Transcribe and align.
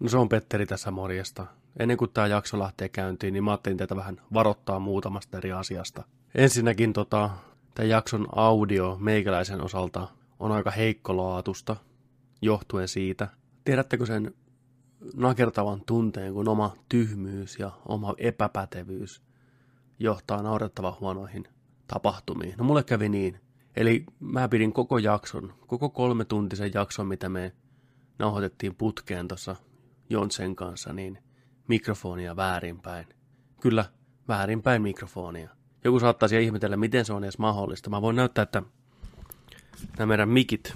No 0.00 0.08
se 0.08 0.16
on 0.16 0.28
Petteri 0.28 0.66
tässä 0.66 0.90
morjesta. 0.90 1.46
Ennen 1.78 1.96
kuin 1.96 2.10
tämä 2.10 2.26
jakso 2.26 2.58
lähtee 2.58 2.88
käyntiin, 2.88 3.32
niin 3.32 3.44
mä 3.44 3.50
ajattelin 3.50 3.78
teitä 3.78 3.96
vähän 3.96 4.20
varoittaa 4.34 4.78
muutamasta 4.78 5.38
eri 5.38 5.52
asiasta. 5.52 6.04
Ensinnäkin 6.34 6.92
tota, 6.92 7.30
tämän 7.74 7.88
jakson 7.88 8.26
audio 8.36 8.96
meikäläisen 9.00 9.60
osalta 9.64 10.08
on 10.38 10.52
aika 10.52 10.70
heikkolaatusta, 10.70 11.76
johtuen 12.42 12.88
siitä. 12.88 13.28
Tiedättekö 13.64 14.06
sen 14.06 14.34
nakertavan 15.14 15.82
tunteen, 15.86 16.32
kun 16.32 16.48
oma 16.48 16.76
tyhmyys 16.88 17.58
ja 17.58 17.70
oma 17.86 18.14
epäpätevyys 18.18 19.22
johtaa 19.98 20.42
naurettavan 20.42 20.94
huonoihin 21.00 21.44
tapahtumiin. 21.86 22.54
No 22.58 22.64
mulle 22.64 22.84
kävi 22.84 23.08
niin. 23.08 23.40
Eli 23.76 24.04
mä 24.20 24.48
pidin 24.48 24.72
koko 24.72 24.98
jakson, 24.98 25.54
koko 25.66 25.88
kolme 25.88 26.24
tuntisen 26.24 26.70
jakson, 26.74 27.06
mitä 27.06 27.28
me 27.28 27.52
nauhoitettiin 28.18 28.74
putkeen 28.74 29.28
tuossa 29.28 29.56
Jonsen 30.10 30.56
kanssa, 30.56 30.92
niin 30.92 31.18
mikrofonia 31.68 32.36
väärinpäin. 32.36 33.06
Kyllä, 33.60 33.84
väärinpäin 34.28 34.82
mikrofonia. 34.82 35.50
Joku 35.84 36.00
saattaisi 36.00 36.44
ihmetellä, 36.44 36.76
miten 36.76 37.04
se 37.04 37.12
on 37.12 37.24
edes 37.24 37.38
mahdollista. 37.38 37.90
Mä 37.90 38.02
voin 38.02 38.16
näyttää, 38.16 38.42
että 38.42 38.62
nämä 39.98 40.06
meidän 40.06 40.28
mikit 40.28 40.74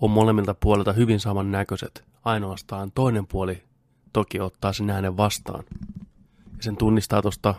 on 0.00 0.10
molemmilta 0.10 0.54
puolilta 0.54 0.92
hyvin 0.92 1.20
samannäköiset. 1.20 2.04
Ainoastaan 2.24 2.92
toinen 2.92 3.26
puoli 3.26 3.62
toki 4.12 4.40
ottaa 4.40 4.72
sen 4.72 4.90
äänen 4.90 5.16
vastaan. 5.16 5.64
Ja 6.56 6.62
sen 6.62 6.76
tunnistaa 6.76 7.22
tuosta 7.22 7.54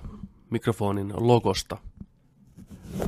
mikrofonin 0.50 1.14
logosta. 1.18 1.78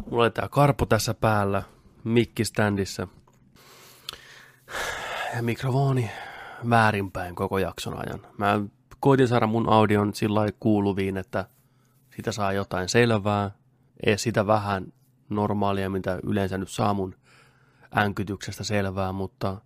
Mulla 0.10 0.24
oli 0.24 0.32
tää 0.32 0.50
karpo 0.50 0.86
tässä 0.86 1.14
päällä, 1.14 1.64
mikki 2.04 2.46
standissa. 2.46 3.08
Mikrofoni 5.42 6.12
väärinpäin 6.70 7.36
koko 7.36 7.58
jakson 7.58 7.94
ajan. 7.98 8.20
Mä 8.38 8.62
koitin 9.00 9.28
saada 9.28 9.48
mun 9.48 9.70
audion 9.70 10.14
sillä 10.14 10.42
kuuluviin, 10.60 11.18
että 11.18 11.46
sitä 12.16 12.32
saa 12.32 12.54
jotain 12.54 12.90
selvää, 12.90 13.52
ei 14.06 14.18
sitä 14.18 14.48
vähän 14.48 14.94
normaalia, 15.30 15.90
mitä 15.90 16.20
yleensä 16.24 16.58
nyt 16.58 16.70
saa 16.70 16.94
mun 16.94 17.16
änkytyksestä 17.98 18.64
selvää, 18.64 19.12
mutta 19.12 19.62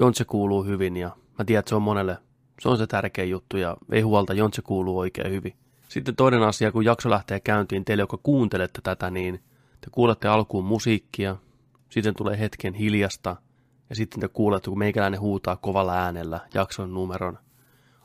Jontse 0.00 0.24
kuuluu 0.24 0.64
hyvin 0.64 0.96
ja 0.96 1.16
mä 1.38 1.44
tiedän, 1.44 1.58
että 1.58 1.68
se 1.68 1.74
on 1.74 1.82
monelle, 1.82 2.18
se 2.60 2.68
on 2.68 2.78
se 2.78 2.86
tärkeä 2.86 3.24
juttu 3.24 3.56
ja 3.56 3.76
ei 3.92 4.00
huolta, 4.00 4.34
Jontse 4.34 4.62
kuuluu 4.62 4.98
oikein 4.98 5.32
hyvin. 5.32 5.54
Sitten 5.88 6.16
toinen 6.16 6.42
asia, 6.42 6.72
kun 6.72 6.84
jakso 6.84 7.10
lähtee 7.10 7.40
käyntiin, 7.40 7.84
teille, 7.84 8.02
jotka 8.02 8.18
kuuntelette 8.22 8.80
tätä, 8.82 9.10
niin 9.10 9.34
te 9.80 9.86
kuulette 9.90 10.28
alkuun 10.28 10.64
musiikkia, 10.64 11.36
sitten 11.90 12.14
tulee 12.14 12.38
hetken 12.38 12.74
hiljasta, 12.74 13.36
ja 13.90 13.96
sitten 13.96 14.20
te 14.20 14.28
kuulette, 14.28 14.70
kun 14.70 14.78
meikäläinen 14.78 15.20
huutaa 15.20 15.56
kovalla 15.56 15.94
äänellä 15.94 16.40
jakson 16.54 16.94
numeron. 16.94 17.38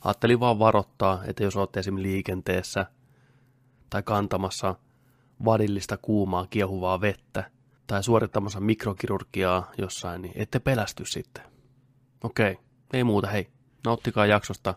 Ajattelin 0.04 0.40
vaan 0.40 0.60
varoittaa, 0.60 1.24
että 1.26 1.44
jos 1.44 1.56
olette 1.56 1.80
esimerkiksi 1.80 2.12
liikenteessä 2.12 2.86
tai 3.90 4.04
kantamassa 4.04 4.76
vadillista 5.46 5.98
kuumaa 5.98 6.48
kiehuvaa 6.50 7.02
vettä 7.02 7.52
tai 7.88 8.04
suorittamassa 8.04 8.60
mikrokirurgiaa 8.60 9.72
jossain, 9.78 10.22
niin 10.22 10.34
ette 10.36 10.60
pelästy 10.60 11.06
sitten. 11.06 11.44
Okei, 12.24 12.58
ei 12.94 13.04
muuta, 13.04 13.28
hei. 13.28 13.50
Nauttikaa 13.86 14.26
jaksosta 14.26 14.76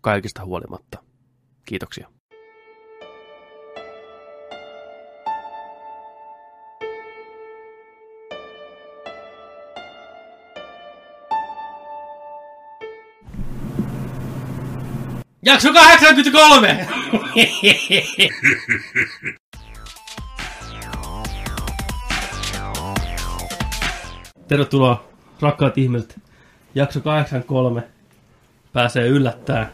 kaikista 0.00 0.44
huolimatta. 0.44 1.02
Kiitoksia. 1.66 2.19
Jakso 15.42 15.72
83! 15.72 16.68
Tervetuloa 24.48 25.08
rakkaat 25.40 25.78
ihmiset. 25.78 26.20
Jakso 26.74 27.00
83 27.00 27.82
pääsee 28.72 29.08
yllättää 29.08 29.72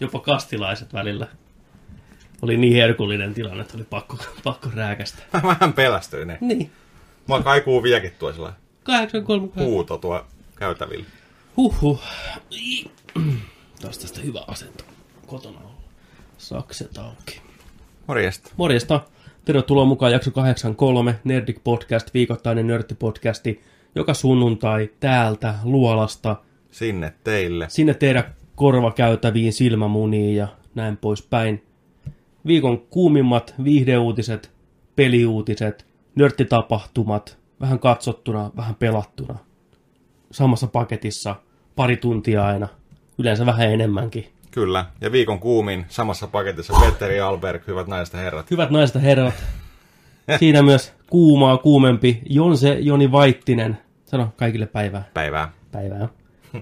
jopa 0.00 0.20
kastilaiset 0.20 0.92
välillä. 0.92 1.26
Oli 2.42 2.56
niin 2.56 2.74
herkullinen 2.74 3.34
tilanne, 3.34 3.62
että 3.62 3.76
oli 3.76 3.84
pakko, 3.84 4.16
pakko 4.44 4.70
rääkästä. 4.74 5.22
Mä 5.32 5.42
vähän 5.42 5.72
pelästyin 5.72 6.28
ne. 6.28 6.38
Niin, 6.40 6.70
Mua 7.26 7.42
kaikuu 7.42 7.82
vieläkin 7.82 8.12
tuo 8.18 8.32
sellainen 8.32 8.60
83. 8.82 9.50
huuto 9.56 9.98
tuo 9.98 10.26
käytävillä. 10.56 11.06
Huhhuh. 11.56 12.02
Taas 13.82 13.98
tästä 13.98 14.20
hyvä 14.20 14.40
asento 14.46 14.84
kotona 15.26 15.58
olla. 15.58 15.82
Sakset 16.38 16.98
auki. 16.98 17.40
Morjesta. 18.06 18.50
Morjesta. 18.56 19.00
Tervetuloa 19.44 19.84
mukaan 19.84 20.12
jakso 20.12 20.30
83, 20.30 21.20
Nerdik 21.24 21.60
Podcast, 21.64 22.14
viikoittainen 22.14 22.66
nörttipodcasti, 22.66 23.62
joka 23.94 24.14
sunnuntai 24.14 24.90
täältä 25.00 25.54
Luolasta 25.64 26.36
Sinne 26.70 27.14
teille. 27.24 27.66
sinne 27.68 27.94
teidän 27.94 28.34
korvakäytäviin 28.54 29.52
silmämuniin 29.52 30.36
ja 30.36 30.48
näin 30.74 30.96
poispäin. 30.96 31.62
Viikon 32.46 32.78
kuumimmat 32.78 33.54
viihdeuutiset, 33.64 34.50
peliuutiset, 34.96 35.86
nörttitapahtumat, 36.14 37.38
vähän 37.60 37.78
katsottuna, 37.78 38.50
vähän 38.56 38.74
pelattuna. 38.74 39.38
Samassa 40.30 40.66
paketissa 40.66 41.36
pari 41.76 41.96
tuntia 41.96 42.46
aina, 42.46 42.68
yleensä 43.18 43.46
vähän 43.46 43.72
enemmänkin. 43.72 44.28
Kyllä. 44.50 44.84
Ja 45.00 45.12
viikon 45.12 45.38
kuumin 45.38 45.86
samassa 45.88 46.26
paketissa 46.26 46.72
Petteri 46.80 47.20
Alberg, 47.20 47.66
hyvät 47.66 47.86
naiset 47.86 48.14
ja 48.14 48.20
herrat. 48.20 48.50
Hyvät 48.50 48.70
naiset 48.70 48.94
ja 48.94 49.00
herrat, 49.00 49.34
siinä 50.38 50.62
myös 50.62 50.92
kuumaa 51.10 51.58
kuumempi 51.58 52.20
Jonse 52.30 52.72
Joni 52.80 53.12
Vaittinen. 53.12 53.78
Sano 54.04 54.32
kaikille 54.36 54.66
päivää. 54.66 55.04
Päivää. 55.14 55.52
Päivää. 55.72 56.08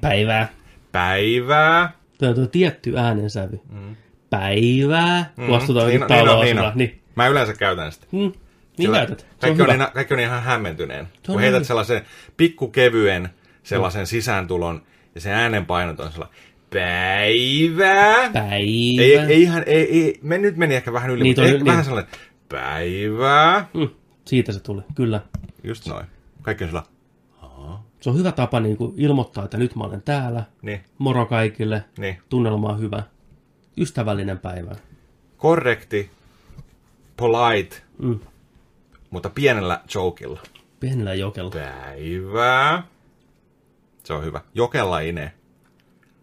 Päivää. 0.00 0.48
Päivää. 0.92 1.92
Tuo 2.18 2.28
on 2.28 2.34
tuo 2.34 2.46
tietty 2.46 2.98
äänensävy. 2.98 3.60
Mm. 3.68 3.96
Päivää. 4.30 5.32
Mm. 5.36 5.46
Kun 5.46 5.56
astutaan 5.56 5.86
Niin 5.86 6.00
niin, 6.08 6.28
on, 6.28 6.44
niin 6.44 6.58
on, 6.58 6.72
niin 6.74 6.90
on. 6.94 7.00
Mä 7.14 7.26
yleensä 7.26 7.54
käytän 7.54 7.92
sitä. 7.92 8.06
Mm. 8.12 8.32
Niin 8.78 8.92
käytät. 8.92 9.20
On 9.20 9.38
kaikki, 9.40 9.62
on 9.62 9.68
hyvä. 9.68 9.84
niin, 9.84 9.92
kaikki 9.94 10.14
on 10.14 10.20
ihan 10.20 10.42
hämmentyneen. 10.42 11.00
on 11.00 11.08
Kun 11.26 11.40
heität 11.40 11.58
niin. 11.58 11.66
sellaisen 11.66 12.02
pikkukevyen 12.36 13.28
sellaisen 13.62 14.06
sisääntulon 14.06 14.82
ja 15.20 15.22
sen 15.22 15.32
äänenpainot 15.32 16.00
on 16.00 16.12
sellainen 16.12 16.38
päivää. 16.70 18.30
Päivä. 18.32 18.54
Ei, 18.56 19.16
ei 19.16 19.42
ihan, 19.42 19.62
ei, 19.66 20.02
ei, 20.04 20.18
me 20.22 20.38
nyt 20.38 20.56
meni 20.56 20.74
ehkä 20.74 20.92
vähän 20.92 21.10
yli, 21.10 21.22
Niin, 21.22 21.30
mutta 21.30 21.42
toi- 21.42 21.48
ei, 21.50 21.56
niin. 21.56 21.66
vähän 21.66 21.84
sellainen 21.84 22.12
päivää. 22.48 23.68
Mm. 23.74 23.88
Siitä 24.24 24.52
se 24.52 24.60
tuli, 24.60 24.82
kyllä. 24.94 25.20
Just 25.64 25.86
noin. 25.86 26.06
Kaikki 26.42 26.64
on 26.64 26.70
sillä, 26.70 26.82
Se 28.00 28.10
on 28.10 28.18
hyvä 28.18 28.32
tapa 28.32 28.60
niin 28.60 28.76
kuin 28.76 28.94
ilmoittaa, 28.96 29.44
että 29.44 29.56
nyt 29.58 29.76
mä 29.76 29.84
olen 29.84 30.02
täällä. 30.02 30.44
niin, 30.62 30.80
Moro 30.98 31.26
kaikille. 31.26 31.84
niin. 31.98 32.18
Tunnelma 32.28 32.68
on 32.68 32.80
hyvä. 32.80 33.02
Ystävällinen 33.78 34.38
päivä. 34.38 34.70
Korrekti, 35.36 36.10
polite, 37.16 37.76
Mm. 37.98 38.18
mutta 39.10 39.30
pienellä 39.30 39.80
jokilla. 39.94 40.40
Pienellä 40.80 41.14
jokella. 41.14 41.50
Päivää. 41.50 42.82
Se 44.04 44.12
on 44.12 44.24
hyvä. 44.24 44.40
Jokellainen. 44.54 45.30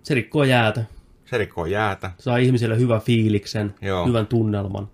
Se 0.04 0.14
rikkoo 0.14 0.44
jäätä. 0.44 0.84
Se 1.26 1.38
rikkoo 1.38 1.66
jäätä. 1.66 2.12
Saa 2.20 2.38
ihmisille 2.38 2.78
hyvän 2.80 3.02
fiiliksen, 3.02 3.76
Joo. 3.82 4.08
hyvän 4.08 4.28
tunnelman. 4.28 4.88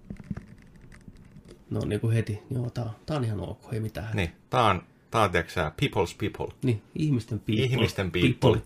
No 1.70 1.80
niin 1.86 2.00
kuin 2.02 2.14
heti. 2.14 2.40
Joo, 2.52 2.70
tää, 2.70 2.84
on- 2.84 2.92
tää 3.06 3.18
on 3.18 3.24
ihan 3.24 3.40
ok, 3.40 3.74
ei 3.74 3.80
mitään. 3.80 4.08
Niin, 4.16 4.32
tää 4.50 4.64
on, 4.64 4.82
tää 5.12 5.22
on 5.22 5.32
tiedätkö 5.32 5.54
sä, 5.54 5.72
people's 5.82 6.16
people. 6.20 6.56
Niin, 6.64 6.82
ihmisten 6.96 7.40
people. 7.40 7.64
Ihmisten 7.66 8.12
people. 8.12 8.62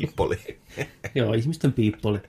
People. 0.00 0.38
Joo, 1.14 1.32
ihmisten 1.34 1.72
people. 1.72 2.20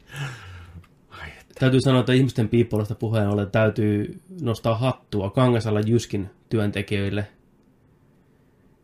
Ai 1.09 1.29
että. 1.39 1.53
Täytyy 1.59 1.81
sanoa, 1.81 2.00
että 2.00 2.13
ihmisten 2.13 2.50
piippolasta 2.50 2.95
puheen 2.95 3.27
ollen 3.29 3.51
täytyy 3.51 4.19
nostaa 4.41 4.77
hattua 4.77 5.29
Kangasalla 5.29 5.79
Jyskin 5.79 6.29
työntekijöille. 6.50 7.27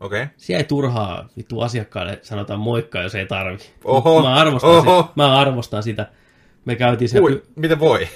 Okei. 0.02 0.22
Okay. 0.22 0.34
Siellä 0.36 0.58
ei 0.58 0.64
turhaa 0.64 1.28
vittu 1.36 1.60
asiakkaille 1.60 2.18
sanotaan 2.22 2.60
moikka, 2.60 3.02
jos 3.02 3.14
ei 3.14 3.26
tarvi. 3.26 3.58
Oho, 3.84 4.22
Mä 4.22 4.34
arvostan, 4.34 4.70
oho. 4.70 5.02
Sitä. 5.02 5.12
Mä 5.16 5.38
arvostan 5.38 5.82
sitä. 5.82 6.08
Me 6.64 6.76
käytiin 6.76 7.08
siellä, 7.08 7.26
Ui, 7.26 7.42
miten 7.56 7.80
voi? 7.80 8.08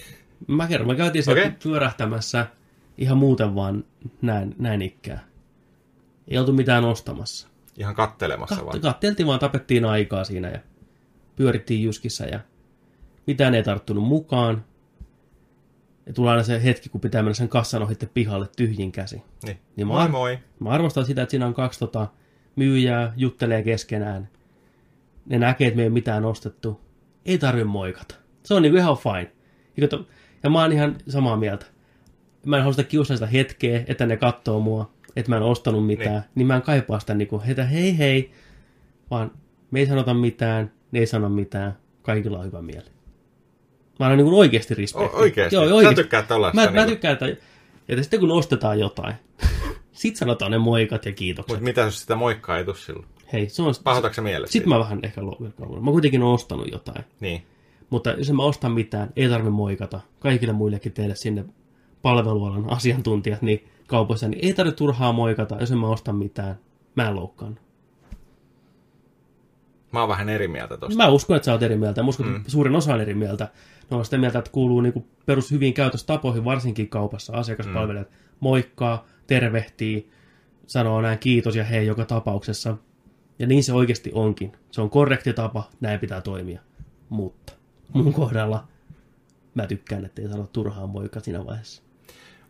mä 0.46 0.66
kerron, 0.66 0.88
me 0.88 0.94
käytiin 0.96 1.24
siellä 1.24 1.42
okay. 1.42 1.56
pyörähtämässä 1.62 2.46
ihan 2.98 3.18
muuten 3.18 3.54
vaan 3.54 3.84
näin, 4.22 4.54
näin 4.58 4.82
ikkää. 4.82 5.24
Ei 6.28 6.38
oltu 6.38 6.52
mitään 6.52 6.84
ostamassa. 6.84 7.48
Ihan 7.78 7.94
kattelemassa 7.94 8.56
Kat- 8.56 8.66
vaan. 8.66 8.80
katteltiin 8.80 9.26
vaan, 9.26 9.40
tapettiin 9.40 9.84
aikaa 9.84 10.24
siinä 10.24 10.48
ja 10.50 10.58
pyörittiin 11.36 11.82
Jyskissä 11.82 12.24
ja 12.26 12.40
mitään 13.26 13.54
ei 13.54 13.62
tarttunut 13.62 14.04
mukaan. 14.04 14.64
Ja 16.06 16.12
tulee 16.12 16.30
aina 16.30 16.42
se 16.42 16.64
hetki, 16.64 16.88
kun 16.88 17.00
pitää 17.00 17.22
mennä 17.22 17.34
sen 17.34 17.48
kassan 17.48 17.82
ohitte 17.82 18.06
pihalle 18.06 18.46
tyhjin 18.56 18.92
käsi. 18.92 19.22
Niin. 19.42 19.58
Niin 19.76 19.86
mä, 19.86 20.08
moi 20.08 20.38
mä 20.58 20.70
arvostan 20.70 21.04
sitä, 21.04 21.22
että 21.22 21.30
siinä 21.30 21.46
on 21.46 21.54
kaksi 21.54 21.78
tota, 21.78 22.06
myyjää, 22.56 23.12
juttelee 23.16 23.62
keskenään. 23.62 24.28
Ne 25.26 25.38
näkee, 25.38 25.66
että 25.68 25.76
me 25.76 25.82
ei 25.82 25.88
ole 25.88 25.92
mitään 25.92 26.24
ostettu. 26.24 26.80
Ei 27.24 27.38
tarvitse 27.38 27.64
moikata. 27.64 28.14
Se 28.44 28.54
on 28.54 28.62
niinku 28.62 28.78
ihan 28.78 28.96
fine. 28.96 29.32
Ja 30.42 30.50
mä 30.50 30.62
oon 30.62 30.72
ihan 30.72 30.96
samaa 31.08 31.36
mieltä. 31.36 31.66
Mä 32.46 32.56
en 32.56 32.62
halua 32.62 32.72
sitä 32.72 32.88
kiusaa 32.88 33.16
sitä 33.16 33.26
hetkeä, 33.26 33.84
että 33.86 34.06
ne 34.06 34.16
katsoo 34.16 34.60
mua, 34.60 34.90
että 35.16 35.30
mä 35.30 35.36
en 35.36 35.42
ostanut 35.42 35.86
mitään. 35.86 36.14
Niin, 36.14 36.30
niin 36.34 36.46
mä 36.46 36.56
en 36.56 36.62
kaipaa 36.62 37.00
sitä 37.00 37.14
niinku, 37.14 37.42
heitä 37.46 37.64
hei 37.64 37.98
hei, 37.98 38.32
vaan 39.10 39.30
me 39.70 39.80
ei 39.80 39.86
sanota 39.86 40.14
mitään, 40.14 40.72
ne 40.92 40.98
ei 40.98 41.06
sano 41.06 41.28
mitään, 41.28 41.76
kaikilla 42.02 42.38
on 42.38 42.44
hyvä 42.44 42.62
mieli. 42.62 42.95
Mä 43.98 44.06
annan 44.06 44.18
niin 44.18 44.34
oikeasti 44.34 44.74
respektiä. 44.74 45.16
O- 45.18 45.20
oikeasti? 45.20 45.54
Joo, 45.56 45.68
Sä 45.68 45.74
oikeasti. 45.74 46.02
tykkäät 46.02 46.28
tollaista 46.28 46.60
Mä, 46.60 46.64
mä 46.66 46.70
niinku- 46.70 46.90
tykkään, 46.90 47.12
että, 47.12 47.26
että 47.88 48.02
sitten 48.02 48.20
kun 48.20 48.30
ostetaan 48.30 48.80
jotain, 48.80 49.14
sit 49.92 50.16
sanotaan 50.16 50.50
ne 50.50 50.58
moikat 50.58 51.06
ja 51.06 51.12
kiitokset. 51.12 51.48
Mutta 51.48 51.64
mitä 51.64 51.80
jos 51.80 52.00
sitä 52.00 52.16
moikkaa 52.16 52.58
ei 52.58 52.64
tule 52.64 52.76
silloin? 52.76 53.06
Hei, 53.32 53.48
se 53.48 53.62
on... 53.62 53.74
Pahoitatko 53.84 54.14
sä 54.14 54.22
mielessä 54.22 54.52
Sitten 54.52 54.68
mä 54.68 54.78
vähän 54.78 55.00
ehkä 55.02 55.24
loukkaan. 55.26 55.84
Mä 55.84 55.90
kuitenkin 55.90 56.22
oon 56.22 56.34
ostanut 56.34 56.72
jotain. 56.72 57.04
Niin. 57.20 57.42
Mutta 57.90 58.10
jos 58.10 58.30
en 58.30 58.36
mä 58.36 58.42
osta 58.42 58.68
mitään, 58.68 59.12
ei 59.16 59.28
tarvitse 59.28 59.50
moikata. 59.50 60.00
Kaikille 60.18 60.52
muillekin 60.52 60.92
teille 60.92 61.14
sinne 61.14 61.44
palvelualan 62.02 62.70
asiantuntijat 62.70 63.42
niin 63.42 63.68
kaupoissa, 63.86 64.28
niin 64.28 64.44
ei 64.44 64.52
tarvitse 64.54 64.76
turhaa 64.78 65.12
moikata, 65.12 65.56
jos 65.60 65.70
en 65.70 65.78
mä 65.78 65.88
osta 65.88 66.12
mitään. 66.12 66.58
Mä 66.94 67.08
en 67.08 67.16
loukkaan. 67.16 67.58
Mä 69.92 70.00
oon 70.00 70.08
vähän 70.08 70.28
eri 70.28 70.48
mieltä 70.48 70.76
tosta. 70.76 70.96
Mä 70.96 71.08
uskon, 71.08 71.36
että 71.36 71.44
sä 71.44 71.52
oot 71.52 71.62
eri 71.62 71.76
mieltä. 71.76 72.02
Mä 72.02 72.08
uskon, 72.08 72.36
että 72.36 72.50
suurin 72.50 72.76
osa 72.76 72.94
on 72.94 73.00
eri 73.00 73.14
mieltä. 73.14 73.48
Ne 73.90 73.96
on 73.96 74.04
sitä 74.04 74.18
mieltä, 74.18 74.38
että 74.38 74.50
kuuluu 74.50 74.80
niinku 74.80 75.06
perus 75.26 75.50
hyviin 75.50 75.74
käytöstapoihin, 75.74 76.44
varsinkin 76.44 76.88
kaupassa. 76.88 77.32
Asiakaspalvelijat 77.32 78.08
moikkaa, 78.40 79.06
tervehtii, 79.26 80.10
sanoo 80.66 81.00
näin 81.00 81.18
kiitos 81.18 81.56
ja 81.56 81.64
hei 81.64 81.86
joka 81.86 82.04
tapauksessa. 82.04 82.76
Ja 83.38 83.46
niin 83.46 83.64
se 83.64 83.72
oikeasti 83.72 84.10
onkin. 84.14 84.52
Se 84.70 84.80
on 84.80 84.90
korrekti 84.90 85.32
tapa, 85.32 85.70
näin 85.80 86.00
pitää 86.00 86.20
toimia. 86.20 86.60
Mutta 87.08 87.52
mun 87.92 88.12
kohdalla 88.12 88.68
mä 89.54 89.66
tykkään, 89.66 90.04
että 90.04 90.22
ei 90.22 90.28
sano 90.28 90.48
turhaa 90.52 90.86
moikka 90.86 91.20
siinä 91.20 91.46
vaiheessa. 91.46 91.82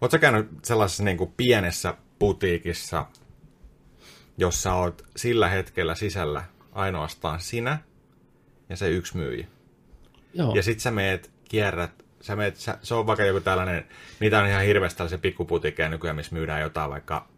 Oot 0.01 0.11
sä 0.11 0.19
käynyt 0.19 0.49
sellaisessa 0.63 1.05
niin 1.05 1.17
kuin 1.17 1.33
pienessä 1.37 1.95
putiikissa, 2.19 3.07
jossa 4.39 4.75
oot 4.75 5.03
sillä 5.17 5.49
hetkellä 5.49 5.95
sisällä 5.95 6.45
ainoastaan 6.77 7.41
sinä 7.41 7.79
ja 8.69 8.77
se 8.77 8.91
yksi 8.91 9.17
myyjä. 9.17 9.47
Joo, 10.35 10.55
Ja 10.55 10.63
sit 10.63 10.81
sä 10.81 10.91
meet, 10.91 11.31
kierrät, 11.49 12.05
sä 12.21 12.37
meet, 12.37 12.57
sä, 12.57 12.79
se 12.83 12.95
on 12.95 13.07
vaikka 13.07 13.25
joku 13.25 13.41
tällainen, 13.41 13.85
niitä 14.21 14.39
on 14.39 14.49
ihan 14.49 14.65
hirveästi 14.65 14.99
tällaisia 14.99 15.19
pikkuputiikkeja 15.19 15.89
nykyään, 15.89 16.17
missä 16.17 16.35
myydään 16.35 16.61
jotain 16.61 16.91
vaikka 16.91 17.29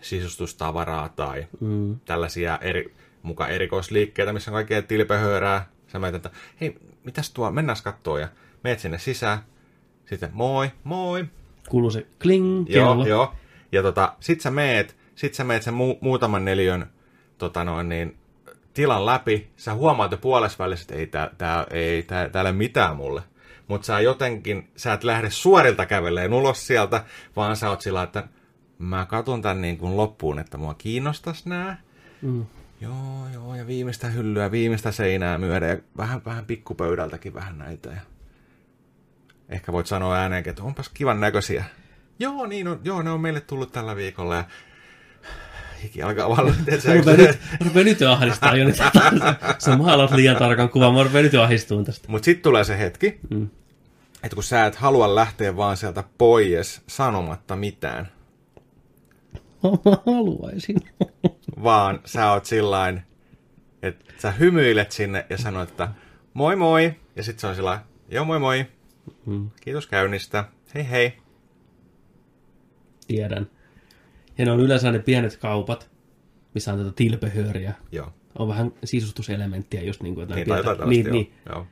sisustustavaraa 0.00 1.08
tai 1.08 1.46
mm. 1.60 2.00
tällaisia 2.04 2.58
eri, 2.60 2.94
muka 3.22 3.48
erikoisliikkeitä, 3.48 4.32
missä 4.32 4.50
on 4.50 4.54
kaikkea 4.54 4.82
tilpehöörää. 4.82 5.68
Sä 5.86 5.98
meet, 5.98 6.14
että 6.14 6.30
hei, 6.60 6.78
mitäs 7.04 7.30
tuo, 7.30 7.50
mennään 7.50 7.76
kattoon 7.84 8.20
ja 8.20 8.28
meet 8.64 8.78
sinne 8.80 8.98
sisään. 8.98 9.38
Sitten 10.06 10.30
moi, 10.32 10.70
moi, 10.84 11.24
kuuluu 11.68 11.90
se 11.90 12.06
kling, 12.22 12.64
Joo, 12.68 12.88
kello. 12.92 13.06
joo. 13.06 13.34
Ja 13.72 13.82
tota, 13.82 14.14
sit 14.20 14.40
sä 14.40 14.50
meet, 14.50 14.96
sit 15.14 15.34
sä 15.34 15.44
meet 15.44 15.62
sen 15.62 15.74
mu- 15.74 15.98
muutaman 16.00 16.44
neliön 16.44 16.86
tota 17.38 17.64
noin, 17.64 17.88
niin, 17.88 18.16
tilan 18.74 19.06
läpi. 19.06 19.48
Sä 19.56 19.74
huomaat 19.74 20.10
jo 20.10 20.18
puolessa 20.18 20.64
välissä, 20.64 20.82
että 20.84 20.94
ei, 20.94 21.06
tää, 21.06 21.30
tää, 21.38 21.66
ei 21.70 22.02
tää, 22.02 22.28
täällä 22.28 22.50
ei 22.50 22.56
mitään 22.56 22.96
mulle. 22.96 23.22
Mutta 23.68 23.86
sä 23.86 24.00
jotenkin, 24.00 24.70
sä 24.76 24.92
et 24.92 25.04
lähde 25.04 25.30
suorilta 25.30 25.86
käveleen 25.86 26.32
ulos 26.32 26.66
sieltä, 26.66 27.04
vaan 27.36 27.56
sä 27.56 27.70
oot 27.70 27.80
sillä, 27.80 28.02
että 28.02 28.28
mä 28.78 29.06
katson 29.06 29.42
tän 29.42 29.60
niin 29.60 29.78
kuin 29.78 29.96
loppuun, 29.96 30.38
että 30.38 30.58
mua 30.58 30.74
kiinnostas 30.74 31.46
nää. 31.46 31.82
Mm. 32.22 32.46
Joo, 32.80 33.28
joo, 33.32 33.54
ja 33.54 33.66
viimeistä 33.66 34.06
hyllyä, 34.08 34.50
viimeistä 34.50 34.92
seinää 34.92 35.38
myöden, 35.38 35.70
ja 35.70 35.76
vähän, 35.96 36.22
vähän 36.24 36.44
pikkupöydältäkin 36.44 37.34
vähän 37.34 37.58
näitä. 37.58 37.90
Ja 37.90 38.00
ehkä 39.48 39.72
voit 39.72 39.86
sanoa 39.86 40.16
ääneen, 40.16 40.48
että 40.48 40.62
onpas 40.62 40.88
kivan 40.88 41.20
näköisiä. 41.20 41.64
Joo, 42.18 42.46
niin 42.46 42.68
on, 42.68 42.80
joo, 42.84 43.02
ne 43.02 43.10
on 43.10 43.20
meille 43.20 43.40
tullut 43.40 43.72
tällä 43.72 43.96
viikolla, 43.96 44.36
ja 44.36 44.44
hiki 45.82 46.02
alkaa 46.02 46.28
vaan, 46.28 46.38
rupean 46.38 47.16
nyt, 47.18 47.38
mä 47.60 47.66
rupean 47.66 47.84
nyt 47.86 48.00
jo 48.00 48.12
ahdistaa 48.12 48.56
jo 48.56 48.64
nyt. 48.64 48.76
Sä 49.58 49.76
maalaat 49.76 50.10
liian 50.10 50.36
tarkan 50.36 50.68
kuvan, 50.68 50.94
mä 50.94 51.02
rupean 51.02 51.24
nyt 51.24 51.32
jo 51.32 51.42
ahdistumaan 51.42 51.84
tästä. 51.84 52.08
Mutta 52.08 52.24
sitten 52.24 52.42
tulee 52.42 52.64
se 52.64 52.78
hetki, 52.78 53.18
Mm. 53.30 53.48
että 54.22 54.34
kun 54.34 54.42
sä 54.44 54.66
et 54.66 54.74
halua 54.76 55.14
lähteä 55.14 55.56
vaan 55.56 55.76
sieltä 55.76 56.04
pois 56.18 56.82
sanomatta 56.86 57.56
mitään, 57.56 58.08
Mä 59.62 59.70
haluaisin. 60.06 60.76
vaan 61.64 62.00
sä 62.04 62.32
oot 62.32 62.44
sillain, 62.44 63.02
että 63.82 64.14
sä 64.18 64.30
hymyilet 64.30 64.92
sinne 64.92 65.26
ja 65.30 65.38
sanot, 65.38 65.68
että 65.68 65.88
moi 66.34 66.56
moi, 66.56 66.94
ja 67.16 67.22
sitten 67.22 67.40
se 67.40 67.46
on 67.46 67.54
sillä 67.54 67.80
joo 68.08 68.24
moi 68.24 68.38
moi, 68.38 68.66
Mm. 69.26 69.50
kiitos 69.60 69.86
käynnistä, 69.86 70.44
hei 70.74 70.90
hei. 70.90 71.12
Tiedän. 73.06 73.50
Ja 74.38 74.44
ne 74.44 74.50
on 74.50 74.60
yleensä 74.60 74.92
ne 74.92 74.98
pienet 74.98 75.36
kaupat, 75.36 75.90
missä 76.54 76.72
on 76.72 76.78
tätä 76.78 76.92
tilpehööriä. 76.96 77.74
Joo, 77.92 78.12
On 78.38 78.48
vähän 78.48 78.72
sisustuselementtiä 78.84 79.82
just 79.82 80.02
niin 80.02 80.14
kuin 80.14 80.22
jotain 80.22 80.36
niin 80.36 80.48
tai 80.48 80.62
pientä- 80.62 80.70
tällaista, 80.78 80.90
niin, 80.90 81.06
joo. 81.06 81.12
niin. 81.12 81.32
joo. 81.48 81.66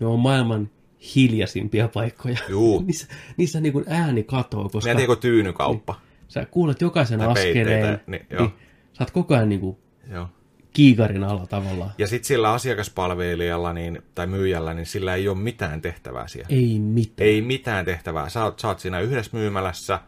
Ne 0.00 0.06
on 0.06 0.18
maailman 0.18 0.70
hiljaisimpia 1.14 1.88
paikkoja. 1.88 2.36
Juu. 2.48 2.80
niissä, 2.86 3.06
niissä 3.36 3.60
niin 3.60 3.72
kuin 3.72 3.84
ääni 3.88 4.22
katoo, 4.22 4.62
koska 4.68 4.78
Meidän 4.88 4.96
niinku 4.96 5.16
tyynykauppa. 5.16 6.00
sä 6.28 6.46
kuulet 6.46 6.80
jokaisen 6.80 7.18
Tai 7.18 7.28
askeleen. 7.28 8.00
niin, 8.06 8.26
joo. 8.30 8.50
sä 8.92 9.02
oot 9.04 9.10
koko 9.10 9.34
ajan 9.34 9.48
niin 9.48 9.60
kuin 9.60 9.76
Joo. 10.10 10.28
kiikarin 10.72 11.24
alla 11.24 11.46
tavallaan. 11.46 11.90
Ja 11.98 12.06
sitten 12.06 12.26
sillä 12.26 12.52
asiakaspalvelijalla 12.52 13.72
niin, 13.72 14.02
tai 14.14 14.26
myyjällä, 14.26 14.74
niin 14.74 14.86
sillä 14.86 15.14
ei 15.14 15.28
ole 15.28 15.38
mitään 15.38 15.80
tehtävää 15.82 16.28
siellä. 16.28 16.48
Ei 16.50 16.78
mitään. 16.78 17.28
Ei 17.28 17.42
mitään 17.42 17.84
tehtävää. 17.84 18.28
Sä 18.28 18.44
oot, 18.44 18.58
sä 18.58 18.68
oot 18.68 18.78
siinä 18.80 19.00
yhdessä 19.00 19.30
myymälässä, 19.36 20.00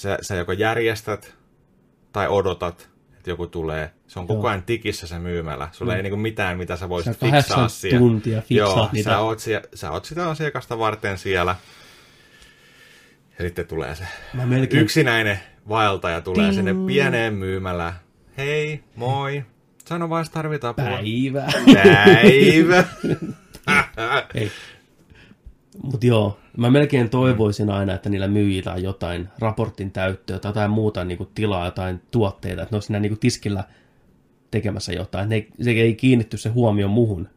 sä, 0.00 0.18
sä 0.20 0.34
joko 0.34 0.52
järjestät 0.52 1.34
tai 2.12 2.28
odotat, 2.28 2.90
että 3.16 3.30
joku 3.30 3.46
tulee. 3.46 3.90
Se 4.06 4.18
on 4.18 4.26
koko 4.26 4.40
Joo. 4.40 4.48
ajan 4.48 4.62
tikissä 4.62 5.06
se 5.06 5.18
myymälä. 5.18 5.68
Sulla 5.72 5.96
ei 5.96 6.02
niinku 6.02 6.16
mitään, 6.16 6.58
mitä 6.58 6.76
sä 6.76 6.88
voisit 6.88 7.18
Sä 7.20 7.26
fiksaa 7.26 7.68
siellä. 7.68 7.98
tuntia 7.98 8.42
fiksaat 8.42 8.76
Joo, 8.76 8.88
niitä. 8.92 9.10
Sä, 9.10 9.18
oot, 9.18 9.38
sie- 9.38 9.68
sä 9.74 9.90
oot 9.90 10.04
sitä 10.04 10.30
asiakasta 10.30 10.78
varten 10.78 11.18
siellä. 11.18 11.56
Ja 13.38 13.44
sitten 13.44 13.66
tulee 13.66 13.94
se 13.94 14.04
Mä 14.34 14.46
melkein 14.46 14.82
yksinäinen 14.82 15.40
vaeltaja 15.68 16.20
tulee 16.20 16.44
Ting. 16.44 16.54
sinne 16.54 16.86
pieneen 16.86 17.34
myymälään. 17.34 17.92
Hei, 18.36 18.84
moi. 18.96 19.44
Sano 19.84 20.08
vaan, 20.10 20.20
jos 20.20 20.30
tarvit 20.30 20.64
apua. 20.64 20.84
päivä. 20.84 21.46
Päivä. 21.74 22.84
Ei. 24.34 24.50
Mut 25.82 26.04
joo, 26.04 26.38
mä 26.56 26.70
melkein 26.70 27.10
toivoisin 27.10 27.70
aina, 27.70 27.94
että 27.94 28.08
niillä 28.08 28.28
myyjillä 28.28 28.72
on 28.72 28.82
jotain 28.82 29.28
raportin 29.38 29.90
täyttöä 29.90 30.38
tai 30.38 30.48
jotain 30.48 30.70
muuta 30.70 31.04
niin 31.04 31.18
kuin 31.18 31.28
tilaa, 31.34 31.64
jotain 31.64 32.00
tuotteita, 32.10 32.62
että 32.62 32.74
ne 32.74 32.76
on 32.76 32.82
siinä 32.82 33.00
niin 33.00 33.10
kuin 33.10 33.20
tiskillä 33.20 33.64
tekemässä 34.50 34.92
jotain. 34.92 35.28
Ne 35.28 35.34
ei, 35.34 35.48
se 35.62 35.70
ei 35.70 35.94
kiinnitty 35.94 36.36
se 36.36 36.48
huomio 36.48 36.88
muhun. 36.88 37.28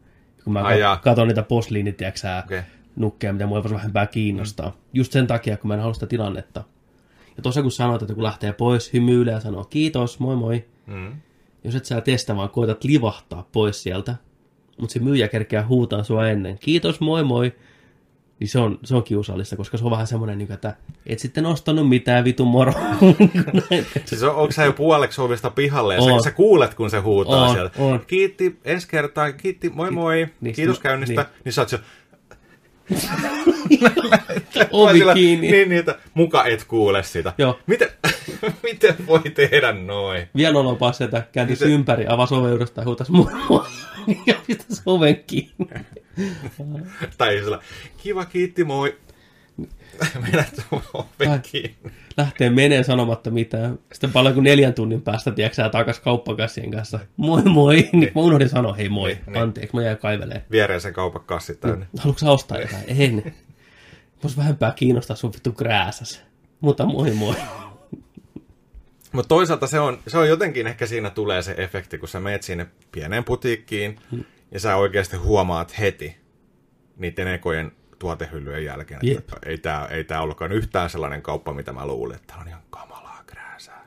Kun 0.44 0.54
mä 0.54 0.62
Ai 0.62 0.80
jaa. 0.80 0.96
kat- 0.96 1.00
katon 1.04 1.28
niitä 1.28 1.44
posliinit, 1.44 2.00
Okei. 2.46 2.62
nukkeja, 2.96 3.34
mitä 3.34 3.46
mua 3.48 3.64
voisi 3.64 3.76
vähempää 3.76 4.08
kiinnostaa. 4.08 4.70
Mm. 4.70 4.76
Just 4.94 5.12
sen 5.12 5.28
takia, 5.28 5.58
kun 5.58 5.68
mä 5.68 5.74
en 5.74 5.80
halua 5.80 5.94
sitä 5.94 6.08
tilannetta. 6.08 6.64
Ja 7.38 7.44
tuossa 7.44 7.62
kun 7.62 7.72
sanoit, 7.72 8.02
että 8.02 8.14
kun 8.14 8.24
lähtee 8.24 8.54
pois, 8.54 8.94
hymyilee 8.94 9.34
ja 9.34 9.40
sanoo 9.40 9.64
kiitos, 9.64 10.20
moi 10.20 10.36
moi. 10.36 10.66
Mm. 10.88 11.12
Jos 11.64 11.76
et 11.76 11.86
sä 11.86 12.02
testa, 12.02 12.36
vaan 12.36 12.50
koetat 12.50 12.84
livahtaa 12.84 13.48
pois 13.52 13.84
sieltä, 13.84 14.16
mutta 14.80 14.94
se 14.94 15.00
myyjä 15.00 15.28
kerkeää 15.28 15.68
huutaa 15.68 16.04
sua 16.04 16.28
ennen. 16.28 16.58
Kiitos, 16.60 17.00
moi 17.00 17.24
moi. 17.24 17.54
Niin 18.40 18.48
se 18.48 18.60
on, 18.60 18.80
se 18.84 18.96
on 18.96 19.04
kiusallista, 19.04 19.56
koska 19.56 19.78
se 19.78 19.86
on 19.86 19.92
vähän 19.92 20.08
semmoinen, 20.08 20.38
niin 20.38 20.48
kuin, 20.48 20.56
että 20.56 20.75
et 21.06 21.20
sitten 21.20 21.46
ostanut 21.46 21.90
mitään 21.90 22.24
vitu 22.24 22.46
moro. 22.46 22.74
Siis 24.06 24.24
on, 24.24 24.36
onko 24.36 24.52
sä 24.52 24.63
jo 24.66 24.74
puoleksi 24.74 25.22
ovista 25.22 25.50
pihalle 25.50 25.96
ja 25.96 26.02
On. 26.02 26.20
sä, 26.24 26.30
sä 26.30 26.36
kuulet, 26.36 26.74
kun 26.74 26.90
se 26.90 27.00
huutaa 27.00 27.48
On, 27.48 27.54
sieltä. 27.56 27.82
on. 27.84 28.02
Kiitti 28.08 28.60
ensi 28.66 28.88
kertaa, 28.88 29.32
kiitti, 29.32 29.70
moi 29.70 29.92
moi, 29.92 30.28
niin, 30.42 30.56
kiitos 30.56 30.75
niin, 30.78 30.84
käynnistä. 30.84 31.22
Niin, 31.22 31.32
niin 31.46 31.54
sä 31.54 31.62
oot 31.62 31.70
siellä, 31.70 31.86
Ovi 34.72 34.98
sillä- 35.00 35.13
kiinni. 35.13 35.52
Niin, 35.52 35.70
niin, 35.70 35.80
että 35.80 35.96
muka 36.13 36.46
et 36.46 36.63
kuule 36.63 37.04
sitä. 37.04 37.34
Joo. 37.38 37.60
Miten, 37.68 37.90
miten 38.63 38.96
voi 39.08 39.20
tehdä 39.20 39.72
noin? 39.72 40.28
Vielä 40.36 40.54
nolopaa 40.54 40.94
se, 40.94 41.04
että 41.04 41.24
kääntyisi 41.32 41.66
se- 41.66 41.72
ympäri, 41.72 42.06
avasi 42.08 42.34
oven 42.36 42.52
uudestaan 42.54 42.84
ja 42.84 42.88
huutaisi 42.88 43.12
moi. 43.12 43.25
ja 44.25 44.36
pistäisi 44.48 44.82
oven 44.86 45.24
kiinni. 45.28 45.68
Tai 47.17 47.38
sillä, 47.38 47.60
kiva, 47.98 48.25
kiitti, 48.25 48.63
moi. 48.63 48.98
Menet 50.22 50.65
Ai. 50.72 50.79
oven 50.93 51.41
kiinni. 51.41 51.91
Lähtee 52.17 52.50
menee 52.50 52.84
sanomatta 52.84 53.32
mitään. 53.32 53.79
Sitten 53.93 54.12
paljon 54.12 54.34
kuin 54.34 54.43
neljän 54.43 54.74
tunnin 54.74 55.01
päästä, 55.01 55.32
tiedätkö 55.32 55.70
takas 55.70 56.00
kauppakassien 56.00 56.72
kanssa. 56.72 57.00
Moi 57.17 57.41
moi. 57.41 57.89
Niin 57.93 58.12
mä 58.15 58.22
unohdin 58.22 58.50
sanoa, 58.50 58.74
hei 58.74 58.89
moi. 58.89 59.10
Niin, 59.10 59.22
niin. 59.27 59.38
Anteeksi, 59.43 59.75
mä 59.75 59.84
jäin 59.84 59.98
kaiveleen. 59.98 60.43
Viereisen 60.51 60.93
kaupan 60.93 61.22
kassit 61.25 61.60
täynnä. 61.60 61.86
Haluatko 62.00 62.20
sä 62.20 62.32
ostaa 62.32 62.60
jotain? 62.60 62.84
En. 63.01 63.34
Vois 64.24 64.38
vähempää 64.38 64.74
kiinnostaa 64.75 65.15
sun 65.15 65.34
vittu 65.34 65.51
krääsäs. 65.51 66.22
Mutta 66.60 66.86
moi 66.86 67.12
moi. 67.12 67.36
Mutta 69.12 69.27
toisaalta 69.27 69.67
se 69.67 69.79
on, 69.79 70.00
se 70.08 70.17
on 70.17 70.29
jotenkin 70.29 70.67
ehkä 70.67 70.86
siinä 70.86 71.10
tulee 71.10 71.41
se 71.41 71.55
efekti, 71.58 71.98
kun 71.98 72.10
sä 72.10 72.20
meet 72.20 72.43
sinne 72.43 72.67
pieneen 72.91 73.24
putiikkiin 73.24 74.00
Hmm. 74.12 74.24
Ja 74.53 74.60
sä 74.60 74.75
oikeasti 74.75 75.17
huomaat 75.17 75.79
heti 75.79 76.17
niiden 76.98 77.27
ekojen 77.27 77.72
tuotehyllyjen 78.00 78.65
jälkeen, 78.65 79.00
että 79.03 79.36
Jep. 79.36 79.43
ei 79.45 79.57
tämä 79.57 79.86
ei 79.86 80.03
tää 80.03 80.22
ollutkaan 80.22 80.51
yhtään 80.51 80.89
sellainen 80.89 81.22
kauppa, 81.22 81.53
mitä 81.53 81.74
mä 81.74 81.88
luulin, 81.88 82.15
että 82.15 82.27
tää 82.33 82.41
on 82.41 82.48
ihan 82.48 82.62
kamalaa 82.69 83.24
krääsää. 83.27 83.86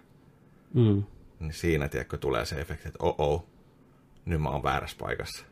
Mm. 0.75 1.05
Niin 1.41 1.53
siinä, 1.53 1.89
tiedätkö, 1.89 2.17
tulee 2.17 2.45
se 2.45 2.61
efekti, 2.61 2.89
että 2.89 2.99
oh 3.01 3.47
nyt 4.25 4.43
mä 4.43 4.49
oon 4.49 4.63
väärässä 4.63 4.97
paikassa. 5.01 5.47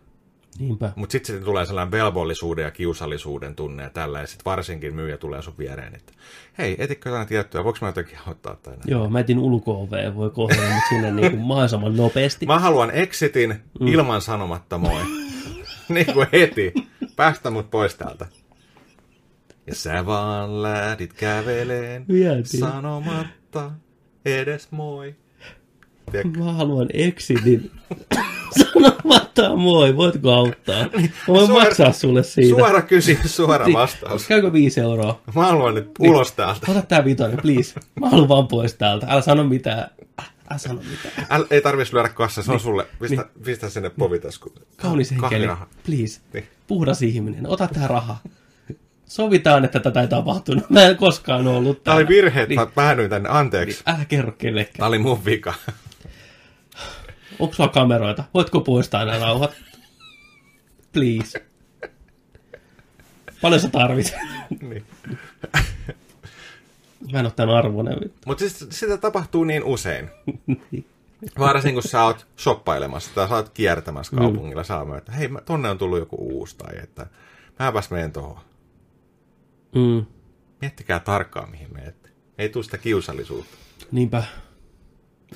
Niinpä. 0.59 0.93
Mutta 0.97 1.13
sitten 1.13 1.45
tulee 1.45 1.67
sellainen 1.67 1.91
velvollisuuden 1.91 2.63
ja 2.63 2.71
kiusallisuuden 2.71 3.55
tunne 3.55 3.83
ja 3.83 3.91
tällä, 3.91 4.21
ja 4.21 4.27
sitten 4.27 4.45
varsinkin 4.45 4.95
myyjä 4.95 5.17
tulee 5.17 5.43
sun 5.43 5.55
viereen, 5.59 5.95
että 5.95 6.13
hei, 6.59 6.77
etitkö 6.79 7.09
jotain 7.09 7.27
tiettyä, 7.27 7.65
voiko 7.65 7.79
mä 7.83 7.89
jotenkin 7.89 8.19
auttaa 8.27 8.57
tai 8.57 8.73
näin? 8.77 8.91
Joo, 8.91 9.09
mä 9.09 9.21
etin 9.21 9.39
ulko 9.39 9.89
voi 10.15 10.31
kohdella 10.31 10.75
mut 10.75 10.83
sinne 10.89 11.11
niin 11.21 11.31
kuin 11.31 11.43
mahdollisimman 11.43 11.97
nopeasti. 11.97 12.47
Mä 12.47 12.59
haluan 12.59 12.91
exitin 12.91 13.55
mm. 13.81 13.87
ilman 13.87 14.21
sanomatta 14.21 14.79
moi. 14.79 15.01
niin 15.89 16.13
kuin 16.13 16.27
heti. 16.33 16.75
Päästä 17.17 17.51
mut 17.51 17.71
pois 17.71 17.95
täältä. 17.95 18.27
Ja 19.67 19.75
sä 19.75 20.07
vaan 20.07 20.63
lähdit 20.63 21.13
käveleen 21.13 22.05
Vietiin. 22.09 22.61
sanomatta 22.61 23.71
edes 24.25 24.71
moi. 24.71 25.15
Tiedätkö? 26.11 26.39
Mä 26.39 26.53
haluan 26.53 26.89
exitin. 26.93 27.71
Sanomatta 28.88 29.57
moi, 29.57 29.97
voitko 29.97 30.33
auttaa? 30.33 30.83
Mä 30.85 30.88
voin 31.29 31.47
Suora- 31.47 31.64
maksaa 31.64 31.93
sulle 31.93 32.23
siitä. 32.23 32.57
Suora 32.59 32.83
kysymys, 32.83 33.37
suora 33.37 33.67
vastaus. 33.73 34.26
Käykö 34.26 34.53
viisi 34.53 34.81
euroa? 34.81 35.21
Mä 35.35 35.43
haluan 35.47 35.75
nyt 35.75 35.91
ulos 35.99 36.33
täältä. 36.33 36.61
Ota 36.71 36.83
tää 36.83 37.05
vitonen, 37.05 37.38
please. 37.43 37.81
Mä 38.00 38.09
haluan 38.11 38.29
vaan 38.29 38.49
pois 38.49 38.75
täältä. 38.75 39.07
Älä 39.11 39.21
sano 39.21 39.45
mitään. 39.45 39.91
Älä 40.50 40.59
sano 40.59 40.81
mitään. 40.91 41.26
Äl, 41.31 41.45
ei 41.50 41.61
tarvitsisi 41.61 41.95
lyödä 41.97 42.09
kassa, 42.09 42.43
se 42.43 42.53
on 42.53 42.61
sulle. 42.61 42.87
Pistä, 43.00 43.25
pistä 43.45 43.69
sinne 43.69 43.91
povitasku. 43.91 44.53
Kaunis 44.76 45.11
henkeli. 45.11 45.47
Please. 45.87 46.21
Niin. 46.33 46.45
Puhdas 46.67 47.03
ihminen. 47.03 47.47
Ota 47.47 47.69
tää 47.69 47.87
raha. 47.87 48.17
Sovitaan, 49.07 49.64
että 49.64 49.81
tätä 49.81 50.00
ei 50.00 50.09
tapahtunut. 50.09 50.71
Mä 50.71 50.83
en 50.83 50.97
koskaan 50.97 51.47
ollut 51.47 51.85
Tää 51.85 51.95
oli 51.95 52.05
täällä. 52.05 52.09
virhe, 52.17 52.43
että 52.43 52.55
mä 52.55 52.67
päädyin 52.67 53.11
tänne. 53.11 53.29
Anteeksi. 53.29 53.83
Älä 53.87 54.05
kerro 54.05 54.33
kellekään. 54.33 54.75
Tää 54.79 54.88
oli 54.88 54.99
mun 54.99 55.25
vika. 55.25 55.55
Onko 57.38 57.55
sulla 57.55 57.69
kameroita? 57.69 58.25
Voitko 58.35 58.61
poistaa 58.61 59.05
nämä 59.05 59.19
rauhat? 59.19 59.53
Please. 60.93 61.45
Paljon 63.43 63.61
sä 63.61 63.69
tarvitset? 63.69 64.19
niin. 64.62 64.85
Mä 67.12 67.19
en 67.19 67.26
oo 67.26 67.31
tän 67.31 67.50
arvoinen. 67.50 68.11
Mutta 68.26 68.41
siis 68.41 68.67
sitä 68.71 68.97
tapahtuu 68.97 69.45
niin 69.45 69.64
usein. 69.64 70.11
Varsinkin 71.38 71.75
kun 71.83 71.91
sä 71.91 72.05
oot 72.05 72.26
shoppailemassa 72.38 73.11
tai 73.14 73.29
sä 73.29 73.35
oot 73.35 73.49
kiertämässä 73.49 74.17
kaupungilla, 74.17 74.62
mm. 74.62 74.67
saa 74.67 74.97
että 74.99 75.12
hei, 75.12 75.29
tonne 75.45 75.71
on 75.71 75.79
tullut 75.79 75.99
joku 75.99 76.17
uusi 76.17 76.57
tai 76.57 76.79
että 76.83 77.07
mäpäs 77.59 77.91
menen 77.91 78.12
tuohon. 78.12 78.38
Mm, 79.75 80.07
Miettikää 80.61 81.00
tarkkaan, 81.00 81.50
mihin 81.50 81.73
meette. 81.75 82.09
Ei 82.38 82.49
tule 82.49 82.64
sitä 82.64 82.79
kiusallisuutta. 82.79 83.57
niinpä. 83.93 84.25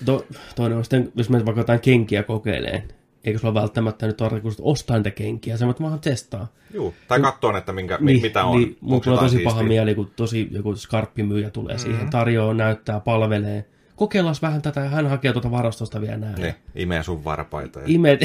To, 0.04 0.26
toinen 0.56 0.78
on 0.78 0.84
sitten, 0.84 1.12
jos 1.14 1.30
menet 1.30 1.46
vaikka 1.46 1.60
jotain 1.60 1.80
kenkiä 1.80 2.22
kokeileen, 2.22 2.82
eikö 3.24 3.38
sulla 3.38 3.54
välttämättä 3.54 4.06
nyt 4.06 4.16
tarkoitus 4.16 4.60
ostaa 4.60 4.96
niitä 4.96 5.10
kenkiä, 5.10 5.56
sä 5.56 5.66
voit 5.66 5.80
vaan 5.80 6.00
testaa. 6.00 6.52
Juu. 6.74 6.94
Tai 7.08 7.20
katsoa, 7.20 7.58
että 7.58 7.72
minkä, 7.72 7.98
niin, 8.00 8.22
mitä 8.22 8.44
on. 8.44 8.58
Niin, 8.60 8.76
mulla 8.80 9.02
jotain 9.06 9.18
tosi 9.18 9.38
paha 9.38 9.58
siistiä? 9.58 9.68
mieli, 9.68 9.94
kun 9.94 10.10
tosi 10.16 10.48
joku 10.50 10.76
skarppimyyjä 10.76 11.50
tulee 11.50 11.76
mm-hmm. 11.76 11.92
siihen, 11.92 12.10
tarjoaa, 12.10 12.54
näyttää, 12.54 13.00
palvelee. 13.00 13.64
Kokeillaan 13.96 14.36
vähän 14.42 14.62
tätä 14.62 14.80
ja 14.80 14.88
hän 14.88 15.06
hakee 15.06 15.32
tuota 15.32 15.50
varastosta 15.50 16.00
vielä 16.00 16.16
näin. 16.16 16.42
Niin, 16.42 16.54
imee 16.74 17.02
sun 17.02 17.24
varpaita. 17.24 17.80
Ja... 17.80 17.84
Imet. 17.88 18.20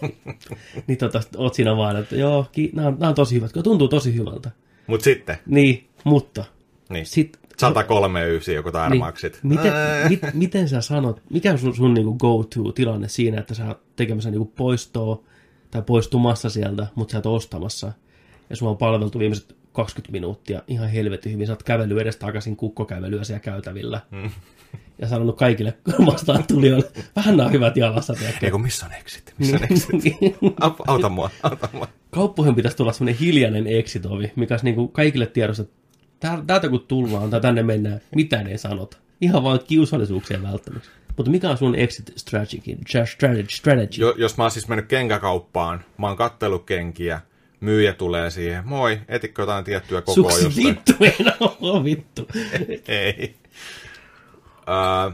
niin 0.86 0.98
tota, 0.98 1.20
oot 1.36 1.54
siinä 1.54 1.76
vaan, 1.76 1.96
että 1.96 2.16
joo, 2.16 2.46
ki- 2.52 2.70
nämä, 2.74 2.88
on, 2.88 2.96
nämä 2.98 3.08
on 3.08 3.14
tosi 3.14 3.34
hyvät, 3.34 3.50
tuntuu 3.64 3.88
tosi 3.88 4.14
hyvältä. 4.14 4.50
Mut 4.86 5.00
sitten, 5.00 5.38
Niin, 5.46 5.88
mutta 6.04 6.44
niin, 6.90 7.06
sit, 7.06 7.38
139 7.60 8.54
joku 8.54 8.72
tai 8.72 8.90
niin, 8.90 9.02
miten, 9.42 9.72
mit, 10.08 10.20
miten 10.34 10.68
sä 10.68 10.80
sanot, 10.80 11.22
mikä 11.30 11.52
on 11.52 11.58
sun, 11.58 11.76
sun 11.76 11.94
niinku 11.94 12.14
go-to-tilanne 12.14 13.08
siinä, 13.08 13.40
että 13.40 13.54
sä 13.54 13.66
oot 13.66 13.96
tekemässä 13.96 14.30
niinku 14.30 14.52
poistoa 14.56 15.22
tai 15.70 15.82
poistumassa 15.82 16.50
sieltä, 16.50 16.86
mutta 16.94 17.12
sä 17.12 17.18
oot 17.18 17.26
ostamassa 17.26 17.92
ja 18.50 18.56
sulla 18.56 18.70
on 18.70 18.78
palveltu 18.78 19.18
viimeiset 19.18 19.56
20 19.72 20.12
minuuttia 20.12 20.62
ihan 20.66 20.88
helvetin 20.88 21.32
hyvin. 21.32 21.46
Sä 21.46 21.52
oot 21.52 21.62
kävellyt 21.62 21.98
edes 21.98 22.16
takaisin 22.16 22.56
kukkokävelyä 22.56 23.24
siellä 23.24 23.40
käytävillä. 23.40 24.00
Mm. 24.10 24.30
Ja 24.98 25.08
sanonut 25.08 25.36
kaikille 25.36 25.78
vastaan 26.06 26.44
tulijoille, 26.46 26.90
vähän 27.16 27.36
nämä 27.36 27.50
hyvät 27.50 27.76
jalassa? 27.76 28.14
Eikö, 28.42 28.58
missä 28.58 28.86
on 28.86 28.92
exit? 28.92 29.34
Missä 29.38 29.56
on 29.56 29.64
exit? 29.70 29.88
Niin. 30.04 30.36
Au- 30.44 30.84
Auta 30.86 31.08
mua, 31.08 31.30
auta 31.42 31.68
mua. 31.72 31.88
Kauppoihin 32.10 32.54
pitäisi 32.54 32.76
tulla 32.76 32.92
semmoinen 32.92 33.20
hiljainen 33.20 33.66
exit-ovi, 33.66 34.32
mikä 34.36 34.54
olisi 34.54 34.64
niinku 34.64 34.88
kaikille 34.88 35.26
tiedossa, 35.26 35.62
että 35.62 35.74
täältä 36.20 36.68
kun 36.68 36.84
tullaan 36.88 37.30
tai 37.30 37.40
tänne 37.40 37.62
mennään, 37.62 38.00
mitään 38.14 38.46
ei 38.46 38.58
sanota. 38.58 38.96
Ihan 39.20 39.42
vaan 39.44 39.60
kiusallisuuksien 39.66 40.42
välttämiseksi. 40.42 40.90
Mutta 41.16 41.30
mikä 41.30 41.50
on 41.50 41.58
sun 41.58 41.74
exit 41.74 42.12
strategy? 42.16 42.78
strategy, 43.04 43.46
strategy? 43.50 44.00
Jo, 44.00 44.14
jos 44.16 44.36
mä 44.36 44.44
oon 44.44 44.50
siis 44.50 44.68
mennyt 44.68 44.86
kenkäkauppaan, 44.86 45.84
mä 45.98 46.06
oon 46.06 46.16
kattellut 46.16 46.64
kenkiä, 46.64 47.20
myyjä 47.60 47.92
tulee 47.92 48.30
siihen, 48.30 48.66
moi, 48.66 49.00
etitkö 49.08 49.42
jotain 49.42 49.64
tiettyä 49.64 50.02
kokoa 50.02 50.30
Suksi 50.32 50.44
jostain? 50.44 50.66
vittu, 50.66 50.92
ei 51.04 51.16
ole 51.60 51.84
vittu. 51.84 52.28
Ei. 52.88 53.36
Uh, 54.68 55.12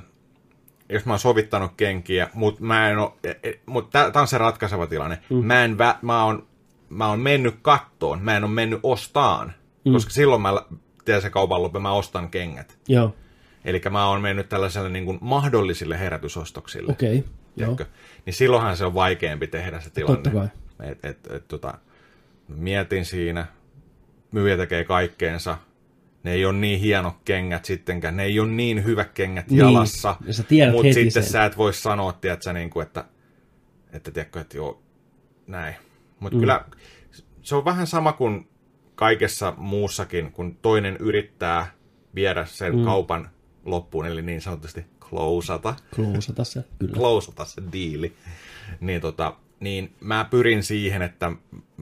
jos 0.89 1.05
mä 1.05 1.13
oon 1.13 1.19
sovittanut 1.19 1.73
kenkiä, 1.77 2.31
mutta 2.35 2.65
mä 2.65 2.91
en 2.91 2.99
oo, 2.99 3.19
e- 3.25 3.49
e- 3.49 3.61
mut 3.67 3.91
tää, 3.91 4.11
tää 4.11 4.23
on 4.23 4.29
se 4.29 4.39
ratkaiseva 4.39 4.87
tilanne. 4.87 5.19
Mm. 5.31 5.45
Mä, 5.45 5.65
en 5.65 5.79
vä, 5.79 5.99
mä, 6.03 6.25
oon, 6.25 6.47
mä 6.89 7.09
oon 7.09 7.21
mennyt 7.21 7.55
kattoon, 7.63 8.23
mä 8.23 8.37
en 8.37 8.45
oo 8.45 8.51
mennyt 8.51 8.81
ostaan, 8.83 9.53
mm. 9.85 9.93
koska 9.93 10.11
silloin 10.11 10.43
mä, 10.43 10.63
tiedän 11.05 11.23
se 11.23 11.31
kaupan 11.31 11.63
loppe, 11.63 11.79
mä 11.79 11.93
ostan 11.93 12.31
kengät. 12.31 12.79
Joo, 12.89 13.15
Eli 13.65 13.83
mä 13.91 14.09
oon 14.09 14.21
mennyt 14.21 14.49
tällaiselle 14.49 14.89
niin 14.89 15.05
kuin 15.05 15.19
mahdollisille 15.21 15.99
herätysostoksille. 15.99 16.93
okei. 16.93 17.19
Okay. 17.19 17.31
Joo. 17.57 17.77
Niin 18.27 18.35
silloinhan 18.35 18.77
se 18.77 18.85
on 18.85 18.95
vaikeampi 18.95 19.47
tehdä 19.47 19.81
se 19.81 19.91
tilanne. 19.91 20.17
Totta 20.17 20.31
kai. 20.31 20.49
Et, 20.91 21.05
et, 21.05 21.27
et, 21.31 21.49
tota, 21.49 21.79
mietin 22.49 23.05
siinä, 23.05 23.47
myyjä 24.33 24.57
tekee 24.57 24.85
kaikkeensa, 24.85 25.59
ne 26.23 26.33
ei 26.33 26.45
ole 26.45 26.53
niin 26.59 26.81
hienot 26.81 27.15
kengät 27.25 27.65
sittenkään, 27.65 28.17
ne 28.17 28.25
ei 28.25 28.41
ole 28.41 28.49
niin 28.49 28.85
hyvät 28.85 29.13
kengät 29.13 29.51
Niin, 29.51 29.59
jalassa, 29.59 30.17
ja 30.51 30.73
mutta 30.73 30.93
sitten 30.93 31.23
sen. 31.23 31.33
sä 31.33 31.45
et 31.45 31.57
voi 31.57 31.75
sanoa, 31.75 32.13
tiedätkö, 32.13 32.53
niin 32.53 32.71
kuin, 32.71 32.87
että, 32.87 33.05
että, 33.93 34.11
tiedätkö, 34.11 34.41
että 34.41 34.57
joo, 34.57 34.83
näin. 35.47 35.75
Mutta 36.21 36.37
mm. 36.37 36.41
kyllä 36.41 36.65
se 37.43 37.55
on 37.55 37.65
vähän 37.65 37.87
sama 37.87 38.13
kuin 38.13 38.49
kaikessa 38.95 39.55
muussakin, 39.57 40.33
kun 40.33 40.57
toinen 40.63 40.97
yrittää 40.97 41.67
viedä 42.15 42.45
sen 42.45 42.77
mm. 42.77 42.85
kaupan 42.85 43.31
loppuun, 43.65 44.07
eli 44.07 44.23
niin 44.23 44.41
sanotusti 44.41 44.87
closeata 45.01 45.75
Klousata 45.95 46.45
se, 46.45 46.65
kyllä. 46.79 46.95
closeata 46.95 47.45
se 47.45 47.63
diili, 47.73 48.17
niin, 48.81 49.01
tota, 49.01 49.37
niin 49.61 49.95
mä 50.01 50.27
pyrin 50.31 50.63
siihen, 50.63 51.03
että 51.03 51.33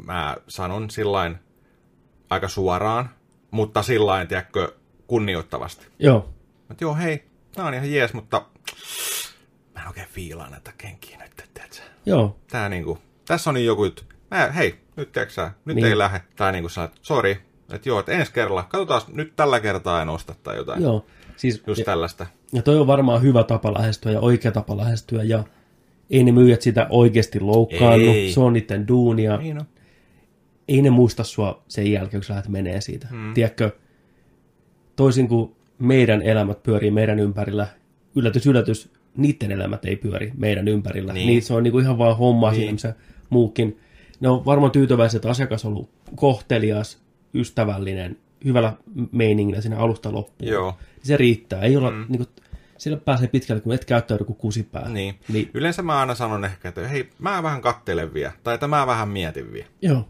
mä 0.04 0.36
sanon 0.48 0.90
sillain 0.90 1.36
aika 2.30 2.48
suoraan, 2.48 3.10
mutta 3.50 3.82
sillain, 3.82 4.28
tiedätkö, 4.28 4.74
kunnioittavasti. 5.06 5.86
Joo, 5.98 6.28
Että 6.70 6.84
joo, 6.84 6.94
hei, 6.94 7.24
tää 7.52 7.66
on 7.66 7.74
ihan 7.74 7.92
jees, 7.92 8.14
mutta 8.14 8.46
mä 9.74 9.80
en 9.80 9.88
oikein 9.88 10.08
fiilaa 10.08 10.50
näitä 10.50 10.72
kenkiä 10.78 11.18
nyt, 11.18 11.50
tiedätkö? 11.54 11.82
joo, 12.06 12.38
Tää 12.50 12.68
niinku, 12.68 12.98
tässä 13.24 13.50
on 13.50 13.54
niin 13.54 13.66
joku 13.66 13.84
juttu. 13.84 14.02
Mä, 14.30 14.52
hei, 14.52 14.80
nyt 15.02 15.12
tiedätkö 15.12 15.50
nyt 15.64 15.74
Niin. 15.76 15.86
ei 15.86 15.98
lähde. 15.98 16.20
Tai 16.36 16.52
niinku 16.52 16.68
sä, 16.68 16.84
että 16.84 16.98
sori, 17.02 17.38
että 17.72 17.88
joo, 17.88 18.00
että 18.00 18.12
ensi 18.12 18.32
kerralla, 18.32 18.62
katsotaan, 18.62 19.02
nyt 19.12 19.32
tällä 19.36 19.60
kertaa 19.60 20.02
en 20.02 20.08
osta 20.08 20.34
tai 20.42 20.56
jotain. 20.56 20.82
joo. 20.82 21.06
Siis, 21.36 21.62
Just 21.66 21.78
ja, 21.78 21.84
tällaista. 21.84 22.26
ja 22.52 22.62
toi 22.62 22.78
on 22.78 22.86
varmaan 22.86 23.22
hyvä 23.22 23.44
tapa 23.44 23.74
lähestyä 23.74 24.12
ja 24.12 24.20
oikea 24.20 24.52
tapa 24.52 24.76
lähestyä 24.76 25.22
ja 25.22 25.44
ei 26.10 26.24
ne 26.24 26.32
myyjät 26.32 26.62
sitä 26.62 26.86
oikeasti 26.90 27.40
loukkaannut. 27.40 28.14
Ei. 28.16 28.32
Se 28.32 28.40
on 28.40 28.52
niiden 28.52 28.88
duunia. 28.88 29.36
Niin 29.36 29.58
on. 29.58 29.66
ei 30.68 30.82
ne 30.82 30.90
muista 30.90 31.24
sua 31.24 31.62
sen 31.68 31.92
jälkeen, 31.92 32.20
kun 32.20 32.24
sä 32.24 32.34
lähdet 32.34 32.48
menee 32.50 32.80
siitä. 32.80 33.08
Hmm. 33.10 33.34
Tiedätkö, 33.34 33.70
toisin 34.96 35.28
kuin 35.28 35.52
meidän 35.78 36.22
elämät 36.22 36.62
pyörii 36.62 36.90
meidän 36.90 37.18
ympärillä, 37.18 37.66
yllätys, 38.16 38.46
yllätys, 38.46 38.92
niiden 39.16 39.52
elämät 39.52 39.84
ei 39.84 39.96
pyöri 39.96 40.32
meidän 40.36 40.68
ympärillä. 40.68 41.12
Niin, 41.12 41.26
Niin. 41.26 41.32
niin 41.32 41.42
se 41.42 41.54
on 41.54 41.62
niinku 41.62 41.78
ihan 41.78 41.98
vaan 41.98 42.16
homma 42.16 42.50
niin. 42.50 42.58
Niin. 42.58 42.78
siinä, 42.78 42.92
missä 42.92 42.94
muukin. 43.30 43.78
Ne 44.22 44.28
on 44.28 44.44
varmaan 44.44 44.72
tyytyväiset, 44.72 45.16
että 45.16 45.30
asiakas 45.30 45.64
on 45.64 45.72
ollut 45.72 45.90
kohtelias, 46.16 46.98
ystävällinen, 47.34 48.16
hyvällä 48.44 48.72
meiningillä 49.12 49.60
siinä 49.60 49.78
alusta 49.78 50.12
loppuun. 50.12 50.50
Joo. 50.50 50.76
Se 51.02 51.16
riittää. 51.16 51.62
Ei 51.62 51.76
olla, 51.76 51.90
mm. 51.90 52.04
niinku, 52.08 52.26
sillä 52.78 52.96
pääsee 52.96 53.28
pitkälle, 53.28 53.60
kun 53.60 53.72
et 53.74 53.84
käyttäydy 53.84 54.24
kuin 54.24 54.36
kusipää. 54.36 54.88
Niin. 54.88 55.14
niin. 55.28 55.50
Yleensä 55.54 55.82
mä 55.82 56.00
aina 56.00 56.14
sanon 56.14 56.44
ehkä, 56.44 56.68
että 56.68 56.88
hei, 56.88 57.10
mä 57.18 57.42
vähän 57.42 57.60
kattelen 57.60 58.14
vielä, 58.14 58.32
tai 58.44 58.54
että 58.54 58.66
mä 58.68 58.86
vähän 58.86 59.08
mietin 59.08 59.52
vielä. 59.52 59.68
Joo. 59.82 60.08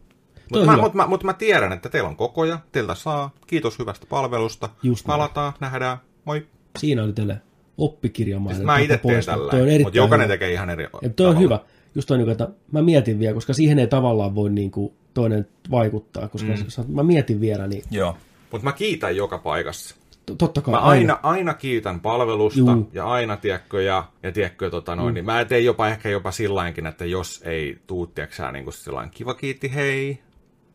Mutta 0.50 0.66
mä, 0.66 0.76
mut 0.76 0.95
mä, 0.95 1.07
mut 1.07 1.25
mä 1.25 1.33
tiedän, 1.33 1.73
että 1.73 1.88
teillä 1.88 2.09
on 2.09 2.16
kokoja, 2.16 2.59
teiltä 2.73 2.95
saa, 2.95 3.31
kiitos 3.47 3.78
hyvästä 3.78 4.07
palvelusta, 4.09 4.69
Just 4.83 5.07
näin. 5.07 5.19
palataan, 5.19 5.52
nähdään, 5.61 5.99
moi. 6.25 6.47
Siinä 6.78 7.02
oli 7.02 7.12
teille 7.12 7.40
oppikirjamainen. 7.78 8.57
Siis 8.57 8.66
mä 8.66 8.78
itse 8.78 9.00
teen 9.07 9.25
tällä, 9.25 9.52
mutta 9.83 9.99
jokainen 9.99 10.25
hyvä. 10.25 10.35
tekee 10.35 10.52
ihan 10.52 10.71
eri 10.71 10.83
Ja 10.83 10.88
toi 10.90 11.07
on 11.09 11.14
tavalla. 11.16 11.40
hyvä. 11.40 11.59
Just 11.94 12.08
toi, 12.08 12.30
että 12.30 12.49
mä 12.72 12.82
mietin 12.82 13.18
vielä, 13.18 13.34
koska 13.34 13.52
siihen 13.52 13.78
ei 13.78 13.87
tavallaan 13.87 14.34
voi 14.34 14.50
niin 14.50 14.70
kuin 14.70 14.92
toinen 15.14 15.46
vaikuttaa, 15.70 16.28
koska 16.28 16.49
mm. 16.49 16.94
mä 16.94 17.02
mietin 17.02 17.40
vielä, 17.40 17.66
niin 17.66 17.84
Joo. 17.90 18.16
Mutta 18.50 18.64
mä 18.64 18.72
kiitän 18.72 19.16
joka 19.16 19.38
paikassa. 19.38 19.96
to- 20.26 20.34
totta 20.34 20.61
kai 20.61 20.72
Mä 20.72 20.80
aina, 20.80 21.18
aina 21.22 21.54
kiitän 21.54 22.00
palvelusta 22.00 22.58
Juu. 22.58 22.90
ja 22.92 23.06
aina, 23.06 23.37
tiedätkö, 23.37 23.82
ja, 23.82 24.04
ja 24.22 24.32
tiedätkö, 24.32 24.70
tota 24.70 24.96
noin, 24.96 25.08
mm. 25.08 25.14
niin 25.14 25.25
mä 25.25 25.44
teen 25.44 25.64
jopa 25.64 25.88
ehkä 25.88 26.08
jopa 26.08 26.30
sillainkin, 26.30 26.87
että 26.87 27.04
jos 27.04 27.42
ei 27.44 27.78
tuu, 27.87 28.06
tiedätkö 28.06 28.52
niin 28.52 28.64
kuin 28.64 28.75
sillain 28.75 29.11
kiva 29.11 29.34
kiitti, 29.34 29.75
hei, 29.75 30.18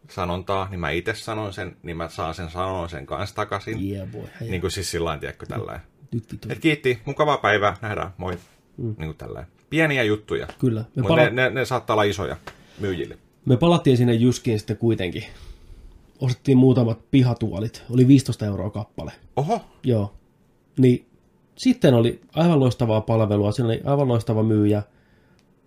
sanontaa, 0.10 0.68
niin 0.70 0.80
mä 0.80 0.90
itse 0.90 1.14
sanon 1.16 1.54
sen, 1.54 1.78
niin 1.84 1.98
mä 1.98 2.10
saan 2.10 2.34
sen 2.34 2.50
sanoa 2.50 2.88
sen 2.88 3.06
kanssa 3.06 3.36
takaisin. 3.36 3.92
Yeah, 3.92 4.10
boy. 4.10 4.24
Hei, 4.42 4.50
Niin 4.50 4.62
kuin 4.62 4.72
siis 4.72 4.92
sillain, 4.92 5.20
tiedätkö, 5.20 5.46
tällä. 5.46 5.80
Et 6.50 6.60
kiitti, 6.60 7.00
mukavaa 7.06 7.38
päivää, 7.38 7.78
nähdään, 7.82 8.12
moi. 8.18 8.38
Mm. 8.78 8.96
Niin 8.98 9.08
kuin 9.08 9.18
tällä 9.18 9.46
Pieniä 9.70 10.04
juttuja, 10.04 10.48
Kyllä. 10.60 10.80
Me, 10.80 11.02
mutta 11.02 11.08
pala- 11.14 11.24
ne, 11.24 11.30
ne, 11.30 11.50
ne 11.50 11.66
saattaa 11.66 11.94
olla 11.94 12.04
isoja 12.04 12.38
myyjille. 12.80 13.18
me 13.46 13.58
palattiin 13.58 13.98
sinne 13.98 14.14
Jyskiin 14.14 14.60
sitten 14.60 14.78
kuitenkin. 14.78 15.24
Ostettiin 16.20 16.58
muutamat 16.58 17.00
pihatuolit. 17.12 17.84
Oli 17.90 18.08
15 18.08 18.46
euroa 18.46 18.70
kappale. 18.70 19.12
Oho, 19.36 19.62
Joo. 19.84 20.14
Niin 20.80 21.06
sitten 21.56 21.94
oli 21.94 22.22
aivan 22.34 22.60
loistavaa 22.60 23.02
palvelua. 23.02 23.52
Siinä 23.52 23.68
oli 23.68 23.82
aivan 23.86 24.08
loistava 24.08 24.44
myyjä. 24.44 24.84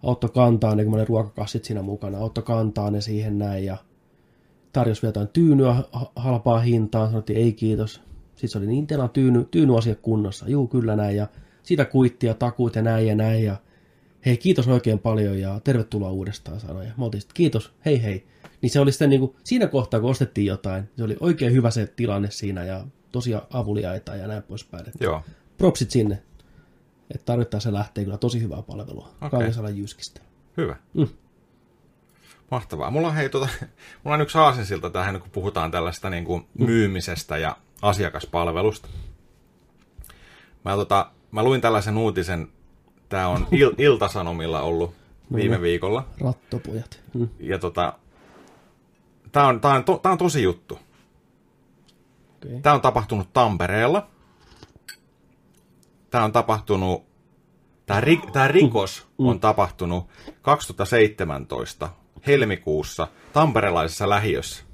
Auttoi 0.02 0.30
kantaa 0.30 0.75
ne, 0.75 0.85
kun 0.85 0.95
oli 0.95 1.04
ruokakassit 1.04 1.64
siinä 1.64 1.83
mukana. 1.83 2.19
Auttoi 2.19 2.45
kantaa 2.45 2.90
ne 2.90 3.00
siihen 3.00 3.38
näin 3.38 3.64
ja 3.64 3.76
tarjosi 4.73 5.02
vielä 5.02 5.09
jotain 5.09 5.28
tyynyä 5.28 5.73
ha- 5.92 6.12
halpaa 6.16 6.59
hintaan. 6.59 7.09
Sanottiin 7.11 7.38
ei 7.38 7.52
kiitos. 7.52 7.95
Sitten 8.35 8.49
se 8.49 8.59
oli 8.59 8.66
niin 8.66 8.87
teillä 8.87 9.04
on 9.04 9.11
tyyny, 9.11 9.49
tyyny 9.50 9.73
kunnossa. 10.02 10.49
Juu, 10.49 10.66
kyllä 10.69 10.97
näin. 10.97 11.16
Ja 11.16 11.26
siitä 11.62 11.85
kuittia, 11.85 12.35
takuut 12.35 12.76
ja 12.76 12.83
näin 12.83 13.07
ja 13.07 13.14
näin. 13.14 13.45
Ja 13.45 13.57
hei, 14.27 14.37
kiitos 14.37 14.69
oikein 14.69 14.99
paljon 14.99 15.39
ja 15.39 15.61
tervetuloa 15.65 16.11
uudestaan 16.11 16.61
sanoi. 16.61 16.87
Ja 16.87 16.93
mä 16.97 17.05
oltiin 17.05 17.21
sitten, 17.21 17.35
kiitos, 17.35 17.73
hei 17.85 18.03
hei. 18.03 18.27
Niin 18.62 18.71
se 18.71 18.81
oli 18.81 18.93
sitten 18.93 19.11
niin 19.11 19.21
kuin, 19.21 19.37
siinä 19.45 19.67
kohtaa, 19.67 20.00
kun 20.00 20.11
ostettiin 20.11 20.47
jotain, 20.47 20.89
se 20.97 21.05
oli 21.05 21.17
oikein 21.21 21.53
hyvä 21.53 21.71
se 21.71 21.87
tilanne 21.87 22.31
siinä 22.31 22.65
ja 22.65 22.85
tosia 23.12 23.43
avuliaita 23.50 24.17
ja 24.17 24.27
näin 24.27 24.43
poispäin. 24.43 24.85
Joo. 25.00 25.23
propsit 25.59 25.91
sinne. 25.91 26.23
Että 27.15 27.25
tarvittaessa 27.25 27.73
lähtee 27.73 28.05
kyllä 28.05 28.19
tosi 28.19 28.43
hyvää 28.43 28.62
palvelua. 28.62 29.09
Okay. 29.17 29.31
Kangasalan 29.31 29.79
jyskistä. 29.79 30.21
Hyvä. 30.57 30.77
Mm. 30.95 31.09
Mahtavaa. 32.50 32.91
Mulla 32.91 33.09
on, 33.09 33.15
hei, 33.15 33.29
tota, 33.29 33.49
mulla 34.05 34.15
on 34.15 34.21
yksi 34.21 34.39
aasinsilta 34.39 34.91
tähän, 34.91 35.21
kun 35.21 35.31
puhutaan 35.31 35.71
tällaista 35.71 36.11
niin 36.11 36.25
kuin 36.25 36.47
myymisestä 36.59 37.39
ja 37.39 37.57
asiakaspalvelusta. 37.83 38.89
Mä, 40.65 40.75
tota, 40.75 41.11
mä 41.31 41.43
luin 41.43 41.61
tällaisen 41.61 41.99
uutisen, 41.99 42.49
tämä 43.11 43.29
on 43.29 43.47
il, 43.50 43.73
Iltasanomilla 43.79 44.62
ollut 44.62 44.95
viime 45.35 45.61
viikolla. 45.61 46.07
Rattopujat. 46.21 47.00
Mm. 47.14 47.29
Ja 47.38 47.59
tota, 47.59 47.99
tämä 49.33 49.47
on, 49.47 49.61
tää 49.61 49.75
on, 49.75 49.85
to, 49.85 49.99
tää 49.99 50.12
on 50.12 50.19
tosi 50.19 50.43
juttu. 50.43 50.79
Okay. 52.47 52.61
Tämä 52.61 52.75
on 52.75 52.81
tapahtunut 52.81 53.33
Tampereella. 53.33 54.07
Tämä 56.11 56.25
on 56.25 56.33
tapahtunut, 56.33 57.05
tämä, 57.87 58.00
ri, 58.00 58.21
tämä 58.33 58.49
rikos 58.49 59.09
on 59.19 59.40
tapahtunut 59.40 60.09
2017 60.43 61.88
helmikuussa 62.26 63.09
tamperelaisessa 63.33 64.09
lähiössä. 64.09 64.64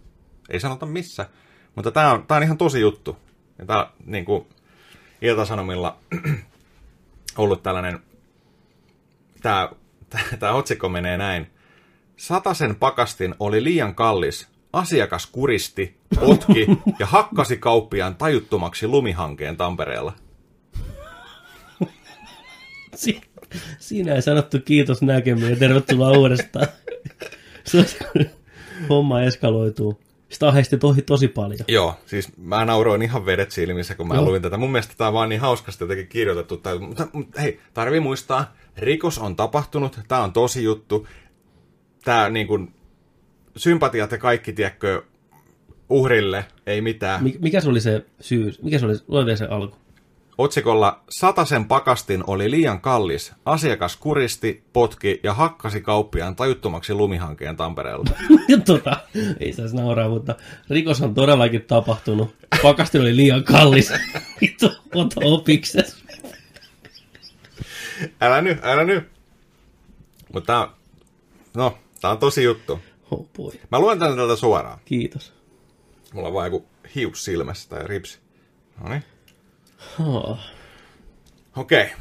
Ei 0.49 0.61
sanota 0.61 0.87
missä, 0.87 1.29
mutta 1.75 1.91
tämä 1.91 2.13
on, 2.13 2.27
tämä 2.27 2.37
on 2.37 2.43
ihan 2.43 2.59
tosi 2.59 2.81
juttu. 2.81 3.17
Ja 3.59 3.67
tämä 3.67 3.91
niin 4.05 4.25
kuin 4.25 4.47
Iltasanomilla 5.23 5.97
ollut 7.39 7.63
tällainen, 7.63 8.03
tämä, 9.47 9.69
tämä 10.39 10.53
otsikko 10.53 10.89
menee 10.89 11.17
näin. 11.17 11.47
Satasen 12.17 12.77
pakastin 12.77 13.35
oli 13.41 13.65
liian 13.65 13.95
kallis. 13.95 14.49
Asiakas 14.73 15.27
kuristi, 15.27 15.97
potki 16.21 16.67
ja 16.99 17.07
hakkasi 17.07 17.57
kauppiaan 17.57 18.15
tajuttomaksi 18.15 18.87
lumihankeen 18.87 19.57
Tampereella. 19.57 20.13
Si- 22.95 23.21
siinä 23.79 24.15
ei 24.15 24.23
sanottu 24.23 24.59
kiitos 24.65 25.03
näkemiin 25.03 25.51
ja 25.51 25.57
tervetuloa 25.57 26.19
uudestaan. 26.19 26.67
se 27.65 27.87
homma 28.89 29.23
eskaloituu. 29.23 30.01
Sitä 30.29 30.49
aheisti 30.49 30.79
tosi, 30.79 31.03
tosi 31.03 31.29
paljon. 31.29 31.61
Joo, 31.69 31.95
siis 32.07 32.37
mä 32.37 32.65
nauroin 32.65 33.03
ihan 33.03 33.27
vedet 33.27 33.51
silmissä, 33.51 33.95
kun 33.95 34.09
mä 34.09 34.15
Joo. 34.15 34.25
luin 34.25 34.43
tätä. 34.43 34.57
Mun 34.57 34.73
mielestä 34.73 34.95
tämä 34.97 35.09
on 35.09 35.15
vaan 35.15 35.29
niin 35.29 35.41
hauskasti 35.41 35.85
jotenkin 35.85 36.09
kirjoitettu. 36.09 36.57
Tai, 36.57 36.79
mutta, 36.79 37.09
mutta 37.13 37.41
hei, 37.41 37.61
tarvii 37.75 38.01
muistaa, 38.01 38.55
rikos 38.79 39.19
on 39.19 39.37
tapahtunut, 39.37 40.01
tämä 40.09 40.23
on 40.23 40.33
tosi 40.33 40.65
juttu. 40.65 41.07
Tämä 42.05 42.31
niin 42.31 42.47
kuin, 42.47 42.75
sympatiat 43.57 44.13
ja 44.13 44.19
kaikki, 44.19 44.53
tiedätkö, 44.53 45.03
uhrille, 45.89 46.45
ei 46.67 46.81
mitään. 46.81 47.21
Mik- 47.21 47.39
Mikä 47.41 47.61
se 47.61 47.69
oli 47.69 47.81
se 47.81 48.07
syy? 48.21 48.53
Mikä 48.63 48.79
se 48.79 48.87
oli? 48.87 48.95
Lue 49.09 49.37
se 49.37 49.45
alku. 49.45 49.77
Otsikolla 50.39 51.03
Satasen 51.11 51.65
pakastin 51.65 52.25
oli 52.27 52.51
liian 52.51 52.81
kallis. 52.81 53.33
Asiakas 53.45 53.97
kuristi, 53.97 54.65
potki 54.73 55.21
ja 55.23 55.35
hakkasi 55.35 55.81
kauppiaan 55.81 56.37
tajuttomaksi 56.37 56.95
lumihankeen 56.95 57.57
Tampereella. 57.57 58.05
tota, 58.67 58.97
ei 59.41 59.53
saisi 59.53 59.77
nauraa, 59.77 60.09
mutta 60.09 60.35
rikos 60.71 61.03
on 61.03 61.15
todellakin 61.15 61.63
tapahtunut. 61.63 62.35
Pakastin 62.63 63.01
oli 63.01 63.17
liian 63.17 63.45
kallis. 63.45 63.93
Vittu, 64.41 64.71
ota 64.95 65.21
opikses. 65.25 65.96
Älä 68.21 68.43
nyt, 68.43 68.59
älä 68.63 68.85
nyt. 68.85 69.09
Mutta 70.33 70.71
no, 71.55 71.79
tää 72.01 72.11
on 72.11 72.19
tosi 72.19 72.43
juttu. 72.43 72.81
Oh 73.11 73.29
boy. 73.37 73.53
Mä 73.71 73.81
luen 73.81 73.99
tänne 73.99 74.17
tältä 74.17 74.37
suoraan. 74.37 74.79
Kiitos. 74.85 75.33
Mulla 76.13 76.29
on 76.29 76.35
vaan 76.35 76.47
joku 76.47 76.67
hius 76.95 77.25
silmässä 77.25 77.69
tai 77.69 77.87
ripsi. 77.87 78.19
No 78.83 78.89
niin. 78.89 79.05
Oh. 80.07 80.39
Okei. 81.57 81.93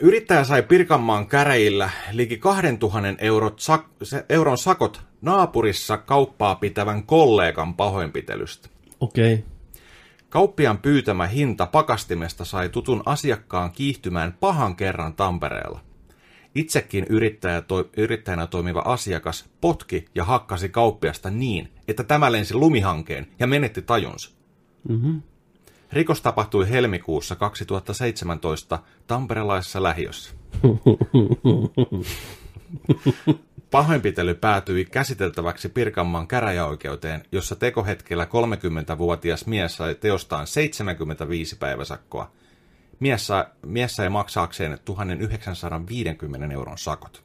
Yrittäjä 0.00 0.44
sai 0.44 0.62
Pirkanmaan 0.62 1.26
käräjillä 1.26 1.90
liki 2.12 2.38
2000 2.38 3.08
eurot 3.18 3.60
sak- 3.60 4.24
euron 4.28 4.58
sakot 4.58 5.00
naapurissa 5.20 5.96
kauppaa 5.96 6.54
pitävän 6.54 7.02
kollegan 7.02 7.74
pahoinpitelystä. 7.74 8.68
Okei. 9.00 9.34
Okay. 9.34 9.53
Kauppian 10.34 10.78
pyytämä 10.78 11.26
hinta 11.26 11.66
pakastimesta 11.66 12.44
sai 12.44 12.68
tutun 12.68 13.02
asiakkaan 13.06 13.72
kiihtymään 13.72 14.36
pahan 14.40 14.76
kerran 14.76 15.14
Tampereella. 15.14 15.80
Itsekin 16.54 17.06
yrittäjä 17.08 17.60
toi, 17.60 17.90
yrittäjänä 17.96 18.46
toimiva 18.46 18.82
asiakas 18.84 19.44
potki 19.60 20.04
ja 20.14 20.24
hakkasi 20.24 20.68
kauppiasta 20.68 21.30
niin, 21.30 21.68
että 21.88 22.04
tämä 22.04 22.32
lensi 22.32 22.54
lumihankeen 22.54 23.26
ja 23.38 23.46
menetti 23.46 23.82
tajunsa. 23.82 24.30
Mm-hmm. 24.88 25.22
Rikos 25.92 26.20
tapahtui 26.20 26.70
helmikuussa 26.70 27.36
2017 27.36 28.78
tamperelaisessa 29.06 29.82
lähiössä. 29.82 30.34
Pahoinpitely 33.70 34.34
päätyi 34.34 34.84
käsiteltäväksi 34.84 35.68
Pirkanmaan 35.68 36.28
käräjäoikeuteen, 36.28 37.22
jossa 37.32 37.56
tekohetkellä 37.56 38.24
30-vuotias 38.24 39.46
mies 39.46 39.76
sai 39.76 39.94
teostaan 39.94 40.46
75 40.46 41.56
päiväsakkoa. 41.56 42.32
Mies 43.00 43.26
sai, 43.26 43.44
mies 43.66 43.96
sai 43.96 44.08
maksaakseen 44.08 44.78
1950 44.84 46.54
euron 46.54 46.78
sakot. 46.78 47.24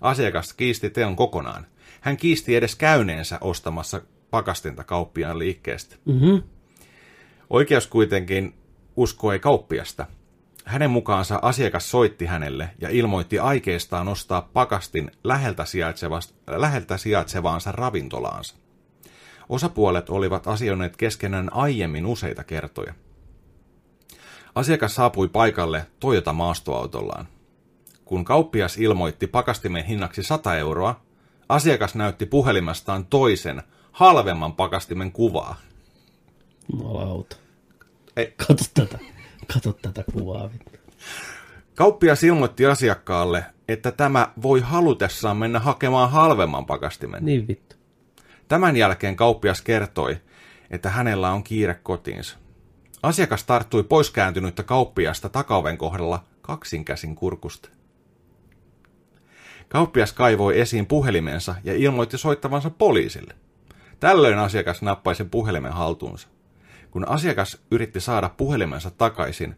Asiakas 0.00 0.52
kiisti 0.52 0.90
teon 0.90 1.16
kokonaan. 1.16 1.66
Hän 2.00 2.16
kiisti 2.16 2.56
edes 2.56 2.76
käyneensä 2.76 3.38
ostamassa 3.40 4.00
pakastinta 4.30 4.84
kauppiaan 4.84 5.38
liikkeestä. 5.38 5.96
Mm-hmm. 6.04 6.42
Oikeus 7.50 7.86
kuitenkin 7.86 8.54
uskoi 8.96 9.38
kauppiasta. 9.38 10.06
Hänen 10.66 10.90
mukaansa 10.90 11.38
asiakas 11.42 11.90
soitti 11.90 12.26
hänelle 12.26 12.70
ja 12.80 12.88
ilmoitti 12.90 13.38
aikeistaan 13.38 14.08
ostaa 14.08 14.48
pakastin 14.52 15.10
läheltä, 15.24 15.64
läheltä 16.46 16.96
sijaitsevaansa 16.96 17.72
ravintolaansa. 17.72 18.56
Osapuolet 19.48 20.10
olivat 20.10 20.46
asioineet 20.46 20.96
keskenään 20.96 21.52
aiemmin 21.52 22.06
useita 22.06 22.44
kertoja. 22.44 22.94
Asiakas 24.54 24.94
saapui 24.94 25.28
paikalle 25.28 25.86
Toyota 26.00 26.32
maastoautollaan. 26.32 27.28
Kun 28.04 28.24
kauppias 28.24 28.76
ilmoitti 28.78 29.26
pakastimen 29.26 29.84
hinnaksi 29.84 30.22
100 30.22 30.56
euroa, 30.56 31.00
asiakas 31.48 31.94
näytti 31.94 32.26
puhelimestaan 32.26 33.06
toisen, 33.06 33.62
halvemman 33.92 34.52
pakastimen 34.52 35.12
kuvaa. 35.12 35.56
Jumalauta. 36.72 37.36
Ei. 38.16 38.34
Kato 38.36 38.64
tätä. 38.74 39.15
Kato 39.54 39.72
tätä 39.72 40.04
kuvaa. 40.12 40.50
Kauppias 41.74 42.22
ilmoitti 42.22 42.66
asiakkaalle, 42.66 43.44
että 43.68 43.92
tämä 43.92 44.32
voi 44.42 44.60
halutessaan 44.60 45.36
mennä 45.36 45.58
hakemaan 45.58 46.10
halvemman 46.10 46.66
pakastimen. 46.66 47.24
Niin 47.24 47.48
vittu. 47.48 47.76
Tämän 48.48 48.76
jälkeen 48.76 49.16
kauppias 49.16 49.62
kertoi, 49.62 50.16
että 50.70 50.90
hänellä 50.90 51.30
on 51.30 51.44
kiire 51.44 51.74
kotiinsa. 51.74 52.36
Asiakas 53.02 53.44
tarttui 53.44 53.82
poiskääntynyttä 53.82 54.62
kauppiasta 54.62 55.28
takaoven 55.28 55.78
kohdalla 55.78 56.24
kaksinkäsin 56.42 57.14
kurkusta. 57.14 57.68
Kauppias 59.68 60.12
kaivoi 60.12 60.60
esiin 60.60 60.86
puhelimensa 60.86 61.54
ja 61.64 61.74
ilmoitti 61.74 62.18
soittavansa 62.18 62.70
poliisille. 62.70 63.34
Tällöin 64.00 64.38
asiakas 64.38 64.82
nappaisi 64.82 65.24
puhelimen 65.24 65.72
haltuunsa. 65.72 66.28
Kun 66.96 67.08
asiakas 67.08 67.58
yritti 67.70 68.00
saada 68.00 68.28
puhelimensa 68.36 68.90
takaisin, 68.90 69.56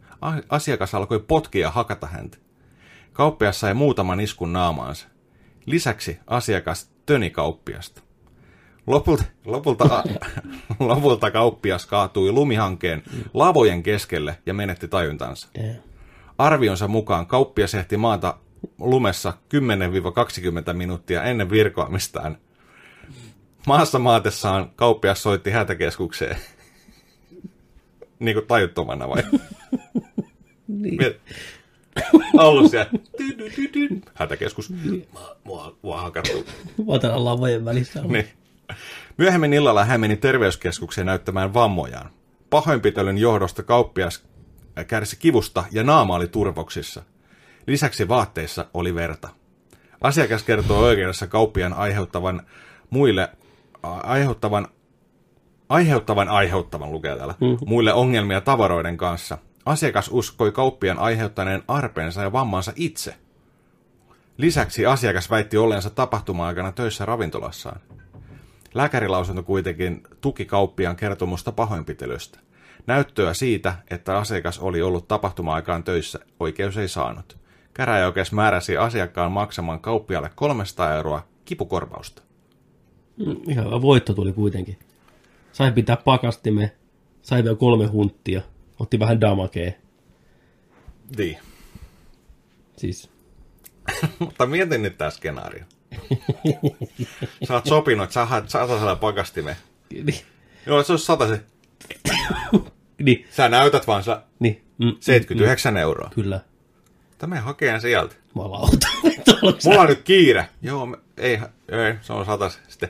asiakas 0.49 0.95
alkoi 0.95 1.19
potkia 1.19 1.63
ja 1.63 1.71
hakata 1.71 2.07
häntä. 2.07 2.39
Kauppias 3.13 3.61
sai 3.61 3.75
muutaman 3.75 4.21
iskun 4.21 4.53
naamaansa. 4.53 5.09
Lisäksi 5.67 6.19
asiakas 6.27 6.91
töni 7.07 7.31
kauppiasta. 7.31 8.03
Lopulta, 8.87 9.25
lopulta, 9.45 10.05
lopulta 10.81 11.31
kauppias 11.31 11.87
kaatui 11.87 12.33
lumihankeen 12.33 13.03
lavojen 13.35 13.83
keskelle 13.83 14.39
ja 14.47 14.55
menetti 14.55 14.89
tajuntansa. 14.89 15.49
Arvionsa 16.39 16.89
mukaan 16.89 17.27
kauppias 17.27 17.75
ehti 17.75 17.97
maata 17.97 18.39
lumessa 18.79 19.33
10-20 20.71 20.73
minuuttia 20.73 21.23
ennen 21.23 21.51
virkoamistaan. 21.51 22.39
Maassa 23.67 23.99
maatessaan 23.99 24.71
kauppias 24.77 25.23
soitti 25.23 25.51
hätäkeskukseen. 25.51 26.37
Niin 28.19 28.35
kuin 28.35 28.47
tajuttomana 28.47 29.09
vai? 29.09 29.23
Niin. 30.69 30.99
Miet- 31.03 31.21
Ollut 32.39 32.71
siellä. 32.71 32.91
Hätäkeskus. 34.15 34.71
Mua, 35.13 35.37
mua, 35.45 35.77
mua 35.83 36.01
hakattu. 36.01 36.45
Vatara 36.87 37.25
lavojen 37.25 37.65
välissä 37.65 38.01
on. 38.03 38.09
Niin. 38.13 38.29
Myöhemmin 39.19 39.53
illalla 39.53 39.85
hän 39.85 40.01
meni 40.01 40.17
terveyskeskukseen 40.17 41.07
näyttämään 41.07 41.55
vammojaan. 41.55 42.11
Pahoinpitelyn 42.51 43.19
johdosta 43.19 43.63
kauppias 43.63 44.25
kärsi 44.87 45.17
kivusta 45.17 45.65
ja 45.73 45.83
naama 45.85 46.15
oli 46.17 46.29
turvoksissa. 46.29 47.03
Lisäksi 47.67 48.09
vaatteissa 48.09 48.67
oli 48.75 48.95
verta. 48.95 49.29
Asiakas 50.01 50.43
kertoo 50.43 50.79
oikeudessa 50.81 51.27
kauppiaan 51.27 51.73
aiheuttavan 51.73 52.43
muille 52.91 53.29
aiheuttavan 53.83 54.69
aiheuttavan 55.69 56.29
aiheuttavan 56.29 56.93
lukee 56.93 57.17
täällä, 57.17 57.35
muille 57.67 57.93
ongelmia 57.93 58.41
tavaroiden 58.41 58.97
kanssa. 58.97 59.39
Asiakas 59.67 60.09
uskoi 60.13 60.53
kauppiaan 60.53 60.99
aiheuttaneen 60.99 61.63
arpeensa 61.69 62.23
ja 62.23 62.33
vammansa 62.33 62.73
itse. 62.77 63.15
Lisäksi 64.37 64.87
asiakas 64.87 65.31
väitti 65.31 65.57
olleensa 65.57 65.91
tapahtuma-aikana 65.91 66.73
töissä 66.73 67.05
ravintolassaan. 67.05 67.81
Lääkärilausunto 68.75 69.43
kuitenkin 69.43 70.03
tuki 70.21 70.45
kauppiaan 70.45 70.97
kertomusta 70.97 71.53
pahoinpitelystä. 71.53 72.39
Näyttöä 72.87 73.35
siitä, 73.35 73.75
että 73.91 74.19
asiakas 74.19 74.59
oli 74.59 74.83
ollut 74.83 75.09
tapahtuma-aikaan 75.09 75.85
töissä, 75.85 76.19
oikeus 76.41 76.77
ei 76.77 76.89
saanut. 76.89 77.39
Käräjäoikeus 77.75 78.33
määräsi 78.33 78.77
asiakkaan 78.77 79.33
maksamaan 79.33 79.81
kauppialle 79.81 80.31
300 80.35 80.95
euroa 80.95 81.23
kipukorvausta. 81.45 82.23
Mm, 83.17 83.37
Ihan 83.49 83.83
voitto 83.83 84.15
tuli 84.15 84.33
kuitenkin. 84.33 84.79
Sai 85.53 85.73
pitää 85.73 85.97
pakastimme, 85.97 86.73
sai 87.23 87.45
vielä 87.45 87.57
kolme 87.57 87.87
hunttia, 87.87 88.43
otti 88.79 88.99
vähän 88.99 89.21
damakee. 89.21 89.81
Niin. 91.17 91.39
Siis, 92.77 93.11
Mutta 94.19 94.47
mietin 94.47 94.83
nyt 94.83 94.99
tämä 94.99 95.11
skenaario. 95.11 95.65
sä 97.49 97.55
oot 97.55 97.67
sopinut, 97.67 98.05
että 98.05 98.15
sä 98.15 98.25
haet 98.25 98.49
satasella 98.51 98.97
pakastime. 98.97 99.57
niin, 99.91 100.21
Joo, 100.67 100.83
se 100.83 100.93
olisi 100.93 101.05
satase. 101.07 101.41
niin, 102.99 103.27
Sä 103.31 103.49
näytät 103.49 103.87
vaan 103.87 104.03
sä 104.03 104.23
niin 104.39 104.63
mm, 104.79 104.93
79 105.01 105.77
euroa. 105.77 106.11
kyllä. 106.15 106.41
Tämä 107.19 107.41
hakeen 107.41 107.81
sieltä. 107.81 108.15
Oliko 109.43 109.61
sä- 109.61 109.69
Mulla 109.69 109.81
on 109.83 109.89
nyt 109.89 110.03
kiire. 110.03 110.49
Joo, 110.63 110.87
me, 110.87 110.97
ei, 111.17 111.39
ei, 111.69 111.95
se 112.03 112.13
on 112.13 112.27
satas. 112.27 112.61
Sitten 112.69 112.89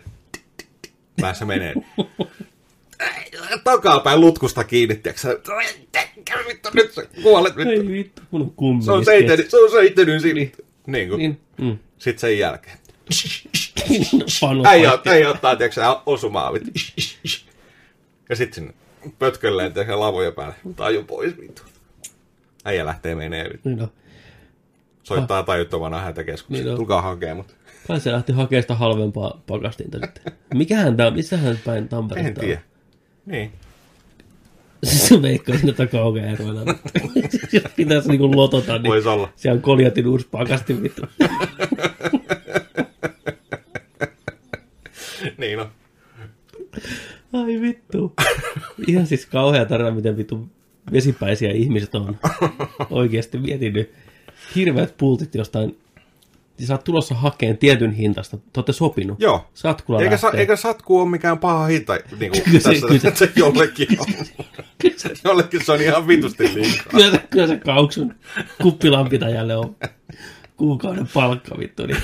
päässä 1.21 1.45
menee. 1.45 1.75
Takapäin 3.65 4.21
lutkusta 4.21 4.65
kiinni, 4.65 4.97
tiiäksä. 4.97 5.29
Vittu, 6.49 6.69
nyt 6.75 6.93
sä 6.93 7.07
kuolet 7.23 7.59
Ei 7.59 7.65
vittu. 7.67 7.93
vittu, 7.93 8.23
kun 8.31 8.43
on 8.43 8.51
kummi. 8.51 8.83
Se 8.83 8.93
on 8.93 9.05
seittynyt, 9.05 9.51
se 9.51 9.57
on 9.57 9.71
seittynyt 9.71 10.23
siinä. 10.23 10.41
Niin 10.87 11.09
kuin. 11.09 11.19
Niin, 11.19 11.41
mm. 11.57 11.79
Sitten 11.99 12.21
sen 12.21 12.39
jälkeen. 12.39 12.79
Panu 14.41 14.63
Äijä, 14.67 14.99
äijä 15.07 15.31
ottaa, 15.31 15.57
tiiäksä, 15.57 15.97
osumaa 16.07 16.53
vittu. 16.53 16.71
Ja 18.29 18.37
sitten 18.37 18.55
sinne 18.55 18.75
pötkölleen, 19.19 19.73
tiiäksä, 19.73 20.01
lavoja 20.01 20.33
päälle. 20.33 20.55
Taju 20.77 21.05
pois 21.05 21.39
vittu. 21.41 21.63
Äijä 22.65 22.87
lähtee 22.87 23.15
menee 23.15 23.45
vittu. 23.45 23.69
Niin 23.69 23.79
no. 23.79 23.89
Soittaa 25.03 25.43
tajuttomana 25.43 26.01
hätäkeskukseen. 26.01 26.65
Niin 26.65 26.73
on. 26.73 26.77
Tulkaa 26.77 27.03
hakemaan 27.03 27.37
mut. 27.37 27.57
Kai 27.89 28.01
se 28.01 28.13
lähti 28.13 28.33
hakemaan 28.33 28.63
sitä 28.63 28.75
halvempaa 28.75 29.43
pakastinta 29.47 29.99
sitten. 30.05 30.33
Mikähän 30.55 31.01
on? 31.01 31.15
Missähän 31.15 31.59
päin 31.65 31.89
Tamperetta 31.89 32.29
En 32.29 32.35
tiedä. 32.35 32.61
Niin. 33.27 33.53
Se 34.85 35.23
veikkaa 35.23 35.57
sinne 35.59 35.73
takaoven 35.73 36.25
eroilla. 36.25 36.61
Jos 37.53 37.63
pitäisi 37.77 38.09
niinku 38.09 38.37
lotota, 38.37 38.79
niin 38.79 38.93
Vois 38.93 39.07
olla. 39.07 39.33
siellä 39.37 39.57
on 39.57 39.63
Koljatin 39.63 40.07
uusi 40.07 40.29
pakastin 40.31 40.83
vittu. 40.83 41.03
Niin 45.39 45.59
on. 45.61 45.69
Ai 47.33 47.61
vittu. 47.61 48.15
Ihan 48.87 49.07
siis 49.07 49.27
kauhea 49.27 49.65
tarina, 49.65 49.91
miten 49.91 50.17
vittu 50.17 50.49
vesipäisiä 50.93 51.51
ihmiset 51.51 51.95
on. 51.95 52.19
Oikeasti 52.91 53.39
mietin 53.39 53.73
nyt. 53.73 53.93
Hirveät 54.55 54.95
pultit 54.97 55.35
jostain. 55.35 55.77
Sä 56.65 56.75
oot 56.75 56.85
tulossa 56.85 57.15
hakeen 57.15 57.59
tietyn 57.59 57.93
hintasta. 57.93 58.37
Te 58.37 58.43
ootte 58.57 58.73
sopinut. 58.73 59.21
Joo. 59.21 59.47
Satkulla 59.55 60.03
Eikä, 60.03 60.17
sa, 60.17 60.31
eikä 60.31 60.57
satku 60.57 61.01
ole 61.01 61.09
mikään 61.09 61.39
paha 61.39 61.67
hinta, 61.67 61.99
niin 62.21 62.33
kuin 62.33 62.43
Kyllä 62.45 62.61
se- 62.61 62.71
tässä, 62.71 62.87
kyllä 62.87 63.01
se- 63.01 63.15
se 63.15 63.31
jollekin 63.37 63.89
on. 64.01 64.07
Kyllä 64.79 64.95
se- 64.99 65.13
Jollekin 65.25 65.65
se 65.65 65.73
on 65.73 65.81
ihan 65.83 66.09
vitusti 66.09 66.55
liikaa. 66.55 66.85
kyllä, 66.91 67.11
se, 67.11 67.19
kyllä 67.31 67.47
se 67.47 67.57
kauksun 67.57 68.15
kuppilanpitäjälle 68.63 69.57
on 69.57 69.77
kuukauden 70.57 71.09
palkka 71.15 71.59
vittu. 71.59 71.87
Niin. 71.87 71.97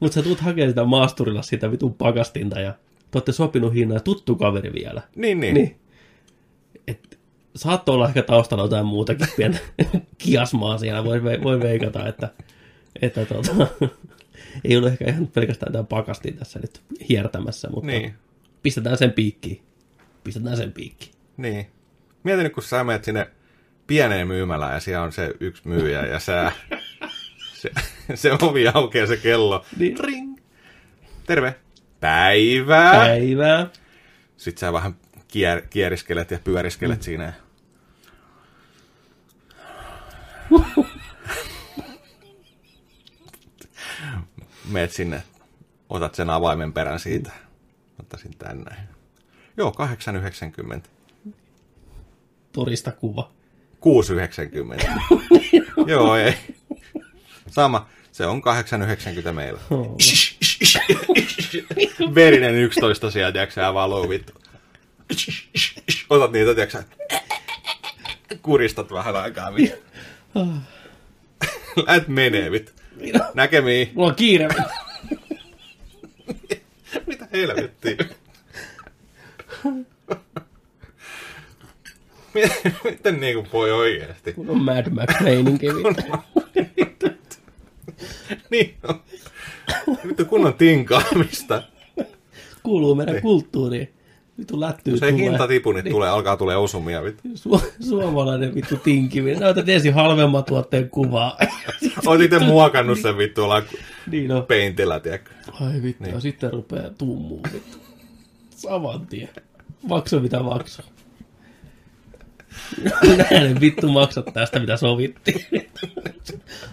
Mutta 0.00 0.14
sä 0.14 0.22
tuut 0.22 0.40
hakemaan 0.40 0.70
sitä 0.70 0.84
maasturilla 0.84 1.42
sitä 1.42 1.70
vitun 1.70 1.94
pakastinta 1.94 2.60
ja 2.60 2.72
te 3.10 3.18
ootte 3.18 3.32
sopinut 3.32 3.74
hinnan 3.74 3.96
ja 3.96 4.00
tuttu 4.00 4.36
kaveri 4.36 4.72
vielä. 4.72 5.02
Niin, 5.16 5.40
niin. 5.40 5.54
Niin. 5.54 5.76
Et, 6.88 7.18
saattoi 7.56 7.94
olla 7.94 8.08
ehkä 8.08 8.22
taustalla 8.22 8.64
jotain 8.64 8.86
muutakin 8.86 9.26
pientä 9.36 9.58
kiasmaa 10.18 10.78
siellä. 10.78 11.04
Voi, 11.04 11.22
voi 11.22 11.60
veikata, 11.60 12.08
että, 12.08 12.28
että 13.02 13.24
tota, 13.24 13.52
ei 14.64 14.76
ole 14.76 14.88
ehkä 14.88 15.04
ihan 15.08 15.26
pelkästään 15.26 15.72
tämä 15.72 15.84
pakastin 15.84 16.36
tässä 16.36 16.58
nyt 16.58 16.80
hiertämässä, 17.08 17.68
mutta 17.70 17.86
Niin. 17.86 18.14
pistetään 18.62 18.98
sen 18.98 19.12
piikkiin. 19.12 19.60
Pistetään 20.24 20.56
sen 20.56 20.72
piikkiin. 20.72 21.14
niin. 21.36 21.66
Mietin 22.24 22.44
nyt, 22.44 22.52
kun 22.52 22.62
sä 22.62 22.84
menet 22.84 23.04
sinne 23.04 23.30
pieneen 23.86 24.28
myymälään 24.28 24.74
ja 24.74 24.80
siellä 24.80 25.04
on 25.04 25.12
se 25.12 25.34
yksi 25.40 25.68
myyjä 25.68 26.06
ja 26.06 26.18
sä... 26.18 26.52
Se, 27.58 27.70
se 28.14 28.32
ovi 28.42 28.68
aukeaa 28.68 29.06
se 29.06 29.16
kello. 29.16 29.64
Niin. 29.78 29.98
Ring. 29.98 30.36
Terve. 31.26 31.54
Päivää. 32.00 32.92
Päivää. 32.92 33.66
Sitten 34.36 34.60
sä 34.60 34.72
vähän 34.72 34.96
kier, 35.28 35.62
kieriskelet 35.70 36.30
ja 36.30 36.38
pyöriskelet 36.44 36.98
mm. 36.98 37.02
siinä. 37.02 37.32
Meet 44.68 44.92
sinne, 44.92 45.22
otat 45.88 46.14
sen 46.14 46.30
avaimen 46.30 46.72
perän 46.72 47.00
siitä. 47.00 47.32
Ottaisin 48.00 48.34
tänne. 48.38 48.76
Joo, 49.56 49.74
8,90. 50.74 50.80
Torista 52.52 52.92
kuva. 52.92 53.30
6,90. 53.74 54.90
Joo, 55.90 56.16
ei. 56.16 56.34
Sama. 57.50 57.88
Se 58.12 58.26
on 58.26 58.42
8,90 59.26 59.32
meillä. 59.32 59.60
Oh. 59.70 59.96
Verinen 62.14 62.54
11 62.54 63.10
sieltä, 63.10 63.32
tiedätkö 63.32 63.74
valuu 63.74 64.08
vittu. 64.08 64.32
Otat 66.10 66.32
niitä, 66.32 66.54
tiedätkö 66.54 66.84
kuristat 68.42 68.92
vähän 68.92 69.16
aikaa 69.16 69.54
vittu. 69.54 69.84
Lähet 71.86 72.08
menee 72.08 72.50
vittu. 72.50 72.72
Näkemiin. 73.34 73.90
Mulla 73.94 74.08
on 74.08 74.14
kiire. 74.14 74.48
Mitä 77.06 77.28
helvettiä? 77.32 77.96
Miten- 82.34 82.74
Miten 82.84 83.20
niinku 83.20 83.46
voi 83.52 83.72
oikeesti? 83.72 84.34
Mulla 84.36 84.52
on 84.52 84.62
Mad 84.62 84.90
Max 84.90 85.20
meininki. 85.20 85.66
Niin 88.50 88.74
on. 88.88 89.02
Vittu 90.08 90.24
kunnon 90.24 90.54
tinkaamista. 90.54 91.62
Kuuluu 92.62 92.94
meidän 92.94 93.20
kulttuuriin. 93.20 93.94
Vittu 94.38 94.60
lättyy 94.60 94.92
Jos 94.94 95.02
ei 95.02 95.12
tulee. 95.12 95.24
hinta 95.24 95.48
tipu, 95.48 95.72
niin 95.72 95.90
tulee, 95.90 96.08
alkaa 96.08 96.36
tulee 96.36 96.56
osumia. 96.56 97.04
Vittu. 97.04 97.22
Su- 97.28 97.72
suomalainen 97.88 98.54
vittu 98.54 98.76
tinkiminen. 98.76 99.40
Näytät 99.40 99.68
ensin 99.68 99.94
halvemman 99.94 100.44
tuotteen 100.44 100.90
kuvaa. 100.90 101.38
Oot 102.06 102.20
itse 102.20 102.38
muokannut 102.38 102.98
sen 102.98 103.18
vittu 103.18 103.44
olla 103.44 103.62
niin 104.10 104.32
on. 104.32 104.42
peintillä, 104.46 105.00
tiedätkö? 105.00 105.30
Ai 105.60 105.82
vittu, 105.82 106.04
niin. 106.04 106.14
ja 106.14 106.20
sitten 106.20 106.52
rupeaa 106.52 106.90
tummuu 106.98 107.40
vittu. 107.52 107.78
Saman 108.50 109.06
tien. 109.06 109.28
Makso 109.88 110.20
mitä 110.20 110.42
maksaa. 110.42 110.86
Näin 113.30 113.60
vittu 113.60 113.88
maksat 113.88 114.26
tästä, 114.34 114.60
mitä 114.60 114.76
sovittiin. 114.76 115.44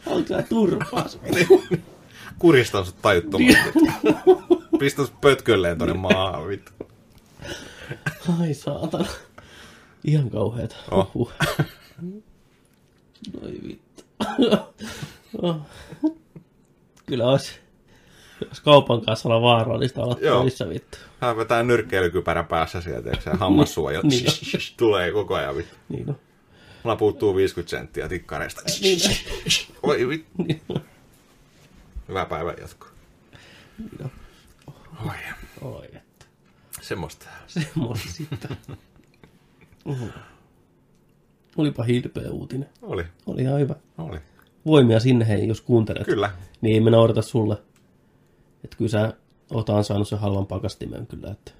Onko 0.06 0.28
sä 0.28 0.42
turpaas? 0.50 1.20
Kuristan 2.40 2.86
sut 2.86 3.02
tajuttomasti. 3.02 3.80
Pistä 4.80 5.06
sut 5.06 5.22
pötkölleen 5.22 5.78
tonne 5.78 5.94
maahan, 5.94 6.48
vittu. 6.48 6.72
Ai 8.42 8.54
saatana. 8.54 9.06
Ihan 10.04 10.30
kauheeta. 10.30 10.76
Oh. 10.92 11.12
Huhhuh. 11.14 11.34
Noi 13.42 13.60
vittu. 13.68 14.04
Oh. 15.42 15.56
Kyllä 17.06 17.26
olisi, 17.26 17.52
jos 18.50 18.60
kaupan 18.60 19.02
kanssa 19.02 19.30
olla 19.30 19.42
vaarallista 19.42 20.04
olla 20.04 20.18
Joo. 20.22 20.42
töissä 20.42 20.70
vittu. 20.70 20.98
Hän 21.22 21.38
vetää 21.38 21.64
nyrkkeilykypärä 21.64 22.44
päässä 22.44 22.82
sieltä, 22.82 23.10
eikö 23.10 23.22
se 23.22 23.30
hammassuoja 23.30 24.02
Niin. 24.04 24.26
tulee 24.78 25.12
koko 25.12 25.36
ajan 25.36 25.56
vittu. 25.58 25.76
Niin 25.90 26.10
on. 26.10 26.20
Mulla 26.84 26.96
puuttuu 26.96 27.36
50 27.36 27.70
senttiä 27.70 28.10
tikkareista. 28.10 28.62
Niin 28.82 29.00
Oi 29.84 30.08
vittu. 30.08 30.44
Niin. 30.44 30.62
Hyvää 32.08 32.26
päivän 32.26 32.56
jatkoa. 32.62 32.90
Niin 33.78 34.04
on. 34.04 34.12
Oi, 35.08 35.16
Oi. 35.62 35.88
Semmoista. 36.88 37.26
Semmoista 37.48 38.12
sitten. 38.12 38.58
Uhu. 39.86 40.10
Olipa 41.58 41.84
hilpeä 41.84 42.32
uutinen. 42.32 42.70
Oli, 42.82 43.06
Oli 43.26 43.42
ihan 43.42 43.60
hyvä. 43.60 43.76
oli. 43.98 44.18
Voimia 44.66 45.00
sinne 45.00 45.28
hei, 45.28 45.48
jos 45.48 45.62
kuuntelet. 45.62 46.06
Kyllä. 46.06 46.32
Niin 46.62 46.84
me 46.84 46.92
naurata 46.92 47.22
sulle. 47.22 47.58
Että 48.64 48.78
kyllä 48.78 48.92
sä 48.92 49.14
oot 49.50 49.70
ansainnut 49.70 50.08
sen 50.08 50.20
halvan 50.20 50.48
pakastimen 50.48 51.08
kyllä, 51.08 51.32
että... 51.32 51.52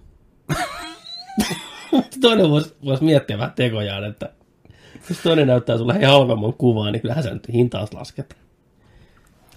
toinen 2.22 2.50
voisi 2.50 2.76
vois 2.86 3.02
miettiä 3.02 3.38
vähän 3.38 3.54
tekojaan, 3.54 4.04
että 4.04 4.34
jos 5.10 5.20
toinen 5.20 5.48
näyttää 5.48 5.78
sulle 5.78 5.94
hei 5.94 6.04
halvemman 6.04 6.54
kuvaa, 6.54 6.92
niin 6.92 7.02
kyllähän 7.02 7.24
sä 7.24 7.34
nyt 7.34 7.48
hintaas 7.54 7.94
lasket. 7.94 8.38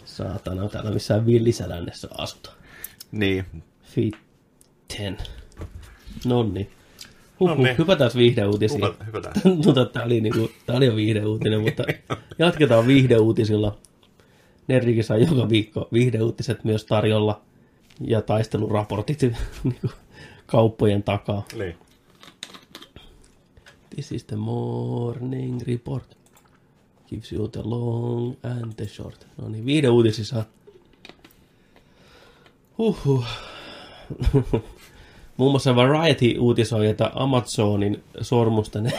Saatana, 0.05 0.69
täällä 0.69 0.91
missään 0.91 1.27
villiselännessä 1.27 2.09
asuta. 2.19 2.51
Niin. 3.13 3.45
Fitten. 3.83 5.19
Nonni. 6.27 6.71
Huhhuh, 7.41 7.57
Nonni. 7.57 7.75
hypätään 7.79 8.11
viihdeuutisiin. 8.17 8.85
Hyvä, 8.85 8.95
hyvä 9.07 9.21
tää. 9.23 9.33
mutta 9.45 9.85
tämä 9.85 10.05
oli, 10.05 10.21
niinku, 10.21 10.51
tää 10.67 10.77
oli 10.77 10.87
jo 10.87 10.97
viihdeuutinen, 10.97 11.61
mutta 11.61 11.85
jatketaan 12.39 12.87
viihdeuutisilla. 12.87 13.79
Nerdikin 14.69 15.05
saa 15.05 15.17
joka 15.17 15.49
viikko 15.49 15.89
viihdeuutiset 15.93 16.65
myös 16.65 16.85
tarjolla 16.85 17.41
ja 18.01 18.23
taisteluraportit 18.23 19.23
niinku, 19.65 19.91
kauppojen 20.47 21.03
takaa. 21.03 21.45
Niin. 21.59 21.75
This 23.95 24.13
is 24.13 24.25
the 24.25 24.37
morning 24.37 25.63
report. 25.67 26.19
Gives 27.09 27.33
you 27.33 27.49
the 27.49 27.61
long 27.65 28.35
and 28.43 28.73
the 28.77 28.87
short. 28.87 29.27
No 29.37 29.49
niin, 29.49 29.67
viihdeuutisissa. 29.67 30.45
Huhhuh. 32.79 33.25
Muun 35.39 35.53
muassa 35.53 35.77
Variety 35.77 36.35
uutisoi, 36.39 36.87
että 36.87 37.11
Amazonin 37.15 38.03
sormusten... 38.21 38.93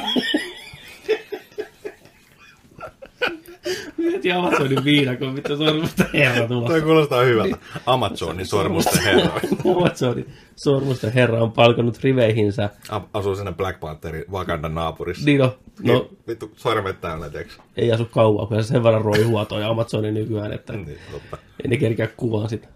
Mietin 3.97 4.35
Amazonin 4.35 4.83
viidakon, 4.83 5.33
mitä 5.33 5.57
sormusten 5.57 6.05
herra 6.13 6.47
tulossa. 6.47 6.67
Toi 6.67 6.81
kuulostaa 6.81 7.23
hyvältä. 7.23 7.57
Amazonin 7.85 8.45
sormusten 8.45 9.03
herra. 9.03 9.31
Amazonin 9.75 10.29
sormusten 10.55 11.13
herra 11.13 11.43
on 11.43 11.51
palkannut 11.51 12.03
riveihinsä. 12.03 12.69
A- 12.89 13.01
Asuu 13.13 13.35
sinne 13.35 13.51
Black 13.53 13.79
Pantherin 13.79 14.25
Wakandan 14.31 14.75
naapurissa. 14.75 15.25
Niin 15.25 15.39
no, 15.39 15.57
no. 15.83 16.09
Vittu, 16.27 16.51
sormet 16.55 17.01
täynnä, 17.01 17.29
tiiäks? 17.29 17.57
ei 17.77 17.91
asu 17.91 18.05
kauan, 18.05 18.47
kun 18.47 18.63
se 18.63 18.67
sen 18.67 18.83
verran 18.83 19.01
roihua 19.05 19.45
toi 19.45 19.63
Amazonin 19.63 20.13
nykyään, 20.13 20.53
että 20.53 20.73
Niin, 20.73 20.97
totta. 21.11 21.37
ei 21.63 21.69
ne 21.69 21.77
kerkeä 21.77 22.07
kuvaan 22.07 22.49
sitä. 22.49 22.67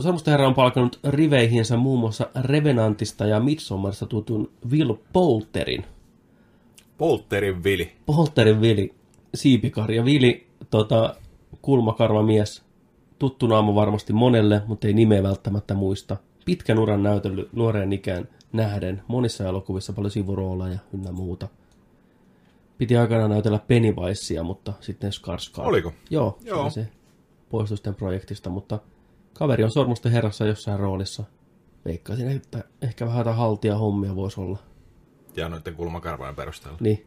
Sormusten 0.00 0.32
herra 0.32 0.46
on 0.46 0.54
palkannut 0.54 0.98
riveihinsä 1.08 1.76
muun 1.76 2.00
muassa 2.00 2.26
Revenantista 2.40 3.26
ja 3.26 3.40
Midsommarista 3.40 4.06
tutun 4.06 4.50
Will 4.70 4.94
Poulterin. 5.12 5.84
Polterin 6.98 7.64
vili. 7.64 7.92
Polterin 8.06 8.60
Vili, 8.60 8.94
siipikarja 9.34 10.04
Vili, 10.04 10.46
tota, 10.70 11.14
kulmakarva 11.62 12.22
mies. 12.22 12.62
Tuttu 13.18 13.46
naama 13.46 13.74
varmasti 13.74 14.12
monelle, 14.12 14.62
mutta 14.66 14.86
ei 14.86 14.92
nimeä 14.92 15.22
välttämättä 15.22 15.74
muista. 15.74 16.16
Pitkän 16.44 16.78
uran 16.78 17.02
näytellyt 17.02 17.52
nuoreen 17.52 17.92
ikään 17.92 18.28
nähden. 18.52 19.02
Monissa 19.08 19.48
elokuvissa 19.48 19.92
paljon 19.92 20.10
sivurooleja 20.10 20.78
ynnä 20.94 21.12
muuta. 21.12 21.48
Piti 22.78 22.96
aikanaan 22.96 23.30
näytellä 23.30 23.58
Pennywicea, 23.58 24.42
mutta 24.42 24.72
sitten 24.80 25.12
Skarsgård. 25.12 25.66
Oliko? 25.66 25.92
Joo, 26.10 26.38
Joo. 26.44 26.58
Joo. 26.58 26.70
se 26.70 26.88
poistui 27.50 27.76
sitten 27.76 27.94
projektista, 27.94 28.50
mutta 28.50 28.78
kaveri 29.34 29.64
on 29.64 29.70
sormusten 29.70 30.12
herrassa 30.12 30.46
jossain 30.46 30.80
roolissa. 30.80 31.24
Veikkaisin, 31.84 32.28
että 32.28 32.64
ehkä 32.82 33.06
vähän 33.06 33.18
jotain 33.18 33.36
haltia 33.36 33.78
hommia 33.78 34.16
voisi 34.16 34.40
olla. 34.40 34.58
Ja 35.36 35.48
noiden 35.48 35.74
kulmakarvojen 35.74 36.34
perusteella. 36.36 36.78
Niin, 36.80 37.06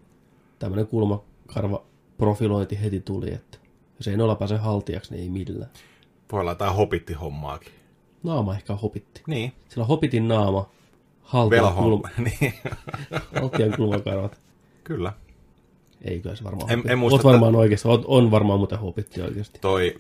tämmöinen 0.60 0.88
kulmakarva 0.88 1.84
profilointi 2.18 2.82
heti 2.82 3.00
tuli, 3.00 3.34
että 3.34 3.58
jos 4.00 4.08
ei 4.08 4.18
noilla 4.18 4.36
pääse 4.36 4.58
haltijaksi, 4.58 5.12
niin 5.14 5.24
ei 5.24 5.30
millään. 5.30 5.72
Voi 6.32 6.40
olla 6.42 6.52
jotain 6.52 6.76
hopitti-hommaakin. 6.76 7.72
Naama 8.24 8.56
ehkä 8.56 8.74
on 8.74 8.80
hopitti. 8.80 9.22
Niin. 9.28 9.54
Sillä 9.70 9.82
on 9.84 9.88
hopitin 9.88 10.28
naama, 10.28 10.70
haltijan, 11.22 11.66
Velhomma. 11.66 11.90
kulma, 11.90 12.10
niin. 12.42 12.54
haltijan 13.42 13.74
kulmakarvat. 13.78 14.40
Kyllä. 14.84 15.14
Eikö 16.02 16.36
se 16.36 16.44
varmaan 16.44 16.70
En- 16.72 16.78
hopitti. 16.78 16.92
en 16.94 17.00
muista, 17.00 17.16
Oot 17.16 17.24
varmaan 17.24 17.56
oikeasti, 17.56 17.88
on, 17.88 18.04
on 18.08 18.32
varmaan 18.32 18.60
muuten 18.60 18.80
hopitti 18.80 19.22
oikeasti. 19.22 19.60
Toi, 19.62 19.96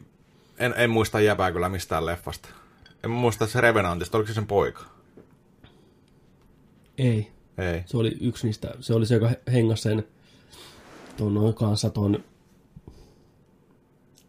en, 0.65 0.73
en 0.77 0.89
muista 0.89 1.19
jäpää 1.19 1.51
kyllä 1.51 1.69
mistään 1.69 2.05
leffasta. 2.05 2.49
En 3.03 3.11
muista 3.11 3.47
se 3.47 3.61
Revenantista, 3.61 4.17
oliko 4.17 4.27
se 4.27 4.33
sen 4.33 4.47
poika? 4.47 4.83
Ei, 6.97 7.31
Ei. 7.57 7.83
se 7.85 7.97
oli 7.97 8.17
yksi 8.21 8.47
niistä, 8.47 8.73
se 8.79 8.93
oli 8.93 9.05
se, 9.05 9.13
joka 9.13 9.31
hengasi 9.51 9.83
sen 9.83 10.07
ton 11.17 11.33
noin 11.33 11.53
kanssa 11.53 11.89
ton 11.89 12.23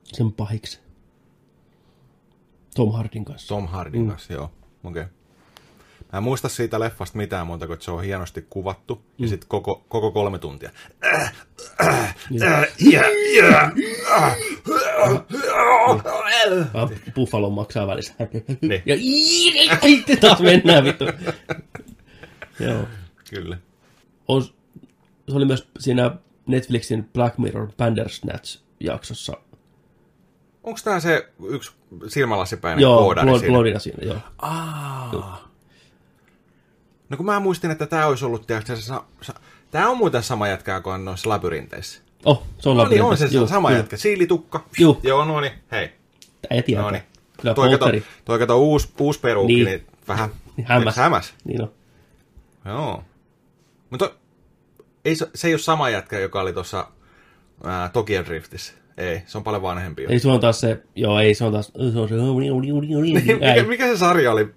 sen 0.04 0.32
pahiksi. 0.32 0.78
Tom 2.74 2.92
Hardin 2.92 3.24
kanssa. 3.24 3.48
Tom 3.48 3.66
Hardin 3.66 4.02
mm. 4.02 4.08
kanssa, 4.08 4.32
joo. 4.32 4.50
Okei. 4.84 5.02
Okay. 5.02 5.14
Mä 6.14 6.18
en 6.18 6.24
muista 6.24 6.48
siitä 6.48 6.80
leffasta 6.80 7.18
mitään 7.18 7.46
muuta, 7.46 7.64
että 7.64 7.84
se 7.84 7.90
on 7.90 8.04
hienosti 8.04 8.46
kuvattu. 8.50 8.94
Mm. 8.94 9.02
Ja 9.18 9.28
sitten 9.28 9.48
koko, 9.48 9.84
koko 9.88 10.10
kolme 10.10 10.38
tuntia. 10.38 10.70
Buffalo 17.14 17.50
maksaa 17.50 17.86
välissä. 17.86 18.14
Niin. 18.60 18.82
Ja 18.86 18.96
itse 19.82 20.16
taas 20.16 20.40
mennään 20.40 20.84
vittu. 20.84 21.04
Joo. 22.60 22.84
Kyllä. 23.30 23.58
On, 24.28 24.42
se 25.28 25.34
oli 25.34 25.44
myös 25.44 25.68
siinä 25.78 26.16
Netflixin 26.46 27.04
Black 27.04 27.38
Mirror 27.38 27.68
Bandersnatch-jaksossa. 27.78 29.36
Onko 30.62 30.80
tää 30.84 31.00
se 31.00 31.28
yksi 31.48 31.72
silmälasipäinen 32.08 32.82
Joo, 32.82 32.98
koodari 32.98 33.30
Blo- 33.30 33.38
siinä? 33.38 33.52
Blodina 33.52 33.78
siinä, 33.78 33.98
joo. 34.02 34.18
Aa. 34.38 35.53
No 37.08 37.16
kun 37.16 37.26
mä 37.26 37.40
muistin, 37.40 37.70
että 37.70 37.86
tää 37.86 38.06
olisi 38.06 38.24
ollut, 38.24 38.46
tiedätkö, 38.46 38.76
se, 38.76 38.82
sa, 38.82 39.04
sa, 39.22 39.34
tää 39.70 39.88
on 39.88 39.96
muuten 39.96 40.22
sama 40.22 40.48
jätkä 40.48 40.80
kuin 40.80 41.04
noissa 41.04 41.28
labyrinteissä. 41.28 42.02
Oh, 42.24 42.42
se 42.58 42.68
on 42.68 42.76
No 42.76 42.88
niin, 42.88 43.02
on 43.02 43.16
se. 43.16 43.26
Juu, 43.26 43.46
sama 43.46 43.70
juu. 43.70 43.76
jätkä. 43.78 43.96
Siilitukka. 43.96 44.64
Juu. 44.78 45.00
Joo, 45.02 45.24
no 45.24 45.40
niin, 45.40 45.52
hei. 45.72 45.92
Ei 46.50 46.62
tiedä. 46.62 46.82
No 46.82 46.90
niin. 46.90 47.02
Kyllä 47.40 47.54
Toi 47.54 47.70
kato, 47.70 47.86
toi 48.24 48.38
kato 48.38 48.58
uusi, 48.58 48.88
uusi 49.00 49.20
peruukki, 49.20 49.54
niin. 49.54 49.64
Niin. 49.66 49.78
niin 49.80 49.96
vähän 50.08 50.30
Hämäs. 50.64 50.96
hämäs. 50.96 51.34
Niin 51.44 51.62
on. 51.62 51.72
Joo. 52.64 53.04
Mutta 53.90 54.10
ei, 55.04 55.16
se, 55.16 55.30
se 55.34 55.48
ei 55.48 55.54
ole 55.54 55.58
sama 55.58 55.90
jätkä, 55.90 56.18
joka 56.18 56.40
oli 56.40 56.52
tuossa 56.52 56.88
Tokyo 57.92 58.24
Driftissä. 58.24 58.72
Ei, 58.98 59.22
se 59.26 59.38
on 59.38 59.44
paljon 59.44 59.62
vanhempi. 59.62 60.02
jo. 60.02 60.08
Ei 60.10 60.18
se 60.18 60.28
on 60.28 60.40
taas 60.40 60.60
se, 60.60 60.82
joo 60.96 61.20
ei 61.20 61.34
se 61.34 61.44
on 61.44 61.52
taas, 61.52 61.66
se 61.92 61.98
on 61.98 62.08
se, 62.08 62.14
mikä, 63.12 63.54
Ei. 63.54 63.62
mikä 63.64 63.86
se 63.86 63.96
sarja 63.96 64.32
oli, 64.32 64.48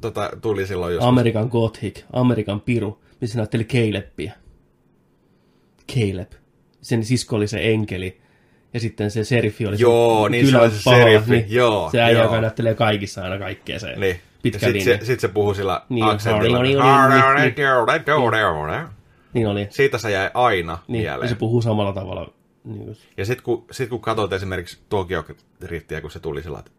tota, 0.00 0.30
tuli 0.42 0.66
silloin 0.66 0.94
joskus? 0.94 1.08
Amerikan 1.08 1.48
Gothic, 1.48 2.02
Amerikan 2.12 2.60
Piru, 2.60 3.00
missä 3.20 3.38
näytteli 3.38 3.64
Calebia. 3.64 4.32
Caleb. 5.94 6.32
Sen 6.82 7.04
sisko 7.04 7.36
oli 7.36 7.46
se 7.48 7.60
enkeli. 7.72 8.20
Ja 8.74 8.80
sitten 8.80 9.10
se 9.10 9.24
seriffi 9.24 9.66
oli 9.66 9.76
Joo, 9.78 10.24
se 10.24 10.30
niin 10.30 10.46
se 10.50 10.58
oli 10.58 10.70
se 10.70 10.80
paha, 10.84 10.96
seriffi, 10.96 11.30
niin 11.32 11.44
joo, 11.48 11.88
Se 11.90 12.00
äijä, 12.02 12.18
joo. 12.18 12.22
joka 12.24 12.40
näyttelee 12.40 12.74
kaikissa 12.74 13.22
aina 13.24 13.38
kaikkea 13.38 13.78
se. 13.78 13.96
Niin. 13.96 14.16
pitkä 14.42 14.66
Sitten 14.66 14.82
se, 14.82 14.98
sit 15.06 15.20
se 15.20 15.28
puhuu 15.28 15.54
sillä 15.54 15.82
Niin, 15.88 16.04
aksentilla. 16.04 16.58
oli, 16.58 16.76
oli, 16.76 16.82
Niin 19.34 19.46
oli. 19.48 19.66
Siitä 19.70 19.98
se 19.98 20.10
jäi 20.10 20.30
aina 20.34 20.78
Niin, 20.88 21.04
ja 21.04 21.10
mieleen. 21.12 21.28
se 21.28 21.34
puhuu 21.34 21.62
samalla 21.62 21.92
tavalla. 21.92 22.32
Niin 22.64 22.84
kuin, 22.84 22.96
Ja 23.16 23.24
sitten 23.24 23.44
kun, 23.44 23.64
sit 23.70 23.88
kun 23.88 24.00
katsoit 24.00 24.32
esimerkiksi 24.32 24.78
Tokyo 24.88 25.24
Driftiä, 25.60 26.00
kun 26.00 26.10
se 26.10 26.20
tuli 26.20 26.42
sillä 26.42 26.58
että 26.58 26.70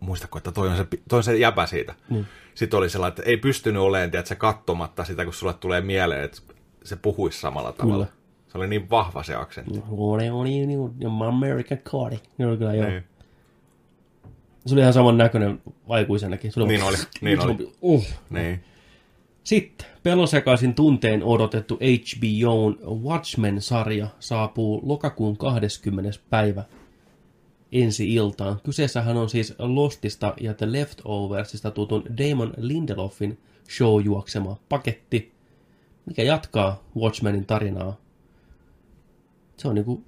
muistako, 0.00 0.38
että 0.38 0.52
toi 0.52 0.68
on 0.68 0.76
se, 0.76 0.86
toi 1.08 1.16
on 1.16 1.24
se 1.24 1.36
jäpä 1.36 1.66
siitä. 1.66 1.94
Mm. 2.10 2.24
Sitten 2.54 2.78
oli 2.78 2.90
sellainen, 2.90 3.18
että 3.18 3.30
ei 3.30 3.36
pystynyt 3.36 3.82
olemaan, 3.82 4.10
tiedät, 4.10 4.26
se 4.26 4.34
katsomatta 4.34 5.04
sitä, 5.04 5.24
kun 5.24 5.34
sulle 5.34 5.54
tulee 5.54 5.80
mieleen, 5.80 6.24
että 6.24 6.38
se 6.84 6.96
puhuisi 6.96 7.40
samalla 7.40 7.72
tavalla. 7.72 8.06
Kyllä. 8.06 8.16
Se 8.48 8.58
oli 8.58 8.68
niin 8.68 8.90
vahva 8.90 9.22
se 9.22 9.34
aksentti. 9.34 9.82
oli, 9.90 10.30
oli, 10.30 10.66
niin 10.66 10.78
kuin, 10.78 11.22
American 11.22 11.78
Cardi. 11.78 12.16
Niin 12.38 12.58
kyllä 12.58 12.74
joo. 12.74 12.88
Niin. 12.88 13.04
Se 14.66 14.74
oli 14.74 14.80
ihan 14.80 14.92
saman 14.92 15.18
näköinen 15.18 15.62
aikuisenakin. 15.88 16.52
Se 16.52 16.60
oli 16.60 16.68
Niin 16.72 16.82
oli, 16.82 16.96
niin 17.20 17.40
se 17.40 17.46
oli. 17.46 17.72
Uh. 17.80 18.06
Niin. 18.30 18.64
Sitten 19.46 19.86
pelosekaisin 20.02 20.74
tunteen 20.74 21.24
odotettu 21.24 21.78
HBOn 21.78 22.78
Watchmen-sarja 23.04 24.08
saapuu 24.20 24.80
lokakuun 24.84 25.36
20. 25.36 26.18
päivä 26.30 26.64
ensi 27.72 28.14
iltaan. 28.14 28.60
Kyseessähän 28.64 29.16
on 29.16 29.28
siis 29.28 29.54
Lostista 29.58 30.34
ja 30.40 30.54
The 30.54 30.72
Leftoversista 30.72 31.70
tutun 31.70 32.04
Damon 32.18 32.54
Lindelofin 32.56 33.38
show 33.76 34.04
juoksema 34.04 34.56
paketti, 34.68 35.32
mikä 36.06 36.22
jatkaa 36.22 36.84
Watchmenin 36.96 37.46
tarinaa. 37.46 37.96
Se 39.56 39.68
on 39.68 39.74
niinku 39.74 40.04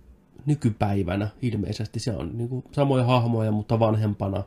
nykypäivänä 0.47 1.29
ilmeisesti. 1.43 2.01
Se 2.01 2.13
on 2.13 2.39
niinku 2.39 2.65
samoja 2.73 3.05
hahmoja, 3.05 3.53
mutta 3.53 3.79
vanhempana. 3.79 4.37
Mä 4.39 4.45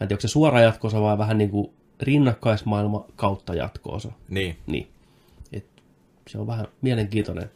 en 0.00 0.08
tiedä, 0.08 0.14
onko 0.14 0.20
se 0.20 0.28
suora 0.28 0.60
jatkoosa 0.60 1.00
vai 1.00 1.18
vähän 1.18 1.38
niinku 1.38 1.72
rinnakkaismaailma 2.02 3.04
kautta 3.16 3.54
jatkoosa. 3.54 4.12
Niin. 4.28 4.56
Niin. 4.66 4.88
Et 5.52 5.66
se 6.28 6.38
on 6.38 6.46
vähän 6.46 6.66
mielenkiintoinen. 6.82 7.50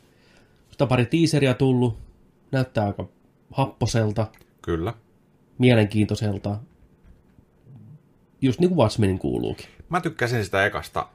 Sitä 0.70 0.86
pari 0.86 1.06
tiiseriä 1.06 1.54
tullut. 1.54 1.98
Näyttää 2.52 2.86
aika 2.86 3.08
happoselta, 3.50 4.26
Kyllä. 4.62 4.94
mielenkiintoiselta. 5.58 6.58
Just 8.40 8.60
niin 8.60 8.68
kuin 8.68 8.78
Watchmenin 8.78 9.18
kuuluukin. 9.18 9.66
Mä 9.88 10.00
tykkäsin 10.00 10.44
sitä 10.44 10.66
ekasta 10.66 11.08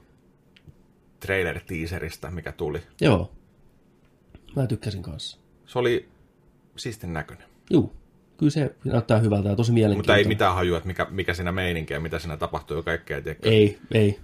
trailer-teaserista, 1.20 2.30
mikä 2.30 2.52
tuli. 2.52 2.82
Joo. 3.00 3.32
Mä 4.56 4.66
tykkäsin 4.66 5.02
kanssa. 5.02 5.38
Se 5.66 5.78
oli 5.78 6.08
siistin 6.76 7.12
näköinen. 7.12 7.46
Juu. 7.70 7.92
Kyllä 8.38 8.50
se 8.50 8.74
näyttää 8.84 9.18
hyvältä 9.18 9.48
ja 9.48 9.56
tosi 9.56 9.70
Mutta 9.70 9.74
mielenkiintoinen. 9.74 10.18
ei 10.24 10.28
mitään 10.28 10.54
hajua, 10.54 10.76
että 10.76 10.86
mikä, 10.86 11.06
mikä 11.10 11.34
siinä 11.34 11.52
meininki 11.52 11.94
ja 11.94 12.00
mitä 12.00 12.18
siinä 12.18 12.36
tapahtuu 12.36 12.76
ja 12.76 12.82
kaikkea. 12.82 13.22
Tiedätkö? 13.22 13.48
Ei, 13.48 13.78
ei. 13.94 14.18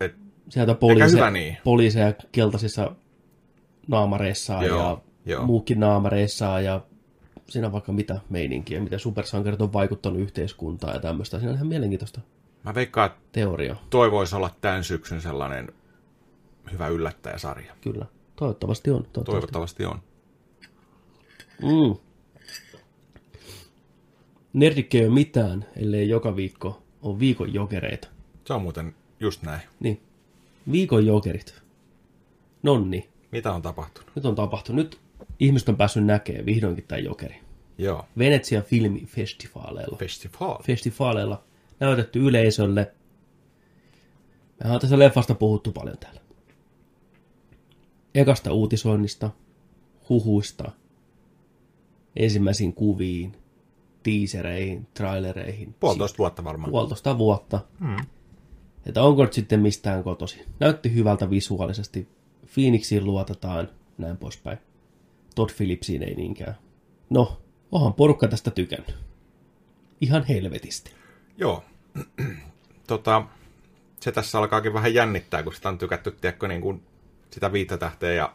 Et, 0.00 0.14
Sieltä 0.48 0.74
poliiseja, 0.74 1.30
niin. 1.30 1.56
poliiseja 1.64 2.12
keltaisissa 2.32 2.92
naamareissaan 3.88 4.66
Joo, 4.66 5.02
ja 5.26 5.32
joo. 5.32 5.46
muukin 5.46 5.80
naamareissaan 5.80 6.64
ja 6.64 6.80
siinä 7.48 7.66
on 7.66 7.72
vaikka 7.72 7.92
mitä 7.92 8.20
meininkiä, 8.30 8.80
miten 8.80 8.98
supersankarit 8.98 9.60
on 9.62 9.72
vaikuttanut 9.72 10.20
yhteiskuntaan 10.20 10.94
ja 10.94 11.00
tämmöistä. 11.00 11.38
Siinä 11.38 11.50
on 11.50 11.56
ihan 11.56 11.68
mielenkiintoista 11.68 12.20
mä 12.64 12.74
veikkaan, 12.74 13.06
että 13.06 13.20
teoriaa, 13.32 13.82
toi 13.90 14.10
voisi 14.10 14.36
olla 14.36 14.50
tämän 14.60 14.84
syksyn 14.84 15.20
sellainen 15.20 15.72
hyvä 16.72 16.88
yllättäjäsarja. 16.88 17.72
kyllä. 17.80 18.06
Toivottavasti 18.36 18.90
on. 18.90 18.96
Toivottavasti. 18.96 19.30
Toivottavasti 19.30 19.84
on. 19.84 19.98
Mm. 21.62 22.07
Nerdikki 24.52 24.98
ei 24.98 25.04
ole 25.06 25.14
mitään, 25.14 25.66
ellei 25.76 26.08
joka 26.08 26.36
viikko 26.36 26.82
on 27.02 27.18
viikon 27.20 27.54
jokereita. 27.54 28.08
Se 28.44 28.52
on 28.52 28.62
muuten 28.62 28.94
just 29.20 29.42
näin. 29.42 29.60
Niin, 29.80 30.00
viikon 30.72 31.06
jokerit. 31.06 31.62
Nonni, 32.62 33.08
Mitä 33.32 33.52
on 33.52 33.62
tapahtunut? 33.62 34.10
nyt 34.14 34.24
on 34.24 34.34
tapahtunut. 34.34 34.84
Nyt 34.84 34.98
ihmiset 35.40 35.68
on 35.68 35.76
päässyt 35.76 36.04
näkemään 36.04 36.46
vihdoinkin 36.46 36.84
tämän 36.88 37.04
jokeri. 37.04 37.36
Joo. 37.78 38.04
Venetsia 38.18 38.62
filmifestivaaleilla. 38.62 39.96
Festival. 39.96 40.62
Festivaaleilla 40.62 41.44
näytetty 41.80 42.18
yleisölle. 42.18 42.92
Mehän 44.60 44.74
on 44.74 44.80
tässä 44.80 44.98
leffasta 44.98 45.34
puhuttu 45.34 45.72
paljon 45.72 45.98
täällä. 45.98 46.20
Ekasta 48.14 48.52
uutisoinnista, 48.52 49.30
huhuista, 50.08 50.70
ensimmäisiin 52.16 52.72
kuviin, 52.72 53.36
tiisereihin, 54.08 54.86
trailereihin. 54.94 55.74
Puolitoista 55.80 56.18
vuotta 56.18 56.44
varmaan. 56.44 56.70
puolitoista 56.70 57.18
vuotta. 57.18 57.60
Mm. 57.80 57.96
Että 58.86 59.02
onko 59.02 59.22
nyt 59.22 59.32
sitten 59.32 59.60
mistään 59.60 60.04
kotosi. 60.04 60.44
Näytti 60.60 60.94
hyvältä 60.94 61.30
visuaalisesti. 61.30 62.08
Phoenixiin 62.54 63.04
luotetaan, 63.04 63.68
näin 63.98 64.16
poispäin. 64.16 64.58
Todd 65.34 65.50
Phillipsiin 65.56 66.02
ei 66.02 66.14
niinkään. 66.14 66.54
No, 67.10 67.38
onhan 67.72 67.94
porukka 67.94 68.28
tästä 68.28 68.50
tykännyt. 68.50 68.96
Ihan 70.00 70.24
helvetisti. 70.24 70.92
Joo. 71.38 71.64
tota, 72.86 73.22
se 74.00 74.12
tässä 74.12 74.38
alkaakin 74.38 74.72
vähän 74.72 74.94
jännittää, 74.94 75.42
kun 75.42 75.54
sitä 75.54 75.68
on 75.68 75.78
tykätty, 75.78 76.10
tiedätkö, 76.10 76.48
niin 76.48 76.60
kuin 76.60 76.82
sitä 77.30 77.52
viittä 77.52 77.76
tähteä 77.76 78.12
ja 78.12 78.34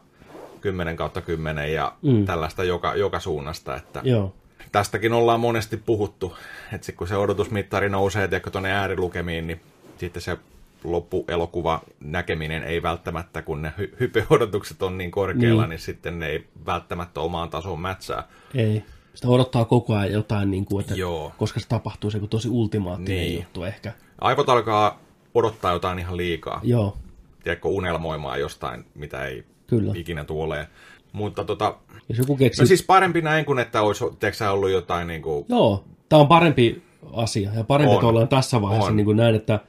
10 0.60 0.96
kautta 0.96 1.20
10 1.20 1.72
ja 1.72 1.96
mm. 2.02 2.24
tällaista 2.24 2.64
joka, 2.64 2.94
joka 2.94 3.20
suunnasta, 3.20 3.76
että 3.76 4.00
Joo. 4.04 4.34
Tästäkin 4.74 5.12
ollaan 5.12 5.40
monesti 5.40 5.76
puhuttu, 5.76 6.36
että 6.72 6.92
kun 6.92 7.08
se 7.08 7.16
odotusmittari 7.16 7.88
nousee, 7.88 8.28
tiedätkö, 8.28 8.50
tuonne 8.50 8.72
äärilukemiin, 8.72 9.46
niin 9.46 9.60
sitten 9.98 10.22
se 10.22 10.36
loppuelokuva 10.84 11.80
näkeminen 12.00 12.62
ei 12.62 12.82
välttämättä, 12.82 13.42
kun 13.42 13.62
ne 13.62 13.72
hy- 13.78 13.96
hypeodotukset 14.00 14.82
on 14.82 14.98
niin 14.98 15.10
korkealla, 15.10 15.62
niin. 15.62 15.70
niin 15.70 15.78
sitten 15.78 16.18
ne 16.18 16.26
ei 16.26 16.46
välttämättä 16.66 17.20
omaan 17.20 17.50
tasoon 17.50 17.80
mätsää. 17.80 18.28
Ei. 18.54 18.84
Sitä 19.14 19.28
odottaa 19.28 19.64
koko 19.64 19.94
ajan 19.94 20.12
jotain, 20.12 20.50
niin 20.50 20.64
kuin, 20.64 20.80
että 20.80 20.94
Joo. 20.94 21.32
koska 21.38 21.60
se 21.60 21.68
tapahtuu 21.68 22.10
se 22.10 22.16
joku 22.18 22.26
tosi 22.28 22.48
ultimaattinen 22.48 23.20
Niin. 23.20 23.36
juttu 23.36 23.64
ehkä. 23.64 23.92
Aivot 24.20 24.48
alkaa 24.48 24.98
odottaa 25.34 25.72
jotain 25.72 25.98
ihan 25.98 26.16
liikaa. 26.16 26.60
Joo, 26.62 26.96
Tiedätkö, 27.44 27.68
unelmoimaan 27.68 28.40
jostain, 28.40 28.86
mitä 28.94 29.24
ei 29.26 29.44
kyllä. 29.66 29.92
ikinä 29.96 30.24
tulee. 30.24 30.68
Mutta 31.14 31.44
tota, 31.44 31.76
Jos 32.08 32.18
joku 32.18 32.36
keksii... 32.36 32.62
no 32.62 32.66
siis 32.66 32.82
parempi 32.82 33.22
näin 33.22 33.44
kuin, 33.44 33.58
että 33.58 33.82
olisi 33.82 34.04
tiedätkö, 34.04 34.32
sä, 34.32 34.50
ollut 34.50 34.70
jotain 34.70 35.06
niin 35.06 35.22
kuin, 35.22 35.46
Joo, 35.48 35.84
tämä 36.08 36.20
on 36.20 36.28
parempi 36.28 36.82
asia 37.12 37.50
ja 37.54 37.64
parempi, 37.64 37.90
On. 37.90 37.94
että 37.96 38.06
ollaan 38.06 38.28
tässä 38.28 38.62
vaiheessa 38.62 38.90
On. 38.90 38.96
niin 38.96 39.04
kuin 39.04 39.16
näin, 39.16 39.34
että 39.34 39.60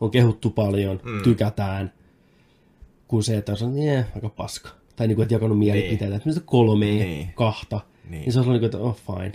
on 0.00 0.10
kehuttu 0.10 0.50
paljon, 0.50 1.00
mm. 1.04 1.22
tykätään, 1.22 1.92
kuin 3.08 3.22
se, 3.22 3.36
että 3.36 3.52
on 3.62 3.74
niin, 3.74 4.04
aika 4.14 4.28
paska. 4.28 4.68
Tai 4.96 5.06
niin 5.08 5.16
kuin, 5.16 5.22
että 5.22 5.34
jakanut 5.34 5.58
mielipiteitä, 5.58 6.16
että 6.16 6.28
mistä 6.28 6.42
kolmea, 6.44 7.04
Niin. 7.04 7.32
kahta, 7.34 7.76
niin. 8.04 8.10
Niin. 8.10 8.20
niin 8.20 8.32
se 8.32 8.40
on 8.40 8.46
niin 8.46 8.58
kuin, 8.58 8.64
että 8.64 8.78
oh 8.78 8.96
fine. 8.96 9.32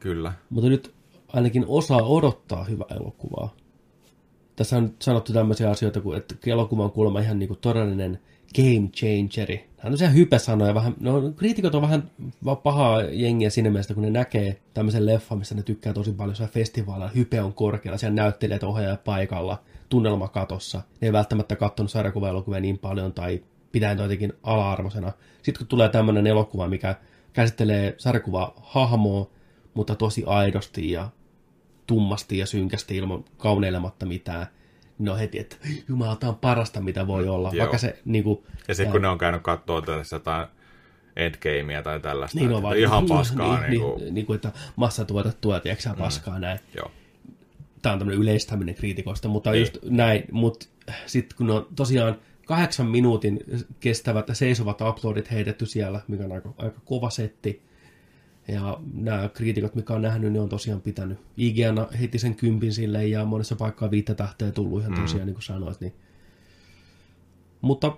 kyllä. 0.00 0.32
Mutta 0.50 0.68
nyt 0.68 0.94
ainakin 1.28 1.64
osaa 1.68 2.02
odottaa 2.02 2.64
hyvää 2.64 2.86
elokuvaa. 3.00 3.54
Tässä 4.56 4.76
on 4.76 4.94
sanottu 4.98 5.32
tämmöisiä 5.32 5.70
asioita, 5.70 6.00
kuin, 6.00 6.18
että 6.18 6.34
elokuva 6.46 6.84
on 6.84 6.92
kuulemma 6.92 7.20
ihan 7.20 7.38
niin 7.38 7.48
kuin 7.48 7.58
todellinen 7.60 8.18
game 8.56 8.88
changeri. 8.88 9.71
On 9.82 9.84
tämmöisiä 9.84 10.08
hypesanoja. 10.08 10.74
Vähän, 10.74 10.94
no, 11.00 11.32
kriitikot 11.36 11.74
on 11.74 11.82
vähän 11.82 12.10
pahaa 12.62 13.02
jengiä 13.02 13.50
siinä 13.50 13.70
mielessä, 13.70 13.94
kun 13.94 14.02
ne 14.02 14.10
näkee 14.10 14.60
tämmöisen 14.74 15.06
leffan, 15.06 15.38
missä 15.38 15.54
ne 15.54 15.62
tykkää 15.62 15.92
tosi 15.92 16.12
paljon 16.12 16.36
siellä 16.36 16.52
festivaalilla. 16.52 17.10
Hype 17.14 17.42
on 17.42 17.54
korkealla, 17.54 17.98
siellä 17.98 18.14
näyttelijät 18.14 18.62
ohjaajat 18.62 19.04
paikalla, 19.04 19.62
tunnelma 19.88 20.28
katossa. 20.28 20.78
Ne 21.00 21.08
ei 21.08 21.12
välttämättä 21.12 21.56
katsonut 21.56 21.90
sarjakuva-elokuvia 21.90 22.60
niin 22.60 22.78
paljon 22.78 23.12
tai 23.12 23.42
pitää 23.72 23.92
jotenkin 23.92 24.32
ala-arvoisena. 24.42 25.12
Sitten 25.42 25.58
kun 25.58 25.66
tulee 25.66 25.88
tämmöinen 25.88 26.26
elokuva, 26.26 26.68
mikä 26.68 26.94
käsittelee 27.32 27.94
sarjakuva 27.98 28.54
hahmoa, 28.56 29.30
mutta 29.74 29.94
tosi 29.94 30.24
aidosti 30.26 30.90
ja 30.90 31.08
tummasti 31.86 32.38
ja 32.38 32.46
synkästi 32.46 32.96
ilman 32.96 33.24
kauneilematta 33.36 34.06
mitään, 34.06 34.46
niin 34.98 35.08
on 35.08 35.18
heti, 35.18 35.38
että 35.38 35.56
jumala, 35.88 36.16
tämä 36.16 36.30
on 36.30 36.38
parasta, 36.38 36.80
mitä 36.80 37.06
voi 37.06 37.28
olla. 37.28 37.50
Joo. 37.52 37.58
Vaikka 37.62 37.78
se 37.78 37.98
niin 38.04 38.24
kuin, 38.24 38.42
Ja 38.68 38.74
sitten 38.74 38.92
kun 38.92 39.02
ne 39.02 39.08
on 39.08 39.18
käynyt 39.18 39.42
katsoa 39.42 39.82
tällaista 39.82 40.16
jotain 40.16 40.46
endgamea 41.16 41.82
tai 41.82 42.00
tällaista, 42.00 42.38
niin 42.38 42.52
on 42.52 42.62
vaan, 42.62 42.76
ihan 42.78 43.06
paskaa. 43.06 43.60
niin, 43.60 43.60
Niin, 43.60 43.70
niin, 43.70 43.80
kuin, 43.82 44.00
niin, 44.00 44.14
niin 44.14 44.26
kuin, 44.26 44.34
että 44.34 44.52
massatuotettua, 44.76 45.60
tiedätkö 45.60 45.82
sä, 45.82 45.94
paskaa 45.98 46.38
näin. 46.38 46.58
joo. 46.76 46.90
Tämä 47.82 47.92
on 47.92 47.98
tämmöinen 47.98 48.22
yleistäminen 48.22 48.74
kriitikoista, 48.74 49.28
mutta 49.28 49.50
Niin. 49.50 49.60
just 49.60 49.78
näin. 49.84 50.24
Mutta 50.32 50.66
sitten 51.06 51.36
kun 51.36 51.50
on 51.50 51.66
tosiaan 51.76 52.16
kahdeksan 52.46 52.86
minuutin 52.86 53.40
kestävät 53.80 54.28
ja 54.28 54.34
seisovat 54.34 54.80
uploadit 54.80 55.30
heitetty 55.30 55.66
siellä, 55.66 56.00
mikä 56.08 56.24
on 56.24 56.32
aika, 56.32 56.54
aika 56.58 56.80
kova 56.84 57.10
setti. 57.10 57.62
Ja 58.48 58.78
nämä 58.94 59.28
kriitikot, 59.28 59.74
mikä 59.74 59.94
on 59.94 60.02
nähnyt, 60.02 60.32
niin 60.32 60.42
on 60.42 60.48
tosiaan 60.48 60.80
pitänyt. 60.80 61.18
IGN 61.36 61.86
heitti 61.98 62.18
sen 62.18 62.34
kympin 62.34 62.72
sille 62.72 63.06
ja 63.06 63.24
monessa 63.24 63.56
paikkaa 63.56 63.90
viittä 63.90 64.14
tähteä 64.14 64.50
tullut 64.50 64.80
ihan 64.80 64.94
tosiaan, 64.94 65.26
niin 65.26 65.34
kuin 65.34 65.42
sanoit. 65.42 65.80
Niin. 65.80 65.94
Mutta 67.60 67.96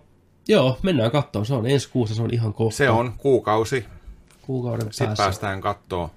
joo, 0.49 0.79
mennään 0.83 1.11
kattoon. 1.11 1.47
Se 1.47 1.55
on 1.55 1.67
ensi 1.67 1.91
kuussa, 1.91 2.15
se 2.15 2.23
on 2.23 2.35
ihan 2.35 2.55
kohta. 2.55 2.77
Se 2.77 2.91
on 2.91 3.13
kuukausi. 3.19 3.85
kuukauden 4.43 4.87
Sitten 4.93 5.07
päässä. 5.07 5.23
päästään 5.25 5.61
kattoon, 5.61 6.09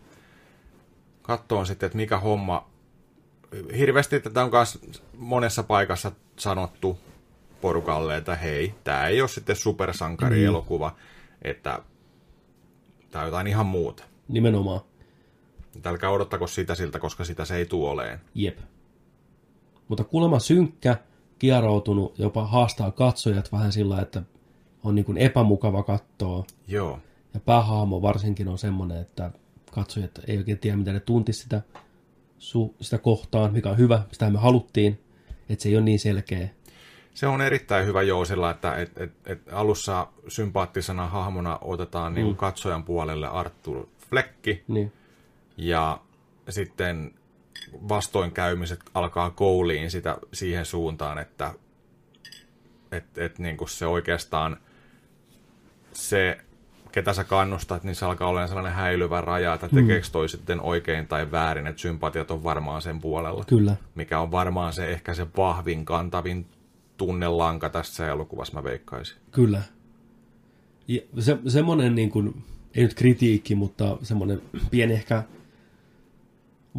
kattoon 1.22 1.66
sitten, 1.66 1.88
että 1.88 1.98
mikä 1.98 2.18
homma 2.20 2.70
hirveästi 3.78 4.20
tätä 4.20 4.44
on 4.44 4.52
myös 4.52 4.80
monessa 5.18 5.64
paikassa 5.64 6.12
sanottu 6.38 7.00
porukalle, 7.62 8.18
että 8.18 8.36
hei, 8.36 8.74
tämä 8.84 9.08
ei 9.08 9.22
ole 9.22 9.30
sitten 9.30 9.56
supersankarielokuva, 9.56 10.96
että 11.42 11.80
tämä 13.12 13.22
on 13.22 13.28
jotain 13.28 13.48
ihan 13.48 13.66
muuta. 13.66 14.04
Nimenomaan. 14.28 14.82
Älkää 15.86 16.10
odottako 16.10 16.48
sitä 16.48 16.76
siltä, 16.76 17.00
koska 17.00 17.24
sitä 17.24 17.46
se 17.46 17.56
ei 17.56 17.66
tule 17.66 17.90
oleen. 17.90 18.20
Jep. 18.36 18.58
Mutta 19.88 20.04
kuulemma 20.04 20.40
synkkä, 20.40 20.98
kieroutunut, 21.40 22.20
jopa 22.20 22.46
haastaa 22.48 22.92
katsojat 22.92 23.52
vähän 23.52 23.72
sillä, 23.72 24.02
että 24.02 24.22
on 24.84 24.96
niin 24.96 25.06
kuin 25.06 25.18
epämukava 25.18 25.84
katsoa. 25.84 26.46
Joo. 26.68 27.00
Ja 27.34 27.40
päähaamo 27.40 28.02
varsinkin 28.02 28.48
on 28.48 28.58
semmoinen, 28.58 29.02
että 29.02 29.32
katsojat 29.72 30.12
ei 30.28 30.38
oikein 30.38 30.58
tiedä, 30.60 30.78
miten 30.78 30.94
ne 30.94 31.00
tuntisi 31.00 31.40
sitä, 31.42 31.62
su, 32.40 32.76
sitä 32.82 32.98
kohtaan, 32.98 33.54
mikä 33.54 33.70
on 33.70 33.78
hyvä, 33.78 34.02
sitä 34.12 34.30
me 34.30 34.40
haluttiin, 34.40 35.00
että 35.50 35.64
se 35.64 35.70
ei 35.70 35.76
ole 35.76 35.84
niin 35.84 36.00
selkeä. 36.00 36.50
Se 37.14 37.28
on 37.28 37.42
erittäin 37.42 37.86
hyvä 37.86 38.02
jousilla, 38.02 38.52
että 38.52 38.76
et, 38.76 38.92
et, 38.98 39.12
et 39.26 39.42
alussa 39.52 40.08
sympaattisena 40.28 41.08
hahmona 41.08 41.58
otetaan 41.62 42.14
niin 42.14 42.28
Mm. 42.28 42.36
katsojan 42.36 42.84
puolelle 42.84 43.28
Arthur 43.28 43.88
Fleckki, 44.10 44.64
Niin, 44.68 44.94
ja 45.58 46.02
sitten 46.50 47.12
vastoinkäymiset 47.90 48.80
alkaa 48.94 49.30
kouliin 49.30 49.92
sitä 49.92 50.18
siihen 50.34 50.66
suuntaan, 50.66 51.18
että 51.18 51.54
et, 52.92 53.18
et 53.18 53.40
niin 53.40 53.58
kuin 53.58 53.70
se 53.70 53.86
oikeastaan 53.86 54.58
se, 55.94 56.38
ketä 56.92 57.14
sä 57.14 57.24
kannustat, 57.24 57.84
niin 57.84 57.96
se 57.96 58.06
alkaa 58.06 58.28
olla 58.28 58.48
sellainen 58.48 58.74
häilyvä 58.74 59.22
raja, 59.22 59.54
että 59.54 59.70
tekeekö 59.70 60.08
toi 60.12 60.30
sitten 60.30 60.62
oikein 60.62 61.08
tai 61.08 61.32
väärin, 61.32 61.68
että 61.68 61.82
sympatiat 61.82 62.32
on 62.32 62.44
varmaan 62.44 62.82
sen 62.82 63.02
puolella, 63.02 63.44
kyllä. 63.48 63.76
mikä 63.96 64.20
on 64.20 64.32
varmaan 64.32 64.74
se 64.74 64.88
ehkä 64.88 65.14
se 65.14 65.28
vahvin, 65.38 65.86
kantavin 65.86 66.46
tunnelanka 66.98 67.70
tässä 67.70 68.08
elokuvassa, 68.08 68.54
mä 68.54 68.64
veikkaisin. 68.64 69.18
Kyllä. 69.32 69.62
Ja 70.88 71.02
se, 71.20 71.38
semmoinen, 71.48 71.96
niin 71.96 72.10
kuin, 72.10 72.44
ei 72.76 72.84
nyt 72.84 72.94
kritiikki, 72.94 73.56
mutta 73.56 73.98
semmoinen 74.04 74.42
pieni 74.72 74.94
ehkä 74.94 75.24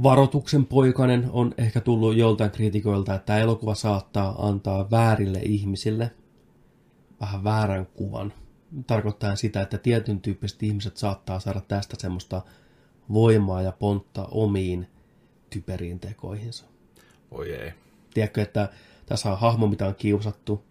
varoituksen 0.02 0.66
poikainen 0.66 1.28
on 1.32 1.54
ehkä 1.58 1.80
tullut 1.80 2.16
joltain 2.16 2.50
kritikoilta, 2.50 3.14
että 3.14 3.26
tämä 3.26 3.38
elokuva 3.38 3.74
saattaa 3.74 4.46
antaa 4.48 4.90
väärille 4.90 5.38
ihmisille 5.38 6.10
vähän 7.20 7.44
väärän 7.44 7.86
kuvan. 7.86 8.32
Tarkoittaa 8.86 9.36
sitä, 9.36 9.60
että 9.60 9.78
tietyn 9.78 10.20
tyyppiset 10.20 10.62
ihmiset 10.62 10.96
saattaa 10.96 11.40
saada 11.40 11.60
tästä 11.60 11.96
semmoista 11.98 12.42
voimaa 13.12 13.62
ja 13.62 13.72
pontta 13.72 14.28
omiin 14.30 14.86
typeriin 15.50 16.00
tekoihinsa. 16.00 16.64
Oi 17.30 17.52
ei. 17.52 17.72
Tiedätkö, 18.14 18.42
että 18.42 18.68
tässä 19.06 19.32
on 19.32 19.38
hahmo, 19.38 19.66
mitä 19.66 19.86
on 19.86 19.94
kiusattu, 19.94 20.64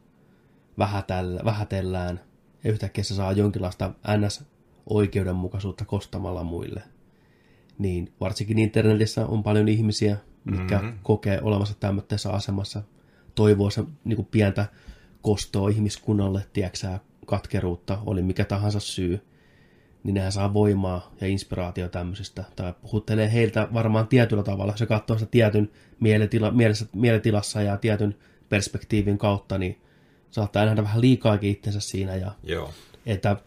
vähätellä, 0.77 1.41
vähätellään, 1.45 2.19
ja 2.63 2.71
yhtäkkiä 2.71 3.03
se 3.03 3.15
saa 3.15 3.31
jonkinlaista 3.31 3.91
NS-oikeudenmukaisuutta 4.87 5.85
kostamalla 5.85 6.43
muille. 6.43 6.83
Niin 7.77 8.13
varsinkin 8.19 8.59
internetissä 8.59 9.25
on 9.25 9.43
paljon 9.43 9.67
ihmisiä, 9.67 10.17
mitkä 10.45 10.77
mm-hmm. 10.77 10.99
kokee 11.03 11.41
olevansa 11.41 11.73
tämmöisessä 11.79 12.29
asemassa, 12.29 12.81
toivoo 13.35 13.69
se 13.69 13.83
niin 14.03 14.15
kuin 14.15 14.27
pientä 14.31 14.65
kostoa 15.21 15.69
ihmiskunnalle, 15.69 16.45
tiedäksää, 16.53 16.99
katkeruutta, 17.25 17.99
oli 18.05 18.21
mikä 18.21 18.45
tahansa 18.45 18.79
syy, 18.79 19.21
niin 20.03 20.13
nehän 20.13 20.31
saa 20.31 20.53
voimaa 20.53 21.11
ja 21.21 21.27
inspiraatio 21.27 21.89
tämmöisistä. 21.89 22.43
Tai 22.55 22.73
puhuttelee 22.81 23.33
heiltä 23.33 23.67
varmaan 23.73 24.07
tietyllä 24.07 24.43
tavalla. 24.43 24.77
Se 24.77 24.85
katsoo 24.85 25.17
sitä 25.17 25.31
tietyn 25.31 25.71
mieletila, 25.99 26.51
mielessä, 26.51 26.85
mieletilassa 26.93 27.61
ja 27.61 27.77
tietyn 27.77 28.15
perspektiivin 28.49 29.17
kautta, 29.17 29.57
niin 29.57 29.81
saattaa 30.31 30.65
nähdä 30.65 30.83
vähän 30.83 31.01
liikaakin 31.01 31.51
itsensä 31.51 31.79
siinä. 31.79 32.15
Ja, 32.15 32.31
Joo. 32.43 32.73
että 33.05 33.37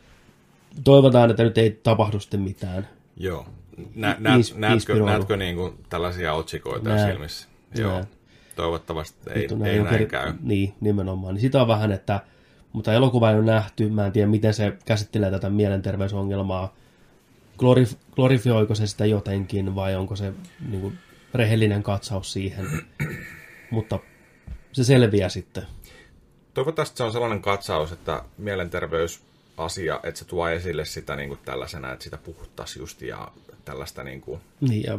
toivotaan, 0.84 1.30
että 1.30 1.42
nyt 1.44 1.58
ei 1.58 1.70
tapahdu 1.70 2.20
sitten 2.20 2.40
mitään. 2.40 2.88
Joo. 3.16 3.46
Nä, 3.94 4.16
näet, 4.18 4.40
Ins- 4.42 4.58
näetkö, 4.58 5.04
näetkö 5.04 5.36
niin 5.36 5.56
kuin 5.56 5.72
tällaisia 5.88 6.32
otsikoita 6.32 6.88
Näen. 6.88 7.12
silmissä? 7.12 7.48
Joo. 7.74 7.92
Näen. 7.92 8.06
Toivottavasti 8.56 9.30
ei, 9.30 9.48
ei 9.64 9.82
näin 9.82 10.06
käy. 10.06 10.32
Niin, 10.40 10.74
nimenomaan. 10.80 11.34
Niin 11.34 11.40
sitä 11.40 11.62
on 11.62 11.68
vähän, 11.68 11.92
että 11.92 12.20
mutta 12.72 12.92
elokuva 12.92 13.30
ei 13.30 13.36
ole 13.36 13.44
nähty, 13.44 13.88
mä 13.88 14.06
en 14.06 14.12
tiedä 14.12 14.28
miten 14.28 14.54
se 14.54 14.72
käsittelee 14.84 15.30
tätä 15.30 15.50
mielenterveysongelmaa. 15.50 16.74
Glorif- 17.58 17.96
glorifioiko 18.14 18.74
se 18.74 18.86
sitä 18.86 19.06
jotenkin 19.06 19.74
vai 19.74 19.96
onko 19.96 20.16
se 20.16 20.32
niin 20.68 20.80
kuin, 20.80 20.98
rehellinen 21.34 21.82
katsaus 21.82 22.32
siihen. 22.32 22.66
Mutta 23.70 23.98
se 24.72 24.84
selviää 24.84 25.28
sitten. 25.28 25.62
Toivottavasti 26.54 26.96
se 26.96 27.04
on 27.04 27.12
sellainen 27.12 27.42
katsaus, 27.42 27.92
että 27.92 28.22
mielenterveysasia, 29.60 30.00
että 30.02 30.18
se 30.18 30.24
tuo 30.24 30.48
esille 30.48 30.84
sitä 30.84 31.16
niin 31.16 31.28
kuin 31.28 31.40
tällaisena, 31.44 31.92
että 31.92 32.04
sitä 32.04 32.18
puhuttaisiin 32.18 32.80
just 32.80 33.02
ja 33.02 33.32
tällaista 33.64 34.04
niin 34.04 34.20
kuin, 34.20 34.40
Niin, 34.60 34.82
ja 34.82 34.98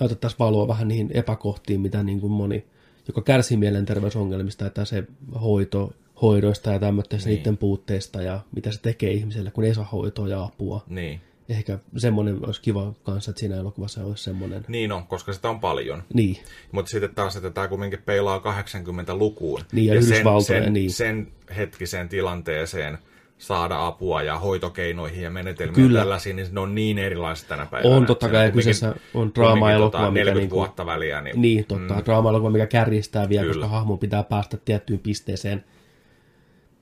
näytettäisiin 0.00 0.38
valoa 0.38 0.68
vähän 0.68 0.88
niihin 0.88 1.10
epäkohtiin, 1.14 1.80
mitä 1.80 2.02
niin 2.02 2.20
kuin 2.20 2.32
moni, 2.32 2.64
joka 3.08 3.22
kärsii 3.22 3.56
mielenterveysongelmista, 3.56 4.66
että 4.66 4.84
se 4.84 5.04
hoito, 5.40 5.92
hoidoista 6.22 6.70
ja 6.70 6.78
tämmöistä 6.78 7.16
niin. 7.16 7.26
niiden 7.26 7.56
puutteista 7.56 8.22
ja 8.22 8.40
mitä 8.54 8.72
se 8.72 8.80
tekee 8.80 9.12
ihmiselle, 9.12 9.50
kun 9.50 9.64
ei 9.64 9.74
saa 9.74 9.88
hoitoa 9.92 10.28
ja 10.28 10.42
apua. 10.42 10.84
niin. 10.88 11.20
Ehkä 11.48 11.78
semmoinen 11.96 12.46
olisi 12.46 12.60
kiva 12.60 12.92
kanssa, 13.02 13.30
että 13.30 13.40
siinä 13.40 13.56
elokuvassa 13.56 14.04
olisi 14.04 14.24
semmoinen. 14.24 14.64
Niin 14.68 14.92
on, 14.92 15.06
koska 15.06 15.32
sitä 15.32 15.48
on 15.48 15.60
paljon. 15.60 16.02
Niin, 16.14 16.38
Mutta 16.72 16.90
sitten 16.90 17.14
taas, 17.14 17.36
että 17.36 17.50
tämä 17.50 17.68
kumminkin 17.68 18.02
peilaa 18.02 18.38
80-lukuun. 18.38 19.60
Niin, 19.72 19.86
ja 19.86 20.02
sen, 20.02 20.12
Yhdysvaltoja, 20.12 20.62
sen, 20.62 20.72
niin. 20.72 20.90
sen 20.90 21.28
hetkiseen 21.56 22.08
tilanteeseen 22.08 22.98
saada 23.42 23.86
apua 23.86 24.22
ja 24.22 24.38
hoitokeinoihin 24.38 25.22
ja 25.22 25.30
menetelmiä 25.30 25.74
Kyllä. 25.74 25.98
tällaisiin, 25.98 26.36
niin 26.36 26.48
ne 26.52 26.60
on 26.60 26.74
niin 26.74 26.98
erilaiset 26.98 27.48
tänä 27.48 27.66
päivänä. 27.66 27.96
on 27.96 28.06
totta 28.06 28.28
kai, 28.28 28.44
ja 28.44 28.50
kyseessä 28.50 28.94
on 29.14 29.32
draama-elokuva, 29.34 29.90
tota, 29.90 30.10
mikä 30.10 30.24
40 30.24 30.40
niinku, 30.40 30.56
vuotta 30.56 30.86
väliä. 30.86 31.20
Niin, 31.20 31.40
niin, 31.40 31.64
totta, 31.64 31.94
mm. 31.94 32.04
draama-elokuva, 32.04 32.50
mikä 32.50 32.66
kärjistää 32.66 33.28
vielä, 33.28 33.42
Kyllä. 33.42 33.54
koska 33.54 33.68
hahmon 33.68 33.98
pitää 33.98 34.22
päästä 34.22 34.56
tiettyyn 34.56 34.98
pisteeseen. 34.98 35.64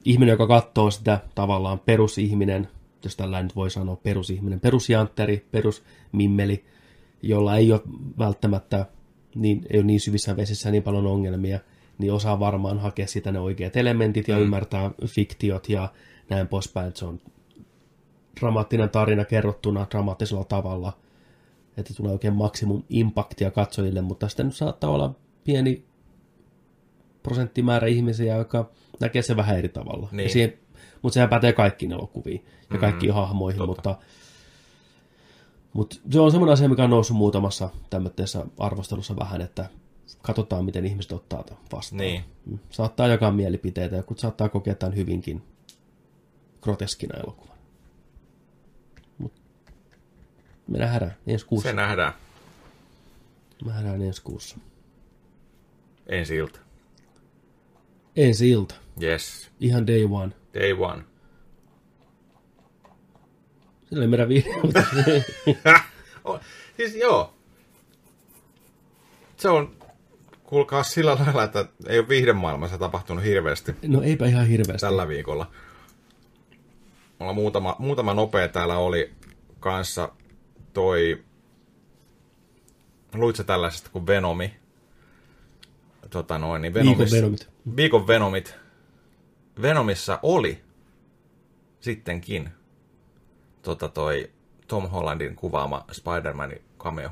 Ihminen, 0.04 0.32
joka 0.32 0.46
katsoo 0.46 0.90
sitä 0.90 1.18
tavallaan 1.34 1.78
perusihminen, 1.78 2.68
jos 3.04 3.16
tällä 3.16 3.42
nyt 3.42 3.56
voi 3.56 3.70
sanoa 3.70 3.96
perusihminen, 3.96 4.60
perusjantteri, 4.60 5.46
perusmimmeli, 5.50 6.64
jolla 7.22 7.56
ei 7.56 7.72
ole 7.72 7.80
välttämättä 8.18 8.86
niin, 9.34 9.66
ei 9.70 9.78
ole 9.78 9.86
niin 9.86 10.00
syvissä 10.00 10.36
vesissä 10.36 10.70
niin 10.70 10.82
paljon 10.82 11.06
ongelmia, 11.06 11.58
niin 11.98 12.12
osaa 12.12 12.40
varmaan 12.40 12.78
hakea 12.78 13.06
sitä 13.06 13.32
ne 13.32 13.40
oikeat 13.40 13.76
elementit 13.76 14.28
ja 14.28 14.36
mm. 14.36 14.42
ymmärtää 14.42 14.90
fiktiot 15.06 15.68
ja 15.68 15.88
näin 16.30 16.48
poispäin, 16.48 16.88
että 16.88 16.98
se 16.98 17.04
on 17.04 17.20
dramaattinen 18.40 18.90
tarina 18.90 19.24
kerrottuna 19.24 19.86
dramaattisella 19.90 20.44
tavalla, 20.44 20.92
että 21.76 21.94
tulee 21.94 22.12
oikein 22.12 22.34
maksimum 22.34 22.82
impaktia 22.88 23.50
katsojille, 23.50 24.00
mutta 24.00 24.28
sitten 24.28 24.46
nyt 24.46 24.56
saattaa 24.56 24.90
olla 24.90 25.14
pieni 25.44 25.84
prosenttimäärä 27.22 27.86
ihmisiä, 27.86 28.36
joka 28.36 28.70
näkee 29.00 29.22
se 29.22 29.36
vähän 29.36 29.58
eri 29.58 29.68
tavalla. 29.68 30.08
Niin. 30.12 30.24
Ja 30.24 30.32
siihen, 30.32 30.58
mutta 31.02 31.14
sehän 31.14 31.28
pätee 31.28 31.52
kaikkiin 31.52 31.92
elokuviin 31.92 32.44
ja 32.72 32.78
kaikkiin 32.78 33.14
hahmoihin, 33.14 33.58
totta. 33.58 33.90
mutta, 33.90 33.96
mutta 35.72 35.96
se 36.10 36.20
on 36.20 36.30
semmoinen 36.30 36.52
asia, 36.52 36.68
mikä 36.68 36.84
on 36.84 36.90
noussut 36.90 37.16
muutamassa 37.16 37.70
tämmöisessä 37.90 38.46
arvostelussa 38.58 39.16
vähän, 39.16 39.40
että 39.40 39.66
katsotaan, 40.22 40.64
miten 40.64 40.86
ihmiset 40.86 41.12
ottaa 41.12 41.42
tämän 41.42 41.62
vastaan. 41.72 41.98
Niin. 41.98 42.22
Mm. 42.46 42.58
Saattaa 42.70 43.08
jakaa 43.08 43.32
mielipiteitä, 43.32 43.96
joku 43.96 44.14
saattaa 44.16 44.48
kokea 44.48 44.74
tämän 44.74 44.96
hyvinkin 44.96 45.42
groteskina 46.62 47.18
elokuvan. 47.18 47.56
Mut 49.18 49.32
me 50.68 50.78
nähdään 50.78 51.16
ensi 51.26 51.46
kuussa. 51.46 51.68
Se 51.68 51.72
nähdään 51.74 52.12
Me 53.64 53.72
nähdään 53.72 54.02
ensi 54.02 54.22
kuussa. 54.22 54.56
ensi 56.06 56.36
ilta. 56.36 56.58
Ensi 58.16 58.50
ilta. 58.50 58.74
Yes. 59.02 59.50
Ihan 59.60 59.86
day 59.86 60.04
one. 60.10 60.32
Day 60.54 60.72
one. 60.72 61.02
Sillä 63.88 64.02
ei 64.02 64.08
meidän 64.08 64.28
video. 64.28 64.52
Siis 66.76 66.94
joo. 66.94 67.34
Se 69.36 69.48
on, 69.48 69.76
kuulkaa 70.44 70.82
sillä 70.82 71.14
lailla, 71.14 71.44
että 71.44 71.64
ei 71.86 71.98
ole 71.98 72.08
viihdemaailmassa 72.08 72.78
tapahtunut 72.78 73.24
hirveästi 73.24 73.74
no 73.86 74.02
eipä 74.02 74.26
ihan 74.26 74.46
hirveästi. 74.46 74.80
tällä 74.86 75.08
viikolla. 75.08 75.50
Mulla 77.20 77.32
muutama, 77.32 77.76
muutama 77.78 78.14
nopea 78.14 78.48
täällä 78.48 78.78
oli 78.78 79.12
kanssa 79.60 80.12
toi... 80.72 81.24
Luitko 83.14 83.42
tällaisesta 83.42 83.90
kuin 83.92 84.06
Venomi? 84.06 84.56
Tota 86.10 86.38
noin, 86.38 86.62
niin 86.62 86.74
Viikon 86.74 86.90
Venomis, 86.96 87.12
Venomit. 87.12 87.48
Viikon 87.76 88.06
Venomit. 88.06 88.54
Venomissa 89.62 90.18
oli 90.22 90.60
sittenkin 91.80 92.48
tota 93.62 93.88
toi 93.88 94.30
Tom 94.68 94.88
Hollandin 94.88 95.36
kuvaama 95.36 95.84
Spider-Manin 95.92 96.62
cameo. 96.78 97.10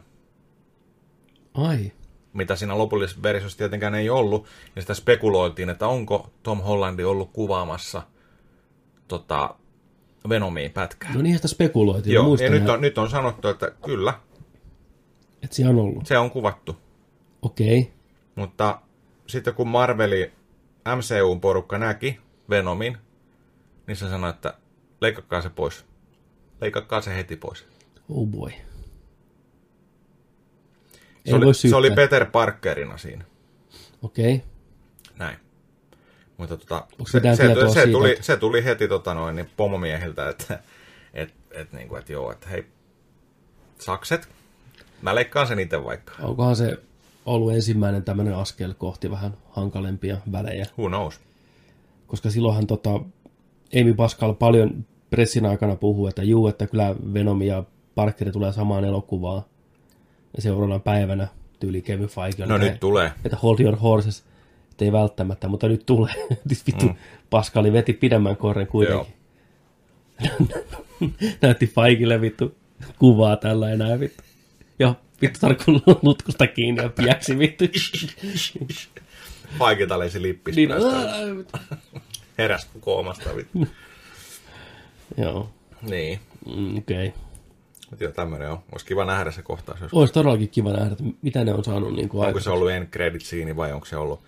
Ai. 1.55 1.93
mitä 2.33 2.57
siinä 2.57 2.79
lopullisessa 2.79 3.23
versiossa 3.23 3.59
tietenkään 3.59 3.95
ei 3.95 4.11
ollut, 4.11 4.47
ja 4.77 4.83
sitä 4.83 4.95
spekuloitiin, 4.95 5.71
että 5.71 5.87
onko 5.87 6.31
Tom 6.43 6.61
Hollandi 6.61 7.05
ollut 7.05 7.31
kuvaamassa 7.33 8.03
tota, 9.09 9.55
Venomiin 10.29 10.71
pätkää. 10.71 11.15
No 11.15 11.23
niinhän 11.23 11.39
sitä 11.39 11.49
spekuloitiin. 11.49 12.15
Joo, 12.15 12.37
ja 12.37 12.51
nyt 12.51 12.69
on, 12.69 12.81
nyt 12.81 12.99
on 12.99 13.11
sanottu, 13.11 13.49
että 13.49 13.73
kyllä, 13.85 14.15
Että 15.43 15.57
siellä 15.57 15.81
on 15.81 15.89
ollut. 15.89 16.07
se 16.07 16.19
on 16.19 16.31
kuvattu. 16.31 16.77
Okei. 17.43 17.81
Okay. 17.81 17.93
Mutta 18.35 18.81
sitten 19.27 19.55
kun 19.55 19.69
Marveli 19.69 20.33
MCU-porukka 20.97 21.79
näki 21.79 22.21
Venomin, 22.51 22.99
niin 23.87 23.97
se 23.97 24.09
sanoi, 24.09 24.31
että 24.31 24.55
leikkakaa 25.01 25.43
se 25.43 25.51
pois. 25.51 25.85
Leikkakaa 26.61 27.01
se 27.01 27.17
heti 27.17 27.37
pois. 27.37 27.67
Oh 28.09 28.27
boy. 28.27 28.51
Se, 28.51 28.59
Ei 31.27 31.35
oli, 31.35 31.55
se 31.55 31.77
oli. 31.77 31.91
Peter 31.91 32.27
Parkerina 32.27 32.99
siinä. 32.99 33.25
Okei. 34.03 34.35
Okay. 34.35 34.47
Mutta 36.39 36.57
tota, 36.57 36.87
se, 37.07 37.17
mitään 37.17 37.37
se, 37.37 37.47
tietoa 37.47 37.69
se, 37.69 37.87
tuli, 37.87 38.19
se 38.21 38.37
tuli 38.37 38.65
heti 38.65 38.89
tota 38.89 39.15
noin, 39.15 39.37
niin 39.37 39.51
pomomiehiltä, 39.57 40.29
että 40.29 40.63
et, 41.15 41.35
et, 41.51 41.73
niin 41.73 41.89
kuin, 41.89 41.99
että 41.99 42.13
joo, 42.13 42.33
että 42.33 42.49
hei, 42.49 42.67
sakset, 43.79 44.29
mä 45.03 45.15
leikkaan 45.15 45.47
sen 45.47 45.59
itse 45.59 45.85
vaikka. 45.85 46.13
Onkohan 46.23 46.57
se 46.57 46.79
ollut 47.27 47.53
ensimmäinen 47.53 48.03
tämmöinen 48.03 48.35
askel 48.35 48.75
kohti 48.75 49.11
vähän 49.11 49.37
hankalempia 49.51 50.17
välejä? 50.33 50.67
Who 50.79 50.89
knows? 50.89 51.21
Koska 52.07 52.31
silloinhan 52.31 52.67
tota, 52.67 52.91
Amy 53.81 53.95
Pascal 53.95 54.35
paljon 54.35 54.85
pressin 55.11 55.47
aikana 55.47 55.77
puhuu, 55.77 56.07
että 56.07 56.23
juu, 56.23 56.49
että 56.49 56.67
kyllä 56.67 56.95
Venom 57.15 57.43
ja 57.43 57.65
Parkeri 57.95 58.33
tulee 58.33 58.53
samaan 58.53 58.85
elokuvaan. 58.85 59.43
Ja 60.37 60.43
seuraavana 60.43 60.79
päivänä 60.79 61.29
tyyli 61.61 61.83
Kevin 61.83 62.09
Feige 62.09 62.47
No 62.47 62.59
nyt 62.59 62.81
tulee. 62.81 63.13
että 63.25 63.37
hold 63.37 63.61
your 63.61 63.77
horses, 63.77 64.25
että 64.79 64.85
ei 64.85 64.93
välttämättä, 64.93 65.49
mutta 65.49 65.69
nyt 65.69 65.87
tulee. 65.87 66.15
Nyt 66.51 66.67
vittu, 66.67 66.87
mm. 66.87 66.95
Pascali 67.31 67.73
veti 67.73 67.93
pidemmän 67.93 68.37
korren 68.37 68.67
kuitenkin. 68.67 69.15
Näytti 71.43 71.67
Faikille 71.67 72.21
vittu 72.21 72.55
kuvaa 72.99 73.37
tällä 73.37 73.71
enää 73.71 74.01
vittu. 74.01 74.23
Joo, 74.79 74.95
vittu 75.23 75.39
tarkkuun 75.41 75.83
lutkusta 76.03 76.47
kiinni 76.57 76.83
ja 76.83 76.89
piäksi 76.89 77.39
vittu. 77.39 77.65
Paikita 79.59 79.99
leisi 79.99 80.23
lippis. 80.23 80.57
niin. 80.57 80.71
Heräs 82.39 82.69
koomasta. 82.81 83.37
vittu. 83.37 83.67
Joo, 85.17 85.51
niin. 85.83 86.21
mm, 86.57 86.79
okei. 86.79 87.09
Okay. 87.09 87.21
Mutta 87.91 88.05
joo, 88.05 88.13
tämmönen 88.13 88.51
on. 88.51 88.59
Olisi 88.73 88.87
kiva 88.87 89.05
nähdä 89.05 89.31
se 89.31 89.43
kohtaus. 89.43 89.81
Olisi 89.93 90.15
todellakin 90.15 90.49
kiva 90.49 90.73
nähdä, 90.73 90.93
että 90.93 91.05
mitä 91.23 91.45
ne 91.45 91.55
on 91.55 91.65
saanut 91.65 91.95
niin 91.95 92.09
kuin 92.09 92.27
Onko 92.27 92.41
se 92.41 92.51
ollut 92.51 92.71
end 92.71 92.87
credit 92.87 93.23
scene 93.23 93.57
vai 93.57 93.73
onko 93.73 93.87
se 93.87 93.97
ollut... 93.97 94.21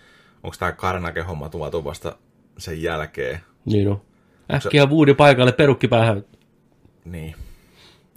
Onko 0.43 0.57
tämä 0.59 0.73
Karnake-homma 0.73 1.49
tuotu 1.49 1.85
vasta 1.85 2.17
sen 2.59 2.83
jälkeen? 2.83 3.41
Niin 3.65 3.89
on. 3.89 4.01
Äkkiä 4.55 4.87
Woody 4.87 5.15
paikalle 5.15 5.53
perukki 5.53 5.89
päähän. 5.89 6.25
Niin. 7.05 7.35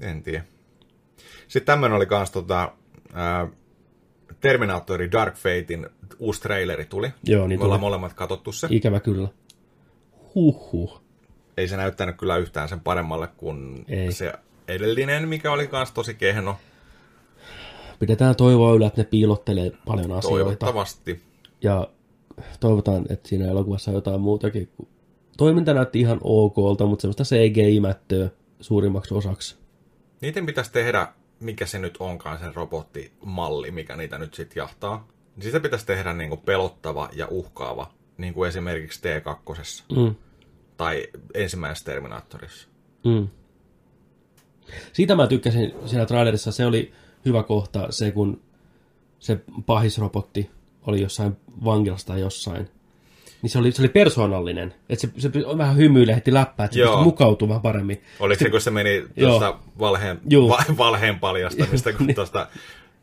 En 0.01 0.23
tiedä. 0.23 0.43
Sitten 1.47 1.65
tämmöinen 1.65 1.95
oli 1.95 2.05
kans 2.05 2.31
tota... 2.31 2.71
Ää, 3.13 3.47
Terminaattori 4.39 5.11
Dark 5.11 5.35
Fatein 5.35 5.87
uusi 6.19 6.41
traileri 6.41 6.85
tuli. 6.85 7.13
Joo, 7.23 7.47
niin 7.47 7.59
Me 7.59 7.63
ollaan 7.63 7.81
molemmat 7.81 8.13
katsottu 8.13 8.51
se. 8.51 8.67
Ikävä 8.69 8.99
kyllä. 8.99 9.27
Huhhuh. 10.35 11.01
Ei 11.57 11.67
se 11.67 11.77
näyttänyt 11.77 12.17
kyllä 12.17 12.37
yhtään 12.37 12.69
sen 12.69 12.79
paremmalle 12.79 13.27
kuin 13.37 13.85
Ei. 13.87 14.11
se 14.11 14.33
edellinen, 14.67 15.27
mikä 15.27 15.51
oli 15.51 15.67
kans 15.67 15.91
tosi 15.91 16.13
kehno. 16.13 16.57
Pidetään 17.99 18.35
toivoa 18.35 18.73
yllä, 18.73 18.87
että 18.87 19.01
ne 19.01 19.05
piilottelee 19.05 19.71
paljon 19.85 20.11
asioita. 20.11 20.43
Toivottavasti. 20.43 21.21
Ja 21.61 21.87
toivotaan, 22.59 23.05
että 23.09 23.29
siinä 23.29 23.47
elokuvassa 23.47 23.91
on 23.91 23.95
jotain 23.95 24.21
muutakin. 24.21 24.69
Toiminta 25.37 25.73
näytti 25.73 25.99
ihan 25.99 26.19
okolta, 26.23 26.85
mutta 26.85 27.01
semmoista 27.01 27.23
CGI-mättöä 27.23 28.29
suurimmaksi 28.59 29.13
osaksi. 29.13 29.55
Niiden 30.21 30.45
pitäisi 30.45 30.71
tehdä, 30.71 31.07
mikä 31.39 31.65
se 31.65 31.79
nyt 31.79 31.97
onkaan 31.99 32.39
se 32.39 32.45
robottimalli, 32.53 33.71
mikä 33.71 33.95
niitä 33.95 34.17
nyt 34.17 34.33
sitten 34.33 34.61
jahtaa. 34.61 35.07
Niin 35.35 35.43
Sitä 35.43 35.59
pitäisi 35.59 35.85
tehdä 35.85 36.13
niin 36.13 36.29
kuin 36.29 36.41
pelottava 36.41 37.09
ja 37.13 37.27
uhkaava, 37.31 37.91
niin 38.17 38.33
kuin 38.33 38.47
esimerkiksi 38.47 39.01
T2 39.01 39.95
Mm. 39.95 40.15
tai 40.77 41.07
ensimmäisessä 41.33 41.85
Terminaattorissa. 41.85 42.67
Mm. 43.05 43.27
Siitä 44.93 45.15
mä 45.15 45.27
tykkäsin 45.27 45.73
siinä 45.85 46.05
trailerissa. 46.05 46.51
Se 46.51 46.65
oli 46.65 46.93
hyvä 47.25 47.43
kohta, 47.43 47.87
se 47.89 48.11
kun 48.11 48.41
se 49.19 49.39
pahisrobotti 49.65 50.49
oli 50.87 51.01
jossain 51.01 51.37
vankilassa 51.63 52.07
tai 52.07 52.19
jossain. 52.19 52.69
Niin 53.41 53.49
se 53.49 53.59
oli, 53.59 53.71
se 53.71 53.81
oli 53.81 53.89
persoonallinen. 53.89 54.73
Että 54.89 55.07
se, 55.17 55.29
se 55.29 55.31
vähän 55.57 55.77
hymyilee 55.77 56.15
heti 56.15 56.33
läppää, 56.33 56.63
että 56.65 56.73
se 56.73 56.79
Joo. 56.79 56.91
pystyi 56.91 57.03
mukautumaan 57.03 57.61
paremmin. 57.61 58.01
Oliko 58.19 58.39
se, 58.43 58.49
kun 58.49 58.61
se 58.61 58.71
meni 58.71 59.05
tuosta 59.19 59.59
valheen, 59.79 60.19
Juu. 60.29 60.49
va, 60.49 60.63
valheen 60.77 61.19
paljastamista, 61.19 61.93
kun 61.97 62.07
Niin. 62.07 62.15
tuosta 62.15 62.47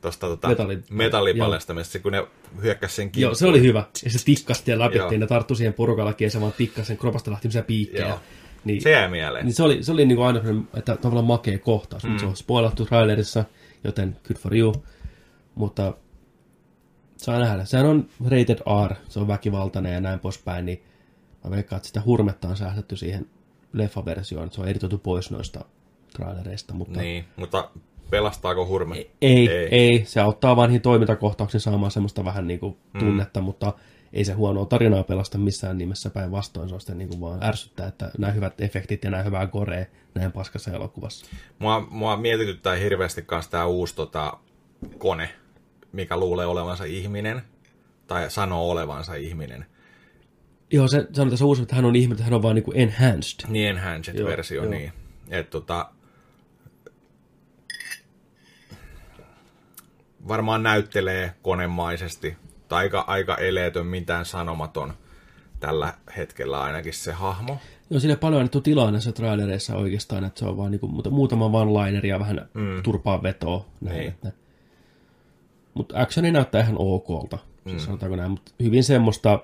tuosta 0.00 0.26
tota, 0.26 0.48
Metalli- 0.48 0.82
metallipaljastamista, 0.90 1.98
kun 1.98 2.12
ne 2.12 2.26
hyökkäsi 2.62 2.94
sen 2.94 3.10
kiinni. 3.10 3.22
Joo, 3.24 3.34
se 3.34 3.46
oli 3.46 3.60
hyvä. 3.60 3.84
Ja 4.04 4.10
se 4.10 4.24
tikkasti 4.24 4.70
ja 4.70 4.74
Joo. 4.76 4.84
läpittiin, 4.84 5.20
ne 5.20 5.26
tarttu 5.26 5.54
siihen 5.54 5.74
porukallakin 5.74 6.24
ja 6.26 6.30
se 6.30 6.40
vaan 6.40 6.52
tikkasi 6.52 6.86
sen 6.88 6.96
kropasta 6.98 7.30
lähti 7.30 7.48
piikkejä. 7.66 8.08
Joo. 8.08 8.20
Niin, 8.64 8.80
Se 8.82 8.90
jäi 8.90 9.08
mieleen. 9.10 9.44
niin 9.46 9.54
se 9.54 9.62
oli, 9.62 9.82
se 9.82 9.92
oli 9.92 10.06
niin 10.06 10.16
kuin 10.16 10.26
aina 10.26 10.40
että 10.74 10.96
tavallaan 10.96 11.26
makea 11.26 11.58
kohtaus, 11.58 12.02
mm. 12.04 12.08
mutta 12.10 12.20
se 12.20 12.26
on 12.26 12.36
spoilattu 12.36 12.84
trailerissa, 12.86 13.44
joten 13.84 14.16
good 14.28 14.38
for 14.38 14.56
you. 14.56 14.74
Mutta 15.54 15.94
saa 17.24 17.38
nähdä. 17.38 17.64
Sehän 17.64 17.86
on 17.86 18.08
rated 18.24 18.58
R, 18.88 18.94
se 19.08 19.20
on 19.20 19.28
väkivaltainen 19.28 19.92
ja 19.92 20.00
näin 20.00 20.20
poispäin, 20.20 20.66
niin 20.66 20.82
mä 21.44 21.50
veikkaan, 21.50 21.76
että 21.76 21.86
sitä 21.86 22.02
hurmetta 22.06 22.48
on 22.48 22.56
säästetty 22.56 22.96
siihen 22.96 23.26
leffaversioon, 23.72 24.44
että 24.46 24.54
se 24.54 24.60
on 24.60 24.68
editoitu 24.68 24.98
pois 24.98 25.30
noista 25.30 25.64
trailereista, 26.16 26.74
mutta 26.74 27.00
Niin, 27.00 27.24
mutta 27.36 27.70
pelastaako 28.10 28.66
hurme? 28.66 28.96
ei, 28.96 29.10
ei, 29.20 29.68
ei, 29.70 30.04
se 30.04 30.20
auttaa 30.20 30.56
vaan 30.56 30.68
niihin 30.68 30.82
toimintakohtauksiin 30.82 31.60
saamaan 31.60 31.92
semmoista 31.92 32.24
vähän 32.24 32.46
niin 32.46 32.60
kuin 32.60 32.76
tunnetta, 32.98 33.40
mm. 33.40 33.44
mutta 33.44 33.72
ei 34.12 34.24
se 34.24 34.32
huonoa 34.32 34.66
tarinaa 34.66 35.02
pelasta 35.02 35.38
missään 35.38 35.78
nimessä 35.78 36.10
päinvastoin, 36.10 36.68
se 36.68 36.74
on 36.74 36.80
sitten 36.80 36.98
niin 36.98 37.08
kuin 37.08 37.20
vaan 37.20 37.44
ärsyttää, 37.44 37.88
että 37.88 38.10
nämä 38.18 38.32
hyvät 38.32 38.60
efektit 38.60 39.04
ja 39.04 39.10
nämä 39.10 39.22
hyvää 39.22 39.46
korea 39.46 39.86
näin 40.14 40.32
paskassa 40.32 40.70
elokuvassa. 40.70 41.26
Mua, 41.58 41.86
mua 41.90 42.16
mietityttää 42.16 42.74
hirveästi 42.76 43.22
kanssa 43.22 43.50
tämä 43.50 43.66
uusi 43.66 43.94
tota, 43.94 44.32
kone, 44.98 45.28
mikä 45.92 46.16
luulee 46.16 46.46
olevansa 46.46 46.84
ihminen, 46.84 47.42
tai 48.06 48.30
sanoo 48.30 48.70
olevansa 48.70 49.14
ihminen. 49.14 49.66
Joo, 50.72 50.88
se 50.88 51.06
sanoo 51.12 51.30
tässä 51.30 51.44
uusi, 51.44 51.62
että 51.62 51.76
hän 51.76 51.84
on 51.84 51.96
ihminen, 51.96 52.12
että 52.12 52.24
hän 52.24 52.34
on 52.34 52.42
vaan 52.42 52.54
niin 52.54 52.64
kuin 52.64 52.76
enhanced. 52.76 53.48
Niin 53.48 53.68
enhanced-versio, 53.68 54.62
joo. 54.62 54.70
niin. 54.70 54.92
Että 55.30 55.50
tota, 55.50 55.90
varmaan 60.28 60.62
näyttelee 60.62 61.34
konemaisesti, 61.42 62.36
tai 62.68 62.84
aika, 62.84 63.00
aika 63.00 63.36
eleetön, 63.36 63.86
mitään 63.86 64.24
sanomaton 64.24 64.92
tällä 65.60 65.94
hetkellä 66.16 66.60
ainakin 66.62 66.92
se 66.92 67.12
hahmo. 67.12 67.58
Joo, 67.90 68.00
sille 68.00 68.16
paljon 68.16 68.40
annettu 68.40 68.60
tilaa 68.60 68.90
näissä 68.90 69.12
trailereissa 69.12 69.76
oikeastaan, 69.76 70.24
että 70.24 70.38
se 70.38 70.44
on 70.44 70.56
vaan 70.56 70.70
niin 70.70 70.80
kuin 70.80 70.92
muutama 71.10 71.46
one-liner 71.46 72.06
ja 72.06 72.18
vähän 72.18 72.48
mm. 72.54 72.82
turpaa 72.82 73.22
vetoa. 73.22 73.66
Näin, 73.80 73.98
Niin. 73.98 74.08
että. 74.08 74.32
Mutta 75.74 76.00
actioni 76.00 76.32
näyttää 76.32 76.60
ihan 76.60 76.76
okolta, 76.78 77.38
mm. 77.64 77.70
siis 77.70 77.84
sanotaanko 77.84 78.16
näin, 78.16 78.30
mutta 78.30 78.52
hyvin 78.62 78.84
semmoista 78.84 79.40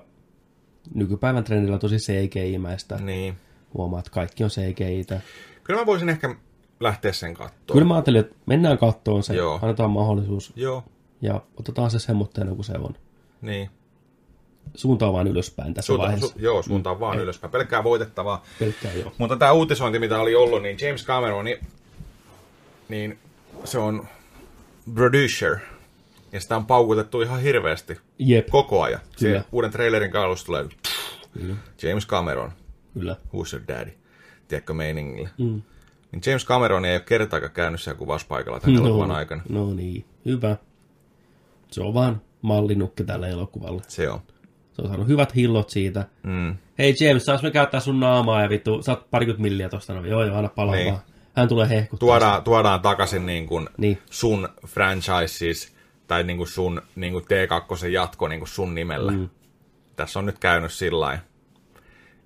nykypäivän 0.93 1.43
trendillä 1.43 1.79
tosi 1.79 1.95
CGI-mäistä. 1.97 2.97
Niin. 2.97 3.37
Huomaa, 3.73 3.99
että 3.99 4.11
kaikki 4.11 4.43
on 4.43 4.49
CGI-tä. 4.49 5.21
Kyllä 5.63 5.79
mä 5.79 5.85
voisin 5.85 6.09
ehkä 6.09 6.35
lähteä 6.79 7.13
sen 7.13 7.33
kattoon. 7.33 7.75
Kyllä 7.75 7.87
mä 7.87 7.93
ajattelin, 7.93 8.19
että 8.19 8.35
mennään 8.45 8.77
kattoon 8.77 9.23
se, 9.23 9.35
Joo. 9.35 9.59
annetaan 9.61 9.91
mahdollisuus 9.91 10.53
Joo, 10.55 10.83
ja 11.21 11.41
otetaan 11.59 11.91
se 11.91 11.99
semmoitteena 11.99 12.55
kuin 12.55 12.65
se 12.65 12.73
on. 12.73 12.93
niin. 13.41 13.69
Suuntaan 14.75 15.13
vaan 15.13 15.27
ylöspäin 15.27 15.73
tässä 15.73 15.87
Suunta, 15.87 16.03
vaiheessa. 16.03 16.27
su, 16.27 16.39
joo, 16.39 16.63
suuntaan 16.63 16.99
vaan 16.99 17.19
ylöspäin. 17.19 17.51
Pelkkää 17.51 17.83
voitettavaa. 17.83 18.43
Pelkkää 18.59 18.93
joo. 18.93 19.11
Mutta 19.17 19.37
tämä 19.37 19.51
uutisointi, 19.51 19.99
mitä 19.99 20.19
oli 20.19 20.35
ollut, 20.35 20.61
niin 20.61 20.77
James 20.81 21.05
Cameron, 21.05 21.45
niin, 21.45 21.57
niin 22.89 23.19
se 23.63 23.79
on 23.79 24.07
producer. 24.93 25.57
Ja 26.31 26.39
sitä 26.39 26.55
on 26.55 26.65
paukutettu 26.65 27.21
ihan 27.21 27.41
hirveästi 27.41 27.97
Jep, 28.19 28.47
koko 28.47 28.81
ajan. 28.81 28.99
Kyllä. 29.19 29.39
Se 29.39 29.45
uuden 29.51 29.71
trailerin 29.71 30.11
kaulusta 30.11 30.45
tulee 30.45 30.65
Kyllä. 31.33 31.55
James 31.83 32.07
Cameron, 32.07 32.51
kyllä. 32.93 33.15
who's 33.27 33.53
your 33.53 33.67
daddy, 33.67 33.91
tiedätkö 34.47 34.73
meiningillä. 34.73 35.29
Mm. 35.37 35.61
Niin 36.11 36.21
James 36.25 36.45
Cameron 36.45 36.85
ei 36.85 36.93
ole 36.95 36.99
kertaakaan 36.99 37.51
käynyt 37.51 37.81
siellä 37.81 37.97
kuvauspaikalla 37.99 38.59
tämän 38.59 38.77
elokuvan 38.77 39.11
aikana. 39.11 39.41
no 39.49 39.73
niin, 39.73 40.05
hyvä. 40.25 40.55
Se 41.71 41.81
on 41.81 41.93
vaan 41.93 42.21
mallinukke 42.41 43.03
tälle 43.03 43.29
elokuvalle. 43.29 43.81
Se 43.87 44.09
on. 44.09 44.19
Se 44.73 44.81
on 44.81 44.87
saanut 44.87 45.07
hyvät 45.07 45.35
hillot 45.35 45.69
siitä. 45.69 46.05
Mm. 46.23 46.55
Hei 46.77 46.95
James, 46.99 47.25
saas 47.25 47.43
me 47.43 47.51
käyttää 47.51 47.79
sun 47.79 47.99
naamaa 47.99 48.41
ja 48.41 48.49
vittu, 48.49 48.81
saat 48.83 49.09
parikymmentä 49.11 49.41
milliä 49.41 49.69
tosta. 49.69 49.93
No, 49.93 50.05
joo, 50.05 50.23
joo, 50.23 50.37
anna 50.37 50.49
palaa 50.49 50.75
Niin. 50.75 50.87
vaan. 50.87 51.03
Hän 51.35 51.47
tulee 51.47 51.69
hehkuttaa. 51.69 52.07
Tuodaan, 52.07 52.43
tuodaan 52.43 52.81
takaisin 52.81 53.25
niin 53.25 53.47
kuin 53.47 53.69
Niin. 53.77 53.97
sun 54.09 54.49
franchises 54.67 55.76
tai 56.07 56.23
niin 56.23 56.37
kuin 56.37 56.47
sun 56.47 56.81
niin 56.95 57.13
kuin 57.13 57.25
T2 57.25 57.87
jatko 57.87 58.27
niin 58.27 58.39
kuin 58.39 58.49
sun 58.49 58.75
nimellä. 58.75 59.11
Mm. 59.11 59.29
Tässä 59.95 60.19
on 60.19 60.25
nyt 60.25 60.39
käynyt 60.39 60.71
sillä 60.71 61.19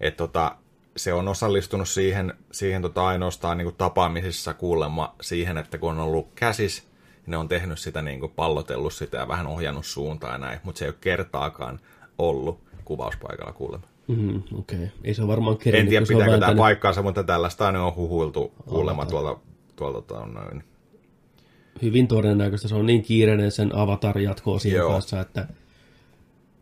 että 0.02 0.18
tota, 0.18 0.56
se 0.98 1.14
on 1.14 1.28
osallistunut 1.28 1.90
siihen, 1.90 2.34
siihen 2.52 2.82
tota 2.82 3.08
ainoastaan 3.08 3.58
niin 3.58 3.66
kuin 3.66 3.76
tapaamisissa 3.76 4.54
kuulemma 4.54 5.16
siihen, 5.22 5.58
että 5.58 5.78
kun 5.78 5.92
on 5.92 6.00
ollut 6.00 6.28
käsis, 6.36 6.88
ne 7.28 7.38
on 7.38 7.48
tehnyt 7.48 7.80
sitä 7.80 8.02
niin 8.02 8.20
kuin 8.20 8.32
pallotellut 8.36 8.94
sitä 8.94 9.18
ja 9.18 9.28
vähän 9.28 9.48
ohjannut 9.48 9.86
suuntaan 9.86 10.34
ja 10.34 10.38
näin, 10.38 10.60
mutta 10.64 10.80
se 10.80 10.86
ei 10.86 10.90
ole 10.90 10.98
kertaakaan 11.02 11.80
ollut 12.18 12.60
kuvauspaikalla 12.86 13.54
kuulemma. 13.54 13.88
Mm, 14.08 14.44
Okei, 14.60 14.78
okay. 14.78 14.88
ei 15.04 15.14
se 15.14 15.28
varmaan 15.28 15.56
En 15.56 15.60
kerennyt, 15.60 15.90
tiedä, 15.90 16.06
se 16.06 16.14
on 16.14 16.18
pitääkö 16.18 16.32
tämä 16.32 16.42
vääntänyt- 16.42 16.58
paikkaansa, 16.58 17.02
mutta 17.02 17.24
tällaista 17.24 17.68
on 17.68 17.96
huhuiltu 17.96 18.54
kuulemma 18.70 19.06
tuolta, 19.06 19.40
tuolta 19.76 20.02
tuolta 20.02 20.26
noin. 20.26 20.64
Hyvin 21.82 22.08
todennäköistä. 22.08 22.68
Se 22.68 22.76
on 22.76 22.86
niin 22.86 23.04
kiireinen 23.04 23.52
sen 23.52 23.76
avatar 23.76 24.18
jatkoa 24.20 24.60
siinä 24.60 24.84
kanssa, 24.84 25.22
että 25.22 25.48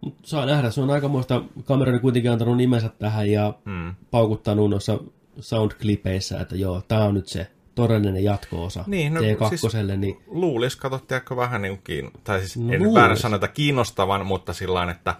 Mut 0.01 0.15
saa 0.25 0.45
nähdä, 0.45 0.71
se 0.71 0.81
on 0.81 0.89
aikamoista. 0.89 1.41
Cameron 1.63 1.99
kuitenkin 1.99 2.31
antanut 2.31 2.57
nimensä 2.57 2.89
tähän 2.99 3.31
ja 3.31 3.53
mm. 3.65 3.95
paukuttanut 4.11 4.69
noissa 4.69 4.99
soundklipeissä, 5.39 6.39
että 6.39 6.55
joo, 6.55 6.81
tämä 6.87 7.03
on 7.03 7.13
nyt 7.13 7.27
se 7.27 7.47
todellinen 7.75 8.23
jatko-osa 8.23 8.83
Niin, 8.87 9.13
no 9.13 9.21
T2, 9.21 9.49
siis- 9.49 9.73
niin 9.97 10.17
luulis, 10.27 10.75
kato, 10.75 10.99
tiedätkö, 10.99 11.35
vähän 11.35 11.61
niin 11.61 11.81
kuin 11.85 12.11
tai 12.23 12.39
siis 12.39 12.57
No 12.57 12.63
no, 12.67 12.73
en 12.73 12.83
luulis. 12.83 13.01
väärä 13.01 13.15
sanota 13.15 13.47
kiinnostavan, 13.47 14.25
mutta 14.25 14.53
sillä 14.53 14.91
että 14.91 15.15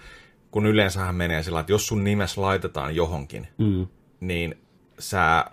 kun 0.52 0.66
yleensähän 0.66 1.16
menee 1.16 1.43
sillä 1.43 1.60
että 1.60 1.72
jos 1.72 1.88
sun 1.88 2.04
nimes 2.04 2.38
laitetaan 2.38 2.95
johonkin, 2.95 3.47
mm, 3.58 3.88
niin 4.20 4.56
sä 5.00 5.45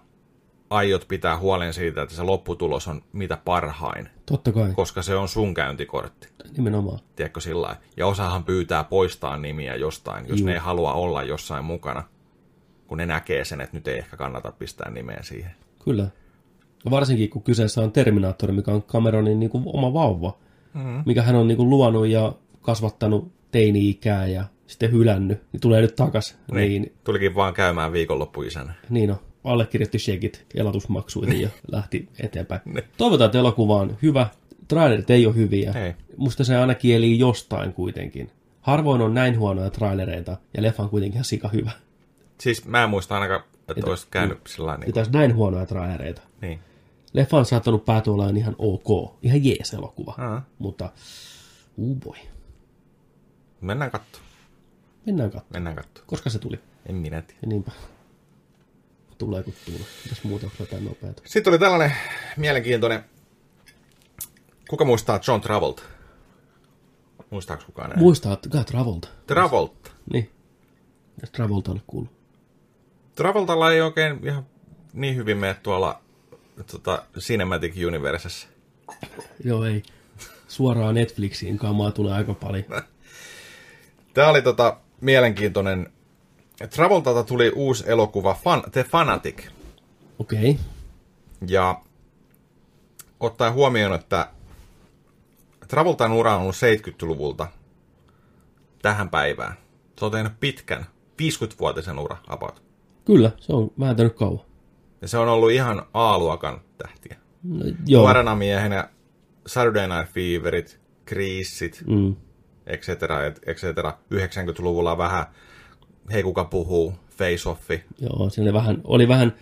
aiot 0.71 1.09
pitää 1.09 1.39
huolen 1.39 1.75
siitä, 1.75 2.03
että 2.03 2.15
se 2.15 2.23
lopputulos 2.23 2.89
on 2.89 3.03
mitä 3.13 3.37
parhain, 3.45 4.09
totta 4.27 4.53
kai, 4.53 4.73
koska 4.77 5.03
se 5.03 5.15
on 5.15 5.29
sun 5.29 5.55
käyntikortti, 5.55 6.29
nimenomaan. 6.57 6.99
tiedätkö 7.17 7.41
sillä. 7.41 7.77
Ja 7.97 8.07
osahan 8.07 8.45
pyytää 8.45 8.85
poistaa 8.85 9.37
nimiä 9.37 9.75
jostain, 9.75 10.29
jos 10.29 10.39
Juu. 10.39 10.47
ne 10.47 10.53
ei 10.53 10.59
halua 10.59 10.93
olla 10.93 11.23
jossain 11.23 11.65
mukana, 11.65 12.03
kun 12.87 12.99
ne 12.99 13.07
näkee 13.07 13.45
sen, 13.45 13.61
että 13.61 13.77
nyt 13.77 13.89
ei 13.89 13.99
ehkä 13.99 14.17
kannata 14.17 14.53
pistää 14.53 14.91
nimeä 14.91 15.19
siihen. 15.23 15.51
Kyllä. 15.85 16.07
Ja 16.85 16.91
varsinkin 16.91 17.31
kun 17.31 17.43
kyseessä 17.43 17.81
on 17.81 17.93
Terminaattori, 17.93 18.53
mikä 18.53 18.71
on 18.73 18.83
Cameronin 18.83 19.41
niin 19.41 19.51
kuin 19.51 19.65
oma 19.67 19.93
vauva, 19.93 20.39
Mhm. 20.75 20.85
mm-hmm. 20.87 21.03
mikä 21.07 21.23
hän 21.23 21.37
on 21.37 21.49
niin 21.49 21.57
kuin 21.57 21.71
luonut 21.71 22.07
ja 22.07 22.33
kasvattanut 22.63 23.33
teini-ikää 23.51 24.27
ja 24.27 24.45
sitten 24.67 24.93
hylännyt, 24.93 25.43
niin 25.53 25.61
tulee 25.61 25.81
nyt 25.81 25.97
takas. 25.97 26.39
Niin, 26.53 26.57
Niin, 26.69 26.83
niin 26.83 26.95
tulikin 27.05 27.35
vaan 27.35 27.55
käymään 27.55 27.93
viikonloppuisänä. 27.93 28.75
niin 28.91 29.11
on. 29.11 29.17
Allekirjoitti 29.47 29.99
shekit 29.99 30.47
elatusmaksuihin 30.55 31.41
ja 31.41 31.49
lähti 31.73 32.09
eteenpäin. 32.21 32.61
Toivotaan, 32.97 33.27
että 33.29 33.39
elokuva 33.39 33.77
on 33.77 33.97
hyvä. 34.03 34.27
Trailerit 34.69 35.11
ei 35.11 35.27
ole 35.27 35.35
hyviä. 35.35 35.73
Ei. 35.73 35.95
Musta 36.17 36.45
se 36.45 36.57
aina 36.57 36.75
kieli 36.75 37.19
jostain 37.19 37.73
kuitenkin. 37.73 38.31
Harvoin 38.61 39.01
on 39.03 39.15
näin 39.15 39.39
huonoja 39.39 39.71
trailereita, 39.71 40.37
ja 40.57 40.63
leffa 40.63 40.83
on 40.83 40.89
kuitenkin 40.91 41.15
ihan 41.17 41.25
sika 41.25 41.49
hyvä. 41.49 41.71
Siis 42.41 42.65
mä 42.65 42.85
en 42.85 42.91
muista 42.91 43.15
ainakaan, 43.15 43.41
että 43.61 43.75
Et- 43.77 43.85
olisi 43.89 44.07
käynyt 44.11 44.39
sillä 44.47 44.67
lailla. 44.67 44.85
Ja 44.85 45.03
Niin, 45.03 45.13
näin 45.13 45.35
huonoja 45.35 45.67
trailereita. 45.67 46.23
niin. 46.41 46.59
Leffa 47.13 47.37
on 47.39 47.47
saattanut 47.47 47.85
päätyä 47.85 48.13
olemaan 48.13 48.37
ihan 48.37 48.55
ok, 48.59 49.15
ihan 49.23 49.45
jees 49.45 49.75
elokuva. 49.75 50.15
Aa. 50.19 50.43
Mutta, 50.59 50.93
uh 51.77 51.97
boy. 51.97 52.17
Mennään 53.61 53.91
katsomaan. 53.91 54.31
Mennään 55.07 55.31
katsomaan. 55.31 55.53
Mennään 55.53 55.77
katsomaan. 55.77 56.07
Koska 56.07 56.31
se 56.31 56.39
tuli? 56.39 56.61
En 56.87 56.95
minä 56.95 57.23
tiedä. 57.23 57.39
Ja 57.43 57.49
niinpä. 57.49 57.73
Tulee 59.19 59.43
kun 59.43 59.55
tulee. 59.65 59.81
Mitäs 60.05 60.25
muuta 60.25 60.47
onko 60.47 60.57
jotain 60.61 60.85
nopeata? 60.85 61.23
Sitten 61.25 61.51
oli 61.51 61.59
tällainen 61.59 61.93
mielenkiintoinen... 62.37 63.05
Kuka 64.69 64.85
muistaa 64.85 65.21
John 65.29 65.41
Travolta? 65.41 65.83
Muistaako 67.31 67.63
kukaan 67.67 67.91
enää? 67.91 68.03
Muistaa, 68.03 68.33
että 68.33 68.65
Travolta. 68.65 69.09
Travolta. 69.27 69.91
Niin. 70.13 70.31
Jos 71.21 71.31
Travolta 71.31 71.73
ole 71.73 71.81
kuullut. 71.87 72.13
Travoltalla 73.15 73.73
ei 73.73 73.81
oikein 73.81 74.21
ihan 74.27 74.47
niin 74.93 75.17
hyvin 75.17 75.37
mene 75.37 75.55
tuolla 75.55 76.01
tota, 76.73 77.03
Cinematic 77.19 77.75
Universessa. 77.87 78.49
Joo, 79.45 79.65
ei. 79.65 79.83
Suoraan 80.49 80.95
Netflixiin 80.95 81.59
kamaa 81.59 81.91
tulee 81.91 82.15
aika 82.15 82.35
paljon. 82.35 82.65
Tämä 84.15 84.29
oli 84.29 84.43
tota, 84.43 84.77
mielenkiintoinen... 85.01 85.93
Travoltalta 86.71 87.25
tuli 87.25 87.53
uusi 87.55 87.85
elokuva 87.87 88.35
Fan, 88.35 88.63
The 88.73 88.85
Fanatic. 88.85 89.47
Okei. 90.19 90.51
Okay. 90.51 90.65
Ja 91.49 91.81
ottaen 93.21 93.53
huomioon, 93.53 93.95
että 93.95 94.29
Travoltan 95.69 96.13
ura 96.13 96.35
on 96.37 96.41
ollut 96.43 96.55
70-luvulta 96.57 97.47
tähän 98.83 99.09
päivään. 99.11 99.55
Se 99.99 100.05
on 100.05 100.11
tehnyt 100.11 100.33
pitkän, 100.41 100.87
50-vuotisen 101.23 101.99
ura 101.99 102.17
about. 102.29 102.63
Kyllä, 103.05 103.31
se 103.41 103.53
on 103.53 103.71
vääntänyt 103.81 104.15
kauan. 104.17 104.41
Ja 105.03 105.09
se 105.09 105.19
on 105.19 105.29
ollut 105.29 105.51
ihan 105.51 105.83
A-luokan 105.95 106.61
tähtiä. 106.79 107.17
No, 107.43 107.65
joo. 107.87 108.03
Nuorena 108.03 108.35
miehenä 108.35 108.89
Saturday 109.47 109.89
Night 109.89 110.13
Feverit, 110.15 110.81
Kriisit, 111.05 111.83
Mm. 111.87 112.17
et 112.67 112.83
cetera, 112.83 113.27
et 113.27 113.41
et 113.47 113.57
cetera. 113.57 113.99
90-luvulla 114.15 114.99
vähän 114.99 115.27
Hei 116.13 116.23
kuka 116.23 116.45
puhuu, 116.45 116.95
Face 117.19 117.49
Offi. 117.49 117.85
Joo, 118.01 118.31
siinä 118.31 118.45
oli 118.45 118.53
vähän, 118.53 118.81
oli 118.85 119.09
vähän 119.09 119.35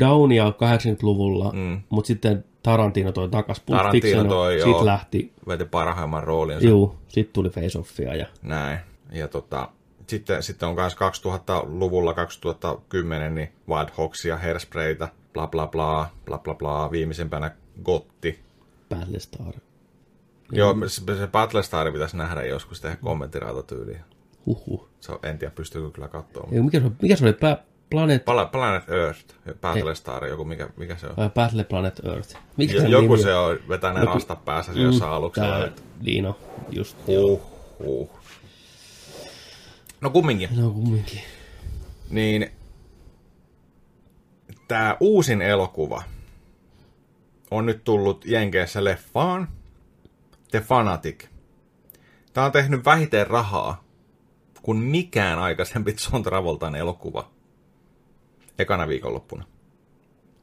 downia 0.00 0.50
80-luvulla, 0.50 1.52
mm. 1.52 1.82
mutta 1.88 2.06
sitten 2.06 2.44
Tarantino 2.62 3.12
toi 3.12 3.28
takas 3.28 3.60
Pulp 3.60 3.78
Tarantino 3.78 4.02
Fiction, 4.02 4.28
toi, 4.28 4.58
joo. 4.58 4.68
sitten 4.68 4.86
lähti, 4.86 5.32
Veti 5.48 5.64
parhaimman 5.64 6.24
roolinsa. 6.24 6.68
juu, 6.68 6.96
sitten 7.08 7.32
tuli 7.32 7.50
Face 7.50 7.78
Offia 7.78 8.14
ja 8.14 8.26
Näin. 8.42 8.78
Ja 9.12 9.28
tota, 9.28 9.68
sitten, 10.06 10.42
sitten 10.42 10.68
on 10.68 10.74
myös 10.74 10.94
2000-luvulla, 10.94 12.14
2010, 12.14 13.34
niin 13.34 13.52
Wild 13.68 13.88
Hawksia, 13.92 14.38
Hairsprayta, 14.38 15.08
bla 15.32 15.46
bla 15.46 15.66
bla, 15.66 16.10
bla 16.24 16.38
bla 16.38 16.54
bla, 16.54 16.90
viimeisempänä 16.90 17.50
Gotti. 17.84 18.38
Battlestar. 18.88 19.54
Joo, 20.52 20.76
se, 20.86 21.16
se 21.18 21.26
Battlestar 21.26 21.92
pitäisi 21.92 22.16
nähdä 22.16 22.44
joskus 22.44 22.80
tehdä 22.80 22.96
kommenttirautatyyliin. 22.96 24.00
Huhhuh. 24.46 24.88
Se 25.00 25.12
on, 25.12 25.18
en 25.22 25.38
tiedä, 25.38 25.54
pystyykö 25.54 25.90
kyllä 25.90 26.08
katsoa. 26.08 26.48
Ei, 26.52 26.60
mikä, 26.62 26.80
se, 26.80 26.86
oli- 26.86 26.94
mikä 27.02 27.16
se 27.16 27.24
oli? 27.24 27.32
Pla- 27.32 27.62
Planet, 27.90 28.24
Pala, 28.24 28.46
Planet 28.46 28.88
Earth, 28.90 29.34
Battlestar, 29.60 30.26
joku, 30.26 30.44
mikä, 30.44 30.68
mikä 30.76 30.96
se 30.96 31.06
on? 31.06 31.14
Battle 31.34 31.64
Planet 31.64 32.00
Earth? 32.04 32.36
Mikä 32.56 32.80
sen 32.80 32.90
joku 32.90 33.12
nimi 33.12 33.22
se 33.22 33.34
on 33.34 33.58
vetää 33.68 33.92
ne 33.92 34.00
Joku- 34.00 34.12
rastat 34.14 34.44
päässä 34.44 34.72
mm, 34.72 34.78
jossain 34.80 35.12
aluksella. 35.12 35.56
Tää, 35.58 35.66
että- 35.66 35.82
Liino, 36.00 36.38
just. 36.70 36.96
huh. 37.06 38.10
No 40.00 40.10
kumminkin. 40.10 40.48
No 40.56 40.70
kumminkin. 40.70 41.20
Niin 42.10 42.50
tämä 44.68 44.96
uusin 45.00 45.42
elokuva 45.42 46.02
on 47.50 47.66
nyt 47.66 47.84
tullut 47.84 48.24
Jenkeissä 48.26 48.84
leffaan. 48.84 49.48
The 50.50 50.60
Fanatic. 50.60 51.24
Tämä 52.32 52.46
on 52.46 52.52
tehnyt 52.52 52.84
vähiten 52.84 53.26
rahaa 53.26 53.84
kuin 54.62 54.78
mikään 54.78 55.38
aikaisempi 55.38 55.96
John 56.12 56.22
Travoltan 56.22 56.76
elokuva. 56.76 57.30
Ekana 58.58 58.88
viikonloppuna. 58.88 59.44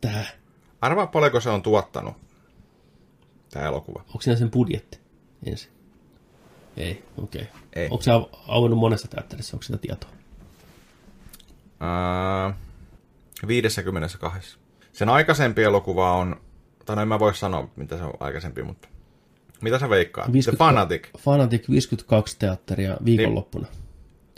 Tää. 0.02 0.26
Arvaa 0.82 1.08
paljonko 1.08 1.40
se 1.40 1.50
on 1.50 1.62
tuottanut, 1.62 2.14
tämä 3.50 3.66
elokuva. 3.66 4.00
Onko 4.08 4.22
siinä 4.22 4.38
sen 4.38 4.52
budjetti 4.52 5.00
ensin? 5.46 5.72
Ei, 6.78 7.04
okei. 7.18 7.42
Okay. 7.42 7.54
Ei. 7.74 7.88
Onko 7.92 8.02
se 8.02 8.12
av- 8.12 8.26
auennut 8.48 8.80
monessa 8.80 9.08
teatterissa? 9.08 9.56
Onko 9.56 9.64
sitä 9.64 9.78
tietoa? 9.78 10.10
Ää, 11.80 12.54
52. 13.48 14.58
Sen 14.94 15.10
aikaisempi 15.10 15.64
elokuva 15.64 16.14
on, 16.14 16.42
tai 16.86 16.96
no 16.96 17.02
en 17.02 17.08
mä 17.08 17.20
voi 17.20 17.36
sanoa, 17.36 17.70
mitä 17.76 17.98
se 17.98 18.04
on 18.04 18.14
aikaisempi, 18.20 18.64
mutta 18.64 18.88
mitä 19.62 19.80
sä 19.80 19.90
veikkaat? 19.90 20.26
The 20.26 20.34
50 20.34 20.66
Fanatic. 20.66 21.08
Fanatic 21.18 21.70
52 21.70 22.36
teatteria 22.40 22.98
viikonloppuna. 23.06 23.68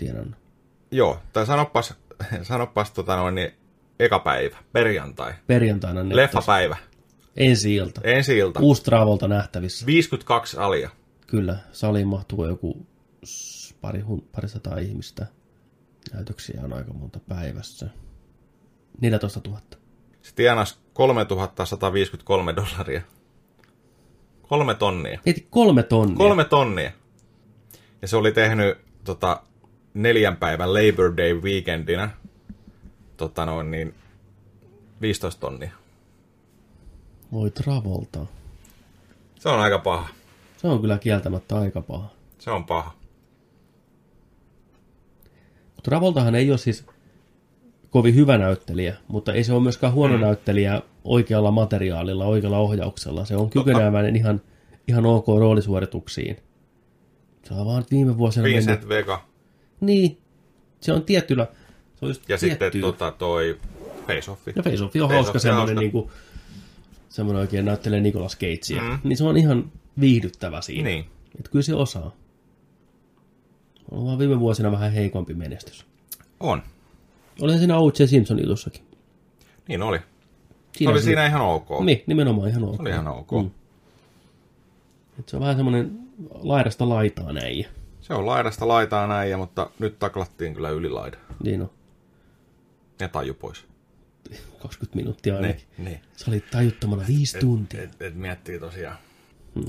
Tiedän. 0.02 0.36
Joo, 0.91 1.20
tai 1.34 1.45
sanopas, 1.45 1.93
sanopas 2.43 2.91
tota 2.91 3.16
noin, 3.16 3.36
niin 3.36 3.52
eka 3.99 4.20
päivä, 4.20 4.58
perjantai, 4.72 5.34
Perjantaina 5.47 6.02
leffapäivä, 6.16 6.78
ensi 7.36 7.76
ilta. 7.76 8.02
ensi 8.04 8.38
ilta, 8.38 8.60
Uusi 8.60 8.84
Travolta 8.84 9.28
nähtävissä. 9.28 9.86
52 9.86 10.58
alia. 10.58 10.89
Kyllä, 11.28 11.58
saliin 11.72 12.08
mahtuu 12.08 12.45
joku 12.45 12.86
pari, 13.82 13.99
hun, 13.99 14.28
parisataa 14.36 14.78
ihmistä. 14.78 15.26
Näytöksiä 16.14 16.62
on 16.64 16.74
aika 16.74 16.93
monta 16.93 17.20
päivässä. 17.20 17.89
14 19.02 19.41
000. 19.47 19.62
Se 20.22 20.36
tienasi 20.36 20.78
3153 20.93 22.56
dollaria. 22.56 23.02
Kolme 24.41 24.76
tonnia. 24.76 25.20
Heti 25.26 25.47
kolme 25.49 25.84
tonnia. 25.84 26.18
Kolme 26.18 26.43
tonnia. 26.45 26.91
Ja 28.02 28.08
se 28.08 28.18
oli 28.18 28.32
tehnyt 28.32 28.78
tota, 29.04 29.43
neljän 29.94 30.38
päivän 30.38 30.74
Labor 30.74 31.18
Day 31.18 31.34
weekendinä 31.34 32.10
tota 33.18 33.46
noin 33.46 33.72
niin 33.72 33.94
15 35.02 35.39
tonnia. 35.39 35.72
Voi 37.32 37.52
Travolta. 37.52 38.26
Se 39.39 39.50
on 39.50 39.60
aika 39.60 39.80
paha. 39.80 40.10
Se 40.58 40.68
on 40.68 40.82
kyllä 40.82 40.98
kieltämättä 40.98 41.58
aika 41.58 41.82
paha. 41.82 42.10
Se 42.39 42.52
on 42.52 42.66
paha. 42.66 42.94
Travoltahan 45.84 46.36
ei 46.36 46.50
ole 46.50 46.58
siis 46.58 46.86
kovin 47.89 48.16
hyvä 48.16 48.38
näyttelijä, 48.38 48.96
mutta 49.08 49.34
ei 49.34 49.44
se 49.44 49.54
ole 49.54 49.64
myöskään 49.64 49.94
huono 49.94 50.16
mm. 50.16 50.22
näyttelijä 50.22 50.82
oikealla 51.04 51.52
materiaalilla, 51.52 52.26
oikealla 52.26 52.58
ohjauksella. 52.58 53.26
Se 53.26 53.36
on 53.36 53.50
kykeneväinen 53.50 54.16
ihan, 54.16 54.42
ihan 54.88 55.06
ok 55.06 55.28
roolisuorituksiin. 55.28 56.38
Se 57.44 57.54
on 57.54 57.66
vaan 57.66 57.84
viime 57.92 58.18
vuosina 58.18 58.44
Vincent 58.44 58.68
mennyt... 58.68 58.89
Vega. 58.89 59.31
Niin, 59.82 60.18
se 60.82 60.94
on 60.94 61.04
tiettyllä... 61.04 61.48
Se 61.96 62.06
on 62.06 62.10
just 62.10 62.22
Ja 62.30 62.38
tiettyä. 62.38 62.70
sitten 62.72 62.82
tota, 62.82 63.12
toi 63.12 63.60
Face 64.08 64.32
Off. 64.32 64.48
Ja 64.48 64.64
Face 64.64 64.84
Off 64.84 64.96
on 64.96 65.02
Face 65.10 65.16
hauska 65.16 65.40
semmoinen, 65.40 65.76
niin 65.76 65.92
kuin, 65.92 66.10
semmoinen 67.10 67.42
oikein 67.42 67.66
näyttelee 67.66 68.02
Nicolas 68.02 68.38
Cagea. 68.38 68.82
Mm. 68.84 69.00
Niin 69.04 69.18
se 69.18 69.24
on 69.24 69.38
ihan 69.38 69.72
viihdyttävä 70.00 70.62
siinä. 70.62 70.90
Niin. 70.90 71.06
Että 71.40 71.52
kyllä 71.52 71.64
se 71.64 71.76
osaa. 71.76 72.16
On 73.92 74.06
vaan 74.06 74.20
viime 74.20 74.40
vuosina 74.40 74.72
vähän 74.72 74.92
heikompi 74.92 75.34
menestys. 75.34 75.86
On. 76.40 76.64
Olihan 77.42 77.60
siinä 77.60 77.78
O.J. 77.78 78.06
Simpson 78.06 78.40
jutussakin. 78.40 78.82
Niin 79.68 79.82
oli. 79.82 79.98
Se 80.00 80.04
Siinä 80.78 80.92
oli 80.92 81.00
se- 81.00 81.06
siinä 81.06 81.26
ihan 81.26 81.42
ok. 81.42 81.70
Niin, 81.84 82.04
nimenomaan 82.08 82.50
ihan 82.50 82.64
ok. 82.64 82.76
Se 82.76 82.82
oli 82.82 82.90
ihan 82.90 83.08
ok. 83.08 83.32
Mm. 83.32 83.52
Et 85.20 85.30
se 85.30 85.36
on 85.36 85.42
vähän 85.42 85.56
semmoinen 85.56 86.00
laidasta 86.34 86.90
laitaa 86.90 87.34
näin. 87.34 87.66
Se 88.12 88.16
on 88.16 88.26
laidasta 88.26 88.68
laitaa 88.68 89.07
näin, 89.07 89.39
mutta 89.39 89.70
nyt 89.80 89.99
taklattiin 89.99 90.53
kyllä 90.53 90.70
yli 90.70 90.89
laida. 90.89 91.18
Niin 91.43 91.62
on. 91.62 91.70
Ja 92.99 93.07
taju 93.07 93.34
pois. 93.34 93.66
20 94.62 94.95
minuuttia 94.95 95.36
ainakin. 95.36 95.64
niin. 95.78 95.99
Se 96.18 96.32
oli 96.32 96.43
tajuttomana 96.51 97.03
viisi 97.07 97.39
tuntia. 97.39 97.82
Et, 97.84 98.01
et 98.01 98.16
miettii 98.16 98.59
tosiaan. 98.59 98.97
Hmm. 99.55 99.66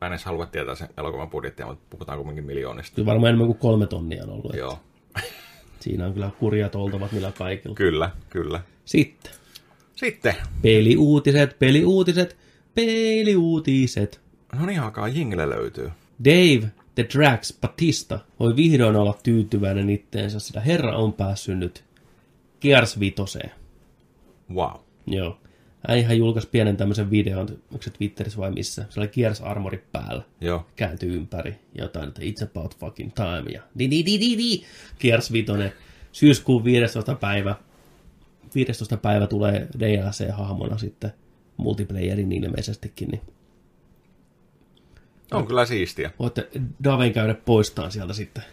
Mä 0.00 0.06
en 0.06 0.12
edes 0.12 0.24
halua 0.24 0.46
tietää 0.46 0.74
sen 0.74 0.88
elokuvan 0.98 1.30
budjettia, 1.30 1.66
mutta 1.66 1.84
puhutaan 1.90 2.18
kuitenkin 2.18 2.44
miljoonista. 2.44 2.94
Kyllä 2.94 3.06
varmaan 3.06 3.28
enemmän 3.28 3.46
kuin 3.46 3.58
kolme 3.58 3.86
tonnia 3.86 4.24
on 4.24 4.30
ollut. 4.30 4.54
Joo, 4.54 4.78
Siinä 5.80 6.06
on 6.06 6.12
kyllä 6.14 6.30
kurjat 6.38 6.74
oltavat 6.74 7.12
millä 7.12 7.32
kaikilla. 7.38 7.74
kyllä, 7.74 8.10
kyllä. 8.30 8.60
Sitten. 8.84 9.32
Sitten, 9.94 10.34
Peliuutiset, 10.62 11.58
peliuutiset, 11.58 12.36
peliuutiset. 12.74 14.20
no 14.58 14.66
niin, 14.66 14.80
alkaa 14.80 15.08
jingle 15.08 15.48
löytyy. 15.50 15.90
Dave 16.24 16.70
the 16.98 17.06
Drax 17.18 17.60
Batista 17.60 18.18
voi 18.40 18.56
vihdoin 18.56 18.96
olla 18.96 19.18
tyytyväinen 19.22 19.90
itteensä, 19.90 20.38
sillä 20.38 20.60
herra 20.60 20.96
on 20.96 21.12
päässyt 21.12 21.58
nyt 21.58 21.84
Gears 22.60 23.00
Vitoseen. 23.00 23.50
Wow. 24.54 24.76
Joo. 25.06 25.38
Äihän 25.88 26.18
julkaisi 26.18 26.48
pienen 26.48 26.76
tämmöisen 26.76 27.10
videon, 27.10 27.48
onko 27.72 27.82
se 27.82 27.90
Twitterissä 27.90 28.38
vai 28.38 28.50
missä, 28.50 28.84
se 28.88 29.00
oli 29.00 29.08
Gears 29.08 29.40
Armori 29.40 29.84
päällä. 29.92 30.22
Joo, 30.40 30.66
Kääntyy 30.76 31.16
ympäri, 31.16 31.54
jotain, 31.74 32.08
että 32.08 32.22
it's 32.22 32.44
about 32.44 32.76
fucking 32.76 33.12
time, 33.14 33.50
ja 33.52 33.62
di 33.78 33.90
di 33.90 34.06
di 34.06 34.20
di 34.20 34.38
di. 34.38 34.62
Gears 35.00 35.32
Vitonen, 35.32 35.72
syyskuun 36.12 36.64
15. 36.64 37.14
päivä, 37.14 37.56
15. 38.54 38.96
päivä 38.96 39.26
tulee 39.26 39.68
DLC-hahmona 39.78 40.78
sitten 40.78 41.12
multiplayerin 41.56 42.32
ilmeisestikin, 42.32 43.08
niin 43.08 43.20
on 45.32 45.46
kyllä 45.46 45.66
siistiä. 45.66 46.10
voitte 46.18 46.48
Daven 46.84 47.12
käydä 47.12 47.34
poistaan 47.34 47.92
sieltä 47.92 48.12
sitten 48.12 48.44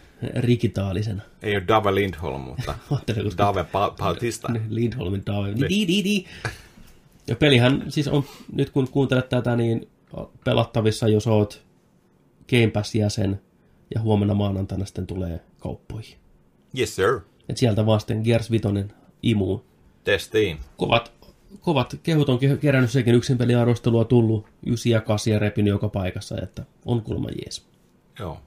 digitaalisena. 0.46 1.22
Ei 1.42 1.56
ole 1.56 1.64
Dave 1.68 1.94
Lindholm, 1.94 2.40
mutta 2.40 2.74
Dave 3.38 3.66
Bautista. 3.98 4.48
Lindholmin 4.68 5.22
Dave. 5.26 5.54
Niin. 5.54 5.68
Di, 5.68 5.86
di, 5.88 6.04
di. 6.04 6.24
Ja 7.26 7.36
pelihän 7.36 7.84
siis 7.88 8.08
on, 8.08 8.24
nyt 8.52 8.70
kun 8.70 8.88
kuuntelet 8.88 9.28
tätä, 9.28 9.56
niin 9.56 9.88
pelattavissa, 10.44 11.08
jos 11.08 11.26
oot 11.26 11.62
Game 12.50 12.70
Pass-jäsen, 12.70 13.40
ja 13.94 14.00
huomenna 14.00 14.34
maanantaina 14.34 14.84
sitten 14.84 15.06
tulee 15.06 15.40
kauppoihin. 15.58 16.16
Yes 16.78 16.96
sir. 16.96 17.20
Et 17.48 17.56
sieltä 17.56 17.86
vaan 17.86 18.00
sitten 18.00 18.20
Gears 18.24 18.50
Vitoinen 18.50 18.92
imuun. 19.22 19.64
Testiin. 20.04 20.58
Kovat, 20.76 21.12
kovat 21.60 21.96
kehut 22.02 22.28
on 22.28 22.38
ke- 22.38 22.58
kerännyt 22.58 22.90
sekin 22.90 23.14
yksin 23.14 23.38
peliarvostelua 23.38 24.04
tullut, 24.04 24.46
ysi 24.66 24.90
ja 24.90 25.00
kasi 25.00 25.30
ja 25.30 25.38
repinyt 25.38 25.70
joka 25.70 25.88
paikassa, 25.88 26.36
että 26.42 26.64
on 26.84 27.02
kulma 27.02 27.28
jees. 27.30 27.66
Joo. 28.18 28.38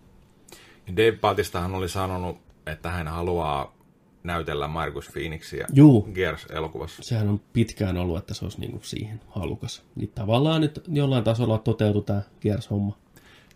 Ja 0.88 0.96
Dave 0.96 1.18
Bautistahan 1.22 1.76
oli 1.76 1.90
sanonut, 1.90 2.38
että 2.66 2.90
hän 2.90 3.08
haluaa 3.08 3.76
näytellä 4.24 4.68
Markus 4.68 5.10
Phoenixia 5.14 5.68
Juu. 5.74 6.10
Gears-elokuvassa. 6.14 7.04
Sehän 7.04 7.30
on 7.30 7.42
pitkään 7.54 7.98
ollut, 7.98 8.18
että 8.18 8.34
se 8.34 8.46
olisi 8.46 8.60
niinku 8.60 8.80
siihen 8.82 9.22
halukas. 9.30 9.84
Niin 9.96 10.12
tavallaan 10.16 10.62
nyt 10.62 10.82
jollain 10.88 11.24
tasolla 11.24 11.58
toteutui 11.58 12.04
tämä 12.04 12.22
Gears-homma. 12.42 12.98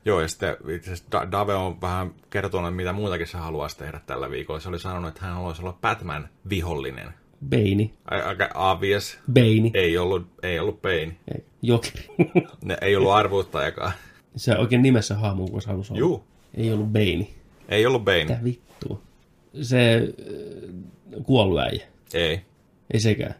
Joo, 0.05 0.21
ja 0.21 0.27
sitten 0.27 0.57
itse 0.75 0.91
asiassa 0.93 1.11
Da- 1.11 1.31
Dave 1.31 1.55
on 1.55 1.81
vähän 1.81 2.13
kertonut, 2.29 2.75
mitä 2.75 2.93
muutakin 2.93 3.27
se 3.27 3.37
haluaisi 3.37 3.77
tehdä 3.77 4.01
tällä 4.05 4.29
viikolla. 4.29 4.59
Se 4.59 4.69
oli 4.69 4.79
sanonut, 4.79 5.07
että 5.07 5.25
hän 5.25 5.33
haluaisi 5.35 5.61
olla 5.61 5.77
Batman-vihollinen. 5.81 7.13
Beini. 7.49 7.93
Aika 8.05 8.49
obvious. 8.55 9.17
Beini. 9.33 9.71
Ei 9.73 9.97
ollut, 9.97 10.27
ei 10.43 10.59
ollut 10.59 10.81
Bane. 10.81 11.15
Ei, 11.35 11.43
Jokeri. 11.61 12.05
Ne, 12.65 12.77
ei 12.81 12.95
ollut 12.95 13.11
arvuuttajakaan. 13.11 13.91
se 14.35 14.57
oikein 14.57 14.81
nimessä 14.81 15.15
hahmo, 15.15 15.47
kun 15.47 15.61
se 15.61 15.67
halusi 15.69 15.93
olla. 15.93 15.99
Juu, 15.99 16.23
Ei 16.53 16.71
ollut 16.73 16.87
Beini. 16.91 17.33
ei 17.69 17.85
ollut 17.85 18.03
Bane. 18.05 18.23
Mitä 18.25 18.39
vittua? 18.43 19.01
Se 19.61 19.95
äh, 19.95 21.23
kuollut 21.23 21.59
äijä. 21.59 21.85
Ei. 22.13 22.41
Ei 22.93 22.99
sekään. 22.99 23.35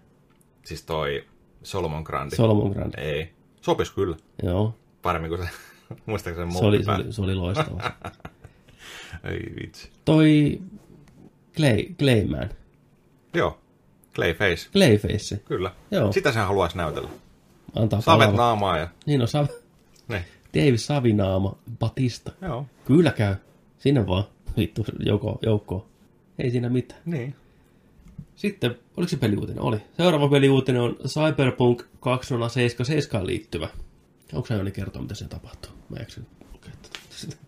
Siis 0.66 0.84
toi 0.84 1.24
Solomon 1.64 2.04
Grandi. 2.04 2.36
Solomon 2.36 2.72
Grande. 2.72 3.01
ei. 3.01 3.30
Sopis 3.62 3.91
kyllä. 3.91 4.16
Joo. 4.43 4.76
Paremmin 5.01 5.30
kuin 5.30 5.43
se, 5.43 5.49
muistaakseni 6.06 6.51
Se 6.51 6.66
oli, 6.66 6.84
se 6.84 6.91
oli, 6.91 7.14
se 7.14 7.22
oli 7.22 7.36
loistava. 7.36 7.82
Ei 9.32 9.39
vitsi. 9.62 9.89
Toi 10.06 10.62
Clay, 11.56 11.84
Clayman. 11.99 12.49
Joo. 13.34 13.60
Clayface. 14.16 14.70
Clayface. 14.72 15.38
Kyllä. 15.45 15.72
Joo. 15.91 16.11
Sitä 16.11 16.32
se 16.32 16.39
haluaisi 16.39 16.78
näytellä. 16.78 17.09
Antaa 17.76 18.01
Savet 18.01 18.26
palava. 18.28 18.38
naamaa 18.43 18.78
ja... 18.78 18.88
Niin 19.05 19.22
on 19.22 19.28
Sav... 19.28 19.47
Ne. 20.07 20.26
Dave 20.53 20.78
Savinaama 20.78 21.55
Batista. 21.80 22.32
Joo. 22.41 22.66
Kyllä 22.86 23.11
käy. 23.11 23.36
Sinne 23.78 24.07
vaan. 24.07 24.24
Vittu, 24.57 24.86
joko, 24.99 25.39
joukkoon. 25.41 25.86
Ei 26.39 26.51
siinä 26.51 26.70
mitään. 26.70 27.01
Niin. 27.05 27.36
Sitten, 28.36 28.80
oliko 28.97 29.09
se 29.09 29.18
peliuutinen? 29.18 29.64
Oli. 29.64 29.78
Seuraava 29.97 30.28
peliuutinen 30.28 30.82
on 30.82 30.95
Cyberpunk 31.07 31.84
2077 31.99 33.28
liittyvä. 33.28 33.70
Onko 34.34 34.47
sä 34.47 34.53
Joni 34.53 34.72
kertoa, 34.72 35.01
mitä 35.01 35.16
se 35.16 35.28
tapahtuu? 35.28 35.72
Mä 35.89 35.97
eksyn. 35.97 36.28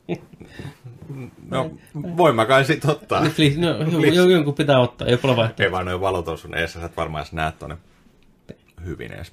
No, 1.51 1.71
voin 2.17 2.36
mä 2.36 2.45
kai 2.45 2.65
sit 2.65 2.86
ottaa. 2.86 3.21
Please, 3.36 3.59
no, 3.59 3.67
jo- 4.13 4.30
jonkun 4.30 4.53
pitää 4.53 4.80
ottaa, 4.80 5.07
ei 5.07 5.13
ole 5.13 5.36
vaihtoehto. 5.36 5.63
Ei 5.63 5.71
vaan 5.71 5.86
noin 5.86 6.01
valot 6.01 6.28
on 6.28 6.38
sun 6.38 6.57
eessä, 6.57 6.80
sä 6.80 6.86
et 6.86 6.97
varmaan 6.97 7.21
edes 7.21 7.34
näe 7.34 7.51
tonne 7.51 7.78
hyvin 8.86 9.11
edes. 9.11 9.32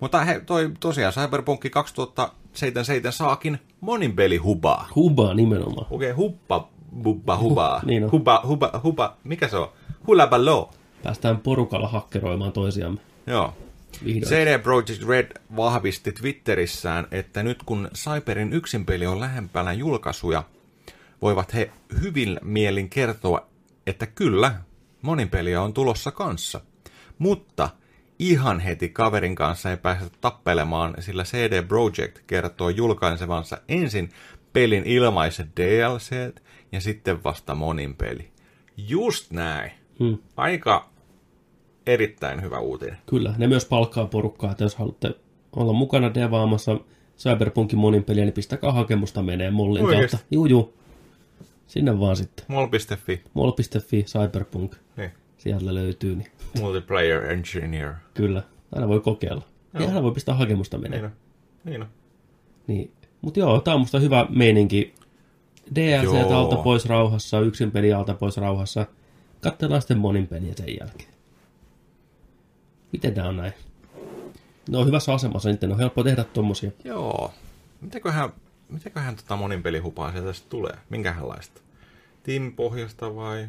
Mutta 0.00 0.24
he, 0.24 0.40
toi 0.46 0.70
tosiaan 0.80 1.12
Cyberpunk 1.12 1.60
2077 1.70 3.12
saakin 3.12 3.58
monin 3.80 4.16
peli 4.16 4.36
hubaa. 4.36 4.88
Hubaa 4.94 5.34
nimenomaan. 5.34 5.86
Okei, 5.90 6.10
okay, 6.10 6.24
huppa, 6.24 6.68
bubba, 7.02 7.38
hubaa. 7.38 7.80
niin 7.84 8.04
on. 8.04 8.12
Huba, 8.12 8.42
huba, 8.46 8.80
huba, 8.82 9.16
mikä 9.24 9.48
se 9.48 9.56
on? 9.56 9.68
Hulabalo. 10.06 10.70
Päästään 11.02 11.38
porukalla 11.38 11.88
hakkeroimaan 11.88 12.52
toisiamme. 12.52 13.00
Joo. 13.26 13.54
Vihdoin. 14.04 14.32
CD 14.32 14.58
Projekt 14.62 15.08
Red 15.08 15.30
vahvisti 15.56 16.12
Twitterissään, 16.12 17.06
että 17.10 17.42
nyt 17.42 17.62
kun 17.62 17.90
Cyberin 17.94 18.52
yksinpeli 18.52 19.06
on 19.06 19.20
lähempänä 19.20 19.72
julkaisuja, 19.72 20.42
voivat 21.22 21.54
he 21.54 21.70
hyvin 22.02 22.40
mielin 22.42 22.90
kertoa, 22.90 23.46
että 23.86 24.06
kyllä, 24.06 24.54
monin 25.02 25.28
peliä 25.28 25.62
on 25.62 25.74
tulossa 25.74 26.10
kanssa. 26.10 26.60
Mutta 27.18 27.70
ihan 28.18 28.60
heti 28.60 28.88
kaverin 28.88 29.34
kanssa 29.34 29.70
ei 29.70 29.76
päästä 29.76 30.10
tappelemaan, 30.20 30.94
sillä 30.98 31.24
CD 31.24 31.62
Projekt 31.62 32.18
kertoo 32.26 32.68
julkaisevansa 32.68 33.60
ensin 33.68 34.10
pelin 34.52 34.84
ilmaiset 34.86 35.48
DLC 35.56 36.34
ja 36.72 36.80
sitten 36.80 37.24
vasta 37.24 37.54
monin 37.54 37.94
peli. 37.94 38.28
Just 38.76 39.30
näin. 39.30 39.70
Hmm. 39.98 40.18
Aika 40.36 40.90
erittäin 41.88 42.42
hyvä 42.42 42.58
uutinen. 42.58 42.96
Kyllä, 43.06 43.34
ne 43.38 43.46
myös 43.46 43.64
palkkaa 43.64 44.06
porukkaa, 44.06 44.50
että 44.50 44.64
jos 44.64 44.76
haluatte 44.76 45.14
olla 45.56 45.72
mukana 45.72 46.14
devaamassa 46.14 46.80
Cyberpunkin 47.18 47.78
monin 47.78 48.04
peliä, 48.04 48.24
niin 48.24 48.32
pistäkää 48.34 48.72
hakemusta 48.72 49.22
menee 49.22 49.50
mollin 49.50 49.84
Oikeesti? 49.84 50.16
kautta. 50.16 50.26
Juu, 50.30 50.46
juu. 50.46 50.74
Sinne 51.66 52.00
vaan 52.00 52.16
sitten. 52.16 52.44
Mol.fi, 52.48 53.22
Mol.fi, 53.34 54.02
Cyberpunk. 54.02 54.74
niin. 54.96 55.10
Sieltä 55.38 55.74
löytyy, 55.74 56.16
niin 56.16 56.30
multiplayer 56.60 57.24
engineer. 57.32 57.94
kyllä. 58.14 58.42
Aina 58.72 58.88
voi 58.88 59.00
kokeilla. 59.00 59.42
Ja 59.74 59.80
aina 59.86 60.02
voi 60.02 60.12
pistää 60.12 60.34
hakemusta 60.34 60.78
menee. 60.78 60.98
Niin 61.00 61.04
on. 61.04 61.12
Niin 61.64 61.82
on. 61.82 61.88
Niin. 62.66 62.90
Mutta 63.20 63.40
joo, 63.40 63.60
tää 63.60 63.74
on 63.74 63.80
musta 63.80 63.98
hyvä 63.98 64.26
meininki. 64.30 64.94
DLC 65.74 66.04
Joo. 66.04 66.32
alta 66.40 66.56
pois 66.56 66.86
rauhassa, 66.86 67.40
yksin 67.40 67.70
peli 67.70 67.92
alta 67.92 68.14
pois 68.14 68.36
rauhassa. 68.36 68.86
Katsellaan 69.40 69.82
sitten 69.82 69.98
monin 69.98 70.26
peliä 70.26 70.52
sen 70.56 70.76
jälkeen. 70.80 71.08
Miten 72.92 73.14
tää 73.14 73.28
on 73.28 73.36
näin? 73.36 73.52
Ne 74.70 74.78
on 74.78 74.86
hyvässä 74.86 75.14
asemassa, 75.14 75.48
niin 75.48 75.72
on 75.72 75.78
helppo 75.78 76.04
tehdä 76.04 76.24
tommosia. 76.24 76.70
Joo. 76.84 77.32
Mitäköhän 77.80 78.32
mitäköhän 78.68 79.16
tota 79.16 79.36
monin 79.36 79.62
pelihupaa 79.62 80.12
sieltä 80.12 80.32
sitten 80.32 80.50
tulee? 80.50 80.78
Minkälaista? 80.90 81.60
Tiimipohjasta 82.22 83.16
vai 83.16 83.48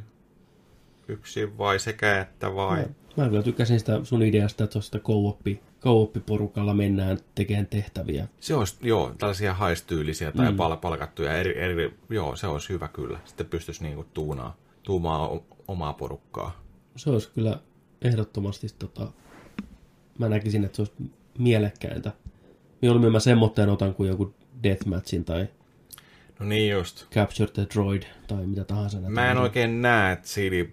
yksin 1.07 1.57
vai 1.57 1.79
sekä 1.79 2.21
että 2.21 2.55
vai? 2.55 2.85
Mä 3.17 3.29
kyllä 3.29 3.43
tykkäsin 3.43 3.79
sitä 3.79 3.99
sun 4.03 4.23
ideasta, 4.23 4.63
että 4.63 4.73
tuosta 4.73 4.99
co-oppi, 4.99 5.61
co-oppi-porukalla 5.81 6.73
mennään 6.73 7.17
tekemään 7.35 7.67
tehtäviä. 7.67 8.27
Se 8.39 8.55
olisi, 8.55 8.77
joo, 8.81 9.15
tällaisia 9.17 9.53
haistyylisiä 9.53 10.31
tai 10.31 10.51
mm. 10.51 10.57
palkattuja 10.81 11.37
eri, 11.37 11.59
eri, 11.59 11.97
joo, 12.09 12.35
se 12.35 12.47
olisi 12.47 12.69
hyvä 12.69 12.87
kyllä. 12.87 13.19
Sitten 13.25 13.45
pystyisi 13.45 13.83
niinku 13.83 14.05
tuunaa, 14.13 14.57
tuumaa 14.83 15.27
o- 15.27 15.45
omaa 15.67 15.93
porukkaa. 15.93 16.63
Se 16.95 17.09
olisi 17.09 17.31
kyllä 17.35 17.59
ehdottomasti, 18.01 18.67
tota, 18.79 19.11
mä 20.20 20.30
näkisin, 20.30 20.65
että 20.65 20.76
se 20.76 20.82
olisi 20.82 20.93
mielekkäintä. 21.38 22.11
Mieluummin 22.82 23.11
mä 23.11 23.20
semmoitteen 23.20 23.70
otan 23.70 23.95
kuin 23.95 24.09
joku 24.09 24.34
Deathmatchin 24.63 25.26
tai 25.26 25.47
No 26.39 26.45
niin 26.45 26.72
just. 26.72 27.05
Capture 27.13 27.51
the 27.51 27.67
Droid 27.74 28.03
tai 28.28 28.45
mitä 28.45 28.63
tahansa. 28.63 28.97
Mä 28.97 29.05
en 29.07 29.13
tämmöisiä 29.13 29.41
oikein 29.41 29.82
näe, 29.82 30.13
että 30.13 30.28
CD 30.28 30.65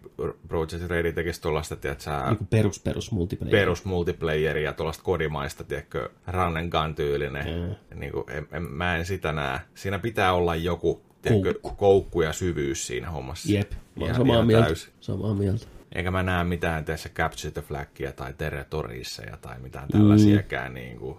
Projekt 0.48 0.86
Red 0.88 1.12
tekisi 1.12 1.40
tuollaista, 1.40 1.76
tiedätkö, 1.76 2.10
Niinku 2.28 2.44
perus 2.50 2.80
perus 2.80 3.12
multiplayer. 3.12 3.50
perus 3.58 3.84
multiplayeria, 3.84 4.72
tuollaista 4.72 5.02
kodimaista, 5.04 5.64
tiedätkö, 5.64 6.10
run 6.26 6.56
and 6.56 6.70
gun 6.70 6.94
tyylinen. 6.94 7.46
Mm. 7.46 7.98
Niin 8.00 8.12
kuin, 8.12 8.24
en, 8.30 8.48
en, 8.52 8.62
mä 8.62 8.96
en 8.96 9.06
sitä 9.06 9.32
näe. 9.32 9.60
Siinä 9.74 9.98
pitää 9.98 10.32
olla 10.32 10.56
joku 10.56 11.02
tiedätkö, 11.22 11.52
Koukku. 11.52 11.70
koukku 11.70 12.22
ja 12.22 12.32
syvyys 12.32 12.86
siinä 12.86 13.10
hommassa. 13.10 13.52
Jep, 13.52 13.72
mä 13.96 14.04
oon 14.04 14.14
samaa 14.14 14.44
mieltä. 14.44 14.74
Samaa 15.00 15.34
mieltä. 15.34 15.66
Eikä 15.96 16.10
mä 16.10 16.22
näe 16.22 16.44
mitään 16.44 16.84
tässä 16.84 17.08
Capture 17.08 17.50
the 17.50 17.62
Flagia 17.62 18.12
tai 18.12 18.34
Territoriisseja 18.38 19.36
tai 19.36 19.58
mitään 19.58 19.88
tällaisiakään. 19.88 20.72
Mm. 20.72 20.74
Niin 20.74 20.98
kuin. 20.98 21.18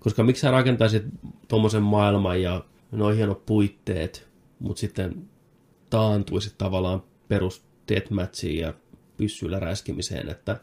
Koska 0.00 0.22
miksi 0.24 0.40
sä 0.40 0.50
rakentaisit 0.50 1.02
tuommoisen 1.48 1.82
maailman 1.82 2.42
ja 2.42 2.64
noin 2.92 3.16
hienot 3.16 3.46
puitteet, 3.46 4.28
mutta 4.58 4.80
sitten 4.80 5.28
taantuisit 5.90 6.58
tavallaan 6.58 7.02
perus 7.28 7.64
deathmatchiin 7.88 8.60
ja 8.60 8.74
pyssyllä 9.16 9.58
räiskimiseen, 9.58 10.28
että 10.28 10.56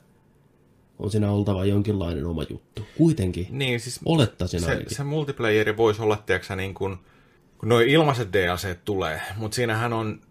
on 1.00 1.12
siinä 1.12 1.32
oltava 1.32 1.66
jonkinlainen 1.66 2.26
oma 2.26 2.44
juttu. 2.50 2.82
Kuitenkin, 2.98 3.48
Niin, 3.50 3.80
siis 3.80 4.00
olettaisin 4.06 4.60
se, 4.60 4.70
ainakin. 4.70 4.98
se 4.98 5.04
multiplayeri 5.04 5.78
voisi 5.78 6.02
olla, 6.02 6.24
tiedätkö, 6.26 6.56
niin 6.56 6.74
kuin, 6.74 6.98
kun 7.58 7.70
noin 7.70 7.88
ilmaiset 7.88 8.34
DLC 8.34 8.78
tulee, 8.86 9.22
mutta 9.38 9.56
siinähän 9.56 9.94
on 9.94 10.22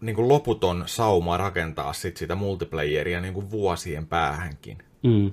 niin 0.00 0.16
kuin 0.16 0.28
loputon 0.28 0.82
sauma 0.86 1.36
rakentaa 1.36 1.92
sit 1.92 2.16
sitä 2.16 2.34
multiplayeria 2.34 3.20
niin 3.20 3.34
kuin 3.34 3.50
vuosien 3.50 4.06
päähänkin. 4.06 4.78
Mm. 5.02 5.32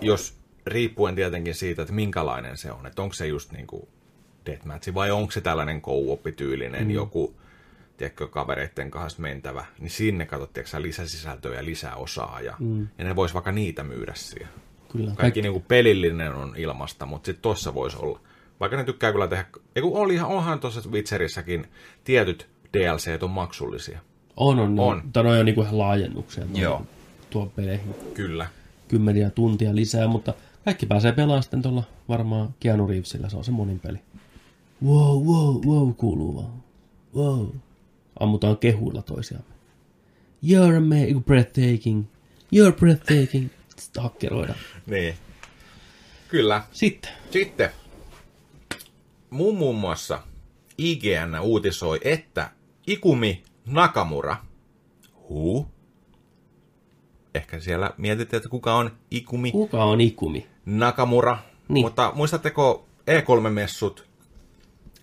Jos 0.00 0.40
riippuen 0.66 1.14
tietenkin 1.14 1.54
siitä, 1.54 1.82
että 1.82 1.94
minkälainen 1.94 2.56
se 2.56 2.72
on, 2.72 2.86
että 2.86 3.02
onko 3.02 3.14
se 3.14 3.26
just 3.26 3.52
niin 3.52 3.66
kuin 3.66 3.88
deathmatch 4.46 4.94
vai 4.94 5.10
onko 5.10 5.30
se 5.30 5.40
tällainen 5.40 5.82
co-op-tyylinen 5.82 6.84
mm. 6.84 6.90
joku, 6.90 7.34
tiedätkö, 7.96 8.28
kavereiden 8.28 8.90
kanssa 8.90 9.22
mentävä, 9.22 9.64
niin 9.78 9.90
sinne 9.90 10.26
katsot, 10.26 10.52
tiedätkö, 10.52 10.70
sä, 10.70 10.82
lisäsisältöä 10.82 11.54
ja 11.54 11.64
lisää 11.64 11.96
osaa 11.96 12.40
ja, 12.40 12.56
mm. 12.58 12.88
ja 12.98 13.04
ne 13.04 13.16
vois 13.16 13.34
vaikka 13.34 13.52
niitä 13.52 13.84
myydä 13.84 14.12
siihen. 14.14 14.48
Kyllä. 14.92 15.12
Kaikki 15.16 15.42
niin 15.42 15.52
kuin 15.52 15.64
pelillinen 15.68 16.34
on 16.34 16.54
ilmasta, 16.56 17.06
mutta 17.06 17.26
sitten 17.26 17.42
tossa 17.42 17.74
voisi 17.74 17.96
olla. 17.96 18.20
Vaikka 18.60 18.76
ne 18.76 18.84
tykkää 18.84 19.12
kyllä 19.12 19.28
tehdä, 19.28 19.44
ja 19.74 19.82
kun 19.82 19.96
oli, 19.96 20.18
onhan 20.18 20.60
tuossa 20.60 20.90
Witcherissäkin 20.90 21.66
tietyt 22.04 22.49
DLC 22.74 23.22
on 23.22 23.30
maksullisia. 23.30 24.00
On, 24.36 24.58
on. 24.58 24.80
On. 24.80 25.02
on. 25.16 25.24
Noi 25.24 25.38
on 25.40 25.46
niinku 25.46 25.62
ihan 25.62 25.78
laajennuksia. 25.78 26.44
noi 26.44 26.60
Joo. 26.60 26.86
Tuon 27.30 27.50
peleihin 27.50 27.94
Kyllä. 28.14 28.46
kymmeniä 28.88 29.30
tuntia 29.30 29.74
lisää, 29.74 30.08
mutta 30.08 30.34
kaikki 30.64 30.86
pääsee 30.86 31.12
pelaamaan 31.12 31.42
sitten 31.42 31.62
tuolla 31.62 31.82
varmaan 32.08 32.54
Keanu 32.60 32.86
Reevesillä, 32.86 33.28
se 33.28 33.36
on 33.36 33.44
se 33.44 33.50
monin 33.50 33.80
peli. 33.80 33.98
Wow, 34.84 35.26
wow, 35.26 35.66
wow, 35.66 35.94
kuuluu 35.94 36.36
vaan. 36.36 36.62
Wow. 37.16 37.46
Ammutaan 38.20 38.56
kehuilla 38.56 39.02
toisiamme. 39.02 39.54
You're 40.46 40.76
amazing, 40.76 41.24
breathtaking. 41.24 42.04
You're 42.54 42.78
breathtaking. 42.78 43.50
Sitten 43.76 44.02
hakkeroidaan. 44.02 44.58
Niin. 44.86 45.14
Kyllä. 46.28 46.62
Sitten. 46.72 47.10
Sitten 47.30 47.70
muun 49.30 49.56
muun 49.56 49.76
muassa 49.76 50.22
IGN 50.78 51.40
uutisoi, 51.42 52.00
että 52.04 52.50
Ikumi 52.90 53.42
Nakamura, 53.66 54.36
huu, 55.28 55.66
ehkä 57.34 57.60
siellä 57.60 57.90
mietitte, 57.96 58.36
että 58.36 58.48
kuka 58.48 58.74
on 58.74 58.90
Ikumi 59.10 59.52
Kuka 59.52 59.84
on 59.84 60.00
Ikumi? 60.00 60.46
Nakamura, 60.66 61.38
Niin. 61.68 61.84
mutta 61.86 62.12
muistatteko 62.14 62.86
E3-messut, 63.10 64.08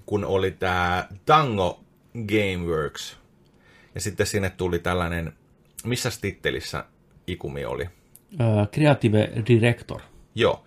kun 0.06 0.26
oli 0.26 0.52
tämä 0.52 1.08
Tango 1.26 1.80
Gameworks, 2.28 3.18
ja 3.96 4.02
sitten 4.02 4.28
sinne 4.28 4.50
tuli 4.50 4.80
tällainen, 4.80 5.34
missä 5.84 6.10
tittelissä 6.22 6.86
Ikumi 7.28 7.66
oli? 7.66 7.90
Creative 8.74 9.32
Director. 9.48 10.02
Joo, 10.36 10.64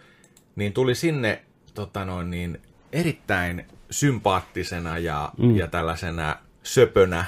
niin 0.56 0.72
tuli 0.72 0.94
sinne 0.94 1.42
tota 1.74 2.04
noin, 2.04 2.30
niin, 2.30 2.60
erittäin 2.92 3.66
sympaattisena 3.90 4.98
ja, 4.98 5.32
mm. 5.38 5.56
ja 5.56 5.66
tällaisena 5.66 6.36
söpönä, 6.70 7.24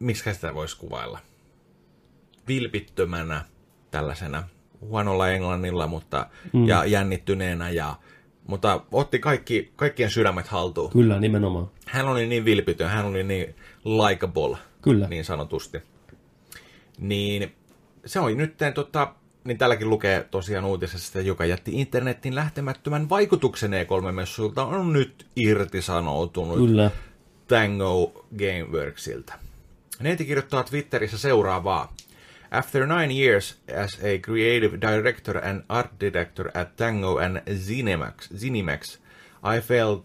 miksi 0.00 0.34
sitä 0.34 0.54
voisi 0.54 0.78
kuvailla, 0.78 1.18
vilpittömänä 2.48 3.44
tällaisena 3.90 4.42
huonolla 4.80 5.28
englannilla, 5.28 5.86
mutta 5.86 6.26
mm. 6.52 6.68
ja 6.68 6.84
jännittyneenä 6.84 7.70
ja 7.70 7.94
mutta 8.48 8.80
otti 8.92 9.18
kaikki, 9.18 9.72
kaikkien 9.76 10.10
sydämet 10.10 10.46
haltuun. 10.46 10.90
Kyllä, 10.90 11.20
nimenomaan. 11.20 11.70
Hän 11.86 12.06
oli 12.06 12.26
niin 12.26 12.44
vilpitön, 12.44 12.90
hän 12.90 13.04
oli 13.04 13.22
niin 13.22 13.54
likable, 13.84 14.56
Kyllä. 14.82 15.08
niin 15.08 15.24
sanotusti. 15.24 15.82
Niin 16.98 17.52
se 18.06 18.20
on 18.20 18.36
nyt, 18.36 18.54
tota, 18.74 19.14
niin 19.44 19.58
tälläkin 19.58 19.90
lukee 19.90 20.26
tosiaan 20.30 20.64
uutisessa, 20.64 21.08
että 21.08 21.28
joka 21.28 21.44
jätti 21.44 21.70
internetin 21.80 22.34
lähtemättömän 22.34 23.08
vaikutuksen 23.08 23.72
E3-messuilta, 23.72 24.62
on 24.62 24.92
nyt 24.92 25.26
irtisanoutunut 25.36 26.58
Kyllä. 26.58 26.90
Tango 27.48 28.26
Gameworksilta. 28.38 29.34
Neiti 30.00 30.24
kirjoittaa 30.24 30.62
Twitterissä 30.64 31.18
seuraavaa. 31.18 31.94
After 32.50 32.86
nine 32.86 33.14
years 33.24 33.58
as 33.84 33.94
a 33.94 34.18
creative 34.22 34.78
director 34.80 35.38
and 35.44 35.62
art 35.68 35.90
director 36.00 36.50
at 36.54 36.76
Tango 36.76 37.18
and 37.18 37.36
Zenimax, 37.38 38.28
Zenimax 38.36 38.98
I 39.56 39.60
felt 39.60 40.04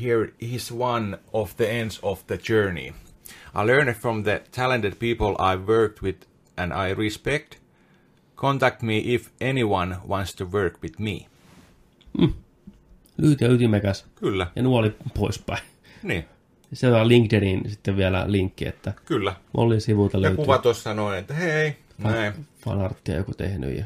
here 0.00 0.32
is 0.40 0.72
one 0.72 1.18
of 1.32 1.56
the 1.56 1.70
ends 1.80 1.98
of 2.02 2.26
the 2.26 2.38
journey. 2.48 2.88
I 3.54 3.66
learned 3.66 3.94
from 3.94 4.22
the 4.24 4.42
talented 4.50 4.92
people 4.98 5.36
I've 5.38 5.66
worked 5.66 6.02
with 6.02 6.16
and 6.56 6.72
I 6.72 6.94
respect. 6.94 7.56
Contact 8.34 8.82
me 8.82 8.98
if 9.14 9.28
anyone 9.40 9.96
wants 10.08 10.34
to 10.34 10.44
work 10.52 10.82
with 10.82 10.98
me. 10.98 11.26
Lyhyt 13.18 13.40
ja 13.40 13.48
ytimekäs. 13.52 14.04
Kyllä, 14.14 14.46
Ja 14.56 14.62
nuoli 14.62 14.94
poispäin. 15.18 15.62
niin, 16.02 16.24
Se 16.72 16.92
on 16.92 17.08
LinkedInin 17.08 17.70
sitten 17.70 17.96
vielä 17.96 18.24
linkki, 18.26 18.66
että 18.66 18.92
kyllä. 19.04 19.34
Mollin 19.56 19.80
sivulta 19.80 20.16
Ja 20.16 20.22
löytyy 20.22 20.36
kuva 20.36 20.58
tuossa 20.58 20.94
noin, 20.94 21.18
että 21.18 21.34
hei, 21.34 21.76
näin. 21.98 22.32
fanarttia 22.64 23.16
joku 23.16 23.32
tehnyt. 23.34 23.78
Ja 23.78 23.84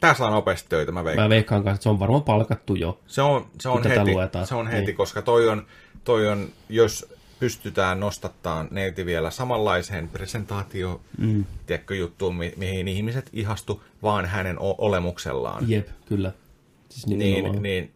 Tää 0.00 0.14
saa 0.14 0.30
nopeasti 0.30 0.68
töitä, 0.68 0.92
mä 0.92 1.04
veikkaan. 1.04 1.24
mä 1.24 1.28
veikkaan 1.34 1.62
kanssa, 1.64 1.74
että 1.74 1.82
se 1.82 1.88
on 1.88 1.98
varmaan 2.00 2.22
palkattu 2.22 2.74
jo. 2.74 3.00
Se 3.06 3.22
on, 3.22 3.46
se 3.60 3.68
on 3.68 3.82
heti, 3.84 4.12
luetaan. 4.12 4.46
se 4.46 4.54
on 4.54 4.66
heti 4.66 4.86
Niin. 4.86 4.96
koska 4.96 5.22
toi 5.22 5.48
on, 5.48 5.66
toi 6.04 6.28
on, 6.28 6.48
jos 6.68 7.14
pystytään 7.40 8.00
nostattaan 8.00 8.68
neiti 8.70 9.06
vielä 9.06 9.30
samanlaiseen 9.30 10.08
presentaatio, 10.08 11.00
mm. 11.18 11.44
tiedätkö, 11.66 11.94
juttuun, 11.96 12.36
mi- 12.36 12.54
mihin 12.56 12.88
ihmiset 12.88 13.30
ihastu, 13.32 13.82
vaan 14.02 14.26
hänen 14.26 14.58
o- 14.58 14.74
olemuksellaan. 14.78 15.70
Jep, 15.70 15.88
kyllä. 16.06 16.32
Siis 16.88 17.06
nimenomaan. 17.06 17.52
Niin, 17.52 17.62
niin, 17.62 17.90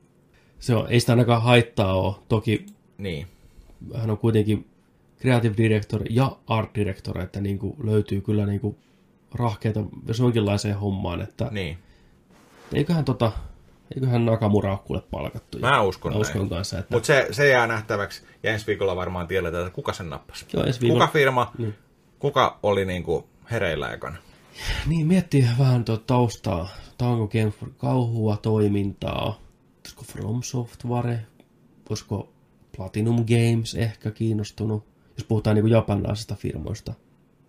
Se 0.58 0.74
on, 0.74 0.86
ei 0.88 1.00
sitä 1.00 1.12
ainakaan 1.12 1.42
haittaa 1.42 1.94
ole. 1.94 2.14
Toki 2.28 2.66
niin, 2.98 3.26
hän 3.94 4.10
on 4.10 4.18
kuitenkin 4.18 4.68
creative 5.20 5.54
director 5.56 6.02
ja 6.10 6.36
art 6.46 6.74
director, 6.74 7.20
että 7.20 7.40
niin 7.40 7.58
kuin 7.58 7.74
löytyy 7.84 8.20
kyllä 8.20 8.46
niin 8.46 8.60
kuin 8.60 8.76
rahkeita 9.34 9.80
jos 10.08 10.18
jonkinlaiseen 10.18 10.78
hommaan, 10.78 11.20
että 11.20 11.48
niin. 11.50 11.78
eiköhän, 12.72 13.04
tota, 13.04 13.32
eiköhän 13.94 14.26
Nakamura 14.26 14.70
ole 14.70 14.78
kuule 14.84 15.02
palkattu. 15.10 15.58
Mä 15.58 15.82
uskon 15.82 16.12
Mä 16.12 16.14
näin. 16.14 16.22
uskon 16.22 16.48
kanssa, 16.48 16.78
että 16.78 16.94
Mutta 16.96 17.06
se, 17.06 17.28
se 17.30 17.48
jää 17.48 17.66
nähtäväksi, 17.66 18.22
ja 18.42 18.52
ensi 18.52 18.66
viikolla 18.66 18.96
varmaan 18.96 19.28
tiedetään, 19.28 19.66
että 19.66 19.74
kuka 19.74 19.92
sen 19.92 20.10
nappasi. 20.10 20.46
Joo, 20.52 20.64
ensi 20.64 20.80
viikolla- 20.80 21.00
Kuka 21.06 21.12
firma, 21.12 21.52
Niin. 21.58 21.74
kuka 22.18 22.58
oli 22.62 22.84
niinku 22.84 23.28
hereillä 23.50 23.92
ekana. 23.92 24.16
Niin, 24.86 25.06
miettii 25.06 25.46
vähän 25.58 25.84
tuota 25.84 26.02
taustaa. 26.06 26.68
Tango 26.98 27.28
Game 27.28 27.50
for 27.50 27.68
kauhua, 27.78 28.36
toimintaa. 28.36 29.40
Olisiko 29.84 30.02
From 30.04 30.42
Software? 30.42 31.20
Olisiko 31.90 32.28
Platinum 32.78 33.16
Games 33.16 33.74
ehkä 33.74 34.10
kiinnostunut? 34.10 34.84
Jos 35.16 35.24
puhutaan 35.24 35.56
niin 35.56 35.68
japanilaisista 35.68 36.34
firmoista. 36.34 36.92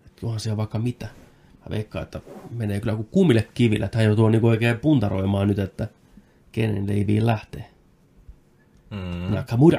Että 0.06 0.26
onhan 0.26 0.40
siellä 0.40 0.56
vaikka 0.56 0.78
mitä. 0.78 1.06
Mä 1.60 1.66
veikkaan, 1.70 2.02
että 2.02 2.20
menee 2.50 2.80
kyllä 2.80 2.96
kuin 2.96 3.08
kumille 3.10 3.48
kiville. 3.54 3.84
Että 3.84 3.98
hän 3.98 4.06
joutuu 4.06 4.28
niin 4.28 4.44
oikein 4.44 4.78
puntaroimaan 4.78 5.48
nyt, 5.48 5.58
että 5.58 5.88
kenen 6.52 6.86
leiviin 6.86 7.26
lähtee. 7.26 7.70
Mm. 8.90 9.34
Nakamura. 9.34 9.78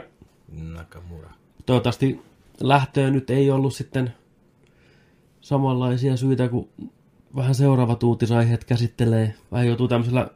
Nakamura. 0.62 1.30
Toivottavasti 1.66 2.22
lähtöön 2.60 3.14
nyt 3.14 3.30
ei 3.30 3.52
ollut 3.52 3.76
sitten 3.76 4.14
samanlaisia 5.42 6.18
syitä 6.18 6.50
kuin 6.50 6.70
vähän 7.36 7.56
seuraavat 7.56 8.04
uutisaiheet 8.04 8.64
käsittelee. 8.64 9.34
Vähän 9.52 9.68
joutuu 9.68 9.88
tämmöisellä, 9.88 10.30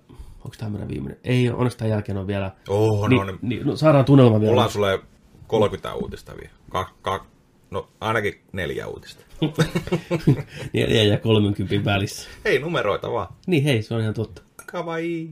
onko 0.46 0.56
tämä 0.60 0.72
meidän 0.72 0.88
viimeinen? 0.88 1.18
Ei, 1.24 1.50
onneksi 1.50 1.78
tämän 1.78 1.91
jälkeen 1.91 2.18
on 2.18 2.28
vielä. 2.28 2.52
Oh, 2.70 3.10
Ni, 3.10 3.16
no, 3.16 3.24
niin, 3.24 3.39
ni, 3.41 3.60
no, 3.64 3.76
saadaan 3.76 4.06
tunnelma 4.06 4.39
vielä. 4.39 4.52
mulla 4.52 4.64
on 4.64 4.72
sulle 4.72 5.00
30 5.48 5.93
uutista 5.93 6.34
vielä. 6.41 6.54
Ka, 6.70 6.89
ka, 7.02 7.26
no 7.72 7.88
ainakin 8.02 8.41
neljä 8.52 8.88
uutista. 8.88 9.26
Neljä 10.74 11.04
ja 11.04 11.18
30 11.18 11.91
välissä. 11.91 12.30
Hei, 12.46 12.60
numeroita 12.60 13.12
vaan. 13.12 13.28
Niin 13.48 13.64
hei, 13.64 13.82
se 13.82 13.93
on 13.93 14.02
ihan 14.02 14.14
totta. 14.14 14.41
Kavai. 14.66 15.30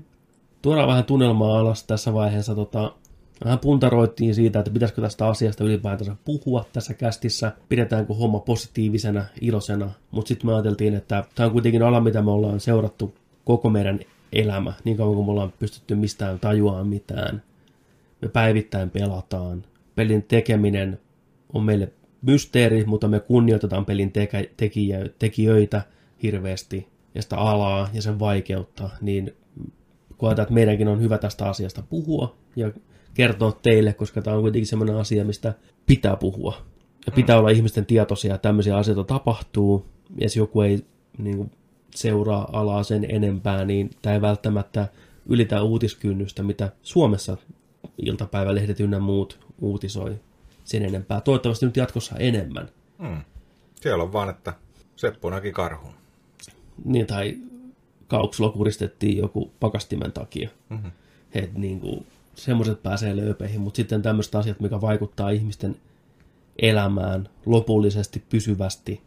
Tuodaan 0.61 0.87
vähän 0.87 1.03
tunnelmaa 1.03 1.59
alas 1.59 1.83
tässä 1.83 2.13
vaiheessa. 2.13 2.55
Tota, 2.55 2.93
vähän 3.45 3.59
puntaroittiin 3.59 4.35
siitä, 4.35 4.59
että 4.59 4.71
pitäisikö 4.71 5.01
tästä 5.01 5.27
asiasta 5.27 5.63
ylipäätänsä 5.63 6.15
puhua 6.25 6.65
tässä 6.73 6.93
kästissä. 6.93 7.51
Pidetäänkö 7.69 8.13
homma 8.13 8.39
positiivisena, 8.39 9.25
iloisena. 9.41 9.89
Mutta 10.11 10.27
sitten 10.27 10.47
me 10.49 10.53
ajateltiin, 10.53 10.95
että 10.95 11.23
tämä 11.35 11.47
on 11.47 11.53
kuitenkin 11.53 11.83
ala, 11.83 12.01
mitä 12.01 12.21
me 12.21 12.31
ollaan 12.31 12.59
seurattu 12.59 13.15
koko 13.45 13.69
meidän 13.69 13.99
elämä. 14.33 14.73
Niin 14.83 14.97
kauan 14.97 15.15
kuin 15.15 15.25
me 15.25 15.31
ollaan 15.31 15.53
pystytty 15.59 15.95
mistään 15.95 16.39
tajuaan 16.39 16.87
mitään. 16.87 17.43
Me 18.21 18.27
päivittäin 18.27 18.89
pelataan. 18.89 19.63
Pelin 19.95 20.23
tekeminen 20.23 20.99
on 21.53 21.63
meille 21.63 21.91
mysteeri, 22.21 22.85
mutta 22.85 23.07
me 23.07 23.19
kunnioitetaan 23.19 23.85
pelin 23.85 24.11
tekä, 24.11 24.43
tekijä, 24.57 25.05
tekijöitä 25.19 25.81
hirveästi 26.23 26.87
ja 27.15 27.21
sitä 27.21 27.37
alaa 27.37 27.89
ja 27.93 28.01
sen 28.01 28.19
vaikeutta, 28.19 28.89
niin 29.01 29.35
koetaan, 30.17 30.43
että 30.43 30.53
meidänkin 30.53 30.87
on 30.87 31.01
hyvä 31.01 31.17
tästä 31.17 31.45
asiasta 31.45 31.83
puhua 31.89 32.35
ja 32.55 32.71
kertoa 33.13 33.51
teille, 33.51 33.93
koska 33.93 34.21
tämä 34.21 34.35
on 34.35 34.41
kuitenkin 34.41 34.67
sellainen 34.67 34.95
asia, 34.95 35.25
mistä 35.25 35.53
pitää 35.85 36.15
puhua. 36.15 36.57
Ja 37.05 37.11
pitää 37.11 37.37
olla 37.37 37.49
ihmisten 37.49 37.85
tietoisia, 37.85 38.35
että 38.35 38.47
tämmöisiä 38.49 38.77
asioita 38.77 39.03
tapahtuu. 39.03 39.85
Ja 40.17 40.25
jos 40.25 40.35
joku 40.35 40.61
ei 40.61 40.85
niin 41.17 41.37
kuin, 41.37 41.51
seuraa 41.95 42.49
alaa 42.53 42.83
sen 42.83 43.05
enempää, 43.09 43.65
niin 43.65 43.89
tämä 44.01 44.13
ei 44.13 44.21
välttämättä 44.21 44.87
ylitä 45.25 45.61
uutiskynnystä, 45.61 46.43
mitä 46.43 46.71
Suomessa 46.81 47.37
iltapäivälehdet 47.97 48.79
ynnä 48.79 48.99
muut 48.99 49.39
uutisoi 49.61 50.19
sen 50.63 50.85
enempää. 50.85 51.21
Toivottavasti 51.21 51.65
nyt 51.65 51.77
jatkossa 51.77 52.15
enemmän. 52.15 52.69
Hmm. 52.99 53.21
Siellä 53.75 54.03
on 54.03 54.13
vaan, 54.13 54.29
että 54.29 54.53
Seppo 54.95 55.29
näki 55.29 55.51
karhun. 55.51 55.93
Niin, 56.85 57.07
tai 57.07 57.37
Kauksulla 58.07 58.51
kuristettiin 58.51 59.17
joku 59.17 59.51
pakastimen 59.59 60.11
takia. 60.11 60.49
Mhm. 60.69 60.87
He, 61.35 61.49
niin 61.53 61.79
kuin, 61.79 62.05
semmoiset 62.35 62.83
pääsee 62.83 63.15
lööpeihin, 63.15 63.61
mutta 63.61 63.77
sitten 63.77 64.01
tämmöiset 64.01 64.35
asiat, 64.35 64.59
mikä 64.59 64.81
vaikuttaa 64.81 65.29
ihmisten 65.29 65.75
elämään 66.61 67.29
lopullisesti, 67.45 68.23
pysyvästi, 68.29 69.01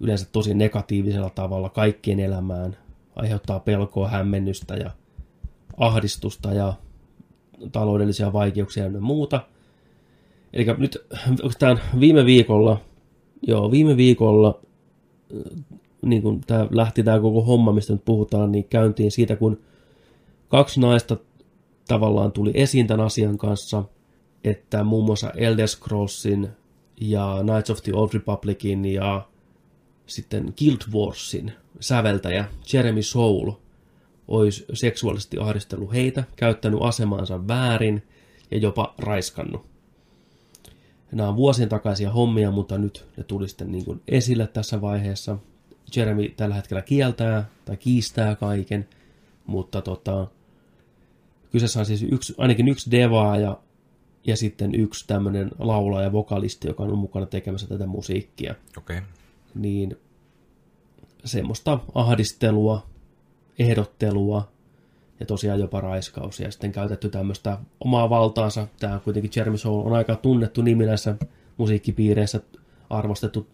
yleensä 0.00 0.26
tosi 0.32 0.54
negatiivisella 0.54 1.30
tavalla 1.30 1.68
kaikkien 1.68 2.20
elämään, 2.20 2.76
aiheuttaa 3.16 3.60
pelkoa, 3.60 4.08
hämmennystä 4.08 4.74
ja 4.74 4.90
ahdistusta 5.76 6.54
ja 6.54 6.74
taloudellisia 7.72 8.32
vaikeuksia 8.32 8.84
ja 8.84 9.00
muuta. 9.00 9.40
Eli 10.52 10.66
nyt, 10.78 10.98
tämä 11.58 11.76
viime 12.00 12.24
viikolla, 12.24 12.80
joo, 13.42 13.70
viime 13.70 13.96
viikolla, 13.96 14.60
niin 16.02 16.22
kun 16.22 16.40
tämä 16.46 16.66
lähti 16.70 17.02
tämä 17.02 17.20
koko 17.20 17.42
homma, 17.42 17.72
mistä 17.72 17.92
nyt 17.92 18.04
puhutaan, 18.04 18.52
niin 18.52 18.64
käyntiin 18.64 19.10
siitä, 19.10 19.36
kun 19.36 19.60
kaksi 20.48 20.80
naista 20.80 21.16
tavallaan 21.88 22.32
tuli 22.32 22.50
esiin 22.54 22.86
tämän 22.86 23.06
asian 23.06 23.38
kanssa, 23.38 23.84
että 24.44 24.84
muun 24.84 25.04
muassa 25.04 25.30
Elder 25.30 25.68
Scrollsin 25.68 26.48
ja 27.00 27.38
Knights 27.42 27.70
of 27.70 27.82
the 27.82 27.92
Old 27.94 28.08
Republicin 28.14 28.84
ja 28.84 29.29
sitten 30.10 30.54
Guild 30.58 30.92
Warsin 30.92 31.52
säveltäjä 31.80 32.44
Jeremy 32.72 33.02
Soul 33.02 33.50
olisi 34.28 34.64
seksuaalisesti 34.72 35.38
ahdistellut 35.38 35.92
heitä, 35.92 36.24
käyttänyt 36.36 36.80
asemaansa 36.82 37.48
väärin 37.48 38.02
ja 38.50 38.58
jopa 38.58 38.94
raiskannut. 38.98 39.66
Nämä 41.12 41.28
on 41.28 41.36
vuosien 41.36 41.68
takaisia 41.68 42.10
hommia, 42.10 42.50
mutta 42.50 42.78
nyt 42.78 43.06
ne 43.16 43.24
tuli 43.24 43.48
sitten 43.48 43.72
niin 43.72 43.84
kuin 43.84 44.02
esille 44.08 44.46
tässä 44.46 44.80
vaiheessa. 44.80 45.38
Jeremy 45.96 46.28
tällä 46.28 46.54
hetkellä 46.54 46.82
kieltää 46.82 47.48
tai 47.64 47.76
kiistää 47.76 48.36
kaiken, 48.36 48.88
mutta 49.46 49.82
tota, 49.82 50.26
kyseessä 51.52 51.80
on 51.80 51.86
siis 51.86 52.02
yksi, 52.02 52.34
ainakin 52.38 52.68
yksi 52.68 52.90
devaa 52.90 53.38
ja, 53.38 53.58
ja 54.24 54.36
sitten 54.36 54.74
yksi 54.74 55.06
tämmöinen 55.06 55.50
laulaja 55.58 56.04
ja 56.04 56.12
vokalisti, 56.12 56.68
joka 56.68 56.82
on 56.82 56.98
mukana 56.98 57.26
tekemässä 57.26 57.66
tätä 57.66 57.86
musiikkia. 57.86 58.54
Okay. 58.78 59.00
Niin 59.54 59.96
semmoista 61.24 61.78
ahdistelua, 61.94 62.86
ehdottelua 63.58 64.48
ja 65.20 65.26
tosiaan 65.26 65.60
jopa 65.60 65.80
raiskaus. 65.80 66.40
Ja 66.40 66.50
sitten 66.50 66.72
käytetty 66.72 67.08
tämmöistä 67.08 67.58
omaa 67.80 68.10
valtaansa. 68.10 68.66
Tämä 68.80 69.00
kuitenkin 69.04 69.30
Jeremy 69.36 69.58
Soul 69.58 69.86
on 69.86 69.92
aika 69.92 70.16
tunnettu 70.16 70.62
nimi 70.62 70.86
näissä 70.86 71.14
musiikkipiireissä, 71.56 72.40
arvostettu 72.90 73.46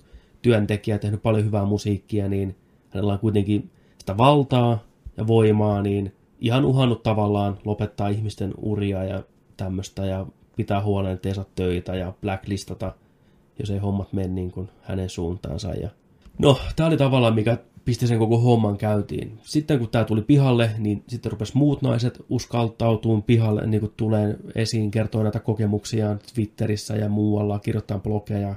työntekijä, 0.43 0.99
tehnyt 0.99 1.23
paljon 1.23 1.45
hyvää 1.45 1.65
musiikkia, 1.65 2.29
niin 2.29 2.57
hänellä 2.91 3.13
on 3.13 3.19
kuitenkin 3.19 3.71
sitä 3.99 4.17
valtaa 4.17 4.79
ja 5.17 5.27
voimaa, 5.27 5.83
niin 5.83 6.15
ihan 6.41 6.65
uhannut 6.65 7.03
tavallaan 7.03 7.59
lopettaa 7.65 8.09
ihmisten 8.09 8.55
uria 8.57 9.05
ja 9.05 9.23
tämmöistä 9.57 10.07
ja 10.07 10.27
pitää 10.57 10.83
huolen, 10.83 11.13
ettei 11.13 11.35
saa 11.35 11.45
töitä 11.55 11.95
ja 11.95 12.13
blacklistata, 12.21 12.95
jos 13.59 13.71
ei 13.71 13.79
hommat 13.79 14.13
mene 14.13 14.29
niin 14.29 14.51
kuin 14.51 14.69
hänen 14.83 15.11
suuntaansa. 15.11 15.75
Ja... 15.75 15.89
No, 16.39 16.59
tämä 16.77 16.87
oli 16.87 16.97
tavallaan 16.97 17.35
mikä 17.35 17.59
pisti 17.85 18.07
sen 18.07 18.19
koko 18.19 18.39
homman 18.39 18.79
käytiin. 18.79 19.39
Sitten 19.43 19.79
kun 19.79 19.89
tämä 19.89 20.05
tuli 20.05 20.23
pihalle, 20.23 20.71
niin 20.79 21.05
sitten 21.09 21.33
rupesi 21.33 21.57
muut 21.57 21.83
naiset 21.83 22.25
uskaltautumaan 22.29 23.23
pihalle, 23.23 23.67
niin 23.67 23.81
kuin 23.81 23.93
tulee 23.97 24.37
esiin, 24.55 24.91
kertoo 24.91 25.23
näitä 25.23 25.41
kokemuksiaan 25.41 26.19
Twitterissä 26.35 26.97
ja 26.97 27.09
muualla, 27.09 27.59
kirjoittaa 27.59 27.99
blogeja. 27.99 28.55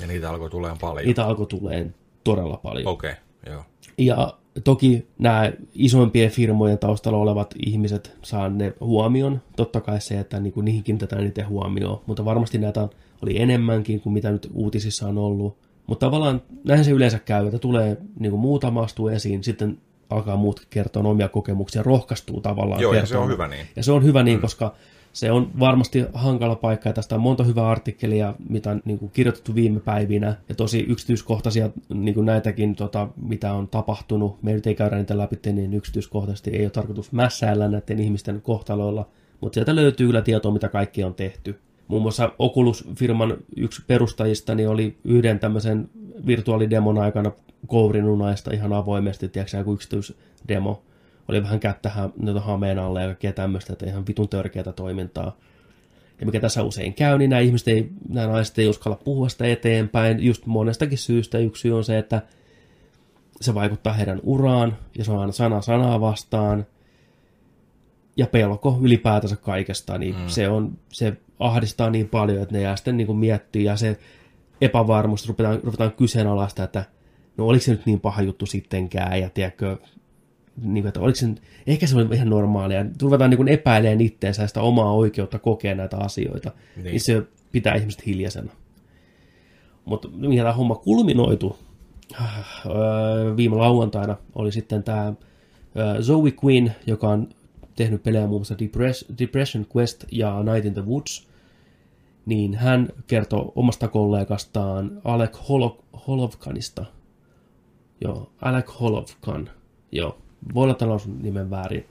Ja 0.00 0.06
niitä 0.06 0.30
alkoi 0.30 0.50
tulemaan 0.50 0.78
paljon. 0.80 1.06
Niitä 1.06 1.26
alkoi 1.26 1.46
tulemaan 1.46 1.94
todella 2.24 2.56
paljon. 2.56 2.86
Okei, 2.86 3.10
okay, 3.10 3.52
joo. 3.52 3.64
Ja 3.98 4.34
toki 4.64 5.06
nämä 5.18 5.52
isompien 5.74 6.30
firmojen 6.30 6.78
taustalla 6.78 7.18
olevat 7.18 7.54
ihmiset 7.66 8.16
saa 8.22 8.48
ne 8.48 8.74
huomion. 8.80 9.42
Totta 9.56 9.80
kai 9.80 10.00
se, 10.00 10.20
että 10.20 10.40
niin 10.40 10.52
kuin 10.52 10.64
niihin 10.64 10.82
kiinnitetään 10.82 11.24
niiden 11.24 11.48
huomioon. 11.48 12.00
Mutta 12.06 12.24
varmasti 12.24 12.58
näitä 12.58 12.88
oli 13.22 13.40
enemmänkin 13.40 14.00
kuin 14.00 14.12
mitä 14.12 14.30
nyt 14.30 14.50
uutisissa 14.54 15.08
on 15.08 15.18
ollut. 15.18 15.56
Mutta 15.86 16.06
tavallaan 16.06 16.42
näin 16.64 16.84
se 16.84 16.90
yleensä 16.90 17.18
käy, 17.18 17.46
että 17.46 17.58
tulee 17.58 17.96
niin 18.18 18.30
kuin 18.30 18.40
muutama 18.40 18.82
astuu 18.82 19.08
esiin, 19.08 19.44
sitten 19.44 19.78
alkaa 20.10 20.36
muut 20.36 20.66
kertoa 20.70 21.02
omia 21.02 21.28
kokemuksia, 21.28 21.82
rohkaistuu 21.82 22.40
tavallaan 22.40 22.80
Joo, 22.80 22.92
ja 22.92 23.00
kertoa. 23.00 23.16
se 23.16 23.18
on 23.18 23.28
hyvä 23.28 23.48
niin. 23.48 23.66
Ja 23.76 23.82
se 23.82 23.92
on 23.92 24.04
hyvä 24.04 24.22
niin, 24.22 24.38
mm. 24.38 24.42
koska 24.42 24.74
se 25.12 25.32
on 25.32 25.50
varmasti 25.60 26.04
hankala 26.12 26.56
paikka, 26.56 26.88
ja 26.88 26.92
tästä 26.92 27.14
on 27.14 27.20
monta 27.20 27.44
hyvää 27.44 27.68
artikkelia, 27.68 28.34
mitä 28.48 28.70
on 28.70 28.82
niin 28.84 28.98
kuin 28.98 29.10
kirjoitettu 29.10 29.54
viime 29.54 29.80
päivinä, 29.80 30.36
ja 30.48 30.54
tosi 30.54 30.80
yksityiskohtaisia 30.88 31.70
niin 31.94 32.14
kuin 32.14 32.26
näitäkin, 32.26 32.76
tota, 32.76 33.08
mitä 33.22 33.52
on 33.52 33.68
tapahtunut. 33.68 34.42
Me 34.42 34.52
nyt 34.52 34.66
ei 34.66 34.74
käydä 34.74 34.96
niitä 34.96 35.18
läpi 35.18 35.38
niin 35.52 35.74
yksityiskohtaisesti, 35.74 36.50
ei 36.50 36.64
ole 36.64 36.70
tarkoitus 36.70 37.12
mässäillä 37.12 37.68
näiden 37.68 37.98
ihmisten 37.98 38.42
kohtaloilla, 38.42 39.08
mutta 39.40 39.54
sieltä 39.54 39.76
löytyy 39.76 40.06
kyllä 40.06 40.22
tietoa, 40.22 40.52
mitä 40.52 40.68
kaikki 40.68 41.04
on 41.04 41.14
tehty. 41.14 41.58
Muun 41.88 42.02
muassa 42.02 42.32
Oculus-firman 42.38 43.36
yksi 43.56 43.82
perustajista 43.86 44.54
niin 44.54 44.68
oli 44.68 44.96
yhden 45.04 45.38
tämmöisen 45.38 45.90
virtuaalidemon 46.26 46.98
aikana 46.98 47.32
kourinut 47.66 48.18
naista 48.18 48.54
ihan 48.54 48.72
avoimesti, 48.72 49.28
tiedätkö 49.28 49.56
joku 49.56 49.72
yksityisdemo. 49.72 50.82
Oli 51.32 51.42
vähän 51.42 51.60
kättä 51.60 52.10
noita 52.22 52.40
hameen 52.40 52.78
alle 52.78 53.00
ja 53.00 53.06
kaikkea 53.06 53.32
tämmöistä, 53.32 53.72
että 53.72 53.86
ihan 53.86 54.06
vitun 54.06 54.28
törkeätä 54.28 54.72
toimintaa. 54.72 55.36
Ja 56.20 56.26
mikä 56.26 56.40
tässä 56.40 56.62
usein 56.62 56.94
käy, 56.94 57.18
niin 57.18 57.30
nämä 57.30 57.40
ihmiset 57.40 57.68
ei, 57.68 57.88
nämä 58.08 58.26
naiset 58.26 58.58
ei 58.58 58.68
uskalla 58.68 59.00
puhua 59.04 59.28
sitä 59.28 59.46
eteenpäin, 59.46 60.24
just 60.24 60.46
monestakin 60.46 60.98
syystä. 60.98 61.38
Yksi 61.38 61.60
syy 61.60 61.76
on 61.76 61.84
se, 61.84 61.98
että 61.98 62.22
se 63.40 63.54
vaikuttaa 63.54 63.92
heidän 63.92 64.20
uraan, 64.22 64.76
ja 64.98 65.04
se 65.04 65.12
on 65.12 65.18
aina 65.18 65.32
sana 65.32 65.62
sanaa 65.62 66.00
vastaan, 66.00 66.66
ja 68.16 68.26
pelko 68.26 68.78
ylipäätänsä 68.82 69.36
kaikesta, 69.36 69.98
niin 69.98 70.14
mm. 70.14 70.28
se, 70.28 70.48
on, 70.48 70.78
se 70.88 71.16
ahdistaa 71.38 71.90
niin 71.90 72.08
paljon, 72.08 72.42
että 72.42 72.54
ne 72.54 72.60
jää 72.60 72.76
sitten 72.76 72.96
niin 72.96 73.06
kuin 73.06 73.18
miettiä, 73.18 73.72
ja 73.72 73.76
se 73.76 73.98
epävarmuus 74.60 75.28
ruvetaan, 75.28 75.60
ruvetaan 75.62 75.92
kyseenalaista, 75.92 76.64
että 76.64 76.84
no 77.36 77.46
oliko 77.46 77.64
se 77.64 77.70
nyt 77.70 77.86
niin 77.86 78.00
paha 78.00 78.22
juttu 78.22 78.46
sittenkään, 78.46 79.20
ja 79.20 79.30
tiedätkö, 79.30 79.76
niin, 80.56 80.86
että 80.86 81.00
oliko 81.00 81.16
se, 81.16 81.26
ehkä 81.66 81.86
se 81.86 81.96
oli 81.96 82.14
ihan 82.14 82.30
normaalia, 82.30 82.86
ruvetaan 83.02 83.30
niin 83.30 83.48
epäilemään 83.48 84.00
itteensä 84.00 84.46
sitä 84.46 84.62
omaa 84.62 84.92
oikeutta 84.92 85.38
kokea 85.38 85.74
näitä 85.74 85.96
asioita, 85.96 86.52
niin, 86.76 86.84
niin 86.84 87.00
se 87.00 87.22
pitää 87.52 87.74
ihmiset 87.74 88.06
hiljaisena. 88.06 88.52
Mutta 89.84 90.08
mihin 90.08 90.38
tämä 90.38 90.52
homma 90.52 90.74
kulminoitu 90.74 91.58
viime 93.36 93.56
lauantaina 93.56 94.16
oli 94.34 94.52
sitten 94.52 94.82
tämä 94.82 95.12
Zoe 96.00 96.32
Quinn, 96.44 96.70
joka 96.86 97.08
on 97.08 97.28
tehnyt 97.76 98.02
pelejä 98.02 98.26
muun 98.26 98.40
muassa 98.40 98.56
Depression 99.18 99.66
Quest 99.76 100.04
ja 100.12 100.42
Night 100.42 100.64
in 100.66 100.74
the 100.74 100.86
Woods. 100.86 101.28
niin 102.26 102.54
hän 102.54 102.88
kertoo 103.06 103.52
omasta 103.56 103.88
kollegastaan 103.88 105.00
Alek 105.04 105.36
Holo- 105.36 105.84
Holovkanista. 106.06 106.84
Joo, 108.00 108.32
Alek 108.42 108.66
Holovkan. 108.80 109.50
Joo, 109.92 110.18
voi 110.54 110.62
olla, 110.62 110.72
että 110.72 110.88
lausun 110.88 111.22
nimen 111.22 111.50
väärin. 111.50 111.86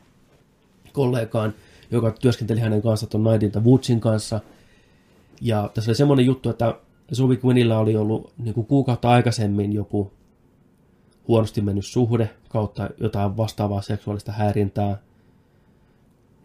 Kollegaan, 0.93 1.53
joka 1.91 2.11
työskenteli 2.11 2.59
hänen 2.59 2.81
kanssa 2.81 3.07
tuon 3.07 3.23
Nightin 3.23 3.63
Woodsin 3.63 3.99
kanssa. 3.99 4.39
Ja 5.41 5.69
tässä 5.73 5.91
oli 5.91 5.95
semmoinen 5.95 6.25
juttu, 6.25 6.49
että 6.49 6.75
Zoe 7.13 7.37
Quinnillä 7.45 7.79
oli 7.79 7.95
ollut 7.95 8.33
niin 8.37 8.53
kuin 8.53 8.67
kuukautta 8.67 9.09
aikaisemmin 9.09 9.73
joku 9.73 10.11
huonosti 11.27 11.61
mennyt 11.61 11.85
suhde 11.85 12.29
kautta 12.49 12.89
jotain 12.97 13.37
vastaavaa 13.37 13.81
seksuaalista 13.81 14.31
häirintää. 14.31 14.97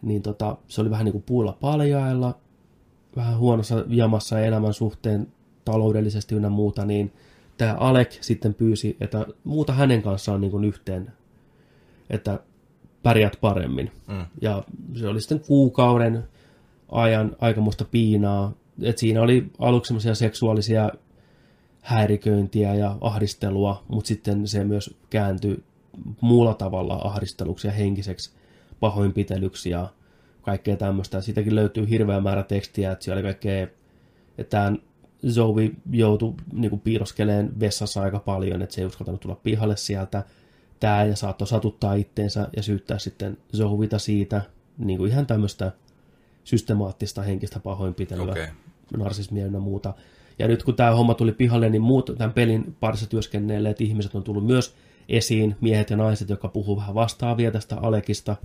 Niin 0.01 0.21
tota, 0.21 0.57
se 0.67 0.81
oli 0.81 0.89
vähän 0.89 1.05
niin 1.05 1.11
kuin 1.13 1.23
puulla 1.23 1.57
paljailla, 1.61 2.35
vähän 3.15 3.37
huonossa 3.37 3.83
jamassa 3.87 4.39
elämän 4.39 4.73
suhteen 4.73 5.27
taloudellisesti 5.65 6.35
ynnä 6.35 6.49
muuta, 6.49 6.85
niin 6.85 7.13
tämä 7.57 7.73
Alek 7.73 8.11
sitten 8.21 8.53
pyysi, 8.53 8.97
että 8.99 9.25
muuta 9.43 9.73
hänen 9.73 10.01
kanssaan 10.01 10.41
niin 10.41 10.51
kuin 10.51 10.63
yhteen, 10.63 11.13
että 12.09 12.39
pärjät 13.03 13.37
paremmin. 13.41 13.91
Mm. 14.07 14.25
Ja 14.41 14.63
se 14.93 15.07
oli 15.07 15.21
sitten 15.21 15.39
kuukauden 15.39 16.23
ajan 16.91 17.35
aikamoista 17.39 17.85
piinaa. 17.85 18.53
Et 18.81 18.97
siinä 18.97 19.21
oli 19.21 19.51
aluksi 19.59 19.87
semmoisia 19.87 20.15
seksuaalisia 20.15 20.91
häiriköintiä 21.81 22.75
ja 22.75 22.97
ahdistelua, 23.01 23.83
mutta 23.87 24.07
sitten 24.07 24.47
se 24.47 24.63
myös 24.63 24.95
kääntyi 25.09 25.63
muulla 26.21 26.53
tavalla 26.53 27.01
ahdisteluksi 27.03 27.67
ja 27.67 27.73
henkiseksi 27.73 28.31
pahoinpitelyksi 28.79 29.69
ja 29.69 29.87
kaikkea 30.41 30.77
tämmöistä. 30.77 31.21
Siitäkin 31.21 31.55
löytyy 31.55 31.89
hirveä 31.89 32.21
määrä 32.21 32.43
tekstiä, 32.43 32.91
että 32.91 33.05
siellä 33.05 33.19
oli 33.19 33.23
kaikkea, 33.23 33.67
että 34.37 34.71
Zoe 35.29 35.71
joutui 35.91 36.33
niin 36.53 36.79
piiroskeleen 36.79 37.59
vessassa 37.59 38.01
aika 38.01 38.19
paljon, 38.19 38.61
että 38.61 38.75
se 38.75 38.81
ei 38.81 38.87
uskaltanut 38.87 39.21
tulla 39.21 39.39
pihalle 39.43 39.77
sieltä. 39.77 40.23
Tämä 40.79 41.03
ja 41.03 41.15
saattoi 41.15 41.47
satuttaa 41.47 41.93
itteensä 41.93 42.47
ja 42.55 42.63
syyttää 42.63 42.99
sitten 42.99 43.37
Zoevita 43.55 43.99
siitä, 43.99 44.41
niin 44.77 44.97
kuin 44.97 45.11
ihan 45.11 45.27
tämmöistä 45.27 45.71
systemaattista 46.43 47.21
henkistä 47.21 47.59
pahoinpitelyä, 47.59 48.31
okay. 48.31 48.47
narsismia 48.97 49.45
ja 49.45 49.59
muuta. 49.59 49.93
Ja 50.39 50.47
nyt 50.47 50.63
kun 50.63 50.75
tämä 50.75 50.95
homma 50.95 51.13
tuli 51.13 51.31
pihalle, 51.31 51.69
niin 51.69 51.81
muut 51.81 52.11
tämän 52.17 52.33
pelin 52.33 52.75
parissa 52.79 53.09
työskennelleet 53.09 53.81
ihmiset 53.81 54.15
on 54.15 54.23
tullut 54.23 54.45
myös 54.45 54.75
esiin, 55.09 55.55
miehet 55.61 55.89
ja 55.89 55.97
naiset, 55.97 56.29
jotka 56.29 56.47
puhuu 56.47 56.77
vähän 56.77 56.95
vastaavia 56.95 57.51
tästä 57.51 57.75
Alekista, 57.75 58.35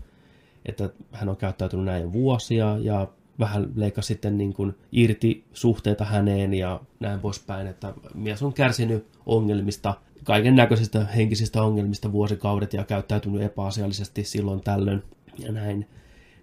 että 0.67 0.91
hän 1.13 1.29
on 1.29 1.37
käyttäytynyt 1.37 1.85
näin 1.85 2.13
vuosia 2.13 2.79
ja 2.81 3.09
vähän 3.39 3.71
leikkasi 3.75 4.07
sitten 4.07 4.39
niin 4.39 4.55
kuin 4.55 4.75
irti 4.93 5.45
suhteita 5.53 6.05
häneen 6.05 6.55
ja 6.55 6.81
näin 7.01 7.21
poispäin, 7.21 7.67
että 7.67 7.95
mies 8.15 8.43
on 8.43 8.53
kärsinyt 8.53 9.07
ongelmista, 9.27 9.95
kaiken 10.25 10.57
näköisistä 10.57 11.05
henkisistä 11.05 11.63
ongelmista 11.63 12.13
vuosikaudet 12.13 12.73
ja 12.73 12.85
käyttäytynyt 12.85 13.43
epäasiallisesti 13.43 14.25
silloin 14.25 14.61
tällöin 14.61 15.03
ja 15.39 15.53
näin. 15.53 15.89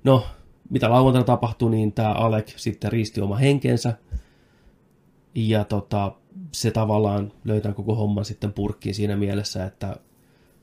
No, 0.03 0.25
mitä 0.69 0.89
lauantaina 0.89 1.25
tapahtui, 1.25 1.71
niin 1.71 1.91
tämä 1.91 2.13
Alek 2.13 2.47
sitten 2.55 2.91
riisti 2.91 3.21
oma 3.21 3.35
henkensä 3.35 3.93
ja 5.35 5.63
tota, 5.63 6.11
se 6.51 6.71
tavallaan 6.71 7.31
löytää 7.45 7.73
koko 7.73 7.95
homman 7.95 8.25
sitten 8.25 8.53
purkkiin 8.53 8.95
siinä 8.95 9.15
mielessä, 9.15 9.65
että 9.65 9.95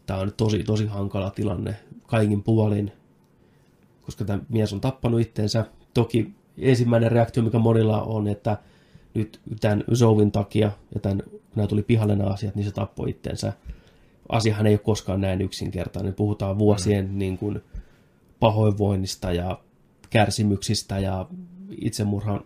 tämä 0.07 0.21
on 0.21 0.33
tosi, 0.37 0.63
tosi 0.63 0.87
hankala 0.87 1.31
tilanne 1.31 1.77
kaikin 2.07 2.43
puolin, 2.43 2.93
koska 4.03 4.25
tämä 4.25 4.43
mies 4.49 4.73
on 4.73 4.81
tappanut 4.81 5.21
itteensä. 5.21 5.67
Toki 5.95 6.35
ensimmäinen 6.59 7.13
reaktio, 7.13 7.43
mikä 7.43 7.59
monilla 7.59 8.03
on, 8.03 8.29
että 8.29 8.57
nyt 9.15 9.41
tämän 9.61 9.85
Zovin 9.95 10.33
takia, 10.33 10.71
ja 10.95 11.01
tämän, 11.01 11.23
kun 11.57 11.61
nämä 11.61 11.69
tuli 11.69 11.83
pihalle 11.83 12.17
nämä 12.17 12.31
asiat, 12.31 12.55
niin 12.55 12.65
se 12.65 12.73
tappoi 12.73 13.11
itteensä. 13.11 13.53
Asiahan 14.29 14.67
ei 14.67 14.73
ole 14.73 14.79
koskaan 14.79 15.21
näin 15.21 15.41
yksinkertainen. 15.41 16.15
Puhutaan 16.15 16.59
vuosien 16.59 17.11
mm. 17.11 17.19
niin 17.19 17.39
kuin, 17.39 17.63
pahoinvoinnista 18.41 19.33
ja 19.33 19.61
kärsimyksistä 20.11 20.99
ja 20.99 21.27
itsemurhan 21.81 22.41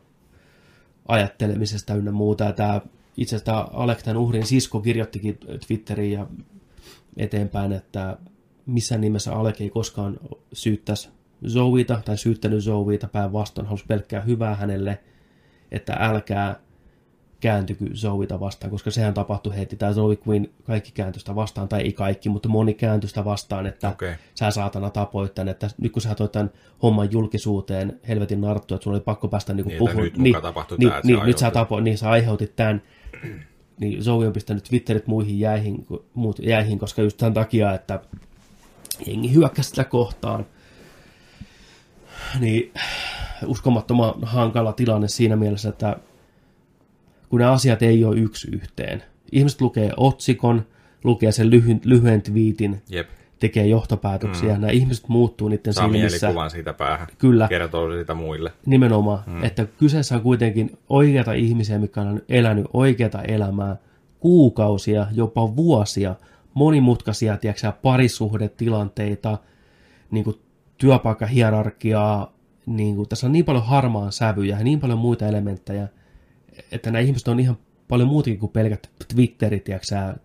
ajattelemisesta 1.09 1.95
ynnä 1.95 2.13
muuta. 2.13 2.45
Ja 2.45 2.53
tämä, 2.53 2.81
itse 3.17 3.37
asiassa 3.37 3.69
Alek, 3.73 4.03
tämän 4.03 4.17
uhrin 4.17 4.47
sisko, 4.47 4.81
kirjoittikin 4.81 5.39
Twitteriin 5.67 6.13
ja 6.13 6.27
eteenpäin, 7.17 7.73
että 7.73 8.17
missään 8.67 9.01
nimessä 9.01 9.33
Alek 9.33 9.61
ei 9.61 9.71
koskaan 9.71 10.19
syyttäisi 10.53 11.09
Zoita 11.49 12.03
tai 12.05 12.19
syyttänyt 12.19 12.65
Zoita 12.65 13.09
päinvastoin, 13.09 13.67
halusi 13.67 13.85
pelkkää 13.89 14.21
hyvää 14.21 14.55
hänelle, 14.55 14.99
että 15.71 15.97
älkää 15.99 16.61
kääntykö 17.41 17.85
Zoita 17.95 18.41
vastaan, 18.41 18.71
koska 18.71 18.91
sehän 18.91 19.15
tapahtui 19.15 19.57
heti. 19.57 19.77
Tämä 19.77 19.93
Zoe 19.93 20.19
Queen 20.29 20.49
kaikki 20.65 20.93
kääntystä 20.93 21.35
vastaan, 21.35 21.69
tai 21.69 21.83
ei 21.83 21.93
kaikki, 21.93 22.29
mutta 22.29 22.49
moni 22.49 22.75
kääntystä 22.75 23.25
vastaan, 23.25 23.67
että 23.67 23.89
okay. 23.89 24.15
sä 24.35 24.51
saatana 24.51 24.91
tapoit 24.91 25.35
tämän, 25.35 25.49
että 25.49 25.71
nyt 25.79 25.93
kun 25.93 26.03
sä 26.03 26.15
toit 26.15 26.33
tämän 26.33 26.51
homman 26.83 27.13
julkisuuteen, 27.13 28.01
helvetin 28.09 28.41
narttu, 28.41 28.75
että 28.75 28.85
sulla 28.85 28.97
oli 28.97 29.05
pakko 29.05 29.29
päästä 29.29 29.55
niin 29.55 29.79
puhumaan. 29.79 29.97
Nyt 29.97 30.17
niin, 30.19 30.37
niin, 30.79 30.91
tämä, 30.91 31.01
niin, 31.05 31.21
nyt 31.25 31.39
sä 31.39 31.51
tapoit, 31.51 31.85
niin 31.85 31.99
sä 31.99 32.11
aiheutit 32.11 32.57
tämän, 32.57 32.83
niin 33.81 34.05
Zoe 34.05 34.27
on 34.27 34.33
pistänyt 34.33 34.65
Twitterit 34.65 35.07
muihin 35.07 35.41
jäihin, 35.41 35.87
muut 36.15 36.39
jäihin, 36.39 36.79
koska 36.79 37.03
just 37.03 37.17
tämän 37.17 37.35
takia, 37.35 37.75
että 37.75 38.01
jengi 39.07 39.35
hyökkäsi 39.35 39.71
sitä 39.71 39.85
kohtaan. 39.85 40.47
Niin 42.41 42.73
uskomattoman 43.47 44.15
hankala 44.23 44.73
tilanne 44.73 45.09
siinä 45.09 45.37
mielessä, 45.37 45.69
että 45.69 45.97
kun 47.31 47.41
ne 47.41 47.47
asiat 47.47 47.83
ei 47.83 48.05
ole 48.05 48.17
yksi 48.17 48.49
yhteen. 48.53 49.03
Ihmiset 49.33 49.61
lukee 49.61 49.91
otsikon, 49.97 50.67
lukee 51.05 51.33
sen 51.33 51.51
lyhyen, 51.51 51.81
lyhyen 51.85 52.23
twiitin, 52.23 52.83
Jep. 52.89 53.09
tekee 53.39 53.67
johtopäätöksiä. 53.67 54.55
Mm. 54.55 54.61
Nämä 54.61 54.71
ihmiset 54.71 55.09
muuttuu 55.09 55.49
niiden 55.49 55.73
Saa 55.73 55.85
silmissä. 55.85 56.19
mielikuvan 56.27 56.51
siitä 56.51 56.73
päähän. 56.73 57.07
Kyllä. 57.19 57.49
Kertoo 57.49 57.99
sitä 57.99 58.15
muille. 58.15 58.53
Nimenomaan. 58.67 59.23
Mm. 59.27 59.45
Että 59.45 59.67
kyseessä 59.79 60.15
on 60.15 60.23
kuitenkin 60.23 60.79
oikeita 60.89 61.33
ihmisiä, 61.33 61.79
mikä 61.79 62.01
on 62.01 62.23
elänyt 62.29 62.67
oikeata 62.73 63.23
elämää 63.23 63.77
kuukausia, 64.21 65.07
jopa 65.13 65.57
vuosia, 65.57 66.15
monimutkaisia, 66.55 67.37
tiedätkö, 67.37 67.73
parisuhdetilanteita, 67.83 69.39
niin 70.11 70.25
kuin 70.25 70.37
työpaikkahierarkiaa, 70.79 72.33
niin 72.67 72.97
kuin, 72.97 73.09
tässä 73.09 73.27
on 73.27 73.33
niin 73.33 73.45
paljon 73.45 73.67
harmaan 73.67 74.13
sävyjä 74.13 74.59
ja 74.59 74.65
niin 74.65 74.81
paljon 74.81 74.99
muita 74.99 75.27
elementtejä, 75.27 75.89
että 76.73 76.91
nämä 76.91 77.03
ihmiset 77.03 77.29
on 77.29 77.41
ihan 77.41 77.59
paljon 77.89 78.09
muutakin 78.09 78.39
kuin 78.39 78.53
pelkät 78.53 78.91
Twitterit 79.15 79.69
ja 79.69 79.79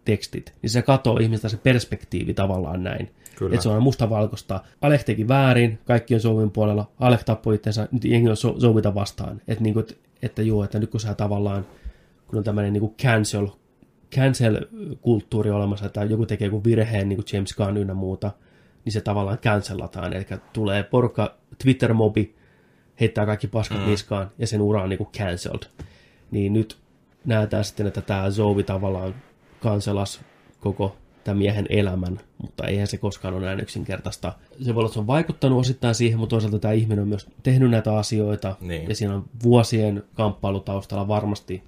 tekstit, 0.05 0.53
niin 0.61 0.69
se 0.69 0.81
katoo 0.81 1.17
ihmistä 1.17 1.49
se 1.49 1.57
perspektiivi 1.57 2.33
tavallaan 2.33 2.83
näin. 2.83 3.09
Kyllä. 3.35 3.53
Että 3.53 3.63
se 3.63 3.69
on 3.69 3.83
mustavalkoista. 3.83 4.61
Alek 4.81 5.03
teki 5.03 5.27
väärin, 5.27 5.79
kaikki 5.85 6.13
on 6.13 6.19
Zouvin 6.19 6.51
puolella, 6.51 6.91
Alek 6.99 7.23
tappoi 7.23 7.55
itsensä, 7.55 7.87
nyt 7.91 8.05
jengi 8.05 8.29
on 8.29 8.37
Zouvita 8.37 8.95
vastaan. 8.95 9.41
Että, 9.47 9.63
niin 9.63 9.73
kuin, 9.73 9.85
että 10.21 10.41
joo, 10.41 10.63
että 10.63 10.79
nyt 10.79 10.89
kun 10.91 10.99
sä 10.99 11.13
tavallaan, 11.13 11.65
kun 12.27 12.37
on 12.37 12.43
tämmöinen 12.43 12.73
niin 12.73 12.81
kuin 12.81 12.95
cancel, 13.01 13.47
cancel-kulttuuri 14.15 15.51
olemassa, 15.51 15.85
että 15.85 16.03
joku 16.03 16.25
tekee 16.25 16.45
joku 16.45 16.63
virheen, 16.63 17.09
niin 17.09 17.17
kuin 17.17 17.25
James 17.33 17.55
Gunn 17.55 17.77
ynnä 17.77 17.93
muuta, 17.93 18.31
niin 18.85 18.93
se 18.93 19.01
tavallaan 19.01 19.37
cancelataan. 19.37 20.13
Eli 20.13 20.25
tulee 20.53 20.83
porukka, 20.83 21.37
Twitter-mobi, 21.63 22.35
heittää 22.99 23.25
kaikki 23.25 23.47
paskat 23.47 23.79
mm. 23.79 23.85
niskaan, 23.85 24.31
ja 24.37 24.47
sen 24.47 24.61
ura 24.61 24.83
on 24.83 24.89
niin 24.89 24.97
kuin 24.97 25.09
cancelled 25.17 25.63
niin 26.31 26.53
nyt 26.53 26.77
näetään 27.25 27.63
sitten, 27.63 27.87
että 27.87 28.01
tämä 28.01 28.31
Zoe 28.31 28.63
tavallaan 28.63 29.15
kanselas 29.59 30.21
koko 30.59 30.95
tämän 31.23 31.37
miehen 31.37 31.65
elämän, 31.69 32.19
mutta 32.41 32.67
eihän 32.67 32.87
se 32.87 32.97
koskaan 32.97 33.33
ole 33.33 33.45
näin 33.45 33.59
yksinkertaista. 33.59 34.33
Se 34.61 34.75
voi 34.75 34.79
olla, 34.79 34.87
että 34.87 34.93
se 34.93 34.99
on 34.99 35.07
vaikuttanut 35.07 35.59
osittain 35.59 35.95
siihen, 35.95 36.19
mutta 36.19 36.33
toisaalta 36.33 36.59
tämä 36.59 36.71
ihminen 36.71 37.01
on 37.01 37.07
myös 37.07 37.27
tehnyt 37.43 37.71
näitä 37.71 37.97
asioita, 37.97 38.55
niin. 38.61 38.89
ja 38.89 38.95
siinä 38.95 39.15
on 39.15 39.25
vuosien 39.43 40.03
kamppailutaustalla 40.13 41.07
varmasti 41.07 41.63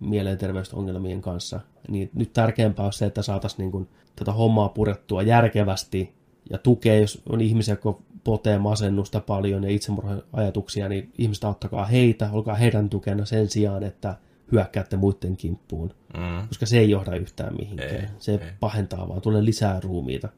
mielenterveysongelmien 0.00 1.22
kanssa. 1.22 1.60
Niin 1.88 2.10
nyt 2.14 2.32
tärkeämpää 2.32 2.86
on 2.86 2.92
se, 2.92 3.06
että 3.06 3.22
saataisiin 3.22 3.58
niin 3.58 3.72
kuin 3.72 3.88
tätä 4.16 4.32
hommaa 4.32 4.68
purettua 4.68 5.22
järkevästi 5.22 6.14
ja 6.50 6.58
tukea, 6.58 7.00
jos 7.00 7.22
on 7.28 7.40
ihmisiä, 7.40 7.72
jotka 7.72 7.98
potee 8.24 8.58
masennusta 8.58 9.20
paljon 9.20 9.64
ja 9.64 9.70
itsemurha-ajatuksia, 9.70 10.88
niin 10.88 11.12
ihmiset 11.18 11.44
auttakaa 11.44 11.84
heitä, 11.84 12.30
olkaa 12.32 12.54
heidän 12.54 12.90
tukena 12.90 13.24
sen 13.24 13.50
sijaan, 13.50 13.82
että 13.82 14.16
hyökkäätte 14.52 14.96
muiden 14.96 15.36
kimppuun. 15.36 15.94
Mm. 16.16 16.48
Koska 16.48 16.66
se 16.66 16.78
ei 16.78 16.90
johda 16.90 17.16
yhtään 17.16 17.56
mihinkään. 17.58 17.90
Ei, 17.90 18.08
se 18.18 18.32
ei. 18.32 18.38
pahentaa 18.60 19.08
vaan, 19.08 19.20
tulee 19.20 19.44
lisää 19.44 19.80
ruumiita. 19.80 20.28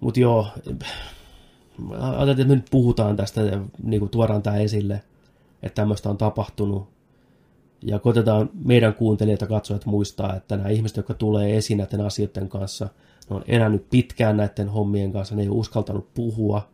Mutta 0.00 0.20
joo, 0.20 0.46
ajateltiin, 1.90 2.40
että 2.40 2.48
me 2.48 2.56
nyt 2.56 2.70
puhutaan 2.70 3.16
tästä 3.16 3.40
ja 3.40 3.60
niin 3.82 4.00
kuin 4.00 4.10
tuodaan 4.10 4.42
tämä 4.42 4.56
esille, 4.56 5.02
että 5.62 5.74
tämmöistä 5.74 6.10
on 6.10 6.18
tapahtunut. 6.18 6.88
Ja 7.82 7.98
koitetaan 7.98 8.50
meidän 8.64 8.94
kuuntelijat 8.94 9.40
ja 9.40 9.46
katsojat 9.46 9.86
muistaa, 9.86 10.36
että 10.36 10.56
nämä 10.56 10.68
ihmiset, 10.68 10.96
jotka 10.96 11.14
tulee 11.14 11.56
esiin 11.56 11.78
näiden 11.78 12.00
asioiden 12.00 12.48
kanssa– 12.48 12.88
ne 13.30 13.36
on 13.36 13.44
elänyt 13.48 13.90
pitkään 13.90 14.36
näiden 14.36 14.68
hommien 14.68 15.12
kanssa, 15.12 15.34
ne 15.34 15.42
ei 15.42 15.48
ole 15.48 15.56
uskaltanut 15.56 16.14
puhua, 16.14 16.68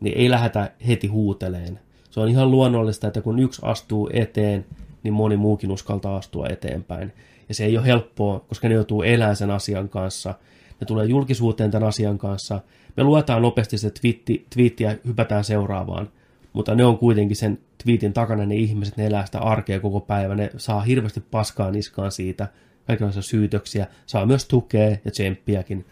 niin 0.00 0.18
ei 0.18 0.30
lähdetä 0.30 0.70
heti 0.86 1.06
huuteleen. 1.06 1.78
Se 2.10 2.20
on 2.20 2.28
ihan 2.28 2.50
luonnollista, 2.50 3.06
että 3.06 3.22
kun 3.22 3.38
yksi 3.38 3.62
astuu 3.64 4.10
eteen, 4.12 4.64
niin 5.02 5.14
moni 5.14 5.36
muukin 5.36 5.70
uskaltaa 5.70 6.16
astua 6.16 6.48
eteenpäin. 6.48 7.12
Ja 7.48 7.54
se 7.54 7.64
ei 7.64 7.78
ole 7.78 7.86
helppoa, 7.86 8.40
koska 8.40 8.68
ne 8.68 8.74
joutuu 8.74 9.02
elämään 9.02 9.36
sen 9.36 9.50
asian 9.50 9.88
kanssa. 9.88 10.34
Ne 10.80 10.84
tulee 10.86 11.06
julkisuuteen 11.06 11.70
tämän 11.70 11.88
asian 11.88 12.18
kanssa. 12.18 12.60
Me 12.96 13.04
luetaan 13.04 13.42
nopeasti 13.42 13.78
se 13.78 13.90
twiitti, 13.90 14.46
twiitti 14.54 14.84
ja 14.84 14.96
hypätään 15.06 15.44
seuraavaan. 15.44 16.08
Mutta 16.52 16.74
ne 16.74 16.84
on 16.84 16.98
kuitenkin 16.98 17.36
sen 17.36 17.58
twiitin 17.84 18.12
takana 18.12 18.46
ne 18.46 18.54
ihmiset, 18.54 18.96
ne 18.96 19.06
elää 19.06 19.26
sitä 19.26 19.38
arkea 19.38 19.80
koko 19.80 20.00
päivä. 20.00 20.34
Ne 20.34 20.50
saa 20.56 20.80
hirveästi 20.80 21.20
paskaa 21.20 21.70
niskaan 21.70 22.12
siitä, 22.12 22.48
kaikenlaisia 22.86 23.22
syytöksiä. 23.22 23.86
Saa 24.06 24.26
myös 24.26 24.44
tukea 24.44 24.96
ja 25.04 25.10
tsemppiäkin. 25.10 25.84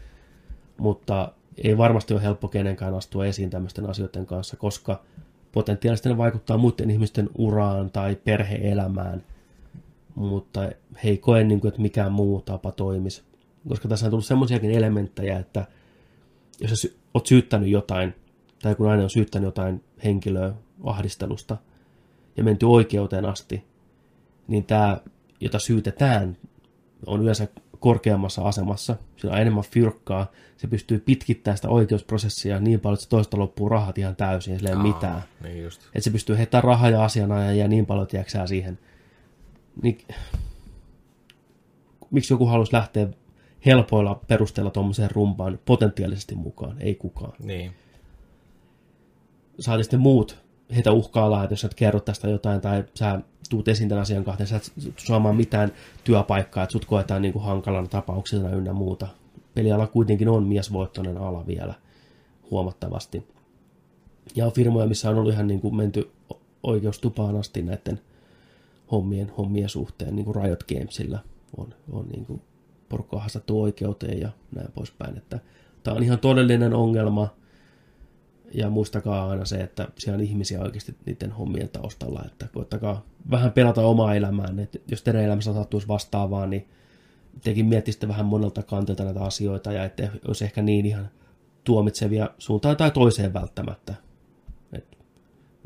Mutta 0.76 1.32
ei 1.64 1.78
varmasti 1.78 2.14
ole 2.14 2.22
helppo 2.22 2.48
kenenkään 2.48 2.94
astua 2.94 3.26
esiin 3.26 3.50
tämmöisten 3.50 3.90
asioiden 3.90 4.26
kanssa, 4.26 4.56
koska 4.56 5.02
potentiaalisesti 5.52 6.08
ne 6.08 6.16
vaikuttaa 6.16 6.58
muiden 6.58 6.90
ihmisten 6.90 7.30
uraan 7.38 7.90
tai 7.90 8.16
perheelämään, 8.16 9.24
mutta 10.14 10.60
he 11.04 11.08
ei 11.08 11.18
koe, 11.18 11.44
niin 11.44 11.60
kuin, 11.60 11.68
että 11.68 11.82
mikään 11.82 12.12
muu 12.12 12.40
tapa 12.40 12.72
toimisi. 12.72 13.22
Koska 13.68 13.88
tässä 13.88 14.06
on 14.06 14.10
tullut 14.10 14.26
semmoisiakin 14.26 14.70
elementtejä, 14.70 15.38
että 15.38 15.66
jos 16.60 16.80
sä 16.80 16.88
oot 17.14 17.26
syyttänyt 17.26 17.68
jotain, 17.68 18.14
tai 18.62 18.74
kun 18.74 18.88
aina 18.90 19.02
on 19.02 19.10
syyttänyt 19.10 19.46
jotain 19.46 19.84
henkilöä 20.04 20.54
ahdistelusta 20.84 21.56
ja 22.36 22.44
menty 22.44 22.66
oikeuteen 22.66 23.24
asti, 23.24 23.64
niin 24.48 24.64
tämä, 24.64 25.00
jota 25.40 25.58
syytetään, 25.58 26.36
on 27.06 27.22
yleensä 27.22 27.48
korkeammassa 27.80 28.42
asemassa, 28.42 28.96
sillä 29.16 29.34
on 29.34 29.40
enemmän 29.40 29.64
fyrkkaa, 29.64 30.26
se 30.56 30.66
pystyy 30.66 31.00
pitkittämään 31.00 31.58
sitä 31.58 31.68
oikeusprosessia 31.68 32.60
niin 32.60 32.80
paljon, 32.80 32.94
että 32.94 33.02
se 33.02 33.08
toista 33.08 33.38
loppuu 33.38 33.68
rahat 33.68 33.98
ihan 33.98 34.16
täysin, 34.16 34.56
sillä 34.56 34.68
ei 34.68 34.76
ole 34.76 34.82
mitään. 34.82 35.22
Niin 35.42 35.62
just. 35.62 35.82
Että 35.86 36.00
se 36.00 36.10
pystyy 36.10 36.36
heittämään 36.38 36.64
rahaa 36.64 36.90
ja 36.90 37.04
asianajajia 37.04 37.68
niin 37.68 37.86
paljon, 37.86 38.06
että 38.12 38.46
siihen. 38.46 38.78
Niin, 39.82 39.98
miksi 42.10 42.32
joku 42.32 42.46
haluaisi 42.46 42.72
lähteä 42.72 43.08
helpoilla 43.66 44.20
perusteella 44.28 44.70
tuommoiseen 44.70 45.10
rumpaan 45.10 45.58
potentiaalisesti 45.64 46.34
mukaan? 46.34 46.76
Ei 46.80 46.94
kukaan. 46.94 47.32
Niin. 47.38 47.72
Saati 49.60 49.84
sitten 49.84 50.00
muut 50.00 50.44
heitä 50.74 50.92
uhkaillaan, 50.92 51.44
että 51.44 51.52
jos 51.52 51.64
et 51.64 51.74
kerro 51.74 52.00
tästä 52.00 52.28
jotain 52.28 52.60
tai 52.60 52.84
sä 52.94 53.20
tuut 53.50 53.68
esiin 53.68 53.88
tämän 53.88 54.02
asian 54.02 54.24
kahteen, 54.24 54.46
sä 54.46 54.56
et 54.56 54.72
saamaan 54.98 55.36
mitään 55.36 55.72
työpaikkaa, 56.04 56.64
että 56.64 56.72
sut 56.72 56.84
koetaan 56.84 57.22
niin 57.22 57.32
kuin 57.32 57.44
hankalana 57.44 57.88
tapauksena 57.88 58.50
ynnä 58.50 58.72
muuta. 58.72 59.08
Peliala 59.54 59.86
kuitenkin 59.86 60.28
on 60.28 60.42
miesvoittoinen 60.42 61.16
ala 61.16 61.46
vielä 61.46 61.74
huomattavasti. 62.50 63.26
Ja 64.36 64.46
on 64.46 64.52
firmoja, 64.52 64.86
missä 64.86 65.10
on 65.10 65.18
ollut 65.18 65.32
ihan 65.32 65.46
niin 65.46 65.60
kuin 65.60 65.76
menty 65.76 66.10
oikeustupaan 66.62 67.36
asti 67.36 67.62
näiden 67.62 68.00
hommien, 68.92 69.32
hommien 69.38 69.68
suhteen, 69.68 70.16
niin 70.16 70.24
kuin 70.24 70.44
Riot 70.44 70.64
Gamesilla 70.64 71.18
on, 71.56 71.74
on 71.92 72.06
niin 72.08 72.26
kuin 72.26 72.42
porukkaa 72.88 73.20
hastattu 73.20 73.62
oikeuteen 73.62 74.20
ja 74.20 74.28
näin 74.54 74.72
poispäin. 74.74 75.16
Että 75.16 75.38
tämä 75.82 75.96
on 75.96 76.02
ihan 76.02 76.18
todellinen 76.18 76.74
ongelma, 76.74 77.28
ja 78.54 78.70
muistakaa 78.70 79.30
aina 79.30 79.44
se, 79.44 79.56
että 79.56 79.88
siellä 79.98 80.18
on 80.18 80.24
ihmisiä 80.24 80.60
oikeasti 80.60 80.96
niiden 81.06 81.32
hommien 81.32 81.68
taustalla, 81.68 82.22
että 82.26 82.48
koittakaa 82.54 83.04
vähän 83.30 83.52
pelata 83.52 83.80
omaa 83.80 84.14
elämään, 84.14 84.58
että 84.58 84.78
jos 84.88 85.02
teidän 85.02 85.22
elämässä 85.22 85.54
sattuisi 85.54 85.88
vastaavaa, 85.88 86.46
niin 86.46 86.68
tekin 87.44 87.66
miettisitte 87.66 88.08
vähän 88.08 88.26
monelta 88.26 88.62
kantilta 88.62 89.04
näitä 89.04 89.24
asioita, 89.24 89.72
ja 89.72 89.84
että 89.84 90.08
olisi 90.28 90.44
ehkä 90.44 90.62
niin 90.62 90.86
ihan 90.86 91.10
tuomitsevia 91.64 92.30
suuntaan 92.38 92.76
tai 92.76 92.90
toiseen 92.90 93.34
välttämättä. 93.34 93.94
Et, 94.72 94.98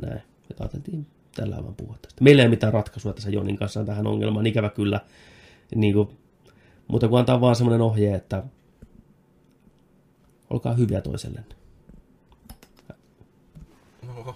näin. 0.03 0.23
Et 0.51 0.61
ajateltiin 0.61 1.07
tällä 1.37 1.57
vaan 1.63 1.75
puhua 1.75 1.97
tästä. 2.03 2.25
Meillä 2.25 2.43
ei 2.43 2.49
mitään 2.49 2.73
ratkaisua 2.73 3.13
tässä 3.13 3.31
Jonin 3.31 3.57
kanssa 3.57 3.85
tähän 3.85 4.07
ongelmaan, 4.07 4.47
ikävä 4.47 4.71
kyllä. 4.71 5.01
Niin 5.75 5.95
kuin, 5.95 6.09
mutta 6.89 7.09
kun 7.09 7.19
antaa 7.19 7.41
vaan 7.41 7.57
semmoinen 7.57 7.81
ohje, 7.81 8.15
että 8.15 8.45
olkaa 10.51 10.75
hyviä 10.75 11.01
toisellenne. 11.01 11.58
Oho. 14.17 14.35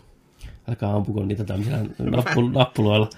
Älkää 0.69 0.95
ampuko 0.95 1.25
niitä 1.25 1.45
tämmöisillä 1.45 1.79
nappul, 2.11 2.49
nappuloilla. 2.49 3.09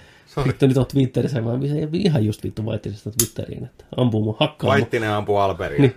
Vittu 0.47 0.67
nyt 0.67 0.77
on 0.77 0.85
Twitterissä, 0.85 1.41
mä 1.41 1.51
ihan 1.93 2.25
just 2.25 2.43
vittu 2.43 2.65
vaihtisin 2.65 3.13
Twitteriin, 3.17 3.65
että 3.65 3.85
ampuu 3.97 4.23
mun 4.23 4.35
hakkaa. 4.39 4.67
Vaittinen 4.69 5.09
ampuu 5.11 5.37
Alberia. 5.37 5.81
Niin, 5.81 5.95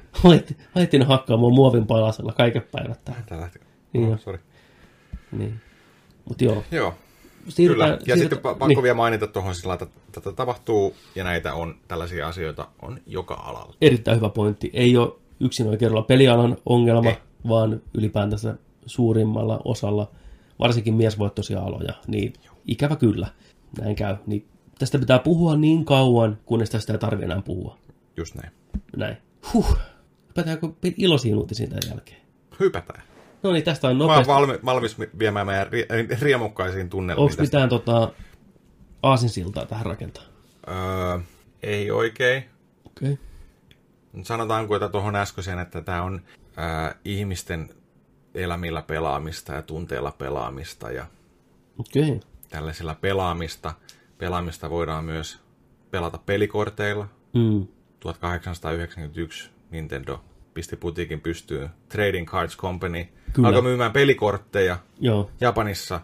Vaittinen 0.75 1.09
hakkaa 1.09 1.37
mun 1.37 1.55
muovin 1.55 1.87
palasella 1.87 2.33
kaiken 2.33 2.63
päivät 2.73 3.05
täällä. 3.05 3.23
Tää 3.27 3.41
lähti. 3.41 3.59
Niin 3.93 4.13
Oh, 4.13 4.21
sorry. 4.21 4.41
Niin. 5.33 5.61
Mut 6.29 6.41
joo. 6.43 6.65
Joo, 6.71 6.95
Siirrytään, 7.49 7.91
kyllä. 7.91 8.01
Ja 8.07 8.15
siirrytään- 8.17 8.21
sitten 8.21 8.39
pa- 8.39 8.43
pakko 8.43 8.67
niin, 8.67 8.83
vielä 8.83 8.95
mainita 8.95 9.27
tuohon 9.27 9.55
sillä 9.55 9.69
lailla, 9.69 9.85
että 9.85 10.01
tätä 10.13 10.33
tapahtuu 10.33 10.95
ja 11.15 11.25
näitä 11.25 11.55
on, 11.55 11.75
tällaisia 11.89 12.29
asioita 12.29 12.69
on 12.83 12.99
joka 13.07 13.35
alalla. 13.35 13.75
Erittäin 13.81 14.17
hyvä 14.17 14.29
pointti. 14.29 14.71
Ei 14.73 14.97
ole 14.97 15.13
yksin 15.41 15.67
oikeudella 15.69 16.03
pelialan 16.03 16.57
ongelma, 16.67 17.09
Ei. 17.11 17.17
vaan 17.49 17.83
ylipäätänsä 17.95 18.55
suurimmalla 18.87 19.61
osalla, 19.65 20.11
varsinkin 20.59 20.95
miesvoittoisia 20.95 21.61
aloja, 21.61 21.95
niin 22.07 22.33
ikävä 22.67 22.97
kyllä, 22.97 23.29
näin 23.81 23.97
käy. 23.97 24.17
Niin 24.27 24.49
tästä 24.79 24.99
pitää 24.99 25.19
puhua 25.19 25.57
niin 25.57 25.85
kauan, 25.85 26.39
kunnes 26.47 26.71
tästä 26.71 26.93
ei 26.93 26.99
tarvitse 26.99 27.25
enää 27.25 27.43
puhua. 27.43 27.79
Just 28.17 28.35
näin. 28.35 28.53
Näin. 28.97 29.17
Huh. 29.55 29.79
Hypätäänkö 30.29 30.69
iloisiin 30.97 31.37
uutisiin 31.37 31.69
tämän 31.69 31.83
jälkeen? 31.89 32.21
Hypätään. 32.61 33.03
No 33.43 33.53
niin, 33.53 33.65
tästä 33.65 33.89
on 33.89 33.97
Mä 33.97 34.05
oon 34.05 34.09
nopeasti. 34.11 34.33
valmi, 34.33 34.59
valmis 34.65 34.97
viemään 35.19 35.47
meidän 35.47 35.67
rie- 35.67 36.19
riemukkaisiin 36.21 36.91
tunnelmiin. 36.91 37.23
Onko 37.31 37.43
mitään 37.43 37.69
tota, 37.69 38.13
aasinsiltaa 39.03 39.67
tähän 39.67 39.87
rakentaa? 39.87 40.25
Öö, 40.69 41.19
ei 41.63 41.91
oikein. 41.91 42.45
Okei. 42.87 43.13
Okay. 43.13 43.25
Sanotaanko, 44.23 44.77
että 44.77 44.89
tuohon 44.89 45.17
äskeiseen, 45.17 45.59
että 45.59 45.83
tämä 45.83 46.03
on 46.03 46.21
ää, 46.57 46.95
ihmisten 47.05 47.69
elämillä 48.39 48.83
pelaamista 48.83 49.53
ja 49.53 49.63
tunteilla 49.63 50.13
pelaamista 50.19 50.91
ja. 50.91 51.07
Okay. 51.79 52.21
tällaisilla 52.51 52.95
pelaamista. 52.95 53.75
Pelaamista 54.19 54.71
voidaan 54.71 55.05
myös 55.05 55.39
pelata 55.91 56.19
pelikorteilla. 56.27 57.09
Mm. 57.35 57.67
1891 58.01 59.51
Nintendo 59.71 60.21
pisti 60.55 60.77
putiikin 60.77 61.21
pystyyn. 61.21 61.69
Trading 61.89 62.29
Cards 62.29 62.57
Company 62.57 63.07
Kyllä. 63.33 63.49
alkoi 63.49 63.63
myymään 63.63 63.93
pelikortteja 63.93 64.79
Joo. 65.01 65.31
Japanissa. 65.41 66.01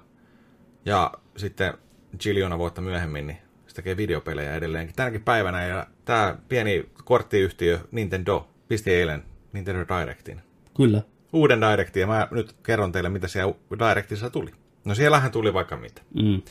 Ja 0.84 1.12
sitten 1.36 1.74
Giliona 2.18 2.58
vuotta 2.58 2.80
myöhemmin, 2.80 3.26
niin 3.26 3.38
se 3.66 3.74
tekee 3.74 3.96
videopelejä 3.96 4.54
edelleenkin. 4.54 4.96
Tänäkin 4.96 5.22
päivänä, 5.22 5.66
ja 5.66 5.86
tämä 6.04 6.36
pieni 6.48 6.88
korttiyhtiö 7.04 7.78
Nintendo 7.90 8.48
pisti 8.68 8.90
eilen 8.90 9.22
Nintendo 9.52 9.84
Directin. 9.98 10.40
Kyllä. 10.76 11.02
Uuden 11.34 11.60
Directin, 11.60 12.00
ja 12.00 12.06
mä 12.06 12.28
nyt 12.30 12.56
kerron 12.62 12.92
teille, 12.92 13.08
mitä 13.08 13.28
siellä 13.28 13.54
Directissa 13.78 14.30
tuli. 14.30 14.50
No 14.84 14.94
siellähän 14.94 15.30
tuli 15.30 15.54
vaikka 15.54 15.76
mitä. 15.76 16.02
Mm. 16.22 16.42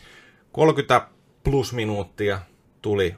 30 0.51 1.07
plus 1.43 1.73
minuuttia 1.73 2.39
tuli 2.81 3.15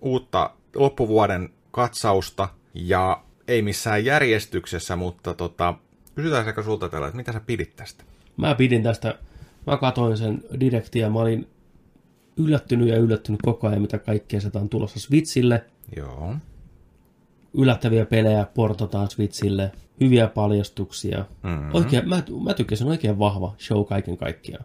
uutta 0.00 0.50
loppuvuoden 0.74 1.50
katsausta, 1.70 2.48
ja 2.74 3.22
ei 3.48 3.62
missään 3.62 4.04
järjestyksessä, 4.04 4.96
mutta 4.96 5.34
tota, 5.34 5.74
kysytään 6.14 6.44
sekä 6.44 6.62
sulta 6.62 6.88
tällä, 6.88 7.06
että 7.06 7.16
mitä 7.16 7.32
sä 7.32 7.40
pidit 7.40 7.76
tästä? 7.76 8.04
Mä 8.36 8.54
pidin 8.54 8.82
tästä, 8.82 9.18
mä 9.66 9.76
katoin 9.76 10.16
sen 10.16 10.44
direktiä 10.60 11.06
ja 11.06 11.10
mä 11.10 11.18
olin 11.18 11.48
yllättynyt 12.36 12.88
ja 12.88 12.96
yllättynyt 12.96 13.40
koko 13.42 13.68
ajan, 13.68 13.82
mitä 13.82 13.98
kaikkea 13.98 14.40
sieltä 14.40 14.58
on 14.58 14.68
tulossa 14.68 15.00
Switchille. 15.00 15.64
Joo. 15.96 16.34
Yllättäviä 17.58 18.06
pelejä 18.06 18.46
portataan 18.54 19.10
Switchille, 19.10 19.72
hyviä 20.00 20.26
paljastuksia. 20.26 21.24
Mm-hmm. 21.42 21.74
Oikein, 21.74 22.08
mä, 22.08 22.22
mä 22.44 22.54
tykkäsin 22.54 22.86
oikein 22.86 23.18
vahva 23.18 23.54
show 23.58 23.84
kaiken 23.84 24.16
kaikkiaan. 24.16 24.64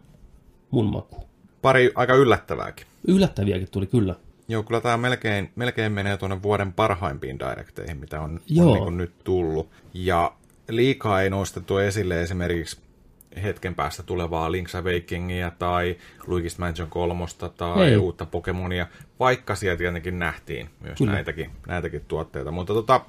Mun 0.70 0.86
maku. 0.86 1.24
Pari 1.62 1.92
aika 1.94 2.14
yllättävääkin. 2.14 2.86
Yllättäviäkin 3.08 3.68
tuli 3.70 3.86
kyllä. 3.86 4.14
Joo, 4.48 4.62
kyllä 4.62 4.80
tämä 4.80 4.96
melkein, 4.96 5.50
melkein 5.56 5.92
menee 5.92 6.16
tuonne 6.16 6.42
vuoden 6.42 6.72
parhaimpiin 6.72 7.38
directeihin, 7.38 7.96
mitä 7.96 8.20
on, 8.20 8.40
Joo. 8.48 8.72
on 8.72 8.78
niin 8.78 8.96
nyt 8.96 9.12
tullut. 9.24 9.68
Ja 9.94 10.32
liikaa 10.68 11.22
ei 11.22 11.30
nostettu 11.30 11.78
esille 11.78 12.22
esimerkiksi 12.22 12.76
hetken 13.42 13.74
päästä 13.74 14.02
tulevaa 14.02 14.48
Link's 14.48 14.76
Awakeningia 14.78 15.50
tai 15.58 15.96
Luigi's 16.20 16.54
Mansion 16.58 16.88
3 16.90 17.24
tai 17.56 17.88
Ei. 17.88 17.96
uutta 17.96 18.26
Pokemonia, 18.26 18.86
vaikka 19.20 19.54
siellä 19.54 19.76
tietenkin 19.76 20.18
nähtiin 20.18 20.70
myös 20.80 20.98
Kyllä. 20.98 21.12
näitäkin, 21.12 21.50
näitäkin 21.66 22.04
tuotteita. 22.08 22.50
Mutta 22.50 22.72
tota, 22.74 23.00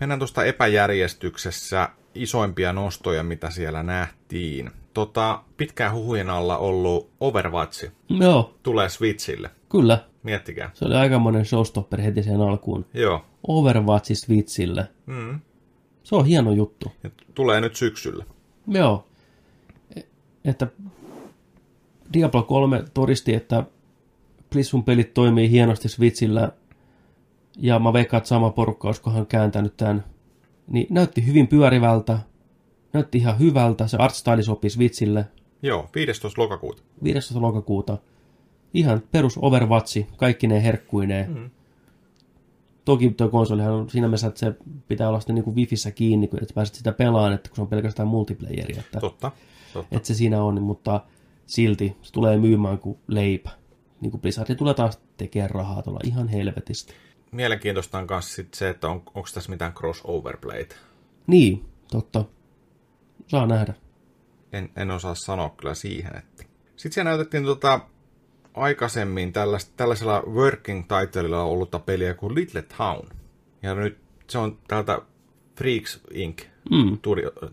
mennään 0.00 0.18
tuosta 0.20 0.44
epäjärjestyksessä 0.44 1.88
isoimpia 2.14 2.72
nostoja, 2.72 3.22
mitä 3.22 3.50
siellä 3.50 3.82
nähtiin. 3.82 4.70
Tota, 4.94 5.42
pitkään 5.56 5.92
huhujen 5.94 6.30
alla 6.30 6.58
ollut 6.58 7.10
Overwatch 7.20 7.90
Joo, 8.08 8.54
tulee 8.62 8.88
Switchille. 8.88 9.50
kyllä. 9.70 9.98
Miettikää. 10.22 10.70
Se 10.74 10.84
oli 10.84 10.94
aikamoinen 10.94 11.44
showstopper 11.44 12.00
heti 12.00 12.22
sen 12.22 12.40
alkuun. 12.40 12.86
Joo. 12.94 13.24
Overwatch 13.48 14.14
Switchille. 14.14 14.88
Mm. 15.06 15.40
Se 16.02 16.14
on 16.16 16.26
hieno 16.26 16.52
juttu. 16.52 16.92
Ja 17.02 17.10
tulee 17.34 17.60
nyt 17.60 17.76
syksyllä. 17.76 18.24
Joo. 18.68 19.06
Että 20.44 20.66
Diablo 22.12 22.42
3 22.42 22.84
todisti, 22.94 23.34
että 23.34 23.64
Plissun 24.50 24.84
pelit 24.84 25.14
toimii 25.14 25.50
hienosti 25.50 25.88
Switchillä, 25.88 26.52
ja 27.56 27.78
mä 27.78 27.92
veikkaan, 27.92 28.18
että 28.18 28.28
sama 28.28 28.50
porukka 28.50 28.88
olisikohan 28.88 29.26
kääntänyt 29.26 29.76
tämän. 29.76 30.04
Niin 30.66 30.86
näytti 30.90 31.26
hyvin 31.26 31.48
pyörivältä, 31.48 32.18
näytti 32.92 33.18
ihan 33.18 33.38
hyvältä, 33.38 33.86
se 33.86 33.96
artstyle 33.96 34.42
sopii 34.42 34.70
Switchille, 34.70 35.26
Joo, 35.64 35.88
15. 35.94 36.42
lokakuuta. 36.42 36.82
15. 37.04 37.42
lokakuuta. 37.42 37.98
Ihan 38.74 39.02
perus 39.12 39.38
Overwatchi, 39.42 40.06
kaikki 40.16 40.46
ne 40.46 40.62
herkkuineen. 40.62 41.30
Mm. 41.30 41.50
Toki 42.84 43.10
tuo 43.10 43.28
konsolihan 43.28 43.72
on 43.72 43.90
siinä 43.90 44.08
mielessä, 44.08 44.26
että 44.26 44.40
se 44.40 44.54
pitää 44.88 45.08
olla 45.08 45.20
sitten 45.20 45.34
niin 45.34 45.44
kuin 45.44 45.56
wifissä 45.56 45.90
kiinni, 45.90 46.28
kun 46.28 46.42
et 46.42 46.54
pääset 46.54 46.74
sitä 46.74 46.92
pelaan, 46.92 47.32
että 47.32 47.48
kun 47.48 47.56
se 47.56 47.62
on 47.62 47.68
pelkästään 47.68 48.08
multiplayeria. 48.08 48.80
Että, 48.80 49.00
Totta. 49.00 49.30
Totta. 49.72 49.96
että 49.96 50.06
se 50.06 50.14
siinä 50.14 50.42
on, 50.42 50.62
mutta 50.62 51.00
silti 51.46 51.96
se 52.02 52.12
tulee 52.12 52.36
myymään 52.38 52.78
kuin 52.78 52.98
leipä. 53.08 53.50
Niin 54.00 54.10
kuin 54.10 54.20
Blizzard 54.20 54.54
tulee 54.54 54.74
taas 54.74 55.00
tekemään 55.16 55.50
rahaa 55.50 55.82
tuolla 55.82 56.00
ihan 56.04 56.28
helvetisti. 56.28 56.94
Mielenkiintoista 57.32 57.98
on 57.98 58.06
myös 58.10 58.34
sit 58.34 58.54
se, 58.54 58.68
että 58.68 58.88
on, 58.88 59.02
onko 59.14 59.28
tässä 59.34 59.50
mitään 59.50 59.72
crossover-playt. 59.72 60.76
Niin, 61.26 61.64
totta. 61.90 62.24
Saa 63.26 63.46
nähdä. 63.46 63.74
En, 64.52 64.70
en 64.76 64.90
osaa 64.90 65.14
sanoa 65.14 65.54
kyllä 65.56 65.74
siihen. 65.74 66.16
Että. 66.16 66.44
Sitten 66.76 66.92
siellä 66.92 67.10
näytettiin 67.10 67.44
tota, 67.44 67.80
aikaisemmin 68.54 69.32
tällaista, 69.32 69.72
tällaisella 69.76 70.22
working 70.26 70.84
titleilla 70.88 71.42
ollutta 71.42 71.78
peliä 71.78 72.14
kuin 72.14 72.34
Little 72.34 72.62
Town. 72.62 73.08
Ja 73.62 73.74
nyt 73.74 73.98
se 74.28 74.38
on 74.38 74.58
täältä 74.68 74.98
Freaks 75.56 76.00
Inc. 76.10 76.42
Mm. 76.70 76.98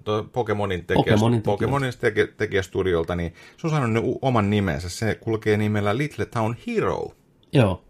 Toi 0.03 0.23
Pokemonin, 0.31 0.85
tekijä, 0.85 1.03
Pokemonin 1.03 1.41
Pokemonin 1.41 1.93
tekijä, 2.01 2.27
tekijästudiolta, 2.27 3.15
niin 3.15 3.33
se 3.57 3.67
on 3.67 3.71
saanut 3.71 4.05
oman 4.21 4.49
nimensä. 4.49 4.89
Se 4.89 5.15
kulkee 5.15 5.57
nimellä 5.57 5.97
Little 5.97 6.25
Town 6.25 6.55
Hero. 6.67 7.11
Joo. 7.53 7.83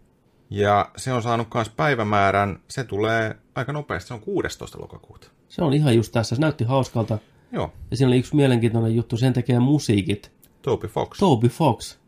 Ja 0.50 0.90
se 0.96 1.12
on 1.12 1.22
saanut 1.22 1.48
myös 1.54 1.68
päivämäärän, 1.68 2.60
se 2.68 2.84
tulee 2.84 3.36
aika 3.54 3.72
nopeasti, 3.72 4.08
se 4.08 4.14
on 4.14 4.20
16. 4.20 4.80
lokakuuta. 4.80 5.28
Se 5.48 5.62
on 5.62 5.72
ihan 5.72 5.96
just 5.96 6.12
tässä. 6.12 6.34
Se 6.34 6.40
näytti 6.40 6.64
hauskalta. 6.64 7.18
Joo, 7.52 7.72
Ja 7.90 7.96
siinä 7.96 8.08
oli 8.08 8.18
yksi 8.18 8.36
mielenkiintoinen 8.36 8.94
juttu. 8.94 9.16
Sen 9.16 9.32
tekee 9.32 9.58
musiikit. 9.58 10.32
Toby 10.62 10.88
Fox, 10.88 11.18
Toby 11.18 11.48
Fox. 11.48 12.01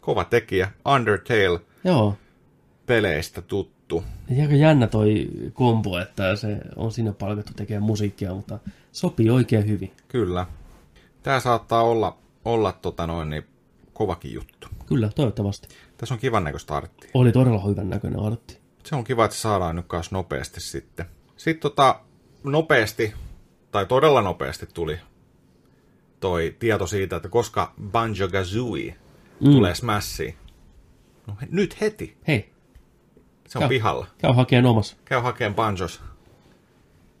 Kova 0.00 0.24
tekijä, 0.24 0.70
Undertale 0.94 1.60
Joo. 1.84 2.16
peleistä 2.86 3.42
tuttu. 3.42 4.04
Ja 4.28 4.42
aika 4.42 4.54
jännä 4.54 4.86
toi 4.86 5.28
kombo, 5.52 5.98
että 5.98 6.36
se 6.36 6.58
on 6.76 6.92
siinä 6.92 7.12
palkattu 7.12 7.52
tekemään 7.56 7.82
musiikkia, 7.82 8.34
mutta 8.34 8.58
sopii 8.92 9.30
oikein 9.30 9.68
hyvin. 9.68 9.92
Kyllä. 10.08 10.46
Tämä 11.22 11.40
saattaa 11.40 11.82
olla, 11.82 12.16
olla 12.44 12.72
tota 12.72 13.06
noin, 13.06 13.30
niin 13.30 13.44
kovakin 13.92 14.32
juttu. 14.34 14.68
Kyllä, 14.86 15.10
toivottavasti. 15.14 15.68
Tässä 15.96 16.14
on 16.14 16.20
kivan 16.20 16.44
näköistä 16.44 16.76
arttia. 16.76 17.10
Oli 17.14 17.32
todella 17.32 17.64
hyvän 17.68 17.90
näköinen 17.90 18.20
artti. 18.20 18.58
Se 18.84 18.96
on 18.96 19.04
kiva, 19.04 19.24
että 19.24 19.36
se 19.36 19.40
saadaan 19.40 19.76
nyt 19.76 19.86
kanssa 19.86 20.16
nopeasti 20.16 20.60
sitten. 20.60 21.06
Sitten 21.36 21.60
tota, 21.60 22.00
nopeasti, 22.44 23.14
tai 23.70 23.86
todella 23.86 24.22
nopeasti 24.22 24.66
tuli 24.74 24.98
toi 26.20 26.56
tieto 26.58 26.86
siitä, 26.86 27.16
että 27.16 27.28
koska 27.28 27.74
Banjo-Kazooie 27.82 28.94
mm. 29.40 29.52
tulee 29.52 29.74
Smashiin. 29.74 30.34
No 31.26 31.36
he, 31.40 31.48
nyt 31.50 31.80
heti. 31.80 32.16
Hei, 32.28 32.52
Se 33.48 33.58
on 33.58 33.62
Joo. 33.62 33.68
pihalla. 33.68 34.06
käy 34.18 34.32
hakemaan 34.32 34.66
omassa. 34.66 34.96
Käy 35.04 35.20
hakemaan 35.20 35.54
Banjos. 35.54 36.02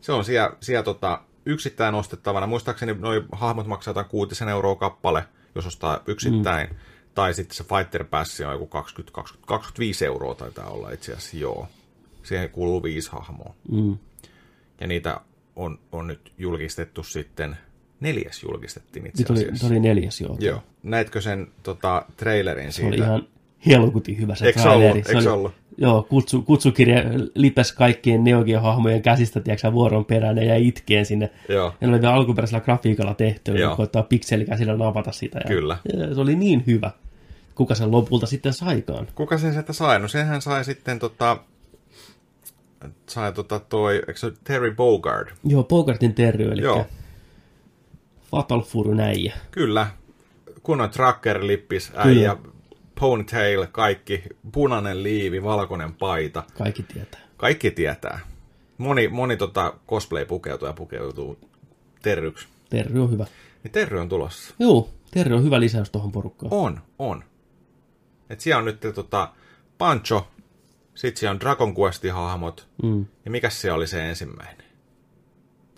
Se 0.00 0.12
on 0.12 0.24
siellä, 0.24 0.56
siellä 0.60 0.82
tota, 0.82 1.22
yksittäin 1.46 1.94
ostettavana. 1.94 2.46
Muistaakseni 2.46 2.94
noi 2.94 3.24
hahmot 3.32 3.66
maksaa 3.66 3.90
jotain 3.90 4.06
6 4.06 4.44
euroa 4.44 4.76
kappale, 4.76 5.24
jos 5.54 5.66
ostaa 5.66 6.00
yksittäin. 6.06 6.68
Mm. 6.68 6.76
Tai 7.14 7.34
sitten 7.34 7.56
se 7.56 7.64
Fighter 7.64 8.04
Pass 8.04 8.40
on 8.40 8.52
joku 8.52 8.66
20, 8.66 9.14
20, 9.14 9.46
25 9.46 10.04
euroa 10.06 10.34
taitaa 10.34 10.70
olla 10.70 10.90
itse 10.90 11.12
asiassa, 11.12 11.36
joo. 11.36 11.68
Siihen 12.22 12.50
kuuluu 12.50 12.82
viisi 12.82 13.10
hahmoa. 13.12 13.54
Mm. 13.72 13.98
Ja 14.80 14.86
niitä 14.86 15.20
on, 15.56 15.78
on 15.92 16.06
nyt 16.06 16.32
julkistettu 16.38 17.02
sitten, 17.02 17.56
neljäs 18.00 18.42
julkistettiin 18.42 19.06
itse 19.06 19.22
Nyt 19.22 19.30
oli, 19.30 19.38
asiassa. 19.38 19.64
nyt 19.66 19.72
oli 19.72 19.80
neljäs 19.80 20.20
joo. 20.20 20.36
Joo. 20.40 20.62
Näetkö 20.82 21.20
sen 21.20 21.46
tota, 21.62 22.02
trailerin 22.16 22.72
Se 22.72 22.76
siitä? 22.76 22.88
oli 22.88 22.96
ihan 22.96 23.26
helkutin 23.66 24.18
hyvä 24.18 24.34
se 24.34 24.46
Eikö 24.46 24.58
se 24.58 24.62
traileri. 24.62 24.90
ollut? 24.90 25.04
Se 25.04 25.10
Eikö 25.10 25.22
se 25.22 25.28
oli- 25.30 25.38
ollut? 25.38 25.52
Joo, 25.78 26.02
kutsu, 26.02 26.42
kutsukirja 26.42 27.02
lipes 27.34 27.72
kaikkien 27.72 28.24
Neogeo-hahmojen 28.24 29.02
käsistä, 29.02 29.40
tiedätkö 29.40 29.72
vuoron 29.72 30.04
perään 30.04 30.36
ja 30.36 30.44
jäi 30.44 30.66
itkeen 30.68 31.06
sinne. 31.06 31.30
Joo. 31.48 31.74
Ja 31.80 31.86
ne 31.86 31.92
oli 31.92 32.00
vielä 32.02 32.14
alkuperäisellä 32.14 32.60
grafiikalla 32.64 33.14
tehty, 33.14 33.52
ja 33.52 33.74
koittaa 33.76 34.02
pikselikäsillä 34.02 34.76
napata 34.76 35.12
sitä. 35.12 35.38
Ja, 35.38 35.48
Kyllä. 35.48 35.76
Ja 35.98 36.14
se 36.14 36.20
oli 36.20 36.36
niin 36.36 36.64
hyvä. 36.66 36.90
Kuka 37.54 37.74
sen 37.74 37.90
lopulta 37.90 38.26
sitten 38.26 38.52
saikaan? 38.52 39.08
Kuka 39.14 39.38
sen 39.38 39.52
sieltä 39.52 39.72
sai? 39.72 39.98
No 40.00 40.08
senhän 40.08 40.42
sai 40.42 40.64
sitten 40.64 40.98
tota, 40.98 41.36
sai 43.06 43.32
tota 43.32 43.60
toi, 43.60 43.94
eikö 43.96 44.16
se 44.16 44.32
Terry 44.44 44.74
Bogard? 44.74 45.28
Joo, 45.44 45.64
Bogartin 45.64 46.14
Terry, 46.14 46.52
eli 46.52 46.62
Joo. 46.62 46.86
Fatal 48.30 48.60
Fury 48.60 48.94
näijä. 48.94 49.34
Kyllä. 49.50 49.86
Kunnon 50.62 50.90
tracker 50.90 51.46
lippis, 51.46 51.88
Kyllä. 51.88 52.02
äijä, 52.04 52.36
ponytail, 53.00 53.66
kaikki, 53.72 54.22
punainen 54.52 55.02
liivi, 55.02 55.42
valkoinen 55.42 55.92
paita. 55.94 56.42
Kaikki 56.58 56.82
tietää. 56.82 57.20
Kaikki 57.36 57.70
tietää. 57.70 58.20
Moni, 58.78 59.08
moni 59.08 59.36
tota 59.36 59.74
cosplay-pukeutuja 59.88 60.72
pukeutuu 60.72 61.38
Terryksi. 62.02 62.46
Terry 62.70 63.02
on 63.02 63.10
hyvä. 63.10 63.26
Niin 63.64 63.72
Terry 63.72 63.98
on 64.00 64.08
tulossa. 64.08 64.54
Joo, 64.58 64.88
Terry 65.10 65.34
on 65.36 65.44
hyvä 65.44 65.60
lisäys 65.60 65.90
tuohon 65.90 66.12
porukkaan. 66.12 66.52
On, 66.52 66.80
on. 66.98 67.24
Et 68.30 68.40
siellä 68.40 68.58
on 68.58 68.64
nyt 68.64 68.80
tota 68.94 69.28
Pancho, 69.78 70.28
sit 70.94 71.16
siellä 71.16 71.30
on 71.34 71.40
Dragon 71.40 71.74
Questin 71.78 72.12
hahmot, 72.12 72.68
Mm. 72.82 73.06
ja 73.24 73.30
mikä 73.30 73.50
se 73.50 73.72
oli 73.72 73.86
se 73.86 74.08
ensimmäinen? 74.08 74.59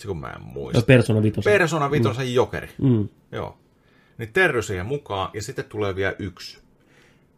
Se 0.02 0.08
kun 0.08 0.20
mä 0.20 0.30
en 0.30 0.42
muista. 0.42 0.78
Ja 0.78 0.82
Persona 0.82 1.22
5. 1.22 1.40
Persona 1.44 1.90
Vitosen 1.90 2.26
mm. 2.26 2.32
jokeri. 2.32 2.68
Mm. 2.78 3.08
Joo. 3.32 3.58
Niin 4.18 4.32
Terry 4.32 4.62
siihen 4.62 4.86
mukaan, 4.86 5.30
ja 5.34 5.42
sitten 5.42 5.64
tulee 5.64 5.96
vielä 5.96 6.14
yksi. 6.18 6.58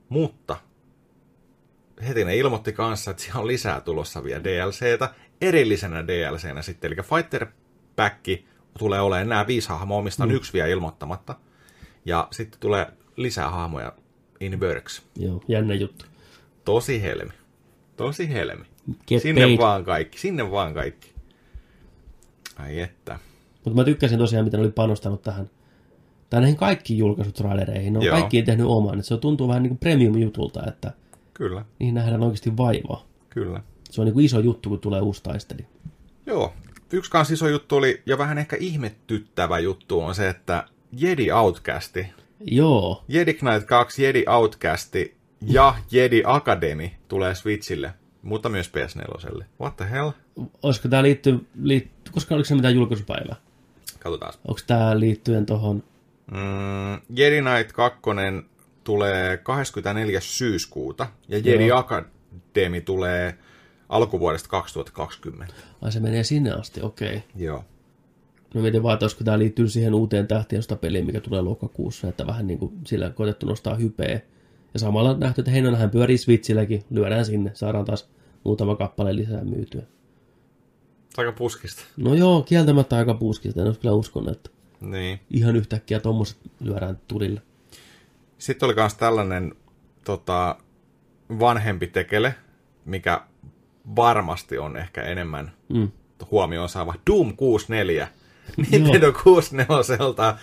Mutta 0.09 0.57
heti 2.09 2.25
ne 2.25 2.37
ilmoitti 2.37 2.73
kanssa, 2.73 3.11
että 3.11 3.23
siellä 3.23 3.41
on 3.41 3.47
lisää 3.47 3.81
tulossa 3.81 4.25
vielä 4.25 4.45
DLCtä, 4.45 5.15
erillisenä 5.41 6.07
DLCnä 6.07 6.63
sitten, 6.63 6.93
eli 6.93 7.03
Fighter 7.03 7.47
Pack 7.97 8.25
tulee 8.79 9.01
olemaan 9.01 9.29
nämä 9.29 9.47
viisi 9.47 9.69
hahmoa, 9.69 10.03
mistä 10.03 10.23
on 10.23 10.29
mm. 10.29 10.35
yksi 10.35 10.53
vielä 10.53 10.69
ilmoittamatta. 10.69 11.35
Ja 12.05 12.29
sitten 12.31 12.61
tulee 12.61 12.87
lisää 13.17 13.51
hahmoja 13.51 13.93
in 14.41 14.61
works. 14.61 15.03
Joo, 15.17 15.43
jännä 15.49 15.75
juttu. 15.75 16.05
Tosi 16.65 17.03
helmi. 17.03 17.33
Tosi 17.97 18.33
helmi. 18.33 18.65
Get 19.09 19.23
sinne 19.23 19.41
paid. 19.41 19.59
vaan 19.59 19.85
kaikki, 19.85 20.19
sinne 20.19 20.51
vaan 20.51 20.75
kaikki. 20.75 21.14
Ai 22.57 22.81
että. 22.81 23.19
Mutta 23.65 23.81
mä 23.81 23.85
tykkäsin 23.85 24.19
tosiaan, 24.19 24.45
miten 24.45 24.61
oli 24.61 24.71
panostanut 24.71 25.23
tähän. 25.23 25.51
Tai 26.31 26.41
näihin 26.41 26.57
kaikkiin 26.57 26.99
julkaisutrailereihin. 26.99 27.93
Ne 27.93 27.99
on 27.99 28.05
Joo. 28.05 28.17
kaikki 28.17 28.43
tehnyt 28.43 28.67
oman. 28.67 28.99
Et 28.99 29.05
se 29.05 29.17
tuntuu 29.17 29.49
vähän 29.49 29.63
niin 29.63 29.71
kuin 29.71 29.79
premium-jutulta, 29.79 30.63
että 30.69 30.93
Kyllä, 31.35 31.65
niihin 31.79 31.95
nähdään 31.95 32.23
oikeasti 32.23 32.57
vaivaa. 32.57 33.05
kyllä. 33.31 33.61
Se 33.91 34.01
on 34.01 34.05
niin 34.05 34.15
kuin 34.15 34.25
iso 34.27 34.41
juttu, 34.41 34.69
kun 34.69 34.81
tulee 34.81 35.01
uusi 35.01 35.23
taisteli. 35.23 35.67
Joo. 36.27 36.53
Yksi 36.93 37.11
kans 37.11 37.31
iso 37.31 37.49
juttu 37.49 37.77
oli, 37.77 38.03
ja 38.07 38.19
vähän 38.19 38.39
ehkä 38.39 38.57
ihmettyttävä 38.61 39.59
juttu 39.59 40.01
on 40.01 40.15
se, 40.15 40.29
että 40.29 40.65
Jedi 40.97 41.33
Outcasti, 41.33 42.07
Joo, 42.41 43.05
Jedi 43.09 43.35
Knight 43.35 43.65
2, 43.67 44.05
Jedi 44.05 44.25
Outcasti 44.29 45.17
ja 45.47 45.75
Jedi 45.91 46.23
Academy 46.27 46.91
tulee 47.09 47.35
Switchille, 47.35 47.95
mutta 48.25 48.49
myös 48.49 48.71
PS4. 48.71 49.45
What 49.61 49.77
the 49.77 49.91
hell? 49.91 50.11
olisiko 50.63 50.89
tämä 50.89 51.03
liitty, 51.03 51.47
liitty 51.63 52.13
koska 52.13 52.35
oliko 52.35 52.45
se 52.47 52.55
mitään 52.55 52.75
julkaisupäivää? 52.75 53.37
Katsotaan. 53.99 54.33
Onko 54.49 54.61
tämä 54.67 55.01
liittyen 55.01 55.47
tuohon, 55.47 55.83
Mm, 56.31 57.17
Jedi 57.17 57.41
Knight 57.43 57.73
2 57.73 58.01
tulee 58.85 59.37
24. 59.37 60.21
syyskuuta, 60.21 61.07
ja 61.29 61.39
Jedi 61.39 61.67
Joo. 61.67 61.79
Academy 61.79 62.81
tulee 62.81 63.39
alkuvuodesta 63.89 64.49
2020. 64.49 65.55
ai 65.83 65.93
se 65.93 66.01
menee 66.01 66.25
sinne 66.25 66.51
asti, 66.51 66.83
okei. 66.83 67.17
Okay. 67.17 67.21
Joo. 67.37 67.65
No 68.55 68.61
mietin 68.61 68.83
vaan, 68.83 68.95
että 68.95 69.05
olisiko 69.05 69.25
tämä 69.25 69.39
liittyy 69.39 69.69
siihen 69.69 69.95
uuteen 69.95 70.27
tähtien 70.27 70.63
peliin, 70.81 71.07
mikä 71.07 71.21
tulee 71.21 71.41
lokakuussa, 71.41 72.09
että 72.09 72.27
vähän 72.27 72.47
niin 72.47 72.59
kuin 72.59 72.73
sillä 72.87 73.11
koetettu 73.11 73.47
nostaa 73.47 73.75
hypeä. 73.75 74.21
Ja 74.75 74.81
samalla 74.81 75.17
nähty, 75.17 75.41
että 75.41 75.51
Heinonähän 75.51 75.91
pyörii 75.91 76.19
Switchilläkin, 76.19 76.85
lyödään 76.91 77.25
sinne, 77.25 77.51
saadaan 77.55 77.85
taas 77.85 78.09
muutama 78.45 78.77
kappale 78.77 79.17
lisää 79.17 79.45
myytyä. 79.45 79.83
Aika 81.17 81.33
puskista. 81.33 81.83
No 81.97 82.15
joo, 82.15 82.43
kieltämättä 82.43 82.97
aika 82.97 83.15
puskista, 83.15 83.61
en 83.61 83.67
olisi 83.67 83.81
kyllä 83.81 83.95
uskonut, 83.95 84.29
että 84.29 84.51
Niin. 84.81 85.21
ihan 85.31 85.57
yhtäkkiä 85.57 86.01
tommoset 86.01 86.37
lyödään 86.61 86.99
tulille. 87.09 87.43
Sitten 88.39 88.67
oli 88.67 88.75
myös 88.75 88.95
tällainen 88.95 89.55
tota, 90.05 90.57
vanhempi 91.39 91.87
tekele, 91.87 92.35
mikä 92.85 93.21
varmasti 93.97 94.59
on 94.59 94.77
ehkä 94.77 95.03
enemmän 95.03 95.53
Mm. 95.69 95.89
huomioon 96.31 96.69
saava. 96.69 96.95
Doom 97.11 97.37
64. 97.37 98.09
Nintendo 98.71 99.13
64 99.13 100.37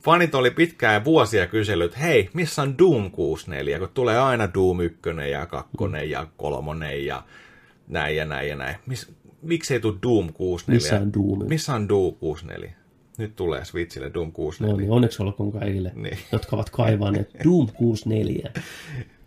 fanit 0.00 0.34
oli 0.34 0.50
pitkään 0.50 1.04
vuosia 1.04 1.46
kysellyt, 1.46 1.98
hei, 2.00 2.30
missä 2.32 2.62
on 2.62 2.78
Doom 2.78 3.10
64, 3.10 3.78
kun 3.78 3.88
tulee 3.94 4.18
aina 4.18 4.48
Doom 4.54 4.80
1 4.80 5.00
ja 5.30 5.46
2 5.46 5.70
ja 6.10 6.26
3 6.36 6.96
ja 6.96 7.22
näin 7.88 8.16
ja 8.16 8.24
näin 8.24 8.48
ja 8.48 8.56
näin. 8.56 8.76
Mis, 8.86 9.12
miksi 9.42 9.74
ei 9.74 9.80
tule 9.80 9.94
Doom 10.02 10.32
64? 10.32 10.76
Missä 10.76 10.96
on 11.00 11.12
Doom? 11.12 11.48
Missä 11.48 11.74
on 11.74 11.88
Doom 11.88 12.14
64? 12.14 12.72
Nyt 13.18 13.36
tulee 13.36 13.64
Switchille 13.64 14.10
Doom 14.14 14.32
64. 14.32 14.72
No 14.72 14.80
niin, 14.80 14.90
onneksi 14.90 15.22
olkoon 15.22 15.52
kaikille, 15.52 15.92
Niin. 15.94 16.18
jotka 16.32 16.56
ovat 16.56 16.70
kaivaneet 16.70 17.30
Doom 17.44 17.68
64. 17.76 18.50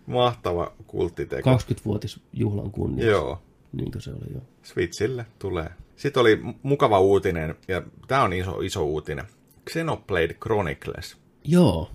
Mahtava 0.06 0.72
kulttiteko. 0.88 1.50
20-vuotisjuhlan 1.56 2.72
kunniaksi. 2.72 3.12
Joo, 3.12 3.42
Niin 3.74 3.92
kuin 3.92 4.02
se 4.02 4.10
oli 4.12 4.34
jo. 4.34 4.40
Switchille 4.64 5.26
tulee. 5.40 5.70
Sitten 5.96 6.22
oli 6.22 6.36
mu- 6.36 6.54
mukava 6.64 7.00
uutinen, 7.00 7.56
ja 7.68 7.82
tämä 8.08 8.24
on 8.24 8.34
iso, 8.34 8.60
iso 8.62 8.86
uutinen. 8.86 9.26
Xenoblade 9.70 10.34
Chronicles 10.34 11.18
Joo, 11.44 11.92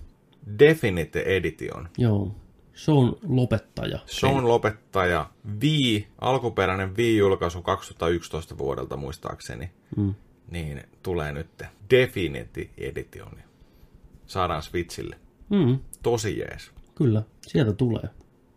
Definitive 0.59 1.35
Edition. 1.35 1.89
joo. 1.97 2.35
Se 2.73 2.91
on 2.91 3.17
lopettaja. 3.27 3.99
Se 4.05 4.25
on 4.27 4.47
lopettaja 4.47 5.29
Wii, 5.61 6.07
alkuperäinen 6.21 6.89
Wii-julkaisu 6.97 7.61
2011 7.61 8.57
vuodelta 8.57 8.97
muistaakseni. 8.97 9.71
Mm. 9.97 10.15
Niin 10.51 10.83
tulee 11.03 11.31
nyt 11.31 11.63
Definitive 11.89 12.69
Edition. 12.77 13.31
Saadaan 14.27 14.61
Switchille. 14.63 15.15
Mm, 15.49 15.79
Tosi 16.03 16.39
jees. 16.39 16.71
kyllä, 16.95 17.23
sieltä 17.47 17.73
tulee. 17.73 18.09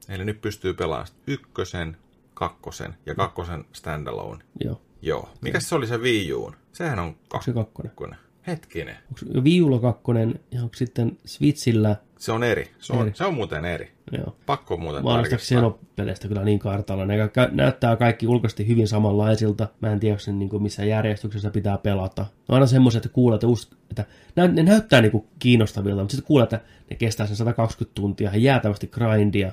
Eli 0.09 0.25
nyt 0.25 0.41
pystyy 0.41 0.75
pelaamaan 0.75 1.09
ykkösen, 1.27 1.97
kakkosen 2.35 2.95
ja 3.07 3.15
kakkosen 3.15 3.65
standalone. 3.73 4.45
Joo. 4.65 4.81
Joo. 5.03 5.29
Mikä 5.41 5.61
se 5.61 5.75
oli 5.75 5.87
se 5.87 5.97
Wii 5.99 6.33
Uun? 6.33 6.57
Sehän 6.73 6.99
on 6.99 7.07
Onko 7.09 7.43
se 7.43 7.53
kakkonen? 7.53 8.19
Hetkinen. 8.47 8.97
Onko 9.09 9.43
Ulla 9.65 9.79
kakkonen 9.79 10.41
ja 10.51 10.63
onko 10.63 10.75
sitten 10.75 11.19
Switchillä? 11.25 11.97
Se 12.19 12.33
on 12.33 12.45
eri. 12.45 12.71
Se 12.79 12.93
on, 12.93 13.03
Eri. 13.03 13.11
Se 13.15 13.25
on 13.25 13.35
muuten 13.35 13.65
eri. 13.65 13.91
Joo. 14.13 14.37
Pakko 14.47 14.77
muuten 14.77 15.05
Mä 15.05 15.11
tarkistaa. 15.11 15.39
Xenopeleistä 15.39 16.29
kyllä 16.29 16.45
niin 16.45 16.59
kartalla. 16.59 17.07
Ne 17.07 17.27
kä- 17.27 17.51
näyttää 17.55 17.97
kaikki 17.97 18.27
ulkoisesti 18.27 18.67
hyvin 18.69 18.89
samanlaisilta. 18.89 19.69
Mä 19.81 19.93
en 19.93 20.01
tiedä, 20.01 20.13
onko 20.13 20.21
se 20.21 20.33
niin 20.33 20.49
kuin 20.49 20.63
missä 20.63 20.85
järjestyksessä 20.85 21.51
pitää 21.51 21.79
pelata. 21.79 22.23
Ne 22.23 22.29
on 22.49 22.55
aina 22.55 22.67
semmoiset, 22.67 23.07
että 23.07 23.15
kuulet, 23.15 23.37
että, 23.37 23.47
us- 23.47 23.71
että 23.91 24.05
nä- 24.37 24.49
ne 24.49 24.63
näyttää 24.63 25.01
niin 25.03 25.13
kuin 25.13 25.25
kiinnostavilta, 25.39 26.01
mutta 26.03 26.13
sitten 26.13 26.27
kuulet, 26.27 26.53
että 26.53 26.67
ne 26.91 26.97
kestää 26.97 27.27
sen 27.27 27.37
120 27.37 27.95
tuntia, 27.95 28.31
he 28.31 28.39
jäätävästi 28.39 28.87
grindia. 28.87 29.53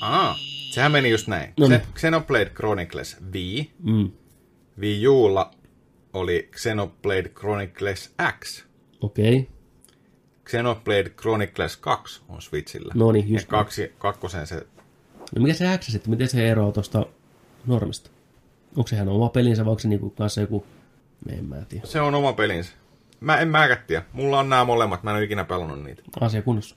Aa, 0.00 0.36
sehän 0.70 0.92
meni 0.92 1.10
just 1.10 1.26
näin. 1.28 1.52
No 1.60 1.68
niin. 1.68 1.80
Se 1.80 1.86
Xenoblade 1.94 2.50
Chronicles 2.50 3.16
Wii. 3.32 3.70
Mm. 3.82 4.10
Wii 4.80 5.08
Ulla 5.08 5.50
oli 6.18 6.48
Xenoblade 6.56 7.28
Chronicles 7.28 8.14
X. 8.40 8.64
Okei. 9.00 9.38
Okay. 9.38 9.52
Xenoblade 10.48 11.10
Chronicles 11.10 11.76
2 11.76 12.22
on 12.28 12.42
Switchillä. 12.42 12.92
No 12.96 13.12
niin, 13.12 13.28
ja 13.28 13.34
just 13.34 13.48
kaksi, 13.48 13.92
kakkosen 13.98 14.46
se... 14.46 14.66
No 15.36 15.42
mikä 15.42 15.54
se 15.54 15.78
X 15.78 15.86
sitten, 15.86 16.10
miten 16.10 16.28
se 16.28 16.50
eroaa 16.50 16.72
tuosta 16.72 17.06
normista? 17.66 18.10
Onko 18.76 18.88
sehän 18.88 19.08
oma 19.08 19.28
pelinsä 19.28 19.64
vai 19.64 19.70
onko 19.70 19.80
se 19.80 19.88
niinku 19.88 20.10
kanssa 20.10 20.40
joku... 20.40 20.66
En 21.28 21.44
mä 21.44 21.56
tiedä. 21.68 21.86
Se 21.86 22.00
on 22.00 22.14
oma 22.14 22.32
pelinsä. 22.32 22.72
Mä 23.20 23.36
en 23.36 23.48
mäkään 23.48 23.84
tiedä. 23.86 24.04
Mulla 24.12 24.38
on 24.38 24.48
nämä 24.48 24.64
molemmat. 24.64 25.02
Mä 25.02 25.10
en 25.10 25.16
ole 25.16 25.24
ikinä 25.24 25.44
pelannut 25.44 25.82
niitä. 25.82 26.02
Asia 26.20 26.42
kunnossa. 26.42 26.76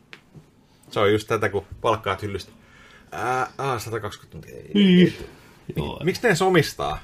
Se 0.91 0.99
on 0.99 1.11
just 1.11 1.27
tätä, 1.27 1.49
kun 1.49 1.65
palkkaat 1.81 2.21
hyllystä. 2.21 2.51
Ää, 3.11 3.47
aa, 3.57 3.79
120 3.79 4.31
tuntia. 4.31 4.55
Ei, 4.55 4.71
Niin. 4.73 5.13
ei. 5.75 5.83
Miksi 6.03 6.21
ne 6.27 6.35
omistaa? 6.45 6.99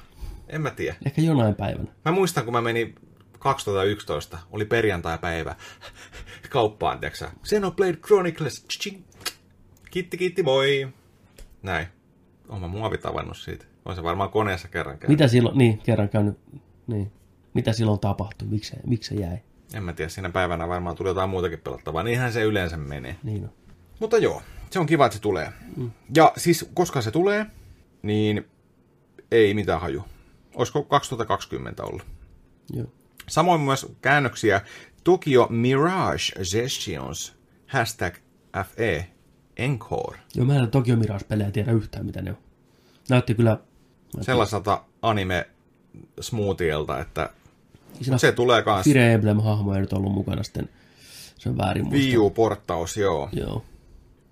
En 0.48 0.60
mä 0.60 0.70
tiedä. 0.70 0.96
Ehkä 1.06 1.22
jonain 1.22 1.54
päivänä. 1.54 1.88
Mä 2.04 2.12
muistan, 2.12 2.44
kun 2.44 2.52
mä 2.52 2.60
menin 2.60 2.94
2011, 3.38 4.38
oli 4.50 4.64
perjantai-päivä, 4.64 5.56
kauppaan, 6.50 7.00
tiedätkö 7.00 7.18
sä? 7.18 7.30
Xenoblade 7.44 7.92
Chronicles, 7.96 8.66
kiitti, 9.90 10.16
kiitti, 10.16 10.42
moi. 10.42 10.88
Näin. 11.62 11.86
Oon 12.48 12.60
mä 12.60 12.68
muovitavannut 12.68 13.36
siitä. 13.36 13.64
On 13.84 13.96
se 13.96 14.02
varmaan 14.02 14.30
koneessa 14.30 14.68
kerran 14.68 14.98
käynyt. 14.98 15.18
Mitä 15.18 15.28
silloin, 15.28 15.58
niin, 15.58 15.78
kerran 15.78 16.08
käynyt, 16.08 16.38
niin. 16.86 17.12
Mitä 17.54 17.72
silloin 17.72 18.00
tapahtui? 18.00 18.48
Miksi 18.48 18.76
miksi 18.86 19.14
se 19.14 19.20
jäi? 19.20 19.38
En 19.74 19.84
mä 19.84 19.92
tiedä, 19.92 20.08
siinä 20.08 20.30
päivänä 20.30 20.68
varmaan 20.68 20.96
tuli 20.96 21.08
jotain 21.08 21.30
muutakin 21.30 21.58
pelattavaa. 21.58 22.02
Niinhän 22.02 22.32
se 22.32 22.42
yleensä 22.42 22.76
menee. 22.76 23.16
Niin 23.22 23.44
on. 23.44 23.50
Mutta 24.00 24.18
joo, 24.18 24.42
se 24.70 24.78
on 24.78 24.86
kiva, 24.86 25.06
että 25.06 25.16
se 25.16 25.22
tulee. 25.22 25.52
Mm. 25.76 25.90
Ja 26.16 26.32
siis, 26.36 26.70
koska 26.74 27.02
se 27.02 27.10
tulee, 27.10 27.46
niin 28.02 28.46
ei 29.30 29.54
mitään 29.54 29.80
haju. 29.80 30.04
Olisiko 30.58 30.82
2020 30.82 31.84
ollut? 31.84 32.06
Joo. 32.72 32.86
Samoin 33.28 33.60
myös 33.60 33.86
käännöksiä 34.00 34.60
Tokyo 35.04 35.46
Mirage 35.50 36.44
Sessions, 36.44 37.36
hashtag 37.66 38.14
FE, 38.64 39.06
Encore. 39.56 40.18
Joo, 40.34 40.46
mä 40.46 40.56
en 40.56 40.70
Tokyo 40.70 40.96
Mirage-pelejä 40.96 41.50
tiedä 41.50 41.72
yhtään, 41.72 42.06
mitä 42.06 42.22
ne 42.22 42.30
on. 42.30 42.38
Näytti 43.10 43.34
kyllä... 43.34 43.58
Sellaiselta 44.20 44.84
anime 45.02 45.48
smoothielta, 46.20 47.00
että 47.00 47.30
Siinä 48.00 48.18
se 48.18 48.32
tulee 48.32 48.62
kans 48.62 48.84
Fire 48.84 49.14
Emblem-hahmo 49.14 49.74
ei 49.74 49.80
nyt 49.80 49.92
ollut 49.92 50.12
mukana 50.12 50.42
sitten. 50.42 50.68
Se 51.38 51.48
on 51.48 51.58
väärin 51.58 51.84
muista. 51.84 52.06
Wii 52.06 52.16
U-porttaus, 52.16 52.96
joo. 52.96 53.28
Joo. 53.32 53.64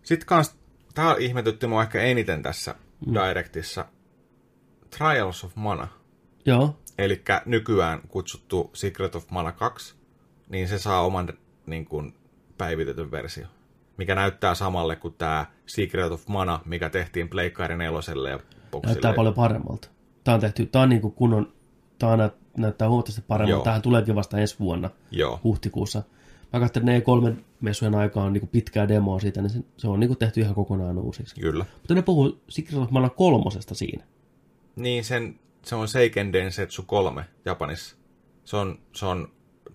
Sitten 0.02 0.26
kans, 0.26 0.54
tää 0.94 1.16
ihmetytti 1.18 1.66
mua 1.66 1.82
ehkä 1.82 2.00
eniten 2.00 2.42
tässä 2.42 2.74
mm. 3.06 3.14
Directissa, 3.14 3.84
Trials 4.98 5.44
of 5.44 5.52
Mana. 5.54 5.88
Joo. 6.46 6.76
Eli 6.98 7.22
nykyään 7.46 8.00
kutsuttu 8.08 8.70
Secret 8.72 9.14
of 9.14 9.30
Mana 9.30 9.52
2, 9.52 9.94
niin 10.48 10.68
se 10.68 10.78
saa 10.78 11.06
oman 11.06 11.28
niin 11.66 11.84
kuin, 11.84 12.14
päivitetyn 12.58 13.10
versio, 13.10 13.46
mikä 13.96 14.14
näyttää 14.14 14.54
samalle 14.54 14.96
kuin 14.96 15.14
tämä 15.18 15.46
Secret 15.66 16.12
of 16.12 16.28
Mana, 16.28 16.60
mikä 16.64 16.90
tehtiin 16.90 17.28
Pleikkari 17.28 17.76
4 17.76 18.30
ja 18.30 18.38
Boxille. 18.70 18.92
Näyttää 18.92 19.12
paljon 19.12 19.34
paremmalta. 19.34 19.88
Tää 20.24 20.34
on 20.34 20.40
tehty, 20.40 20.66
tää 20.66 20.82
on 20.82 20.88
niinku 20.88 21.10
kunnon, 21.10 21.52
tää 21.98 22.08
on, 22.08 22.18
nä- 22.18 22.30
näyttää 22.56 22.88
huomattavasti 22.88 23.24
paremmalta. 23.28 23.64
Tähän 23.64 23.82
tuleekin 23.82 24.14
vasta 24.14 24.38
ensi 24.38 24.58
vuonna, 24.58 24.90
Joo, 25.10 25.40
huhtikuussa. 25.44 26.02
Mä 26.52 26.60
katsoin, 26.60 26.88
että 26.88 26.92
ne 26.92 26.98
E3-messujen 26.98 27.94
aikaan 27.94 28.26
on 28.26 28.32
niinku 28.32 28.46
pitkää 28.46 28.88
demoa 28.88 29.20
siitä, 29.20 29.42
niin 29.42 29.50
se, 29.50 29.60
se 29.76 29.88
on 29.88 30.00
niinku 30.00 30.16
tehty 30.16 30.40
ihan 30.40 30.54
kokonaan 30.54 30.98
uusiksi. 30.98 31.40
kyllä. 31.40 31.64
Mutta 31.74 31.94
ne 31.94 32.02
puhuu 32.02 32.40
Secret 32.48 32.82
of 32.82 32.90
Mana 32.90 33.08
kolmosesta 33.08 33.74
siinä. 33.74 34.04
Niin 34.76 35.04
sen, 35.04 35.38
se 35.66 35.74
on 35.74 35.88
Seiken 35.88 36.32
Densetsu 36.32 36.82
3 36.82 37.24
Japanissa. 37.44 37.96
Se 38.44 38.56
on, 38.56 38.78
se 38.92 39.06
on 39.06 39.28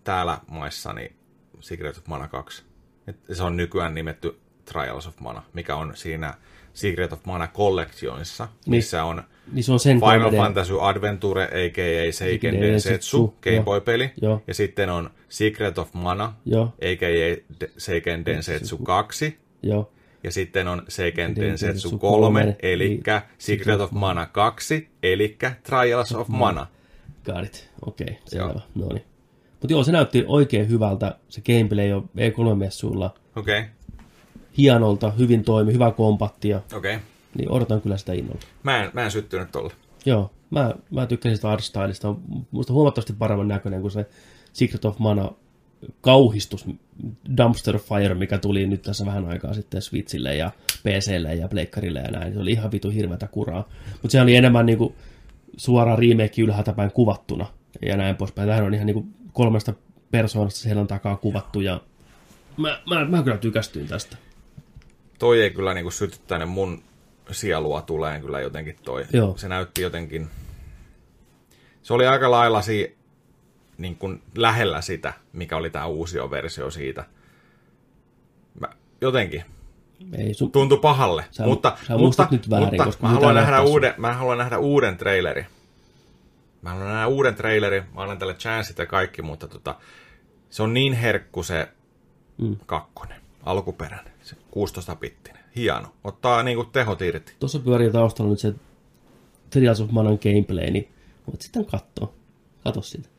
täällä 0.03 0.39
maissa 0.47 0.93
niin 0.93 1.15
Secret 1.59 1.97
of 1.97 2.07
Mana 2.07 2.27
2. 2.27 2.63
Et 3.07 3.15
se 3.33 3.43
on 3.43 3.57
nykyään 3.57 3.95
nimetty 3.95 4.39
Trials 4.65 5.07
of 5.07 5.19
Mana, 5.19 5.43
mikä 5.53 5.75
on 5.75 5.91
siinä 5.95 6.33
Secret 6.73 7.13
of 7.13 7.25
Mana 7.25 7.47
Collectionissa, 7.47 8.47
missä 8.67 9.03
on 9.03 9.23
Niin 9.51 9.63
se 9.63 9.71
on 9.71 9.79
sen 9.79 9.99
Final 9.99 10.31
3D. 10.31 10.35
Fantasy 10.35 10.73
Adventure, 10.81 11.43
a.k.a. 11.43 12.11
Seiken 12.11 12.61
Densetsu, 12.61 13.35
Game. 13.41 13.63
Boy-peli. 13.63 14.11
Joo. 14.21 14.43
Ja 14.47 14.53
sitten 14.53 14.89
on 14.89 15.09
Secret 15.29 15.77
of 15.77 15.93
Mana, 15.93 16.33
Joo, 16.45 16.63
a.k.a. 16.65 17.55
Seiken 17.77 18.25
Densetsu 18.25 18.77
2. 18.77 19.37
joo. 19.63 19.91
Ja 20.23 20.31
sitten 20.31 20.67
on 20.67 20.83
Seiken 20.87 21.35
Densetsu 21.35 21.65
Densetsu 21.65 21.97
3, 21.97 22.39
3, 22.41 22.55
eli 22.61 23.01
Secret 23.37 23.79
of 23.79 23.91
Mana 23.91 24.25
2, 24.25 24.89
eli 25.03 25.37
Trials 25.63 26.11
of 26.11 26.27
Mana. 26.27 26.67
Got 27.25 27.45
it. 27.45 27.69
Okei, 27.85 28.05
okay, 28.05 28.17
selvä. 28.25 28.61
No 28.75 28.87
niin. 28.87 29.03
Mutta 29.51 29.73
joo, 29.73 29.83
se 29.83 29.91
näytti 29.91 30.23
oikein 30.27 30.69
hyvältä. 30.69 31.15
Se 31.29 31.41
gameplay 31.41 31.91
on 31.91 32.09
E3-messuilla 32.17 33.15
Okei, 33.35 33.59
okay. 33.59 33.71
hienolta, 34.57 35.11
hyvin 35.11 35.43
toimi, 35.43 35.73
hyvä 35.73 35.91
kompattia. 35.91 36.61
okei. 36.73 36.95
Okay. 36.95 37.05
Niin 37.37 37.51
odotan 37.51 37.81
kyllä 37.81 37.97
sitä 37.97 38.13
innolla. 38.13 38.39
Mä 38.63 38.83
en, 38.83 38.91
mä 38.93 39.03
en 39.03 39.11
syttynyt 39.11 39.51
tolle. 39.51 39.73
Joo, 40.05 40.31
mä, 40.49 40.73
mä 40.91 41.05
tykkäsin 41.05 41.35
sitä 41.35 41.51
artstylista. 41.51 42.15
Musta 42.51 42.73
huomattavasti 42.73 43.13
paremman 43.13 43.47
näköinen 43.47 43.81
kuin 43.81 43.91
se 43.91 44.05
Secret 44.53 44.85
of 44.85 44.99
Mana 44.99 45.31
kauhistus 46.01 46.65
Dumpster 47.37 47.79
Fire, 47.79 48.15
mikä 48.15 48.37
tuli 48.37 48.67
nyt 48.67 48.81
tässä 48.81 49.05
vähän 49.05 49.25
aikaa 49.25 49.53
sitten 49.53 49.81
Switchille 49.81 50.35
ja 50.35 50.51
PClle 50.83 51.35
ja 51.35 51.47
Pleikkarille 51.47 51.99
ja 51.99 52.11
näin. 52.11 52.33
Se 52.33 52.39
oli 52.39 52.51
ihan 52.51 52.71
vitu 52.71 52.89
hirveätä 52.89 53.27
kuraa. 53.27 53.69
Mutta 53.91 54.11
se 54.11 54.21
oli 54.21 54.35
enemmän 54.35 54.65
niinku 54.65 54.95
suora 55.57 55.95
remake 55.95 56.41
ylhäältä 56.41 56.73
päin 56.73 56.91
kuvattuna 56.91 57.45
ja 57.81 57.97
näin 57.97 58.15
poispäin. 58.15 58.47
Tähän 58.47 58.65
on 58.65 58.73
ihan 58.73 58.85
niinku 58.85 59.07
kolmesta 59.33 59.73
persoonasta 60.11 60.59
selän 60.59 60.87
takaa 60.87 61.17
kuvattu 61.17 61.61
ja 61.61 61.81
mä, 62.57 62.81
mä, 62.89 63.05
mä 63.05 63.23
kyllä 63.23 63.37
tykästyin 63.37 63.87
tästä. 63.87 64.17
Toi 65.19 65.41
ei 65.41 65.51
kyllä 65.51 65.73
niinku 65.73 65.91
sytyttänyt 65.91 66.49
mun 66.49 66.83
sielua 67.31 67.81
tuleen 67.81 68.21
kyllä 68.21 68.39
jotenkin 68.39 68.75
toi. 68.83 69.05
Joo. 69.13 69.37
Se 69.37 69.47
näytti 69.47 69.81
jotenkin... 69.81 70.27
Se 71.83 71.93
oli 71.93 72.07
aika 72.07 72.31
lailla 72.31 72.61
si, 72.61 72.97
niin 73.81 73.95
kuin 73.95 74.21
lähellä 74.35 74.81
sitä, 74.81 75.13
mikä 75.33 75.57
oli 75.57 75.69
tämä 75.69 75.85
uusi 75.85 76.17
versio 76.17 76.71
siitä. 76.71 77.05
Mä, 78.59 78.67
jotenkin. 79.01 79.43
Ei 80.17 80.33
sun... 80.33 80.51
Tuntui 80.51 80.77
pahalle. 80.77 81.25
Sä- 81.31 81.45
mutta, 81.45 81.77
sä 81.87 81.97
mutta, 81.97 82.27
nyt 82.31 82.49
väärin, 82.49 82.67
mutta 82.67 82.85
koska 82.85 83.07
mä, 83.07 83.13
haluan 83.13 83.35
nähdä 83.35 83.61
uuden, 83.61 83.93
mä 83.97 84.13
haluan 84.13 84.37
nähdä 84.37 84.57
uuden 84.57 84.97
trailerin. 84.97 85.45
Mä 86.61 86.69
haluan 86.69 86.87
nähdä 86.87 87.07
uuden 87.07 87.35
trailerin. 87.35 87.83
Mä 87.95 88.01
annan 88.01 88.19
tälle 88.19 88.33
chanssit 88.33 88.77
ja 88.77 88.85
kaikki, 88.85 89.21
mutta 89.21 89.47
tota, 89.47 89.75
Se 90.49 90.63
on 90.63 90.73
niin 90.73 90.93
herkku 90.93 91.43
se 91.43 91.69
Mm. 92.37 92.55
kakkonen, 92.65 93.21
alkuperäinen, 93.43 94.13
se 94.21 94.35
16-bittinen. 94.35 95.39
Hieno. 95.55 95.87
Ottaa 96.03 96.43
niinku 96.43 96.63
tehot 96.63 97.01
irti. 97.01 97.33
Tuossa 97.39 97.59
pyörii 97.59 97.91
taustalla 97.91 98.31
nyt 98.31 98.39
se 98.39 98.53
Trials 99.49 99.81
of 99.81 99.91
Manan 99.91 100.19
gameplay, 100.23 100.71
niin 100.71 100.89
voit 101.27 101.41
sitten 101.41 101.65
katsoa. 101.65 102.13
Kato 102.63 102.81
sitä. 102.81 103.09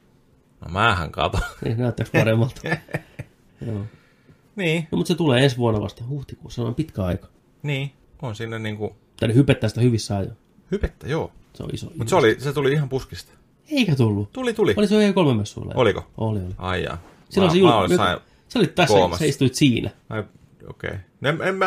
No 0.65 0.69
mähän 0.73 1.11
kato. 1.13 1.39
Niin 1.65 1.79
näyttääkö 1.79 2.11
paremmalta? 2.19 2.61
Joo. 3.67 3.81
niin, 4.57 4.89
No, 4.93 4.97
mutta 4.99 5.09
se 5.09 5.15
tulee 5.15 5.45
ensi 5.45 5.57
vuonna 5.57 5.81
vasta 5.81 6.05
huhtikuussa, 6.09 6.63
se 6.63 6.69
on 6.69 6.75
pitkä 6.75 7.05
aika. 7.05 7.27
niin. 7.63 7.91
On 8.23 8.35
siinä 8.35 8.59
niinku 8.59 8.97
Tai 9.21 9.29
ne 9.29 9.35
hypettää 9.35 9.69
sitä 9.69 9.81
hyvissä 9.81 10.17
ajoin. 10.17 10.37
hypettä, 10.71 11.09
joo. 11.09 11.33
Se 11.55 11.63
on 11.63 11.69
iso. 11.73 11.87
Mutta 11.97 12.11
se, 12.11 12.17
oli, 12.17 12.37
se 12.39 12.53
tuli 12.53 12.73
ihan 12.73 12.89
puskista. 12.89 13.33
Eikä 13.71 13.97
tullut. 13.97 14.33
Tuli, 14.33 14.55
tuli. 14.55 14.75
Oli 14.77 14.87
se 14.89 14.95
jo 15.07 15.13
E3-messuilla. 15.13 15.73
Oliko? 15.75 16.07
Oli, 16.19 16.41
oli. 16.41 16.55
Ai 16.59 16.83
jaa. 16.85 16.99
Silloin 17.29 17.51
mä, 17.51 17.55
se 17.55 17.63
mä 17.63 17.69
jul... 17.71 17.79
olin 17.79 17.97
sain... 17.97 18.19
Sä 18.49 18.59
olit 18.59 18.75
tässä, 18.75 18.95
koomassa. 18.95 19.23
sä 19.25 19.29
istuit 19.29 19.55
siinä. 19.55 19.91
Ai, 20.11 20.25
Okei. 20.71 20.91
Okay. 20.91 21.01
En, 21.23 21.43
en 21.43 21.55
mä, 21.55 21.67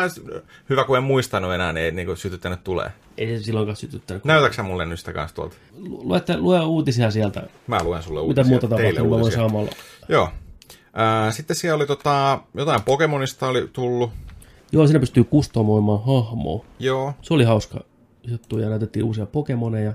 hyvä, 0.70 0.84
kun 0.84 0.96
en 0.96 1.02
muistanut 1.02 1.52
enää, 1.54 1.72
niin 1.72 1.84
ei 1.84 1.92
niinku 1.92 2.16
sytyttänyt 2.16 2.64
tulee. 2.64 2.90
Ei 3.18 3.38
se 3.38 3.44
silloinkaan 3.44 3.76
sytyttänyt. 3.76 4.24
Näytäksä 4.24 4.62
mulle 4.62 4.86
nyt 4.86 4.98
sitä 4.98 5.12
kanssa 5.12 5.34
tuolta? 5.34 5.56
Lu- 5.78 6.08
Luette, 6.08 6.36
lue 6.36 6.60
uutisia 6.60 7.10
sieltä. 7.10 7.42
Mä 7.66 7.82
luen 7.82 8.02
sulle 8.02 8.20
Mitä 8.20 8.26
uutisia. 8.40 8.50
muuta 8.50 8.68
teille 8.68 9.00
tapahtuu, 9.00 9.16
mä 9.16 9.22
voin 9.22 9.32
samalla. 9.32 9.70
Joo. 10.08 10.28
Ää, 10.92 11.32
sitten 11.32 11.56
siellä 11.56 11.76
oli 11.76 11.86
tota, 11.86 12.40
jotain 12.54 12.82
Pokemonista 12.82 13.48
oli 13.48 13.68
tullut. 13.72 14.10
Joo, 14.72 14.86
siinä 14.86 15.00
pystyy 15.00 15.24
kustomoimaan 15.24 16.04
hahmoa. 16.04 16.64
Joo. 16.78 17.14
Se 17.22 17.34
oli 17.34 17.44
hauska 17.44 17.80
juttu 18.28 18.58
ja 18.58 18.68
näytettiin 18.68 19.04
uusia 19.04 19.26
Pokemoneja. 19.26 19.92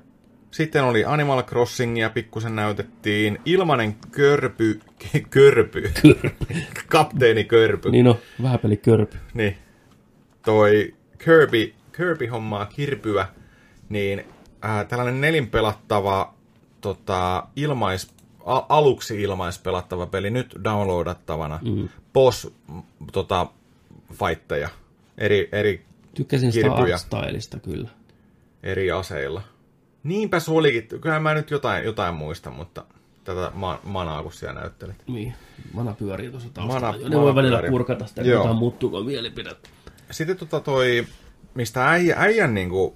Sitten 0.51 0.83
oli 0.83 1.05
Animal 1.05 1.43
Crossingia, 1.43 2.09
pikkusen 2.09 2.55
näytettiin. 2.55 3.39
Ilmanen 3.45 3.95
körpy, 4.11 4.79
körpy, 5.29 5.91
kapteeni 6.87 7.43
körpy. 7.43 7.91
Niin 7.91 8.05
no, 8.05 8.19
vähäpeli 8.41 8.77
körpy. 8.77 9.17
Niin. 9.33 9.57
Toi 10.45 10.93
Kirby, 11.17 11.73
Kirby-hommaa 11.91 12.65
kirpyä, 12.65 13.27
niin 13.89 14.25
ää, 14.61 14.85
tällainen 14.85 15.21
nelinpelattava 15.21 16.33
tota, 16.81 17.47
ilmais, 17.55 18.11
a, 18.45 18.61
aluksi 18.69 19.21
ilmaispelattava 19.21 20.05
peli, 20.05 20.29
nyt 20.29 20.55
downloadattavana. 20.63 21.59
Mm. 21.63 21.89
Boss 22.13 22.51
tota, 23.11 23.47
fightteja 24.13 24.69
eri, 25.17 25.49
eri, 25.51 25.85
Tykkäsin 26.13 26.51
sitä 26.51 26.67
Kirpyjä. 26.69 26.95
artstylista 26.95 27.59
kyllä. 27.59 27.89
eri 28.63 28.91
aseilla. 28.91 29.41
Niinpä 30.03 30.39
se 30.39 30.51
olikin. 30.51 30.87
Kyllä 31.01 31.19
mä 31.19 31.33
nyt 31.33 31.51
jotain, 31.51 31.83
jotain 31.85 32.15
muistan, 32.15 32.53
mutta 32.53 32.85
tätä 33.23 33.51
ma- 33.53 33.79
manaa, 33.83 34.23
kun 34.23 34.33
siellä 34.33 34.59
näyttelit. 34.59 34.95
Niin, 35.07 35.33
mana 35.73 35.93
pyörii 35.93 36.31
tuossa 36.31 36.49
taustalla. 36.53 36.79
Mana- 36.91 36.97
ne 36.97 37.03
mana 37.09 37.21
voi 37.21 37.35
välillä 37.35 37.57
pyörii. 37.57 37.71
kurkata 37.71 38.07
sitä, 38.07 38.21
Joo. 38.21 38.37
jotain 38.41 38.55
muuttuuko 38.57 39.03
mielipidettä. 39.03 39.69
Sitten 40.11 40.37
tota 40.37 40.59
toi, 40.59 41.07
mistä 41.53 41.89
äijä, 41.89 42.15
äijän 42.19 42.53
niinku, 42.53 42.95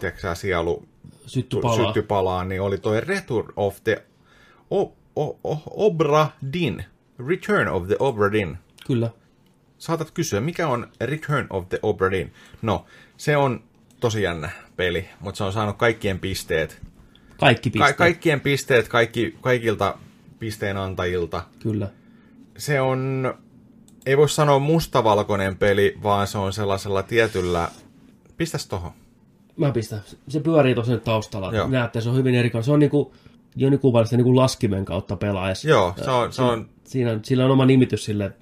tiedätkö 0.00 0.34
sielu 0.34 0.88
Sytty 1.26 1.56
palaa. 1.62 1.76
sytty 1.84 2.02
palaa, 2.02 2.44
niin 2.44 2.60
oli 2.60 2.78
toi 2.78 3.00
Return 3.00 3.52
of 3.56 3.84
the 3.84 4.02
o- 4.70 4.92
o- 5.16 5.38
o- 5.44 5.62
Obra 5.86 6.26
Dinn. 6.52 6.82
Return 7.28 7.68
of 7.68 7.86
the 7.86 7.96
Obra 7.98 8.32
Dinn. 8.32 8.56
Kyllä. 8.86 9.10
Saatat 9.78 10.10
kysyä, 10.10 10.40
mikä 10.40 10.68
on 10.68 10.86
Return 11.00 11.46
of 11.50 11.68
the 11.68 11.78
Obra 11.82 12.10
Dinn? 12.10 12.30
No, 12.62 12.84
se 13.16 13.36
on 13.36 13.60
tosi 14.00 14.22
jännä 14.22 14.50
peli, 14.76 15.08
mutta 15.20 15.38
se 15.38 15.44
on 15.44 15.52
saanut 15.52 15.76
kaikkien 15.76 16.18
pisteet. 16.18 16.82
Kaikki 17.40 17.70
Ka- 17.70 17.72
pisteet. 17.72 17.96
kaikkien 17.96 18.40
pisteet 18.40 18.88
kaikki, 18.88 19.36
kaikilta 19.40 19.98
pisteen 20.38 20.76
antajilta. 20.76 21.42
Kyllä. 21.62 21.88
Se 22.58 22.80
on, 22.80 23.34
ei 24.06 24.16
voi 24.16 24.28
sanoa 24.28 24.58
mustavalkoinen 24.58 25.56
peli, 25.56 25.98
vaan 26.02 26.26
se 26.26 26.38
on 26.38 26.52
sellaisella 26.52 27.02
tietyllä... 27.02 27.68
Pistäs 28.36 28.66
tohon. 28.66 28.90
Mä 29.56 29.72
pistän. 29.72 30.00
Se 30.28 30.40
pyörii 30.40 30.74
nyt 30.86 31.04
taustalla. 31.04 31.52
Joo. 31.54 31.68
Näette, 31.68 32.00
se 32.00 32.08
on 32.08 32.16
hyvin 32.16 32.34
erikoinen. 32.34 32.64
Se 32.64 32.72
on 32.72 32.78
niinku, 32.78 33.14
Joni 33.56 33.78
kuvaili 33.78 34.06
sitä 34.06 34.16
niinku 34.16 34.36
laskimen 34.36 34.84
kautta 34.84 35.16
pelaajassa. 35.16 35.68
Joo, 35.68 35.94
se 36.04 36.10
on, 36.10 36.32
se 36.32 36.42
on 36.42 36.68
Siinä, 36.84 37.20
sillä 37.22 37.44
on 37.44 37.50
oma 37.50 37.66
nimitys 37.66 38.04
sille, 38.04 38.32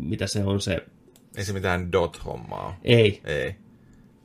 mitä 0.00 0.26
se 0.26 0.44
on 0.44 0.60
se. 0.60 0.86
ei 1.36 1.44
se 1.44 1.52
mitään 1.52 1.92
dot-hommaa. 1.92 2.76
Ei, 2.84 3.20
Ei. 3.24 3.54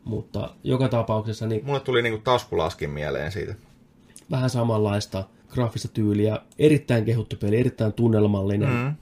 Mutta 0.07 0.49
joka 0.63 0.89
tapauksessa 0.89 1.47
niin 1.47 1.65
Mulle 1.65 1.79
tuli 1.79 2.01
niinku 2.01 2.21
taskulaskin 2.23 2.89
mieleen 2.89 3.31
siitä. 3.31 3.55
vähän 4.31 4.49
samanlaista 4.49 5.23
graafista 5.49 5.88
tyyliä. 5.88 6.39
Erittäin 6.59 7.05
kehuttu 7.05 7.35
peli, 7.35 7.59
erittäin 7.59 7.93
tunnelmallinen. 7.93 8.69
Mm. 8.69 8.95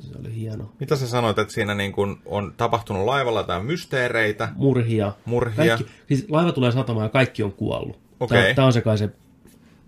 Se 0.00 0.18
oli 0.20 0.34
hieno. 0.36 0.72
Mitä 0.80 0.96
sä 0.96 1.06
sanoit, 1.08 1.38
että 1.38 1.54
siinä 1.54 1.74
niin 1.74 1.92
kun 1.92 2.18
on 2.26 2.54
tapahtunut 2.56 3.04
laivalla 3.04 3.40
jotain 3.40 3.64
mysteereitä? 3.66 4.48
Murhia. 4.56 5.12
Murhia. 5.24 5.76
Kaikki, 5.76 5.92
siis 6.08 6.26
laiva 6.28 6.52
tulee 6.52 6.72
satamaan 6.72 7.04
ja 7.04 7.10
kaikki 7.10 7.42
on 7.42 7.52
kuollut. 7.52 7.98
Okei. 8.20 8.54
Tämä 8.54 8.66
on 8.66 8.72
se 8.72 8.80
kai 8.80 8.98
se, 8.98 9.08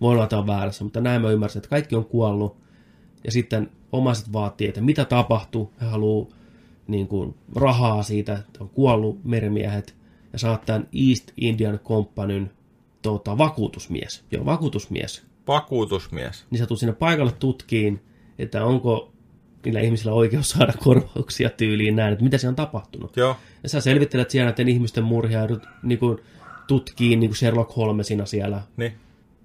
voi 0.01 0.13
olla, 0.13 0.25
että 0.25 0.39
on 0.39 0.47
väärässä, 0.47 0.85
mutta 0.85 1.01
näin 1.01 1.23
mä 1.23 1.31
ymmärsin, 1.31 1.59
että 1.59 1.69
kaikki 1.71 1.97
on 1.97 2.05
kuollut. 2.05 2.57
Ja 3.25 3.33
sitten 3.33 3.71
omaiset 3.93 4.33
vaatii, 4.33 4.69
että 4.69 4.81
mitä 4.81 5.05
tapahtuu. 5.05 5.73
He 5.81 5.87
haluaa 5.87 6.27
niin 6.87 7.09
kuin, 7.09 7.35
rahaa 7.57 8.03
siitä, 8.03 8.33
että 8.33 8.59
on 8.61 8.69
kuollut 8.69 9.25
merimiehet. 9.25 9.95
Ja 10.33 10.39
saat 10.39 10.67
tämän 10.67 10.89
East 11.09 11.33
Indian 11.37 11.79
Companyn 11.79 12.51
tota, 13.03 13.39
vakuutusmies. 13.39 14.25
Joo, 14.33 14.45
vakuutusmies. 14.45 15.23
Vakuutusmies. 15.47 16.47
Niin 16.51 16.59
sä 16.59 16.67
tulet 16.67 16.81
sinne 16.81 16.93
paikalle 16.93 17.33
tutkiin, 17.33 18.01
että 18.39 18.65
onko 18.65 19.13
niillä 19.65 19.81
ihmisillä 19.81 20.13
oikeus 20.13 20.51
saada 20.51 20.73
korvauksia 20.85 21.51
tyyliin 21.51 21.97
näin, 21.97 22.13
että 22.13 22.25
mitä 22.25 22.39
siellä 22.39 22.53
on 22.53 22.57
tapahtunut. 22.57 23.17
Joo. 23.17 23.37
Ja 23.63 23.69
sä 23.69 23.81
selvittelet 23.81 24.31
siellä 24.31 24.51
näiden 24.51 24.69
ihmisten 24.69 25.05
murhia 25.05 25.39
ja 25.39 25.49
niin 25.83 25.99
kuin, 25.99 26.19
tutkii 26.67 27.17
niin 27.17 27.31
kuin 27.31 27.37
Sherlock 27.37 27.77
Holmesina 27.77 28.27
siellä. 28.27 28.63
Niin. 28.77 28.93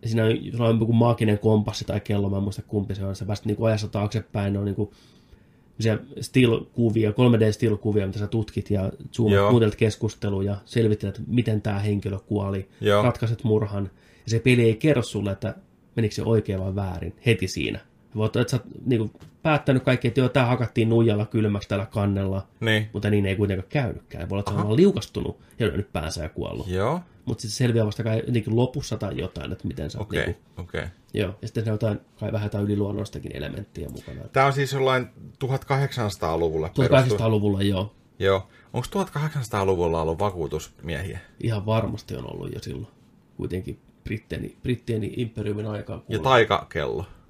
Ja 0.01 0.07
siinä 0.07 0.23
on, 0.25 0.67
on 0.69 0.79
joku 0.79 0.93
maaginen 0.93 1.39
kompassi 1.39 1.85
tai 1.85 1.99
kello, 1.99 2.29
mä 2.29 2.37
en 2.37 2.43
muista 2.43 2.61
kumpi 2.61 2.95
se 2.95 3.05
on. 3.05 3.15
Sä 3.15 3.25
pääset 3.25 3.45
niin 3.45 3.57
kuin 3.57 3.67
ajassa 3.67 3.87
taaksepäin, 3.87 4.53
ne 4.53 4.59
on 4.59 4.65
niin 4.65 4.75
kuin, 4.75 4.91
still-kuvia, 6.21 7.11
3D-still-kuvia, 7.11 8.07
mitä 8.07 8.19
sä 8.19 8.27
tutkit 8.27 8.69
ja 8.69 8.91
zoomat, 9.13 9.49
kuuntelet 9.49 9.75
keskustelua 9.75 10.43
ja 10.43 10.57
selvittelet, 10.65 11.21
miten 11.27 11.61
tämä 11.61 11.79
henkilö 11.79 12.19
kuoli, 12.19 12.69
Joo. 12.81 13.03
ratkaiset 13.03 13.43
murhan. 13.43 13.91
Ja 14.25 14.29
se 14.29 14.39
peli 14.39 14.61
ei 14.61 14.75
kerro 14.75 15.01
sulle, 15.01 15.31
että 15.31 15.55
menikö 15.95 16.15
se 16.15 16.23
oikein 16.23 16.59
vai 16.59 16.75
väärin 16.75 17.13
heti 17.25 17.47
siinä. 17.47 17.79
Voit, 18.15 18.35
että 18.35 18.51
sä 18.51 18.57
oot 18.57 18.65
niin 18.85 18.99
kuin, 18.99 19.11
päättänyt 19.43 19.83
kaikki, 19.83 20.07
että 20.07 20.19
joo, 20.19 20.29
tämä 20.29 20.45
hakattiin 20.45 20.89
nuijalla 20.89 21.25
kylmäksi 21.25 21.69
tällä 21.69 21.85
kannella, 21.85 22.47
Niin. 22.59 22.89
mutta 22.93 23.09
niin 23.09 23.25
ei 23.25 23.35
kuitenkaan 23.35 23.69
käynytkään. 23.69 24.29
Voi 24.29 24.35
olla, 24.35 24.51
että 24.57 24.67
on 24.67 24.75
liukastunut 24.75 25.39
ja 25.59 25.67
nyt 25.67 25.93
päänsä 25.93 26.23
ja 26.23 26.29
kuollut. 26.29 26.67
Joo. 26.67 27.01
Mutta 27.25 27.41
sitten 27.41 27.51
se 27.53 27.57
selviää 27.57 27.85
vasta 27.85 28.03
kai 28.03 28.17
jotenkin 28.27 28.55
lopussa 28.55 28.97
tai 28.97 29.17
jotain, 29.17 29.51
että 29.51 29.67
miten 29.67 29.89
sä 29.89 29.97
oot 29.99 30.07
Okei. 30.07 30.25
niinku, 30.25 30.41
Okei. 30.57 30.85
Joo, 31.13 31.35
ja 31.41 31.47
sitten 31.47 31.65
jotain, 31.65 31.99
kai 32.19 32.31
vähän 32.31 32.45
jotain 32.45 32.65
yliluonnoistakin 32.65 33.35
elementtiä 33.35 33.89
mukana. 33.89 34.21
Tämä 34.33 34.45
on 34.45 34.53
siis 34.53 34.73
jollain 34.73 35.07
1800-luvulla 35.45 36.69
perustu. 36.77 37.15
1800-luvulla 37.15 37.61
joo, 37.61 37.91
Joo. 38.19 38.47
Onko 38.73 38.87
1800-luvulla 39.17 40.01
ollut 40.01 40.19
vakuutusmiehiä? 40.19 41.19
ihan 41.39 41.65
varmasti 41.65 42.15
on 42.15 42.31
ollut 42.33 42.53
jo 42.53 42.59
silloin. 42.59 42.87
Kuitenkin 43.37 43.79
Brittien, 44.03 44.51
Brittien 44.63 45.19
imperiumin 45.19 45.65
aikaan 45.67 45.99
Ja 46.09 46.19
kuuluu. 46.19 46.23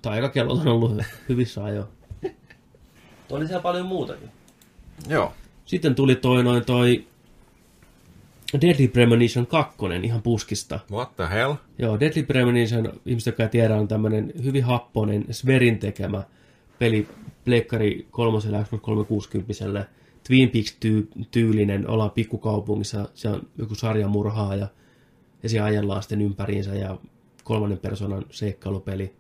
Taikakellot 0.04 0.60
on 0.60 0.68
ollut 0.68 1.02
hyvissä 1.30 1.64
ajoin. 1.64 1.88
Oli 3.32 3.48
siellä 3.48 3.62
paljon 3.62 3.86
muutakin. 3.86 4.30
Joo. 5.08 5.34
Sitten 5.66 5.96
tuli 5.96 6.16
toi 6.16 6.44
noin 6.44 6.66
toi 6.66 7.06
Deadly 8.62 8.88
Premonition 8.88 9.48
2 9.48 9.78
ihan 10.04 10.22
puskista. 10.22 10.80
What 10.92 11.16
the 11.16 11.30
hell? 11.30 11.54
Joo, 11.78 12.00
Deadly 12.00 12.24
Premonition, 12.24 12.94
ihmiset, 13.06 13.26
jotka 13.26 13.44
ei 13.44 13.50
tiedä, 13.50 13.76
on 13.76 13.88
tämmönen 13.88 14.34
hyvin 14.44 14.64
happonen 14.64 15.26
Sverin 15.32 15.80
tekemä 15.80 16.24
peli 16.80 17.08
Pleikkari 17.46 18.08
3 18.12 18.38
Xbox 18.64 18.82
360 18.82 19.86
Twin 20.28 20.50
Peaks-tyylinen, 20.50 21.88
ollaan 21.88 22.12
pikkukaupungissa, 22.12 23.10
se 23.14 23.30
on 23.30 23.42
joku 23.58 23.76
sarjamurhaa 23.76 24.56
ja, 24.56 24.68
ja 25.44 25.50
siellä 25.50 25.66
ajellaan 25.66 26.04
sitten 26.04 26.22
ympäriinsä 26.22 26.76
ja 26.76 26.98
kolmannen 27.44 27.80
persoonan 27.80 28.26
seikkailupeli, 28.30 29.16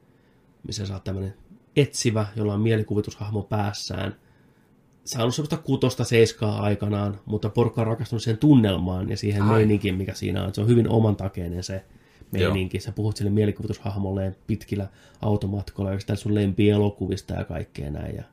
missä 0.67 0.85
saa 0.85 0.99
tämmöinen 0.99 1.33
etsivä, 1.75 2.27
jolla 2.35 2.53
on 2.53 2.61
mielikuvitushahmo 2.61 3.41
päässään. 3.41 4.15
Saanut 5.05 5.35
semmoista 5.35 5.57
kutosta 5.57 6.03
seiskaa 6.03 6.61
aikanaan, 6.61 7.19
mutta 7.25 7.49
porukka 7.49 7.81
on 7.81 7.87
rakastunut 7.87 8.23
sen 8.23 8.37
tunnelmaan 8.37 9.09
ja 9.09 9.17
siihen 9.17 9.41
Ai. 9.41 9.55
meininkiin, 9.55 9.95
mikä 9.95 10.13
siinä 10.13 10.43
on. 10.43 10.53
Se 10.53 10.61
on 10.61 10.67
hyvin 10.67 10.89
omantakeinen 10.89 11.63
se 11.63 11.85
meininki. 12.31 12.79
Sä 12.79 12.91
puhut 12.91 13.17
sille 13.17 13.31
mielikuvitushahmolleen 13.31 14.35
pitkillä 14.47 14.87
automatkoilla, 15.21 15.91
ja 15.91 16.15
sun 16.15 16.35
lempielokuvista 16.35 17.33
ja 17.33 17.43
kaikkea 17.43 17.91
näin. 17.91 18.15
Ja 18.15 18.23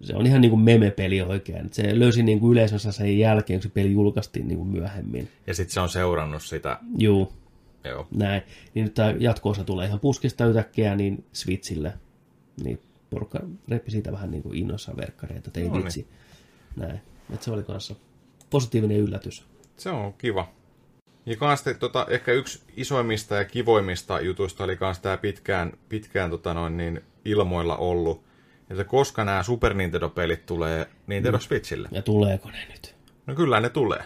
se 0.00 0.16
on 0.16 0.26
ihan 0.26 0.40
niin 0.40 0.50
kuin 0.50 0.60
meme-peli 0.60 1.22
oikein. 1.22 1.68
Se 1.72 1.98
löysi 1.98 2.22
niin 2.22 2.40
kuin 2.40 2.52
yleisössä 2.52 2.92
sen 2.92 3.18
jälkeen, 3.18 3.60
kun 3.60 3.62
se 3.62 3.74
peli 3.74 3.92
julkaistiin 3.92 4.48
niin 4.48 4.58
kuin 4.58 4.68
myöhemmin. 4.68 5.28
Ja 5.46 5.54
sitten 5.54 5.74
se 5.74 5.80
on 5.80 5.88
seurannut 5.88 6.42
sitä. 6.42 6.78
Juu, 6.98 7.32
Joo. 7.88 8.06
näin. 8.10 8.42
Niin 8.74 8.84
nyt 8.84 8.94
tämä 8.94 9.14
jatko-osa 9.18 9.64
tulee 9.64 9.86
ihan 9.86 10.00
puskista 10.00 10.46
yhtäkkiä 10.46 10.96
niin 10.96 11.24
Switchille. 11.32 11.92
Niin 12.64 12.80
porukka 13.10 13.40
reppi 13.68 13.90
siitä 13.90 14.12
vähän 14.12 14.30
niin 14.30 14.42
kuin 14.42 14.58
innoissaan 14.58 14.96
verkkareita, 14.96 15.48
että 15.48 15.60
ei 15.60 15.68
No 15.68 15.72
niin. 15.74 15.84
vitsi. 15.84 16.06
Näin. 16.76 17.00
Et 17.34 17.42
se 17.42 17.50
oli 17.50 17.62
kanssa 17.62 17.94
positiivinen 18.50 18.96
yllätys. 18.96 19.44
Se 19.76 19.90
on 19.90 20.12
kiva. 20.12 20.48
Ja 21.26 21.36
kans 21.36 21.62
te, 21.62 21.74
tota, 21.74 22.06
ehkä 22.10 22.32
yksi 22.32 22.62
isoimmista 22.76 23.36
ja 23.36 23.44
kivoimmista 23.44 24.20
jutuista 24.20 24.64
oli 24.64 24.76
kans 24.76 24.98
tää 24.98 25.16
pitkään, 25.16 25.72
pitkään 25.88 26.30
tota 26.30 26.54
noin, 26.54 26.76
niin 26.76 27.00
ilmoilla 27.24 27.76
ollut, 27.76 28.24
että 28.70 28.84
koska 28.84 29.24
nämä 29.24 29.42
Super 29.42 29.74
Nintendo-pelit 29.74 30.46
tulee 30.46 30.86
Nintendo 31.06 31.38
Switchille. 31.38 31.88
Ja 31.92 32.02
tuleeko 32.02 32.50
ne 32.50 32.66
nyt? 32.70 32.94
No 33.26 33.34
kyllä 33.34 33.60
ne 33.60 33.68
tulee. 33.68 34.04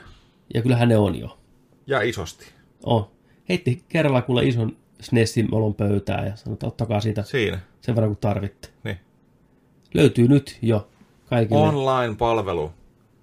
Ja 0.55 0.63
kyllähän 0.63 0.89
ne 0.89 0.97
on 0.97 1.15
jo. 1.15 1.39
Ja 1.87 2.01
isosti. 2.01 2.47
On. 2.85 3.11
Heitti 3.53 3.85
kerralla 3.89 4.23
kuule 4.23 4.45
ison 4.45 4.77
SNESin 5.01 5.49
olon 5.55 5.75
pöytään 5.75 6.27
ja 6.27 6.37
sanoi, 6.37 6.53
että 6.53 6.67
ottakaa 6.67 7.01
siitä 7.01 7.23
Siinä. 7.23 7.59
sen 7.81 7.95
verran 7.95 8.11
kuin 8.11 8.19
tarvitte. 8.21 8.69
Niin. 8.85 8.99
Löytyy 9.95 10.29
nyt 10.29 10.59
jo 10.63 10.89
kaikille. 11.31 11.61
Online-palvelu. 11.61 12.73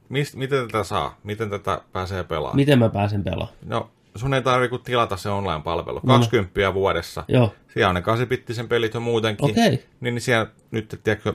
Mist, 0.10 0.36
miten 0.36 0.68
tätä 0.68 0.84
saa? 0.84 1.18
Miten 1.24 1.50
tätä 1.50 1.82
pääsee 1.92 2.24
pelaamaan? 2.24 2.56
Miten 2.56 2.80
mä 2.80 2.90
pääsen 2.90 3.24
pelaamaan? 3.24 3.58
No, 3.66 3.92
sun 4.16 4.34
ei 4.34 4.42
tarvitse 4.42 4.70
kuin 4.70 4.82
tilata 4.82 5.18
se 5.18 5.30
online-palvelu. 5.30 6.02
20 6.02 6.74
vuodessa. 6.74 7.24
Joo. 7.28 7.54
Siellä 7.74 7.90
on 7.90 7.96
ne 7.96 8.02
8-bittisen 8.02 8.68
pelit 8.68 8.94
jo 8.94 9.00
muutenkin. 9.00 9.52
Okei. 9.52 9.70
Niin, 10.00 10.16
niin 10.16 10.22
siellä 10.22 10.48
nyt, 10.72 11.00
tiedätkö, 11.04 11.34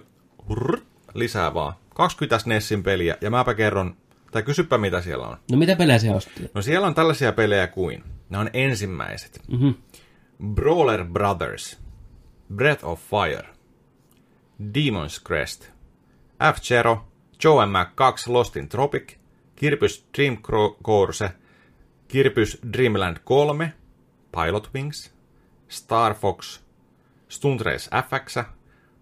hurr, 0.48 0.80
lisää 1.14 1.54
vaan. 1.54 1.72
20 1.94 2.38
SNESin 2.38 2.82
peliä, 2.82 3.16
ja 3.20 3.30
mäpä 3.30 3.54
kerron, 3.54 3.96
tai 4.34 4.42
kysypä 4.42 4.78
mitä 4.78 5.00
siellä 5.00 5.26
on. 5.26 5.36
No 5.50 5.56
mitä 5.58 5.76
pelejä 5.76 5.98
siellä 5.98 6.16
ostii? 6.16 6.50
No 6.54 6.62
siellä 6.62 6.86
on 6.86 6.94
tällaisia 6.94 7.32
pelejä 7.32 7.66
kuin, 7.66 8.04
ne 8.30 8.38
on 8.38 8.50
ensimmäiset. 8.52 9.40
Mhm. 9.48 9.68
Brawler 10.54 11.04
Brothers, 11.04 11.78
Breath 12.54 12.84
of 12.84 13.00
Fire, 13.00 13.48
Demon's 14.62 15.22
Crest, 15.26 15.68
F-Zero, 16.54 17.04
Joe 17.44 17.66
Mac 17.66 17.88
2 17.94 18.30
Lost 18.30 18.56
in 18.56 18.68
Tropic, 18.68 19.16
Kirpys 19.56 20.06
Dream 20.18 20.38
Course, 20.84 21.30
Kirpys 22.08 22.58
Dreamland 22.72 23.16
3, 23.24 23.72
Pilot 24.32 24.70
Wings, 24.74 25.14
Star 25.68 26.14
Fox, 26.14 26.60
Stunt 27.28 27.60
Race 27.60 27.90
FX, 28.08 28.38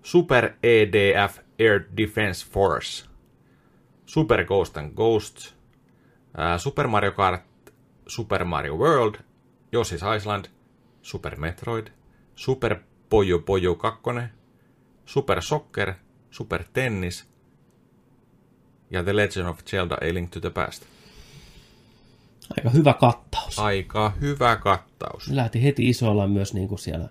Super 0.03 0.55
EDF 0.63 1.39
Air 1.59 1.81
Defense 1.97 2.47
Force, 2.51 3.09
Super 4.13 4.45
Ghost 4.45 4.77
and 4.77 4.95
Ghosts, 4.95 5.55
ää, 6.37 6.59
Super 6.59 6.87
Mario 6.87 7.13
Kart, 7.13 7.43
Super 8.07 8.45
Mario 8.45 8.77
World, 8.77 9.15
Yoshi's 9.77 10.17
Island, 10.17 10.45
Super 11.03 11.41
Metroid, 11.41 11.87
Super 12.35 12.77
Pojo 13.09 13.39
Pojo 13.39 13.75
2, 13.75 14.01
Super 15.07 15.43
Soccer, 15.43 15.95
Super 16.31 16.65
Tennis 16.73 17.29
ja 18.91 19.03
The 19.03 19.17
Legend 19.17 19.49
of 19.49 19.65
Zelda 19.65 19.95
A 19.95 20.15
Link 20.15 20.31
to 20.31 20.41
the 20.41 20.51
Past. 20.51 20.83
Aika 22.57 22.71
hyvä 22.71 22.95
kattaus. 22.95 23.59
Aika 23.59 24.13
hyvä 24.21 24.57
kattaus. 24.57 25.29
Ne 25.29 25.37
lähti 25.37 25.63
heti 25.63 25.89
isoilla 25.89 26.29
myös 26.29 26.55
niin 26.55 26.69
kuin 26.69 26.79
siellä 26.79 27.09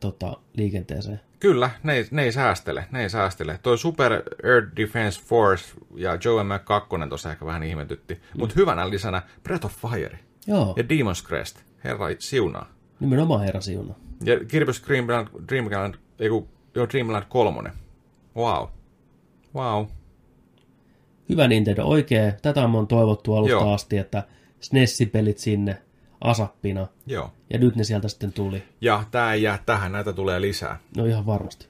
tota, 0.00 0.36
liikenteeseen. 0.56 1.20
Kyllä, 1.44 1.70
ne 1.82 1.94
ei, 1.96 2.06
ne 2.10 2.22
ei 2.22 2.32
säästele, 2.32 2.84
ne 2.90 3.02
ei 3.02 3.10
säästele. 3.10 3.58
Toi 3.62 3.78
Super 3.78 4.12
Air 4.44 4.66
Defense 4.76 5.20
Force 5.22 5.74
ja 5.96 6.18
Joe 6.24 6.44
Mac 6.44 6.64
2 6.64 6.88
tuossa 7.08 7.30
ehkä 7.30 7.46
vähän 7.46 7.62
ihmetytti. 7.62 8.14
Mm. 8.14 8.40
Mutta 8.40 8.54
hyvänä 8.56 8.90
lisänä 8.90 9.22
Breath 9.42 9.66
of 9.66 9.72
Fire 9.72 10.18
Joo, 10.46 10.74
ja 10.76 10.82
Demon's 10.82 11.26
Crest. 11.26 11.60
Herra 11.84 12.06
siunaa. 12.18 12.66
nimenomaan 13.00 13.44
herra 13.44 13.60
siuna. 13.60 13.94
Ja 14.24 14.34
Kirby's 14.36 14.86
Dreamland, 14.86 15.28
Dreamland, 15.48 15.94
ei 16.18 16.28
kun, 16.28 16.48
joo, 16.74 16.88
Dreamland 16.88 17.24
3. 17.28 17.72
Wow. 18.36 18.68
Wow. 19.54 19.86
Hyvä 21.28 21.48
Nintendo, 21.48 21.84
oikein. 21.84 22.32
Tätä 22.42 22.64
on 22.64 22.86
toivottu 22.86 23.34
alusta 23.34 23.50
Joo. 23.50 23.72
asti, 23.72 23.98
että 23.98 24.22
SNES-pelit 24.60 25.38
sinne 25.38 25.82
asappina. 26.24 26.86
Joo. 27.06 27.30
Ja 27.50 27.58
nyt 27.58 27.76
ne 27.76 27.84
sieltä 27.84 28.08
sitten 28.08 28.32
tuli. 28.32 28.62
Ja 28.80 29.04
tää 29.10 29.32
ei 29.32 29.42
jää 29.42 29.58
tähän, 29.66 29.92
näitä 29.92 30.12
tulee 30.12 30.40
lisää. 30.40 30.78
No 30.96 31.04
ihan 31.04 31.26
varmasti. 31.26 31.66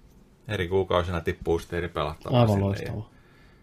Eri 0.49 0.69
kuukausina 0.69 1.21
tippuu 1.21 1.59
sitten 1.59 1.77
eri 1.77 1.89
pelattavaa 1.89 2.41
Aivan 2.41 2.61
loistavaa. 2.61 3.11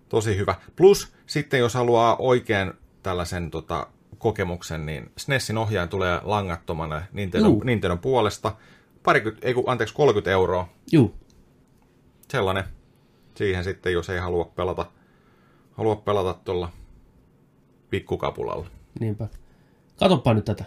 Tosi 0.10 0.38
hyvä. 0.38 0.56
Plus 0.76 1.14
sitten 1.26 1.60
jos 1.60 1.74
haluaa 1.74 2.16
oikein 2.16 2.74
tällaisen 3.04 3.52
tota, 3.52 3.88
kokemuksen, 4.18 4.86
niin 4.86 5.12
SNESin 5.18 5.58
ohjaaja 5.58 5.88
tulee 5.88 6.20
langattomana 6.24 7.02
Nintendo, 7.14 7.48
Juu. 7.48 7.64
Nintendo 7.64 7.98
puolesta. 7.98 8.56
Parikymmentä, 9.04 9.48
ei 9.48 9.54
kun, 9.54 9.64
anteeksi, 9.68 9.96
30 9.96 10.32
euroa. 10.32 10.68
Juu, 10.92 11.16
Sellainen. 12.30 12.64
Siihen 13.36 13.64
sitten, 13.64 13.94
jos 13.94 14.10
ei 14.10 14.20
halua 14.20 14.46
pelata, 14.46 14.86
halua 15.72 15.96
pelata 15.96 16.34
tuolla 16.34 16.72
pikkukapulalla. 17.90 18.68
niinpä. 19.00 19.28
Katoppa 20.00 20.34
nyt 20.34 20.46
tätä. 20.46 20.66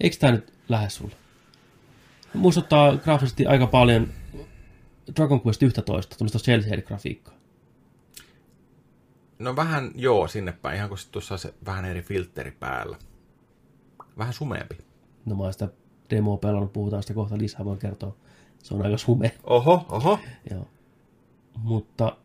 Eikö 0.00 0.16
tää 0.16 0.32
nyt 0.32 0.52
lähde 0.68 0.90
sulle? 0.90 1.14
Muistuttaa 2.34 2.96
graafisesti 2.96 3.46
aika 3.46 3.66
paljon 3.66 4.08
Dragon 5.16 5.40
Quest 5.46 5.62
11, 5.62 6.16
tuommoista 6.16 6.38
cel-grafiikkaa. 6.38 7.34
No 9.38 9.56
vähän 9.56 9.90
joo 9.94 10.28
sinne 10.28 10.52
päin, 10.52 10.76
ihan 10.76 10.88
kun 10.88 10.98
sit 10.98 11.10
tuossa 11.12 11.38
se 11.38 11.54
vähän 11.66 11.84
eri 11.84 12.02
filtteri 12.02 12.50
päällä. 12.50 12.98
Vähän 14.18 14.32
sumeampi. 14.32 14.78
No 15.24 15.36
mä 15.36 15.42
oon 15.42 15.52
sitä 15.52 15.68
demoa 16.10 16.36
pelannut, 16.36 16.72
puhutaan 16.72 17.02
sitä 17.02 17.14
kohta 17.14 17.38
lisää, 17.38 17.64
voin 17.64 17.78
kertoa. 17.78 18.16
Se 18.62 18.74
on 18.74 18.82
aika 18.82 18.98
sume. 18.98 19.32
Oho, 19.44 19.86
oho. 19.88 20.18
Joo. 20.50 20.68
Mutta 21.56 22.16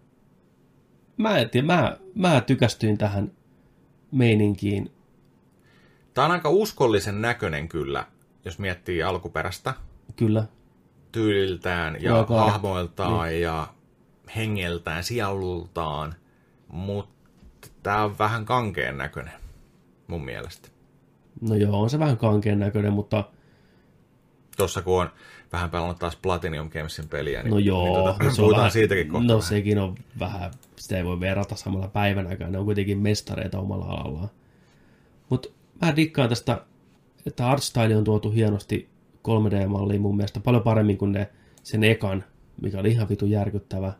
mä 1.17 1.37
en 1.37 1.49
tiedä, 1.49 1.67
mä, 1.67 1.97
mä 2.15 2.41
tykästyin 2.41 2.97
tähän 2.97 3.31
meininkiin. 4.11 4.91
Tämä 6.15 6.25
on 6.25 6.31
aika 6.31 6.49
uskollisen 6.49 7.21
näköinen 7.21 7.67
kyllä, 7.69 8.05
jos 8.45 8.59
miettii 8.59 9.03
alkuperäistä 9.03 9.73
Kyllä, 10.15 10.45
tyyliltään 11.11 11.97
ja 12.01 12.25
hahmoiltaan 12.29 13.29
niin. 13.29 13.41
ja 13.41 13.67
hengeltään, 14.35 15.03
sielultaan. 15.03 16.15
Mutta 16.67 17.67
tämä 17.83 18.03
on 18.03 18.17
vähän 18.17 18.45
kankeen 18.45 18.97
näköinen 18.97 19.33
mun 20.07 20.25
mielestä. 20.25 20.69
no 21.41 21.55
joo, 21.55 21.81
on 21.81 21.89
se 21.89 21.99
vähän 21.99 22.17
kankeen 22.17 22.59
näköinen, 22.59 22.93
mutta 22.93 23.23
Tuossa 24.57 24.81
kun 24.81 25.01
on 25.01 25.09
vähän 25.51 25.69
pelannut 25.69 25.99
taas 25.99 26.15
Platinum 26.15 26.69
Gamesin 26.69 27.07
peliä, 27.07 27.43
niin, 27.43 27.51
no 27.51 27.57
joo. 27.57 27.83
niin 27.83 27.95
tota, 27.95 28.23
no 28.23 28.31
se 28.31 28.41
on 28.41 28.45
puhutaan 28.45 28.57
vähän, 28.57 28.71
siitäkin 28.71 29.09
kohta. 29.09 29.27
No 29.27 29.41
sekin 29.41 29.79
on 29.79 29.95
vähän, 30.19 30.51
sitä 30.75 30.97
ei 30.97 31.05
voi 31.05 31.19
verrata 31.19 31.55
samalla 31.55 31.87
päivänäkään, 31.87 32.51
ne 32.51 32.57
on 32.57 32.65
kuitenkin 32.65 32.97
mestareita 32.97 33.59
omalla 33.59 33.85
alallaan. 33.85 34.29
Mutta 35.29 35.49
mä 35.81 35.95
dikkaan 35.95 36.29
tästä, 36.29 36.61
että 37.25 37.47
artstyle 37.49 37.97
on 37.97 38.03
tuotu 38.03 38.31
hienosti 38.31 38.89
3D-malliin 39.27 40.01
mun 40.01 40.17
mielestä 40.17 40.39
paljon 40.39 40.63
paremmin 40.63 40.97
kuin 40.97 41.11
ne, 41.11 41.29
sen 41.63 41.83
ekan, 41.83 42.23
mikä 42.61 42.79
oli 42.79 42.91
ihan 42.91 43.09
vitu 43.09 43.25
järkyttävä 43.25 43.93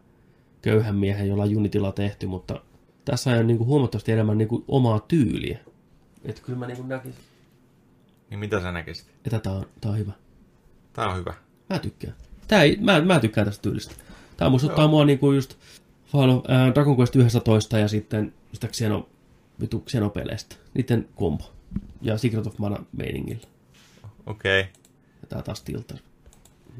köyhän 0.61 0.95
miehen, 0.95 1.27
jolla 1.27 1.43
Unitilla 1.43 1.91
tehty, 1.91 2.27
mutta 2.27 2.61
tässä 3.05 3.31
on 3.31 3.47
niinku 3.47 3.65
huomattavasti 3.65 4.11
enemmän 4.11 4.37
niinku 4.37 4.63
omaa 4.67 4.99
tyyliä. 4.99 5.59
Että 6.25 6.41
kyllä 6.41 6.59
mä 6.59 6.67
niinku 6.67 6.83
näkisin, 6.83 7.23
Niin 8.29 8.39
mitä 8.39 8.61
sä 8.61 8.71
näkisit? 8.71 9.07
että 9.25 9.39
tää 9.39 9.53
on, 9.53 9.65
tää 9.81 9.91
on 9.91 9.97
hyvä. 9.97 10.11
Tää 10.93 11.07
on 11.09 11.17
hyvä. 11.17 11.33
Mä 11.69 11.79
tykkään. 11.79 12.15
Tää 12.47 12.63
ei, 12.63 12.77
mä, 12.81 13.01
mä 13.01 13.19
tykkään 13.19 13.47
tästä 13.47 13.61
tyylistä. 13.61 13.95
Tää 14.37 14.49
muistuttaa 14.49 14.87
mua 14.87 15.05
niinku 15.05 15.31
just 15.31 15.55
Final, 16.11 16.41
äh, 16.49 16.73
Dragon 16.73 16.97
Quest 16.97 17.15
11 17.15 17.79
ja 17.79 17.87
sitten 17.87 18.33
sitä 18.53 18.67
Xeno, 18.67 19.09
vitu 19.59 19.83
Xenopeleistä. 19.89 20.55
Niiden 20.73 21.07
kombo. 21.15 21.54
Ja 22.05 22.17
Secret 22.17 22.47
of 22.47 22.57
Mana 22.57 22.85
meiningillä. 22.97 23.47
Okei. 24.25 24.61
Okay. 24.61 24.71
Ja 25.21 25.27
tää 25.29 25.41
taas 25.41 25.61
tiltas. 25.63 26.03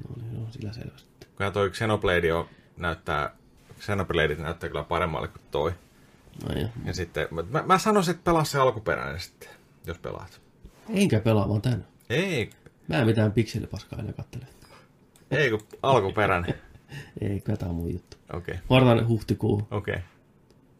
No 0.09 0.23
niin, 0.23 0.43
no 0.43 0.51
sillä 0.51 0.73
selvästi. 0.73 1.27
Kyllä 1.35 1.51
toi 1.51 1.69
Xenoblade 1.69 2.33
on, 2.33 2.45
näyttää, 2.77 3.35
Xenobladeit 3.79 4.39
näyttää 4.39 4.69
kyllä 4.69 4.83
paremmalle 4.83 5.27
kuin 5.27 5.41
toi. 5.51 5.73
No 6.49 6.55
ja. 6.61 6.67
Ja 6.85 6.93
sitten, 6.93 7.27
mä, 7.51 7.63
mä 7.63 7.77
sanoisin, 7.77 8.11
että 8.11 8.23
pelaa 8.23 8.43
se 8.43 8.59
alkuperäinen 8.59 9.19
sitten, 9.19 9.49
jos 9.87 9.97
pelaat. 9.99 10.41
Enkä 10.89 11.19
pelaa, 11.19 11.49
vaan 11.49 11.61
tän. 11.61 11.85
Ei, 12.09 12.49
Mä 12.87 12.97
en 12.97 13.05
mitään 13.05 13.31
pikselipaskaa 13.31 13.99
enää 13.99 14.13
kattele. 14.13 14.45
ei 15.31 15.49
kun 15.49 15.61
alkuperäinen. 15.83 16.53
Ei, 17.21 17.41
kyllä 17.41 17.57
tää 17.57 17.69
on 17.69 17.75
mun 17.75 17.93
juttu. 17.93 18.17
Okei, 18.33 18.55
Mä 18.55 18.75
odotan 18.77 19.07
huhtikuu. 19.07 19.67
okei. 19.71 19.97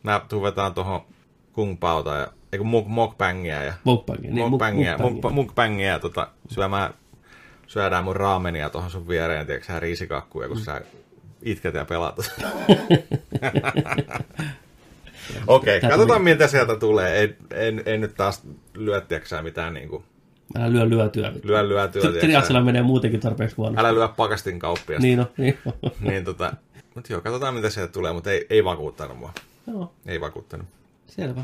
Mä 0.04 0.22
tuun 0.30 0.44
vetaan 0.44 0.74
tuohon 0.74 1.02
Kung 1.56 1.80
Paota 1.80 2.16
ja, 2.16 2.28
ei 2.54 2.58
kun 2.60 2.68
muk, 2.68 2.88
mukbangia 2.88 3.64
ja 3.64 3.74
Mukbangia. 3.84 4.32
Niin, 4.34 4.50
mukbangia, 4.50 4.92
mukbangia. 4.98 5.22
muk, 5.22 5.32
mukbangia 5.34 6.00
tota, 6.00 6.28
syömään, 6.50 6.94
syödään 7.68 8.04
mun 8.04 8.16
raamenia 8.16 8.70
tuohon 8.70 8.92
sun 8.92 9.08
viereen, 9.08 9.46
tiedätkö 9.46 9.68
sä 9.74 9.80
riisikakkuja, 9.80 10.48
kun 10.48 10.60
sä 10.60 10.82
itket 11.42 11.74
ja 11.76 11.86
pelaat. 11.86 12.16
Okei, 15.48 15.82
Tää 15.82 15.90
katsotaan 15.90 16.20
tuli- 16.20 16.30
miltä 16.30 16.48
sieltä 16.48 16.76
tulee. 16.76 17.20
Ei, 17.20 17.36
en, 17.54 17.84
en 17.86 18.02
nyt 18.02 18.16
taas 18.16 18.44
lyö, 18.74 19.02
tiedätkö 19.02 19.42
mitään 19.42 19.74
niinku, 19.74 20.04
Älä 20.58 20.74
lyö 20.74 20.90
lyötyä. 20.90 21.32
lyö 21.44 21.68
lyötyä. 21.70 22.12
Triatsilla 22.20 22.62
menee 22.62 22.82
muutenkin 22.82 23.20
tarpeeksi 23.20 23.56
huonosti. 23.56 23.80
Älä 23.80 23.94
lyö 23.96 24.08
pakastin 24.08 24.60
kauppiasta. 24.60 25.02
Niin 25.08 25.20
on, 25.20 25.26
niin 25.38 25.58
on. 25.66 25.74
niin 26.00 26.26
tota, 26.26 26.54
Mutta 26.96 27.14
joo, 27.14 27.22
katsotaan 27.22 27.54
mitä 27.54 27.70
sieltä 27.70 27.92
tulee, 27.94 28.14
mutta 28.14 28.32
ei, 28.32 28.46
ei 28.50 28.64
vakuuttanut 28.66 29.18
mua. 29.18 29.34
Joo, 29.68 29.92
Ei 30.06 30.22
vakuuttanut. 30.22 30.68
Selvä. 31.08 31.44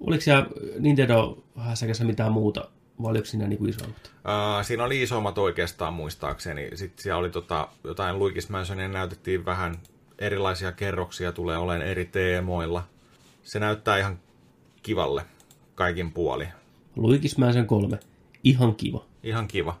Oliko 0.00 0.20
siellä 0.20 0.46
Nintendo 0.78 1.44
hässäkässä 1.56 2.04
mitään 2.04 2.32
muuta, 2.32 2.68
vai 3.02 3.10
oliko 3.10 3.24
siinä 3.24 3.48
niinku 3.48 3.66
isommat? 3.66 3.96
Uh, 4.06 4.66
siinä 4.66 4.84
oli 4.84 5.02
isommat 5.02 5.38
oikeastaan 5.38 5.94
muistaakseni. 5.94 6.70
Sitten 6.74 7.02
siellä 7.02 7.18
oli 7.18 7.30
tota, 7.30 7.68
jotain 7.84 8.16
Luigi's 8.16 8.46
Mansionia 8.48 8.88
näytettiin 8.88 9.44
vähän 9.44 9.76
erilaisia 10.18 10.72
kerroksia 10.72 11.32
tulee 11.32 11.58
olemaan 11.58 11.88
eri 11.88 12.04
teemoilla. 12.04 12.84
Se 13.42 13.58
näyttää 13.58 13.98
ihan 13.98 14.18
kivalle 14.82 15.24
kaikin 15.74 16.12
puoli. 16.12 16.48
Luigi's 16.96 17.38
Mansion 17.38 17.66
3. 17.66 17.98
Ihan 18.44 18.74
kiva. 18.74 19.04
Ihan 19.22 19.48
kiva. 19.48 19.78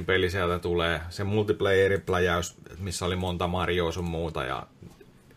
7-8 0.00 0.04
peli 0.04 0.30
sieltä 0.30 0.58
tulee. 0.58 1.00
Se 1.08 1.24
multiplayerin 1.24 2.00
pläjäys, 2.00 2.56
missä 2.78 3.06
oli 3.06 3.16
monta 3.16 3.48
Marioa 3.48 3.92
sun 3.92 4.04
muuta 4.04 4.44
ja 4.44 4.66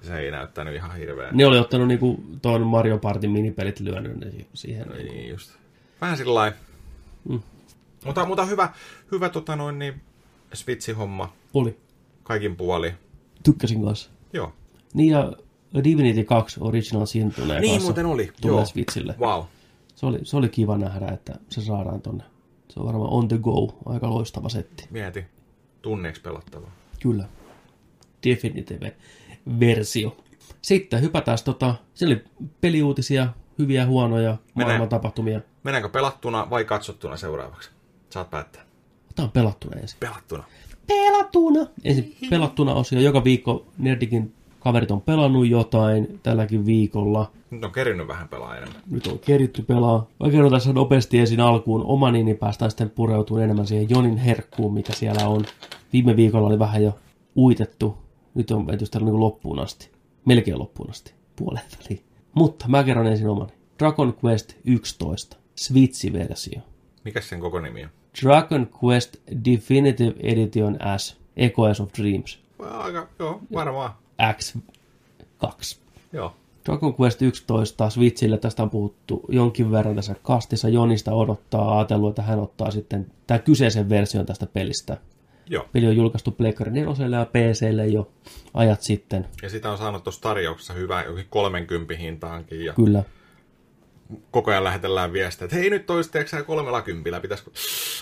se 0.05 0.19
ei 0.19 0.31
näyttänyt 0.31 0.75
ihan 0.75 0.95
hirveän. 0.97 1.37
Ne 1.37 1.45
oli 1.45 1.57
ottanut 1.59 1.87
niinku 1.87 2.23
tuon 2.41 2.61
Mario 2.67 2.97
Partin 2.97 3.31
minipelit 3.31 3.79
lyönyt 3.79 4.17
ne 4.19 4.31
siihen. 4.53 4.87
Niinku. 4.87 5.13
Niin 5.13 5.29
just. 5.29 5.51
Vähän 6.01 6.17
sillä 6.17 6.33
lailla. 6.33 6.57
Mm. 7.29 7.39
Mutta, 8.05 8.25
mutta 8.25 8.45
hyvä, 8.45 8.69
hyvä 9.11 9.29
tota 9.29 9.55
noin, 9.55 9.79
niin 9.79 10.01
Switch-homma 10.53 11.33
Oli. 11.53 11.77
kaikin 12.23 12.55
puoli. 12.55 12.93
Tykkäsin 13.43 13.83
kanssa. 13.83 14.09
Joo. 14.33 14.53
Niin 14.93 15.09
ja 15.11 15.33
Divinity 15.83 16.23
2 16.23 16.59
Original 16.63 17.05
Sin 17.05 17.33
tulee 17.33 17.59
Niin 17.59 17.71
kanssa. 17.73 17.87
muuten 17.87 18.05
oli. 18.05 18.31
Tulee 18.41 18.55
Joo. 18.57 18.65
Switchille. 18.65 19.15
Wow. 19.19 19.43
Se 19.95 20.05
oli, 20.05 20.19
se 20.23 20.37
oli 20.37 20.49
kiva 20.49 20.77
nähdä, 20.77 21.07
että 21.07 21.35
se 21.49 21.61
saadaan 21.61 22.01
tonne. 22.01 22.23
Se 22.69 22.79
on 22.79 22.85
varmaan 22.85 23.09
on 23.13 23.27
the 23.27 23.37
go. 23.37 23.77
Aika 23.85 24.09
loistava 24.09 24.49
setti. 24.49 24.87
Mieti. 24.91 25.25
Tunneeksi 25.81 26.21
pelattavaa. 26.21 26.71
Kyllä. 27.01 27.27
Definitive 28.25 28.95
versio. 29.59 30.17
Sitten 30.61 31.01
hypätään 31.01 31.37
tota, 31.45 31.75
siellä 31.93 32.13
oli 32.15 32.23
peliuutisia, 32.61 33.27
hyviä 33.59 33.81
ja 33.81 33.87
huonoja 33.87 34.37
maailman 34.53 34.89
tapahtumia. 34.89 35.41
Mennäänkö 35.63 35.89
pelattuna 35.89 36.49
vai 36.49 36.65
katsottuna 36.65 37.17
seuraavaksi? 37.17 37.69
Saat 38.09 38.29
päättää. 38.29 38.65
Otetaan 39.05 39.31
pelattuna 39.31 39.79
ensin. 39.81 39.99
Pelattuna. 39.99 40.43
Pelattuna! 40.87 41.67
Ensin 41.83 42.15
pelattuna 42.29 42.73
osio. 42.73 42.99
Joka 42.99 43.23
viikko 43.23 43.65
Nerdikin 43.77 44.33
kaverit 44.59 44.91
on 44.91 45.01
pelannut 45.01 45.47
jotain 45.47 46.19
tälläkin 46.23 46.65
viikolla. 46.65 47.31
Nyt 47.49 47.63
on 47.63 47.71
kerinyt 47.71 48.07
vähän 48.07 48.27
pelaa 48.27 48.57
enemmän. 48.57 48.81
Nyt 48.91 49.07
on 49.07 49.19
keritty 49.19 49.61
pelaa. 49.61 50.07
Mä 50.19 50.29
kerron 50.29 50.51
tässä 50.51 50.73
nopeasti 50.73 51.19
ensin 51.19 51.39
alkuun 51.39 51.83
oma 51.85 52.11
niin 52.11 52.37
päästään 52.37 52.71
sitten 52.71 52.89
pureutumaan 52.89 53.43
enemmän 53.43 53.67
siihen 53.67 53.89
Jonin 53.89 54.17
herkkuun, 54.17 54.73
mikä 54.73 54.93
siellä 54.93 55.27
on. 55.27 55.45
Viime 55.93 56.15
viikolla 56.15 56.47
oli 56.47 56.59
vähän 56.59 56.83
jo 56.83 56.99
uitettu. 57.37 58.04
Nyt 58.35 58.51
on 58.51 58.67
sitä 58.83 58.99
niin 58.99 59.19
loppuun 59.19 59.59
asti. 59.59 59.89
Melkein 60.25 60.59
loppuun 60.59 60.89
asti. 60.89 61.13
Puoleen 61.35 61.65
väliin. 61.83 62.03
Mutta 62.33 62.67
mä 62.67 62.83
kerron 62.83 63.07
ensin 63.07 63.29
omani. 63.29 63.51
Dragon 63.79 64.17
Quest 64.25 64.53
11. 64.65 65.37
Switch-versio. 65.55 66.61
Mikä 67.03 67.21
sen 67.21 67.39
koko 67.39 67.59
nimi 67.59 67.83
on? 67.83 67.89
Dragon 68.21 68.69
Quest 68.83 69.15
Definitive 69.45 70.13
Edition 70.23 70.77
S. 70.97 71.17
Echoes 71.37 71.81
of 71.81 71.89
Dreams. 71.99 72.39
Aika, 72.59 73.07
joo, 73.19 73.41
varmaan. 73.53 73.91
X2. 74.21 75.77
Joo. 76.13 76.35
Dragon 76.65 76.95
Quest 77.01 77.21
11 77.21 77.89
Switchille, 77.89 78.37
tästä 78.37 78.63
on 78.63 78.69
puhuttu 78.69 79.25
jonkin 79.29 79.71
verran 79.71 79.95
tässä 79.95 80.15
kastissa. 80.23 80.69
Jonista 80.69 81.13
odottaa, 81.13 81.77
ajatellut, 81.77 82.09
että 82.09 82.21
hän 82.21 82.39
ottaa 82.39 82.71
sitten 82.71 83.11
tämän 83.27 83.43
kyseisen 83.43 83.89
version 83.89 84.25
tästä 84.25 84.45
pelistä. 84.45 84.97
Joo. 85.49 85.65
Peli 85.73 85.87
on 85.87 85.95
julkaistu 85.95 86.31
Pleikkari 86.31 86.71
4 86.71 87.17
ja 87.19 87.25
PClle 87.25 87.87
jo 87.87 88.11
ajat 88.53 88.81
sitten, 88.81 89.25
Ja 89.41 89.49
sitä 89.49 89.71
on 89.71 89.77
saanut 89.77 90.03
tuossa 90.03 90.21
tarjouksessa 90.21 90.73
hyvä, 90.73 91.03
jokin 91.03 91.25
30 91.29 91.95
hintaankin. 91.95 92.65
Ja 92.65 92.73
kyllä. 92.73 93.03
koko 94.31 94.51
ajan 94.51 94.63
lähetellään 94.63 95.13
viestiä, 95.13 95.45
että 95.45 95.57
hei 95.57 95.69
nyt 95.69 95.85
toisteeksi 95.85 96.35
kolmella 96.47 96.81
kympillä, 96.81 97.19
pitäisikö... 97.19 97.51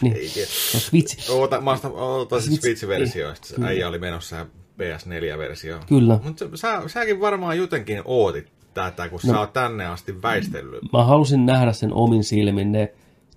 Niin. 0.01 0.15
Ei 0.15 0.29
tiedä. 0.33 0.49
No 0.73 0.79
Switch, 0.79 1.31
Oota, 1.31 1.61
mä 1.61 1.71
otan 1.93 2.41
se 2.41 2.49
Switch- 2.49 2.59
Switch-versio, 2.61 3.27
niin, 3.27 3.35
sitten 3.35 3.63
äijä 3.63 3.87
oli 3.87 3.99
menossa 3.99 4.35
ja 4.35 4.45
PS4-versio. 4.79 5.79
kyllä. 5.87 6.19
Mutta 6.23 6.45
sä, 6.55 6.81
säkin 6.87 7.19
varmaan 7.19 7.57
jotenkin 7.57 8.01
ootit 8.05 8.51
tätä, 8.73 9.09
kun 9.09 9.19
no. 9.23 9.33
sä 9.33 9.39
oot 9.39 9.53
tänne 9.53 9.85
asti 9.85 10.21
väistellyt. 10.21 10.81
Mä 10.93 11.03
halusin 11.03 11.45
nähdä 11.45 11.71
sen 11.73 11.93
omin 11.93 12.23
silmin. 12.23 12.71
Ne 12.71 12.93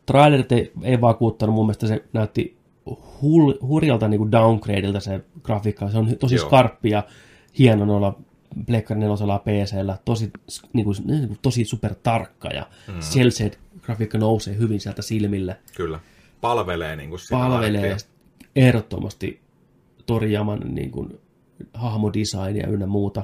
trailerit 0.06 0.52
ei, 0.52 0.72
ei 0.82 1.00
vakuuttanut, 1.00 1.54
mun 1.54 1.66
mielestä 1.66 1.86
se 1.86 2.04
näytti 2.12 2.55
hul, 3.22 3.54
hurjalta 3.62 4.08
niin 4.08 4.18
kuin 4.18 4.32
downgradeilta 4.32 5.00
se 5.00 5.20
grafiikka. 5.42 5.90
Se 5.90 5.98
on 5.98 6.16
tosi 6.18 6.34
Joo. 6.34 6.46
skarppi 6.46 6.90
ja 6.90 7.02
hieno 7.58 7.84
noilla 7.84 8.18
Pleikkari 8.66 9.00
4 9.00 9.16
ja 9.32 9.38
PCllä. 9.38 9.98
Tosi, 10.04 10.30
niin 10.72 10.84
kuin, 10.84 10.96
niin 11.04 11.28
kuin, 11.28 11.38
tosi 11.42 11.64
super 11.64 11.94
tarkka 12.02 12.48
ja 12.48 12.66
mm. 12.88 12.98
cel 13.00 13.30
grafiikka 13.82 14.18
nousee 14.18 14.56
hyvin 14.56 14.80
sieltä 14.80 15.02
silmille. 15.02 15.56
Kyllä. 15.76 16.00
Palvelee 16.40 16.96
niin 16.96 17.10
kuin 17.10 17.20
sitä 17.20 17.34
Palvelee 17.34 17.88
laittia. 17.88 18.10
ehdottomasti 18.56 19.40
Toriyaman 20.06 20.60
niin 20.74 20.90
kuin, 20.90 21.18
hahmodesignia 21.74 22.66
ynnä 22.68 22.86
muuta. 22.86 23.22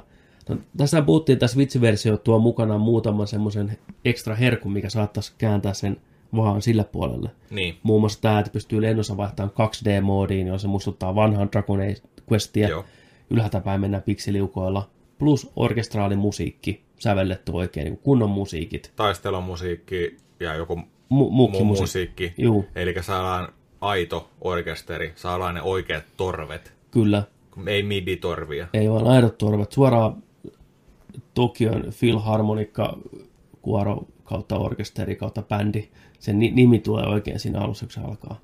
No, 0.48 0.56
tässä 0.76 1.02
puhuttiin, 1.02 1.34
että 1.34 1.47
Switch-versio 1.47 2.16
tuo 2.16 2.39
mukanaan 2.39 2.80
muutaman 2.80 3.26
semmoisen 3.26 3.78
ekstra 4.05 4.34
herkun, 4.34 4.72
mikä 4.72 4.90
saattaisi 4.90 5.32
kääntää 5.39 5.74
sen 5.74 5.97
vaan 6.36 6.62
sille 6.62 6.84
puolelle. 6.84 7.30
Niin, 7.50 7.76
Muun 7.82 8.00
muassa 8.02 8.20
tämä, 8.20 8.38
että 8.38 8.52
pystyy 8.52 8.82
lennossa 8.82 9.16
vaihtamaan 9.16 9.52
2D-moodiin, 9.54 10.46
jossa 10.46 10.62
se 10.62 10.68
muistuttaa 10.68 11.14
vanhan 11.14 11.48
Dragon 11.52 11.78
Questia. 12.32 12.68
joo. 12.68 12.84
Ylhäältä 13.30 13.60
päin 13.60 13.80
mennään 13.80 14.02
pikseliukoilla. 14.02 14.90
Plus 15.18 15.50
orkestraalimusiikki, 15.56 16.82
sävelletty 16.98 17.52
oikein, 17.54 17.84
niin 17.84 17.98
kunnon 17.98 18.30
musiikit. 18.30 18.92
Taistelumusiikki 18.96 20.16
ja 20.40 20.54
joku 20.54 20.74
Mu- 20.74 20.84
muu 21.10 21.48
musiikki. 21.48 21.64
musiikki. 21.64 22.34
Juu, 22.38 22.64
Eli 22.74 22.94
saadaan 23.02 23.48
aito 23.80 24.30
orkesteri, 24.40 25.12
saadaan 25.16 25.54
ne 25.54 25.62
oikeat 25.62 26.04
torvet. 26.16 26.72
kyllä. 26.90 27.22
Ei 27.66 27.82
midi-torvia. 27.82 28.66
Ei 28.74 28.90
vaan 28.90 29.06
aidot 29.06 29.38
torvet. 29.38 29.72
Suoraan 29.72 30.22
Tokion 31.34 31.84
Philharmonikka 31.98 32.98
kuoro 33.62 34.06
kautta 34.24 34.56
orkesteri 34.59 35.16
kautta 35.16 35.42
bändi. 35.42 35.88
Sen 36.22 36.38
ni- 36.38 36.50
nimi 36.50 36.78
tulee 36.78 37.06
oikein 37.06 37.40
siinä 37.40 37.60
alussa, 37.60 37.86
kun 37.86 37.92
se 37.92 38.00
alkaa. 38.00 38.40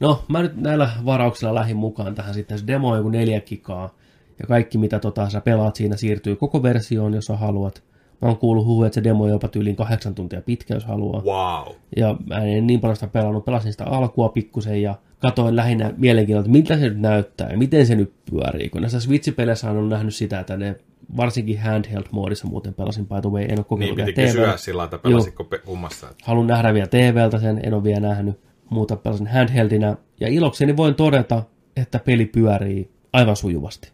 No, 0.00 0.24
mä 0.28 0.42
nyt 0.42 0.56
näillä 0.56 0.90
varauksilla 1.04 1.54
lähdin 1.54 1.76
mukaan 1.76 2.14
tähän 2.14 2.34
sitten. 2.34 2.58
Se 2.58 2.66
demo 2.66 2.88
on 2.88 2.96
joku 2.96 3.08
neljä 3.08 3.40
gigaa. 3.40 3.94
Ja 4.38 4.46
kaikki, 4.46 4.78
mitä 4.78 4.98
tota, 4.98 5.30
sä 5.30 5.40
pelaat 5.40 5.76
siinä, 5.76 5.96
siirtyy 5.96 6.36
koko 6.36 6.62
versioon, 6.62 7.14
jos 7.14 7.24
sä 7.24 7.36
haluat. 7.36 7.82
Mä 8.22 8.28
oon 8.28 8.36
kuullut 8.36 8.66
huhuja, 8.66 8.86
että 8.86 8.94
se 8.94 9.04
demo 9.04 9.24
on 9.24 9.30
jopa 9.30 9.48
tyyliin 9.48 9.76
kahdeksan 9.76 10.14
tuntia 10.14 10.42
pitkä, 10.42 10.74
jos 10.74 10.84
haluaa. 10.84 11.22
Wow. 11.22 11.74
Ja 11.96 12.16
mä 12.26 12.38
en 12.38 12.66
niin 12.66 12.80
paljon 12.80 12.96
sitä 12.96 13.06
pelannut. 13.06 13.44
Pelasin 13.44 13.72
sitä 13.72 13.84
alkua 13.84 14.28
pikkusen 14.28 14.82
ja 14.82 14.94
katoin 15.18 15.56
lähinnä 15.56 15.94
mielenkiinnolla, 15.96 16.46
että 16.46 16.52
miltä 16.52 16.76
se 16.76 16.88
nyt 16.88 17.00
näyttää 17.00 17.50
ja 17.50 17.58
miten 17.58 17.86
se 17.86 17.94
nyt 17.94 18.12
pyörii. 18.30 18.68
Kun 18.68 18.80
näissä 18.80 19.00
Switch-peleissä 19.00 19.70
on 19.70 19.88
nähnyt 19.88 20.14
sitä, 20.14 20.40
että 20.40 20.56
ne 20.56 20.76
varsinkin 21.16 21.58
handheld-moodissa 21.58 22.46
muuten 22.48 22.74
pelasin 22.74 23.06
by 23.06 23.14
the 23.20 23.30
way, 23.30 23.42
en 23.42 23.50
ole 23.50 23.56
Niin 23.56 23.64
kokeillut 23.64 23.96
piti 23.96 24.16
vielä 24.16 24.28
kysyä 24.28 24.42
TV:llä. 24.44 24.56
sillä 24.56 24.78
lailla, 24.78 24.96
että 24.96 25.08
pelasitko 25.08 25.44
pe- 25.44 25.58
kummassa. 25.58 26.06
Haluan 26.24 26.46
nähdä 26.46 26.74
vielä 26.74 26.86
TVltä 26.86 27.38
sen, 27.38 27.60
en 27.62 27.74
ole 27.74 27.84
vielä 27.84 28.00
nähnyt. 28.00 28.40
Muuta 28.70 28.96
pelasin 28.96 29.26
handheldinä. 29.26 29.96
Ja 30.20 30.28
ilokseni 30.28 30.76
voin 30.76 30.94
todeta, 30.94 31.42
että 31.76 31.98
peli 31.98 32.26
pyörii 32.26 32.90
aivan 33.12 33.36
sujuvasti. 33.36 33.90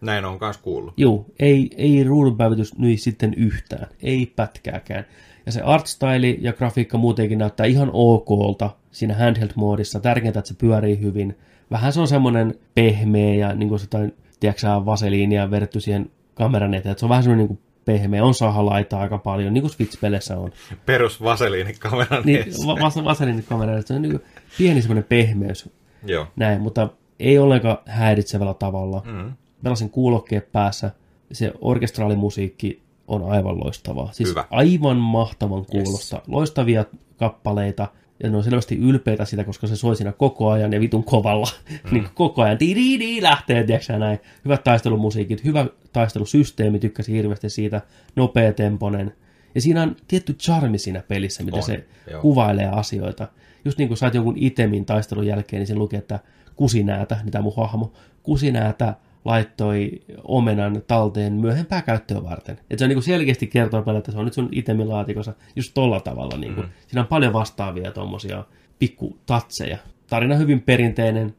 Näin 0.00 0.24
on 0.24 0.38
myös 0.40 0.58
kuullut. 0.58 0.94
Juu, 0.96 1.26
ei, 1.38 1.70
ei 1.76 2.04
ruudunpäivitys 2.04 2.78
nyi 2.78 2.96
sitten 2.96 3.34
yhtään, 3.34 3.86
ei 4.02 4.32
pätkääkään. 4.36 5.04
Ja 5.46 5.52
se 5.52 5.60
artstyle 5.60 6.28
ja 6.40 6.52
grafiikka 6.52 6.98
muutenkin 6.98 7.38
näyttää 7.38 7.66
ihan 7.66 7.90
okolta 7.92 8.70
siinä 8.90 9.14
handheld-moodissa. 9.14 10.00
Tärkeintä, 10.00 10.38
että 10.38 10.48
se 10.48 10.54
pyörii 10.58 11.00
hyvin. 11.00 11.38
Vähän 11.70 11.92
se 11.92 12.00
on 12.00 12.08
semmoinen 12.08 12.54
pehmeä 12.74 13.34
ja 13.34 13.54
niin 13.54 13.68
kuin 13.68 13.80
jotain, 13.80 14.14
tiedätkö 14.40 14.66
vaseliinia 14.84 15.50
verrattu 15.50 15.80
siihen 15.80 16.10
kameran 16.36 16.74
eteen. 16.74 16.90
Että 16.92 17.00
se 17.00 17.06
on 17.06 17.10
vähän 17.10 17.22
semmoinen 17.22 17.46
niin 17.46 17.58
pehmeä, 17.84 18.24
on 18.24 18.34
sahalaita 18.34 18.98
aika 19.00 19.18
paljon, 19.18 19.54
niin 19.54 19.62
kuin 19.62 19.70
Switch-peleissä 19.72 20.36
on. 20.38 20.50
Perus 20.86 21.22
vaseliinikameran 21.22 22.22
Niin, 22.24 22.44
vas- 22.80 23.04
vaseliinikamera, 23.04 23.78
että 23.78 23.88
se 23.88 23.94
on 23.94 24.02
niin 24.02 24.10
kuin 24.12 24.22
pieni 24.58 24.82
semmoinen 24.82 25.04
pehmeys 25.04 25.70
Joo. 26.06 26.26
näin, 26.36 26.60
mutta 26.60 26.88
ei 27.20 27.38
ollenkaan 27.38 27.78
häiritsevällä 27.86 28.54
tavalla. 28.54 29.02
Mm. 29.04 29.32
Pelasin 29.62 29.90
kuulokkeet 29.90 30.52
päässä. 30.52 30.90
Se 31.32 31.52
orkestraalimusiikki 31.60 32.82
on 33.08 33.30
aivan 33.30 33.60
loistavaa. 33.64 34.12
Siis 34.12 34.28
Hyvä. 34.30 34.44
aivan 34.50 34.96
mahtavan 34.96 35.66
kuulosta. 35.66 36.16
Yes. 36.16 36.28
Loistavia 36.28 36.84
kappaleita. 37.16 37.88
Ja 38.22 38.30
ne 38.30 38.36
on 38.36 38.44
selvästi 38.44 38.76
ylpeitä 38.76 39.24
sitä, 39.24 39.44
koska 39.44 39.66
se 39.66 39.76
soi 39.76 39.96
siinä 39.96 40.12
koko 40.12 40.50
ajan 40.50 40.72
ja 40.72 40.80
vitun 40.80 41.04
kovalla. 41.04 41.48
Mm. 41.84 41.90
niin 41.92 42.08
koko 42.14 42.42
ajan. 42.42 42.60
Di 42.60 43.22
lähtee, 43.22 43.64
tiedätkö 43.64 43.98
näin. 43.98 44.18
Hyvät 44.44 44.64
taistelumusiikit, 44.64 45.44
hyvä 45.44 45.66
taistelusysteemi, 45.92 46.78
tykkäsin 46.78 47.14
hirveästi 47.14 47.50
siitä. 47.50 47.80
Nopea 48.16 48.52
temponen. 48.52 49.14
Ja 49.54 49.60
siinä 49.60 49.82
on 49.82 49.96
tietty 50.08 50.32
charmi 50.32 50.78
siinä 50.78 51.02
pelissä, 51.08 51.42
miten 51.42 51.58
On, 51.58 51.62
se 51.62 51.84
joo. 52.10 52.20
kuvailee 52.20 52.66
asioita. 52.66 53.28
Just 53.64 53.78
niin 53.78 53.88
kuin 53.88 53.98
saat 53.98 54.14
jonkun 54.14 54.34
itemin 54.36 54.84
taistelun 54.84 55.26
jälkeen, 55.26 55.60
niin 55.60 55.66
se 55.66 55.74
lukee, 55.74 55.98
että 55.98 56.18
kusinäätä, 56.56 57.16
niin 57.22 57.32
tämä 57.32 57.42
mun 57.42 57.56
hahmo, 57.56 57.92
kusinäätä 58.22 58.94
laittoi 59.26 60.02
omenan 60.24 60.82
talteen 60.86 61.32
myöhempää 61.32 61.82
käyttöä 61.82 62.22
varten. 62.22 62.58
Et 62.70 62.78
se 62.78 62.84
on 62.84 62.88
niin 62.88 62.96
kuin 62.96 63.04
selkeästi 63.04 63.46
kertoo 63.46 63.82
paljon, 63.82 63.98
että 63.98 64.12
se 64.12 64.18
on 64.18 64.24
nyt 64.24 64.34
sun 64.34 64.48
itemilaatikossa 64.52 65.34
just 65.56 65.74
tolla 65.74 66.00
tavalla. 66.00 66.36
Niin 66.36 66.54
kuin. 66.54 66.66
Mm. 66.66 66.72
Siinä 66.86 67.00
on 67.00 67.06
paljon 67.06 67.32
vastaavia 67.32 67.92
tuommoisia 67.92 68.44
pikkutatseja. 68.78 69.78
Tarina 70.06 70.34
hyvin 70.34 70.60
perinteinen. 70.60 71.34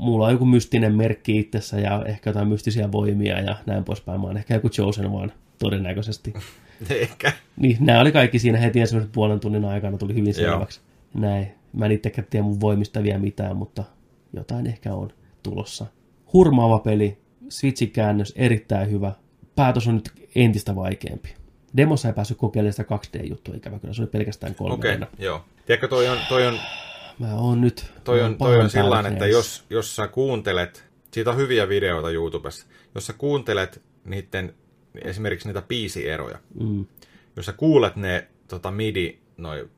Mulla 0.00 0.26
on 0.26 0.32
joku 0.32 0.44
mystinen 0.44 0.94
merkki 0.94 1.38
itsessä 1.38 1.80
ja 1.80 2.04
ehkä 2.06 2.30
jotain 2.30 2.48
mystisiä 2.48 2.92
voimia 2.92 3.40
ja 3.40 3.56
näin 3.66 3.84
poispäin. 3.84 4.20
Mä 4.20 4.26
oon 4.26 4.36
ehkä 4.36 4.54
joku 4.54 4.68
Chosen 4.68 5.12
vaan 5.12 5.32
todennäköisesti. 5.58 6.34
Ehkä. 6.90 7.32
Niin, 7.56 7.76
nämä 7.80 8.00
oli 8.00 8.12
kaikki 8.12 8.38
siinä 8.38 8.58
heti 8.58 8.80
ensimmäisen 8.80 9.12
puolen 9.12 9.40
tunnin 9.40 9.64
aikana, 9.64 9.98
tuli 9.98 10.14
hyvin 10.14 10.34
selväksi. 10.34 10.80
Näin. 11.14 11.52
Mä 11.72 11.86
en 11.86 11.92
itsekään 11.92 12.26
tiedä 12.30 12.44
mun 12.46 12.60
voimista 12.60 13.02
vielä 13.02 13.18
mitään, 13.18 13.56
mutta 13.56 13.84
jotain 14.32 14.66
ehkä 14.66 14.94
on 14.94 15.12
tulossa. 15.42 15.86
Hurmaava 16.32 16.78
peli, 16.78 17.18
Switchin 17.50 17.90
käännös 17.90 18.32
erittäin 18.36 18.90
hyvä. 18.90 19.12
Päätös 19.56 19.88
on 19.88 19.94
nyt 19.94 20.28
entistä 20.34 20.76
vaikeampi. 20.76 21.34
Demossa 21.76 22.08
ei 22.08 22.14
päässyt 22.14 22.38
kokeilemaan 22.38 22.72
sitä 22.72 22.94
2D-juttua, 22.96 23.54
ikävä 23.54 23.78
kyllä, 23.78 23.94
se 23.94 24.02
oli 24.02 24.10
pelkästään 24.10 24.54
3 24.54 24.74
Okei, 24.74 24.94
okay, 24.94 25.08
joo. 25.18 25.44
Tiedätkö, 25.66 25.88
toi 25.88 26.08
on, 26.08 26.18
toi 26.28 26.46
on, 26.46 26.58
Mä 27.18 27.34
oon 27.34 27.60
nyt... 27.60 27.92
toi 28.04 28.22
on, 28.22 28.38
toi 28.38 28.60
on 28.60 28.70
sillä 28.70 28.90
päällä 28.90 29.08
että 29.08 29.26
jos, 29.26 29.64
jos 29.70 29.96
sä 29.96 30.08
kuuntelet, 30.08 30.84
siitä 31.12 31.30
on 31.30 31.36
hyviä 31.36 31.68
videoita 31.68 32.10
YouTubessa, 32.10 32.66
jos 32.94 33.06
sä 33.06 33.12
kuuntelet 33.12 33.82
niiden, 34.04 34.54
esimerkiksi 35.04 35.48
niitä 35.48 35.62
biisieroja, 35.62 36.38
Mm, 36.60 36.86
jos 37.36 37.46
sä 37.46 37.52
kuulet 37.52 37.96
ne 37.96 38.28
tota, 38.48 38.70
midi, 38.70 39.18
noi 39.36 39.68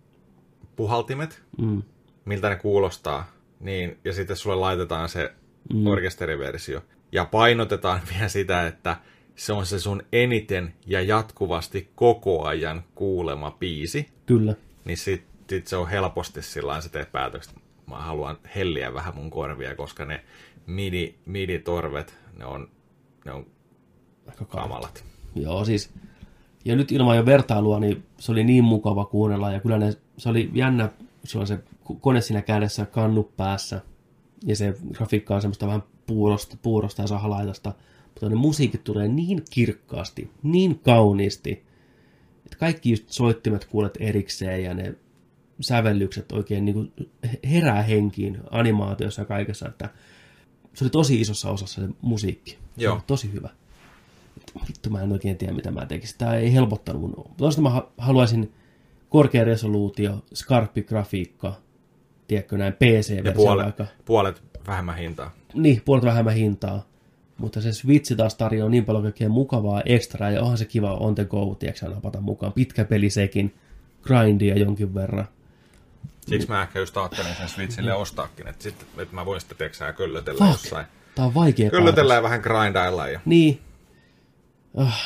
puhaltimet, 0.76 1.42
mm, 1.58 1.82
miltä 2.24 2.48
ne 2.48 2.56
kuulostaa, 2.56 3.32
niin, 3.60 3.98
ja 4.04 4.12
sitten 4.12 4.36
sulle 4.36 4.56
laitetaan 4.56 5.08
se 5.08 5.32
mm. 5.74 5.86
orkesteriversio, 5.86 6.82
ja 7.12 7.24
painotetaan 7.24 8.00
vielä 8.14 8.28
sitä, 8.28 8.66
että 8.66 8.96
se 9.36 9.52
on 9.52 9.66
se 9.66 9.78
sun 9.78 10.02
eniten 10.12 10.74
ja 10.86 11.00
jatkuvasti 11.00 11.90
koko 11.94 12.44
ajan 12.44 12.82
kuulema 12.94 13.50
biisi, 13.50 14.08
kyllä. 14.26 14.54
niin 14.84 14.98
sit, 14.98 15.24
sit 15.50 15.66
se 15.66 15.76
on 15.76 15.88
helposti 15.88 16.42
sillä 16.42 16.80
sä 16.80 16.88
teet 16.88 17.12
päätökset, 17.12 17.54
mä 17.86 17.96
haluan 17.96 18.38
helliä 18.54 18.94
vähän 18.94 19.14
mun 19.14 19.30
korvia, 19.30 19.76
koska 19.76 20.04
ne 20.04 20.24
midi, 20.66 21.14
midi-torvet, 21.26 22.14
ne 22.38 22.44
on, 22.44 22.68
ne 23.24 23.32
on 23.32 23.46
Aika 24.26 24.44
kamalat. 24.44 24.70
kamalat. 24.70 25.04
Joo, 25.34 25.64
siis... 25.64 25.90
Ja 26.64 26.76
nyt 26.76 26.92
ilman 26.92 27.16
jo 27.16 27.26
vertailua, 27.26 27.80
niin 27.80 28.02
se 28.18 28.32
oli 28.32 28.44
niin 28.44 28.64
mukava 28.64 29.04
kuunnella. 29.04 29.52
Ja 29.52 29.60
kyllä 29.60 29.78
ne, 29.78 29.92
se 30.16 30.28
oli 30.28 30.50
jännä, 30.54 30.88
se 31.24 31.38
on 31.38 31.46
se 31.46 31.58
kone 32.00 32.20
siinä 32.20 32.42
kädessä, 32.42 32.86
kannu 32.86 33.32
päässä. 33.36 33.80
Ja 34.44 34.56
se 34.56 34.74
grafiikka 34.92 35.34
on 35.34 35.42
semmoista 35.42 35.66
vähän 35.66 35.82
puurosta, 36.06 36.56
puurosta 36.62 37.02
ja 37.02 37.08
sahalaitasta. 37.08 37.72
Mutta 38.06 38.28
ne 38.28 38.34
musiikit 38.34 38.84
tulee 38.84 39.08
niin 39.08 39.42
kirkkaasti, 39.50 40.30
niin 40.42 40.78
kauniisti, 40.78 41.52
että 42.44 42.56
kaikki 42.58 42.90
just 42.90 43.04
soittimet 43.08 43.64
kuulet 43.64 43.94
erikseen 44.00 44.64
ja 44.64 44.74
ne 44.74 44.94
sävellykset 45.60 46.32
oikein 46.32 46.64
niin 46.64 46.74
kuin 46.74 46.92
herää 47.44 47.82
henkiin 47.82 48.38
animaatiossa 48.50 49.22
ja 49.22 49.26
kaikessa, 49.26 49.68
että 49.68 49.88
se 50.74 50.84
oli 50.84 50.90
tosi 50.90 51.20
isossa 51.20 51.50
osassa 51.50 51.80
se 51.80 51.88
musiikki. 52.02 52.50
Se 52.50 52.58
Joo. 52.76 53.00
tosi 53.06 53.32
hyvä. 53.32 53.48
Vittu, 54.68 54.90
mä 54.90 55.02
en 55.02 55.12
oikein 55.12 55.38
tiedä, 55.38 55.54
mitä 55.54 55.70
mä 55.70 55.86
tekisin. 55.86 56.18
Tämä 56.18 56.34
ei 56.34 56.52
helpottanut 56.52 57.02
mun... 57.02 57.30
Toista 57.36 57.62
mä 57.62 57.70
ha- 57.70 57.92
haluaisin 57.98 58.52
korkea 59.08 59.44
resoluutio, 59.44 60.24
skarppi 60.34 60.82
grafiikka, 60.82 61.54
tiedätkö 62.28 62.58
näin, 62.58 62.72
Ja 62.72 62.76
PC-versio 62.76 63.32
puolet, 63.32 63.82
puolet 64.04 64.42
vähemmän 64.66 64.96
hintaa. 64.96 65.30
Niin, 65.54 65.82
puolet 65.84 66.04
vähemmän 66.04 66.34
hintaa. 66.34 66.86
Mutta 67.38 67.60
se 67.60 67.72
Switch 67.72 68.16
taas 68.16 68.34
tarjoaa 68.34 68.70
niin 68.70 68.84
paljon 68.84 69.02
kaikkea 69.02 69.28
mukavaa 69.28 69.82
ekstraa, 69.84 70.30
ja 70.30 70.42
onhan 70.42 70.58
se 70.58 70.64
kiva 70.64 70.94
on 70.94 71.14
the 71.14 71.24
go, 71.24 71.56
tiedätkö, 71.58 71.88
napata 71.88 72.20
mukaan. 72.20 72.52
Pitkä 72.52 72.84
peli 72.84 73.10
sekin, 73.10 73.54
grindia 74.02 74.58
jonkin 74.58 74.94
verran. 74.94 75.28
Siksi 76.26 76.48
mä 76.48 76.62
ehkä 76.62 76.78
just 76.78 76.96
ajattelin 76.96 77.34
sen 77.34 77.48
Switchille 77.48 77.94
ostaakin, 77.94 78.48
että, 78.48 78.62
sit, 78.62 78.86
että 78.98 79.14
mä 79.14 79.26
voin 79.26 79.40
sitä 79.40 79.54
teksää 79.54 79.92
köllötellä 79.92 80.46
Fuck. 80.46 80.50
jossain. 80.50 80.86
Tää 81.14 81.24
on 81.24 81.34
vaikea 81.34 81.70
Köllötellä 81.70 82.14
ja 82.14 82.22
vähän 82.22 82.40
grindailla 82.40 83.08
ja 83.08 83.20
Niin. 83.24 83.60
Ah, 84.76 85.00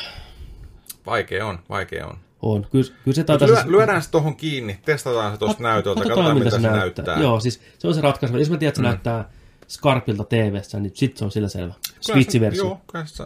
vaikea 1.05 1.45
on, 1.45 1.59
vaikea 1.69 2.07
on. 2.07 2.17
on. 2.41 2.67
Kyllä, 2.71 2.93
kyllä 3.03 3.15
se 3.15 3.21
Lyö, 3.21 3.37
taitaa... 3.37 3.71
lyödään 3.71 4.01
se 4.01 4.11
tuohon 4.11 4.35
kiinni, 4.35 4.79
testataan 4.85 5.31
se 5.31 5.37
tuosta 5.37 5.63
näytöltä, 5.63 6.01
katsotaan 6.01 6.37
miltä 6.37 6.49
se 6.49 6.69
näyttää. 6.69 7.19
Joo, 7.19 7.39
siis 7.39 7.61
se 7.79 7.87
on 7.87 7.93
se 7.93 8.01
ratkaisu. 8.01 8.37
Jos 8.37 8.49
mä 8.49 8.57
tiedän, 8.57 8.69
että 8.69 8.77
se 8.77 8.81
mm. 8.81 8.87
näyttää 8.87 9.29
Scarpilta 9.67 10.23
TV-ssä, 10.23 10.79
niin 10.79 10.91
sit 10.95 11.17
se 11.17 11.25
on 11.25 11.31
sillä 11.31 11.49
selvä. 11.49 11.73
Switch-versio. 12.01 12.63
Joo, 12.63 12.81
se, 13.05 13.25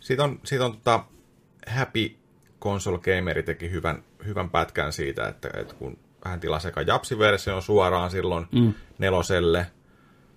siitä 0.00 0.24
on, 0.24 0.40
siitä 0.44 0.64
on 0.64 0.72
tota, 0.72 1.04
Happy 1.66 2.16
Console 2.60 2.98
Gameri 2.98 3.42
teki 3.42 3.70
hyvän, 3.70 4.02
hyvän 4.26 4.50
pätkän 4.50 4.92
siitä, 4.92 5.28
että, 5.28 5.50
että 5.54 5.74
kun 5.74 5.98
hän 6.24 6.40
tilasi 6.40 6.68
eka 6.68 6.82
Japsi-version 6.82 7.62
suoraan 7.62 8.10
silloin 8.10 8.46
mm. 8.52 8.74
neloselle, 8.98 9.66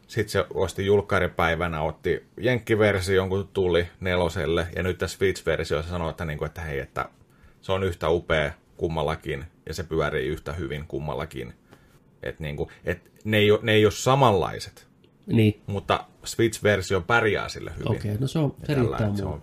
sitten 0.07 0.29
se 0.29 0.45
osti 0.53 0.85
julkkaripäivänä, 0.85 1.81
otti 1.81 2.25
Jenkki-version, 2.37 3.29
kun 3.29 3.49
tuli 3.53 3.87
neloselle, 3.99 4.67
ja 4.75 4.83
nyt 4.83 4.97
tässä 4.97 5.17
Switch-versiossa 5.17 5.89
sanoi, 5.89 6.09
että, 6.09 6.25
niin 6.25 6.37
kuin, 6.37 6.47
että 6.47 6.61
hei, 6.61 6.79
että 6.79 7.09
se 7.61 7.71
on 7.71 7.83
yhtä 7.83 8.09
upea 8.09 8.51
kummallakin, 8.77 9.45
ja 9.65 9.73
se 9.73 9.83
pyörii 9.83 10.27
yhtä 10.27 10.53
hyvin 10.53 10.87
kummallakin. 10.87 11.53
Et 12.23 12.39
niin 12.39 12.55
kuin, 12.57 12.69
et 12.83 13.11
ne, 13.23 13.37
ei 13.37 13.51
ole, 13.51 13.59
ne 13.63 13.71
ei 13.71 13.85
ole 13.85 13.91
samanlaiset, 13.91 14.87
Niin, 15.29 15.61
mutta 15.67 16.05
Switch-versio 16.25 17.01
pärjää 17.01 17.49
sille 17.49 17.71
hyvin. 17.71 17.91
okei. 17.91 18.11
Okay. 18.11 18.21
No 18.21 18.27
se 18.27 18.39
on, 18.39 18.55
se 18.59 18.75
tällä, 18.75 18.97
riittää 18.97 19.15
se, 19.15 19.25
on, 19.25 19.41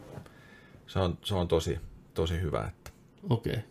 se, 0.87 0.99
on, 0.99 1.19
se 1.25 1.35
on 1.35 1.49
tosi, 1.49 1.79
tosi 2.15 2.41
hyvä. 2.41 2.65
Että. 2.69 2.91
Okei. 3.31 3.53
Okay. 3.53 3.65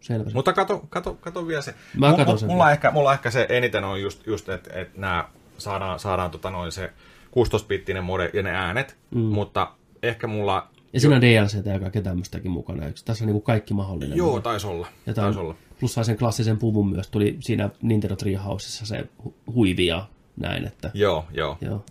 Selvä. 0.00 0.30
Mutta 0.34 0.52
kato, 0.52 0.86
kato, 0.88 1.14
kato 1.14 1.46
vielä 1.46 1.62
se. 1.62 1.74
Mä 1.98 2.16
katon 2.16 2.38
sen 2.38 2.48
Mulla, 2.48 2.70
ehkä, 2.70 2.90
mulla 2.90 3.12
ehkä 3.12 3.30
se 3.30 3.46
eniten 3.48 3.84
on 3.84 4.02
just, 4.02 4.26
just 4.26 4.48
että 4.48 4.80
et 4.80 4.96
nämä 4.96 5.28
saadaan, 5.58 5.98
saadaan 5.98 6.30
tota 6.30 6.50
noin 6.50 6.72
se 6.72 6.92
16-bittinen 7.30 8.02
mode 8.02 8.30
ja 8.34 8.42
ne 8.42 8.50
äänet, 8.50 8.96
mm. 9.10 9.20
mutta 9.20 9.72
ehkä 10.02 10.26
mulla... 10.26 10.68
Ja 10.92 11.00
siinä 11.00 11.16
on 11.16 11.22
DLC 11.22 11.66
ja 11.66 11.80
kaikkea 11.80 12.02
tämmöistäkin 12.02 12.50
mukana. 12.50 12.86
Eikö? 12.86 13.00
Tässä 13.04 13.24
on 13.24 13.26
niin 13.26 13.34
kuin 13.34 13.42
kaikki 13.42 13.74
mahdollinen. 13.74 14.18
Joo, 14.18 14.40
taisi 14.40 14.66
olla. 14.66 14.88
ja 15.06 15.14
Taisi 15.14 15.38
on, 15.38 15.44
olla. 15.44 15.54
plus 15.80 15.94
sai 15.94 16.04
sen 16.04 16.18
klassisen 16.18 16.58
puvun 16.58 16.88
myös. 16.88 17.08
Tuli 17.08 17.36
siinä 17.40 17.70
Nintendo 17.82 18.16
Treehouseissa 18.16 18.86
se 18.86 19.06
hu- 19.24 19.32
huivi 19.46 19.86
ja 19.86 20.06
näin. 20.36 20.66
Että, 20.66 20.90
Joo, 20.94 21.24
joo. 21.30 21.58
joo. 21.60 21.84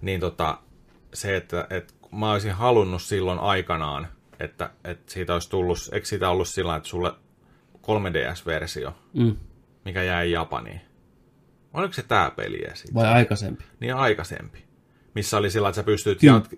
Niin 0.00 0.20
tota, 0.20 0.58
se, 1.14 1.36
että, 1.36 1.66
että 1.70 1.94
mä 2.12 2.32
olisin 2.32 2.52
halunnut 2.52 3.02
silloin 3.02 3.38
aikanaan, 3.38 4.08
että, 4.40 4.70
että 4.84 5.12
siitä 5.12 5.32
olisi 5.32 5.50
tullut, 5.50 5.78
eikö 5.92 6.06
siitä 6.06 6.30
ollut 6.30 6.48
sillä 6.48 6.76
että 6.76 6.88
sulle 6.88 7.12
3DS-versio, 7.82 8.92
Mm. 9.12 9.36
mikä 9.84 10.02
jäi 10.02 10.30
Japaniin. 10.30 10.80
Oliko 11.74 11.92
se 11.94 12.02
tää 12.02 12.30
peli 12.30 12.62
siitä? 12.74 12.94
Vai 12.94 13.08
aikaisempi? 13.08 13.64
Niin 13.80 13.94
aikaisempi. 13.94 14.64
Missä 15.14 15.36
oli 15.36 15.50
sillä, 15.50 15.68
että 15.68 15.76
sä 15.76 15.82
pystyt, 15.82 16.22
jat... 16.22 16.48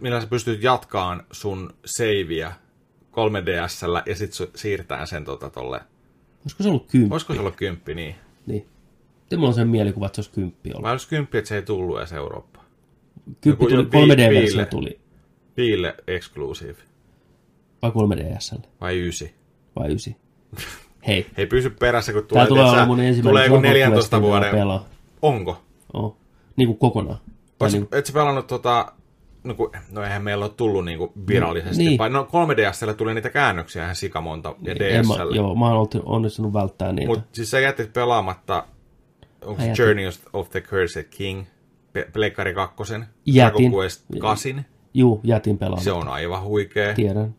Millä 0.00 0.20
sä 0.20 0.26
pystyt 0.26 0.62
jatkaan 0.62 1.22
sun 1.32 1.74
seiviä 1.84 2.52
3DSllä 3.12 4.02
ja 4.06 4.16
sit 4.16 4.30
su- 4.32 4.50
siirtää 4.54 5.06
sen 5.06 5.24
tota 5.24 5.50
tolle. 5.50 5.80
Olisiko 6.44 6.62
se 6.62 6.68
ollut 6.68 6.86
kymppi? 6.90 7.12
Olisiko 7.14 7.34
se 7.34 7.40
ollut 7.40 7.56
kymppi, 7.56 7.94
niin? 7.94 8.14
Niin. 8.46 8.68
Sitten 9.30 9.38
mulla 9.38 9.48
on 9.48 9.54
sen 9.54 9.68
mielikuva, 9.68 10.06
että 10.06 10.16
se 10.16 10.20
olisi 10.20 10.30
kymppi 10.30 10.70
ollut. 10.70 10.82
Vai 10.82 10.92
olisi 10.92 11.08
kymppi, 11.08 11.38
että 11.38 11.48
se 11.48 11.54
ei 11.54 11.62
tullut 11.62 11.98
edes 11.98 12.12
Eurooppaan? 12.12 12.66
Kymppi 13.40 13.64
tuli, 13.64 13.74
joku 13.74 13.90
3D-versio 13.90 14.30
viille. 14.30 14.66
tuli. 14.66 15.00
Viille 15.56 15.94
exclusive. 16.06 16.76
Vai 17.82 17.90
3DSL? 17.90 18.60
Vai 18.80 19.08
ysi? 19.08 19.34
Vai 19.76 19.88
9? 19.88 20.16
Hei. 21.06 21.26
Hei, 21.36 21.46
pysy 21.46 21.70
perässä, 21.70 22.12
kun 22.12 22.22
Tää 22.22 22.28
tulee, 22.28 22.46
tulee 22.46 22.62
tiedätkö, 22.62 22.76
olla 22.76 22.86
mun 22.86 23.00
ensimmäinen 23.00 23.30
tulee 23.30 23.44
joku 23.44 23.62
Dragon 23.62 23.62
14 23.62 24.16
Quest, 24.16 24.22
mitä 24.22 24.30
vuoden... 24.30 24.50
pelaa. 24.50 24.84
Onko? 25.22 25.62
Oh. 25.92 26.16
Niin 26.56 26.66
kuin 26.66 26.78
kokonaan. 26.78 27.18
Ois, 27.60 27.72
niin, 27.72 27.88
et 27.92 28.06
sä 28.06 28.12
pelannut 28.12 28.46
tota... 28.46 28.92
No, 29.44 29.54
kun, 29.54 29.72
no 29.90 30.02
eihän 30.02 30.22
meillä 30.22 30.44
ole 30.44 30.52
tullut 30.56 30.84
niinku 30.84 31.12
virallisesti. 31.26 31.84
Niin. 31.84 31.98
Niin. 32.00 32.12
No 32.12 32.22
3DSllä 32.22 32.94
tuli 32.94 33.14
niitä 33.14 33.30
käännöksiä 33.30 33.82
ihan 33.82 33.96
sikamonta 33.96 34.54
ja 34.62 34.72
en 34.72 35.08
mä, 35.08 35.14
DSL. 35.14 35.34
joo, 35.34 35.54
mä 35.54 35.72
oon 35.72 35.88
onnistunut 36.04 36.52
välttää 36.52 36.92
niitä. 36.92 37.08
Mutta 37.08 37.24
siis 37.32 37.50
sä 37.50 37.60
jätit 37.60 37.92
pelaamatta 37.92 38.64
onko 39.44 39.60
se 39.62 39.68
jätin. 39.68 39.84
Journey 39.84 40.04
of 40.32 40.50
the 40.50 40.60
Cursed 40.60 41.04
King, 41.04 41.44
Pleikkari 42.12 42.54
2, 42.54 42.76
Jätin. 43.26 43.70
Dragon 43.70 43.80
Quest 43.80 44.04
8. 44.20 44.64
Juu, 44.94 45.20
jätin 45.24 45.58
pelaamatta. 45.58 45.84
Se 45.84 45.92
on 45.92 46.08
aivan 46.08 46.42
huikea. 46.42 46.94
Tiedän. 46.94 47.34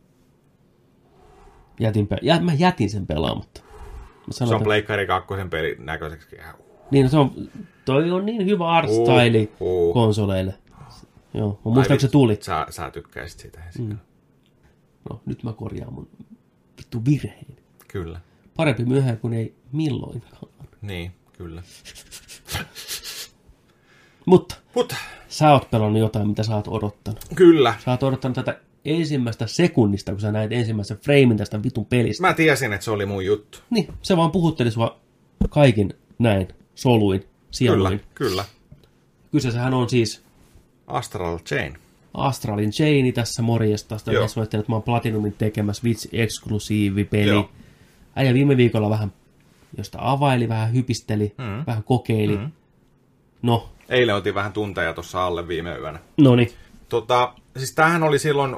Jätin 1.80 2.07
pe- 2.07 2.18
jä, 2.22 2.40
mä 2.40 2.53
jätin 2.53 2.90
sen 2.90 3.07
pelaamatta. 3.07 3.61
Mä 3.61 4.34
Se 4.34 4.38
sanoin, 4.38 4.56
on 4.56 4.64
Pleikkari 4.64 5.07
2 5.07 5.34
pelin 5.49 5.86
näköiseksi 5.86 6.36
ihan 6.36 6.56
Niin, 6.91 7.03
no 7.03 7.10
se 7.10 7.18
on, 7.18 7.32
toi 7.86 8.11
on 8.11 8.26
niin 8.26 8.45
hyvä 8.45 8.68
art 8.69 8.90
style 8.90 9.48
Uhuh. 9.60 9.94
konsoleille. 9.94 10.53
Joo, 11.34 11.60
mä 11.65 11.72
muistan, 11.72 11.99
se 11.99 12.07
tuli. 12.07 12.38
Sä, 12.41 12.65
sä 12.69 12.91
tykkäisit 12.91 13.40
siitä. 13.40 13.60
Mm. 13.80 13.98
No, 15.10 15.22
nyt 15.26 15.44
mä 15.44 15.53
korjaan 15.53 15.94
mun 15.94 16.07
vittu 16.78 17.06
virheen. 17.06 17.57
Kyllä. 17.88 18.19
Parempi 18.57 18.86
myöhään 18.86 19.18
kuin 19.18 19.34
ei 19.34 19.56
milloinkaan. 19.72 20.48
Niin, 20.82 21.11
kyllä. 21.44 21.64
Mutta 24.26 24.56
Mutta 24.76 24.96
sä 25.28 25.52
oot 25.52 25.72
pelannut 25.72 26.00
jotain, 26.00 26.28
mitä 26.28 26.44
sä 26.44 26.56
oot 26.56 26.68
odottanut. 26.68 27.26
kyllä, 27.36 27.76
Sä 27.86 27.92
oot 27.92 28.04
odottanut 28.04 28.36
tätä 28.36 28.60
ensimmäistä 28.86 29.48
sekunnista, 29.48 30.12
kun 30.12 30.22
sä 30.22 30.32
näit 30.32 30.52
ensimmäisen 30.52 30.98
framein 30.98 31.38
tästä 31.38 31.64
vitun 31.64 31.86
pelistä. 31.86 32.22
mä 32.28 32.34
tiesin, 32.34 32.74
että 32.74 32.84
se 32.86 32.92
oli 32.92 33.06
mun 33.06 33.26
juttu. 33.26 33.60
Niin, 33.70 33.88
se 34.02 34.18
vaan 34.18 34.32
puhutteli 34.32 34.72
sua 34.72 35.00
kaikin 35.50 35.94
näin, 36.20 36.48
soluin, 36.76 37.24
sieluin. 37.52 38.00
Kyllä, 38.00 38.04
kyllä. 38.16 38.46
Kyseessähän 39.32 39.74
on 39.74 39.90
siis 39.90 40.22
Astral 40.88 41.40
Chain. 41.40 41.78
Astralin 42.14 42.72
Chaini 42.72 43.12
tässä 43.12 43.42
morjesta. 43.42 43.98
Sitä 43.98 44.12
Joo. 44.12 44.28
mä 44.36 44.44
että 44.44 44.64
mä 44.68 44.76
oon 44.76 44.84
Platinumin 44.84 45.34
tekemä 45.34 45.72
Switch-eksklusiivi 45.72 47.06
peli. 47.10 47.30
Joo. 47.30 47.50
Äijä 48.16 48.34
viime 48.34 48.58
viikolla 48.58 48.90
vähän 48.90 49.14
josta 49.77 49.98
availi, 50.02 50.49
vähän 50.49 50.73
hypisteli, 50.73 51.35
mm. 51.38 51.64
vähän 51.68 51.84
kokeili. 51.84 52.38
Mm. 52.38 52.52
No, 53.41 53.69
Eilen 53.89 54.15
otin 54.15 54.35
vähän 54.35 54.53
tunteja 54.53 54.93
tuossa 54.93 55.26
alle 55.26 55.48
viime 55.48 55.77
yönä. 55.77 55.99
no 56.18 56.35
niin. 56.35 56.52
Tota, 56.89 57.34
siis 57.57 57.76
tämähän 57.76 58.03
oli 58.03 58.19
silloin, 58.19 58.56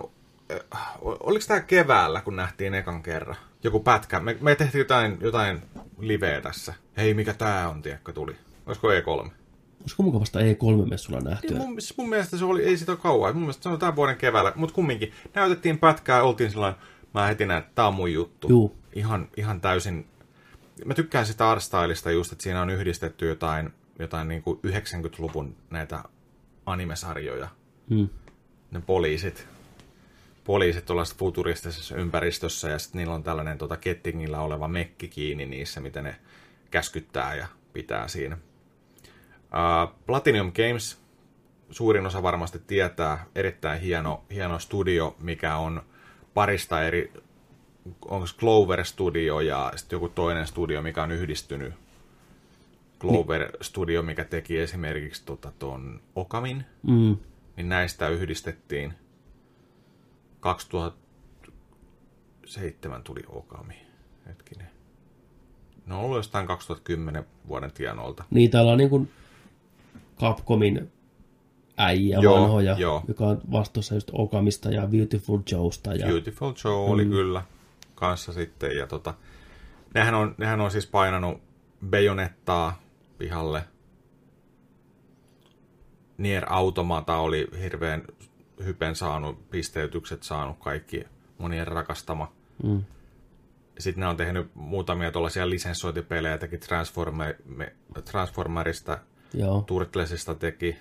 äh, 0.76 0.81
oliko 1.02 1.45
tämä 1.48 1.60
keväällä, 1.60 2.22
kun 2.22 2.35
nähtiin 2.35 2.73
ekan 2.73 3.03
kerran? 3.03 3.35
Joku 3.64 3.80
pätkä. 3.80 4.19
Me, 4.19 4.38
me 4.41 4.56
tehtiin 4.56 4.80
jotain, 4.80 5.18
jotain 5.22 5.61
liveä 5.99 6.41
tässä. 6.41 6.73
Hei, 6.98 7.14
mikä 7.14 7.34
tää 7.34 7.69
on, 7.69 7.81
tiedätkö, 7.81 8.14
tuli. 8.14 8.35
Olisiko 8.65 8.88
E3? 8.91 9.31
Olisiko 9.81 10.03
mukavasta 10.03 10.40
E3-messulla 10.40 11.22
nähtyä? 11.22 11.57
Mun, 11.57 11.81
siis 11.81 11.98
mun 11.98 12.10
mielestä 12.10 12.38
se 12.38 12.45
oli, 12.45 12.64
ei 12.64 12.77
sitä 12.77 12.95
kauan. 12.95 13.34
Mun 13.34 13.41
mielestä 13.41 13.64
se 13.64 13.69
on 13.69 13.80
tämän 13.80 13.95
vuoden 13.95 14.18
keväällä. 14.18 14.52
Mutta 14.56 14.76
kumminkin, 14.76 15.11
näytettiin 15.34 15.80
pätkää, 15.80 16.23
oltiin 16.23 16.52
sellainen, 16.52 16.81
mä 17.14 17.27
heti 17.27 17.45
näin, 17.45 17.64
että 17.64 17.72
tää 17.76 17.88
on 17.88 17.94
mun 17.94 18.14
juttu. 18.14 18.49
Juu. 18.49 18.77
Ihan, 18.94 19.27
ihan 19.38 19.61
täysin. 19.61 20.06
Mä 20.86 20.94
tykkään 20.94 21.26
sitä 21.26 21.50
artstylista 21.50 22.12
just, 22.12 22.32
että 22.32 22.44
siinä 22.44 22.62
on 22.62 22.70
yhdistetty 22.70 23.28
jotain, 23.28 23.74
jotain 24.00 24.28
niin 24.28 24.44
kuin 24.44 24.60
90-luvun 24.68 25.56
näitä 25.70 26.04
animesarjoja. 26.66 27.50
Hmm. 27.90 28.10
Ne 28.72 28.82
poliisit. 28.82 29.48
Poliisit 30.44 30.86
tuollaisessa 30.86 31.20
futuristisessa 31.20 31.95
ympäristössä 31.95 32.70
ja 32.70 32.80
sitten 32.80 33.00
niillä 33.00 33.14
on 33.14 33.24
tällainen 33.24 33.58
tota, 33.58 33.78
kettingillä 33.78 34.40
oleva 34.40 34.68
mekki 34.68 35.08
kiinni 35.08 35.45
niissä, 35.45 35.82
miten 35.82 36.04
ne 36.04 36.16
käskyttää 36.72 37.36
ja 37.36 37.48
pitää 37.74 38.08
siinä. 38.08 38.38
Uh, 39.44 39.95
Platinum 40.06 40.52
Games, 40.54 41.02
suurin 41.72 42.06
osa 42.06 42.24
varmasti 42.24 42.60
tietää, 42.68 43.26
erittäin 43.36 43.82
hieno, 43.82 44.24
hieno 44.32 44.60
studio, 44.60 45.16
mikä 45.20 45.58
on 45.58 45.82
parista 46.34 46.84
eri, 46.84 47.14
onko 48.06 48.28
Clover 48.40 48.86
Studio 48.86 49.40
ja 49.40 49.74
sitten 49.76 49.96
joku 49.98 50.10
toinen 50.10 50.48
studio, 50.48 50.82
mikä 50.82 51.04
on 51.04 51.12
yhdistynyt. 51.12 51.74
Clover 53.00 53.52
Studio, 53.62 54.04
mikä 54.04 54.24
teki 54.24 54.60
esimerkiksi 54.60 55.24
tota, 55.26 55.52
ton 55.60 56.02
Okamin, 56.16 56.66
Mm. 56.84 57.18
niin 57.58 57.70
näistä 57.70 58.08
yhdistettiin 58.10 58.94
2007 60.40 63.04
tuli 63.04 63.22
Okami. 63.30 63.74
Hetkinen. 64.28 64.68
Ne 65.86 65.96
on 65.96 66.02
ollut 66.02 66.18
jostain 66.18 66.48
2010 66.48 67.26
vuoden 67.48 67.72
tienoilta. 67.72 68.24
Niin, 68.30 68.52
täällä 68.52 68.72
on 68.72 68.78
niin 68.78 68.90
kuin 68.90 69.12
Capcomin 70.20 70.92
äijä 71.78 72.20
Joo, 72.20 72.42
vanhoja, 72.42 72.76
joo. 72.80 73.04
joka 73.08 73.26
on 73.26 73.42
vastuussa 73.52 73.96
just 73.96 74.10
Okamista 74.14 74.70
ja 74.70 74.88
Beautiful 74.88 75.40
Joesta. 75.52 75.94
Ja, 75.94 76.08
Beautiful 76.08 76.54
Joe 76.64 76.74
oli 76.90 77.06
kyllä 77.06 77.44
kanssa 78.04 78.34
sitten. 78.34 78.78
Ja 78.78 78.88
tota, 78.88 79.14
nehän, 79.94 80.16
on, 80.16 80.36
nehän 80.38 80.62
on 80.62 80.72
siis 80.72 80.88
painanut 80.88 81.42
Bajonettaa 81.90 82.82
pihalle. 83.18 83.64
Nier 86.18 86.46
Automata 86.50 87.18
oli 87.18 87.48
hirveän 87.62 88.04
hypen 88.64 88.96
saanut, 88.96 89.50
pisteytykset 89.50 90.24
saanut 90.24 90.58
kaikki 90.60 91.06
monien 91.38 91.68
rakastama. 91.68 92.32
Mm. 92.64 92.84
Sitten 93.80 94.02
ne 94.02 94.08
on 94.08 94.18
tehnyt 94.18 94.56
muutamia 94.56 95.12
tuollaisia 95.12 95.50
lisenssointipelejä, 95.50 96.38
teki 96.38 96.58
Transformer, 96.58 97.36
me, 97.46 97.76
Transformerista, 98.12 98.98
Joo, 99.34 99.62
Turtlesista 99.62 100.36
teki 100.36 100.78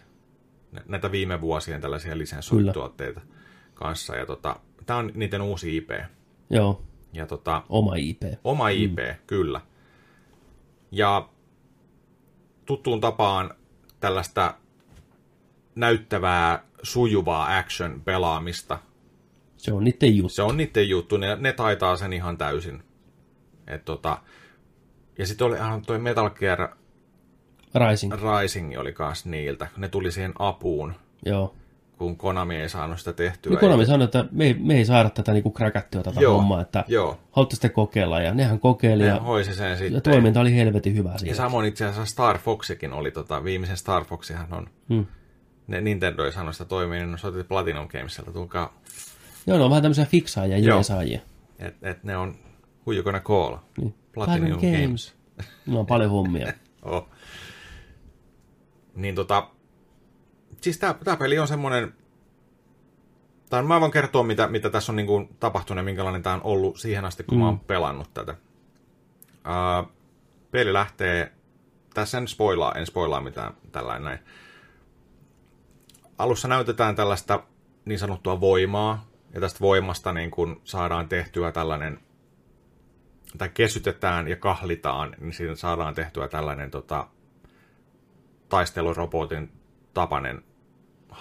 nä- 0.72 0.82
näitä 0.88 1.12
viime 1.12 1.40
vuosien 1.40 1.80
tällaisia 1.80 2.18
lisenssointituotteita 2.18 3.20
kanssa. 3.74 4.16
Ja 4.16 4.26
tota, 4.26 4.56
tämä 4.86 4.98
on 4.98 5.12
niiden 5.14 5.42
uusi 5.42 5.76
IP. 5.76 5.90
joo, 6.50 6.82
Ja 7.12 7.26
tota, 7.26 7.62
oma 7.68 7.94
IP. 7.96 8.22
oma 8.44 8.68
IP, 8.68 8.98
mm. 8.98 9.16
kyllä. 9.26 9.60
Ja 10.90 11.28
tuttuun 12.66 13.00
tapaan 13.00 13.54
tällaista 14.00 14.54
näyttävää, 15.74 16.64
sujuvaa 16.82 17.58
action-pelaamista. 17.58 18.78
Se 19.56 19.72
on 19.72 19.84
niiden 19.84 20.16
juttu. 20.16 20.28
Se 20.28 20.42
on 20.42 20.56
niiden 20.56 20.88
juttu, 20.88 21.16
ne, 21.16 21.36
ne 21.36 21.52
taitaa 21.52 21.96
sen 21.96 22.12
ihan 22.12 22.38
täysin. 22.38 22.82
Et 23.66 23.84
tota, 23.84 24.18
ja 25.18 25.26
sitten 25.26 25.46
oli 25.46 25.56
ihan 25.56 25.82
toi 25.82 25.98
Metal 25.98 26.30
Gear 26.30 26.68
Rising, 27.88 28.12
Rising 28.12 28.78
oli 28.78 28.92
kans 28.92 29.26
niiltä. 29.26 29.68
Ne 29.76 29.88
tuli 29.88 30.12
siihen 30.12 30.32
apuun, 30.38 30.94
joo. 31.26 31.54
Kun 32.02 32.16
Konami 32.16 32.56
ei 32.56 32.68
saanut 32.68 32.98
sitä 32.98 33.12
tehtyä. 33.12 33.50
Niin 33.50 33.60
Konami 33.60 33.86
sanoi, 33.86 34.04
että 34.04 34.24
me 34.32 34.44
ei, 34.44 34.54
me 34.54 34.74
ei 34.74 34.84
saada 34.84 35.10
tätä 35.10 35.32
niinku 35.32 35.50
kräkättyä 35.50 36.02
tätä 36.02 36.20
Joo, 36.20 36.36
hommaa, 36.36 36.60
että 36.60 36.84
joo. 36.88 37.18
haluatte 37.30 37.54
sitten 37.56 37.70
kokeilla. 37.72 38.20
Ja 38.20 38.34
nehän 38.34 38.60
kokeili 38.60 39.02
Ne 39.02 39.08
ja, 39.08 39.20
hoisi 39.20 39.54
sen 39.54 39.76
sitten. 39.78 39.94
ja 39.94 40.00
toiminta 40.00 40.40
oli 40.40 40.54
helvetin 40.56 40.96
hyvä 40.96 41.14
Ja 41.24 41.34
samoin 41.34 41.66
itse 41.66 41.84
asiassa 41.84 42.12
Star 42.12 42.38
Foxikin 42.38 42.92
oli, 42.92 43.10
tota, 43.10 43.44
viimeisen 43.44 43.76
Star 43.76 44.04
Foxihan 44.04 44.54
on, 44.54 44.66
Hmm. 44.88 45.06
ne 45.66 45.80
Nintendo 45.80 46.24
ei 46.24 46.32
saanut 46.32 46.54
sitä 46.54 46.64
toimia, 46.64 46.98
niin 46.98 47.12
ne 47.12 47.18
soitti 47.18 47.44
Platinum 47.44 47.88
Gamesilta, 47.88 48.32
tulkaa, 48.32 48.80
Joo, 49.46 49.58
ne 49.58 49.64
on 49.64 49.70
vähän 49.70 49.82
tämmöisiä 49.82 50.04
fiksaajia, 50.04 50.58
Joo. 50.58 50.76
jeesaajia. 50.76 51.20
että 51.58 51.90
et 51.90 52.04
ne 52.04 52.16
on 52.16 52.34
gonna 53.04 53.20
call? 53.20 53.56
Niin. 53.78 53.94
Platinum 54.14 54.50
Games. 54.60 55.14
No 55.66 55.80
on 55.80 55.86
paljon 55.86 56.10
hommia. 56.10 56.52
Oh. 56.82 57.08
Niin 58.94 59.14
tota, 59.14 59.46
siis 60.62 60.78
tää 60.78 61.16
peli 61.18 61.38
on 61.38 61.48
semmonen, 61.48 61.94
tai 63.50 63.62
mä 63.62 63.80
voin 63.80 63.92
kertoa, 63.92 64.22
mitä, 64.22 64.48
mitä 64.48 64.70
tässä 64.70 64.92
on 64.92 64.96
niinku 64.96 65.28
tapahtunut 65.40 65.80
ja 65.80 65.84
minkälainen 65.84 66.22
tää 66.22 66.34
on 66.34 66.42
ollut 66.44 66.76
siihen 66.76 67.04
asti, 67.04 67.24
kun 67.24 67.38
mm. 67.38 67.40
mä 67.40 67.46
oon 67.46 67.60
pelannut 67.60 68.14
tätä. 68.14 68.34
Uh, 69.34 69.92
peli 70.50 70.72
lähtee, 70.72 71.32
tässä 71.94 72.18
en 72.18 72.28
spoilaa, 72.28 72.72
en 72.72 72.86
spoilaa 72.86 73.20
mitään 73.20 73.54
tällainen 73.72 74.04
näin. 74.04 74.18
Alussa 76.18 76.48
näytetään 76.48 76.96
tällaista 76.96 77.42
niin 77.84 77.98
sanottua 77.98 78.40
voimaa, 78.40 79.06
ja 79.34 79.40
tästä 79.40 79.60
voimasta 79.60 80.12
niin 80.12 80.30
kun 80.30 80.60
saadaan 80.64 81.08
tehtyä 81.08 81.52
tällainen, 81.52 82.00
tai 83.38 83.48
kesytetään 83.48 84.28
ja 84.28 84.36
kahlitaan, 84.36 85.16
niin 85.20 85.32
siinä 85.32 85.54
saadaan 85.54 85.94
tehtyä 85.94 86.28
tällainen 86.28 86.70
tota, 86.70 87.06
taistelurobotin 88.48 89.52
tapainen 89.94 90.44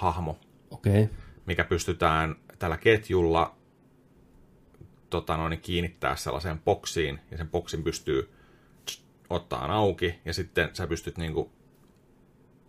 hahmo. 0.01 0.39
Okay. 0.71 1.07
mikä 1.45 1.63
pystytään 1.63 2.35
tällä 2.59 2.77
ketjulla 2.77 3.55
tota 5.09 5.37
noin, 5.37 5.61
kiinnittää 5.61 6.15
sellaiseen 6.15 6.59
boksiin, 6.59 7.19
ja 7.31 7.37
sen 7.37 7.49
boksin 7.49 7.83
pystyy 7.83 8.29
ottaa 9.29 9.73
auki, 9.73 10.19
ja 10.25 10.33
sitten 10.33 10.69
sä 10.73 10.87
pystyt 10.87 11.17
niinku 11.17 11.51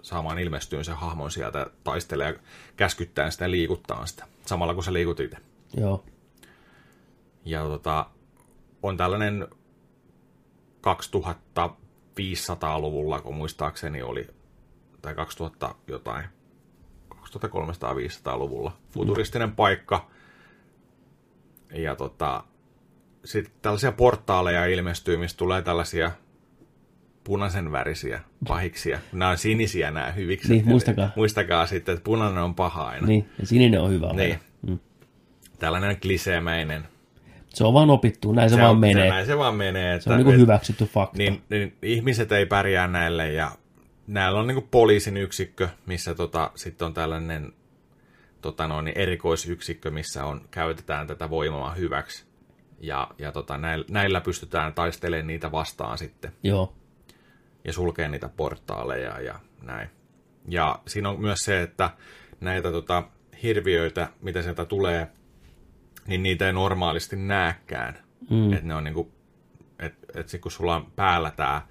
saamaan 0.03 0.39
ilmestyyn 0.39 0.85
sen 0.85 0.97
hahmon 0.97 1.31
sieltä, 1.31 1.67
taistelee 1.85 2.33
ja 2.33 2.39
käskyttää 2.77 3.31
sitä 3.31 3.45
ja 3.45 3.51
liikuttaa 3.51 4.07
sitä, 4.07 4.27
samalla 4.47 4.75
kun 4.75 4.85
sä 4.85 4.93
liikut 4.93 5.21
itse. 5.21 5.37
Joo. 5.77 6.05
Ja 7.45 7.63
tota, 7.63 8.07
on 8.83 8.97
tällainen 8.97 9.49
2500-luvulla, 10.87 13.21
kun 13.21 13.35
muistaakseni 13.35 14.03
oli, 14.03 14.29
tai 15.03 15.15
2000 15.15 15.75
jotain, 15.87 16.25
2300-500-luvulla, 17.39 18.73
futuristinen 18.91 19.53
paikka. 19.53 20.09
Ja 21.75 21.97
tota, 21.97 22.45
sitten 23.25 23.55
tällaisia 23.63 23.93
portaaleja 23.93 24.67
ilmestyy, 24.67 25.17
mistä 25.17 25.39
tulee 25.39 25.63
tällaisia 25.63 26.11
punaisen 27.25 27.73
värisiä 27.73 28.21
pahiksia. 28.49 28.99
Nämä 29.13 29.31
on 29.31 29.39
sinisiä 29.39 29.91
nämä 29.91 30.13
hyvikset. 30.13 30.51
Niin, 30.51 30.69
muistakaa. 30.69 31.11
Muistakaa 31.17 31.67
sitten, 31.67 31.93
että 31.95 32.05
punainen 32.05 32.43
on 32.43 32.55
paha 32.55 32.89
aina. 32.89 33.07
Niin, 33.07 33.29
ja 33.39 33.47
sininen 33.47 33.81
on 33.81 33.91
hyvä. 33.91 34.13
Niin. 34.13 34.39
Mm. 34.63 34.79
Tällainen 35.59 36.01
kliseemäinen 36.01 36.85
Se 37.49 37.65
on 37.65 37.75
vaan 37.75 37.91
opittu, 37.91 38.33
näin 38.33 38.51
se, 38.51 38.59
vaan 38.59 38.71
on, 38.71 38.79
menee. 38.79 39.05
Se, 39.05 39.11
näin 39.11 39.27
se 39.27 39.39
vaan 39.39 39.55
menee. 39.55 40.01
se 40.01 40.11
on 40.11 40.17
niinku 40.17 40.33
hyväksytty 40.33 40.85
fakta. 40.85 41.19
niin, 41.19 41.43
niin, 41.49 41.77
ihmiset 41.83 42.33
ei 42.33 42.47
pärjää 42.47 42.89
näille 42.89 43.33
ja 43.33 43.51
näillä 44.07 44.41
on 44.41 44.47
niinku 44.47 44.69
poliisin 44.71 45.17
yksikkö, 45.17 45.69
missä 45.87 46.15
tota, 46.15 46.51
sitten 46.55 46.87
on 46.87 46.95
tällainen 46.95 47.53
tota 48.41 48.69
noin, 48.69 48.89
erikoisyksikkö, 48.89 49.91
missä 49.91 50.25
on, 50.25 50.49
käytetään 50.51 51.07
tätä 51.07 51.31
voimaa 51.31 51.75
hyväksi. 51.75 52.25
Ja, 52.81 53.11
ja 53.19 53.33
tota, 53.33 53.59
näillä, 53.59 53.85
näillä 53.91 54.21
pystytään 54.21 54.75
taistelemaan 54.75 55.27
niitä 55.27 55.53
vastaan 55.53 55.99
sitten 55.99 56.33
Joo. 56.43 56.75
ja 57.65 57.73
sulkee 57.73 58.09
niitä 58.09 58.29
portaaleja 58.29 59.21
ja 59.21 59.41
näin. 59.63 59.91
Ja 60.49 60.79
siinä 60.87 61.09
on 61.09 61.21
myös 61.21 61.39
se, 61.39 61.63
että 61.63 61.91
näitä 62.41 62.73
tota, 62.73 63.03
hirviöitä, 63.43 64.09
mitä 64.21 64.43
sieltä 64.43 64.65
tulee, 64.65 65.09
niin 66.07 66.23
niitä 66.23 66.47
ei 66.47 66.53
normaalisti 66.53 67.17
näkään. 67.17 67.99
Mm. 68.31 68.53
Että 68.53 68.67
ne 68.67 68.75
on 68.75 68.85
niinku, 68.85 69.13
et, 69.79 69.95
et 70.15 70.29
sit 70.29 70.41
kun 70.41 70.53
sulla 70.53 70.77
on 70.77 70.93
päällä 70.97 71.31
tämä 71.31 71.63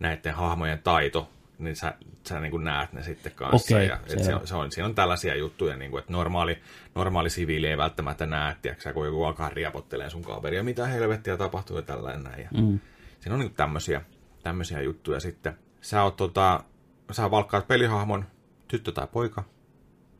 näiden 0.00 0.34
hahmojen 0.34 0.82
taito, 0.82 1.30
niin 1.58 1.76
sä, 1.76 1.94
sä 2.28 2.40
niin 2.40 2.50
kuin 2.50 2.64
näet 2.64 2.92
ne 2.92 3.02
sitten 3.02 3.32
kanssa. 3.32 3.76
Okei, 3.76 3.88
ja, 3.88 3.98
et 4.06 4.24
se, 4.24 4.34
on, 4.34 4.46
se 4.46 4.54
on, 4.54 4.72
siinä 4.72 4.86
on 4.86 4.94
tällaisia 4.94 5.36
juttuja, 5.36 5.76
niin 5.76 5.90
kuin, 5.90 5.98
että 5.98 6.12
normaali, 6.12 6.58
normaali 6.94 7.30
siviili 7.30 7.66
ei 7.66 7.76
välttämättä 7.76 8.26
näe, 8.26 8.56
tiiäksä, 8.62 8.92
kun 8.92 9.06
joku 9.06 9.24
alkaa 9.24 9.48
riapottelee 9.48 10.10
sun 10.10 10.22
kaveria, 10.22 10.64
mitä 10.64 10.86
helvettiä 10.86 11.36
tapahtuu 11.36 11.76
ja 11.76 11.82
tällainen 11.82 12.24
näin. 12.24 12.42
Ja 12.42 12.48
Mm. 12.62 12.80
Siinä 13.20 13.34
on 13.34 13.40
niin 13.40 13.54
tämmöisiä, 13.54 14.02
tämmöisiä 14.42 14.80
juttuja 14.80 15.20
sitten. 15.20 15.58
Sä, 15.80 16.02
oot, 16.02 16.16
tota, 16.16 16.64
sä 17.12 17.30
valkkaat 17.30 17.68
pelihahmon, 17.68 18.24
tyttö 18.68 18.92
tai 18.92 19.06
poika, 19.12 19.44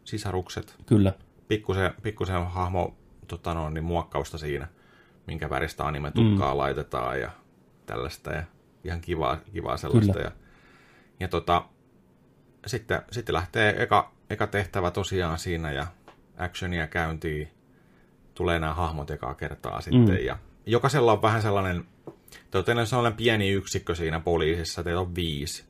sisarukset, 0.04 0.76
Kyllä. 0.86 1.12
pikkusen, 1.48 1.94
pikkusen 2.02 2.46
hahmo 2.46 2.96
tota 3.26 3.54
no, 3.54 3.70
niin 3.70 3.84
muokkausta 3.84 4.38
siinä, 4.38 4.68
minkä 5.26 5.50
väristä 5.50 5.84
anime-tukkaa 5.84 6.54
mm. 6.54 6.58
laitetaan 6.58 7.20
ja 7.20 7.30
tällaista. 7.86 8.32
Ja 8.32 8.42
ihan 8.84 9.00
kivaa, 9.00 9.36
kivaa 9.36 9.76
sellaista. 9.76 10.12
Kyllä. 10.12 10.24
Ja, 10.24 10.32
ja 11.20 11.28
tota, 11.28 11.64
sitten, 12.66 13.02
sitten 13.10 13.32
lähtee 13.32 13.82
eka, 13.82 14.12
eka 14.30 14.46
tehtävä 14.46 14.90
tosiaan 14.90 15.38
siinä 15.38 15.72
ja 15.72 15.86
actionia 16.38 16.86
käyntiin. 16.86 17.48
Tulee 18.34 18.58
nämä 18.58 18.74
hahmot 18.74 19.10
ekaa 19.10 19.34
kertaa 19.34 19.80
sitten. 19.80 20.16
Mm. 20.16 20.24
Ja 20.24 20.38
jokaisella 20.66 21.12
on 21.12 21.22
vähän 21.22 21.42
sellainen, 21.42 21.84
te 22.50 22.58
olette 22.58 22.86
sellainen 22.86 23.16
pieni 23.16 23.50
yksikkö 23.50 23.94
siinä 23.94 24.20
poliisissa, 24.20 24.84
teillä 24.84 25.00
on 25.00 25.14
viisi. 25.14 25.64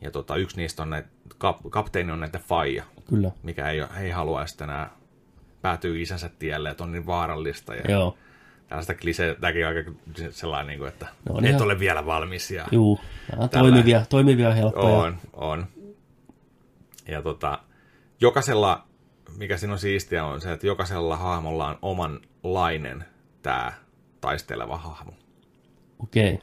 Ja 0.00 0.10
tota, 0.10 0.36
yksi 0.36 0.56
niistä 0.56 0.82
on 0.82 0.90
ne, 0.90 1.04
kap, 1.38 1.58
kapteeni 1.70 2.12
on 2.12 2.20
näiden 2.20 2.40
faija 2.40 2.84
Kyllä. 3.08 3.30
mikä 3.42 3.68
ei, 3.68 3.80
ei 4.00 4.10
halua 4.10 4.46
sitten 4.46 4.70
enää 4.70 4.90
päätyy 5.62 6.02
isänsä 6.02 6.30
tielle, 6.38 6.70
että 6.70 6.84
on 6.84 6.92
niin 6.92 7.06
vaarallista. 7.06 7.74
Ja 7.74 7.90
Joo. 7.90 8.16
Tällaista 8.68 8.94
klise, 8.94 9.36
tämäkin 9.40 9.66
on 9.66 9.76
aika 9.76 9.90
sellainen, 10.30 10.66
niin 10.66 10.78
kuin, 10.78 10.88
että 10.88 11.06
No, 11.28 11.38
et 11.38 11.44
ihan- 11.44 11.62
ole 11.62 11.78
vielä 11.78 12.06
valmis. 12.06 12.50
Ja 12.50 12.64
Juu. 12.72 13.00
Nämä 13.32 13.48
toimivia, 13.48 14.04
toimivia 14.08 14.48
ja 14.48 14.54
helppoja. 14.54 14.94
on, 14.94 15.16
on. 15.32 15.66
Ja 17.08 17.22
tota, 17.22 17.58
jokaisella, 18.20 18.84
mikä 19.38 19.56
siinä 19.56 19.72
on 19.72 19.78
siistiä, 19.78 20.24
on 20.24 20.40
se, 20.40 20.52
että 20.52 20.66
jokaisella 20.66 21.16
hahmolla 21.16 21.68
on 21.68 21.78
omanlainen 21.82 23.04
tämä 23.42 23.72
taisteleva 24.20 24.76
hahmo. 24.76 25.12
Okei. 25.98 26.38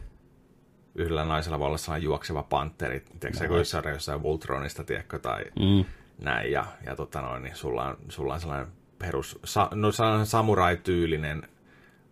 Yhdellä 0.95 1.26
naisella 1.26 1.60
voi 1.60 1.68
olla 1.68 1.77
sellainen 1.77 2.06
juokseva 2.06 2.43
panteri, 2.43 2.99
tiedätkö 2.99 3.38
se, 3.38 3.48
kun 3.48 3.57
jossain, 3.57 3.89
jossain 3.89 4.23
Voltronista, 4.23 4.84
tiedätkö, 4.84 5.19
tai 5.19 5.43
Mm. 5.60 5.85
näin, 6.22 6.52
ja, 6.52 6.65
ja 6.85 6.95
tota 6.95 7.22
noin, 7.22 7.43
niin 7.43 7.56
sulla 7.56 7.84
on, 7.85 7.98
sulla 8.10 8.34
on 8.34 8.39
sellainen 8.39 8.68
perus, 8.99 9.39
sa, 9.43 9.69
no 9.73 9.91
sellainen 9.91 10.26
samurai-tyylinen 10.26 11.48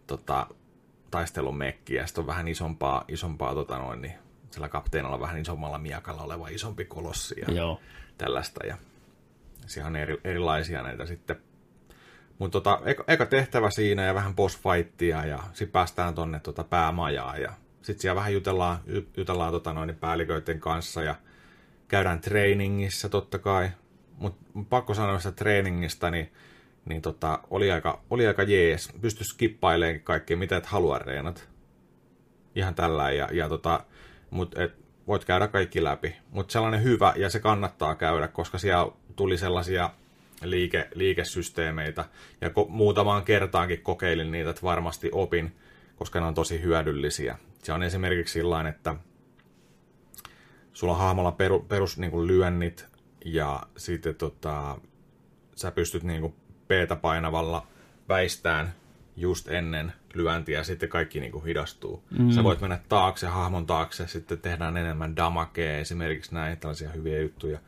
tota, 0.10 0.48
taistelumekki, 1.12 1.96
ja 1.96 2.08
sitten 2.08 2.22
on 2.22 2.28
vähän 2.28 2.48
isompaa, 2.48 3.04
isompaa 3.08 3.54
tota 3.54 3.78
noin, 3.78 4.02
niin 4.02 4.14
sillä 4.52 4.70
kapteenilla 4.70 5.16
on 5.16 5.22
vähän 5.22 5.42
isommalla 5.42 5.78
miakalla 5.78 6.22
oleva 6.22 6.48
isompi 6.48 6.86
kolossi 6.86 7.36
ja 7.48 7.54
Joo. 7.54 7.80
tällaista, 8.18 8.66
ja 8.66 8.78
on 9.86 9.96
eri, 9.96 10.18
erilaisia 10.24 10.84
näitä 10.84 11.06
sitten. 11.06 11.36
Mutta 12.40 12.62
tota, 12.62 12.80
eka, 12.86 13.04
eka, 13.08 13.26
tehtävä 13.26 13.70
siinä 13.70 14.04
ja 14.06 14.14
vähän 14.14 14.36
boss 14.36 14.60
fightia, 14.60 15.26
ja 15.26 15.44
sitten 15.54 15.72
päästään 15.72 16.16
tonne 16.16 16.40
tota 16.40 16.64
päämajaan, 16.64 17.42
ja 17.42 17.54
sitten 17.82 18.02
siellä 18.02 18.16
vähän 18.16 18.34
jutellaan, 18.34 18.80
ju- 18.88 19.08
jutellaan 19.18 19.52
tota 19.52 19.74
noin, 19.74 19.96
päälliköiden 19.96 20.60
kanssa, 20.60 21.04
ja 21.04 21.16
käydään 21.88 22.22
trainingissä 22.22 23.10
totta 23.10 23.40
kai, 23.40 23.70
mutta 24.18 24.46
pakko 24.70 24.94
sanoa 24.94 25.20
sitä 25.20 25.32
treeningistä, 25.32 26.12
niin, 26.12 26.32
niin 26.90 27.02
tota, 27.02 27.40
oli, 27.50 27.72
aika, 27.72 28.02
oli 28.10 28.28
aika 28.28 28.44
jees. 28.44 28.90
Pysty 29.02 29.24
skippailemaan 29.24 30.00
kaikkea, 30.00 30.38
mitä 30.38 30.58
et 30.58 30.66
halua 30.66 31.00
reenat. 31.00 31.50
Ihan 32.56 32.76
tällä 32.76 33.12
ja, 33.12 33.30
ja 33.32 33.50
tota, 33.50 33.84
mut 34.30 34.58
et, 34.58 34.74
voit 35.08 35.26
käydä 35.26 35.48
kaikki 35.48 35.84
läpi. 35.84 36.16
Mutta 36.32 36.52
sellainen 36.52 36.84
hyvä, 36.84 37.14
ja 37.16 37.30
se 37.30 37.40
kannattaa 37.40 37.96
käydä, 37.96 38.28
koska 38.28 38.58
siellä 38.58 38.92
tuli 39.16 39.38
sellaisia 39.38 39.90
liike, 40.44 40.88
liikesysteemeitä, 40.96 42.06
ja 42.42 42.50
ko, 42.50 42.66
muutamaan 42.70 43.24
kertaankin 43.24 43.82
kokeilin 43.82 44.32
niitä, 44.32 44.50
että 44.50 44.62
varmasti 44.62 45.10
opin, 45.12 45.56
koska 45.96 46.20
ne 46.20 46.26
on 46.26 46.34
tosi 46.34 46.62
hyödyllisiä. 46.62 47.38
Se 47.64 47.74
on 47.74 47.84
esimerkiksi 47.84 48.34
sillä 48.34 48.70
että 48.70 48.96
sulla 50.74 50.94
on 50.94 51.00
hahmolla 51.00 51.32
peru, 51.32 51.60
perus 51.60 51.98
niin 51.98 52.28
lyönnit 52.28 52.86
ja 53.26 53.64
sitten 53.78 54.16
tota, 54.16 54.78
sä 55.56 55.72
pystyt 55.72 56.04
niin 56.04 56.22
kuin 56.22 56.34
P-tä 56.70 56.96
painavalla 56.96 57.68
väistään 58.10 58.74
just 59.16 59.48
ennen 59.48 59.94
lyöntiä 60.14 60.58
ja 60.58 60.64
sitten 60.64 60.90
kaikki 60.90 61.20
niin 61.20 61.32
kuin 61.32 61.46
hidastuu. 61.46 62.04
Mm. 62.20 62.32
Sä 62.32 62.44
voit 62.44 62.62
mennä 62.62 62.80
taakse, 62.90 63.28
hahmon 63.28 63.66
taakse, 63.66 64.08
sitten 64.08 64.40
tehdään 64.40 64.78
enemmän 64.78 65.16
damakea, 65.16 65.78
esimerkiksi 65.78 66.34
näin, 66.34 66.58
tällaisia 66.58 66.90
hyviä 66.90 67.20
juttuja. 67.20 67.60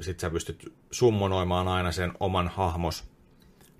Sitten 0.00 0.20
sä 0.20 0.30
pystyt 0.30 0.72
summonoimaan 0.90 1.68
aina 1.68 1.92
sen 1.92 2.12
oman 2.20 2.48
hahmos, 2.48 3.10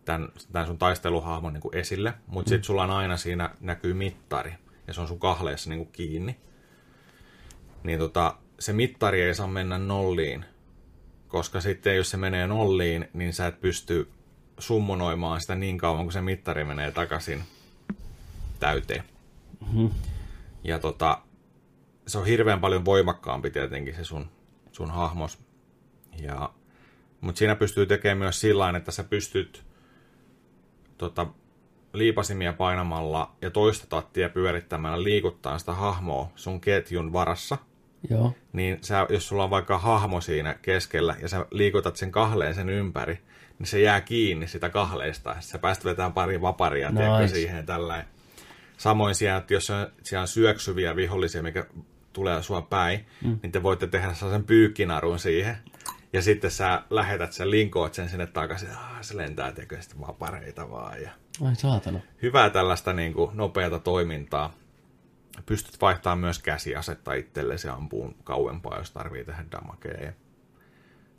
tämän, 0.05 0.28
tämän 0.52 0.66
sun 0.66 0.78
taisteluhahmon 0.78 1.52
niin 1.52 1.62
kuin 1.62 1.76
esille, 1.76 2.14
mutta 2.26 2.48
mm. 2.48 2.55
sitten 2.55 2.64
sulla 2.64 2.85
on 2.85 2.90
aina 2.90 3.16
siinä 3.16 3.51
näkyy 3.60 3.94
mittari, 3.94 4.55
ja 4.86 4.94
se 4.94 5.01
on 5.01 5.09
sun 5.09 5.20
kahleessa 5.20 5.70
niin 5.70 5.78
kuin 5.78 5.93
kiinni 5.93 6.36
niin 7.82 7.98
tota, 7.98 8.35
se 8.59 8.72
mittari 8.72 9.22
ei 9.22 9.35
saa 9.35 9.47
mennä 9.47 9.78
nolliin, 9.78 10.44
koska 11.28 11.60
sitten 11.60 11.96
jos 11.96 12.10
se 12.10 12.16
menee 12.16 12.46
nolliin, 12.46 13.09
niin 13.12 13.32
sä 13.32 13.46
et 13.46 13.60
pysty 13.60 14.09
summonoimaan 14.59 15.40
sitä 15.40 15.55
niin 15.55 15.78
kauan, 15.78 16.05
kun 16.05 16.12
se 16.12 16.20
mittari 16.20 16.64
menee 16.64 16.90
takaisin 16.90 17.42
täyteen. 18.60 19.05
Mm-hmm. 19.60 19.90
Ja 20.64 20.78
tota, 20.78 21.20
se 22.06 22.18
on 22.18 22.26
hirveän 22.26 22.60
paljon 22.60 22.84
voimakkaampi 22.84 23.50
tietenkin 23.50 23.94
se 23.94 24.05
sun, 24.05 24.30
sun 24.72 24.90
hahmos. 24.90 25.38
Ja, 26.22 26.50
mutta 27.20 27.38
siinä 27.38 27.56
pystyy 27.56 27.86
tekemään 27.86 28.18
myös 28.18 28.40
sillä 28.40 28.76
että 28.76 28.92
sä 28.92 29.05
pystyt 29.05 29.64
tota, 30.98 31.26
liipasimia 31.92 32.52
painamalla 32.52 33.34
ja 33.42 33.50
toista 33.50 33.86
tattia 33.86 34.28
pyörittämällä 34.28 35.02
liikuttaa 35.02 35.59
sitä 35.59 35.72
hahmoa 35.72 36.30
sun 36.36 36.60
ketjun 36.60 37.12
varassa, 37.12 37.59
Joo. 38.10 38.34
niin 38.52 38.78
sä, 38.80 39.06
jos 39.10 39.28
sulla 39.28 39.44
on 39.44 39.50
vaikka 39.50 39.78
hahmo 39.78 40.20
siinä 40.20 40.54
keskellä 40.62 41.16
ja 41.22 41.28
sä 41.28 41.46
liikutat 41.50 41.96
sen 41.96 42.10
kahleen 42.10 42.54
sen 42.54 42.68
ympäri, 42.68 43.18
niin 43.58 43.66
se 43.66 43.80
jää 43.80 44.00
kiinni 44.00 44.46
sitä 44.48 44.70
kahleesta. 44.70 45.36
Sä 45.40 45.58
pääst 45.58 45.84
vetämään 45.84 46.12
pari 46.12 46.40
vaparia 46.40 46.90
Nice. 46.90 47.18
nice. 47.20 47.34
siihen 47.34 47.66
tällä. 47.66 48.04
Samoin 48.76 49.14
siellä, 49.14 49.38
että 49.38 49.54
jos 49.54 49.70
on, 49.70 49.86
siellä 50.02 50.22
on 50.22 50.28
syöksyviä 50.28 50.96
vihollisia, 50.96 51.42
mikä 51.42 51.66
tulee 52.12 52.42
sua 52.42 52.62
päin, 52.62 53.06
mm. 53.24 53.38
niin 53.42 53.52
te 53.52 53.62
voitte 53.62 53.86
tehdä 53.86 54.14
sellaisen 54.14 54.44
pyykkinarun 54.46 55.18
siihen. 55.18 55.56
Ja 56.12 56.22
sitten 56.22 56.50
sä 56.50 56.82
lähetät 56.90 57.32
sen, 57.32 57.50
linkoot 57.50 57.94
sen 57.94 58.08
sinne 58.08 58.26
takaisin. 58.26 58.70
Ah, 58.70 58.98
se 59.00 59.16
lentää 59.16 59.52
tekee 59.52 59.82
sitten 59.82 60.00
vapareita 60.00 60.70
vaan. 60.70 61.02
Ja 61.02 61.10
Ai 61.44 61.54
saatana. 61.56 62.00
hyvää 62.22 62.50
tällaista 62.50 62.92
niin 62.92 63.12
kuin, 63.14 63.30
nopeata 63.34 63.78
toimintaa. 63.78 64.54
Pystyt 65.47 65.81
vaihtamaan 65.81 66.19
myös 66.19 66.39
käsiasetta 66.39 67.15
itsellesi 67.15 67.66
ja 67.66 67.74
ampuun 67.74 68.16
kauempaa, 68.24 68.78
jos 68.78 68.90
tarvii 68.90 69.24
tehdä 69.24 69.44
damakea. 69.52 70.05
Ja 70.05 70.12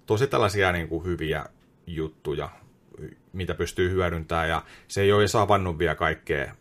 Tosi 0.10 0.28
tällaisia 0.28 0.72
niin 0.72 0.88
kuin, 0.88 1.06
hyviä 1.06 1.46
juttuja, 1.88 2.50
mitä 3.34 3.54
pystyy 3.54 3.90
hyödyntämään. 3.90 4.50
Ja 4.50 4.62
se 4.88 5.02
ei 5.02 5.12
ole 5.12 5.22
edes 5.22 5.36
avannut 5.36 5.80
vielä 5.80 5.96
kaikkea. 5.96 6.56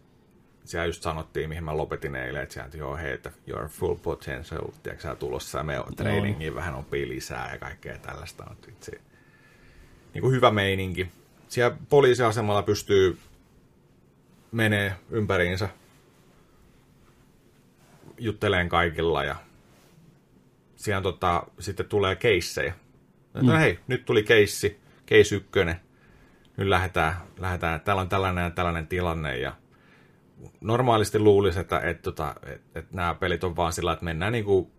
Siellä 0.64 0.86
just 0.86 1.02
sanottiin, 1.02 1.48
mihin 1.48 1.64
mä 1.64 1.76
lopetin 1.76 2.16
eilen, 2.16 2.42
että 2.42 2.52
sieltä 2.52 2.76
joo, 2.76 2.96
hei, 2.96 3.12
että 3.12 3.30
your 3.46 3.68
full 3.68 3.94
potential, 3.94 4.68
tiedätkö 4.82 5.02
sä 5.02 5.14
tulossa, 5.14 5.58
ja 5.58 5.64
me 5.64 5.74
trainingiin 5.96 6.54
vähän 6.54 6.74
opii 6.74 7.08
lisää 7.08 7.52
ja 7.52 7.58
kaikkea 7.58 7.98
tällaista. 7.98 8.44
On 8.50 8.56
itse, 8.68 9.00
niin 10.14 10.22
kuin 10.22 10.34
hyvä 10.34 10.50
meininki. 10.50 11.08
Siellä 11.48 11.76
poliisiasemalla 11.88 12.62
pystyy 12.62 13.18
menee 14.52 14.94
ympäriinsä 15.10 15.68
jutteleen 18.18 18.68
kaikilla 18.68 19.24
ja 19.24 19.36
siellä 20.76 21.02
tota, 21.02 21.42
sitten 21.58 21.86
tulee 21.86 22.16
keissejä. 22.16 22.74
Mm. 23.34 23.46
No 23.46 23.58
hei, 23.58 23.78
nyt 23.86 24.04
tuli 24.04 24.22
keissi, 24.22 24.80
case 25.06 25.34
ykkönen. 25.34 25.80
Nyt 26.56 26.68
lähdetään, 26.68 27.16
lähdetään, 27.38 27.80
täällä 27.80 28.02
on 28.02 28.08
tällainen 28.08 28.44
ja 28.44 28.50
tällainen 28.50 28.86
tilanne 28.86 29.38
ja 29.38 29.52
normaalisti 30.60 31.18
luulisi, 31.18 31.60
että, 31.60 31.80
että, 31.80 32.02
tota, 32.02 32.34
että, 32.46 32.78
että 32.78 32.96
nämä 32.96 33.14
pelit 33.14 33.44
on 33.44 33.56
vaan 33.56 33.72
sillä, 33.72 33.92
että 33.92 34.04
mennään 34.04 34.32
niinku 34.32 34.70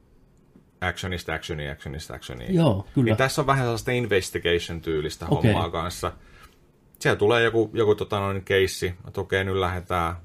actionista, 0.81 1.33
actioniin, 1.33 1.71
actionista, 1.71 2.13
actioniin. 2.13 2.55
Joo, 2.55 2.87
kyllä. 2.93 3.05
Niin 3.05 3.17
tässä 3.17 3.41
on 3.41 3.47
vähän 3.47 3.63
sellaista 3.63 3.91
investigation-tyylistä 3.91 5.25
Okei. 5.29 5.51
hommaa 5.51 5.69
kanssa. 5.69 6.11
Siellä 6.99 7.19
tulee 7.19 7.43
joku, 7.43 7.71
joku 7.73 7.95
tota 7.95 8.19
noin 8.19 8.43
keissi, 8.43 8.93
että 9.07 9.21
okei, 9.21 9.43
nyt 9.43 9.55
lähdetään, 9.55 10.15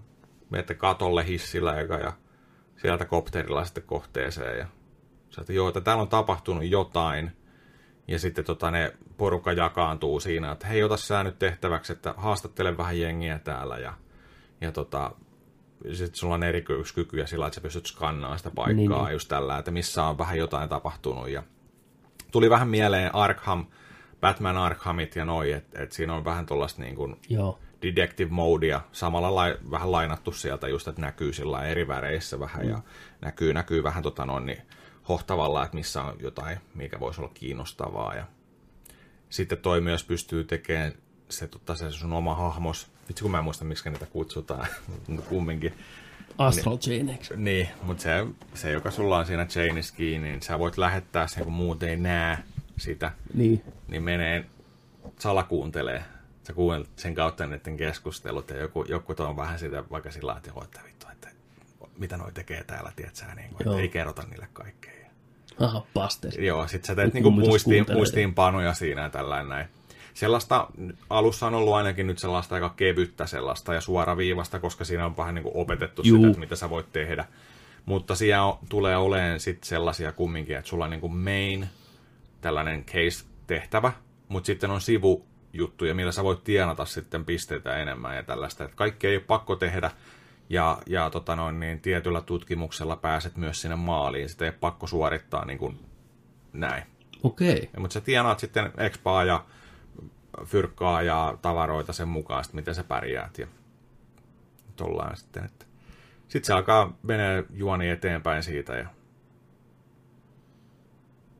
menette 0.50 0.74
katolle 0.74 1.26
hissillä 1.26 1.80
eka 1.80 1.94
ja 1.94 2.12
sieltä 2.84 3.04
kopterilla 3.04 3.64
sitten 3.64 3.82
kohteeseen. 3.82 4.58
Ja 4.58 4.66
sieltä, 5.30 5.52
joo, 5.52 5.68
että 5.68 5.80
täällä 5.80 6.02
on 6.02 6.08
tapahtunut 6.08 6.64
jotain, 6.64 7.32
Ja 8.08 8.18
sitten 8.18 8.44
tota, 8.44 8.70
ne 8.70 8.92
porukka 9.16 9.52
jakaantuu 9.52 10.20
siinä, 10.20 10.52
että 10.52 10.66
hei, 10.66 10.82
ota 10.82 10.96
sä 10.96 11.24
nyt 11.24 11.38
tehtäväksi, 11.38 11.92
että 11.92 12.14
haastattele 12.16 12.76
vähän 12.76 13.00
jengiä 13.00 13.38
täällä 13.38 13.78
ja, 13.78 13.94
ja 14.60 14.72
tota, 14.72 15.10
sitten 15.92 16.14
sulla 16.14 16.34
on 16.34 16.42
erityiskykyjä 16.42 17.26
sillä, 17.26 17.46
että 17.46 17.54
sä 17.54 17.60
pystyt 17.60 17.86
skannaamaan 17.86 18.38
sitä 18.38 18.50
paikkaa 18.54 19.04
niin. 19.04 19.12
just 19.12 19.28
tällä, 19.28 19.58
että 19.58 19.70
missä 19.70 20.04
on 20.04 20.18
vähän 20.18 20.38
jotain 20.38 20.68
tapahtunut. 20.68 21.28
Ja 21.28 21.42
tuli 22.32 22.50
vähän 22.50 22.68
mieleen 22.68 23.14
Arkham, 23.14 23.66
Batman 24.20 24.56
Arkhamit 24.56 25.16
ja 25.16 25.24
noi, 25.24 25.52
että 25.52 25.82
et 25.82 25.92
siinä 25.92 26.14
on 26.14 26.24
vähän 26.24 26.46
tuollaista 26.46 26.82
niin 26.82 26.96
kuin 26.96 27.16
Joo. 27.28 27.58
Detective 27.84 28.30
modea, 28.30 28.80
samalla 28.92 29.34
lai, 29.34 29.56
vähän 29.70 29.92
lainattu 29.92 30.32
sieltä 30.32 30.68
just, 30.68 30.88
että 30.88 31.00
näkyy 31.00 31.32
sillä 31.32 31.62
eri 31.62 31.88
väreissä 31.88 32.40
vähän 32.40 32.64
mm. 32.64 32.70
ja 32.70 32.80
näkyy, 33.20 33.54
näkyy 33.54 33.82
vähän 33.82 34.02
tota 34.02 34.26
noin, 34.26 34.46
niin 34.46 34.62
hohtavalla, 35.08 35.64
että 35.64 35.76
missä 35.76 36.02
on 36.02 36.16
jotain, 36.20 36.58
mikä 36.74 37.00
voisi 37.00 37.20
olla 37.20 37.30
kiinnostavaa. 37.34 38.14
Ja 38.14 38.24
sitten 39.30 39.58
toi 39.58 39.80
myös 39.80 40.04
pystyy 40.04 40.44
tekemään 40.44 40.92
se, 41.28 41.46
tota, 41.46 41.74
se 41.74 41.90
sun 41.90 42.12
oma 42.12 42.34
hahmos. 42.34 42.86
Vitsi 43.08 43.22
kun 43.22 43.30
mä 43.30 43.38
en 43.38 43.44
muista, 43.44 43.64
miksi 43.64 43.90
niitä 43.90 44.06
kutsutaan, 44.06 44.66
mutta 45.08 45.28
kumminkin. 45.28 45.72
Astral 46.38 46.78
Chain? 46.78 47.18
Niin, 47.36 47.68
mutta 47.82 48.02
se, 48.02 48.26
se, 48.54 48.70
joka 48.70 48.90
sulla 48.90 49.18
on 49.18 49.26
siinä 49.26 49.46
chainissa 49.46 49.94
kiinni, 49.94 50.28
niin 50.28 50.42
sä 50.42 50.58
voit 50.58 50.78
lähettää 50.78 51.26
sen, 51.26 51.44
kun 51.44 51.52
muut 51.52 51.82
ei 51.82 51.96
näe 51.96 52.38
sitä. 52.78 53.12
Niin. 53.34 53.62
Niin 53.88 54.02
menee 54.02 54.44
salakuuntelee. 55.18 56.04
Sä 56.44 56.52
kuuntelet 56.52 56.90
sen 56.96 57.14
kautta 57.14 57.46
niiden 57.46 57.76
keskustelut 57.76 58.50
ja 58.50 58.56
joku, 58.56 58.84
joku 58.88 59.14
on 59.18 59.36
vähän 59.36 59.58
sitä 59.58 59.84
vaikka 59.90 60.10
sillä 60.10 60.34
että 60.36 60.50
joo, 60.50 60.64
että 60.64 60.80
vittu, 60.86 61.06
että 61.12 61.28
mitä 61.98 62.16
noi 62.16 62.32
tekee 62.32 62.64
täällä, 62.64 62.92
tiedätkö, 62.96 63.24
niin 63.34 63.50
kuin, 63.50 63.68
että 63.68 63.82
ei 63.82 63.88
kerrota 63.88 64.22
niille 64.22 64.48
kaikkea. 64.52 64.94
Aha, 65.60 65.86
pasteri. 65.94 66.46
Joo, 66.46 66.68
sit 66.68 66.84
sä 66.84 66.94
teet 66.94 67.14
niinku 67.14 67.30
muistiin, 67.30 67.86
muistiinpanoja 67.92 68.74
siinä 68.74 69.02
ja 69.02 69.10
tällainen 69.10 69.48
näin. 69.48 69.66
Sellaista, 70.14 70.68
alussa 71.10 71.46
on 71.46 71.54
ollut 71.54 71.74
ainakin 71.74 72.06
nyt 72.06 72.18
sellaista 72.18 72.54
aika 72.54 72.74
kevyttä 72.76 73.26
sellaista 73.26 73.74
ja 73.74 73.80
suoraviivasta, 73.80 74.58
koska 74.58 74.84
siinä 74.84 75.06
on 75.06 75.16
vähän 75.16 75.34
niin 75.34 75.42
kuin 75.42 75.56
opetettu 75.56 76.02
Juu. 76.04 76.16
sitä, 76.16 76.28
että 76.28 76.40
mitä 76.40 76.56
sä 76.56 76.70
voit 76.70 76.92
tehdä. 76.92 77.24
Mutta 77.86 78.14
siellä 78.14 78.44
on, 78.44 78.58
tulee 78.68 78.96
olemaan 78.96 79.40
sitten 79.40 79.68
sellaisia 79.68 80.12
kumminkin, 80.12 80.56
että 80.56 80.68
sulla 80.68 80.84
on 80.84 80.90
niin 80.90 81.00
kuin 81.00 81.16
main, 81.16 81.68
tällainen 82.40 82.84
case-tehtävä, 82.84 83.92
mutta 84.28 84.46
sitten 84.46 84.70
on 84.70 84.80
sivujuttuja, 85.54 85.94
millä 85.94 86.12
sä 86.12 86.24
voit 86.24 86.44
tienata 86.44 86.84
sitten 86.84 87.24
pisteitä 87.24 87.76
enemmän 87.76 88.16
ja 88.16 88.22
tällaista. 88.22 88.64
Että 88.64 88.76
kaikki 88.76 89.06
ei 89.06 89.16
ole 89.16 89.24
pakko 89.24 89.56
tehdä, 89.56 89.90
ja, 90.48 90.78
ja 90.86 91.10
tota 91.10 91.36
noin, 91.36 91.60
niin 91.60 91.80
tietyllä 91.80 92.20
tutkimuksella 92.20 92.96
pääset 92.96 93.36
myös 93.36 93.60
sinne 93.60 93.76
maaliin. 93.76 94.28
Sitä 94.28 94.44
ei 94.44 94.48
ole 94.48 94.58
pakko 94.60 94.86
suorittaa 94.86 95.44
niin 95.44 95.58
kuin 95.58 95.78
näin. 96.52 96.82
Okei. 97.22 97.52
Okay. 97.52 97.80
Mutta 97.80 97.94
sä 97.94 98.00
tienaat 98.00 98.38
sitten 98.38 98.72
expaa 98.78 99.24
ja 99.24 99.44
fyrkkaa 100.44 101.02
ja 101.02 101.38
tavaroita 101.42 101.92
sen 101.92 102.08
mukaan, 102.08 102.44
sitten 102.44 102.60
miten 102.60 102.74
sä 102.74 102.84
pärjäät. 102.84 103.38
Ja 103.38 103.46
tollaan 104.76 105.16
sitten. 105.16 105.44
Että. 105.44 105.64
Sitten 106.28 106.46
se 106.46 106.52
alkaa 106.52 106.96
menee 107.02 107.44
juoni 107.50 107.88
eteenpäin 107.88 108.42
siitä 108.42 108.72
ja 108.76 108.88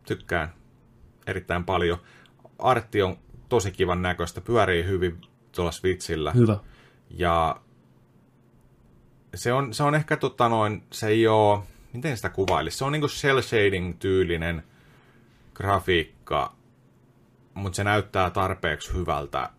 tykkään 0.07 0.53
erittäin 1.27 1.65
paljon. 1.65 1.99
Artti 2.59 3.03
on 3.03 3.17
tosi 3.55 3.73
kivan 3.73 4.03
näköistä, 4.03 4.41
pyörii 4.41 4.85
hyvin 4.85 5.21
tuolla 5.53 5.73
Switchillä. 5.73 6.33
Hyvä. 6.33 6.59
Ja 7.11 7.61
se 9.35 9.53
on, 9.53 9.75
se 9.75 9.83
on 9.83 9.95
ehkä 9.95 10.17
tota 10.17 10.49
noin, 10.49 10.83
se 10.93 11.09
ei 11.09 11.27
ole, 11.27 11.61
miten 11.93 12.17
sitä 12.17 12.29
kuvailisi, 12.29 12.79
se 12.79 12.85
on 12.85 12.93
niinku 12.93 13.09
cel 13.09 13.43
shading 13.43 13.99
tyylinen 13.99 14.63
grafiikka, 15.55 16.55
mutta 17.55 17.77
se 17.77 17.85
näyttää 17.85 18.31
tarpeeksi 18.31 18.93
hyvältä 18.95 19.51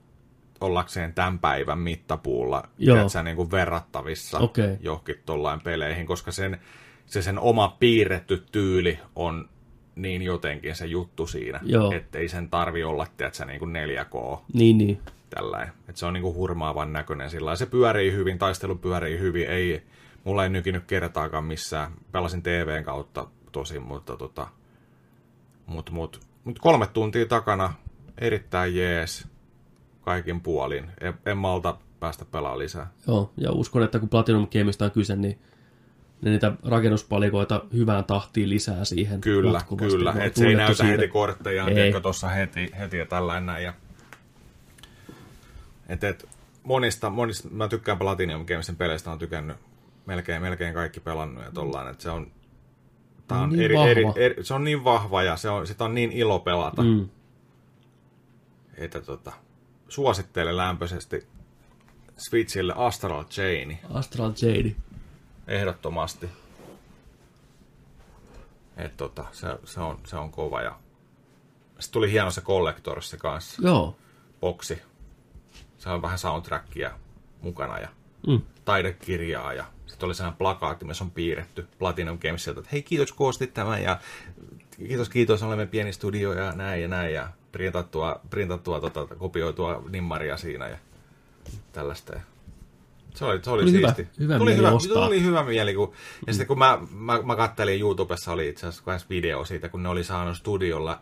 ollakseen 0.61 1.13
tämän 1.13 1.39
päivän 1.39 1.79
mittapuulla 1.79 2.63
Joo. 2.77 2.97
niin 3.23 3.35
kuin 3.35 3.51
verrattavissa 3.51 4.39
okay. 4.39 4.77
johonkin 4.79 5.21
tollain 5.25 5.61
peleihin, 5.61 6.05
koska 6.05 6.31
sen, 6.31 6.59
se 7.05 7.21
sen 7.21 7.39
oma 7.39 7.75
piirretty 7.79 8.45
tyyli 8.51 8.99
on 9.15 9.49
niin 9.95 10.21
jotenkin 10.21 10.75
se 10.75 10.85
juttu 10.85 11.27
siinä, 11.27 11.59
että 11.95 12.19
ei 12.19 12.27
sen 12.27 12.49
tarvi 12.49 12.83
olla, 12.83 13.07
tiedätkö, 13.17 13.45
niin 13.45 13.59
kuin 13.59 13.75
4K. 13.75 14.39
Niin, 14.53 14.77
niin. 14.77 14.99
Tällainen. 15.29 15.73
Että 15.89 15.99
se 15.99 16.05
on 16.05 16.13
niin 16.13 16.21
kuin 16.21 16.35
hurmaavan 16.35 16.93
näköinen 16.93 17.29
sillä 17.29 17.55
Se 17.55 17.65
pyörii 17.65 18.11
hyvin, 18.11 18.37
taistelu 18.37 18.75
pyörii 18.75 19.19
hyvin, 19.19 19.47
ei, 19.47 19.83
mulla 20.23 20.43
ei 20.43 20.49
nykinyt 20.49 20.83
kertaakaan 20.85 21.43
missään. 21.43 21.91
Pelasin 22.11 22.43
TVn 22.43 22.83
kautta 22.83 23.27
tosi, 23.51 23.79
mutta 23.79 24.17
tota, 24.17 24.47
mut, 25.65 25.89
mut, 25.89 26.19
mut 26.43 26.59
kolme 26.59 26.87
tuntia 26.87 27.25
takana, 27.25 27.73
erittäin 28.17 28.75
jees, 28.75 29.27
kaikin 30.01 30.41
puolin. 30.41 30.91
En, 31.01 31.13
en 31.25 31.37
malta 31.37 31.77
päästä 31.99 32.25
pelaamaan 32.25 32.59
lisää. 32.59 32.91
Joo, 33.07 33.31
ja 33.37 33.51
uskon, 33.51 33.83
että 33.83 33.99
kun 33.99 34.09
Platinum 34.09 34.47
Gameista 34.47 34.85
on 34.85 34.91
kyse, 34.91 35.15
niin 35.15 35.39
ne 36.21 36.31
niitä 36.31 36.51
rakennuspalikoita 36.63 37.65
hyvään 37.73 38.05
tahtiin 38.05 38.49
lisää 38.49 38.85
siihen. 38.85 39.21
Kyllä, 39.21 39.61
kyllä. 39.77 40.13
Että 40.19 40.39
se 40.39 40.47
ei 40.47 40.55
näytä 40.55 40.73
siitä. 40.73 40.91
heti 40.91 41.07
kortteja, 41.07 41.65
tuossa 42.01 42.27
heti, 42.27 42.71
heti 42.79 42.97
ja 42.97 43.05
tällainen. 43.05 43.63
Ja... 43.63 43.73
Et, 45.89 46.03
et, 46.03 46.29
monista, 46.63 47.09
monista, 47.09 47.49
mä 47.49 47.67
tykkään 47.67 47.97
Platinum 47.97 48.45
Gamesin 48.45 48.75
peleistä, 48.75 49.11
on 49.11 49.19
tykännyt 49.19 49.57
melkein, 50.05 50.41
melkein 50.41 50.73
kaikki 50.73 50.99
pelannut 50.99 51.43
ja 51.43 51.51
tollain, 51.51 51.87
että 51.87 52.03
se 52.03 52.09
on, 52.09 52.31
tää 53.27 53.37
on, 53.37 53.49
niin 53.49 53.61
eri, 53.61 53.75
vahva. 53.75 53.89
eri, 53.89 54.03
eri, 54.15 54.43
se 54.43 54.53
on 54.53 54.63
niin 54.63 54.83
vahva 54.83 55.23
ja 55.23 55.37
se 55.37 55.49
on, 55.49 55.67
sitä 55.67 55.83
on 55.83 55.95
niin 55.95 56.11
ilo 56.11 56.39
pelata, 56.39 56.81
Mm. 56.81 57.09
että 58.77 59.01
tota, 59.01 59.31
suosittelen 59.89 60.57
lämpöisesti 60.57 61.27
Switchille 62.17 62.73
Astral 62.75 63.23
Chaini. 63.23 63.79
Astral 63.93 64.31
Jade. 64.41 64.75
Ehdottomasti. 65.47 66.29
Et 68.77 68.97
tota, 68.97 69.25
se, 69.31 69.47
se, 69.63 69.79
on, 69.79 69.99
se 70.05 70.15
on 70.17 70.31
kova. 70.31 70.61
Ja... 70.61 70.79
Sitten 71.79 71.93
tuli 71.93 72.11
hieno 72.11 72.31
se 72.31 72.41
Collectorissa 72.41 73.17
kanssa. 73.17 73.61
Joo. 73.65 73.95
Boksi. 74.41 74.81
Se 75.77 75.89
on 75.89 76.01
vähän 76.01 76.19
soundtrackia 76.19 76.91
mukana 77.41 77.79
ja 77.79 77.89
Mm. 78.27 78.41
taidekirjaa 78.65 79.53
ja 79.53 79.65
sitten 79.85 80.07
oli 80.07 80.15
sellainen 80.15 80.37
plakaatti, 80.37 80.85
missä 80.85 81.03
on 81.03 81.11
piirretty 81.11 81.67
Platinum 81.79 82.19
Gamesilta, 82.19 82.59
että 82.59 82.69
hei 82.71 82.83
kiitos 82.83 83.11
kun 83.11 83.27
ostit 83.29 83.53
tämän 83.53 83.83
ja 83.83 83.99
kiitos 84.77 85.09
kiitos, 85.09 85.43
olemme 85.43 85.65
pieni 85.65 85.93
studio 85.93 86.33
ja 86.33 86.51
näin 86.51 86.81
ja 86.81 86.87
näin 86.87 87.13
ja 87.13 87.29
printattua, 87.51 88.19
printattua 88.29 88.81
tota, 88.81 89.15
kopioitua 89.15 89.83
nimmaria 89.89 90.37
siinä 90.37 90.67
ja 90.67 90.77
tällaista. 91.71 92.13
Se 93.15 93.25
oli, 93.25 93.39
se 93.43 93.49
oli 93.49 93.61
Tuli 93.61 93.71
hyvä- 93.71 93.93
siisti. 93.93 94.07
hyvä 94.19 94.37
tuli, 94.37 94.49
mieli 94.51 94.57
hyvä, 94.67 94.71
ostaa. 94.75 95.05
tuli 95.05 95.23
hyvä 95.23 95.43
mieli. 95.43 95.73
Kun, 95.73 95.93
ja 96.27 96.33
sitten 96.33 96.47
kun 96.47 96.57
mä, 96.57 96.79
mä, 96.91 97.19
mä 97.21 97.35
kattelin 97.35 97.79
YouTubessa, 97.79 98.31
oli 98.31 98.49
itse 98.49 98.67
asiassa 98.67 98.83
myös 98.91 99.09
video 99.09 99.45
siitä, 99.45 99.69
kun 99.69 99.83
ne 99.83 99.89
oli 99.89 100.03
saanut 100.03 100.37
studiolla 100.37 100.99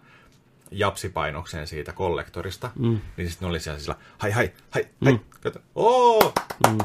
japsipainokseen 0.72 1.68
siitä 1.68 1.94
kollektorista, 1.94 2.72
mm. 2.80 3.00
niin 3.18 3.30
sitten 3.30 3.46
ne 3.46 3.50
oli 3.50 3.60
siellä 3.60 3.80
sillä, 3.80 3.96
hai 4.18 4.32
hai, 4.32 4.52
hai, 4.72 4.88
hai, 5.06 5.14
Mm. 5.14 5.20
kato, 5.42 5.60
oo! 5.76 6.34
Mm. 6.70 6.78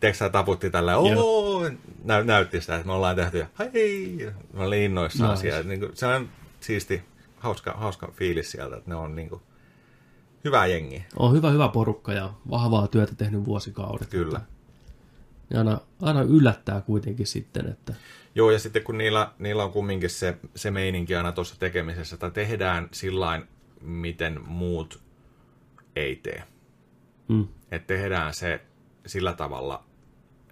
Tiedätkö 0.00 0.28
taputti 0.30 0.70
tällä, 0.70 0.96
oo! 0.96 1.70
Nä, 2.04 2.22
näytti 2.22 2.60
sitä, 2.60 2.74
että 2.74 2.86
me 2.86 2.92
ollaan 2.92 3.16
tehty, 3.16 3.44
hei! 3.58 4.28
Mä 4.52 4.62
olin 4.62 4.82
innoissaan 4.82 5.30
Nice. 5.30 5.40
siellä. 5.40 5.62
Niin 5.62 5.80
kuin, 5.80 5.90
se 5.96 6.06
on 6.06 6.28
siisti, 6.60 7.02
hauska, 7.38 7.72
hauska 7.72 8.12
fiilis 8.16 8.50
sieltä, 8.50 8.76
että 8.76 8.90
ne 8.90 8.96
on 8.96 9.16
niin 9.16 9.28
kuin, 9.28 9.42
hyvä 10.44 10.66
jengi. 10.66 11.04
On 11.16 11.32
hyvä, 11.32 11.50
hyvä 11.50 11.68
porukka 11.68 12.12
ja 12.12 12.32
vahvaa 12.50 12.86
työtä 12.88 13.14
tehnyt 13.14 13.44
vuosikaudet. 13.44 14.08
Kyllä. 14.08 14.40
Ja 15.50 15.58
aina, 15.58 15.78
aina 16.02 16.22
yllättää 16.22 16.80
kuitenkin 16.80 17.26
sitten, 17.26 17.68
että 17.68 17.94
Joo, 18.34 18.50
ja 18.50 18.58
sitten 18.58 18.82
kun 18.82 18.98
niillä, 18.98 19.32
niillä 19.38 19.64
on 19.64 19.72
kumminkin 19.72 20.10
se, 20.10 20.38
se 20.54 20.70
meininki 20.70 21.16
aina 21.16 21.32
tuossa 21.32 21.58
tekemisessä, 21.58 22.14
että 22.14 22.30
tehdään 22.30 22.88
sillain, 22.92 23.44
miten 23.80 24.40
muut 24.46 25.00
ei 25.96 26.16
tee. 26.16 26.42
mm, 27.28 27.48
Että 27.70 27.86
tehdään 27.94 28.34
se 28.34 28.60
sillä 29.06 29.32
tavalla, 29.32 29.84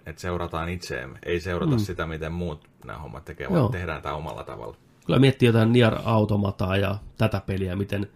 että 0.06 0.20
seurataan 0.20 0.68
itseemme. 0.68 1.18
Ei 1.22 1.40
seurata 1.40 1.72
mm. 1.72 1.78
sitä, 1.78 2.06
miten 2.06 2.32
muut 2.32 2.68
nämä 2.84 2.98
hommat 2.98 3.24
tekee, 3.24 3.50
vaan 3.50 3.72
tehdään 3.72 4.02
tämä 4.02 4.14
omalla 4.14 4.44
tavalla. 4.44 4.76
kyllä 5.06 5.18
miettii 5.18 5.46
jotain 5.46 5.72
Nier 5.72 5.94
Automataa 6.04 6.76
ja 6.76 6.98
tätä 7.18 7.40
peliä, 7.46 7.76
miten 7.76 8.10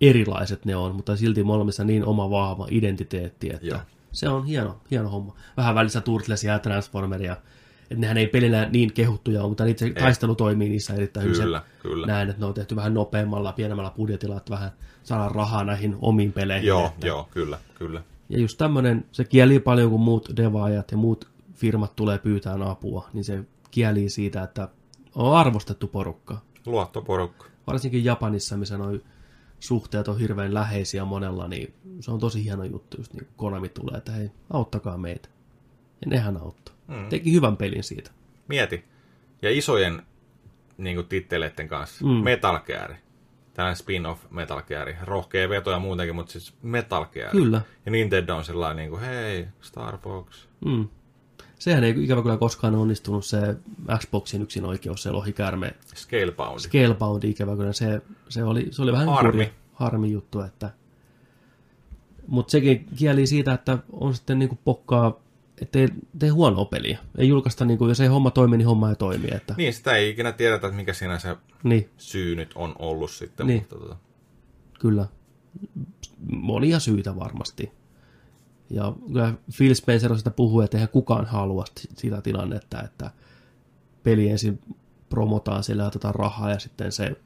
erilaiset 0.00 0.64
ne 0.64 0.76
on, 0.76 0.96
mutta 0.96 1.16
silti 1.16 1.42
molemmissa 1.42 1.84
niin 1.84 2.04
oma 2.04 2.30
vahva 2.30 2.66
identiteetti, 2.70 3.50
että 3.50 3.66
Joo. 3.66 3.78
se 4.12 4.28
on 4.28 4.46
hieno, 4.46 4.80
hieno 4.90 5.08
homma. 5.08 5.34
Vähän 5.56 5.74
välissä 5.74 6.00
Turtlesia 6.00 6.52
ja 6.52 6.58
Transformeria, 6.58 7.32
että 7.82 8.00
nehän 8.00 8.16
ei 8.16 8.26
pelinä 8.26 8.68
niin 8.72 8.92
kehuttuja 8.92 9.40
ole, 9.40 9.48
mutta 9.48 9.64
itse 9.64 9.90
taistelu 9.90 10.34
toimii 10.34 10.68
niissä 10.68 10.94
erittäin 10.94 11.26
hyvin. 11.26 11.40
Kyllä, 11.40 11.62
kyllä. 11.82 12.06
Näin, 12.06 12.30
että 12.30 12.40
ne 12.40 12.46
on 12.46 12.54
tehty 12.54 12.76
vähän 12.76 12.94
nopeammalla, 12.94 13.52
pienemmällä 13.52 13.92
budjetilla, 13.96 14.36
että 14.36 14.50
vähän 14.50 14.70
saadaan 15.02 15.30
rahaa 15.30 15.64
näihin 15.64 15.96
omiin 16.00 16.32
peleihin. 16.32 16.66
Joo, 16.66 16.86
että... 16.86 17.06
joo, 17.06 17.28
kyllä, 17.30 17.58
kyllä. 17.74 18.02
Ja 18.28 18.38
just 18.38 18.58
tämmöinen, 18.58 19.04
se 19.12 19.24
kieli 19.24 19.60
paljon, 19.60 19.90
kun 19.90 20.00
muut 20.00 20.28
devaajat 20.36 20.90
ja 20.90 20.96
muut 20.96 21.28
firmat 21.54 21.96
tulee 21.96 22.18
pyytään 22.18 22.62
apua, 22.62 23.08
niin 23.12 23.24
se 23.24 23.44
kieli 23.70 24.08
siitä, 24.08 24.42
että 24.42 24.68
on 25.14 25.36
arvostettu 25.36 25.86
porukka. 25.86 26.38
Luottoporukka. 26.66 27.46
Varsinkin 27.66 28.04
Japanissa, 28.04 28.56
missä 28.56 28.78
noin 28.78 29.02
suhteet 29.60 30.08
on 30.08 30.18
hirveän 30.18 30.54
läheisiä 30.54 31.04
monella, 31.04 31.48
niin 31.48 31.74
se 32.00 32.10
on 32.10 32.20
tosi 32.20 32.44
hieno 32.44 32.64
juttu, 32.64 32.96
just 32.96 33.14
niin 33.14 33.28
Konami 33.36 33.68
tulee, 33.68 33.98
että 33.98 34.12
hei, 34.12 34.30
auttakaa 34.50 34.98
meitä. 34.98 35.28
Ja 36.00 36.10
nehän 36.10 36.36
auttoi. 36.36 36.74
Mm. 36.88 37.08
Teki 37.08 37.32
hyvän 37.32 37.56
pelin 37.56 37.84
siitä. 37.84 38.10
Mieti. 38.48 38.84
Ja 39.42 39.50
isojen 39.50 40.02
niin 40.78 40.96
kuin, 40.96 41.06
titteleiden 41.06 41.68
kanssa. 41.68 42.04
Mm. 42.04 42.10
Metal 42.10 42.58
Gear. 42.58 42.94
Tällainen 43.54 43.76
spin-off 43.76 44.30
Metal 44.30 44.62
Gear. 44.62 44.88
Rohkea 45.02 45.48
veto 45.48 45.70
ja 45.70 45.78
muutenkin, 45.78 46.14
mutta 46.14 46.32
siis 46.32 46.54
Metal 46.62 47.04
Gear. 47.04 47.30
Kyllä. 47.30 47.60
Ja 47.86 47.92
Nintendo 47.92 48.36
on 48.36 48.44
sellainen, 48.44 48.76
niin 48.76 48.90
kuin, 48.90 49.02
hei, 49.02 49.46
Star 49.60 49.98
Fox. 49.98 50.46
Mm. 50.64 50.88
Sehän 51.60 51.84
ei 51.84 52.04
ikävä 52.04 52.22
kyllä 52.22 52.36
koskaan 52.36 52.74
onnistunut 52.74 53.24
se 53.24 53.56
Xboxin 53.98 54.42
yksin 54.42 54.64
oikeus, 54.64 55.02
se 55.02 55.10
lohikäärme 55.10 55.74
Scalebound. 55.94 56.60
Scalebound 56.60 57.22
ikävä 57.22 57.56
kyllä. 57.56 57.72
Se, 57.72 58.02
se, 58.28 58.44
oli, 58.44 58.68
se 58.70 58.82
oli 58.82 58.92
vähän 58.92 59.08
Harmi. 59.08 59.32
kurja, 59.32 59.48
harmi 59.72 60.10
juttu, 60.10 60.40
että 60.40 60.70
mutta 62.26 62.50
sekin 62.50 62.86
kieli 62.96 63.26
siitä, 63.26 63.52
että 63.52 63.78
on 63.92 64.14
sitten 64.14 64.38
niinku 64.38 64.58
pokkaa, 64.64 65.20
ettei 65.62 65.88
tee 66.18 66.28
huonoa 66.28 66.64
peliä. 66.64 66.98
Ei 67.18 67.28
julkaista, 67.28 67.64
niinku, 67.64 67.88
jos 67.88 68.00
ei 68.00 68.08
homma 68.08 68.30
toimi, 68.30 68.56
niin 68.56 68.66
homma 68.66 68.90
ei 68.90 68.96
toimi. 68.96 69.28
Että, 69.32 69.54
Niin, 69.56 69.74
sitä 69.74 69.92
ei 69.92 70.10
ikinä 70.10 70.32
tiedetä, 70.32 70.66
että 70.66 70.76
mikä 70.76 70.92
siinä 70.92 71.18
se 71.18 71.36
niin, 71.62 71.88
syy 71.96 72.36
nyt 72.36 72.52
on 72.54 72.74
ollut 72.78 73.10
sitten. 73.10 73.46
Niin. 73.46 73.60
Mutta, 73.60 73.76
tota, 73.76 73.96
kyllä. 74.80 75.06
Monia 76.30 76.80
syitä 76.80 77.16
varmasti. 77.16 77.72
Ja 78.70 78.92
kyllä 79.06 79.34
Phil 79.56 79.74
Spencer 79.74 80.18
sitä 80.18 80.30
puhuu, 80.30 80.60
että 80.60 80.76
eihän 80.76 80.88
kukaan 80.88 81.24
halua 81.26 81.64
si- 81.80 81.88
sitä 81.96 82.22
tilannetta, 82.22 82.82
että 82.82 83.10
peli 84.02 84.28
ensin 84.28 84.60
promotaan, 85.08 85.64
sillä 85.64 85.86
otetaan 85.86 86.14
rahaa 86.14 86.50
ja 86.50 86.58
sitten 86.58 86.92
se 86.92 87.16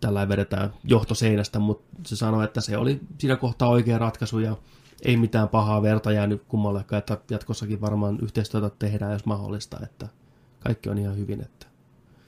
tällä 0.00 0.28
vedetään 0.28 0.72
johtoseinästä, 0.84 1.58
mutta 1.58 1.84
se 2.06 2.16
sanoi, 2.16 2.44
että 2.44 2.60
se 2.60 2.76
oli 2.76 3.00
siinä 3.18 3.36
kohtaa 3.36 3.68
oikea 3.68 3.98
ratkaisu 3.98 4.38
ja 4.38 4.56
ei 5.02 5.16
mitään 5.16 5.48
pahaa 5.48 5.82
verta 5.82 6.12
jäänyt 6.12 6.42
kummallekaan, 6.48 6.98
että 6.98 7.18
jatkossakin 7.30 7.80
varmaan 7.80 8.18
yhteistyötä 8.22 8.70
tehdään, 8.78 9.12
jos 9.12 9.24
mahdollista, 9.26 9.78
että 9.82 10.08
kaikki 10.60 10.88
on 10.88 10.98
ihan 10.98 11.16
hyvin, 11.16 11.40
että 11.40 11.66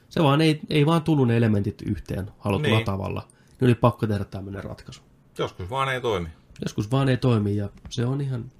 se 0.09 0.23
vaan 0.23 0.41
ei, 0.41 0.59
ei 0.69 0.85
vaan 0.85 1.01
tullut 1.01 1.27
ne 1.27 1.37
elementit 1.37 1.81
yhteen 1.85 2.31
halutulla 2.39 2.75
Niin. 2.77 2.85
tavalla. 2.85 3.27
Niin 3.59 3.67
oli 3.67 3.75
pakko 3.75 4.07
tehdä 4.07 4.25
tämmöinen 4.25 4.63
ratkaisu. 4.63 5.01
joskus 5.37 5.69
vaan 5.69 5.89
ei 5.89 6.01
toimi. 6.01 6.29
Joskus 6.61 6.91
vaan 6.91 7.09
ei 7.09 7.17
toimi 7.17 7.55
ja 7.55 7.69
se 7.89 8.05
on 8.05 8.21
ihan, 8.21 8.51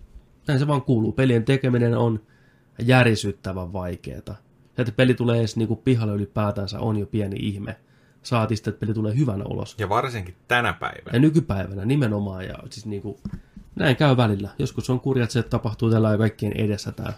näin 0.47 0.59
se 0.59 0.67
vaan 0.67 0.81
kuuluu. 0.81 1.11
Pelien 1.11 1.45
tekeminen 1.45 1.97
on 1.97 2.21
järisyttävän 2.81 3.73
vaikeeta. 3.73 4.35
Se, 4.75 4.81
että 4.81 4.91
peli 4.91 5.13
tulee 5.13 5.39
edes 5.39 5.57
niinku 5.57 5.75
pihalle 5.75 6.13
ylipäätänsä 6.13 6.79
on 6.79 6.97
jo 6.97 7.05
pieni 7.05 7.35
ihme. 7.39 7.75
Saati 8.23 8.55
sitten, 8.55 8.73
että 8.73 8.79
peli 8.79 8.93
tulee 8.93 9.17
hyvänä 9.17 9.43
ulos. 9.45 9.75
Ja 9.77 9.89
varsinkin 9.89 10.35
tänä 10.47 10.73
päivänä. 10.73 11.13
Ja 11.13 11.19
nykypäivänä 11.19 11.85
nimenomaan, 11.85 12.45
ja 12.45 12.57
siis 12.69 12.85
niinku, 12.85 13.19
näin 13.75 13.95
käy 13.95 14.17
välillä. 14.17 14.49
Joskus 14.59 14.89
on 14.89 14.99
kurjat 14.99 15.31
se, 15.31 15.39
että 15.39 15.49
tapahtuu 15.49 15.91
tällä 15.91 16.17
kaikkien 16.17 16.53
edessä 16.53 16.91
tämä 16.91 17.13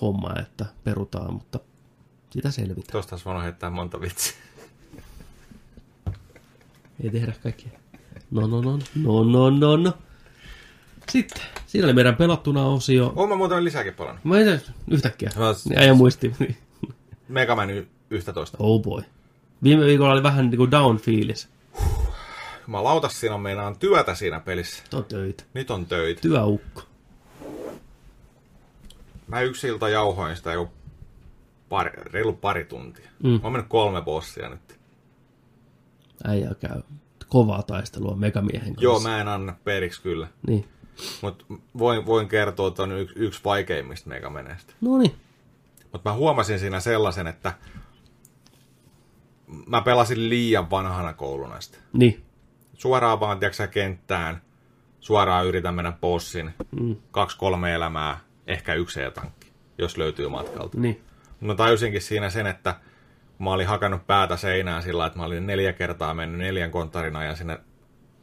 homma, 0.00 0.34
että 0.40 0.66
perutaan, 0.84 1.32
mutta 1.32 1.60
sitä 2.30 2.50
selvitään. 2.50 2.92
Tuosta 2.92 3.14
olisi 3.14 3.24
voinut 3.24 3.42
heittää 3.42 3.70
monta 3.70 4.00
vitsiä. 4.00 4.36
Ei 7.04 7.10
tehdä 7.10 7.32
kaikkea. 7.42 7.83
No, 8.34 8.46
no, 8.46 8.60
no, 8.60 8.78
no, 9.04 9.24
no, 9.24 9.50
no, 9.50 9.76
no. 9.76 9.92
Sitten, 11.10 11.42
siinä 11.66 11.86
oli 11.86 11.92
meidän 11.94 12.16
pelattuna 12.16 12.66
osio. 12.66 13.12
Oon 13.16 13.28
mä 13.28 13.34
muuten 13.36 13.64
lisääkin 13.64 13.94
palannut. 13.94 14.24
Mä 14.24 14.38
en 14.38 14.60
yhtäkkiä. 14.90 15.30
Mä- 15.36 15.54
Niin 15.68 15.78
Äijä 15.78 15.94
muisti. 15.94 16.32
Mega 17.28 17.56
Man 17.56 17.70
y- 17.70 17.86
11. 18.10 18.56
Oh 18.60 18.82
boy. 18.82 19.02
Viime 19.62 19.84
viikolla 19.84 20.12
oli 20.12 20.22
vähän 20.22 20.50
niinku 20.50 20.70
down 20.70 20.96
fiilis. 20.96 21.48
Mä 22.66 22.84
lautas 22.84 23.20
siinä 23.20 23.34
on 23.34 23.40
meinaan 23.40 23.78
työtä 23.78 24.14
siinä 24.14 24.40
pelissä. 24.40 24.82
Nyt 24.82 24.94
on 24.94 25.04
töitä. 25.04 25.44
Nyt 25.54 25.70
on 25.70 25.86
töitä. 25.86 26.20
Työukko. 26.20 26.82
Mä 29.28 29.40
yksi 29.40 29.66
ilta 29.68 29.88
jauhoin 29.88 30.36
sitä 30.36 30.52
joku 30.52 30.72
pari, 31.68 31.90
reilu 32.12 32.32
pari 32.32 32.64
tuntia. 32.64 33.08
Mm. 33.22 33.30
Mä 33.30 33.40
oon 33.42 33.52
mennyt 33.52 33.68
kolme 33.68 34.02
bossia 34.02 34.48
nyt. 34.48 34.78
Äijä 36.24 36.54
käy 36.60 36.80
kovaa 37.34 37.62
taistelua 37.62 38.16
Megamiehen 38.16 38.66
kanssa. 38.66 38.82
Joo, 38.82 39.00
mä 39.00 39.20
en 39.20 39.28
anna 39.28 39.54
periksi 39.64 40.02
kyllä. 40.02 40.28
Niin. 40.46 40.68
Mutta 41.22 41.44
voin, 41.78 42.06
voin 42.06 42.28
kertoa, 42.28 42.68
että 42.68 42.82
on 42.82 42.92
yksi, 42.92 43.14
yksi 43.18 43.40
vaikeimmista 43.44 44.08
Mega 44.08 44.30
Maneista. 44.30 44.74
No 44.80 44.98
niin. 44.98 45.14
Mutta 45.92 46.10
mä 46.10 46.16
huomasin 46.16 46.58
siinä 46.58 46.80
sellaisen, 46.80 47.26
että 47.26 47.52
mä 49.66 49.80
pelasin 49.82 50.28
liian 50.28 50.70
vanhana 50.70 51.12
kouluna 51.12 51.60
sitä. 51.60 51.78
Niin. 51.92 52.24
Suoraan 52.74 53.20
vaan, 53.20 53.38
tiedätkö 53.40 53.66
kenttään, 53.66 54.42
suoraan 55.00 55.46
yritän 55.46 55.74
mennä 55.74 55.92
bossin, 55.92 56.50
Mm. 56.80 56.96
kaksi-kolme 57.10 57.74
elämää, 57.74 58.20
ehkä 58.46 58.74
yksi 58.74 59.02
e-tankki, 59.02 59.52
jos 59.78 59.96
löytyy 59.96 60.28
matkalta. 60.28 60.78
Niin. 60.80 61.00
Mä 61.40 61.54
tajusinkin 61.54 62.02
siinä 62.02 62.30
sen, 62.30 62.46
että 62.46 62.74
mä 63.38 63.52
olin 63.52 63.66
hakannut 63.66 64.06
päätä 64.06 64.36
seinään 64.36 64.82
sillä, 64.82 65.06
että 65.06 65.18
mä 65.18 65.24
olin 65.24 65.46
neljä 65.46 65.72
kertaa 65.72 66.14
mennyt 66.14 66.38
neljän 66.38 66.70
konttarin 66.70 67.16
ajan 67.16 67.36
sinne 67.36 67.60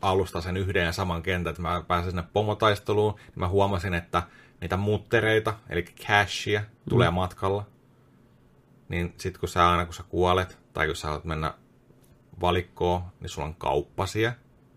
alusta 0.01 0.41
sen 0.41 0.57
yhden 0.57 0.85
ja 0.85 0.91
saman 0.91 1.23
kentän, 1.23 1.51
että 1.51 1.61
mä 1.61 1.83
pääsin 1.87 2.11
sinne 2.11 2.23
pomotaisteluun, 2.33 3.13
niin 3.13 3.39
mä 3.39 3.47
huomasin, 3.47 3.93
että 3.93 4.23
niitä 4.61 4.77
muttereita, 4.77 5.53
eli 5.69 5.83
cashia, 5.83 6.61
tulee 6.89 7.09
mm. 7.09 7.15
matkalla. 7.15 7.65
Niin 8.89 9.13
sit 9.17 9.37
kun 9.37 9.49
sä 9.49 9.69
aina 9.71 9.85
kun 9.85 9.93
sä 9.93 10.03
kuolet, 10.03 10.59
tai 10.73 10.87
kun 10.87 10.95
sä 10.95 11.07
haluat 11.07 11.25
mennä 11.25 11.53
valikkoon, 12.41 13.01
niin 13.19 13.29
sulla 13.29 13.47
on 13.47 13.55
kauppasia 13.55 14.33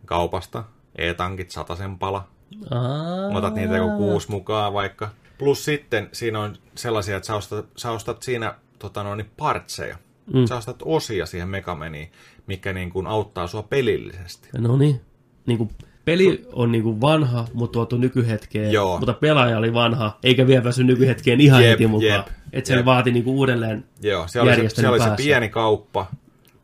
kaupasta, 0.06 0.64
e-tankit 0.96 1.50
satasen 1.50 1.98
pala, 1.98 2.28
Aa. 2.70 3.38
otat 3.38 3.54
niitä 3.54 3.76
joku 3.76 3.96
kuusi 3.96 4.30
mukaan 4.30 4.72
vaikka. 4.72 5.08
Plus 5.38 5.64
sitten 5.64 6.08
siinä 6.12 6.40
on 6.40 6.56
sellaisia, 6.74 7.16
että 7.16 7.26
sä 7.26 7.34
ostat, 7.34 7.66
sä 7.76 7.90
ostat 7.90 8.22
siinä 8.22 8.54
tota 8.78 9.02
noin, 9.02 9.16
niin 9.16 9.30
partseja. 9.36 9.98
Mm. 10.32 10.44
Sä 10.46 10.56
ostat 10.56 10.82
osia 10.84 11.26
siihen 11.26 11.48
Megameniin, 11.48 12.12
mikä 12.46 12.72
niin 12.72 12.90
kuin 12.90 13.06
auttaa 13.06 13.46
sua 13.46 13.62
pelillisesti. 13.62 14.48
No 14.58 14.76
niin. 14.76 15.00
Niinku, 15.46 15.70
peli 16.04 16.46
on 16.52 16.72
niinku 16.72 17.00
vanha, 17.00 17.44
mutta 17.54 17.72
tuotu 17.72 17.96
nykyhetkeen. 17.96 18.72
Joo. 18.72 18.98
Mutta 18.98 19.12
pelaaja 19.12 19.58
oli 19.58 19.74
vanha, 19.74 20.18
eikä 20.22 20.46
vielä 20.46 20.62
päässyt 20.62 20.86
nykyhetkeen 20.86 21.40
ihan 21.40 21.62
Jep, 21.62 21.70
heti 21.70 21.86
mukaan. 21.86 22.12
jep, 22.12 22.26
Että 22.52 22.68
se 22.68 22.74
jep. 22.76 22.84
vaati 22.84 23.10
niinku 23.10 23.36
uudelleen. 23.38 23.84
Joo, 24.02 24.28
siellä 24.28 24.52
oli, 24.52 24.68
se, 24.70 24.74
siellä 24.74 24.90
oli 24.90 25.00
se 25.00 25.10
pieni 25.16 25.48
kauppa, 25.48 26.06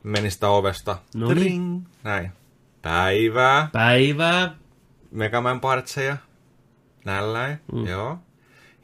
meni 0.02 0.30
sitä 0.30 0.48
ovesta, 0.48 0.98
No 1.14 1.28
tring, 1.28 1.82
näin. 2.04 2.30
Päivää, 2.82 3.68
Päivää. 3.72 4.54
Megaman 5.10 5.60
partseja, 5.60 6.16
nälläin, 7.04 7.58
mm. 7.72 7.86
joo. 7.86 8.18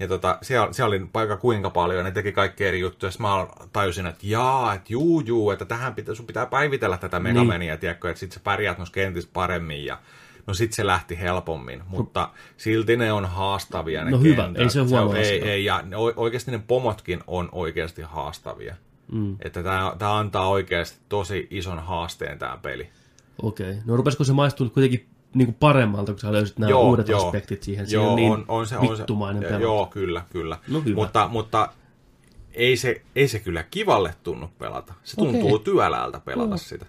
Ja 0.00 0.08
tota, 0.08 0.38
siellä, 0.42 0.72
siellä 0.72 0.88
oli 0.88 1.06
paikka 1.12 1.36
kuinka 1.36 1.70
paljon, 1.70 2.04
ne 2.04 2.10
teki 2.10 2.32
kaikki 2.32 2.64
eri 2.64 2.80
juttuja. 2.80 3.10
Sitten 3.10 3.26
mä 3.26 3.46
tajusin, 3.72 4.06
että 4.06 4.26
jaa, 4.26 4.74
että 4.74 4.92
juu, 4.92 5.20
juu, 5.20 5.50
että 5.50 5.64
tähän 5.64 5.94
pitää, 5.94 6.14
sun 6.14 6.26
pitää 6.26 6.46
päivitellä 6.46 6.98
tätä 6.98 7.20
Megamania, 7.20 7.72
niin. 7.72 7.80
tiedätkö, 7.80 8.10
että 8.10 8.20
sit 8.20 8.32
sä 8.32 8.40
pärjäät 8.44 8.78
noissa 8.78 8.94
kentissä 8.94 9.30
paremmin 9.32 9.84
ja 9.84 9.98
No 10.46 10.54
sit 10.54 10.72
se 10.72 10.86
lähti 10.86 11.20
helpommin, 11.20 11.82
mutta 11.88 12.28
silti 12.56 12.96
ne 12.96 13.12
on 13.12 13.24
haastavia 13.24 14.04
ne 14.04 14.10
No 14.10 14.18
hyvä, 14.18 14.42
kentät. 14.42 14.62
ei 14.62 14.70
se 14.70 14.80
huono 14.80 15.10
on, 15.10 15.16
ei, 15.16 15.48
ei, 15.48 15.64
ja 15.64 15.82
ne, 15.82 15.96
oikeasti 15.96 16.50
ne 16.50 16.62
pomotkin 16.66 17.20
on 17.26 17.48
oikeasti 17.52 18.02
haastavia. 18.02 18.74
Mm. 19.12 19.36
Että 19.40 19.62
tämä 19.98 20.18
antaa 20.18 20.48
oikeasti 20.48 20.98
tosi 21.08 21.46
ison 21.50 21.78
haasteen 21.78 22.38
tämä 22.38 22.58
peli. 22.62 22.88
Okei. 23.42 23.70
Okay. 23.70 23.82
No 23.86 23.96
rupesiko 23.96 24.24
se 24.24 24.32
maistua 24.32 24.68
kuitenkin 24.68 25.06
niinku 25.38 25.56
paremmalta, 25.60 26.12
kun 26.12 26.20
sä 26.20 26.32
löysit 26.32 26.58
nämä 26.58 26.70
Joo, 26.70 26.88
uudet 26.88 27.08
joo. 27.08 27.26
aspektit 27.26 27.62
siihen. 27.62 27.86
Joo, 27.90 28.10
on 28.10 28.16
niin 28.16 28.32
on, 28.32 28.44
on 28.48 28.66
se, 28.66 28.76
on 28.76 28.96
se, 28.96 29.04
pelata. 29.40 29.62
Joo, 29.62 29.86
kyllä, 29.86 30.22
kyllä. 30.30 30.58
No 30.68 30.80
hyvä. 30.80 30.94
Mutta, 30.94 31.28
mutta 31.28 31.68
ei, 32.54 32.76
se, 32.76 33.02
ei 33.16 33.28
se 33.28 33.38
kyllä 33.38 33.62
kivalle 33.62 34.14
tunnu 34.22 34.50
pelata. 34.58 34.94
Se 35.02 35.16
tuntuu 35.16 35.58
työläältä 35.58 36.20
pelata 36.20 36.48
Joo. 36.48 36.56
sitä. 36.56 36.86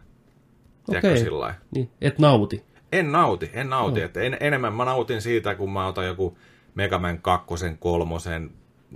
Tiedätkö 0.85 1.07
Okei. 1.07 1.23
sillä? 1.23 1.55
Niin, 1.71 1.89
et 2.01 2.19
nauti. 2.19 2.63
En 2.91 3.11
nauti, 3.11 3.49
en 3.53 3.69
nauti. 3.69 3.99
Joo. 3.99 4.05
Että 4.05 4.21
en, 4.21 4.37
enemmän 4.39 4.73
mä 4.73 4.85
nautin 4.85 5.21
siitä, 5.21 5.55
kun 5.55 5.71
mä 5.71 5.87
otan 5.87 6.07
joku 6.07 6.37
Mega 6.75 6.99
Man 6.99 7.21
2, 7.21 7.47
3, 7.79 8.15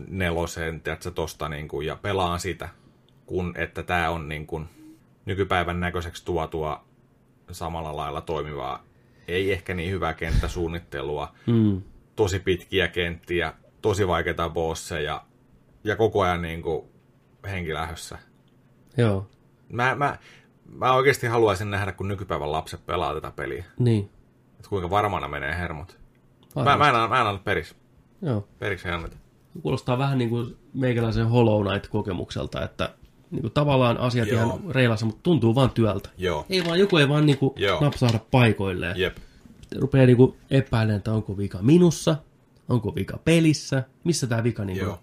4, 0.08 0.42
tiedätkö, 0.84 1.12
tosta 1.12 1.50
niin 1.50 1.68
kuin, 1.68 1.88
ja 1.88 1.96
pelaan 1.96 2.40
sitä, 2.40 2.70
kun 3.26 3.54
että 3.58 3.84
tämä 3.84 4.10
on 4.10 4.30
niin 4.30 4.48
kuin, 4.48 4.70
nykypäivän 5.26 5.80
näköiseksi 5.80 6.26
tuotua 6.26 6.84
samalla 7.52 7.96
lailla 7.96 8.22
toimivaa. 8.22 8.84
Ei 9.28 9.52
ehkä 9.52 9.74
niin 9.74 9.92
hyvää 9.92 10.14
kenttäsuunnittelua, 10.14 11.34
Mm. 11.48 11.82
tosi 12.16 12.40
pitkiä 12.40 12.88
kenttiä, 12.88 13.54
tosi 13.82 14.08
vaikeita 14.08 14.50
bosseja 14.50 15.24
ja 15.84 15.96
koko 15.96 16.22
ajan 16.22 16.42
niin 16.42 16.62
kuin, 16.62 16.86
henkilähössä. 17.50 18.18
Joo. 18.98 19.28
Mä, 19.70 19.96
mä, 19.96 20.18
mä 20.74 20.94
oikeasti 20.94 21.28
haluaisin 21.28 21.72
nähdä, 21.72 21.92
kun 21.92 22.08
nykypäivän 22.08 22.52
lapset 22.52 22.86
pelaa 22.86 23.14
tätä 23.14 23.32
peliä. 23.32 23.66
Niin. 23.80 24.10
Että 24.56 24.70
kuinka 24.70 24.90
varmana 24.90 25.28
menee 25.28 25.58
hermot. 25.58 26.00
Mä, 26.56 26.64
mä, 26.78 26.90
en, 26.90 26.96
anna- 26.96 27.08
mä 27.08 27.22
en 27.22 27.28
anna 27.28 27.42
periksi. 27.44 27.76
Joo. 28.22 28.48
Periksi 28.60 28.88
ei 28.88 28.94
anneta. 28.94 29.18
Kuulostaa 29.62 29.98
vähän 29.98 30.18
niin 30.18 30.30
kuin 30.30 30.58
meikäläisen 30.74 31.28
Hollow 31.28 31.68
Knight-kokemukselta, 31.68 32.64
että 32.64 32.94
niin 33.32 33.42
kuin 33.42 33.54
tavallaan 33.54 33.98
asiat 33.98 34.28
Joo. 34.28 34.44
ihan 34.44 34.60
reilassa, 34.70 35.06
mutta 35.06 35.20
tuntuu 35.24 35.56
vaan 35.56 35.70
työltä. 35.70 36.10
Joo. 36.18 36.46
Ei 36.50 36.66
vaan, 36.66 36.80
joku 36.80 36.98
ei 36.98 37.10
vaan 37.10 37.26
niin 37.26 37.38
kuin 37.38 37.54
napsahda 37.82 38.20
paikoilleen. 38.32 39.00
Jep. 39.00 39.18
Rupeaa 39.76 40.06
niin 40.06 40.18
kuin 40.18 40.38
epäilemään, 40.52 40.98
että 40.98 41.14
onko 41.14 41.38
vika 41.38 41.58
minussa, 41.62 42.16
onko 42.70 42.96
vika 42.96 43.20
pelissä, 43.26 43.84
missä 44.04 44.28
tämä 44.28 44.44
vika 44.44 44.66
niin 44.66 44.80
kuin, 44.80 44.98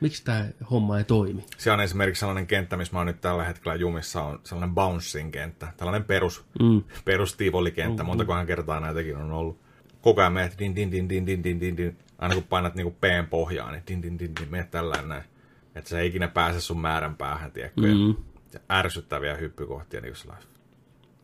miksi 0.00 0.24
tämä 0.24 0.46
homma 0.70 0.98
ei 0.98 1.04
toimi. 1.04 1.44
Se 1.56 1.72
on 1.72 1.80
esimerkiksi 1.80 2.20
sellainen 2.20 2.46
kenttä, 2.46 2.76
missä 2.76 2.92
mä 2.92 2.98
oon 2.98 3.06
nyt 3.06 3.20
tällä 3.20 3.44
hetkellä 3.44 3.74
jumissa, 3.74 4.22
on 4.22 4.40
sellainen 4.44 4.74
bouncing 4.74 5.32
kenttä, 5.32 5.68
tällainen 5.76 6.04
perus, 6.04 6.44
mm. 6.62 6.82
perus 7.04 7.36
kenttä, 7.74 8.02
mm, 8.02 8.06
montakohan 8.06 8.46
kertaa 8.46 8.80
näitäkin 8.80 9.16
on 9.16 9.32
ollut. 9.32 9.58
Koko 10.02 10.20
ajan 10.20 10.32
menet 10.32 10.58
din 10.58 10.76
din 10.76 10.90
din 10.90 11.08
din 11.08 11.26
din 11.26 11.42
din 11.44 11.76
din, 11.76 11.98
aina 12.18 12.34
kun 12.34 12.44
painat 12.44 12.74
niin 12.74 12.84
kuin 12.84 12.96
P:n 13.00 13.26
pohjaan, 13.30 13.72
niin 13.72 13.84
din 13.88 14.02
din 14.02 14.18
din 14.18 14.34
din, 14.40 14.50
menet 14.50 14.70
tällainen 14.70 15.08
näin 15.08 15.24
että 15.74 15.90
sä 15.90 16.00
ei 16.00 16.08
ikinä 16.08 16.28
pääse 16.28 16.60
sun 16.60 16.80
määrän 16.80 17.16
päähän, 17.16 17.52
tiedätkö? 17.52 17.80
Mm. 17.80 18.14
Ja 18.54 18.60
ärsyttäviä 18.70 19.36
hyppykohtia, 19.36 20.00
niin 20.00 20.14
kuin 20.26 20.36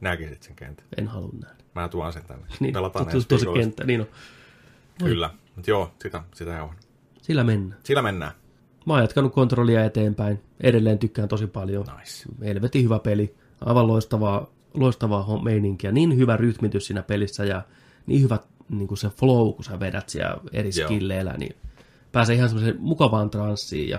näkisit 0.00 0.42
sen 0.42 0.56
kentän. 0.56 0.86
En 0.98 1.08
halua 1.08 1.30
nähdä. 1.42 1.64
Mä 1.74 1.88
tuon 1.88 2.12
sen 2.12 2.24
tänne. 2.24 2.46
Niin, 2.60 2.72
Pelataan 2.72 3.06
ensi 3.10 3.20
se 3.20 3.36
viikolla. 3.36 3.58
kenttä, 3.58 3.84
niin 3.84 4.00
on. 4.00 4.06
Kyllä. 4.98 5.30
Mutta 5.56 5.70
joo, 5.70 5.90
sitä, 6.02 6.22
sitä 6.34 6.62
on. 6.62 6.74
Sillä 7.22 7.44
mennään. 7.44 7.80
Sillä 7.84 8.02
mennään. 8.02 8.32
Mä 8.86 8.92
oon 8.92 9.02
jatkanut 9.02 9.32
kontrollia 9.32 9.84
eteenpäin. 9.84 10.40
Edelleen 10.60 10.98
tykkään 10.98 11.28
tosi 11.28 11.46
paljon. 11.46 11.86
Nice. 11.98 12.28
Helvetin 12.40 12.84
hyvä 12.84 12.98
peli. 12.98 13.34
Aivan 13.60 13.86
loistavaa, 13.86 14.50
loistavaa 14.74 15.42
meininkiä. 15.42 15.92
Niin 15.92 16.16
hyvä 16.16 16.36
rytmitys 16.36 16.86
siinä 16.86 17.02
pelissä 17.02 17.44
ja 17.44 17.62
niin 18.06 18.22
hyvä 18.22 18.38
niin 18.68 18.88
kuin 18.88 18.98
se 18.98 19.08
flow, 19.08 19.52
kun 19.52 19.64
sä 19.64 19.80
vedät 19.80 20.08
siellä 20.08 20.36
eri 20.52 20.72
skilleillä, 20.72 21.34
niin 21.38 21.56
pääsee 22.12 22.36
ihan 22.36 22.48
semmoiseen 22.48 22.76
mukavaan 22.80 23.30
transsiin 23.30 23.88
ja 23.88 23.98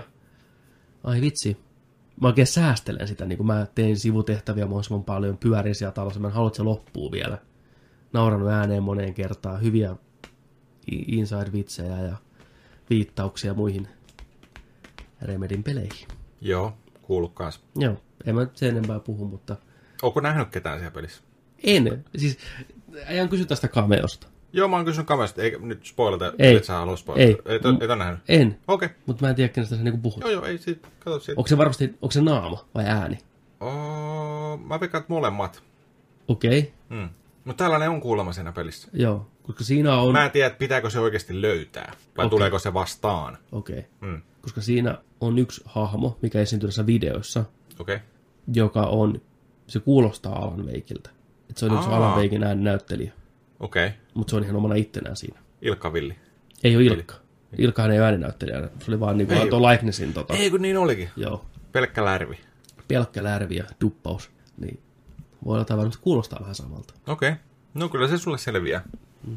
ai 1.06 1.20
vitsi. 1.20 1.56
Mä 2.20 2.28
oikein 2.28 2.46
säästelen 2.46 3.08
sitä, 3.08 3.24
niin 3.24 3.36
kun 3.36 3.46
mä 3.46 3.66
teen 3.74 3.96
sivutehtäviä 3.96 4.64
mahdollisimman 4.66 5.04
paljon, 5.04 5.38
pyörin 5.38 5.74
siellä 5.74 5.92
talossa, 5.92 6.20
mä 6.20 6.28
en 6.28 6.34
halua, 6.34 6.46
että 6.48 6.56
se 6.56 6.62
loppuu 6.62 7.12
vielä. 7.12 7.38
Nauranut 8.12 8.48
ääneen 8.48 8.82
moneen 8.82 9.14
kertaan, 9.14 9.62
hyviä 9.62 9.96
inside-vitsejä 10.90 11.98
ja 12.02 12.16
viittauksia 12.90 13.54
muihin 13.54 13.88
Remedin 15.22 15.62
peleihin. 15.62 16.08
Joo, 16.40 16.72
kuullut 17.02 17.34
kans. 17.34 17.60
Joo, 17.76 17.96
en 18.26 18.34
mä 18.34 18.46
sen 18.54 18.68
enempää 18.68 19.00
puhu, 19.00 19.24
mutta 19.24 19.56
Onko 20.02 20.20
nähnyt 20.20 20.48
ketään 20.48 20.78
siellä 20.78 20.94
pelissä? 20.94 21.22
en. 21.64 22.04
Siis 22.16 22.38
ajan 23.08 23.28
kysy 23.28 23.44
tästä 23.44 23.68
kameosta. 23.68 24.26
Joo, 24.56 24.68
mä 24.68 24.76
oon 24.76 24.84
kysynyt 24.84 25.06
kamerasta, 25.06 25.42
eikä 25.42 25.58
nyt 25.58 25.86
spoilata, 25.86 26.32
Ei. 26.38 26.56
et 26.56 26.64
sä 26.64 26.72
halua 26.72 26.96
spoilata. 26.96 27.24
Ei. 27.24 27.30
Et, 27.56 27.66
et, 27.66 27.82
et 27.82 27.90
ole 27.90 27.96
nähnyt. 27.96 28.20
En, 28.28 28.58
Okei. 28.68 28.86
Okay. 28.86 28.98
mutta 29.06 29.24
mä 29.24 29.30
en 29.30 29.34
tiedä, 29.36 29.48
kenestä 29.52 29.76
sä 29.76 29.82
niinku 29.82 30.00
puhut. 30.00 30.20
Joo, 30.20 30.30
joo, 30.30 30.44
ei 30.44 30.58
sit, 30.58 30.86
kato 30.98 31.20
siitä. 31.20 31.40
Onko 31.40 31.48
se 31.48 31.58
varmasti, 31.58 31.84
onko 32.02 32.10
se 32.10 32.20
naama 32.20 32.64
vai 32.74 32.84
ääni? 32.84 33.18
Oh, 33.60 34.60
mä 34.60 34.80
veikkaan, 34.80 35.00
että 35.00 35.12
molemmat. 35.12 35.62
Okei, 36.28 36.58
okay. 36.58 36.98
Hmm. 36.98 37.08
Mutta 37.44 37.64
tällainen 37.64 37.90
on 37.90 38.00
kuulemma 38.00 38.32
siinä 38.32 38.52
pelissä. 38.52 38.88
joo, 38.92 39.26
koska 39.42 39.64
siinä 39.64 39.96
on... 39.96 40.12
Mä 40.12 40.24
en 40.24 40.30
tiedä, 40.30 40.46
että 40.46 40.58
pitääkö 40.58 40.90
se 40.90 41.00
oikeasti 41.00 41.42
löytää, 41.42 41.92
vai 42.16 42.26
okay. 42.26 42.30
tuleeko 42.30 42.58
se 42.58 42.74
vastaan. 42.74 43.38
Okei, 43.52 43.78
okay. 43.78 43.90
Hmm. 44.00 44.22
koska 44.42 44.60
siinä 44.60 44.98
on 45.20 45.38
yksi 45.38 45.62
hahmo, 45.64 46.18
mikä 46.22 46.40
esiintyy 46.40 46.66
näissä 46.66 46.86
videoissa, 46.86 47.44
Okei. 47.78 47.96
Okay. 47.96 48.06
joka 48.52 48.82
on, 48.82 49.20
se 49.66 49.80
kuulostaa 49.80 50.38
Alan 50.38 50.66
Veikiltä. 50.66 51.10
Että 51.50 51.60
se 51.60 51.66
on 51.66 51.74
yksi 51.74 51.88
Aa. 51.88 51.96
Alan 51.96 52.16
Veikin 52.16 52.44
äänen 52.44 52.64
näyttelijä, 52.64 53.12
Okei. 53.60 53.86
Okay. 53.86 53.98
mutta 54.14 54.30
se 54.30 54.36
on 54.36 54.44
ihan 54.44 54.56
omana 54.56 54.74
ittenään 54.74 55.16
siinä. 55.16 55.40
Ilkka 55.62 55.92
Villi. 55.92 56.16
Ei 56.64 56.76
ole 56.76 56.84
Ilkka. 56.84 57.14
Ilkkahan 57.58 57.90
ei 57.90 57.98
ole 57.98 58.04
ääninäyttelijänä. 58.04 58.68
Se 58.78 58.90
oli 58.90 59.00
vaan 59.00 59.18
niinku 59.18 59.34
Ei 59.34 59.40
antoi 59.40 59.60
likenessin 59.60 60.12
tota. 60.12 60.34
Ei 60.34 60.50
kun 60.50 60.62
niin 60.62 60.78
olikin. 60.78 61.10
Joo. 61.16 61.44
Pelkkä 61.72 62.04
lärvi. 62.04 62.38
pelkkä 62.88 63.24
lärvi 63.24 63.56
ja 63.56 63.64
duppaus, 63.80 64.30
niin 64.58 64.80
voi 65.44 65.54
olla 65.54 65.76
varmasti 65.76 66.02
kuulostaa 66.02 66.40
vähän 66.40 66.54
samalta. 66.54 66.94
Okei. 67.06 67.30
Okay. 67.30 67.42
No 67.74 67.88
kyllä 67.88 68.08
se 68.08 68.18
sulle 68.18 68.38
selviää. 68.38 68.82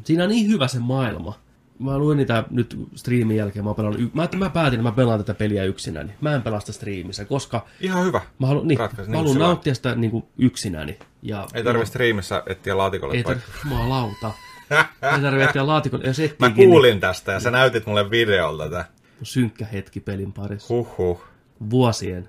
Siinä 0.04 0.24
on 0.24 0.30
niin 0.30 0.48
hyvä 0.48 0.68
se 0.68 0.78
maailma. 0.78 1.38
Mä 1.78 1.98
luin 1.98 2.16
niitä 2.16 2.44
nyt 2.50 2.78
striimin 2.94 3.36
jälkeen, 3.36 3.64
mä, 3.64 3.74
pelaan, 3.74 4.00
y- 4.00 4.10
mä, 4.14 4.28
mä 4.36 4.50
päätin, 4.50 4.80
että 4.80 4.90
mä 4.90 4.96
pelaan 4.96 5.18
tätä 5.18 5.34
peliä 5.34 5.64
yksinäni. 5.64 6.12
Mä 6.20 6.34
en 6.34 6.42
pelasta 6.42 6.72
striimissä, 6.72 7.24
koska 7.24 7.66
Ihan 7.80 8.04
hyvä. 8.04 8.20
mä 8.38 8.46
haluan, 8.46 8.68
niin, 8.68 8.78
mä 8.78 9.16
haluan 9.16 9.32
sillä 9.32 9.46
nauttia 9.46 9.74
sitä 9.74 9.94
niin 9.94 10.10
kuin 10.10 10.24
yksinäni. 10.38 10.98
Ja, 11.22 11.46
Ei 11.54 11.64
tarvitse 11.64 11.90
striimissä 11.90 12.42
etsiä 12.46 12.76
laatikolle 12.76 13.14
Ei 13.14 13.22
paikkaa. 13.22 13.46
tarvitse, 13.52 13.68
jumalauta. 13.68 14.32
Ei 15.14 15.20
tarvitse 15.22 15.44
etsiä 15.44 15.66
laatikolle. 15.66 16.04
Jos 16.06 16.18
Mä 16.38 16.50
kuulin 16.50 17.00
tästä 17.00 17.32
ja 17.32 17.40
sä 17.40 17.50
näytit 17.50 17.86
mulle 17.86 18.10
videolta 18.10 18.64
tätä. 18.64 18.84
synkkä 19.22 19.64
hetki 19.64 20.00
pelin 20.00 20.32
parissa. 20.32 20.74
Huhhuh. 20.74 21.24
Vuosien 21.70 22.28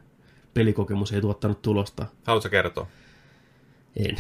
pelikokemus 0.53 1.11
ei 1.13 1.22
tuottanut 1.22 1.61
tulosta. 1.61 2.05
Haluatko 2.27 2.49
kertoa? 2.49 2.88
En. 3.95 4.15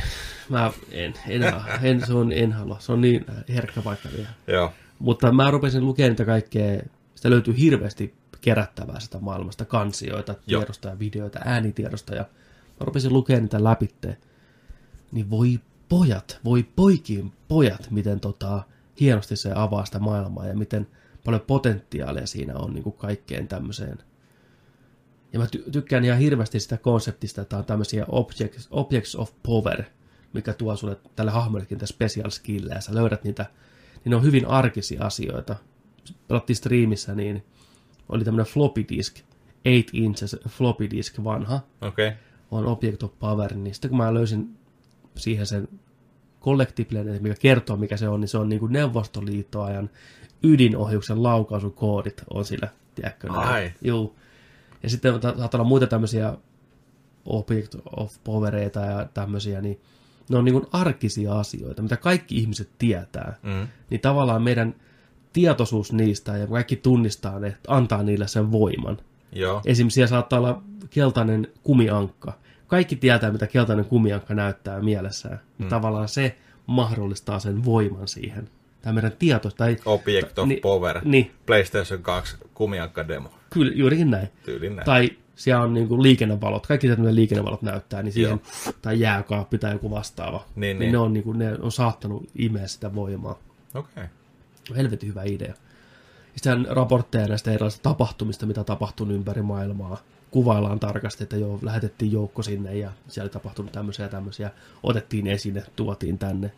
Mä 0.49 0.71
en. 0.91 1.13
En, 1.27 1.41
en, 1.83 2.05
se 2.05 2.13
on, 2.13 2.31
en 2.31 2.51
halua. 2.51 2.79
Se 2.79 2.91
on 2.91 3.01
niin 3.01 3.25
herkkä 3.49 3.81
paikka 3.81 4.09
vielä. 4.15 4.29
Joo. 4.47 4.73
Mutta 4.99 5.31
mä 5.31 5.51
rupesin 5.51 5.85
lukemaan 5.85 6.09
niitä 6.11 6.25
kaikkea, 6.25 6.81
sitä 7.15 7.29
löytyy 7.29 7.57
hirveästi 7.57 8.13
kerättävää 8.41 8.99
sitä 8.99 9.17
maailmasta, 9.19 9.65
kansioita, 9.65 10.35
Joo. 10.47 10.61
tiedosta 10.61 10.87
ja 10.89 10.99
videoita, 10.99 11.39
äänitiedosta, 11.45 12.15
ja 12.15 12.21
mä 12.79 12.85
rupesin 12.85 13.13
lukemaan 13.13 13.43
niitä 13.43 13.63
läpitte. 13.63 14.17
Niin 15.11 15.29
voi 15.29 15.59
pojat, 15.89 16.39
voi 16.45 16.63
poikiin 16.63 17.33
pojat, 17.47 17.91
miten 17.91 18.19
tota, 18.19 18.63
hienosti 18.99 19.35
se 19.35 19.51
avaa 19.55 19.85
sitä 19.85 19.99
maailmaa 19.99 20.47
ja 20.47 20.55
miten 20.55 20.87
paljon 21.25 21.41
potentiaalia 21.41 22.27
siinä 22.27 22.55
on 22.55 22.73
niin 22.73 22.83
kuin 22.83 22.97
kaikkeen 22.97 23.47
tämmöiseen. 23.47 23.97
Ja 25.33 25.39
mä 25.39 25.45
ty- 25.45 25.71
tykkään 25.71 26.05
ihan 26.05 26.19
hirveästi 26.19 26.59
sitä 26.59 26.77
konseptista, 26.77 27.41
että 27.41 27.57
on 27.57 27.65
tämmöisiä 27.65 28.05
objects, 28.07 28.67
objects 28.71 29.15
of 29.15 29.31
power, 29.43 29.83
mikä 30.33 30.53
tuo 30.53 30.75
sulle 30.75 30.97
tälle 31.15 31.31
hahmollekin 31.31 31.75
niitä 31.75 31.85
special 31.85 32.29
skillejä, 32.29 32.75
ja 32.75 32.81
sä 32.81 32.95
löydät 32.95 33.23
niitä, 33.23 33.45
niin 34.03 34.09
ne 34.09 34.15
on 34.15 34.23
hyvin 34.23 34.47
arkisia 34.47 35.05
asioita. 35.05 35.55
Pelattiin 36.27 36.57
striimissä, 36.57 37.15
niin 37.15 37.43
oli 38.09 38.23
tämmöinen 38.23 38.53
floppy 38.53 38.85
disk, 38.89 39.15
8 39.15 39.25
inches 39.93 40.35
floppy 40.49 40.89
disk 40.89 41.23
vanha, 41.23 41.59
Okei. 41.81 42.07
Okay. 42.07 42.19
on 42.51 42.65
Object 42.65 43.03
of 43.03 43.19
Power, 43.19 43.53
niin 43.53 43.73
sitten 43.73 43.89
kun 43.89 43.97
mä 43.97 44.13
löysin 44.13 44.57
siihen 45.15 45.45
sen 45.45 45.67
collectiblen, 46.41 47.21
mikä 47.21 47.35
kertoo 47.39 47.77
mikä 47.77 47.97
se 47.97 48.07
on, 48.07 48.21
niin 48.21 48.27
se 48.27 48.37
on 48.37 48.49
niin 48.49 48.59
kuin 48.59 48.73
Neuvostoliittoajan 48.73 49.89
ydinohjuksen 50.43 51.23
laukaisukoodit 51.23 52.21
on 52.33 52.45
sillä, 52.45 52.69
tiedätkö? 52.95 53.27
näin. 53.27 53.47
Ai. 53.47 53.71
Juu. 53.81 54.15
Ja 54.83 54.89
sitten 54.89 55.19
ta- 55.19 55.37
saattaa 55.37 55.59
olla 55.61 55.69
muita 55.69 55.87
tämmöisiä 55.87 56.37
Object 57.25 57.75
of 57.95 58.15
Powereita 58.23 58.79
ja 58.79 59.07
tämmöisiä, 59.13 59.61
niin 59.61 59.81
ne 60.29 60.37
on 60.37 60.45
niin 60.45 60.53
kuin 60.53 60.65
arkisia 60.71 61.39
asioita, 61.39 61.81
mitä 61.81 61.97
kaikki 61.97 62.37
ihmiset 62.37 62.69
tietää. 62.77 63.35
Mm. 63.43 63.67
Niin 63.89 64.01
tavallaan 64.01 64.41
meidän 64.41 64.75
tietoisuus 65.33 65.93
niistä 65.93 66.37
ja 66.37 66.47
kaikki 66.47 66.75
tunnistaa 66.75 67.39
ne, 67.39 67.57
antaa 67.67 68.03
niille 68.03 68.27
sen 68.27 68.51
voiman. 68.51 68.97
Joo. 69.31 69.61
Esimerkiksi 69.65 69.95
siellä 69.95 70.09
saattaa 70.09 70.39
olla 70.39 70.63
keltainen 70.89 71.47
kumiankka. 71.63 72.33
Kaikki 72.71 72.95
tietää, 72.95 73.31
mitä 73.31 73.47
keltainen 73.47 73.85
kumiankka 73.85 74.33
näyttää 74.33 74.81
mielessään. 74.81 75.39
Mm. 75.57 75.67
Tavallaan 75.67 76.07
se 76.07 76.35
mahdollistaa 76.67 77.39
sen 77.39 77.65
voiman 77.65 78.07
siihen. 78.07 78.49
Tämä 78.81 78.93
meidän 78.93 79.11
tieto, 79.19 79.51
tai 79.51 79.77
Object 79.85 80.39
of 80.39 80.47
Ni- 80.47 80.55
Power. 80.55 81.01
niin. 81.03 81.31
PlayStation 81.45 82.03
2 82.03 82.37
kumiankka 82.53 83.07
demo. 83.07 83.29
kyllä 83.49 83.71
juurikin 83.75 84.11
näin. 84.11 84.27
Tyylin 84.45 84.75
näin. 84.75 84.85
Tai 84.85 85.09
siellä 85.35 85.63
on 85.63 85.73
niinku 85.73 86.03
liikennevalot, 86.03 86.67
kaikki 86.67 86.87
tietää, 86.87 87.03
mitä 87.03 87.15
liikennevalot 87.15 87.61
näyttää, 87.61 88.03
niin 88.03 88.13
siihen, 88.13 88.41
tai 88.81 88.99
jääkaappi 88.99 89.57
tai 89.57 89.71
joku 89.71 89.91
vastaava. 89.91 90.45
Niin, 90.55 90.61
niin, 90.61 90.79
niin. 90.79 90.91
Ne, 90.91 90.97
on, 90.97 91.13
niinku, 91.13 91.33
ne 91.33 91.57
on 91.61 91.71
saattanut 91.71 92.29
imeä 92.35 92.67
sitä 92.67 92.95
voimaa. 92.95 93.39
Okei. 93.75 93.91
Okay. 94.03 94.07
Helvetin 94.77 95.09
hyvä 95.09 95.23
idea. 95.23 95.53
Sitten 96.35 96.67
raportteja 96.69 97.27
näistä 97.27 97.51
erilaisista 97.51 97.83
tapahtumista, 97.83 98.45
mitä 98.45 98.63
tapahtunut 98.63 99.15
ympäri 99.15 99.41
maailmaa. 99.41 99.97
Kuvaillaan 100.31 100.79
tarkasti, 100.79 101.23
että 101.23 101.37
joo, 101.37 101.59
lähetettiin 101.61 102.11
joukko 102.11 102.43
sinne 102.43 102.77
ja 102.77 102.91
siellä 103.07 103.25
oli 103.25 103.33
tapahtunut 103.33 103.71
tämmöisiä 103.71 104.05
ja 104.05 104.09
tämmöisiä. 104.09 104.51
Otettiin 104.83 105.27
esine, 105.27 105.63
tuotiin 105.75 106.17
tänne. 106.17 106.51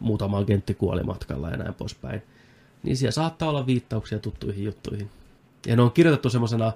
Muutama 0.00 0.38
agentti 0.38 0.74
kuoli 0.74 1.02
matkalla 1.02 1.50
ja 1.50 1.56
näin 1.56 1.74
poispäin. 1.74 2.22
Niin 2.82 2.96
siellä 2.96 3.12
saattaa 3.12 3.48
olla 3.48 3.66
viittauksia 3.66 4.18
tuttuihin 4.18 4.64
juttuihin. 4.64 5.10
Ja 5.66 5.76
ne 5.76 5.82
on 5.82 5.92
kirjoitettu 5.92 6.30
semmoisena 6.30 6.72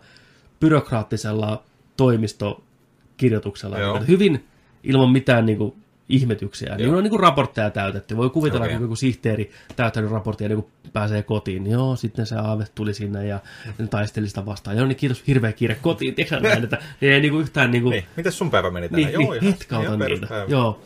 byrokraattisella 0.61 1.63
toimistokirjoituksella. 1.97 3.79
Joo. 3.79 4.01
Hyvin 4.09 4.45
ilman 4.85 5.11
mitään 5.11 5.47
niin 5.47 5.59
kuin, 5.59 5.75
ihmetyksiä. 6.11 6.77
Niin 6.77 6.89
Joo. 6.89 6.97
on 6.97 7.03
niin 7.03 7.11
kuin 7.11 7.21
raportteja 7.21 7.71
täytetty. 7.71 8.17
Voi 8.17 8.31
kuvitella, 8.31 8.65
okay. 8.65 8.77
kun 8.77 8.85
joku 8.85 8.97
sihteeri 8.97 9.51
täyttänyt 9.77 10.11
raporttia 10.11 10.49
niin 10.49 10.63
kun 10.63 10.71
pääsee 10.93 11.23
kotiin. 11.23 11.65
Niin 11.65 11.73
joo, 11.73 11.97
sitten 11.97 12.27
se 12.27 12.37
aave 12.37 12.65
tuli 12.75 12.95
sinne 12.95 13.27
ja 13.27 13.39
ne 13.79 13.87
taisteli 13.87 14.29
sitä 14.29 14.47
vastaan. 14.47 14.77
Joo, 14.77 14.87
niin 14.87 14.97
kiitos, 14.97 15.23
hirveä 15.27 15.53
kiire 15.53 15.75
kotiin. 15.75 16.15
Tiedätkö 16.15 16.41
näin, 16.41 16.65
että 16.65 16.79
ne 17.01 17.09
ei 17.09 17.21
niin 17.21 17.33
kuin 17.33 17.43
yhtään 17.43 17.71
niin 17.71 17.83
kuin, 17.83 17.91
Niin, 17.93 18.05
mitäs 18.17 18.39
sun 18.39 18.51
päivä 18.51 18.71
meni 18.71 18.89
tänään? 18.89 19.13
niin, 19.13 19.19
niin, 19.31 19.45
ihan- 19.45 19.83
ihan 19.83 19.99
niitä. 19.99 20.05
peruspäivä. 20.05 20.45
Joo. 20.49 20.83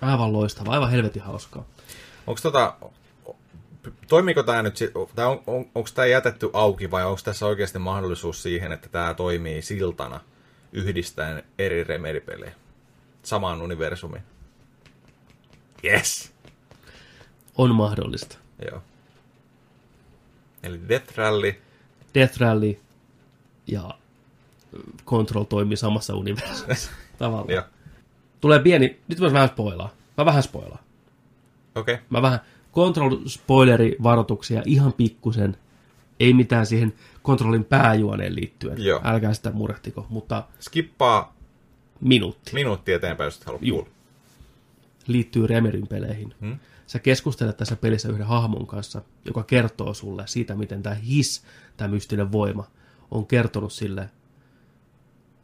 Aivan 0.00 0.32
loistava, 0.32 0.70
aivan 0.72 0.90
helvetin 0.90 1.22
hauskaa. 1.22 1.64
Onko 2.26 2.40
tota, 2.42 2.74
toimiko 4.08 4.42
tämä 4.42 4.62
nyt, 4.62 4.78
tai 5.14 5.26
on, 5.26 5.42
on, 5.46 5.64
onko 5.74 5.90
tämä 5.94 6.06
jätetty 6.06 6.50
auki 6.52 6.90
vai 6.90 7.04
onko 7.04 7.20
tässä 7.24 7.46
oikeasti 7.46 7.78
mahdollisuus 7.78 8.42
siihen, 8.42 8.72
että 8.72 8.88
tämä 8.88 9.14
toimii 9.14 9.62
siltana 9.62 10.20
yhdistäen 10.72 11.42
eri 11.58 11.84
Remedy-pelejä 11.84 12.52
samaan 13.22 13.62
universumiin? 13.62 14.22
Yes! 15.84 16.32
On 17.58 17.74
mahdollista. 17.74 18.38
Joo. 18.70 18.82
Eli 20.62 20.80
Death 20.88 21.16
Rally, 21.18 21.54
Death 22.14 22.38
Rally 22.40 22.78
ja 23.66 23.90
Control 25.06 25.44
toimii 25.44 25.76
samassa 25.76 26.14
universumissa 26.14 26.90
tavallaan. 27.18 27.50
ja 27.50 27.66
Tulee 28.40 28.58
pieni, 28.58 29.00
nyt 29.08 29.20
mä 29.20 29.32
vähän 29.32 29.48
spoilaa. 29.48 29.90
Mä 30.18 30.24
vähän 30.24 30.42
spoilaan. 30.42 30.84
okei. 31.74 31.94
Okay. 31.94 32.06
Mä 32.10 32.22
vähän 32.22 32.40
Control-spoileri 32.74 33.96
varoituksia 34.02 34.62
ihan 34.66 34.92
pikkusen. 34.92 35.56
Ei 36.20 36.32
mitään 36.34 36.66
siihen 36.66 36.94
Controlin 37.24 37.64
pääjuoneen 37.64 38.34
liittyen. 38.34 38.84
Joo. 38.84 39.00
Älkää 39.04 39.34
sitä 39.34 39.50
murehtiko, 39.50 40.06
mutta 40.08 40.44
Skippaa 40.60 41.34
minuutti 42.00 42.50
minuutti 42.54 42.92
eteenpäin, 42.92 43.26
jos 43.26 43.36
et 43.36 43.44
halua 43.44 43.60
Juu. 43.62 43.88
Liittyy 45.06 45.46
Remerin 45.46 45.86
peleihin. 45.86 46.34
Hmm? 46.40 46.58
Sä 46.86 46.98
keskustelet 46.98 47.56
tässä 47.56 47.76
pelissä 47.76 48.08
yhden 48.08 48.26
hahmon 48.26 48.66
kanssa, 48.66 49.02
joka 49.24 49.42
kertoo 49.42 49.94
sulle 49.94 50.26
siitä, 50.26 50.54
miten 50.54 50.82
tämä 50.82 50.94
his, 50.94 51.44
tämä 51.76 51.88
mystinen 51.88 52.32
voima, 52.32 52.70
on 53.10 53.26
kertonut 53.26 53.72
sille, 53.72 54.10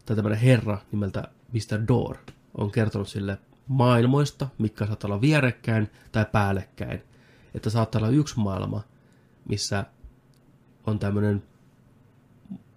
tai 0.07 0.17
tämmöinen 0.17 0.41
herra 0.41 0.79
nimeltä 0.93 1.29
Mr. 1.53 1.89
Door, 1.89 2.17
on 2.55 2.71
kertonut 2.71 3.09
sille 3.09 3.39
maailmoista, 3.69 4.49
mitkä 4.59 4.87
saattaa 4.87 5.09
olla 5.09 5.21
vierekkäin 5.21 5.91
tai 6.13 6.27
päällekkäin. 6.33 7.03
Että 7.55 7.71
saattaa 7.71 7.99
olla 7.99 8.09
yksi 8.09 8.39
maailma, 8.39 8.83
missä 9.49 9.85
on 10.87 10.99
tämmöinen 10.99 11.43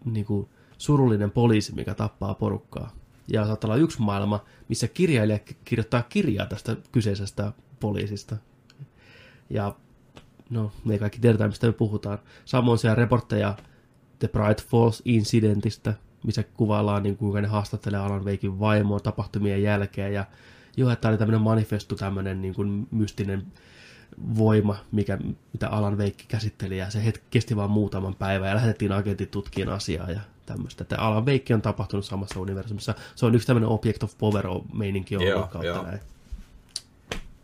niin 0.05 0.25
kuin, 0.25 0.49
surullinen 0.77 1.31
poliisi, 1.31 1.75
mikä 1.75 1.93
tappaa 1.93 2.33
porukkaa. 2.33 3.00
Ja 3.33 3.45
saattaa 3.45 3.67
olla 3.67 3.83
yksi 3.83 4.01
maailma, 4.01 4.43
missä 4.67 4.87
kirjailija 4.87 5.39
ki- 5.39 5.57
kirjoittaa 5.65 6.03
kirjaa 6.03 6.45
tästä 6.45 6.75
kyseisestä 6.91 7.53
poliisista. 7.79 8.37
Ja 9.49 9.75
no, 10.49 10.71
me 10.85 10.97
kaikki 10.99 11.19
tiedetään, 11.19 11.49
mistä 11.49 11.67
me 11.67 11.73
puhutaan. 11.73 12.19
Samoin 12.45 12.79
siellä 12.79 12.95
reportteja 12.95 13.57
The 14.19 14.27
Bright 14.27 14.67
Falls 14.67 15.01
incidentistä, 15.05 15.93
missä 16.25 16.43
kuvaillaan, 16.43 17.03
niin 17.03 17.17
kuinka 17.17 17.41
ne 17.41 17.47
haastattelee 17.47 17.99
Alan 17.99 18.25
Veikin 18.25 18.59
vaimoa 18.59 18.99
tapahtumien 18.99 19.63
jälkeen. 19.63 20.13
Ja 20.13 20.25
joo, 20.77 20.89
että 20.89 21.09
oli 21.09 21.17
tämmöinen 21.17 21.41
manifestu, 21.41 21.95
tämmöinen 21.95 22.41
niin 22.41 22.53
kuin 22.53 22.87
mystinen 22.91 23.43
voima, 24.37 24.77
mikä, 24.91 25.17
mitä 25.53 25.69
Alan 25.69 25.97
Veikki 25.97 26.25
käsitteli, 26.27 26.77
ja 26.77 26.89
se 26.89 27.05
hetki 27.05 27.23
kesti 27.29 27.55
vain 27.55 27.71
muutaman 27.71 28.15
päivän, 28.15 28.49
ja 28.49 28.55
lähetettiin 28.55 28.91
agentit 28.91 29.31
tutkiin 29.31 29.69
asiaa, 29.69 30.11
ja 30.11 30.19
tämmöistä. 30.51 30.83
Että 30.83 30.97
Alan 30.99 31.25
Veikki 31.25 31.53
on 31.53 31.61
tapahtunut 31.61 32.05
samassa 32.05 32.39
universumissa. 32.39 32.93
Se 33.15 33.25
on 33.25 33.35
yksi 33.35 33.47
tämmöinen 33.47 33.69
Object 33.69 34.03
of 34.03 34.17
Power-meininki 34.17 35.15
ollut 35.15 35.29
Joo, 35.29 35.39
kautta 35.41 35.65
joo. 35.65 35.83
näin. 35.83 35.99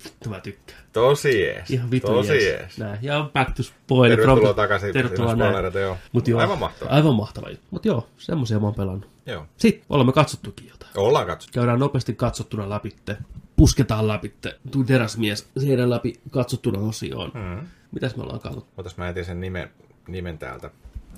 Vittu 0.03 0.29
mä 0.29 0.39
tykkään. 0.39 0.79
Tosi 0.93 1.41
jees. 1.41 1.71
Ihan 1.71 1.91
vitu 1.91 2.07
Tosi 2.07 2.31
jees. 2.33 2.43
jees. 2.43 2.77
Näin. 2.77 2.99
Ja 3.01 3.29
back 3.33 3.55
to 3.55 3.63
spoiler. 3.63 4.17
Tervetuloa 4.19 4.51
From- 4.51 4.55
takaisin. 4.55 4.93
Tervetuloa 4.93 5.35
näin. 5.35 5.73
joo. 5.81 5.97
Mut 6.11 6.27
joo, 6.27 6.39
Aivan 6.41 6.59
mahtavaa. 6.59 6.93
Aivan 6.93 7.15
mahtava 7.15 7.49
juttu. 7.49 7.65
Mut 7.71 7.85
joo, 7.85 8.07
semmosia 8.17 8.59
mä 8.59 8.65
oon 8.67 8.75
pelannut. 8.75 9.09
Joo. 9.25 9.45
Sitten 9.57 9.85
olemme 9.89 10.13
katsottukin 10.13 10.67
jotain. 10.69 10.91
Ollaan 10.97 11.27
katsottu. 11.27 11.59
Käydään 11.59 11.79
nopeasti 11.79 12.13
katsottuna 12.13 12.69
läpitte. 12.69 13.17
Pusketaan 13.55 14.07
läpitte. 14.07 14.59
Tuu 14.71 14.83
teräsmies 14.83 15.47
seidän 15.59 15.89
läpi 15.89 16.19
katsottuna 16.31 16.79
osioon. 16.79 17.31
Hmm. 17.31 17.67
Mitäs 17.91 18.15
me 18.15 18.23
ollaan 18.23 18.39
katsottu? 18.39 18.69
Otas 18.77 18.97
mä 18.97 19.09
etin 19.09 19.25
sen 19.25 19.39
nimen, 19.39 19.69
nimen 20.07 20.37
täältä. 20.37 20.69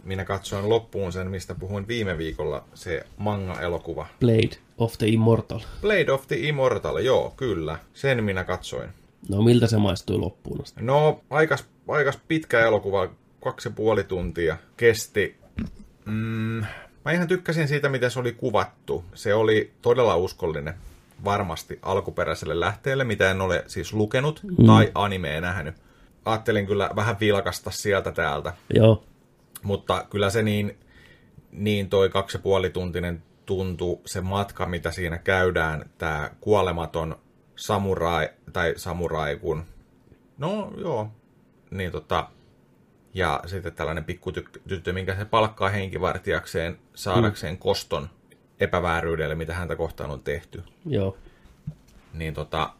Minä 0.09 0.25
katsoin 0.25 0.69
loppuun 0.69 1.13
sen, 1.13 1.31
mistä 1.31 1.55
puhuin 1.55 1.87
viime 1.87 2.17
viikolla, 2.17 2.63
se 2.73 3.05
manga-elokuva. 3.17 4.07
Blade 4.19 4.57
of 4.77 4.97
the 4.97 5.07
Immortal. 5.07 5.59
Blade 5.81 6.11
of 6.11 6.27
the 6.27 6.35
Immortal, 6.35 6.97
joo, 6.97 7.33
kyllä. 7.37 7.79
Sen 7.93 8.23
minä 8.23 8.43
katsoin. 8.43 8.89
No 9.29 9.41
miltä 9.41 9.67
se 9.67 9.77
maistui 9.77 10.17
loppuun 10.17 10.61
asti? 10.61 10.81
No, 10.83 11.21
aikas, 11.29 11.65
aikas 11.87 12.19
pitkä 12.27 12.59
elokuva, 12.59 13.09
kaksi 13.43 13.67
ja 13.69 13.73
puoli 13.75 14.03
tuntia 14.03 14.57
kesti. 14.77 15.35
Mm, 16.05 16.63
mä 17.05 17.11
ihan 17.11 17.27
tykkäsin 17.27 17.67
siitä, 17.67 17.89
miten 17.89 18.11
se 18.11 18.19
oli 18.19 18.31
kuvattu. 18.31 19.03
Se 19.13 19.33
oli 19.33 19.71
todella 19.81 20.17
uskollinen 20.17 20.73
varmasti 21.25 21.79
alkuperäiselle 21.81 22.59
lähteelle, 22.59 23.03
mitä 23.03 23.31
en 23.31 23.41
ole 23.41 23.63
siis 23.67 23.93
lukenut 23.93 24.41
mm. 24.43 24.65
tai 24.65 24.91
animea 24.95 25.41
nähnyt. 25.41 25.75
Ajattelin 26.25 26.67
kyllä 26.67 26.89
vähän 26.95 27.19
vilkasta 27.19 27.71
sieltä 27.71 28.11
täältä, 28.11 28.53
Joo. 28.73 29.03
Mutta 29.63 30.05
kyllä 30.09 30.29
se 30.29 30.43
niin, 30.43 30.79
niin 31.51 31.89
toi 31.89 32.09
kaksi 32.09 32.37
ja 32.37 32.41
puoli 32.41 32.69
tuntinen 32.69 33.23
tuntuu 33.45 34.01
se 34.05 34.21
matka, 34.21 34.65
mitä 34.65 34.91
siinä 34.91 35.17
käydään, 35.17 35.89
tämä 35.97 36.29
kuolematon 36.39 37.19
samurai, 37.55 38.29
tai 38.53 38.73
samurai 38.77 39.35
kun, 39.37 39.63
no 40.37 40.71
joo, 40.77 41.11
niin 41.71 41.91
tota, 41.91 42.29
ja 43.13 43.41
sitten 43.45 43.73
tällainen 43.73 44.03
pikkutyttö, 44.03 44.93
minkä 44.93 45.15
se 45.15 45.25
palkkaa 45.25 45.69
henkivartijakseen 45.69 46.77
saadakseen 46.95 47.53
mm. 47.53 47.59
koston 47.59 48.09
epävääryydelle, 48.59 49.35
mitä 49.35 49.53
häntä 49.53 49.75
kohtaan 49.75 50.11
on 50.11 50.23
tehty. 50.23 50.63
Joo. 50.85 51.17
Niin 52.13 52.33
tota, 52.33 52.73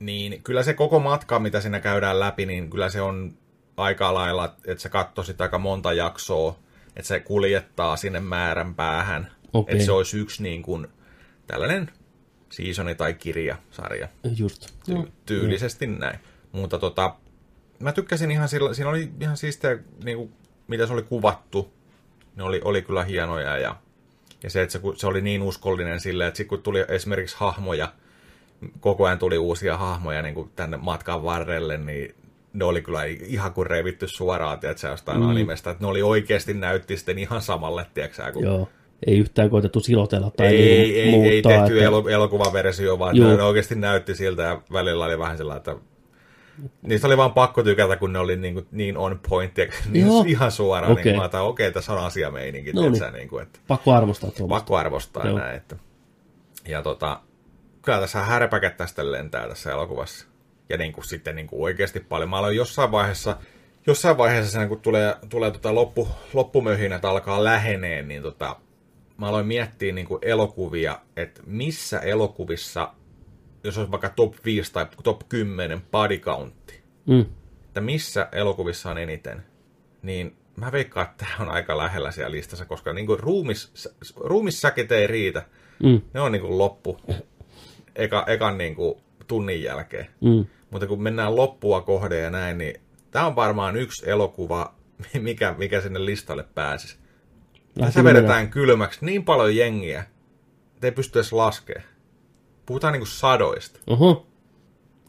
niin 0.00 0.42
kyllä 0.42 0.62
se 0.62 0.74
koko 0.74 0.98
matka, 0.98 1.38
mitä 1.38 1.60
siinä 1.60 1.80
käydään 1.80 2.20
läpi, 2.20 2.46
niin 2.46 2.70
kyllä 2.70 2.88
se 2.88 3.00
on 3.00 3.38
aika 3.78 4.14
lailla, 4.14 4.54
että 4.66 4.82
se 4.82 4.88
katsoisit 4.88 5.40
aika 5.40 5.58
monta 5.58 5.92
jaksoa, 5.92 6.58
että 6.96 7.08
se 7.08 7.20
kuljettaa 7.20 7.96
sinne 7.96 8.20
määrän 8.20 8.74
päähän. 8.74 9.30
Okei. 9.52 9.72
Että 9.72 9.84
se 9.84 9.92
olisi 9.92 10.18
yksi 10.18 10.42
niin 10.42 10.62
kuin 10.62 10.86
tällainen 11.46 11.90
seasoni 12.50 12.94
tai 12.94 13.14
kirjasarja. 13.14 14.08
Just. 14.36 14.66
Ty- 14.90 15.10
tyylisesti 15.26 15.86
näin. 15.86 16.18
Mutta 16.52 16.78
tota, 16.78 17.14
mä 17.78 17.92
tykkäsin 17.92 18.30
ihan 18.30 18.48
sillä, 18.48 18.74
siinä 18.74 18.90
oli 18.90 19.10
ihan 19.20 19.36
siistiä, 19.36 19.78
niin 20.04 20.16
kuin, 20.16 20.32
mitä 20.68 20.86
se 20.86 20.92
oli 20.92 21.02
kuvattu. 21.02 21.72
Ne 22.36 22.42
oli, 22.42 22.60
oli 22.64 22.82
kyllä 22.82 23.04
hienoja 23.04 23.58
ja, 23.58 23.76
ja 24.42 24.50
se, 24.50 24.62
että 24.62 24.72
se, 24.72 24.80
se 24.96 25.06
oli 25.06 25.20
niin 25.20 25.42
uskollinen 25.42 26.00
sille, 26.00 26.26
että 26.26 26.38
sit 26.38 26.48
kun 26.48 26.62
tuli 26.62 26.84
esimerkiksi 26.88 27.36
hahmoja, 27.38 27.92
koko 28.80 29.06
ajan 29.06 29.18
tuli 29.18 29.38
uusia 29.38 29.76
hahmoja 29.76 30.22
niin 30.22 30.34
kuin 30.34 30.50
tänne 30.56 30.76
matkan 30.76 31.22
varrelle, 31.22 31.78
niin 31.78 32.14
ne 32.52 32.64
oli 32.64 32.82
kyllä 32.82 33.04
ihan 33.04 33.52
kuin 33.52 33.66
revitty 33.66 34.08
suoraan, 34.08 34.60
tiedätkö, 34.60 34.88
jostain 34.88 35.20
mm. 35.20 35.28
animesta, 35.28 35.70
että 35.70 35.84
ne 35.84 35.88
oli 35.90 36.02
oikeasti 36.02 36.54
näytti 36.54 36.96
sitten 36.96 37.18
ihan 37.18 37.42
samalle, 37.42 37.86
tiedätkö, 37.94 38.32
kun 38.32 38.44
Joo. 38.44 38.68
Ei 39.06 39.18
yhtään 39.18 39.50
koetettu 39.50 39.80
silotella 39.80 40.30
tai 40.30 40.46
ei, 40.46 40.54
niinku 40.56 41.22
ei, 41.22 41.28
ei 41.30 41.32
muuttaa. 41.42 41.52
tehty 41.52 41.72
että- 41.74 41.84
elo, 41.84 42.08
elokuvaversio, 42.08 42.98
vaan 42.98 43.16
Juu. 43.16 43.36
ne 43.36 43.42
oikeasti 43.42 43.74
näytti 43.74 44.14
siltä 44.14 44.42
ja 44.42 44.62
välillä 44.72 45.04
oli 45.04 45.18
vähän 45.18 45.36
sellainen, 45.36 45.58
että 45.58 45.76
niistä 46.82 47.06
oli 47.06 47.16
vaan 47.16 47.32
pakko 47.32 47.62
tykätä, 47.62 47.96
kun 47.96 48.12
ne 48.12 48.18
oli 48.18 48.36
niin, 48.36 48.54
kuin, 48.54 48.66
niin 48.72 48.96
on 48.96 49.20
point 49.28 49.58
ja 49.58 49.66
niin 49.92 50.06
Joo. 50.06 50.24
ihan 50.26 50.50
suoraan. 50.52 50.92
Okei. 50.92 51.04
Niin, 51.04 51.16
mä 51.16 51.22
ajattelin, 51.22 51.44
okei, 51.46 51.72
tässä 51.72 51.92
on 51.92 51.98
asiameininki, 52.04 52.72
No 52.72 52.82
no 52.82 52.88
niin. 52.90 53.02
niin. 53.02 53.12
niin 53.12 53.28
kuin, 53.28 53.42
että 53.42 53.58
Pakko 53.68 53.92
arvostaa 53.92 54.30
tuommoista. 54.30 54.60
pakko 54.64 54.76
arvostaa 54.76 55.26
Joo. 55.26 55.38
näin. 55.38 55.56
Että. 55.56 55.76
Ja 56.68 56.82
tota, 56.82 57.20
kyllä 57.82 58.00
tässä 58.00 58.18
härpäket 58.20 58.76
tästä 58.76 59.12
lentää 59.12 59.48
tässä 59.48 59.72
elokuvassa. 59.72 60.26
Ja 60.68 60.76
niin 60.76 60.92
kuin, 60.92 61.04
sitten 61.04 61.36
niin 61.36 61.46
kuin 61.46 61.62
oikeasti 61.62 62.00
paljon. 62.00 62.30
Mä 62.30 62.36
aloin 62.38 62.56
jossain 62.56 62.90
vaiheessa, 62.90 63.36
jossain 63.86 64.18
vaiheessa 64.18 64.50
siinä, 64.52 64.66
kun 64.66 64.80
tulee, 64.80 65.16
tulee 65.28 65.50
tota 65.50 65.74
loppu, 65.74 66.08
loppumöhinät 66.32 67.04
alkaa 67.04 67.44
läheneen, 67.44 68.08
niin 68.08 68.22
tota, 68.22 68.56
mä 69.18 69.28
aloin 69.28 69.46
miettiä 69.46 69.92
niin 69.92 70.06
kuin 70.06 70.18
elokuvia, 70.22 70.98
että 71.16 71.40
missä 71.46 71.98
elokuvissa, 71.98 72.92
jos 73.64 73.78
olisi 73.78 73.90
vaikka 73.90 74.08
top 74.08 74.34
5 74.44 74.72
tai 74.72 74.86
top 75.02 75.20
10 75.28 75.82
body 75.90 76.18
countti, 76.18 76.80
Mm. 77.06 77.26
että 77.66 77.80
missä 77.80 78.28
elokuvissa 78.32 78.90
on 78.90 78.98
eniten, 78.98 79.42
niin 80.02 80.36
mä 80.56 80.72
veikkaan, 80.72 81.06
että 81.06 81.24
tämä 81.24 81.48
on 81.48 81.54
aika 81.54 81.76
lähellä 81.78 82.10
siellä 82.10 82.30
listassa, 82.30 82.64
koska 82.64 82.92
niin 82.92 83.06
kuin 83.06 83.20
ruumis, 83.20 83.72
ruumissäkit 84.16 84.92
ei 84.92 85.06
riitä. 85.06 85.42
Mm. 85.82 86.00
Ne 86.14 86.20
on 86.20 86.32
niin 86.32 86.42
kuin 86.42 86.58
loppu 86.58 87.00
eka, 87.96 88.24
ekan 88.26 88.58
niin 88.58 88.74
kuin 88.74 88.94
tunnin 89.26 89.62
jälkeen. 89.62 90.06
Mm. 90.20 90.46
Mutta 90.70 90.86
kun 90.86 91.02
mennään 91.02 91.36
loppua 91.36 91.80
kohden 91.80 92.22
ja 92.22 92.30
näin, 92.30 92.58
niin 92.58 92.80
tämä 93.10 93.26
on 93.26 93.36
varmaan 93.36 93.76
yksi 93.76 94.10
elokuva, 94.10 94.74
mikä, 95.20 95.54
mikä 95.58 95.80
sinne 95.80 96.04
listalle 96.04 96.44
pääsisi. 96.54 96.96
Tässä 97.80 98.04
vedetään 98.04 98.50
kylmäksi 98.50 99.04
niin 99.04 99.24
paljon 99.24 99.56
jengiä, 99.56 100.04
että 100.74 100.86
ei 100.86 100.92
pysty 100.92 101.18
edes 101.18 101.32
laskemaan. 101.32 101.88
Puhutaan 102.66 102.92
niin 102.92 103.00
kuin 103.00 103.08
sadoista. 103.08 103.80
Oho. 103.86 104.26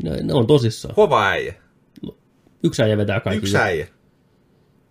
Ne, 0.03 0.23
ne 0.23 0.33
on 0.33 0.47
tosissaan. 0.47 0.95
Kova 0.95 1.27
äijä. 1.27 1.53
Yksi 2.63 2.83
äijä 2.83 2.97
vetää 2.97 3.19
kaikki. 3.19 3.37
Yksi 3.37 3.57
äijä. 3.57 3.87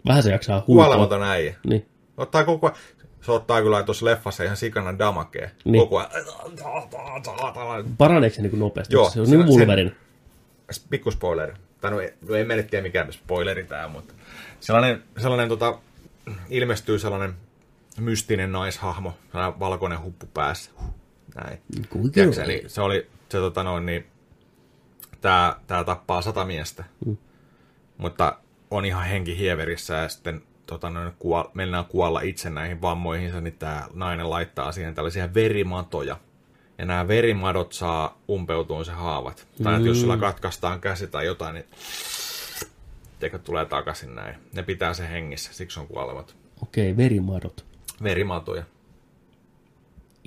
Vähän 0.08 0.22
se 0.22 0.30
jaksaa 0.30 0.64
huutaa. 0.66 0.86
Kuolematon 0.86 1.22
äijä. 1.22 1.56
Niin. 1.66 1.86
Ottaa 2.16 2.44
koko 2.44 2.66
ajan, 2.66 2.78
se 3.20 3.32
ottaa 3.32 3.62
kyllä 3.62 3.82
tuossa 3.82 4.06
leffassa 4.06 4.44
ihan 4.44 4.56
sikana 4.56 4.98
damakea. 4.98 5.50
Niin. 5.64 5.82
Koko 5.82 5.98
ajan. 5.98 6.10
Paraneeko 7.98 8.36
se 8.36 8.42
niin 8.42 8.58
nopeasti? 8.58 8.94
Joo, 8.94 9.10
se 9.10 9.20
on 9.20 9.30
niin 9.30 9.46
Wolverine. 9.46 9.92
Pikku 10.90 11.10
spoileri. 11.10 11.52
tai 11.80 11.90
no, 11.90 11.96
no 12.28 12.34
en 12.34 12.46
mä 12.46 12.54
nyt 12.56 12.66
tiedä 12.70 12.82
mikä 12.82 13.06
spoileri 13.10 13.64
tää, 13.64 13.88
mutta 13.88 14.14
sellainen, 14.60 15.02
sellainen 15.18 15.48
tota, 15.48 15.78
ilmestyy 16.48 16.98
sellainen 16.98 17.34
mystinen 18.00 18.52
naishahmo, 18.52 19.18
sellainen 19.32 19.60
valkoinen 19.60 20.02
huppu 20.02 20.26
päässä. 20.34 20.70
Huh, 20.80 20.94
Näin. 21.34 21.58
Tiedätkö, 22.12 22.44
niin 22.46 22.70
se 22.70 22.80
oli, 22.80 23.10
se 23.28 23.38
tota 23.38 23.62
noin, 23.62 23.86
niin, 23.86 24.06
tää, 25.20 25.56
tää 25.66 25.84
tappaa 25.84 26.22
sata 26.22 26.44
miestä, 26.44 26.84
Mm. 27.06 27.16
mutta 27.98 28.38
on 28.70 28.84
ihan 28.84 29.06
henki 29.06 29.38
hieverissä 29.38 29.94
ja 29.94 30.08
sitten 30.08 30.42
tota 30.66 30.90
noin, 30.90 31.12
kuol, 31.18 31.44
mennään 31.54 31.84
kuolla 31.84 32.20
itse 32.20 32.50
näihin 32.50 32.82
vammoihinsa, 32.82 33.40
niin 33.40 33.58
tää 33.58 33.86
nainen 33.94 34.30
laittaa 34.30 34.72
siihen 34.72 34.94
tällaisia 34.94 35.34
verimatoja. 35.34 36.16
Ja 36.78 36.84
nämä 36.84 37.08
verimadot 37.08 37.72
saa 37.72 38.18
umpeutuun 38.30 38.84
se 38.84 38.92
haavat. 38.92 39.46
Tai 39.62 39.76
että 39.76 39.88
jos 39.88 40.00
sillä 40.00 40.16
katkaistaan 40.16 40.80
käsi 40.80 41.06
tai 41.06 41.26
jotain, 41.26 41.54
niin 41.54 41.66
teko 43.18 43.38
tulee 43.38 43.64
takaisin 43.64 44.14
näin. 44.14 44.34
Ne 44.52 44.62
pitää 44.62 44.94
se 44.94 45.08
hengissä, 45.08 45.52
siksi 45.52 45.80
on 45.80 45.86
kuolevat. 45.86 46.36
Okei, 46.62 46.96
verimadot. 46.96 47.64
Verimatoja. 48.02 48.64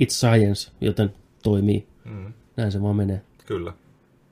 It's 0.02 0.10
science, 0.10 0.72
joten 0.82 1.14
toimii. 1.44 1.88
Mm. 2.06 2.34
Näin 2.57 2.72
se 2.72 2.82
vaan 2.82 2.95
menee. 2.95 3.22
Kyllä. 3.45 3.73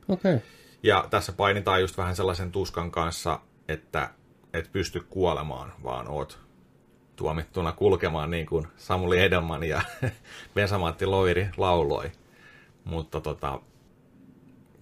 Okei. 0.08 0.36
Okay. 0.36 0.48
Ja 0.84 1.08
tässä 1.10 1.32
painitaan 1.32 1.82
just 1.82 1.98
vähän 1.98 2.16
sellaisen 2.16 2.52
tuskan 2.52 2.92
kanssa, 2.92 3.40
että 3.68 4.10
et 4.54 4.70
pysty 4.72 5.06
kuolemaan, 5.10 5.74
vaan 5.84 6.08
oot 6.08 6.40
tuomittuna 7.20 7.72
kulkemaan 7.72 8.32
niin 8.32 8.46
kuin 8.46 8.68
Samuli 8.78 9.20
Edelman 9.20 9.64
ja 9.64 9.82
Vesamatti 10.56 11.06
Loiri 11.06 11.50
lauloi. 11.58 12.12
Mutta 12.84 13.22
tota, 13.22 13.62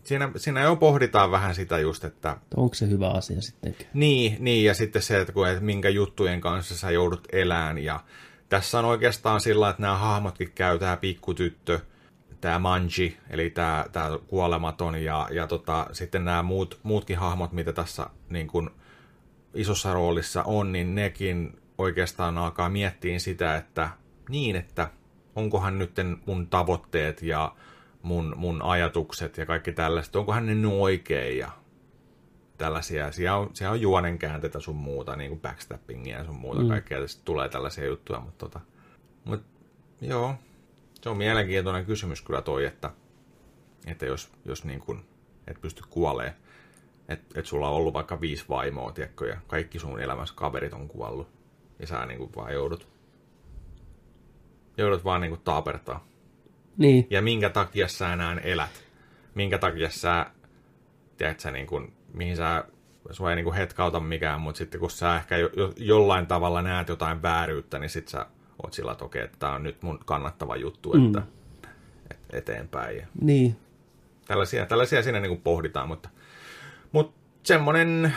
siinä, 0.03 0.31
siinä 0.35 0.61
jo 0.61 0.75
pohditaan 0.75 1.31
vähän 1.31 1.55
sitä 1.55 1.79
just, 1.79 2.03
että 2.03 2.37
Onko 2.55 2.73
se 2.75 2.89
hyvä 2.89 3.09
asia 3.09 3.41
sitten? 3.41 3.75
niin, 3.93 4.37
niin, 4.39 4.65
ja 4.65 4.73
sitten 4.73 5.01
se, 5.01 5.19
että, 5.19 5.33
kun, 5.33 5.47
että 5.47 5.63
minkä 5.63 5.89
juttujen 5.89 6.41
kanssa 6.41 6.77
sä 6.77 6.91
joudut 6.91 7.27
elään. 7.31 7.77
Ja 7.77 7.99
tässä 8.49 8.79
on 8.79 8.85
oikeastaan 8.85 9.41
sillä, 9.41 9.69
että 9.69 9.81
nämä 9.81 9.97
hahmotkin 9.97 10.51
käy, 10.55 10.79
tämä 10.79 10.97
pikkutyttö, 10.97 11.79
tämä 12.41 12.59
Manji, 12.59 13.17
eli 13.29 13.49
tämä, 13.49 13.85
tämä 13.91 14.19
kuolematon, 14.27 15.03
ja, 15.03 15.27
ja 15.31 15.47
tota, 15.47 15.87
sitten 15.91 16.25
nämä 16.25 16.43
muut, 16.43 16.79
muutkin 16.83 17.17
hahmot, 17.17 17.51
mitä 17.51 17.73
tässä 17.73 18.09
niin 18.29 18.47
kuin, 18.47 18.69
isossa 19.53 19.93
roolissa 19.93 20.43
on, 20.43 20.71
niin 20.71 20.95
nekin 20.95 21.59
oikeastaan 21.77 22.37
alkaa 22.37 22.69
miettiä 22.69 23.19
sitä, 23.19 23.55
että 23.55 23.89
niin, 24.29 24.55
että 24.55 24.89
onkohan 25.35 25.79
nyt 25.79 25.91
mun 26.25 26.47
tavoitteet 26.47 27.21
ja 27.21 27.55
mun, 28.01 28.33
mun 28.37 28.61
ajatukset 28.61 29.37
ja 29.37 29.45
kaikki 29.45 29.71
tällaista, 29.71 30.19
onkohan 30.19 30.45
ne 30.45 30.55
nyt 30.55 30.71
oikein 30.73 31.37
ja 31.37 31.51
tällaisia. 32.57 33.11
Siellä 33.11 33.37
on, 33.37 33.49
siellä 33.53 33.73
on 33.73 33.81
juonen 33.81 34.19
käänteitä 34.19 34.59
sun 34.59 34.75
muuta, 34.75 35.15
niin 35.15 35.29
kuin 35.29 35.41
backstappingia 35.41 36.17
ja 36.17 36.25
sun 36.25 36.35
muuta 36.35 36.61
mm. 36.61 36.67
kaikkea, 36.67 37.07
sitten 37.07 37.25
tulee 37.25 37.49
tällaisia 37.49 37.85
juttuja, 37.85 38.19
mutta 38.19 38.45
tota, 38.45 38.59
mut, 39.25 39.41
joo, 40.01 40.35
se 41.01 41.09
on 41.09 41.17
mielenkiintoinen 41.17 41.85
kysymys 41.85 42.21
kyllä 42.21 42.41
toi, 42.41 42.65
että, 42.65 42.91
että 43.85 44.05
jos, 44.05 44.31
jos 44.45 44.65
niin 44.65 44.79
kuin 44.79 45.05
et 45.47 45.61
pysty 45.61 45.83
kuolee, 45.89 46.35
että 47.07 47.39
et 47.39 47.45
sulla 47.45 47.69
on 47.69 47.75
ollut 47.75 47.93
vaikka 47.93 48.21
viisi 48.21 48.45
vaimoa, 48.49 48.91
tiedätkö, 48.91 49.27
ja 49.27 49.37
kaikki 49.47 49.79
sun 49.79 49.99
elämässä 49.99 50.35
kaverit 50.35 50.73
on 50.73 50.87
kuollut, 50.87 51.36
ja 51.79 51.87
sä 51.87 52.05
niin 52.05 52.17
kuin 52.17 52.31
vaan 52.35 52.53
joudut, 52.53 52.87
joudut 54.77 55.03
vaan 55.03 55.21
niin 55.21 55.31
kuin 55.31 55.41
taapertaa. 55.43 56.05
Niin. 56.77 57.07
Ja 57.09 57.21
minkä 57.21 57.49
takia 57.49 57.87
sä 57.87 58.13
enää 58.13 58.37
elät? 58.43 58.83
Minkä 59.35 59.57
takia 59.57 59.89
sä, 59.89 60.25
tiedät 61.17 61.39
sä, 61.39 61.51
niin 61.51 61.67
kuin, 61.67 61.93
mihin 62.13 62.37
sä, 62.37 62.63
sua 63.11 63.29
ei 63.29 63.35
niin 63.35 63.43
kuin 63.43 63.55
hetkauta 63.55 63.99
mikään, 63.99 64.41
mutta 64.41 64.57
sitten 64.57 64.79
kun 64.79 64.91
sä 64.91 65.15
ehkä 65.15 65.37
jo, 65.37 65.49
jo, 65.55 65.73
jollain 65.77 66.27
tavalla 66.27 66.61
näet 66.61 66.89
jotain 66.89 67.21
vääryyttä, 67.21 67.79
niin 67.79 67.89
sit 67.89 68.07
sä 68.07 68.25
oot 68.63 68.73
sillä, 68.73 68.91
että 68.91 69.05
okei, 69.05 69.23
että 69.23 69.37
tää 69.39 69.51
on 69.51 69.63
nyt 69.63 69.81
mun 69.83 69.99
kannattava 70.05 70.55
juttu, 70.55 70.93
Mm. 70.93 71.05
että 71.07 71.21
et, 72.11 72.19
eteenpäin. 72.33 72.97
Ja 72.97 73.07
Niin. 73.21 73.55
tällaisia, 74.27 74.65
tällaisia 74.65 75.03
siinä 75.03 75.19
niin 75.19 75.29
kuin 75.29 75.41
pohditaan, 75.41 75.87
mutta, 75.87 76.09
mutta 76.91 77.17
semmonen, 77.43 78.13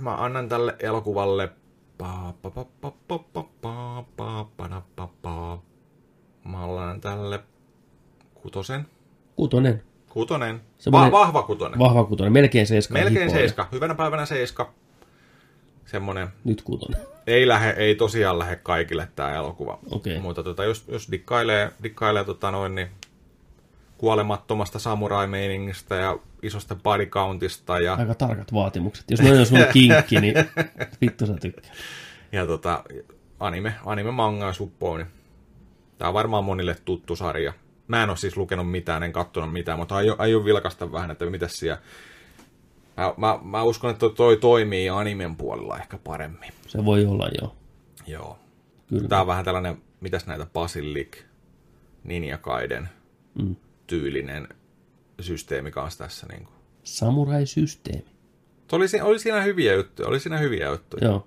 mä 0.00 0.14
annan 0.14 0.48
tälle 0.48 0.76
elokuvalle 0.78 1.48
Mä 6.44 6.62
annan 6.64 7.00
tälle 7.00 7.40
kutosen. 8.34 8.86
Kutonen. 9.36 9.82
Kutonen. 10.08 10.60
Va- 10.92 11.10
vahva 11.10 11.42
kutonen. 11.42 11.78
Vahva 11.78 12.04
kutonen. 12.04 12.32
Melkein 12.32 12.66
seiska. 12.66 12.94
Melkein 12.94 13.30
seiska. 13.30 13.68
Hyvänä 13.72 13.94
päivänä 13.94 14.26
seiska. 14.26 14.72
Semmonen. 15.86 16.28
Nyt 16.44 16.62
kutonen. 16.62 17.00
Ei, 17.26 17.48
lähe, 17.48 17.70
ei 17.70 17.94
tosiaan 17.94 18.38
lähde 18.38 18.56
kaikille 18.56 19.08
tämä 19.16 19.34
elokuva. 19.34 19.78
Okay. 19.90 20.18
Mutta 20.18 20.42
tota, 20.42 20.64
jos, 20.64 20.84
jos 20.88 21.10
dikkailee, 21.10 21.72
dikkailee 21.82 22.24
tota 22.24 22.50
noin, 22.50 22.74
niin 22.74 22.88
kuolemattomasta 23.98 24.78
samurai-meiningistä 24.78 25.94
ja 25.94 26.18
isosta 26.42 26.74
body 26.74 27.06
countista 27.06 27.80
ja, 27.80 27.94
Aika 27.94 28.14
tarkat 28.14 28.52
vaatimukset. 28.52 29.10
Jos 29.10 29.20
noin 29.20 29.40
on 29.40 29.46
sun 29.46 29.58
kinkki, 29.72 30.20
niin 30.20 30.34
vittu 31.00 31.26
sä 31.26 31.34
tykkää. 31.34 31.72
ja 32.32 32.46
tota, 32.46 32.84
anime, 33.40 33.74
anime 33.84 34.10
manga 34.10 34.52
suppoo, 34.52 34.96
niin 34.96 35.06
tämä 35.98 36.08
on 36.08 36.14
varmaan 36.14 36.44
monille 36.44 36.76
tuttu 36.84 37.16
sarja. 37.16 37.52
Mä 37.88 38.02
en 38.02 38.08
ole 38.08 38.16
siis 38.16 38.36
lukenut 38.36 38.70
mitään, 38.70 39.02
en 39.02 39.12
katsonut 39.12 39.52
mitään, 39.52 39.78
mutta 39.78 39.96
aion, 39.96 40.20
aion 40.20 40.44
vilkaista 40.44 40.92
vähän, 40.92 41.10
että 41.10 41.26
mitä 41.26 41.48
siellä... 41.48 41.78
Mä, 42.96 43.14
mä, 43.16 43.38
mä 43.42 43.62
uskon, 43.62 43.90
että 43.90 44.06
toi 44.16 44.36
toimii 44.36 44.88
animen 44.88 45.36
puolella 45.36 45.78
ehkä 45.78 45.98
paremmin. 45.98 46.52
Se 46.66 46.84
voi 46.84 47.06
olla 47.06 47.28
joo. 47.40 47.56
Joo. 48.06 48.38
Kyllä. 48.88 49.08
Tää 49.08 49.20
on 49.20 49.26
vähän 49.26 49.44
tällainen, 49.44 49.82
mitäs 50.00 50.26
näitä 50.26 50.46
Basilic, 50.52 51.16
Ninja 52.04 52.38
Gaiden 52.38 52.88
Mm. 53.42 53.56
Tyylinen 53.86 54.48
systeemi 55.20 55.70
kanssa 55.70 56.04
tässä. 56.04 56.26
Niin 56.30 56.44
kuin. 56.44 56.54
Samurai-systeemi. 56.84 58.16
Oli, 58.72 58.88
siinä, 58.88 59.04
oli 59.04 59.18
siinä 59.18 59.42
hyviä 59.42 59.74
juttuja, 59.74 60.08
oli 60.08 60.20
siinä 60.20 60.38
hyviä 60.38 60.68
juttuja. 60.68 61.04
Joo. 61.04 61.26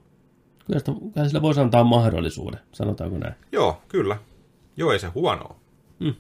Kyllä, 0.67 0.79
sitä, 0.79 0.91
kyllä 1.13 1.27
sillä 1.27 1.41
voisi 1.41 1.59
antaa 1.59 1.83
mahdollisuuden, 1.83 2.59
sanotaanko 2.71 3.17
näin. 3.17 3.33
Joo, 3.51 3.81
kyllä. 3.87 4.17
Joo, 4.77 4.91
ei 4.91 4.99
se 4.99 5.07
huonoa. 5.07 5.55
Mm. 5.99 6.13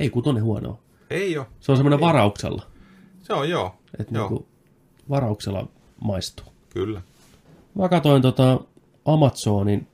Ei 0.00 0.10
kutonen 0.10 0.42
huonoa. 0.44 0.78
Ei 1.10 1.38
ole. 1.38 1.46
Se 1.60 1.72
on 1.72 1.76
semmoinen 1.78 2.00
varauksella. 2.00 2.66
Se 3.22 3.32
on 3.32 3.48
joo. 3.50 3.74
Että 3.98 4.14
joo, 4.14 4.28
niinku 4.28 4.46
varauksella 5.10 5.68
maistuu. 6.00 6.46
kyllä. 6.70 7.00
Mä 7.74 7.88
katsoin 7.88 8.22
tota 8.22 8.60
Amazonin, 9.04 9.88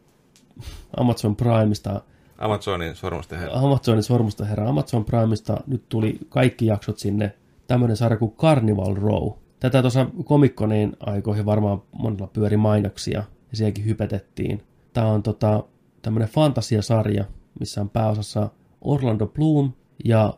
Amazon 0.97 1.37
Primeista, 1.37 2.01
Amazonin 2.43 2.95
sormusten 2.97 3.39
herra. 3.39 3.55
Amazonin 3.59 4.03
sormusta 4.03 4.45
herra 4.45 4.69
Amazon 4.69 5.05
Primeista, 5.05 5.57
nyt 5.67 5.89
tuli 5.89 6.19
kaikki 6.29 6.67
jaksot 6.67 6.99
sinne, 6.99 7.35
tämmöinen 7.67 7.97
sarja 7.97 8.17
kuin 8.19 8.33
Carnival 8.33 8.95
Row. 8.95 9.31
Tätä 9.61 9.81
tuossa 9.81 10.07
komikkoneen 10.25 10.97
aikoihin 11.01 11.47
varmaan 11.47 11.83
monella 11.93 12.27
pyöri 12.27 12.57
mainoksia, 12.57 13.19
ja 13.51 13.57
sielläkin 13.57 13.85
hypetettiin. 13.85 14.63
Tämä 14.93 15.07
on 15.07 15.23
tota, 15.23 15.65
tämmöinen 16.03 16.29
fantasiasarja, 16.29 17.25
missä 17.61 17.81
on 17.81 17.91
pääosassa 17.91 18.51
Orlando 18.81 19.27
Bloom 19.27 19.73
ja 20.05 20.35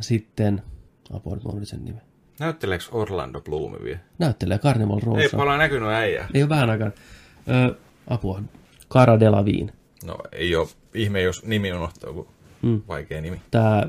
sitten, 0.00 0.62
nyt 1.10 1.44
mä 1.44 1.64
sen 1.64 1.84
nimen, 1.84 2.02
Näytteleekö 2.40 2.84
Orlando 2.92 3.40
Bloom 3.40 3.72
vielä? 3.84 3.98
näyttelee 4.18 4.58
Carnival 4.58 4.98
Ei 4.98 5.04
Rowssa. 5.04 5.36
paljon 5.36 5.58
näkynyt 5.58 5.88
äijää. 5.88 6.28
Ei 6.34 6.42
ole 6.42 6.48
vähän 6.48 6.70
aikaa. 6.70 6.90
Ö, 7.48 7.74
apua. 8.08 8.42
Cara 8.90 9.20
Delevingne. 9.20 9.72
No 10.06 10.16
ei 10.32 10.56
ole 10.56 10.68
ihme, 10.94 11.22
jos 11.22 11.44
nimi 11.44 11.72
unohtaa, 11.72 12.12
kun 12.12 12.28
Mm. 12.62 12.82
vaikea 12.88 13.20
nimi. 13.20 13.40
Tämä, 13.50 13.82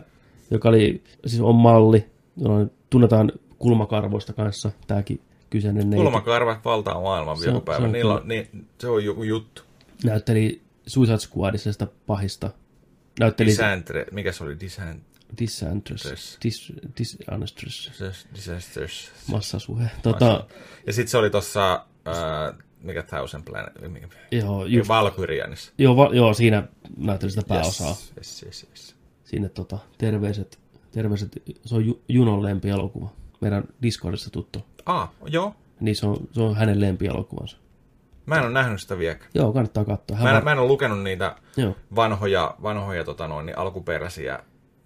joka 0.51 0.69
oli, 0.69 1.03
siis 1.25 1.41
on 1.41 1.55
malli, 1.55 2.05
jolla 2.37 2.67
tunnetaan 2.89 3.31
kulmakarvoista 3.59 4.33
kanssa, 4.33 4.71
tämäkin 4.87 5.21
kyseinen 5.49 5.89
neiti. 5.89 6.03
Kulmakarvat 6.03 6.65
valtaa 6.65 7.01
maailman 7.01 7.37
vielä 7.39 7.55
on- 7.55 7.61
päivä. 7.61 7.79
se 7.79 7.85
on 7.85 7.91
Niillä 7.91 8.13
on, 8.13 8.27
niin, 8.27 8.67
se 8.79 8.87
on 8.87 9.05
joku 9.05 9.23
juttu. 9.23 9.61
Näytteli 10.03 10.61
Suicide 10.87 11.17
Squadissa 11.17 11.71
sitä 11.73 11.87
pahista. 12.07 12.49
Näytteli 13.19 13.49
Disantre, 13.49 14.05
mikä 14.11 14.31
se 14.31 14.43
oli? 14.43 14.59
Disan, 14.59 15.01
Disantress. 15.39 16.03
Tres. 16.03 16.37
Dis, 16.43 16.73
disantress. 16.97 17.91
disasters. 18.35 19.11
Massasuhe. 19.27 19.89
Tota, 20.03 20.47
Ja 20.87 20.93
sitten 20.93 21.11
se 21.11 21.17
oli 21.17 21.29
tossa, 21.29 21.73
äh, 22.07 22.57
mikä 22.87 23.03
Thousand 23.03 23.43
Planet, 23.43 23.73
mikä, 23.93 24.07
joo, 24.31 24.65
just, 24.65 24.87
Valkyrianissa. 24.89 25.71
joo, 25.77 25.95
va, 25.97 26.09
joo, 26.13 26.33
siinä 26.33 26.63
näytteli 26.97 27.31
sitä 27.31 27.43
pääosaa. 27.47 27.87
Yes, 27.87 28.13
yes, 28.17 28.43
yes, 28.45 28.67
yes. 28.69 28.95
Sinne 29.23 29.49
tota, 29.49 29.77
terveiset, 29.97 30.59
terveiset, 30.91 31.41
se 31.65 31.75
on 31.75 31.85
Ju- 31.85 32.01
Junon 32.09 32.43
lempielokuva. 32.43 33.09
Meidän 33.41 33.63
Discordissa 33.81 34.29
tuttu. 34.29 34.65
Ah, 34.85 35.09
joo. 35.25 35.55
Niin 35.79 35.95
se 35.95 36.07
on, 36.07 36.17
se 36.31 36.41
on 36.41 36.55
hänen 36.55 36.81
lempielokuvansa. 36.81 37.57
Mä 38.25 38.35
en 38.35 38.43
ole 38.43 38.51
nähnyt 38.53 38.81
sitä 38.81 38.97
vieläkään. 38.97 39.31
Joo, 39.33 39.53
kannattaa 39.53 39.85
katsoa. 39.85 40.17
Hän 40.17 40.23
Mä 40.25 40.29
var- 40.31 40.37
en, 40.37 40.43
mä 40.43 40.51
en 40.51 40.59
ole 40.59 40.67
lukenut 40.67 41.03
niitä 41.03 41.35
Joo, 41.57 41.75
vanhoja, 41.95 42.55
vanhoja 42.63 43.03
tota 43.03 43.27
noin, 43.27 43.45
niin 43.45 43.57
alkuperäisiä, 43.57 44.39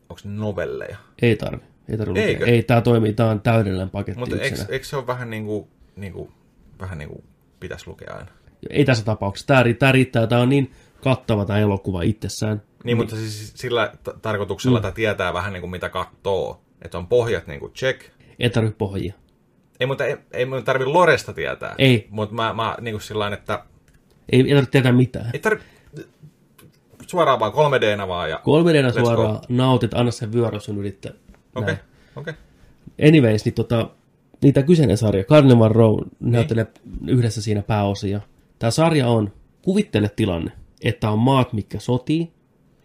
onko 0.10 0.22
novelleja? 0.24 0.98
ei 1.22 1.36
tarvi. 1.36 1.64
Ei 1.90 1.98
tarvi. 1.98 2.20
Ei, 2.20 2.64
tää 2.64 2.82
toimii, 2.82 3.14
tää 3.14 3.30
on 3.30 3.42
täydellinen 3.42 3.90
paketti 3.90 4.20
Mutta 4.20 4.36
eikö, 4.36 4.66
eikö 4.70 4.86
se 4.86 4.96
ole 4.98 5.08
vähän 5.08 5.30
niin 5.30 5.46
kuin 5.46 5.68
niin 5.96 6.14
kuin, 6.14 6.32
vähän 6.80 6.98
niin 6.98 7.10
kuin 7.10 7.24
pitäisi 7.62 7.88
lukea 7.88 8.14
aina. 8.14 8.32
Ei 8.70 8.86
tässä 8.86 9.06
tapauksessa. 9.06 9.48
Tämä, 9.48 9.64
tämä 9.80 9.92
riittää. 9.92 10.28
Tämä 10.28 10.42
on 10.42 10.50
niin 10.50 10.72
kattava 11.04 11.46
tämä 11.46 11.60
elokuva 11.60 12.02
itsessään. 12.02 12.62
Niin, 12.84 12.98
mutta 12.98 13.16
siis 13.16 13.54
sillä 13.56 13.92
t- 14.04 14.22
tarkoituksella 14.22 14.80
mm. 14.80 14.82
tämä 14.82 14.92
tietää 14.92 15.34
vähän 15.34 15.54
niin 15.54 15.62
kuin 15.62 15.72
mitä 15.72 15.90
kattoo. 15.90 16.62
Että 16.82 16.98
on 16.98 17.08
pohjat 17.08 17.48
niin 17.48 17.60
kuin 17.60 17.74
check. 17.74 18.02
Ei 18.40 18.50
tarvitse 18.50 18.78
pohjia. 18.78 19.14
Ei, 19.80 19.88
mutta 19.88 20.06
ei, 20.06 20.18
ei 20.32 20.46
mun 20.46 20.64
tarvi 20.64 20.86
Loresta 20.86 21.34
tietää. 21.34 21.76
Ei. 21.78 22.08
Mutta 22.10 22.36
mä, 22.36 22.54
mä 22.54 22.78
niin 22.82 22.94
kuin 22.94 23.02
sillä 23.02 23.28
että 23.28 23.64
Ei, 24.32 24.40
ei 24.42 24.50
tarvitse 24.50 24.72
tietää 24.72 24.92
mitään. 24.92 25.30
ei 25.34 25.40
tarvi 25.40 25.62
suoraan 27.08 27.40
vaan 27.40 27.52
3Dnä 27.52 28.08
vaan. 28.08 28.30
Ja... 28.30 28.40
3 28.44 28.74
d 28.74 28.90
Let's 28.90 28.94
go. 28.94 29.06
suoraan 29.06 29.40
nautit, 29.50 29.94
anna 29.94 30.12
sen 30.12 30.34
vyörö 30.34 30.60
sun 30.60 30.78
yrittää. 30.78 31.12
Okei, 31.56 31.74
Näin. 31.74 31.80
okei. 32.16 32.34
Anyways, 33.08 33.46
niin 33.46 33.54
tota, 33.54 33.90
niitä 34.42 34.64
kyseinen 34.64 34.98
sarja, 34.98 35.24
Carnival 35.24 35.70
Row 35.70 36.00
näyttelee 36.20 36.68
yhdessä 37.08 37.42
siinä 37.42 37.62
pääosia. 37.62 38.22
Tämä 38.60 38.72
sarja 38.72 39.08
on, 39.08 39.34
kuvittele 39.62 40.10
tilanne, 40.16 40.52
että 40.84 41.10
on 41.10 41.20
maat, 41.20 41.54
mikä 41.54 41.80
sotii, 41.80 42.34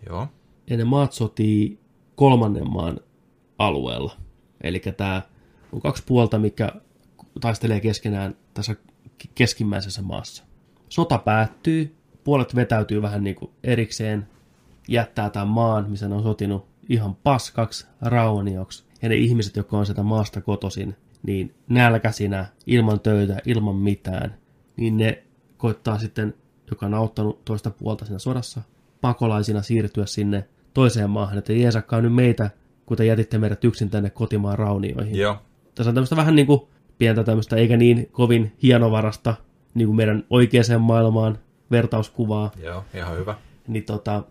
Joo. 0.08 0.28
ja 0.70 0.76
ne 0.76 0.84
maat 0.84 1.12
sotii 1.12 1.78
kolmannen 2.14 2.70
maan 2.70 3.00
alueella. 3.58 4.12
Eli 4.60 4.82
tämä 4.96 5.22
on 5.72 5.80
kaksi 5.80 6.02
puolta, 6.06 6.38
mikä 6.38 6.72
taistelee 7.40 7.80
keskenään 7.80 8.36
tässä 8.54 8.76
keskimmäisessä 9.34 10.02
maassa. 10.02 10.44
Sota 10.88 11.18
päättyy, 11.18 11.94
puolet 12.24 12.54
vetäytyy 12.54 13.02
vähän 13.02 13.24
niin 13.24 13.36
kuin 13.36 13.50
erikseen, 13.64 14.28
jättää 14.88 15.30
tämän 15.30 15.48
maan, 15.48 15.90
missä 15.90 16.08
ne 16.08 16.14
on 16.14 16.22
sotinut 16.22 16.66
ihan 16.88 17.14
paskaksi, 17.14 17.86
raunioksi. 18.00 18.84
Ja 19.02 19.08
ne 19.08 19.14
ihmiset, 19.14 19.56
jotka 19.56 19.78
on 19.78 19.86
sieltä 19.86 20.02
maasta 20.02 20.40
kotoisin, 20.40 20.96
niin 21.26 21.54
nälkäisinä, 21.68 22.46
ilman 22.66 23.00
töitä, 23.00 23.36
ilman 23.46 23.76
mitään, 23.76 24.34
niin 24.76 24.96
ne 24.96 25.22
koittaa 25.56 25.98
sitten, 25.98 26.34
joka 26.70 26.86
on 26.86 26.94
auttanut 26.94 27.44
toista 27.44 27.70
puolta 27.70 28.04
siinä 28.04 28.18
sodassa, 28.18 28.62
pakolaisina 29.00 29.62
siirtyä 29.62 30.06
sinne 30.06 30.48
toiseen 30.74 31.10
maahan, 31.10 31.38
että 31.38 31.52
jeesakkaa 31.52 32.00
nyt 32.00 32.14
meitä, 32.14 32.50
kun 32.86 32.96
te 32.96 33.04
jätitte 33.04 33.38
meidät 33.38 33.64
yksin 33.64 33.90
tänne 33.90 34.10
kotimaan 34.10 34.58
raunioihin. 34.58 35.16
Joo. 35.16 35.36
Tässä 35.74 35.90
on 35.90 35.94
tämmöistä 35.94 36.16
vähän 36.16 36.36
niin 36.36 36.46
kuin 36.46 36.60
pientä 36.98 37.24
tämmöistä, 37.24 37.56
eikä 37.56 37.76
niin 37.76 38.08
kovin 38.12 38.52
hienovarasta, 38.62 39.34
niin 39.74 39.88
kuin 39.88 39.96
meidän 39.96 40.24
oikeaan 40.30 40.80
maailmaan 40.80 41.38
vertauskuvaa. 41.70 42.50
Joo, 42.62 42.84
ihan 42.94 43.18
hyvä. 43.18 43.34
Niin 43.68 43.84
tota, 43.84 44.22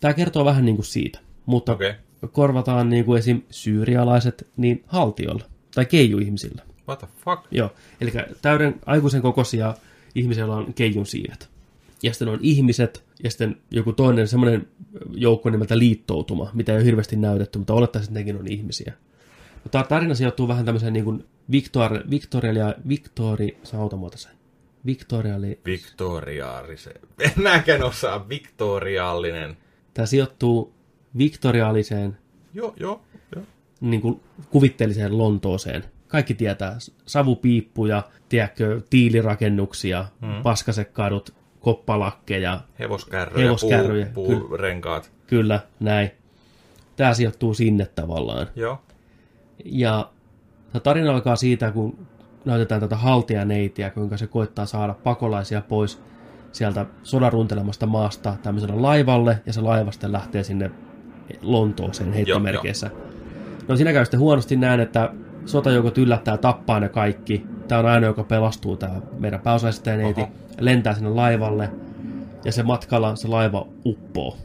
tämä 0.00 0.14
kertoo 0.14 0.44
vähän 0.44 0.64
niin 0.64 0.76
kuin 0.76 0.86
siitä. 0.86 1.18
Mutta 1.46 1.72
okay. 1.72 1.94
korvataan 2.32 2.90
niin 2.90 3.04
kuin 3.04 3.18
esim. 3.18 3.42
syyrialaiset 3.50 4.50
niin 4.56 4.84
haltiolla 4.86 5.44
tai 5.76 5.86
keijuihmisillä. 5.86 6.62
What 6.88 6.98
the 6.98 7.08
fuck? 7.24 7.46
Joo, 7.50 7.72
eli 8.00 8.12
täyden 8.42 8.80
aikuisen 8.86 9.22
kokoisia 9.22 9.74
ihmisillä 10.14 10.54
on 10.54 10.74
keijun 10.74 11.06
siivet. 11.06 11.50
Ja 12.02 12.12
sitten 12.12 12.28
on 12.28 12.38
ihmiset, 12.42 13.04
ja 13.24 13.30
sitten 13.30 13.56
joku 13.70 13.92
toinen 13.92 14.28
semmoinen 14.28 14.68
joukko 15.14 15.50
nimeltä 15.50 15.78
liittoutuma, 15.78 16.50
mitä 16.54 16.72
ei 16.72 16.78
ole 16.78 16.84
hirveästi 16.84 17.16
näytetty, 17.16 17.58
mutta 17.58 17.74
olettaisin, 17.74 18.08
että 18.08 18.20
nekin 18.20 18.36
on 18.36 18.46
ihmisiä. 18.46 18.92
Mutta 19.54 19.70
tämä 19.78 19.84
tarina 19.84 20.14
sijoittuu 20.14 20.48
vähän 20.48 20.64
tämmöiseen 20.64 20.92
niin 20.92 21.04
kuin 21.04 21.24
Victor, 21.50 21.98
Victoria, 22.10 22.74
Victori, 22.88 23.58
sautamuoto 23.62 24.18
se, 24.18 24.28
Victoriali, 24.86 25.60
Victoriaalisen. 25.66 27.00
En 27.20 27.32
mäkään 27.36 27.82
osaa. 27.82 28.28
Victoriaalinen. 28.28 29.56
tämä 29.94 30.06
sijoittuu 30.06 30.74
viktoriaaliseen 31.18 32.18
Joo, 32.54 32.74
joo, 32.80 33.02
joo. 33.14 33.15
Niin 33.80 34.00
kuin 34.00 34.20
kuvitteelliseen 34.50 35.18
Lontooseen. 35.18 35.84
Kaikki 36.08 36.34
tietää 36.34 36.76
savupiippuja, 37.06 38.02
tiedätkö, 38.28 38.80
tiilirakennuksia, 38.90 40.06
mm. 40.20 40.42
paskasekadut, 40.42 41.34
koppalakkeja, 41.60 42.60
Hevoskärryjä, 42.78 43.44
Hevoskärryjä, 43.44 44.06
puu, 44.06 44.40
puurenkaat. 44.40 45.12
kyllä, 45.26 45.60
näin. 45.80 46.10
Tämä 46.96 47.14
sijoittuu 47.14 47.54
sinne 47.54 47.86
tavallaan. 47.86 48.46
Joo. 48.56 48.82
Ja 49.64 50.10
tarina 50.82 51.10
alkaa 51.10 51.36
siitä, 51.36 51.72
kun 51.72 52.06
näytetään 52.44 52.80
tätä 52.80 52.96
haltijaneitiä, 52.96 53.90
kuinka 53.90 54.16
se 54.16 54.26
koittaa 54.26 54.66
saada 54.66 54.94
pakolaisia 54.94 55.62
pois 55.62 56.02
sieltä 56.52 56.86
sodan 57.02 57.32
runtelemasta 57.32 57.86
maasta 57.86 58.36
tämmöiselle 58.42 58.80
laivalle, 58.80 59.38
ja 59.46 59.52
se 59.52 59.60
laiva 59.60 59.92
sitten 59.92 60.12
lähtee 60.12 60.44
sinne 60.44 60.70
Lontooseen 61.42 62.12
heittomerkeissä. 62.12 62.90
No 63.68 63.76
siinä 63.76 63.92
käy 63.92 64.04
sitten 64.04 64.20
huonosti 64.20 64.56
näin, 64.56 64.80
että 64.80 65.10
sotajoukot 65.46 65.98
yllättää 65.98 66.36
tappaa 66.36 66.80
ne 66.80 66.88
kaikki. 66.88 67.46
Tämä 67.68 67.78
on 67.78 67.86
ainoa, 67.86 68.10
joka 68.10 68.24
pelastuu, 68.24 68.76
tämä 68.76 69.00
meidän 69.18 69.40
pääosaisistajaneiti. 69.40 70.20
Oho. 70.20 70.30
Lentää 70.60 70.94
sinne 70.94 71.10
laivalle, 71.10 71.70
ja 72.44 72.52
se 72.52 72.62
matkalla 72.62 73.16
se 73.16 73.28
laiva 73.28 73.66
uppoo. 73.84 74.36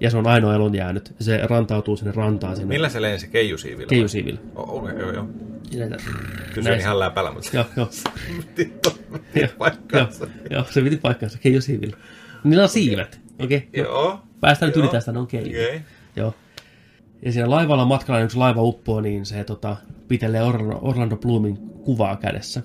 Ja 0.00 0.10
se 0.10 0.16
on 0.16 0.26
ainoa 0.26 0.54
elon 0.54 0.74
jäänyt. 0.74 1.14
Se 1.20 1.40
rantautuu 1.50 1.96
sinne 1.96 2.12
rantaan 2.12 2.56
sinne 2.56 2.68
Millä 2.74 2.88
se 2.88 3.02
lensi? 3.02 3.28
Keijusiivillä? 3.28 3.88
keijusiivillä. 3.88 4.40
O- 4.56 4.62
Okei, 4.78 4.94
okay, 4.94 5.00
joo, 5.00 5.12
joo. 5.12 5.26
Näitä- 5.78 5.96
Kysyin 6.54 6.78
ihan 6.80 6.98
läpällä, 6.98 7.30
mutta 7.32 7.50
Joo, 7.52 7.64
joo. 7.76 7.88
Joo, 8.58 8.94
joo, 9.34 9.48
paikkaansa. 9.58 10.26
joo, 10.50 10.64
se 10.70 10.80
piti 10.82 10.96
paikkansa. 10.96 11.38
Keijosiivillä. 11.38 11.96
Niillä 12.44 12.62
on 12.62 12.68
siivet. 12.68 13.20
Okei, 13.38 13.56
okay. 13.68 13.82
Joo. 13.84 14.20
päästään 14.40 14.68
nyt 14.68 14.76
Joo. 14.76 14.84
yli 14.84 14.92
tästä, 14.92 15.12
ne 15.12 15.18
on 15.18 15.26
keiju. 15.26 15.46
Okei. 15.48 15.80
Joo. 16.16 16.34
Ja 17.22 17.32
siinä 17.32 17.50
laivalla 17.50 17.84
matkalla, 17.84 18.28
se 18.28 18.38
laiva 18.38 18.62
uppoo, 18.62 19.00
niin 19.00 19.26
se 19.26 19.44
tota, 19.44 19.76
pitelee 20.08 20.42
Orlando, 20.42 20.78
Orlando 20.82 21.16
Bloomin 21.16 21.56
kuvaa 21.56 22.16
kädessä. 22.16 22.62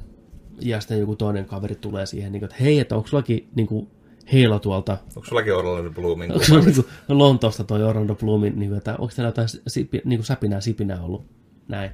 Ja 0.62 0.80
sitten 0.80 1.00
joku 1.00 1.16
toinen 1.16 1.46
kaveri 1.46 1.76
tulee 1.76 2.06
siihen, 2.06 2.32
niin 2.32 2.40
kuin, 2.40 2.50
että 2.52 2.64
hei, 2.64 2.80
että 2.80 2.96
onko 2.96 3.08
sullakin 3.08 3.48
niin 3.56 3.68
kuin, 3.68 3.88
heilo 4.34 4.60
tuolta, 4.60 4.98
Onko 5.16 5.26
sullakin 5.28 5.56
Orlando 5.56 5.92
Bloomin 5.92 6.32
onko 6.32 6.44
sulla 6.44 6.62
niin 6.62 6.76
kuin, 6.76 7.18
Lontoosta 7.18 7.64
toi 7.64 7.84
Orlando 7.84 8.16
Bloomin, 8.16 8.60
niin 8.60 8.70
kuin, 8.70 8.78
että 8.78 8.92
onko 8.92 9.14
täällä 9.16 9.28
jotain 9.28 9.48
sipi, 9.68 10.02
niin 10.06 10.20
kuin 10.20 10.26
säpinää 10.26 10.62
sipinää 10.62 11.02
ollut, 11.02 11.26
näin. 11.68 11.92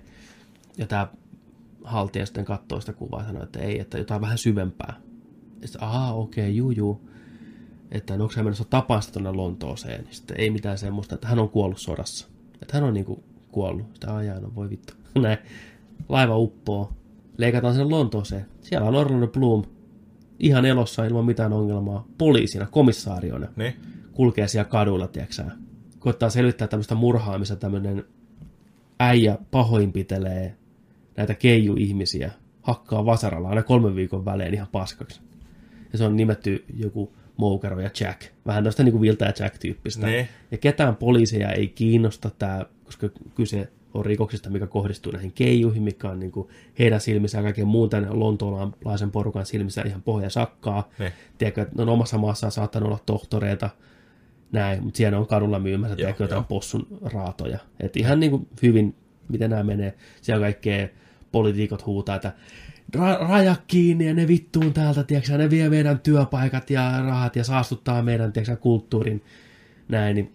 Ja 0.78 0.88
tämä 0.88 1.08
haltija 1.84 2.26
sitten 2.26 2.46
katsoo 2.46 2.80
sitä 2.80 2.94
kuvaa 2.94 3.20
ja 3.22 3.28
sanoo, 3.28 3.44
että 3.44 3.60
ei, 3.60 3.80
että 3.80 3.98
jotain 3.98 4.22
vähän 4.22 4.38
syvempää. 4.38 4.94
Ja 5.62 5.68
sitten, 5.68 5.84
ahaa, 5.84 6.14
okei, 6.14 6.44
okay, 6.44 6.52
juu, 6.52 6.72
juu. 6.72 7.10
Että 7.92 8.14
onko 8.14 8.34
hän 8.36 8.46
menossa 8.46 8.66
tapaan 8.70 9.02
sitä 9.02 9.14
tuonne 9.14 9.32
Lontooseen. 9.32 10.04
Niin 10.04 10.16
sitten 10.16 10.40
ei 10.40 10.50
mitään 10.50 10.78
semmoista, 10.78 11.16
että 11.16 11.28
hän 11.28 11.40
on 11.40 11.50
kuollut 11.50 11.80
sodassa. 11.80 12.28
Että 12.62 12.78
hän 12.78 12.84
on 12.84 12.94
niinku 12.94 13.24
kuollut. 13.52 13.86
Sitä 13.94 14.16
ajaa, 14.16 14.40
no 14.40 14.52
voi 14.56 14.70
vittu. 14.70 14.94
Näin. 15.22 15.38
Laiva 16.10 16.38
uppoo. 16.38 16.94
Leikataan 17.38 17.76
sen 17.76 17.90
Lontooseen. 17.90 18.46
Siellä 18.62 18.88
on 18.88 18.96
Orlando 18.96 19.28
Bloom. 19.28 19.64
Ihan 20.40 20.66
elossa 20.66 21.06
ilman 21.06 21.26
mitään 21.26 21.54
ongelmaa. 21.54 22.08
Poliisina, 22.18 22.66
komissaariona. 22.66 23.48
Niin? 23.56 23.74
Kulkee 24.14 24.48
siellä 24.48 24.70
kaduilla, 24.70 25.08
tiedätkö 25.08 25.44
Koittaa 26.00 26.30
selvittää 26.30 26.68
tämmöistä 26.68 26.96
murhaa, 26.96 27.38
missä 27.38 27.56
tämmöinen 27.56 28.04
äijä 29.00 29.38
pahoinpitelee 29.52 30.56
näitä 31.18 31.34
keiju-ihmisiä. 31.34 32.32
Hakkaa 32.62 33.06
vasaralla 33.06 33.50
aina 33.50 33.64
kolmen 33.64 33.96
viikon 33.96 34.26
välein 34.26 34.54
ihan 34.54 34.68
paskaksi. 34.72 35.22
Ja 35.92 35.98
se 35.98 36.04
on 36.04 36.16
nimetty 36.16 36.66
joku 36.78 37.14
Moukero 37.42 37.80
ja 37.80 37.90
Jack. 38.00 38.22
Vähän 38.46 38.64
tästä 38.64 38.84
niin 38.84 38.92
kuin 38.92 39.02
Vilta 39.02 39.26
ja 39.26 39.34
Jack-tyyppistä. 39.40 40.08
Niin. 40.08 40.28
Ja 40.52 40.58
ketään 40.58 40.96
poliiseja 40.96 41.52
ei 41.52 41.68
kiinnosta 41.68 42.30
tämä, 42.30 42.66
koska 42.86 43.10
kyse 43.36 43.68
on 43.94 44.06
rikoksista, 44.06 44.50
mikä 44.50 44.68
kohdistuu 44.68 45.12
näihin 45.12 45.32
keijuihin, 45.32 45.84
mikä 45.84 46.10
on 46.10 46.20
niin 46.20 46.32
kuin 46.32 46.48
heidän 46.80 47.02
silmissä 47.02 47.38
ja 47.38 47.44
kaiken 47.44 47.68
muun 47.68 47.90
tämän 47.90 48.20
lontoolaisen 48.20 49.12
porukan 49.12 49.46
silmissä 49.46 49.82
ihan 49.86 50.02
pohja 50.02 50.30
sakkaa. 50.30 50.90
Tiedätkö, 51.38 51.62
että 51.62 51.76
ne 51.76 51.82
on 51.82 51.90
omassa 51.90 52.18
maassaan 52.18 52.52
saattanut 52.52 52.88
olla 52.88 53.00
tohtoreita, 53.06 53.70
näin, 54.52 54.84
mutta 54.84 54.98
siellä 54.98 55.18
on 55.18 55.28
kadulla 55.28 55.60
myymässä, 55.60 55.94
Joo, 55.94 55.98
tiedätkö, 55.98 56.24
jotain 56.24 56.44
possun 56.44 56.88
raatoja. 57.02 57.60
Et 57.80 57.98
ihan 57.98 58.20
niin 58.20 58.32
kuin 58.32 58.48
hyvin, 58.62 58.96
miten 59.30 59.50
nämä 59.50 59.64
menee. 59.64 59.94
Siellä 60.22 60.46
kaikkea 60.46 60.88
poliitikot 61.32 61.86
huutaa, 61.86 62.16
että 62.16 62.32
ra- 62.96 63.30
raja 63.30 63.56
kiinni 63.68 64.08
ja 64.08 64.14
ne 64.14 64.28
vittuun 64.28 64.74
täältä, 64.74 65.04
tiedätkö, 65.04 65.38
ne 65.38 65.50
vie 65.50 65.70
meidän 65.70 66.00
työpaikat 66.00 66.70
ja 66.70 67.02
rahat 67.06 67.36
ja 67.36 67.44
saastuttaa 67.44 68.02
meidän, 68.02 68.34
tiedätkö, 68.34 68.56
kulttuurin, 68.56 69.24
näin, 69.90 70.16
niin 70.16 70.32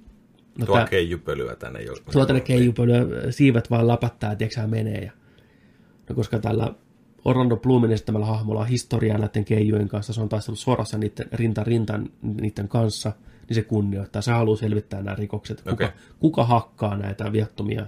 no, 0.59 0.67
Tuo 0.67 0.77
tää- 0.77 0.87
keijupölyä 0.87 1.57
tänne 1.57 1.83
jo. 1.83 1.95
tuolta 2.13 2.33
ne 2.33 2.41
keijupölyä, 2.41 3.07
siivet 3.31 3.71
vaan 3.71 3.87
tiedätkö 4.19 4.55
sä, 4.55 4.67
menee. 4.67 5.05
Ja, 5.05 5.13
no 6.09 6.15
koska 6.15 6.39
tällä 6.39 6.75
Orlando 7.25 7.57
Bloomin 7.57 7.93
esittämällä 7.93 8.27
hahmolla 8.27 8.61
on 8.61 8.67
historiaa 8.67 9.19
näiden 9.19 9.45
keijujen 9.45 9.89
kanssa, 9.89 10.13
se 10.13 10.21
on 10.21 10.29
taistellut 10.29 10.59
sodassa 10.59 10.99
niiden 10.99 11.27
rinta 11.33 11.65
rintan 11.65 12.11
niiden 12.23 12.69
kanssa, 12.69 13.13
niin 13.49 13.55
se 13.55 13.63
kunnioittaa. 13.63 14.23
Se 14.23 14.33
haluaa 14.33 14.57
selvittää 14.57 15.03
nämä 15.03 15.15
rikokset. 15.17 15.59
Kuka, 15.61 15.73
Okei. 15.73 15.89
kuka 16.19 16.45
hakkaa 16.45 16.97
näitä 16.97 17.33
viattomia 17.33 17.87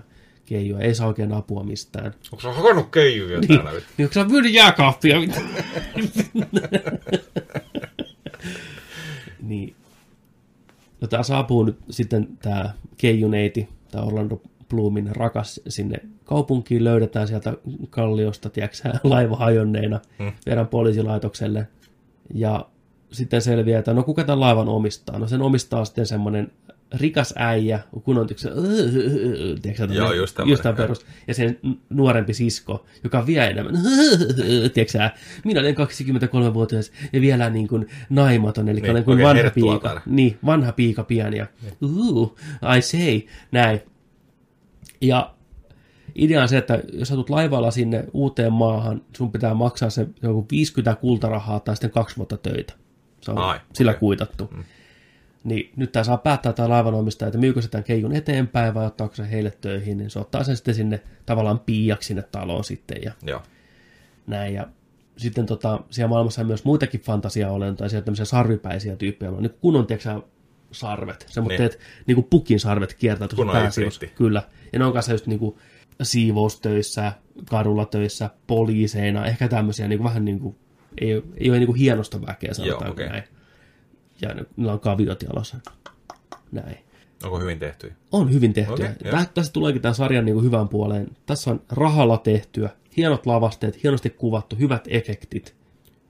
keijuja, 0.49 0.83
ei 0.85 0.95
saa 0.95 1.07
oikein 1.09 1.33
apua 1.33 1.63
mistään. 1.65 2.15
Onko 2.33 2.41
se 2.43 2.49
hakannut 2.49 2.91
keijuja 2.91 3.39
Niin, 3.41 3.49
täällä? 3.63 3.71
niin 3.73 4.07
onko 4.07 4.13
sä 4.15 4.25
myynyt 4.25 4.53
jääkaappia? 4.55 5.17
niin. 9.43 9.75
No 11.01 11.09
tää 11.09 11.23
saapuu 11.23 11.65
nyt 11.65 11.77
sitten 11.91 12.29
tää 12.43 12.73
keijuneiti, 12.97 13.69
tää 13.91 14.03
Orlando 14.03 14.43
Bloomin 14.69 15.17
rakas 15.17 15.61
sinne 15.69 15.97
kaupunkiin, 16.25 16.85
löydetään 16.85 17.29
sieltä 17.29 17.55
kalliosta, 17.91 18.51
tiedätkö, 18.51 18.89
laiva 19.05 19.37
hajonneena, 19.37 20.01
Hmm. 20.19 20.33
viedään 20.47 20.69
poliisilaitokselle. 20.69 21.69
Ja 22.35 22.67
sitten 23.13 23.43
selviää, 23.43 23.79
että 23.79 23.95
no 23.95 24.03
kuka 24.03 24.25
tämän 24.25 24.41
laivan 24.41 24.69
omistaa? 24.69 25.19
No 25.19 25.27
sen 25.29 25.43
omistaa 25.43 25.85
sitten 25.85 26.07
semmoinen 26.07 26.53
rikas 26.93 27.35
äijä, 27.37 27.81
kun 28.05 28.19
on 28.19 28.27
tiedätkö, 28.27 28.51
tiedätkö, 29.63 29.95
Joo, 29.95 30.13
just 30.13 30.35
tämmönen, 30.37 30.53
just 30.53 30.63
tämän 30.63 30.77
joo. 30.79 30.85
perus. 30.87 31.07
Ja 31.29 31.35
sen 31.35 31.59
nuorempi 31.91 32.35
sisko, 32.35 32.87
joka 33.05 33.19
on 33.19 33.27
vielä 33.27 33.47
enemmän, 33.47 33.75
tiedätkö 34.75 35.11
minä 35.45 35.61
olen 35.61 35.75
23-vuotias 35.75 36.93
ja 37.13 37.21
vielä 37.21 37.51
niin 37.51 37.69
kuin 37.69 37.87
naimaton, 38.11 38.69
eli 38.69 38.81
Niin, 38.81 38.91
olen 38.91 39.05
kuin 39.05 39.19
vanha 39.19 39.35
herttuatar. 39.43 39.91
piika. 39.95 40.03
Niin, 40.07 40.39
vanha 40.47 40.73
piika 40.73 41.05
pian 41.05 41.35
ja 41.35 41.47
uh, 41.83 42.37
I 42.77 42.83
say, 42.83 43.21
näin. 43.53 43.81
Ja 45.01 45.35
idea 46.15 46.43
on 46.43 46.49
se, 46.49 46.59
että 46.59 46.83
jos 46.93 47.09
sä 47.09 47.15
tulet 47.15 47.31
laivalla 47.31 47.71
sinne 47.71 48.05
uuteen 48.13 48.53
maahan, 48.53 49.03
sun 49.17 49.33
pitää 49.33 49.55
maksaa 49.55 49.91
se 49.91 50.07
joku 50.23 50.47
50 50.51 50.95
kultarahaa 51.01 51.61
tai 51.61 51.77
sitten 51.77 51.91
kaksi 51.91 52.17
vuotta 52.17 52.37
töitä. 52.37 52.73
Se 53.21 53.31
on 53.31 53.39
Ai, 53.39 53.61
sillä 53.73 53.91
okei. 53.91 54.01
kuitattu. 54.01 54.51
Niin 55.49 55.73
nyt 55.77 55.93
tämä 55.93 56.05
saa 56.05 56.17
päättää 56.19 56.53
tämä 56.53 56.69
laivanomistaja, 56.69 57.27
että 57.29 57.39
myykö 57.39 57.63
se 57.63 57.69
tämän 57.69 57.85
keijun 57.85 58.13
eteenpäin 58.17 58.75
vai 58.75 58.87
ottaako 58.87 59.15
se 59.15 59.31
heille 59.31 59.53
töihin, 59.61 59.99
niin 59.99 60.11
se 60.11 60.19
ottaa 60.19 60.45
sen 60.45 60.57
sitten 60.57 60.75
sinne 60.75 61.01
tavallaan 61.27 61.59
piiaksi 61.61 62.07
sinne 62.07 62.23
taloon 62.23 62.65
sitten 62.65 62.99
ja 63.05 63.13
Joo. 63.23 63.43
näin. 64.27 64.55
Ja 64.55 64.67
sitten 65.17 65.47
tota, 65.47 65.81
siellä 65.91 66.09
maailmassa 66.09 66.41
on 66.41 66.47
myös 66.47 66.65
muitakin 66.65 67.01
fantasiaolentoja, 67.01 67.89
siellä 67.89 68.05
tämmöisiä 68.05 68.25
sarvipäisiä 68.25 68.97
tyyppejä, 68.97 69.31
on 69.31 69.43
niin 69.43 69.55
kunnon, 69.61 69.87
tiedätkö 69.87 70.23
sarvet, 70.73 71.27
semmoiset, 71.29 71.73
Niin. 71.73 71.81
niin 72.07 72.15
kuin 72.15 72.27
pukin 72.31 72.61
sarvet 72.61 72.95
kiertää 72.95 73.29
tuossa 73.29 73.53
pääsiivos. 73.53 74.01
Kyllä. 74.15 74.43
Ja 74.73 74.79
ne 74.79 74.85
on 74.85 74.93
kanssa 74.93 75.13
just 75.13 75.27
niin 75.27 75.39
kuin 75.39 75.57
siivoustöissä, 76.03 77.13
kadulla 77.51 77.85
töissä, 77.87 78.31
poliiseina, 78.47 79.27
ehkä 79.27 79.49
tämmöisiä 79.49 79.89
niin 79.89 79.99
kuin 79.99 80.09
vähän 80.09 80.25
niin 80.25 80.41
kuin, 80.41 80.57
ei, 81.01 81.15
ole- 81.17 81.23
ei 81.37 81.51
ole 81.51 81.59
niin 81.59 81.67
kuin 81.67 81.79
hienosta 81.79 82.27
väkeä, 82.27 82.55
sanotaanko 82.55 82.93
okei. 82.93 83.09
näin. 83.09 83.23
Ja 84.21 84.35
niillä 84.57 84.73
on 84.73 84.81
kaviot 84.81 85.23
jalossa. 85.23 85.57
Näin. 86.53 86.79
Onko 87.25 87.39
hyvin 87.39 87.59
tehty? 87.59 87.93
On 88.13 88.33
hyvin 88.33 88.53
tehtyä. 88.53 88.75
Okei, 88.75 88.87
Okay, 88.87 89.13
joo. 89.13 89.25
Tässä 89.35 89.53
tuleekin 89.53 89.83
tämän 89.83 89.95
sarjan 89.95 90.25
niin 90.25 90.35
kuin 90.35 90.45
hyvään 90.45 90.69
puoleen. 90.69 91.09
Tässä 91.27 91.51
on 91.51 91.61
rahalla 91.73 92.19
tehtyä, 92.19 92.71
hienot 92.97 93.27
lavasteet, 93.27 93.83
hienosti 93.83 94.11
kuvattu, 94.11 94.57
hyvät 94.57 94.85
efektit. 94.89 95.55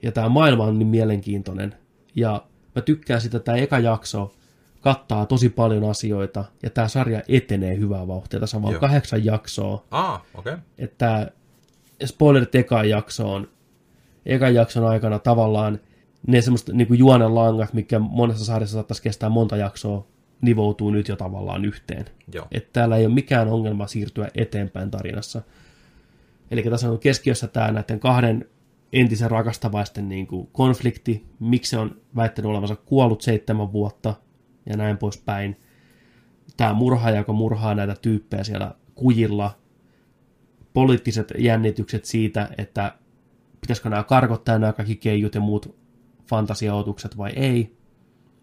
Ja 0.02 0.12
tämä 0.12 0.28
maailma 0.28 0.64
on 0.64 0.78
niin 0.78 0.86
mielenkiintoinen. 0.86 1.74
Ja 2.14 2.44
mä 2.74 2.82
tykkään 2.82 3.20
sitä, 3.20 3.36
että 3.36 3.44
tämä 3.44 3.58
eka 3.58 3.78
jakso 3.78 4.34
kattaa 4.80 5.26
tosi 5.26 5.48
paljon 5.48 5.90
asioita, 5.90 6.44
ja 6.62 6.70
tämä 6.70 6.88
sarja 6.88 7.22
etenee 7.28 7.76
hyvää 7.76 8.08
vauhtia. 8.08 8.40
Tässä 8.40 8.56
on 8.56 8.62
vain 8.62 8.78
kahdeksan 8.78 9.24
jaksoa. 9.24 9.84
Ah, 9.90 10.22
okei. 10.34 10.52
Okay. 10.52 10.64
Että 10.78 11.30
spoilerit 12.04 12.54
ekaan 12.54 12.88
jaksoon, 12.88 13.48
ekan 14.26 14.54
jakson 14.54 14.86
aikana 14.86 15.18
tavallaan 15.18 15.80
ne 16.26 16.40
semmoista 16.40 16.72
niin 16.72 16.88
kuin 16.88 16.98
juonen 16.98 17.34
langat, 17.34 17.72
mikä 17.72 17.98
monessa 17.98 18.44
sarjassa 18.44 18.74
saattaisi 18.74 19.02
kestää 19.02 19.28
monta 19.28 19.56
jaksoa, 19.56 20.06
nivoutuu 20.40 20.90
nyt 20.90 21.08
jo 21.08 21.16
tavallaan 21.16 21.64
yhteen. 21.64 22.05
Joo. 22.34 22.47
Että 22.50 22.70
täällä 22.72 22.97
ei 22.97 23.06
ole 23.06 23.14
mikään 23.14 23.48
ongelma 23.48 23.86
siirtyä 23.86 24.28
eteenpäin 24.34 24.90
tarinassa. 24.90 25.42
Eli 26.50 26.62
tässä 26.62 26.90
on 26.90 26.98
keskiössä 26.98 27.48
tämä 27.48 27.72
näiden 27.72 28.00
kahden 28.00 28.48
entisen 28.92 29.30
rakastavaisten 29.30 30.08
niin 30.08 30.26
kuin 30.26 30.48
konflikti, 30.52 31.26
miksi 31.40 31.70
se 31.70 31.78
on 31.78 32.00
väittänyt 32.16 32.50
olevansa 32.50 32.76
kuollut 32.76 33.22
seitsemän 33.22 33.72
vuotta 33.72 34.14
ja 34.66 34.76
näin 34.76 34.98
poispäin. 34.98 35.56
Tämä 36.56 36.72
murhaaja, 36.72 37.16
joka 37.16 37.32
murhaa 37.32 37.74
näitä 37.74 37.97
tyyppejä 38.02 38.44
siellä 38.44 38.74
kujilla, 38.94 39.58
poliittiset 40.74 41.32
jännitykset 41.38 42.05
siitä, 42.05 42.48
että 42.58 42.94
pitäisikö 43.60 43.88
nämä 43.88 44.02
karkottaa 44.02 44.58
nämä 44.58 44.72
kaikki 44.72 44.97
keijut 44.97 45.34
ja 45.34 45.40
muut 45.40 45.77
fantasiaotukset 46.28 47.16
vai 47.16 47.31
ei, 47.31 47.76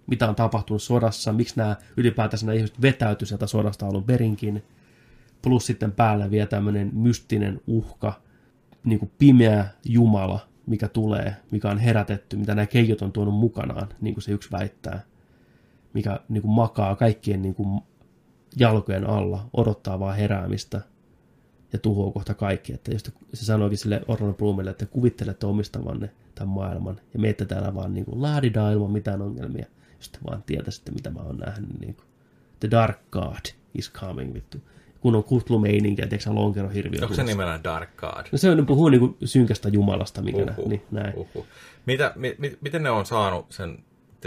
mitä 0.08 0.30
on 0.30 0.36
tapahtunut 0.36 0.82
sodassa, 0.82 1.34
miksi 1.34 1.58
nämä 1.58 1.76
ylipäätänsä 1.98 2.46
nämä 2.46 2.56
ihmiset 2.56 2.82
vetäytyi 2.82 3.28
sieltä 3.28 3.48
sodasta 3.48 3.88
alun 3.88 4.04
perinkin, 4.04 4.64
plus 5.42 5.66
sitten 5.66 5.92
päälle 5.92 6.32
vielä 6.32 6.48
tämmöinen 6.48 6.92
mystinen 6.94 7.62
uhka, 7.68 8.14
niin 8.84 9.00
kuin 9.00 9.12
pimeä 9.18 9.66
jumala, 9.86 10.40
mikä 10.66 10.88
tulee, 10.88 11.36
mikä 11.52 11.70
on 11.70 11.78
herätetty, 11.78 12.38
mitä 12.38 12.56
nämä 12.56 12.66
keijot 12.66 13.02
on 13.02 13.12
tuonut 13.12 13.36
mukanaan, 13.36 13.88
niin 14.02 14.14
kuin 14.14 14.24
se 14.24 14.32
yksi 14.32 14.52
väittää, 14.52 15.04
mikä 15.94 16.20
niin 16.30 16.42
kuin 16.42 16.52
makaa 16.52 16.96
kaikkien 16.96 17.42
niin 17.42 17.56
kuin 17.56 17.82
jalkojen 18.58 19.10
alla, 19.10 19.50
odottaa 19.54 20.00
vaan 20.00 20.16
heräämistä 20.16 20.82
ja 21.76 21.80
tuhoaa 21.80 22.12
kohta 22.12 22.34
kaikki. 22.34 22.74
Että 22.74 22.92
just 22.92 23.10
se 23.34 23.45
sanoikin 23.45 23.78
sille 23.78 24.02
Orlando 24.08 24.34
Bloomille, 24.34 24.70
että 24.70 24.86
kuvittelette 24.86 25.45
omistavanne 25.45 26.10
tämän 26.36 26.50
maailman 26.50 27.00
ja 27.14 27.20
meette 27.20 27.45
täällä 27.45 27.76
vaan 27.76 27.94
niin 27.94 28.06
kuin 28.06 28.22
laadidaa 28.22 28.72
ilman 28.72 28.92
mitään 28.92 29.22
ongelmia, 29.22 29.66
jos 29.98 30.10
te 30.10 30.20
vaan 30.30 30.44
tietäisitte, 30.44 30.92
mitä 30.92 31.10
mä 31.10 31.20
oon 31.20 31.38
nähnyt. 31.38 31.80
Niin 31.80 31.95
kuin, 31.95 32.06
The 32.60 32.72
Dark 32.72 32.98
God 33.12 33.45
is 33.74 33.92
coming, 33.92 34.34
vittu. 34.34 34.58
Kun 35.02 35.16
on 35.16 35.24
kutlumeininkiä, 35.24 36.06
tiedätkö 36.06 36.24
sä 36.24 36.36
lonkerohirviö. 36.36 37.02
Onko 37.02 37.16
se 37.16 37.24
nimellä 37.24 37.60
Dark 37.64 37.90
God? 37.98 38.26
No 38.32 38.38
se 38.38 38.50
on, 38.50 38.58
ne 38.58 38.64
puhuu 38.64 38.90
niin 38.90 39.00
kuin 39.00 39.18
synkästä 39.24 39.70
jumalasta, 39.70 40.22
minkä 40.22 40.42
Uhuh, 40.42 40.58
uh-huh. 40.58 40.70
niin, 40.70 40.82
näin. 40.92 41.14
Uhuh. 41.16 41.45
Mitä, 41.86 42.14
mi, 42.16 42.36
mi, 42.38 42.58
miten 42.62 42.84
ne 42.84 42.90
on 42.90 43.06
saanut 43.06 43.45
sen, 43.50 43.78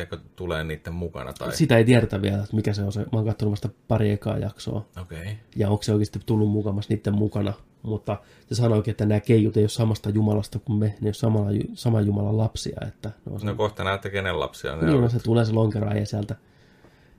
tiedätkö, 0.06 0.28
tulee 0.36 0.64
niiden 0.64 0.94
mukana? 0.94 1.32
Tai... 1.32 1.56
Sitä 1.56 1.76
ei 1.76 1.84
tiedetä 1.84 2.22
vielä, 2.22 2.42
että 2.42 2.56
mikä 2.56 2.72
se 2.72 2.82
on 2.82 2.92
se. 2.92 3.00
Mä 3.00 3.06
oon 3.12 3.26
katsonut 3.26 3.50
vasta 3.50 3.68
pari 3.88 4.10
ekaa 4.10 4.38
jaksoa. 4.38 4.86
Okay. 5.00 5.26
ja 5.56 5.70
onko 5.70 5.82
se 5.82 5.92
oikeasti 5.92 6.20
tullut 6.26 6.50
mukamas 6.50 6.88
niiden 6.88 7.14
mukana. 7.14 7.52
Mutta 7.82 8.16
se 8.48 8.54
sanoikin, 8.54 8.90
että 8.90 9.06
nämä 9.06 9.20
keijut 9.20 9.56
ei 9.56 9.62
ole 9.62 9.68
samasta 9.68 10.10
Jumalasta 10.10 10.58
kuin 10.58 10.78
me, 10.78 10.86
ne 10.86 10.92
ei 10.92 11.06
ole 11.06 11.14
samalla, 11.14 11.50
saman 11.74 12.06
Jumalan 12.06 12.38
lapsia. 12.38 12.80
Että 12.88 13.08
ne 13.08 13.32
on 13.32 13.40
se, 13.40 13.46
No 13.46 13.54
kohta 13.54 13.84
näette, 13.84 14.10
kenen 14.10 14.40
lapsia 14.40 14.76
ne 14.76 14.82
niin, 14.82 14.94
on. 14.96 15.02
no, 15.02 15.08
se 15.08 15.18
tulee 15.18 15.44
se 15.44 15.52
lonkeroäijä 15.52 16.04
sieltä. 16.04 16.36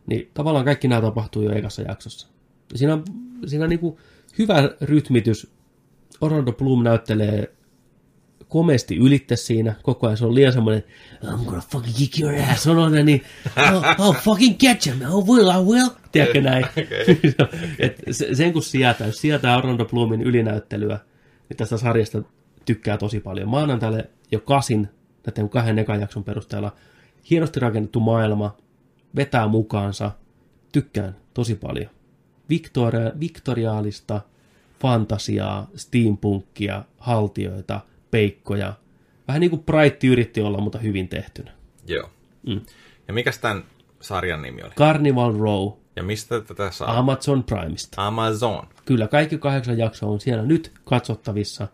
Niin 0.07 0.31
tavallaan 0.33 0.65
kaikki 0.65 0.87
nämä 0.87 1.01
tapahtuu 1.01 1.41
jo 1.41 1.51
ekassa 1.51 1.81
jaksossa. 1.81 2.27
Ja 2.71 2.77
Siinä 2.77 2.93
on, 2.93 3.03
siinä 3.45 3.63
on 3.63 3.69
niin 3.69 3.79
kuin 3.79 3.97
hyvä 4.37 4.55
rytmitys. 4.81 5.51
Orlando 6.21 6.51
Bloom 6.53 6.83
näyttelee 6.83 7.55
komeasti 8.49 8.95
ylitte 8.97 9.35
siinä. 9.35 9.75
Koko 9.83 10.07
ajan 10.07 10.17
se 10.17 10.25
on 10.25 10.35
liian 10.35 10.53
semmoinen, 10.53 10.83
I'm 11.23 11.45
gonna 11.45 11.61
fucking 11.71 11.95
kick 11.97 12.19
your 12.19 12.35
ass. 12.51 12.67
On 12.67 12.77
on 12.77 12.91
niin, 13.05 13.23
I'll, 13.47 13.83
I'll 13.83 14.21
fucking 14.21 14.57
catch 14.57 14.87
him. 14.87 15.01
I 15.01 15.05
will, 15.05 15.49
I 15.49 15.63
will. 15.63 15.89
Tiedätkö 16.11 16.41
näin? 16.41 16.65
Et 17.79 18.01
se- 18.11 18.35
sen 18.35 18.53
kun 18.53 18.63
sietää, 18.63 19.07
jos 19.07 19.21
sietää 19.21 19.57
Orlando 19.57 19.85
Bloomin 19.85 20.21
ylinäyttelyä, 20.21 20.99
niin 21.49 21.57
tästä 21.57 21.77
sarjasta 21.77 22.23
tykkää 22.65 22.97
tosi 22.97 23.19
paljon. 23.19 23.49
Mä 23.49 23.57
annan 23.57 23.79
tälle 23.79 24.09
jo 24.31 24.39
kasin 24.39 24.89
näiden 25.27 25.49
kahden 25.49 25.79
ekan 25.79 26.01
jakson 26.01 26.23
perusteella. 26.23 26.75
Hienosti 27.29 27.59
rakennettu 27.59 27.99
maailma, 27.99 28.57
vetää 29.15 29.47
mukaansa, 29.47 30.11
tykkään 30.71 31.15
tosi 31.33 31.55
paljon. 31.55 31.89
Victoria, 32.49 33.11
viktoriaalista 33.19 34.21
fantasiaa, 34.81 35.67
steampunkkia, 35.75 36.83
haltioita, 36.97 37.81
peikkoja. 38.11 38.73
Vähän 39.27 39.39
niin 39.39 39.49
kuin 39.49 39.63
Bright 39.63 40.03
yritti 40.03 40.41
olla, 40.41 40.61
mutta 40.61 40.79
hyvin 40.79 41.07
tehtynä. 41.07 41.51
Joo. 41.87 42.09
Mm. 42.47 42.61
Ja 43.07 43.13
mikäs 43.13 43.37
tämän 43.37 43.63
sarjan 44.01 44.41
nimi 44.41 44.61
oli? 44.63 44.71
Carnival 44.71 45.33
Row, 45.37 45.71
Ja 45.95 46.03
mistä 46.03 46.41
tätä 46.41 46.71
saa? 46.71 46.97
Amazon 46.99 47.43
Primeista. 47.43 48.07
Amazon. 48.07 48.67
Kyllä, 48.85 49.07
kaikki 49.07 49.37
kahdeksan 49.37 49.77
jaksoa 49.77 50.09
on 50.09 50.19
siellä 50.19 50.43
nyt 50.43 50.71
katsottavissa. 50.83 51.67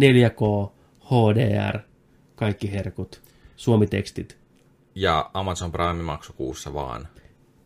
4K, 0.00 0.70
HDR, 1.04 1.78
kaikki 2.36 2.72
herkut, 2.72 3.22
suomitekstit, 3.56 4.38
Ja 4.94 5.30
Amazon 5.34 5.72
Prime 5.72 6.02
maksu 6.02 6.32
kuussa 6.32 6.74
vaan. 6.74 7.08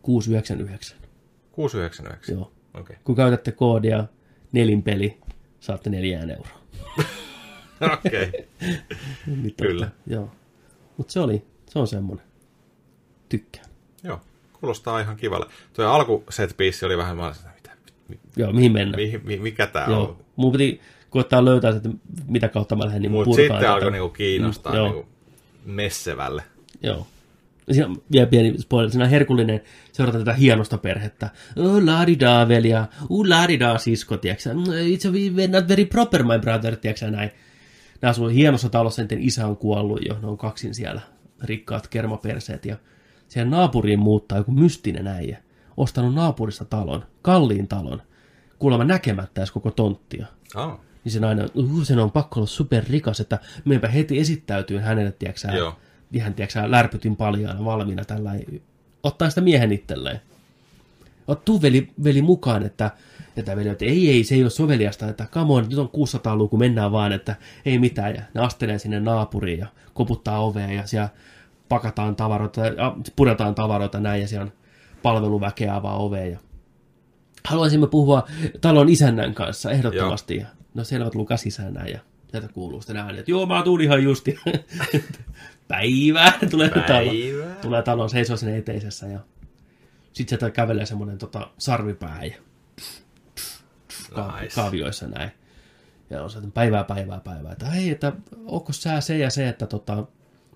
699. 0.02 0.98
6,99. 0.98 2.32
Joo. 2.32 2.52
Okay. 2.74 2.96
Kun 3.04 3.16
käytätte 3.16 3.52
koodia 3.52 4.04
nelinpeli, 4.52 5.18
saatte 5.60 5.90
neljään 5.90 6.30
euroa. 6.30 6.58
Okei. 8.06 8.32
Niin, 9.26 9.54
Kyllä. 9.62 9.86
Totta, 9.86 10.00
joo. 10.06 10.30
Mutta 10.96 11.12
se 11.12 11.20
oli, 11.20 11.42
se 11.70 11.78
on 11.78 11.86
semmoinen. 11.86 12.26
Tykkään. 13.28 13.66
Joo. 14.02 14.20
Kuulostaa 14.60 15.00
ihan 15.00 15.16
kivalle. 15.16 15.46
Tuo 15.72 15.84
alku 15.84 16.24
set 16.30 16.56
oli 16.86 16.98
vähän, 16.98 17.16
mä 17.16 17.28
että 17.56 17.70
mitä, 18.08 18.20
Joo, 18.36 18.52
mihin 18.52 18.72
mennään? 18.72 19.02
mi, 19.02 19.20
mi, 19.24 19.36
mikä 19.36 19.66
tää 19.66 19.86
Joo. 19.88 20.02
on? 20.02 20.16
Mun 20.36 20.52
piti 20.52 20.80
koittaa 21.10 21.44
löytää, 21.44 21.70
että 21.70 21.88
mitä 22.28 22.48
kautta 22.48 22.76
mä 22.76 22.84
lähden 22.84 23.02
niin 23.02 23.12
Mutta 23.12 23.36
sitten 23.36 23.56
tätä. 23.56 23.72
alkoi 23.74 23.90
niinku 23.90 24.08
kiinnostaa 24.08 24.72
Mm, 24.72 24.78
niinku 24.82 25.06
messevälle. 25.64 26.42
Joo. 26.82 27.06
Siinä 27.72 27.86
on 27.86 28.02
vielä 28.12 28.26
pieni 28.26 28.58
spoiler. 28.58 28.90
Siinä 28.90 29.04
on 29.04 29.10
herkullinen 29.10 29.60
seurata 29.92 30.18
tätä 30.18 30.32
hienosta 30.32 30.78
perhettä. 30.78 31.30
Oh, 31.56 31.82
laadidaa 31.84 32.48
velja. 32.48 32.86
Uh, 33.08 33.26
laadidaa 33.28 33.78
sisko, 33.78 34.16
tiiäksä. 34.16 34.54
Mm, 34.54 34.60
It's 34.64 35.08
a, 35.08 35.48
not 35.60 35.68
very 35.68 35.84
proper, 35.84 36.22
my 36.22 36.38
brother, 36.38 36.76
tiiäksä 36.76 37.10
näin. 37.10 37.30
Nämä 38.02 38.10
asuu 38.10 38.28
hienossa 38.28 38.68
talossa, 38.68 39.02
niiden 39.02 39.22
isä 39.22 39.46
on 39.46 39.56
kuollut 39.56 40.00
jo. 40.08 40.18
Ne 40.22 40.28
on 40.28 40.38
kaksin 40.38 40.74
siellä, 40.74 41.00
rikkaat 41.42 41.88
kermaperseet. 41.88 42.64
Ja 42.64 42.76
siihen 43.28 43.50
naapuriin 43.50 43.98
muuttaa 43.98 44.38
joku 44.38 44.52
mystinen 44.52 45.06
äijä. 45.06 45.42
Ostanut 45.76 46.14
naapurista 46.14 46.64
talon, 46.64 47.04
kalliin 47.22 47.68
talon. 47.68 48.02
kuulemma 48.58 48.84
näkemättä 48.84 49.40
edes 49.40 49.50
koko 49.50 49.70
tonttia. 49.70 50.26
Oh. 50.54 50.80
Niin 51.04 51.12
se 51.12 51.20
nainen, 51.20 51.48
uh, 51.54 51.82
sen 51.84 51.98
on 51.98 52.10
pakko 52.10 52.40
olla 52.40 52.46
superrikas, 52.46 53.20
että 53.20 53.38
meipä 53.64 53.88
heti 53.88 54.20
esittäytyy 54.20 54.78
hänelle, 54.78 55.12
tiedätkö 55.12 55.72
ihan, 56.12 56.34
tiedätkö 56.34 56.70
lärpytin 56.70 57.16
paljaana 57.16 57.64
valmiina 57.64 58.04
tällä 58.04 58.30
ottaa 59.02 59.28
sitä 59.28 59.40
miehen 59.40 59.72
itselleen. 59.72 60.20
Ot, 61.28 61.44
tuu 61.44 61.62
veli, 61.62 61.88
veli 62.04 62.22
mukaan, 62.22 62.62
että, 62.62 62.90
että 63.36 63.56
veli, 63.56 63.68
että 63.68 63.84
ei, 63.84 64.10
ei, 64.10 64.24
se 64.24 64.34
ei 64.34 64.42
ole 64.42 64.50
soveliasta, 64.50 65.08
että 65.08 65.26
come 65.32 65.52
on, 65.52 65.66
nyt 65.68 65.78
on 65.78 65.90
600-luku, 65.96 66.56
mennään 66.56 66.92
vaan, 66.92 67.12
että 67.12 67.36
ei 67.64 67.78
mitään. 67.78 68.14
Ja 68.14 68.22
ne 68.34 68.40
astelee 68.40 68.78
sinne 68.78 69.00
naapuriin 69.00 69.58
ja 69.58 69.66
koputtaa 69.94 70.44
ovea 70.44 70.72
ja 70.72 70.86
siellä 70.86 71.08
pakataan 71.68 72.16
tavaroita, 72.16 72.66
ja 72.66 72.96
puretaan 73.16 73.54
tavaroita 73.54 74.00
näin 74.00 74.20
ja 74.20 74.28
siellä 74.28 74.44
on 74.44 74.52
palveluväkeä 75.02 75.76
avaa 75.76 75.96
ovea. 75.96 76.26
Ja 76.26 76.38
haluaisimme 77.48 77.86
puhua 77.86 78.28
talon 78.60 78.88
isännän 78.88 79.34
kanssa 79.34 79.70
ehdottomasti. 79.70 80.36
Ja, 80.36 80.46
no 80.74 80.84
selvät 80.84 81.14
Lukas 81.14 81.46
isännä 81.46 81.86
ja 81.86 81.98
sieltä 82.30 82.48
kuuluu 82.48 82.80
sitten 82.80 82.96
ääni, 82.96 83.18
että 83.18 83.30
joo, 83.30 83.46
mä 83.46 83.62
tuun 83.62 83.80
ihan 83.80 84.02
justi. 84.02 84.38
Päivää 85.68 86.32
tulee 86.50 86.68
Päivää. 86.68 86.86
talon, 86.86 87.56
tulee 87.62 87.82
talon 87.82 88.10
seisoo 88.10 88.36
sinne 88.36 88.56
eteisessä 88.56 89.06
ja 89.06 89.20
sitten 90.16 90.38
sieltä 90.38 90.54
kävelee 90.54 90.86
semmoinen 90.86 91.18
tota, 91.18 91.50
sarvipää 91.58 92.24
ja 92.24 92.34
ka- 94.14 94.40
Nice. 94.40 94.54
kaavioissa 94.54 95.06
näin. 95.06 95.30
Ja 96.10 96.22
on 96.22 96.30
se, 96.30 96.38
että 96.38 96.50
päivää, 96.54 96.84
päivää, 96.84 97.20
päivää. 97.20 97.52
Että 97.52 97.66
hei, 97.66 97.90
että 97.90 98.12
onko 98.44 98.72
sä 98.72 99.00
se 99.00 99.18
ja 99.18 99.30
se, 99.30 99.48
että 99.48 99.66
tota, 99.66 100.06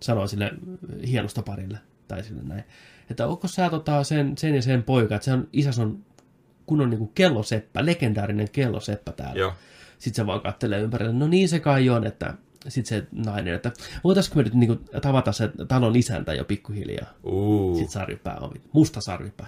sanoo 0.02 0.26
sille 0.26 0.50
hienosta 1.06 1.42
parille. 1.42 1.78
Tai 2.08 2.22
sille 2.22 2.42
näin. 2.42 2.64
Että 3.10 3.26
onko 3.26 3.48
sä 3.48 3.70
tota, 3.70 4.04
sen, 4.04 4.38
sen 4.38 4.54
ja 4.54 4.62
sen 4.62 4.82
poika, 4.82 5.14
että 5.14 5.24
se 5.24 5.32
on, 5.32 5.48
isäs 5.52 5.78
on 5.78 6.04
kunnon 6.66 6.90
niinku 6.90 7.06
kelloseppä, 7.06 7.86
legendaarinen 7.86 8.50
kelloseppä 8.50 9.12
täällä. 9.12 9.40
Joo. 9.40 9.52
Sitten 9.98 10.22
se 10.22 10.26
vaan 10.26 10.40
kattelee 10.40 10.80
ympärille, 10.80 11.12
no 11.12 11.26
niin 11.26 11.48
se 11.48 11.60
kai 11.60 11.90
on, 11.90 12.06
että 12.06 12.34
sitten 12.68 12.98
se 12.98 13.06
nainen, 13.12 13.54
että 13.54 13.72
voitaisiko 14.04 14.36
me 14.36 14.42
nyt 14.42 14.54
niinku 14.54 14.84
tavata 15.02 15.32
se 15.32 15.50
talon 15.68 15.96
isäntä 15.96 16.34
jo 16.34 16.44
pikkuhiljaa. 16.44 17.06
Uh. 17.22 17.76
Sitten 17.76 17.92
sarvipää 17.92 18.36
on, 18.40 18.52
musta 18.72 19.00
sarvipää. 19.00 19.46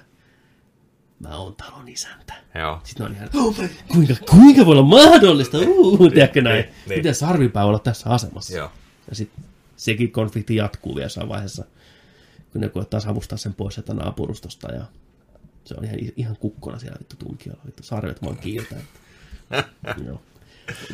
Mä 1.19 1.37
oon 1.37 1.57
talon 1.57 1.89
isäntä. 1.89 2.35
Joo. 2.55 2.81
Sitten 2.85 3.07
on 3.07 3.13
ihan, 3.13 3.29
oh, 3.35 3.57
kuinka, 3.89 4.15
kuinka 4.31 4.67
voi 4.67 4.73
olla 4.73 4.83
mahdollista? 4.83 5.59
Uh, 5.59 6.13
tiedätkö 6.13 6.43
näin? 6.43 6.65
Niin, 6.65 6.75
niin. 6.89 6.99
Miten 6.99 7.15
sarvipää 7.15 7.65
olla 7.65 7.79
tässä 7.79 8.11
asemassa? 8.11 8.57
Joo. 8.57 8.73
Ja 9.09 9.17
sitten 9.17 9.45
sekin 9.77 10.13
konflikti 10.13 10.57
jatkuu 10.57 10.95
vielä 10.95 11.05
jossain 11.05 11.29
vaiheessa, 11.29 11.65
kun 12.53 12.61
ne 12.61 12.69
koettaa 12.69 13.01
savustaa 13.01 13.39
sen 13.39 13.55
pois 13.55 13.75
sieltä 13.75 13.95
naapurustosta. 13.95 14.73
Ja 14.73 14.85
se 15.65 15.75
on 15.79 15.85
ihan, 15.85 15.99
ihan 16.17 16.37
kukkona 16.37 16.79
siellä 16.79 16.99
vittu 16.99 17.17
tunkiolla. 17.17 17.61
Vittu 17.67 17.83
sarvet 17.83 18.23
vaan 18.23 18.37
kiiltää. 18.37 18.81
Joo. 20.07 20.23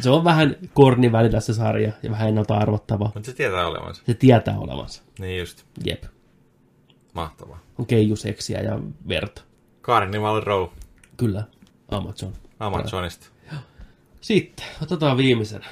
Se 0.01 0.11
on 0.11 0.25
vähän 0.25 0.57
korni 0.75 1.13
välillä 1.13 1.41
se 1.41 1.55
sarja 1.55 1.93
ja 2.03 2.11
vähän 2.11 2.29
ennalta 2.29 2.55
arvottava. 2.55 3.11
Mutta 3.15 3.31
se 3.31 3.37
tietää 3.37 3.67
olevansa. 3.67 4.03
Se 4.07 4.15
tietää 4.15 4.59
olevansa. 4.59 5.03
Niin 5.19 5.39
just. 5.39 5.65
Jep. 5.85 6.05
Mahtavaa. 7.13 7.59
On 7.79 7.87
keijuseksiä 7.87 8.61
ja 8.61 8.79
verta. 9.09 9.43
Carnival 9.83 10.41
Row 10.41 10.69
Kyllä. 11.17 11.45
Amazon. 11.89 12.33
Amazonista. 12.61 13.27
Sitten, 14.21 14.67
otetaan 14.83 15.17
viimeisenä. 15.17 15.67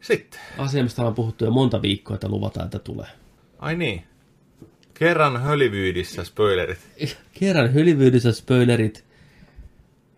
Sitten. 0.00 0.40
Asia, 0.58 0.82
mistä 0.82 1.02
on 1.02 1.14
puhuttu 1.14 1.44
jo 1.44 1.50
monta 1.50 1.82
viikkoa, 1.82 2.14
että 2.14 2.28
luvataan, 2.28 2.64
että 2.64 2.78
tulee. 2.78 3.08
Ai 3.58 3.76
niin. 3.76 4.04
Kerran 4.94 5.42
Hollywoodyssa 5.42 6.24
spoilerit. 6.24 6.78
Kerran 7.40 7.74
hylvyydissä 7.74 8.32
spoilerit. 8.32 9.04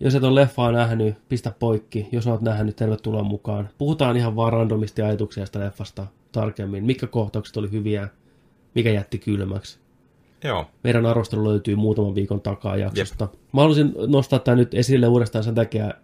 Jos 0.00 0.14
et 0.14 0.24
ole 0.24 0.40
leffaa 0.40 0.73
nähnyt, 0.73 1.16
pistä 1.28 1.52
poikki. 1.58 2.08
Jos 2.12 2.26
olet 2.26 2.40
nähnyt, 2.40 2.76
tervetuloa 2.76 3.23
mukaan. 3.23 3.68
Puhutaan 3.78 4.16
ihan 4.16 4.36
vaan 4.36 4.52
randomisti 4.52 5.02
ajatuksia 5.02 5.42
tästä 5.42 5.60
leffasta 5.60 6.06
tarkemmin. 6.32 6.84
Mitkä 6.84 7.06
kohtaukset 7.06 7.56
oli 7.56 7.70
hyviä, 7.70 8.08
mikä 8.74 8.90
jätti 8.90 9.18
kylmäksi. 9.18 9.78
Joo. 10.44 10.66
Meidän 10.84 11.06
arvostelu 11.06 11.48
löytyy 11.48 11.76
muutaman 11.76 12.14
viikon 12.14 12.40
takaa 12.40 12.76
jaksosta. 12.76 13.24
Jep. 13.24 13.40
Mä 13.52 13.60
haluaisin 13.60 13.94
nostaa 14.06 14.39
tämän 14.39 14.58
nyt 14.58 14.74
esille 14.74 15.06
uudestaan 15.08 15.44
sen 15.44 15.55
takia, 15.55 15.94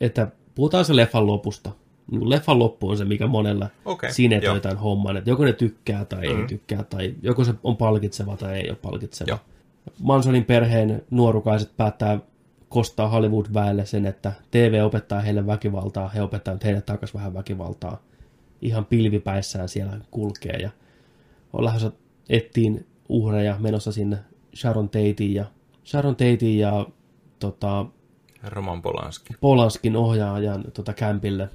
että 0.00 0.28
puhutaan 0.54 0.84
se 0.84 0.96
leffan 0.96 1.26
lopusta. 1.26 1.70
Niin 2.10 2.30
Leffan 2.30 2.58
loppu 2.58 2.88
on 2.88 2.96
se, 2.96 3.04
mikä 3.04 3.26
monella 3.26 3.68
Okei, 3.84 4.12
sinetöi 4.12 4.60
tämän 4.60 4.78
homman. 4.78 5.16
Että 5.16 5.30
joko 5.30 5.44
ne 5.44 5.52
tykkää 5.52 6.04
tai 6.04 6.28
mm. 6.28 6.40
ei 6.40 6.46
tykkää, 6.46 6.84
tai 6.84 7.14
joko 7.22 7.44
se 7.44 7.54
on 7.62 7.76
palkitseva 7.76 8.36
tai 8.36 8.58
ei 8.58 8.70
ole 8.70 8.78
palkitseva. 8.82 9.28
Joo. 9.28 9.38
Mansonin 10.00 10.44
perheen 10.44 11.02
nuorukaiset 11.10 11.76
päättää 11.76 12.20
kostaa 12.68 13.08
Hollywood-väelle 13.08 13.86
sen, 13.86 14.06
että 14.06 14.32
TV 14.50 14.84
opettaa 14.84 15.20
heille 15.20 15.46
väkivaltaa, 15.46 16.08
he 16.08 16.22
opettaa 16.22 16.54
nyt 16.54 16.64
heille 16.64 16.80
takaisin 16.80 17.14
vähän 17.14 17.34
väkivaltaa. 17.34 18.02
Ihan 18.62 18.84
pilvipäissään 18.84 19.68
siellä 19.68 20.00
kulkee 20.10 20.56
ja 20.56 20.70
on 21.52 21.64
lähdössä 21.64 21.92
ettiin 22.28 22.86
uhreja 23.08 23.56
menossa 23.58 23.92
sinne 23.92 24.18
Sharon 24.56 24.88
Tateen 24.88 25.34
ja 25.34 25.44
Sharon 25.84 26.16
Tateen 26.16 26.58
ja 26.58 26.86
tota, 27.38 27.86
Roman 28.42 28.82
Polanski. 28.82 29.34
Polanskin 29.40 29.96
ohjaajan 29.96 30.64
tota, 30.74 30.92
kämpille, 30.94 31.48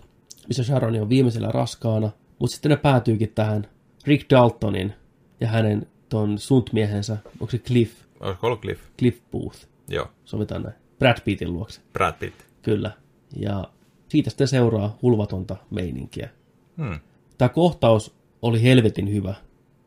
missä 0.47 0.63
Sharon 0.63 1.01
on 1.01 1.09
viimeisellä 1.09 1.51
raskaana, 1.51 2.11
mutta 2.39 2.53
sitten 2.53 2.69
ne 2.69 2.75
päätyykin 2.77 3.31
tähän 3.35 3.67
Rick 4.05 4.29
Daltonin 4.29 4.93
ja 5.39 5.47
hänen 5.47 5.87
ton 6.09 6.39
suntmiehensä, 6.39 7.17
onko 7.39 7.51
se 7.51 7.57
Cliff, 7.57 7.93
Olisiko 8.19 8.47
ollut 8.47 8.61
Cliff? 8.61 8.81
Cliff 8.99 9.21
Booth, 9.31 9.67
Joo. 9.87 10.07
sovitaan 10.25 10.63
näin, 10.63 10.75
Brad 11.03 11.21
Pittin 11.25 11.53
luokse, 11.53 11.81
Brad 11.93 12.13
Pitt. 12.19 12.41
kyllä. 12.61 12.91
Ja 13.35 13.69
siitä 14.09 14.29
sitten 14.29 14.47
seuraa 14.47 14.97
hulvatonta 15.01 15.55
meininkiä. 15.69 16.29
Hmm. 16.77 16.99
Tämä 17.37 17.49
kohtaus 17.49 18.15
oli 18.41 18.63
helvetin 18.63 19.13
hyvä 19.13 19.33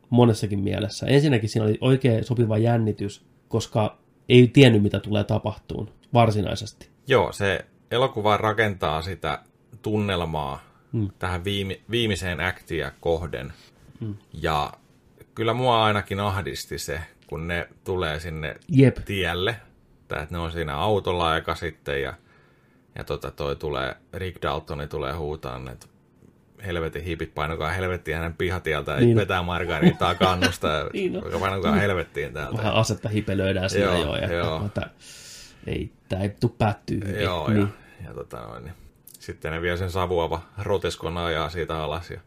monessakin 0.09 0.59
mielessä. 0.59 1.05
Ensinnäkin 1.05 1.49
siinä 1.49 1.65
oli 1.65 1.77
oikein 1.81 2.23
sopiva 2.23 2.57
jännitys, 2.57 3.25
koska 3.47 3.97
ei 4.29 4.47
tiennyt, 4.47 4.83
mitä 4.83 4.99
tulee 4.99 5.23
tapahtuun 5.23 5.89
varsinaisesti. 6.13 6.89
Joo, 7.07 7.31
se 7.31 7.65
elokuva 7.91 8.37
rakentaa 8.37 9.01
sitä 9.01 9.39
tunnelmaa 9.81 10.63
mm. 10.91 11.07
tähän 11.19 11.43
viime, 11.43 11.79
viimeiseen 11.91 12.39
aktia 12.39 12.91
kohden. 13.01 13.53
Mm. 13.99 14.15
Ja 14.33 14.73
kyllä 15.35 15.53
mua 15.53 15.83
ainakin 15.85 16.19
ahdisti 16.19 16.79
se, 16.79 16.99
kun 17.27 17.47
ne 17.47 17.67
tulee 17.83 18.19
sinne 18.19 18.55
Jep. 18.69 18.97
tielle. 19.05 19.55
Tai 20.07 20.23
että 20.23 20.35
ne 20.35 20.39
on 20.39 20.51
siinä 20.51 20.75
autolla 20.77 21.29
aika 21.29 21.55
sitten 21.55 22.01
ja, 22.01 22.13
ja 22.95 23.03
tota 23.03 23.31
toi 23.31 23.55
tulee, 23.55 23.95
Rick 24.13 24.41
Daltoni 24.41 24.87
tulee 24.87 25.13
huutaan, 25.13 25.67
että 25.67 25.87
helvetin 26.65 27.03
hiipit 27.03 27.33
painokaa 27.35 27.69
helvettiin 27.71 28.17
hänen 28.17 28.33
pihatieltä 28.33 28.91
ja 28.91 28.99
Niin 28.99 29.17
vetää 29.17 29.41
margaritaa 29.41 30.15
kannusta 30.15 30.67
ja 30.67 30.89
Niin 30.93 31.17
on. 31.33 31.39
painokaa 31.39 31.75
helvettiin 31.75 32.33
täältä. 32.33 32.57
vähän 32.57 32.73
asetta 32.73 33.09
hipelöidään 33.09 33.69
siinä 33.69 33.85
Joo, 33.85 34.15
jo. 34.15 34.15
Ja 34.15 34.33
joo. 34.33 34.65
Että, 34.65 34.89
ei, 35.67 35.91
tämä 36.09 36.21
ei 36.23 36.29
tule 36.29 36.51
päättyä 36.57 36.97
hyvin. 37.07 37.21
Joo, 37.23 37.49
niin. 37.49 37.59
ja, 38.01 38.07
ja 38.07 38.13
tota 38.13 38.37
noin, 38.37 38.63
niin. 38.63 38.73
sitten 39.19 39.51
ne 39.51 39.61
vie 39.61 39.77
sen 39.77 39.91
savuava 39.91 40.41
roteskon 40.57 41.17
ajaa 41.17 41.49
siitä 41.49 41.83
alas. 41.83 42.11
Ja, 42.11 42.19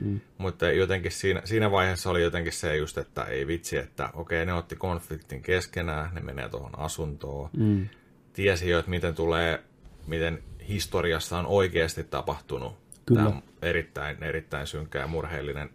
mm. 0.00 0.20
Mutta 0.38 0.70
jotenkin 0.70 1.12
siinä, 1.12 1.42
siinä 1.44 1.70
vaiheessa 1.70 2.10
oli 2.10 2.22
jotenkin 2.22 2.52
se 2.52 2.76
just, 2.76 2.98
että 2.98 3.24
ei 3.24 3.46
vitsi, 3.46 3.76
että 3.76 4.10
okei, 4.14 4.46
ne 4.46 4.52
otti 4.52 4.76
konfliktin 4.76 5.42
keskenään, 5.42 6.14
ne 6.14 6.20
menee 6.20 6.48
tuohon 6.48 6.78
asuntoon. 6.78 7.50
Mm. 7.56 7.88
Tiesi 8.32 8.70
jo, 8.70 8.78
että 8.78 8.90
miten 8.90 9.14
tulee, 9.14 9.62
miten 10.06 10.42
historiassa 10.68 11.38
on 11.38 11.46
oikeasti 11.46 12.04
tapahtunut. 12.04 12.76
Kyllä. 13.06 13.22
Tämä 13.22 13.36
on 13.36 13.42
erittäin, 13.62 14.22
erittäin 14.22 14.66
synkkä 14.66 14.98
ja 14.98 15.06
murheellinen 15.06 15.70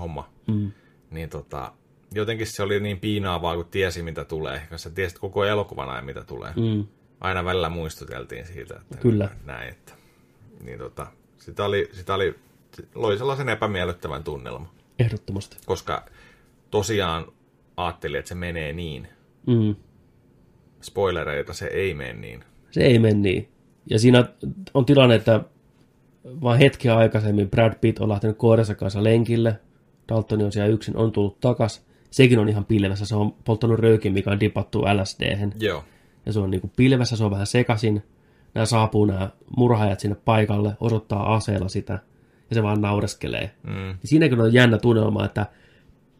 homma. 0.00 0.28
Mm. 0.46 0.72
Niin 1.10 1.28
tota, 1.28 1.72
jotenkin 2.14 2.46
se 2.46 2.62
oli 2.62 2.80
niin 2.80 3.00
piinaavaa, 3.00 3.56
kun 3.56 3.64
tiesi, 3.64 4.02
mitä 4.02 4.24
tulee. 4.24 4.66
Koska 4.70 4.90
tiesit 4.90 5.18
koko 5.18 5.44
elokuvan 5.44 5.88
ajan, 5.88 6.04
mitä 6.04 6.24
tulee. 6.24 6.52
Mm. 6.56 6.86
Aina 7.20 7.44
välillä 7.44 7.68
muistuteltiin 7.68 8.46
siitä, 8.46 8.74
että 8.80 8.96
Kyllä. 8.96 9.28
näin, 9.44 9.68
että 9.68 9.92
niin 10.64 10.78
tota, 10.78 11.06
sitä 11.38 11.64
oli, 11.64 11.88
sitä 11.92 12.14
oli, 12.14 12.34
loi 12.94 13.18
sellaisen 13.18 13.48
epämiellyttävän 13.48 14.24
tunnelman, 14.24 14.68
Ehdottomasti. 14.98 15.56
koska 15.66 16.06
tosiaan 16.70 17.26
ajattelin, 17.76 18.18
että 18.18 18.28
se 18.28 18.34
menee 18.34 18.72
niin. 18.72 19.08
Mm. 19.46 19.76
Spoilereita 20.80 21.52
se 21.52 21.66
ei 21.66 21.94
mene 21.94 22.12
niin. 22.12 22.44
Se 22.70 22.80
ei 22.80 22.98
mene 22.98 23.14
niin. 23.14 23.48
Ja 23.90 23.98
siinä 23.98 24.24
on 24.74 24.84
tilanne, 24.86 25.14
että 25.14 25.40
vaan 26.24 26.58
hetkeä 26.58 26.96
aikaisemmin 26.96 27.50
Brad 27.50 27.74
Pitt 27.80 27.98
on 27.98 28.08
lähtenyt 28.08 28.38
koiransa 28.38 28.74
kanssa 28.74 29.04
lenkille. 29.04 29.60
Dalton 30.08 30.42
on 30.42 30.52
siellä 30.52 30.72
yksin, 30.72 30.96
on 30.96 31.12
tullut 31.12 31.40
takas. 31.40 31.86
Sekin 32.10 32.38
on 32.38 32.48
ihan 32.48 32.64
pilvessä. 32.64 33.06
Se 33.06 33.16
on 33.16 33.34
polttanut 33.44 33.78
röykin, 33.78 34.12
mikä 34.12 34.30
on 34.30 34.40
dipattu 34.40 34.82
lsd 34.82 35.50
Joo, 35.60 35.84
Ja 36.26 36.32
se 36.32 36.40
on 36.40 36.50
niin 36.50 36.60
kuin 36.60 36.72
pilvessä, 36.76 37.16
se 37.16 37.24
on 37.24 37.30
vähän 37.30 37.46
sekasin. 37.46 38.02
Nämä 38.54 38.66
saapuu 38.66 39.04
nämä 39.04 39.30
murhaajat 39.56 40.00
sinne 40.00 40.16
paikalle, 40.24 40.76
osoittaa 40.80 41.34
aseella 41.34 41.68
sitä. 41.68 41.98
Ja 42.54 42.60
se 42.60 42.62
vaan 42.62 42.80
naureskelee. 42.80 43.50
mm, 43.62 43.98
siinäkin 44.04 44.40
on 44.40 44.52
jännä 44.52 44.78
tunnelma, 44.78 45.24
että, 45.24 45.46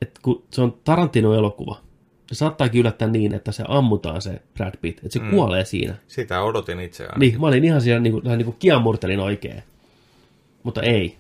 että 0.03 0.21
kun 0.23 0.43
se 0.51 0.63
on 0.63 0.79
Tarantino-elokuva, 0.85 1.81
se 2.27 2.35
saattaakin 2.35 2.81
yllättää 2.81 3.09
niin, 3.09 3.35
että 3.35 3.53
se 3.53 3.65
ammutaan 3.69 4.23
se 4.23 4.43
Brad 4.55 4.75
Pitt, 4.81 4.99
että 4.99 5.13
se 5.13 5.19
mm. 5.19 5.31
kuolee 5.31 5.65
siinä. 5.65 5.95
Sitä 6.09 6.43
odotin 6.43 6.81
itseään. 6.81 7.21
Niin, 7.21 7.41
mä 7.41 7.47
olin 7.47 7.65
ihan 7.65 7.81
siellä 7.81 8.01
niin 8.01 8.13
kuin, 8.13 8.25
niin 8.25 8.45
kuin 8.45 8.57
kiamurtelin 8.59 9.21
oikein. 9.21 9.63
Mutta 10.63 10.83
ei. 10.83 11.17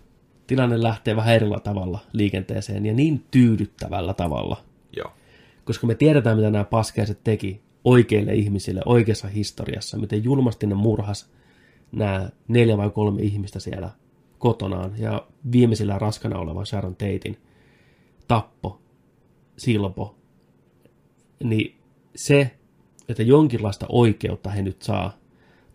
Tilanne 0.46 0.82
lähtee 0.82 1.16
vähän 1.16 1.34
erillä 1.34 1.60
tavalla 1.60 1.98
liikenteeseen 2.12 2.86
ja 2.86 2.94
niin 2.94 3.24
tyydyttävällä 3.30 4.14
tavalla. 4.14 4.56
Joo. 4.96 5.12
Koska 5.64 5.86
me 5.86 5.94
tiedetään, 5.94 6.36
mitä 6.36 6.50
nämä 6.50 6.64
paskeiset 6.64 7.18
teki 7.24 7.60
oikeille 7.84 8.34
ihmisille 8.34 8.80
oikeassa 8.86 9.28
historiassa, 9.28 9.98
miten 9.98 10.24
julmasti 10.24 10.66
ne 10.66 10.74
murhas 10.74 11.30
nämä 11.92 12.28
neljä 12.48 12.76
vai 12.76 12.90
kolme 12.90 13.22
ihmistä 13.22 13.60
siellä 13.60 13.90
kotonaan 14.44 14.92
ja 14.98 15.26
viimeisillä 15.52 15.98
raskana 15.98 16.39
olevan 16.39 16.66
Sharon 16.66 16.94
Tatein 16.94 17.39
tappo, 18.28 18.81
silpo, 19.56 20.16
niin 21.44 21.76
se, 22.16 22.50
että 23.08 23.23
jonkinlaista 23.23 23.86
oikeutta 23.89 24.50
he 24.50 24.62
nyt 24.62 24.82
saa 24.82 25.18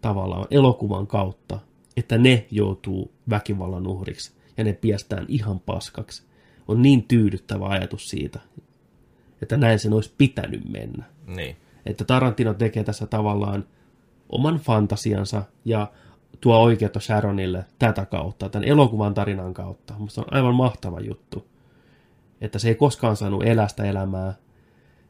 tavallaan 0.01 0.47
elokuvan 0.51 1.07
kautta, 1.07 1.59
että 1.97 2.17
ne 2.17 2.47
joutuu 2.51 3.11
väkivallan 3.29 3.87
uhriksi 3.87 4.33
ja 4.57 4.63
ne 4.63 4.73
piestään 4.73 5.25
ihan 5.27 5.59
paskaksi, 5.59 6.23
on 6.67 6.81
niin 6.81 7.03
tyydyttävä 7.03 7.67
ajatus 7.67 8.09
siitä, 8.09 8.39
että 9.41 9.57
näin 9.57 9.79
sen 9.79 9.93
olisi 9.93 10.13
pitänyt 10.17 10.69
mennä. 10.69 11.03
Niin. 11.27 11.55
Että 11.85 12.05
Tarantino 12.05 12.53
tekee 12.53 12.83
tässä 12.83 13.05
tavallaan 13.05 13.65
oman 14.29 14.57
fantasiansa 14.57 15.43
ja 15.65 15.91
tuo 16.41 16.57
oikeutta 16.57 16.99
Sharonille 16.99 17.65
tätä 17.79 18.05
kautta, 18.05 18.49
tämän 18.49 18.67
elokuvan 18.67 19.13
tarinan 19.13 19.53
kautta. 19.53 19.93
Musta 19.97 20.21
on 20.21 20.27
aivan 20.31 20.55
mahtava 20.55 20.99
juttu. 20.99 21.47
Että 22.41 22.59
se 22.59 22.67
ei 22.67 22.75
koskaan 22.75 23.17
saanut 23.17 23.45
elästä 23.45 23.83
elämää, 23.83 24.33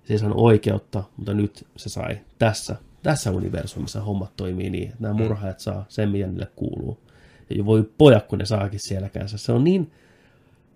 se 0.03 0.13
ei 0.13 0.19
saanut 0.19 0.39
oikeutta, 0.39 1.03
mutta 1.17 1.33
nyt 1.33 1.67
se 1.77 1.89
sai 1.89 2.19
tässä, 2.39 2.75
tässä 3.03 3.31
universumissa 3.31 4.01
hommat 4.01 4.31
toimii 4.37 4.69
niin, 4.69 4.89
että 4.89 4.97
nämä 4.99 5.13
mm. 5.13 5.21
murhaajat 5.21 5.59
saa 5.59 5.85
sen, 5.89 6.09
mitä 6.09 6.27
niille 6.27 6.47
kuuluu. 6.55 6.97
Ja 7.49 7.65
voi 7.65 7.89
pojat, 7.97 8.27
kun 8.27 8.39
ne 8.39 8.45
saakin 8.45 8.79
siellä 8.79 9.09
känsä. 9.09 9.37
Se 9.37 9.51
on 9.51 9.63
niin 9.63 9.91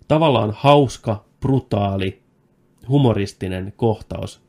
tavallaan 0.08 0.54
hauska, 0.58 1.26
brutaali, 1.40 2.22
humoristinen 2.88 3.74
kohtaus. 3.78 4.43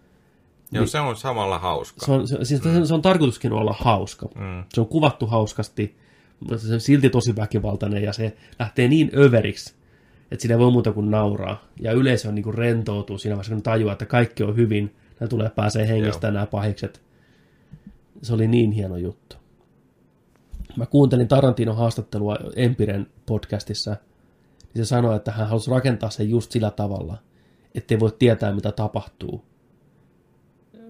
Joo, 0.74 0.82
niin, 0.82 0.88
se 0.88 1.00
on 1.00 1.16
samalla 1.16 1.58
hauska. 1.58 2.06
Se 2.06 2.12
on, 2.12 2.28
se, 2.28 2.44
siis 2.44 2.64
mm. 2.64 2.84
se 2.84 2.94
on 2.94 3.02
tarkoituskin 3.02 3.52
olla 3.52 3.74
hauska. 3.78 4.26
Mm. 4.34 4.64
Se 4.74 4.80
on 4.80 4.86
kuvattu 4.86 5.26
hauskasti, 5.26 5.96
mutta 6.40 6.58
se 6.58 6.74
on 6.74 6.80
silti 6.80 7.10
tosi 7.10 7.36
väkivaltainen 7.36 8.02
ja 8.02 8.12
se 8.12 8.36
lähtee 8.58 8.88
niin 8.88 9.10
överiksi, 9.16 9.74
että 10.30 10.42
siinä 10.42 10.54
ei 10.54 10.58
voi 10.58 10.70
muuta 10.70 10.92
kuin 10.92 11.10
nauraa. 11.10 11.64
Ja 11.80 11.92
yleisö 11.92 12.28
on 12.28 12.34
niin 12.34 12.42
kuin 12.42 12.54
rentoutuu 12.54 13.18
siinä 13.18 13.36
vaiheessa, 13.36 13.54
kun 13.54 13.62
tajuaa, 13.62 13.92
että 13.92 14.06
kaikki 14.06 14.42
on 14.42 14.56
hyvin, 14.56 14.94
nämä 15.20 15.28
tulee 15.28 15.50
pääsee 15.50 15.88
hengestä 15.88 16.30
nämä 16.30 16.46
pahikset. 16.46 17.02
Se 18.22 18.34
oli 18.34 18.48
niin 18.48 18.72
hieno 18.72 18.96
juttu. 18.96 19.36
Mä 20.76 20.86
kuuntelin 20.86 21.28
Tarantinon 21.28 21.76
haastattelua 21.76 22.36
Empiren 22.56 23.06
podcastissa, 23.26 23.96
niin 24.74 24.84
se 24.84 24.88
sanoi, 24.88 25.16
että 25.16 25.32
hän 25.32 25.48
halusi 25.48 25.70
rakentaa 25.70 26.10
sen 26.10 26.30
just 26.30 26.52
sillä 26.52 26.70
tavalla, 26.70 27.18
ettei 27.74 28.00
voi 28.00 28.12
tietää, 28.18 28.52
mitä 28.52 28.72
tapahtuu 28.72 29.44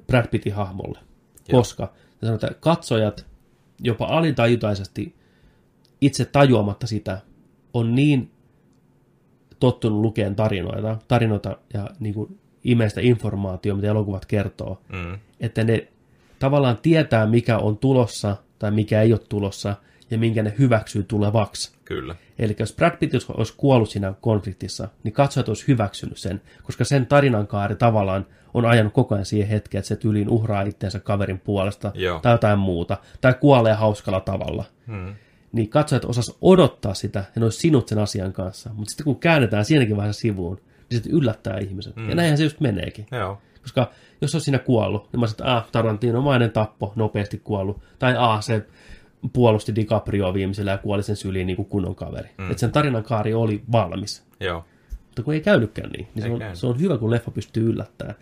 Brad 0.07 0.29
Pittin 0.29 0.55
hahmolle. 0.55 0.99
Joo. 1.49 1.61
Koska 1.61 1.93
sanoi, 2.21 2.35
että 2.35 2.51
katsojat 2.61 3.27
jopa 3.81 4.07
alitajutaisesti 4.07 5.15
itse 6.01 6.25
tajuamatta 6.25 6.87
sitä 6.87 7.19
on 7.75 7.95
niin 7.95 8.31
tottunut 9.61 10.01
lukeen 10.01 10.37
tarinoita, 10.37 10.99
tarinoita 11.09 11.59
ja 11.75 11.91
niin 12.01 12.15
kuin 12.15 12.39
imeistä 12.65 13.01
informaatiota, 13.01 13.77
mitä 13.77 13.89
elokuvat 13.89 14.27
kertoo, 14.27 14.81
mm. 14.93 15.19
että 15.41 15.65
ne 15.65 15.89
tavallaan 16.39 16.79
tietää, 16.83 17.27
mikä 17.27 17.59
on 17.59 17.79
tulossa 17.79 18.37
tai 18.59 18.71
mikä 18.71 19.03
ei 19.03 19.13
ole 19.13 19.21
tulossa, 19.29 19.77
ja 20.15 20.19
minkä 20.19 20.43
ne 20.43 20.55
hyväksyy 20.59 21.03
tulevaksi. 21.03 21.73
Kyllä. 21.85 22.15
Eli 22.39 22.57
jos 22.59 22.73
Brad 22.73 22.97
Pitt 22.97 23.15
olisi 23.29 23.55
kuollut 23.57 23.91
siinä 23.91 24.15
konfliktissa, 24.21 24.89
niin 25.05 25.13
katsojat 25.13 25.49
olisi 25.49 25.69
hyväksynyt 25.69 26.19
sen, 26.19 26.41
koska 26.63 26.85
sen 26.85 27.07
tarinankaari 27.07 27.77
tavallaan 27.77 28.27
on 28.55 28.67
ajanut 28.67 28.93
koko 28.93 29.15
ajan 29.15 29.25
siihen 29.25 29.49
hetkeen, 29.49 29.79
että 29.79 29.89
se 29.89 29.97
tyyliin 29.97 30.29
uhraa 30.29 30.63
itseensä 30.63 31.01
kaverin 31.01 31.39
puolesta 31.39 31.93
Joo. 31.95 32.21
tai 32.21 32.33
jotain 32.33 32.59
muuta, 32.59 32.97
tai 33.21 33.35
kuolee 33.41 33.75
hauskalla 33.75 34.21
tavalla. 34.21 34.65
Hmm. 34.87 35.15
Niin 35.53 35.69
katsojat 35.69 36.05
osas 36.05 36.37
odottaa 36.43 36.95
sitä, 36.95 37.19
ja 37.19 37.41
ne 37.41 37.45
olisi 37.45 37.59
sinut 37.59 37.89
sen 37.89 37.99
asian 37.99 38.33
kanssa. 38.33 38.71
Mutta 38.75 38.91
sitten 38.91 39.05
kun 39.05 39.21
käännetään 39.21 39.65
siinäkin 39.65 39.97
vähän 39.97 40.15
sivuun, 40.15 40.61
niin 40.91 41.03
se 41.03 41.11
yllättää 41.11 41.59
ihmiset. 41.59 41.97
Hmm. 41.97 42.09
Ja 42.09 42.15
näinhän 42.15 42.39
se 42.39 42.45
just 42.45 42.61
meneekin. 42.61 43.07
Joo. 43.11 43.39
Koska 43.63 43.91
jos 44.21 44.35
olisi 44.35 44.45
siinä 44.45 44.59
kuollut, 44.59 45.13
niin 45.13 45.21
mä 45.21 45.27
sanoin, 45.27 45.41
että 45.41 45.57
ah, 45.57 45.71
Tarantinomainen 45.73 46.51
tappo, 46.51 46.93
nopeasti 46.97 47.41
kuollut. 47.45 47.81
Tai 47.99 48.15
ah, 48.19 48.43
se 48.43 48.67
puolusti 49.33 49.75
DiCaprio 49.75 50.35
viimeisellä 50.35 50.71
ja 50.71 50.79
kuoli 50.79 51.03
sen 51.03 51.17
syliin 51.17 51.47
niin 51.47 51.57
kuin 51.57 51.69
kunnon 51.69 51.95
kaveri. 51.95 52.29
Mm. 52.39 52.51
Että 52.51 52.61
sen 52.61 52.73
tarinan 52.73 53.03
kaari 53.03 53.35
oli 53.35 53.63
valmis. 53.73 54.25
Joo. 54.41 54.65
Mutta 54.91 55.23
kun 55.23 55.35
ei 55.35 55.41
käynytkään 55.41 55.91
niin, 55.91 56.09
niin 56.15 56.23
se 56.23 56.31
on, 56.31 56.57
se 56.57 56.67
on 56.67 56.81
hyvä, 56.81 56.99
kun 56.99 57.11
leffa 57.11 57.31
pystyy 57.31 57.71
yllättämään. 57.71 58.17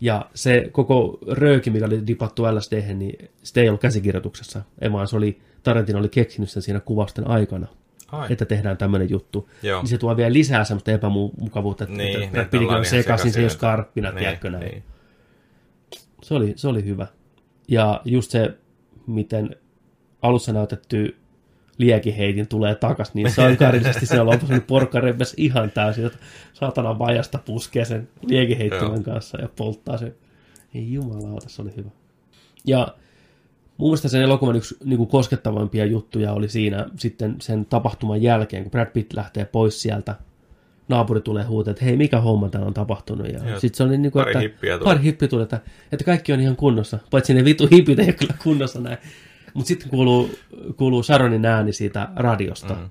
Ja 0.00 0.30
se 0.34 0.68
koko 0.72 1.18
rööki, 1.30 1.70
mikä 1.70 1.86
oli 1.86 2.06
dipattu 2.06 2.42
LSD, 2.42 2.94
niin 2.94 3.30
sitä 3.42 3.60
ei 3.60 3.68
ollut 3.68 3.80
käsikirjoituksessa, 3.80 4.62
ei 4.80 4.92
vaan 4.92 5.08
se 5.08 5.16
oli, 5.16 5.40
Tarantino 5.62 5.98
oli 5.98 6.08
keksinyt 6.08 6.50
sen 6.50 6.62
siinä 6.62 6.80
kuvausten 6.80 7.30
aikana, 7.30 7.66
Ai. 8.12 8.26
että 8.30 8.44
tehdään 8.44 8.76
tämmöinen 8.76 9.10
juttu. 9.10 9.50
Joo. 9.62 9.80
Niin 9.80 9.88
se 9.88 9.98
tuo 9.98 10.16
vielä 10.16 10.32
lisää 10.32 10.64
semmoista 10.64 10.92
epämukavuutta, 10.92 11.84
että, 11.84 11.96
niin, 11.96 12.22
että 12.22 12.44
pitikö 12.44 12.72
sekaisin, 12.72 13.02
sekaisin, 13.02 13.32
se 13.32 13.38
ei 13.38 13.44
ole 13.44 13.50
skarppina, 13.50 14.10
niin, 14.10 14.18
tiedätkö 14.18 14.50
näin. 14.50 14.64
Niin. 14.64 14.82
Se, 16.22 16.34
oli, 16.34 16.52
se 16.56 16.68
oli 16.68 16.84
hyvä. 16.84 17.06
Ja 17.68 18.00
just 18.04 18.30
se, 18.30 18.58
miten 19.06 19.56
alussa 20.24 20.52
näytetty 20.52 21.16
liekiheitin 21.78 22.48
tulee 22.48 22.74
takas 22.74 23.14
niin 23.14 23.30
sankarillisesti 23.30 24.06
siellä 24.06 24.26
lopussa, 24.32 24.54
niin 24.54 24.62
porkka 24.62 25.00
rempes 25.00 25.34
ihan 25.36 25.70
täysin, 25.70 26.06
että 26.06 26.18
saatana 26.52 26.98
vajasta 26.98 27.38
puskee 27.38 27.84
sen 27.84 28.08
liekiheittimen 28.26 29.02
kanssa 29.02 29.40
ja 29.40 29.48
polttaa 29.56 29.98
sen. 29.98 30.14
Ei 30.74 30.92
jumalauta, 30.92 31.48
se 31.48 31.62
oli 31.62 31.72
hyvä. 31.76 31.90
Ja 32.66 32.94
mun 33.76 33.88
mielestä 33.88 34.08
sen 34.08 34.22
elokuvan 34.22 34.56
yksi 34.56 34.76
niin 34.84 34.96
kuin 34.96 35.08
koskettavampia 35.08 35.84
juttuja 35.84 36.32
oli 36.32 36.48
siinä 36.48 36.86
sitten 36.96 37.36
sen 37.40 37.66
tapahtuman 37.66 38.22
jälkeen, 38.22 38.62
kun 38.62 38.70
Brad 38.70 38.90
Pitt 38.92 39.12
lähtee 39.12 39.44
pois 39.44 39.82
sieltä. 39.82 40.14
Naapuri 40.88 41.20
tulee 41.20 41.44
huutaa, 41.44 41.70
että 41.70 41.84
hei, 41.84 41.96
mikä 41.96 42.20
homma 42.20 42.48
täällä 42.48 42.66
on 42.66 42.74
tapahtunut. 42.74 43.28
Ja 43.28 43.60
sitten 43.60 43.76
se 43.76 43.82
oli 43.82 43.98
niin 43.98 44.12
kuin, 44.12 44.20
pari 44.20 44.30
että, 44.30 44.40
hippiä 44.40 44.78
tuli. 44.78 44.84
Pari 44.84 45.02
hippiä 45.02 45.28
tuli, 45.28 45.42
että, 45.42 45.60
että 45.92 46.04
kaikki 46.04 46.32
on 46.32 46.40
ihan 46.40 46.56
kunnossa. 46.56 46.98
Paitsi 47.10 47.34
ne 47.34 47.44
vitu 47.44 47.68
hipit 47.72 47.98
ei 47.98 48.04
ole 48.04 48.12
kyllä 48.12 48.34
kunnossa 48.42 48.80
näin. 48.80 48.98
Mutta 49.54 49.68
sitten 49.68 49.88
kuuluu, 49.88 50.30
kuuluu 50.76 51.02
Sharonin 51.02 51.46
ääni 51.46 51.72
siitä 51.72 52.08
radiosta. 52.16 52.74
Mm. 52.74 52.90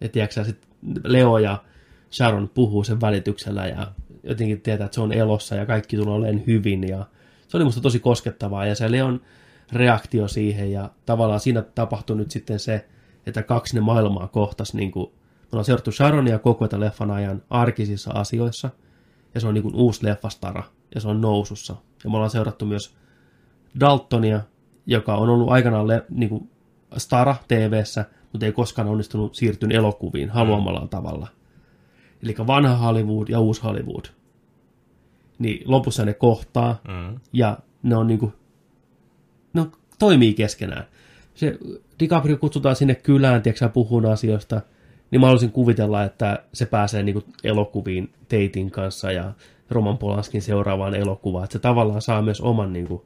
Ja 0.00 0.08
tiedätkö, 0.08 0.44
sit 0.44 0.68
Leo 1.04 1.38
ja 1.38 1.64
Sharon 2.12 2.50
puhuu 2.54 2.84
sen 2.84 3.00
välityksellä 3.00 3.66
ja 3.66 3.92
jotenkin 4.22 4.60
tietää, 4.60 4.84
että 4.84 4.94
se 4.94 5.00
on 5.00 5.12
elossa 5.12 5.54
ja 5.54 5.66
kaikki 5.66 5.96
tulee 5.96 6.14
olemaan 6.14 6.46
hyvin. 6.46 6.88
Ja 6.88 7.06
se 7.48 7.56
oli 7.56 7.64
musta 7.64 7.80
tosi 7.80 8.00
koskettavaa 8.00 8.66
ja 8.66 8.74
se 8.74 8.90
Leon 8.90 9.20
reaktio 9.72 10.28
siihen 10.28 10.72
ja 10.72 10.90
tavallaan 11.06 11.40
siinä 11.40 11.62
tapahtui 11.62 12.16
nyt 12.16 12.30
sitten 12.30 12.58
se, 12.58 12.88
että 13.26 13.42
kaksi 13.42 13.74
ne 13.74 13.80
maailmaa 13.80 14.28
kohtas 14.28 14.74
niin 14.74 14.90
kuin, 14.90 15.10
me 15.10 15.48
ollaan 15.52 15.64
seurattu 15.64 15.92
Sharonia 15.92 16.38
koko 16.38 16.64
ajan 16.64 16.80
leffan 16.80 17.10
ajan 17.10 17.42
arkisissa 17.50 18.10
asioissa 18.10 18.70
ja 19.34 19.40
se 19.40 19.46
on 19.46 19.54
niin 19.54 19.62
kuin 19.62 19.74
uusi 19.74 20.04
leffastara 20.04 20.62
ja 20.94 21.00
se 21.00 21.08
on 21.08 21.20
nousussa. 21.20 21.76
Ja 22.04 22.10
me 22.10 22.16
ollaan 22.16 22.30
seurattu 22.30 22.66
myös 22.66 22.94
Daltonia, 23.80 24.40
joka 24.86 25.14
on 25.14 25.28
ollut 25.28 25.50
aikanaan 25.50 25.88
le, 25.88 26.04
niin 26.10 26.28
kuin 26.28 26.50
Stara 26.96 27.36
TVssä, 27.48 28.04
mutta 28.32 28.46
ei 28.46 28.52
koskaan 28.52 28.88
onnistunut 28.88 29.34
siirtyä 29.34 29.68
elokuviin 29.72 30.30
haluamallaan 30.30 30.86
mm. 30.86 30.90
tavalla. 30.90 31.28
Eli 32.22 32.34
vanha 32.46 32.76
Hollywood 32.76 33.28
ja 33.28 33.40
uusi 33.40 33.62
Hollywood. 33.62 34.04
Niin 35.38 35.62
lopussa 35.64 36.04
ne 36.04 36.14
kohtaa 36.14 36.80
mm. 36.88 37.20
ja 37.32 37.58
ne 37.82 37.96
on 37.96 38.06
niin 38.06 38.18
kuin, 38.18 38.32
ne 39.52 39.66
toimii 39.98 40.34
keskenään. 40.34 40.84
Se 41.34 41.58
DiCaprio 42.00 42.36
kutsutaan 42.36 42.76
sinne 42.76 42.94
kylään, 42.94 43.42
tiedätkö 43.42 43.68
puhun 43.68 44.06
asioista, 44.06 44.60
niin 45.10 45.20
mä 45.20 45.26
haluaisin 45.26 45.52
kuvitella, 45.52 46.04
että 46.04 46.42
se 46.52 46.66
pääsee 46.66 47.02
niin 47.02 47.12
kuin 47.12 47.24
elokuviin 47.44 48.10
Teitin 48.28 48.70
kanssa 48.70 49.12
ja 49.12 49.32
Roman 49.70 49.98
Polanskin 49.98 50.42
seuraavaan 50.42 50.94
elokuvaan, 50.94 51.44
että 51.44 51.52
se 51.52 51.58
tavallaan 51.58 52.02
saa 52.02 52.22
myös 52.22 52.40
oman 52.40 52.72
niin 52.72 52.86
kuin, 52.86 53.02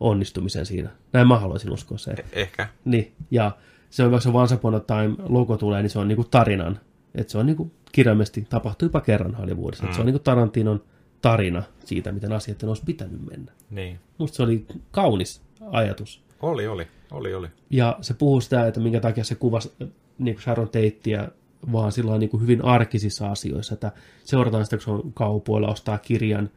onnistumisen 0.00 0.66
siinä. 0.66 0.90
Näin 1.12 1.28
mä 1.28 1.38
haluaisin 1.38 1.72
uskoa 1.72 1.98
se. 1.98 2.10
Eh- 2.12 2.24
ehkä. 2.32 2.68
Niin, 2.84 3.12
ja 3.30 3.52
se 3.90 4.04
on 4.04 4.10
vaikka 4.10 4.22
se 4.22 4.36
Once 4.38 4.54
Upon 4.54 4.74
a 4.74 4.80
Time 4.80 5.14
logo 5.28 5.56
tulee, 5.56 5.82
niin 5.82 5.90
se 5.90 5.98
on 5.98 6.08
niinku 6.08 6.24
tarinan. 6.24 6.80
Että 7.14 7.32
se 7.32 7.38
on 7.38 7.46
niinku 7.46 7.72
kirjaimesti 7.92 8.46
tapahtuipa 8.50 9.00
kerran 9.00 9.34
Hollywoodissa. 9.34 9.86
Mm. 9.86 9.92
se 9.92 10.00
on 10.00 10.06
niinku 10.06 10.18
Tarantinon 10.18 10.82
tarina 11.22 11.62
siitä, 11.84 12.12
miten 12.12 12.32
asiat 12.32 12.62
olisi 12.62 12.82
pitänyt 12.84 13.20
mennä. 13.30 13.52
Niin. 13.70 13.98
Musta 14.18 14.36
se 14.36 14.42
oli 14.42 14.66
kaunis 14.90 15.42
ajatus. 15.70 16.22
Oli, 16.42 16.66
oli, 16.66 16.86
oli, 17.10 17.34
oli. 17.34 17.48
Ja 17.70 17.98
se 18.00 18.14
puhuu 18.14 18.40
sitä, 18.40 18.66
että 18.66 18.80
minkä 18.80 19.00
takia 19.00 19.24
se 19.24 19.34
kuvasi 19.34 19.72
niin 20.18 20.34
kuin 20.34 20.42
Sharon 20.42 20.66
Tateia 20.66 21.28
vaan 21.72 21.92
sillä 21.92 22.18
niin 22.18 22.30
kuin 22.30 22.42
hyvin 22.42 22.64
arkisissa 22.64 23.30
asioissa, 23.30 23.74
että 23.74 23.92
seurataan 24.24 24.64
sitä, 24.64 24.76
kun 24.76 24.84
se 24.84 24.90
on 24.90 25.12
kaupoilla, 25.12 25.68
ostaa 25.68 25.98
kirjan 25.98 26.50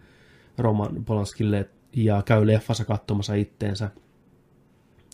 Roman 0.58 1.06
Polanskille 1.06 1.70
ja 1.96 2.22
käy 2.26 2.48
leffassa 2.48 2.86
katsomassa 2.86 3.34
itteensä. 3.34 3.90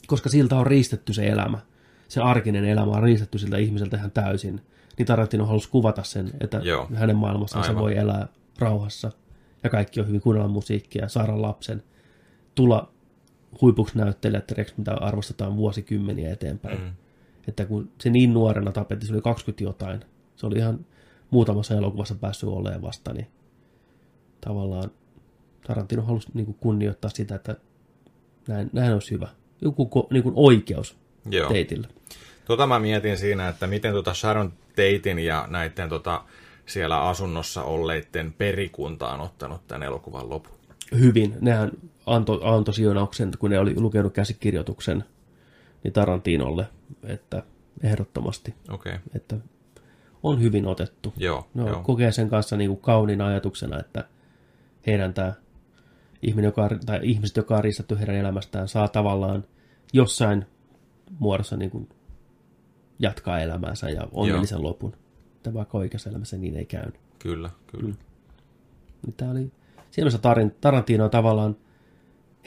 Koska 0.08 0.30
siltä 0.30 0.56
on 0.56 0.68
riistetty 0.68 1.14
se 1.14 1.28
elämä. 1.28 1.60
Se 2.08 2.22
arkinen 2.22 2.66
elämä 2.66 2.92
on 2.92 3.04
riistetty 3.04 3.40
siltä 3.40 3.58
ihmiseltä 3.58 3.98
ihan 3.98 4.12
täysin. 4.12 4.62
Niin 4.98 5.06
Tarantino 5.06 5.46
halusi 5.46 5.70
kuvata 5.70 6.04
sen, 6.04 6.32
että 6.40 6.58
Joo. 6.64 6.88
hänen 6.94 7.16
maailmassaan 7.16 7.66
se 7.66 7.76
voi 7.76 7.98
elää 7.98 8.28
rauhassa. 8.60 9.12
Ja 9.64 9.70
kaikki 9.70 10.00
on 10.00 10.08
hyvin 10.08 10.22
kuunnella 10.22 10.48
musiikkia, 10.48 11.08
saada 11.08 11.42
lapsen, 11.42 11.84
tulla 12.56 12.92
huipuksi 13.62 13.98
näyttelijättäreksi, 13.98 14.74
mitä 14.78 14.94
arvostetaan 14.94 15.58
vuosikymmeniä 15.58 16.34
eteenpäin. 16.34 16.80
Mm. 16.80 16.92
Että 17.48 17.66
kun 17.66 17.92
se 18.02 18.10
niin 18.10 18.34
nuorena 18.34 18.72
tapetti, 18.72 19.06
se 19.06 19.14
oli 19.14 19.22
20 19.22 19.64
jotain. 19.64 20.00
Se 20.36 20.48
oli 20.48 20.58
ihan 20.58 20.86
muutamassa 21.32 21.76
elokuvassa 21.76 22.16
päässyt 22.16 22.50
olemaan 22.50 22.82
vasta, 22.82 23.14
niin 23.14 23.28
tavallaan 24.42 24.92
Tarantino 25.68 26.02
halusi 26.02 26.28
niin 26.34 26.46
kuin 26.46 26.58
kunnioittaa 26.60 27.10
sitä, 27.10 27.36
että 27.36 27.56
näin, 28.48 28.70
näin 28.74 28.94
olisi 28.94 29.12
hyvä. 29.12 29.28
Joku 29.62 30.08
niin 30.12 30.24
kuin 30.24 30.34
oikeus 30.38 30.98
Joo. 31.30 31.50
teitillä. 31.50 31.88
Tota 32.46 32.68
mä 32.68 32.80
mietin 32.80 33.18
siinä, 33.18 33.48
että 33.48 33.68
miten 33.68 33.94
tota 33.94 34.14
Sharon 34.14 34.54
Tatein 34.70 35.20
ja 35.20 35.48
näiden 35.50 35.90
tota 35.90 36.24
siellä 36.66 37.08
asunnossa 37.08 37.64
olleiden 37.64 38.34
perikunta 38.34 39.10
on 39.10 39.22
ottanut 39.22 39.68
tämän 39.68 39.84
elokuvan 39.84 40.30
lopun. 40.30 40.54
Hyvin. 41.00 41.36
Nehän 41.42 41.72
antoi 42.06 42.40
anto 42.44 42.72
siunauksen, 42.72 43.32
kun 43.40 43.50
ne 43.50 43.60
oli 43.60 43.80
lukenut 43.80 44.14
käsikirjoituksen 44.14 45.04
niin 45.84 45.94
Tarantinolle, 45.94 46.68
että 47.04 47.44
ehdottomasti, 47.84 48.54
okay. 48.70 48.98
että 49.16 49.36
on 50.24 50.42
hyvin 50.42 50.68
otettu. 50.68 51.14
joo, 51.18 51.48
No, 51.54 51.68
joo. 51.68 51.84
kokee 51.84 52.12
sen 52.12 52.30
kanssa 52.30 52.58
niin 52.58 52.70
kuin 52.70 52.82
kauniina 52.82 53.28
ajatuksena, 53.28 53.80
että 53.80 54.04
heidän 54.88 55.14
tämä 55.14 55.34
ihminen, 56.22 56.48
joka, 56.48 56.64
on- 56.64 56.80
tai 56.86 57.00
ihmiset, 57.04 57.38
joka 57.38 57.58
on 57.58 57.64
riistetty 57.64 58.00
heidän 58.00 58.16
elämästään, 58.16 58.68
saa 58.68 58.88
tavallaan 58.88 59.44
jossain 59.94 60.46
muodossa 61.20 61.58
niin 61.58 61.72
kuin 61.72 61.90
jatkaa 63.00 63.40
elämäänsä 63.40 63.90
ja 63.90 64.08
onnellisen 64.12 64.64
lopun. 64.64 64.94
Että 65.36 65.54
vaikka 65.54 65.78
oikeassa 65.78 66.10
elämässä 66.10 66.38
niin 66.38 66.56
ei 66.58 66.66
käynyt. 66.66 66.96
Kyllä, 67.20 67.50
kyllä. 67.68 67.94
Niin 69.06 69.14
Tämä 69.18 69.32
oli, 69.32 69.40
siinä 69.40 69.52
mielessä 69.98 70.20
Tarin- 70.22 70.56
Tarantino 70.62 71.04
on 71.04 71.10
tavallaan 71.10 71.56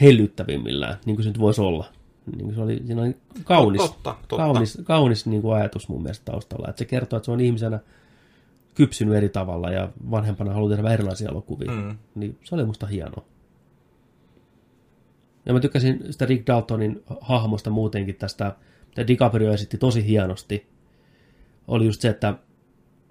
hellyttävimmillään, 0.01 0.97
niin 1.05 1.17
kuin 1.17 1.25
se 1.25 1.31
nyt 1.31 1.39
voisi 1.39 1.60
olla. 1.60 1.86
Niin 2.26 2.44
kuin 2.44 2.55
se 2.55 2.60
oli, 2.60 2.83
siinä 2.86 3.02
oli 3.02 3.17
kaunis, 3.44 3.81
Totta, 3.83 4.15
totta. 4.28 4.36
kaunis, 4.36 4.78
kaunis 4.84 5.26
niin 5.26 5.42
kuin 5.42 5.55
ajatus 5.57 5.89
mun 5.89 6.02
mielestä 6.02 6.25
taustalla. 6.25 6.68
Että 6.68 6.78
se 6.78 6.84
kertoo, 6.84 7.17
että 7.17 7.25
se 7.25 7.31
on 7.31 7.41
ihmisenä 7.41 7.78
kypsynyt 8.75 9.15
eri 9.15 9.28
tavalla 9.28 9.70
ja 9.70 9.89
vanhempana 10.10 10.52
haluaa 10.52 10.76
tehdä 10.76 10.91
erilaisia 10.91 11.28
elokuvia. 11.28 11.70
Mm. 11.73 11.97
Niin 12.15 12.39
se 12.44 12.55
oli 12.55 12.65
musta 12.65 12.86
hienoa. 12.86 13.25
Ja 15.46 15.52
mä 15.52 15.60
tykkäsin 15.60 16.04
sitä 16.10 16.26
Rick 16.26 16.46
Daltonin 16.46 17.02
hahmosta 17.20 17.70
muutenkin 17.70 18.14
tästä, 18.14 18.56
mitä 18.88 19.06
DiCaprio 19.06 19.52
esitti 19.52 19.78
tosi 19.78 20.06
hienosti. 20.06 20.66
Oli 21.68 21.86
just 21.86 22.00
se, 22.00 22.08
että 22.08 22.34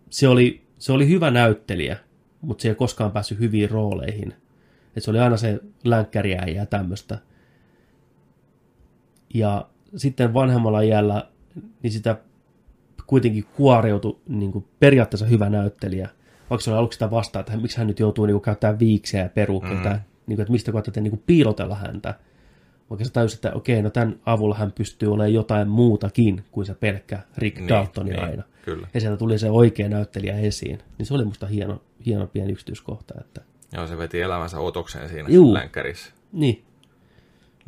se 0.10 0.28
oli, 0.28 0.62
se 0.78 0.92
oli 0.92 1.08
hyvä 1.08 1.32
näyttelijä, 1.32 1.98
mutta 2.42 2.62
se 2.62 2.70
ei 2.70 2.76
koskaan 2.76 3.12
päässyt 3.12 3.40
hyviin 3.40 3.70
rooleihin. 3.70 4.34
Et 4.96 5.04
se 5.04 5.12
oli 5.12 5.20
aina 5.20 5.38
se 5.38 5.60
länkkäriäijä 5.84 6.62
ja 6.62 6.66
tämmöistä. 6.66 7.18
Ja 9.34 9.70
sitten 9.96 10.34
vanhemmalla 10.34 10.82
iällä, 10.82 11.30
niin 11.84 11.92
sitä 11.92 12.18
kuitenkin 13.08 13.46
kuoriutui 13.56 14.20
niin 14.28 14.52
kuin 14.52 14.66
periaatteessa 14.80 15.26
hyvä 15.26 15.50
näyttelijä. 15.50 16.10
Vaikka 16.50 16.64
se 16.64 16.72
oli 16.72 16.80
aluksi 16.80 16.96
sitä 16.96 17.12
vastaan, 17.12 17.42
että 17.42 17.58
miksi 17.58 17.78
hän 17.78 17.88
nyt 17.88 18.00
joutuu 18.00 18.26
niin 18.26 18.34
kuin, 18.34 18.42
käyttämään 18.42 18.80
viiksiä 18.80 19.24
ja 19.24 19.30
peruukkeja, 19.30 19.94
mm. 19.94 20.00
Niin 20.32 20.38
kuin, 20.38 20.44
että 20.44 20.52
mistä 20.52 20.72
koetat 20.72 20.96
niin 20.96 21.12
kuin, 21.12 21.24
piilotella 21.26 21.76
häntä. 21.76 22.14
Vaikka 22.90 23.06
se 23.06 23.12
täysin, 23.12 23.38
että 23.38 23.52
okei, 23.54 23.82
no 23.82 23.90
tämän 23.90 24.20
avulla 24.26 24.56
hän 24.56 24.72
pystyy 24.72 25.12
olemaan 25.12 25.34
jotain 25.34 25.68
muutakin 25.68 26.44
kuin 26.52 26.66
se 26.66 26.74
pelkkä 26.74 27.20
Rick 27.38 27.58
niin, 27.58 27.70
Daltoni 27.70 28.10
niin, 28.10 28.24
aina. 28.24 28.44
Kyllä. 28.66 28.88
Ja 28.94 29.00
sieltä 29.00 29.18
tuli 29.18 29.40
se 29.40 29.50
oikea 29.50 29.90
näyttelijä 29.90 30.38
esiin. 30.38 30.80
Niin 30.98 31.06
se 31.06 31.14
oli 31.14 31.26
musta 31.26 31.48
hieno, 31.48 31.82
hieno 32.06 32.28
pieni 32.28 32.52
yksityiskohta. 32.52 33.14
Että... 33.22 33.42
Joo, 33.74 33.88
se 33.88 33.98
veti 33.98 34.22
elämänsä 34.22 34.60
otokseen 34.60 35.10
siinä 35.10 35.30
Juu. 35.30 35.54
länkkärissä. 35.54 36.14
Niin, 36.32 36.64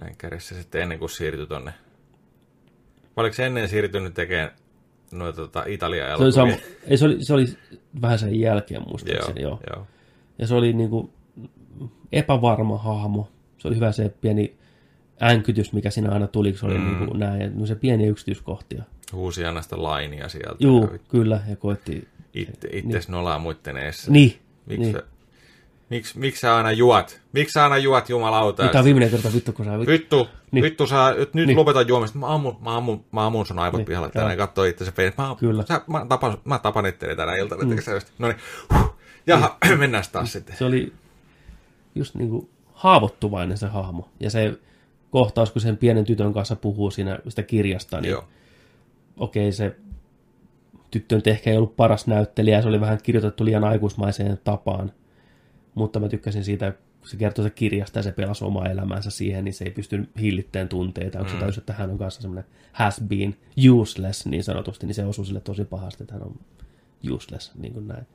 länkkärissä 0.01 0.56
sitten 0.56 0.82
ennen 0.82 1.00
kuin 1.00 1.09
siirtyi 1.09 1.48
tonne. 1.48 1.74
Oliko 3.16 3.33
se 3.35 3.45
ennen 3.45 3.69
siirtynyt 3.69 4.14
tekemään 4.14 4.51
noita 5.11 5.42
tota, 5.42 5.64
Italian 5.67 6.17
se 6.17 6.42
oli, 6.42 6.51
elokuvia? 6.51 6.77
ei, 6.88 6.98
se, 6.98 7.06
oli, 7.06 7.17
se 7.19 7.33
oli 7.33 7.45
vähän 8.01 8.19
sen 8.19 8.40
jälkeen 8.40 8.82
Joo, 8.82 8.90
muistaakseni. 8.90 9.42
Joo. 9.42 9.59
joo. 9.75 9.88
Ja 10.40 10.48
se 10.48 10.56
oli 10.56 10.74
niinku 10.74 11.14
epävarma 12.11 12.77
hahmo. 12.77 13.30
Se 13.58 13.68
oli 13.68 13.76
hyvä 13.76 13.92
se 13.92 14.10
pieni 14.22 14.56
änkytys, 15.22 15.74
mikä 15.74 15.90
siinä 15.90 16.11
aina 16.11 16.27
tuli, 16.27 16.58
se 16.58 16.66
oli 16.66 16.77
mm. 16.77 16.85
niinku 16.98 17.18
näin, 17.18 17.60
no 17.60 17.66
se 17.66 17.76
pieni 17.76 18.08
yksityiskohtia. 18.08 18.84
Huusi 19.14 19.45
aina 19.45 19.61
sitä 19.61 19.84
lainia 19.84 20.30
sieltä. 20.30 20.56
Juu, 20.60 20.90
kyllä, 21.10 21.40
ja 21.50 21.56
koetti, 21.56 22.08
Itse, 22.34 22.68
itses 22.72 23.10
nolaa 23.10 23.40
muiden 23.40 23.77
eessä. 23.77 24.11
niin, 24.11 24.40
Miksi 24.66 24.82
niin. 24.84 24.93
niin. 24.93 25.03
Miksi, 25.90 26.19
miksi 26.19 26.42
sä 26.42 26.56
aina 26.56 26.72
juot? 26.72 27.22
Miksi 27.34 27.53
sä 27.53 27.64
aina 27.64 27.77
juot 27.77 28.10
jumalauta? 28.10 28.64
Niin, 28.64 28.72
Tämä 28.72 28.80
on 28.80 28.85
viimeinen 28.85 29.10
kerta 29.10 29.34
vittu, 29.34 29.53
kun 29.53 29.66
sä 29.66 29.80
vittu. 29.80 29.92
Vittu, 29.92 30.18
Niin. 30.18 30.30
niin. 30.52 30.64
vittu 30.64 30.88
sä, 30.88 31.14
nyt 31.18 31.34
Niin. 31.34 31.48
niin. 31.48 31.58
lopeta 31.58 31.82
juomista. 31.82 32.18
Mä 32.18 32.34
ammun, 32.34 32.58
mä 32.61 32.77
ammun, 32.77 33.06
mä 33.11 33.26
ammun 33.26 33.45
sun 33.45 33.60
aivot 33.60 33.72
Niin, 33.74 33.80
niin. 33.80 33.85
pihalle 33.85 34.08
joo. 34.08 34.22
tänään. 34.22 34.38
Katsoo 34.38 34.66
itse 34.66 34.92
peilin. 34.92 35.14
Mä, 35.18 35.35
Kyllä. 35.40 35.64
Sä, 35.68 35.82
mä, 35.88 36.06
tapan, 36.10 36.38
mä 36.45 36.60
tapan 36.60 36.85
itteni 36.85 37.16
tänä 37.16 37.35
iltana. 37.35 37.64
Mm. 37.64 37.76
No 38.19 38.27
niin, 38.27 38.38
jaha, 39.27 39.58
mennään 39.77 40.03
taas 40.11 40.32
sitten. 40.32 40.58
Se 40.58 40.66
oli 40.66 40.93
just 41.96 42.16
niinku 42.16 42.50
haavoittuvainen 42.74 43.58
se 43.58 43.68
hahmo. 43.68 44.10
Ja 44.20 44.30
se 44.30 44.60
kohtaus, 45.10 45.52
kun 45.52 45.62
sen 45.62 45.78
pienen 45.78 46.06
tytön 46.06 46.34
kanssa 46.34 46.56
puhuu 46.56 46.92
siinä 46.92 47.20
sitä 47.28 47.44
kirjasta, 47.44 48.02
niin 48.02 48.12
Joo, 48.12 48.24
okei, 49.18 49.52
se 49.52 49.76
tyttö 50.92 51.16
nyt 51.16 51.28
ehkä 51.28 51.50
ei 51.50 51.58
ollut 51.58 51.76
paras 51.76 52.08
näyttelijä, 52.08 52.62
se 52.62 52.68
oli 52.68 52.82
vähän 52.82 52.98
kirjoitettu 53.04 53.46
liian 53.46 53.64
aikuismaiseen 53.64 54.40
tapaan, 54.44 54.92
mutta 55.76 56.00
mä 56.00 56.10
tykkäsin 56.10 56.44
siitä, 56.44 56.72
kun 56.72 57.10
se 57.10 57.18
kertoi 57.18 57.44
se 57.44 57.50
kirjasta 57.50 58.00
ja 58.00 58.04
se 58.04 58.12
pelasi 58.12 58.46
omaa 58.46 58.70
elämäänsä 58.70 59.12
siihen, 59.12 59.46
niin 59.46 59.54
se 59.54 59.66
ei 59.66 59.72
pysty 59.72 60.10
hillitteen 60.20 60.70
tunteita, 60.70 61.20
onko 61.20 61.32
se 61.32 61.38
täysin, 61.38 61.62
että 61.62 61.74
hän 61.74 61.90
on 61.90 61.98
kanssa 61.98 62.22
semmoinen 62.22 62.46
has 62.72 63.02
been 63.08 63.36
useless 63.72 64.26
niin 64.26 64.44
sanotusti, 64.44 64.86
niin 64.86 64.96
se 64.96 65.06
osui 65.06 65.26
sille 65.26 65.42
tosi 65.42 65.66
pahasti, 65.66 66.04
että 66.04 66.14
hän 66.14 66.24
on 66.24 66.36
useless, 67.12 67.56
niin 67.56 67.74
kuin 67.74 67.88
näin. 67.88 68.08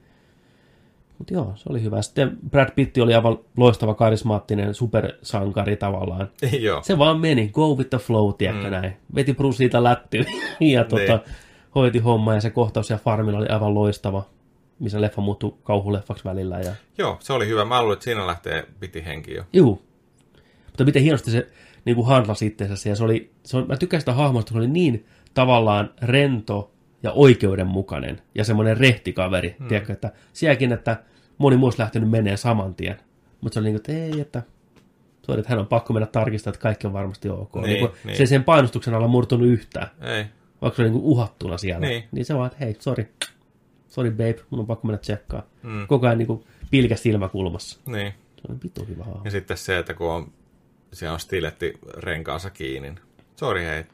Mutta 1.19 1.35
joo, 1.35 1.53
se 1.57 1.65
oli 1.71 1.83
hyvä. 1.83 2.03
Sitten 2.03 2.39
Brad 2.51 2.71
Pitt 2.75 2.97
oli 2.99 3.15
aivan 3.15 3.39
loistava, 3.57 3.95
karismaattinen 3.95 4.75
supersankari 4.75 5.77
tavallaan 5.77 6.29
joo. 6.61 6.83
se 6.83 6.99
vaan 6.99 7.21
meni, 7.21 7.49
go 7.49 7.75
with 7.75 7.91
the 7.91 7.99
flow, 7.99 8.35
tiedätkö 8.35 8.65
mm. 8.67 8.71
näin. 8.71 8.97
Veti 9.15 9.35
Bruce 9.35 9.57
siitä 9.57 9.85
lättyyn 9.85 10.27
ja 10.61 10.85
tota, 10.85 11.17
Niin. 11.17 11.37
hoiti 11.75 11.99
homma 11.99 12.35
ja 12.35 12.41
se 12.41 12.51
kohtaus 12.51 12.87
siellä 12.87 13.03
farmilla 13.05 13.39
oli 13.39 13.49
aivan 13.49 13.75
loistava, 13.75 14.23
missä 14.79 15.01
leffa 15.01 15.23
muuttui 15.23 15.55
kauhuleffaksi 15.65 16.25
välillä. 16.25 16.61
Ja... 16.61 16.73
Joo, 16.99 17.17
se 17.21 17.33
oli 17.33 17.49
hyvä. 17.49 17.65
Mä 17.65 17.81
luulen, 17.81 17.93
että 17.93 18.05
siinä 18.05 18.27
lähtee 18.27 18.67
piti 18.81 19.05
henki 19.05 19.35
jo. 19.35 19.45
Juu. 19.53 19.83
Mutta 20.67 20.85
miten 20.85 21.03
hienosti 21.03 21.31
se 21.31 21.49
niin 21.85 21.95
kuin 21.97 22.07
handlasi 22.07 22.47
itseensä 22.47 22.89
ja 22.89 22.97
se 22.97 23.05
oli, 23.05 23.31
se 23.43 23.57
on, 23.57 23.67
mä 23.69 23.77
tykkään 23.77 24.01
sitä 24.01 24.13
hahmosta, 24.13 24.53
kun 24.53 24.61
se 24.61 24.67
oli 24.67 24.73
niin 24.73 25.07
tavallaan 25.35 25.91
rento 26.03 26.71
ja 27.03 27.13
oikeudenmukainen 27.13 28.23
ja 28.35 28.45
semmoinen 28.45 28.77
rehtikaveri, 28.77 29.57
hmm. 29.59 29.69
tiedätkö, 29.69 29.93
että 29.93 30.13
sielläkin, 30.33 30.73
että 30.73 31.03
moni 31.39 31.57
muu 31.57 31.67
olisi 31.67 31.79
lähtenyt 31.79 32.11
menee 32.11 32.37
saman 32.37 32.75
tien. 32.75 32.97
Mutta 33.41 33.55
se 33.55 33.61
oli 33.61 33.69
niin 33.69 33.81
kuin, 33.83 33.97
että 33.97 34.05
ei, 34.17 34.21
että 34.21 34.43
sorry, 35.27 35.41
että 35.41 35.53
hän 35.53 35.59
on 35.59 35.67
pakko 35.67 35.93
mennä 35.93 36.07
tarkistamaan, 36.07 36.55
että 36.55 36.63
kaikki 36.63 36.87
on 36.87 36.93
varmasti 36.93 37.29
ok. 37.29 37.55
Niin, 37.55 37.65
Niin, 37.65 37.73
niin 37.73 37.91
kuin, 37.91 38.01
niin. 38.05 38.17
Se 38.17 38.23
ei 38.23 38.27
sen 38.27 38.45
painostuksen 38.45 38.95
alla 38.95 39.09
murtunut 39.09 39.49
yhtään, 39.49 39.89
Ei. 40.01 40.25
vaikka 40.63 40.77
se 40.77 40.83
oli 40.83 40.91
niin 40.91 41.01
kuin 41.01 41.11
uhattuna 41.13 41.59
siellä. 41.59 41.87
Niin. 41.87 42.05
niin 42.13 42.25
se 42.25 42.35
vaan, 42.35 42.47
että 42.47 42.65
hei, 42.65 42.77
sorry, 42.79 43.09
sorry 43.89 44.11
babe, 44.11 44.37
mun 44.51 44.61
on 44.61 44.67
pakko 44.67 44.87
mennä 44.87 44.99
tsekkaa. 44.99 45.43
Mm. 45.63 45.87
Koko 45.87 46.07
ajan 46.07 46.19
niin 46.19 46.27
kuin 46.27 46.45
pilkä 46.71 46.97
silmäkulmassa. 46.97 47.81
Niin. 47.87 48.13
Se 48.13 48.43
oli 48.49 48.59
vitu 48.65 48.85
hyvä 48.85 49.05
hahmo. 49.05 49.21
Ja 49.25 49.31
sitten 49.31 49.57
se, 49.57 49.79
että 49.79 49.95
kun 49.95 50.11
on, 50.11 50.33
siellä 50.93 51.15
on 51.15 51.21
stiletti 51.21 51.79
renkaansa 51.97 52.51
kiinni. 52.51 52.91
niin 52.91 53.01
Sori 53.37 53.65
hei. 53.65 53.85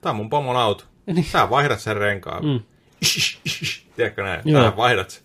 Tää 0.00 0.10
on 0.10 0.16
mun 0.16 0.30
pomon 0.30 0.56
auto. 0.56 0.84
Niin. 1.06 1.24
Sä 1.24 1.50
vaihdat 1.50 1.80
sen 1.80 1.96
renkaan. 1.96 2.44
Mm. 2.44 2.60
Tiedätkö 3.96 4.22
näin? 4.22 4.40
Joo. 4.44 4.62
Sä 4.62 4.76
vaihdat 4.76 5.10
sen. 5.10 5.22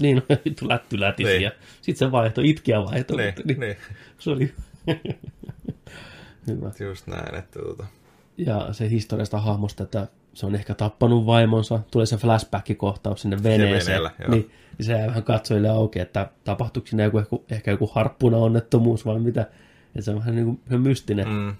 Niin, 0.00 0.16
no, 0.16 0.22
vittu 0.44 0.68
lätty 0.68 1.00
lätisi 1.00 1.30
Niin. 1.30 1.42
ja 1.42 1.50
sitten 1.80 2.08
se 2.08 2.12
vaihtoi, 2.12 2.50
itkiä 2.50 2.84
vaihtoi. 2.84 3.16
Niin, 3.16 3.26
mutta 3.28 3.42
niin, 3.46 3.60
niin. 3.60 3.76
Se 4.18 4.30
oli 4.30 4.54
hyvä. 6.46 6.70
Just 6.80 7.06
näin, 7.06 7.34
että 7.34 7.58
tota. 7.58 7.86
Ja 8.38 8.68
se 8.72 8.90
historiasta 8.90 9.40
hahmosta, 9.40 9.82
että 9.82 10.06
se 10.34 10.46
on 10.46 10.54
ehkä 10.54 10.74
tappanut 10.74 11.26
vaimonsa, 11.26 11.80
tulee 11.90 12.06
se 12.06 12.16
flashback-kohtaus 12.16 13.22
sinne 13.22 13.42
veneeseen. 13.42 13.86
veneellä, 13.86 14.10
joo. 14.18 14.30
niin, 14.30 14.50
niin 14.78 14.86
se 14.86 14.92
jää 14.92 15.06
vähän 15.06 15.22
katsojille 15.22 15.68
auki, 15.68 15.98
että 15.98 16.28
tapahtuiko 16.44 16.86
siinä 16.88 17.04
joku, 17.04 17.18
ehkä, 17.18 17.36
ehkä 17.50 17.70
joku 17.70 17.90
harppuna 17.94 18.36
onnettomuus 18.36 19.06
vai 19.06 19.18
mitä. 19.18 19.42
Että 19.42 20.02
se 20.02 20.10
on 20.10 20.18
vähän 20.18 20.34
niin 20.34 20.60
kuin 20.68 20.80
mystinen. 20.80 21.28
Mm. 21.28 21.54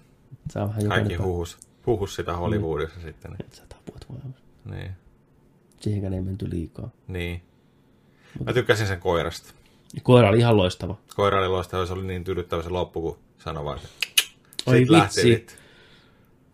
Se 0.51 0.59
on 0.59 0.69
vähän 0.69 0.89
kaikki 0.89 1.15
huhus, 1.15 1.59
huhus 1.87 2.15
sitä 2.15 2.37
Hollywoodissa 2.37 2.97
mm. 2.99 3.03
sitten. 3.03 3.33
että 3.41 3.57
sä 3.57 3.63
tapuat 3.69 4.07
vaimonsa. 4.11 4.43
Niin. 4.71 4.91
Siihenkään 5.81 6.15
ei 6.15 6.21
menty 6.21 6.51
liikaa. 6.51 6.91
niin. 7.09 7.43
Mä 8.47 8.53
tykkäsin 8.53 8.87
sen 8.87 9.01
koirasta. 9.01 9.53
Koira 10.03 10.29
oli 10.29 10.39
ihan 10.39 10.57
loistava. 10.57 10.97
Koira 11.17 11.39
oli 11.41 11.49
loistava, 11.49 11.87
se 11.87 11.93
oli 11.93 12.07
niin 12.07 12.25
tyydyttävä 12.25 12.63
se 12.63 12.69
loppu, 12.69 13.01
kun 13.01 13.19
sanoi 13.39 13.65
vaan, 13.65 13.79
Oi 14.67 14.85
lähti 14.89 15.17
vitsi. 15.17 15.31
vittu. 15.31 15.53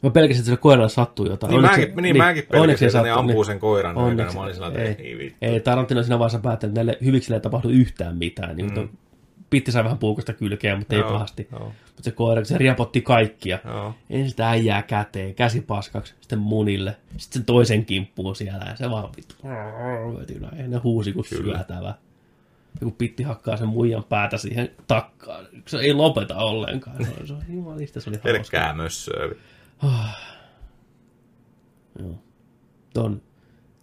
Mä 0.02 0.10
pelkäsin, 0.10 0.40
että 0.40 0.44
sille 0.44 0.56
koiralle 0.56 0.88
sattuu 0.88 1.26
jotain. 1.26 1.50
Niin, 1.50 1.58
Onneksi- 1.64 1.80
mäkin, 1.80 2.02
niin, 2.02 2.16
mäkin 2.16 2.46
onneksi 2.52 2.84
pelkäsin, 2.84 2.86
että 2.86 3.02
ne 3.02 3.10
ampuu 3.10 3.34
niin. 3.34 3.44
sen 3.46 3.58
koiran. 3.58 3.96
Onneksi. 3.96 4.38
Onneksi. 4.38 4.60
Mä 4.60 4.66
olin 4.66 4.76
että 4.78 5.02
ei, 5.02 5.08
ei 5.08 5.18
vittu. 5.18 5.38
ei, 5.42 5.60
Tarantino 5.60 6.02
siinä 6.02 6.18
vaiheessa 6.18 6.38
päätteli, 6.38 6.70
että 6.70 6.78
näille 6.78 6.98
hyviksille 7.04 7.36
ei 7.36 7.40
tapahdu 7.40 7.68
yhtään 7.68 8.16
mitään. 8.16 8.56
Niin, 8.56 8.74
mm. 8.74 8.88
Pitti 9.50 9.72
sai 9.72 9.84
vähän 9.84 9.98
puukosta 9.98 10.32
kylkeä, 10.32 10.76
mutta 10.76 10.94
ei 10.94 11.00
Joo, 11.00 11.10
pahasti. 11.10 11.48
joo. 11.52 11.64
Mutta 11.86 12.02
se 12.02 12.10
koira, 12.10 12.44
se 12.44 12.58
riapotti 12.58 13.00
kaikkia. 13.00 13.58
Joo. 13.64 13.94
Ensin 14.10 14.30
sitä 14.30 14.50
äijää 14.50 14.82
käteen, 14.82 15.34
käsi 15.34 15.60
paskaksi, 15.60 16.14
sitten 16.20 16.38
munille, 16.38 16.96
sitten 17.16 17.40
sen 17.40 17.44
toisen 17.44 17.86
kimppuun 17.86 18.36
siellä, 18.36 18.64
ja 18.68 18.76
se 18.76 18.90
vaan 18.90 19.08
vittu, 19.16 19.34
ne 20.68 20.76
huusi 20.76 21.12
kuin 21.12 21.24
syötävä. 21.24 21.94
Ja 22.80 22.84
kun 22.84 22.92
pitti 22.92 23.22
hakkaa 23.22 23.56
sen 23.56 23.68
muijan 23.68 24.04
päätä 24.04 24.36
siihen 24.36 24.70
takkaan, 24.86 25.46
se 25.66 25.78
ei 25.78 25.92
lopeta 25.92 26.36
ollenkaan. 26.36 27.04
Se 27.04 27.12
on, 27.20 27.26
se 27.26 27.32
on 27.32 27.42
jumalista, 27.48 28.00
se 28.00 28.10
oli 28.10 28.16
hauska. 28.16 28.32
Pelkkää 28.32 28.74
mössöä. 28.74 29.28
Joo. 31.98 32.14
Ton, 32.94 33.22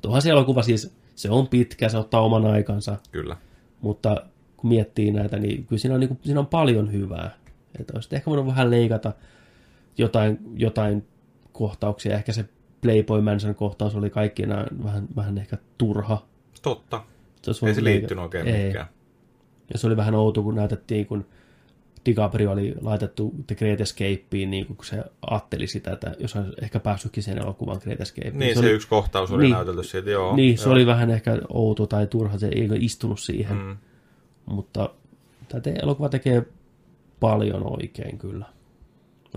tuohan 0.01 0.21
se 0.21 0.29
elokuva 0.29 0.61
siis, 0.61 0.95
se 1.15 1.29
on 1.29 1.47
pitkä, 1.47 1.89
se 1.89 1.97
ottaa 1.97 2.21
oman 2.21 2.45
aikansa, 2.45 2.97
Kyllä. 3.11 3.37
mutta 3.81 4.25
kun 4.57 4.69
miettii 4.69 5.11
näitä, 5.11 5.39
niin 5.39 5.65
kyllä 5.65 5.79
siinä 5.79 5.93
on, 5.95 5.99
niin 5.99 6.07
kuin, 6.07 6.19
siinä 6.23 6.39
on 6.39 6.47
paljon 6.47 6.91
hyvää. 6.91 7.31
Että 7.79 7.93
olisi 7.95 8.15
ehkä 8.15 8.29
voinut 8.31 8.47
vähän 8.47 8.71
leikata 8.71 9.13
jotain, 9.97 10.39
jotain 10.55 11.07
kohtauksia. 11.51 12.15
Ehkä 12.15 12.33
se 12.33 12.45
Playboy 12.81 13.21
Mansion 13.21 13.55
kohtaus 13.55 13.95
oli 13.95 14.09
kaikkina 14.09 14.65
vähän, 14.83 15.07
vähän 15.15 15.37
ehkä 15.37 15.57
turha. 15.77 16.25
Totta. 16.61 17.03
Se 17.41 17.49
olisi 17.49 17.65
Ei 17.65 17.73
se 17.73 17.83
liittynyt 17.83 18.23
oikein 18.23 18.47
Ei. 18.47 18.53
mihinkään. 18.57 18.85
Ja 19.73 19.79
se 19.79 19.87
oli 19.87 19.97
vähän 19.97 20.15
outo, 20.15 20.43
kun 20.43 20.55
näytettiin, 20.55 21.05
kun 21.05 21.25
DiCaprio 22.05 22.51
oli 22.51 22.75
laitettu 22.81 23.33
The 23.47 23.55
Great 23.55 23.81
Escapeen, 23.81 24.51
niin 24.51 24.65
kun 24.65 24.85
se 24.85 25.03
ajatteli 25.31 25.67
sitä, 25.67 25.91
että 25.91 26.15
jos 26.19 26.35
olisi 26.35 26.51
ehkä 26.61 26.79
päässytkin 26.79 27.23
sen 27.23 27.37
elokuvan 27.37 27.77
Great 27.83 28.01
Escapeen. 28.01 28.39
Niin, 28.39 28.53
se, 28.53 28.59
oli, 28.59 28.69
yksi 28.69 28.87
kohtaus 28.87 29.31
oli 29.31 29.43
Niin. 29.43 29.53
näytelty 29.53 29.83
siitä, 29.83 30.09
joo. 30.09 30.35
Niin, 30.35 30.57
se 30.57 30.63
joo. 30.63 30.73
oli 30.73 30.85
vähän 30.85 31.09
ehkä 31.09 31.37
outo 31.49 31.87
tai 31.87 32.07
turha, 32.07 32.37
se 32.37 32.47
ei 32.47 32.69
ole 32.69 32.77
istunut 32.79 33.19
siihen. 33.19 33.57
Mm. 33.57 33.77
Mutta 34.45 34.89
tämä 35.49 35.61
te- 35.61 35.79
elokuva 35.83 36.09
tekee 36.09 36.45
paljon 37.19 37.71
oikein 37.77 38.17
kyllä. 38.17 38.45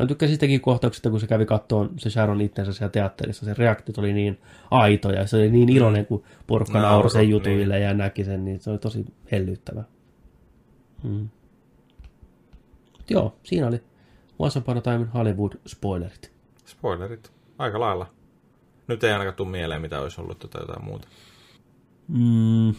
Mä 0.01 0.07
tykkäsin 0.07 0.37
sitäkin 0.37 0.61
kohtauksesta, 0.61 1.11
kun 1.11 1.21
se 1.21 1.27
kävi 1.27 1.47
kattoon 1.47 1.91
se 1.97 2.11
Sharon 2.11 2.41
itsensä 2.41 2.73
siellä 2.73 2.93
teatterissa. 2.93 3.45
Se 3.45 3.55
reaktiot 3.55 3.99
oli 3.99 4.13
niin 4.13 4.39
aitoja, 4.71 5.27
se 5.27 5.37
oli 5.37 5.51
niin 5.51 5.69
iloinen, 5.69 6.07
kun 6.07 6.23
porukka 6.47 6.81
Nauroi, 6.81 7.11
sen 7.11 7.21
niin. 7.21 7.31
jutuille 7.31 7.79
ja 7.79 7.95
näki 7.95 8.25
sen, 8.25 8.45
niin 8.45 8.61
se 8.61 8.71
oli 8.71 8.79
tosi 8.79 9.05
hellyttävä. 9.33 9.85
Mm. 11.03 11.29
Joo, 13.11 13.37
siinä 13.43 13.67
oli 13.67 13.83
Once 14.39 14.59
Upon 14.59 14.79
a 14.79 14.81
Time 14.81 15.07
Hollywood 15.15 15.53
spoilerit. 15.67 16.33
Spoilerit. 16.65 17.33
Aika 17.59 17.81
lailla. 17.81 18.07
Nyt 18.87 19.05
ei 19.05 19.13
ainakaan 19.13 19.35
tule 19.35 19.49
mieleen, 19.49 19.83
mitä 19.83 20.01
olisi 20.01 20.21
ollut 20.21 20.39
tai 20.51 20.63
jotain 20.63 20.85
muuta. 20.85 21.09
Mm. 22.09 22.75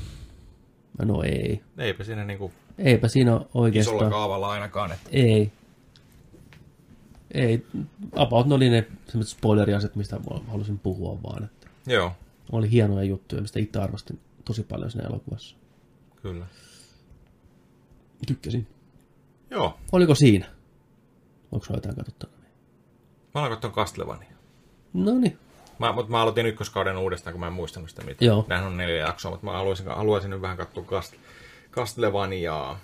No 1.06 1.24
ei. 1.24 1.62
Eipä 1.78 2.04
siinä 2.04 2.26
niinku 2.26 2.52
Eipä 2.78 3.08
siinä 3.08 3.32
isolla 3.32 3.50
oikeastaan. 3.54 4.10
kaavalla 4.12 4.50
ainakaan. 4.50 4.92
Että... 4.92 5.10
Ei. 5.12 5.52
Ei. 7.32 7.66
About 8.16 8.48
ne 8.48 8.56
oli 8.56 8.70
ne 8.70 8.88
sellaiset 9.08 9.38
spoileriasiat, 9.38 9.96
mistä 9.96 10.20
halusin 10.48 10.80
puhua 10.80 11.20
vaan. 11.24 11.44
Että 11.44 11.68
Joo, 11.88 12.12
oli 12.52 12.72
hienoja 12.72 13.04
juttuja, 13.04 13.42
mistä 13.42 13.60
itse 13.60 13.80
arvostin 13.80 14.20
tosi 14.46 14.64
paljon 14.64 14.92
siinä 14.92 15.08
elokuvassa. 15.08 15.56
kyllä. 16.22 16.46
Tykkäsin. 18.28 18.68
Joo, 19.50 19.78
Oliko 19.92 20.16
siinä? 20.16 20.46
Onko 21.52 21.66
sulla 21.66 21.78
jotain 21.78 21.96
katsottavaa? 21.96 22.36
mä 23.34 23.40
olen 23.42 23.52
katsonut 23.52 23.76
Castlevania. 23.76 24.30
No 24.94 25.14
niin. 25.20 25.38
Mä, 25.80 25.92
mutta 25.92 26.12
mä 26.12 26.22
aloitin 26.22 26.46
ykköskauden 26.46 26.98
uudestaan, 26.98 27.34
kun 27.34 27.40
mä 27.40 27.48
en 27.48 27.54
muistanut 27.54 27.90
sitä 27.90 28.02
mitään. 28.04 28.28
Joo. 28.28 28.46
Nämähän 28.48 28.72
on 28.72 28.78
neljä 28.78 28.98
jaksoa, 28.98 29.32
mutta 29.32 29.46
mä 29.46 29.52
haluaisin, 29.52 29.88
haluaisin 29.88 30.30
nyt 30.30 30.42
vähän 30.42 30.58
katsoa 30.58 30.84
Cast, 30.84 31.14
Castlevaniaa. 31.72 32.80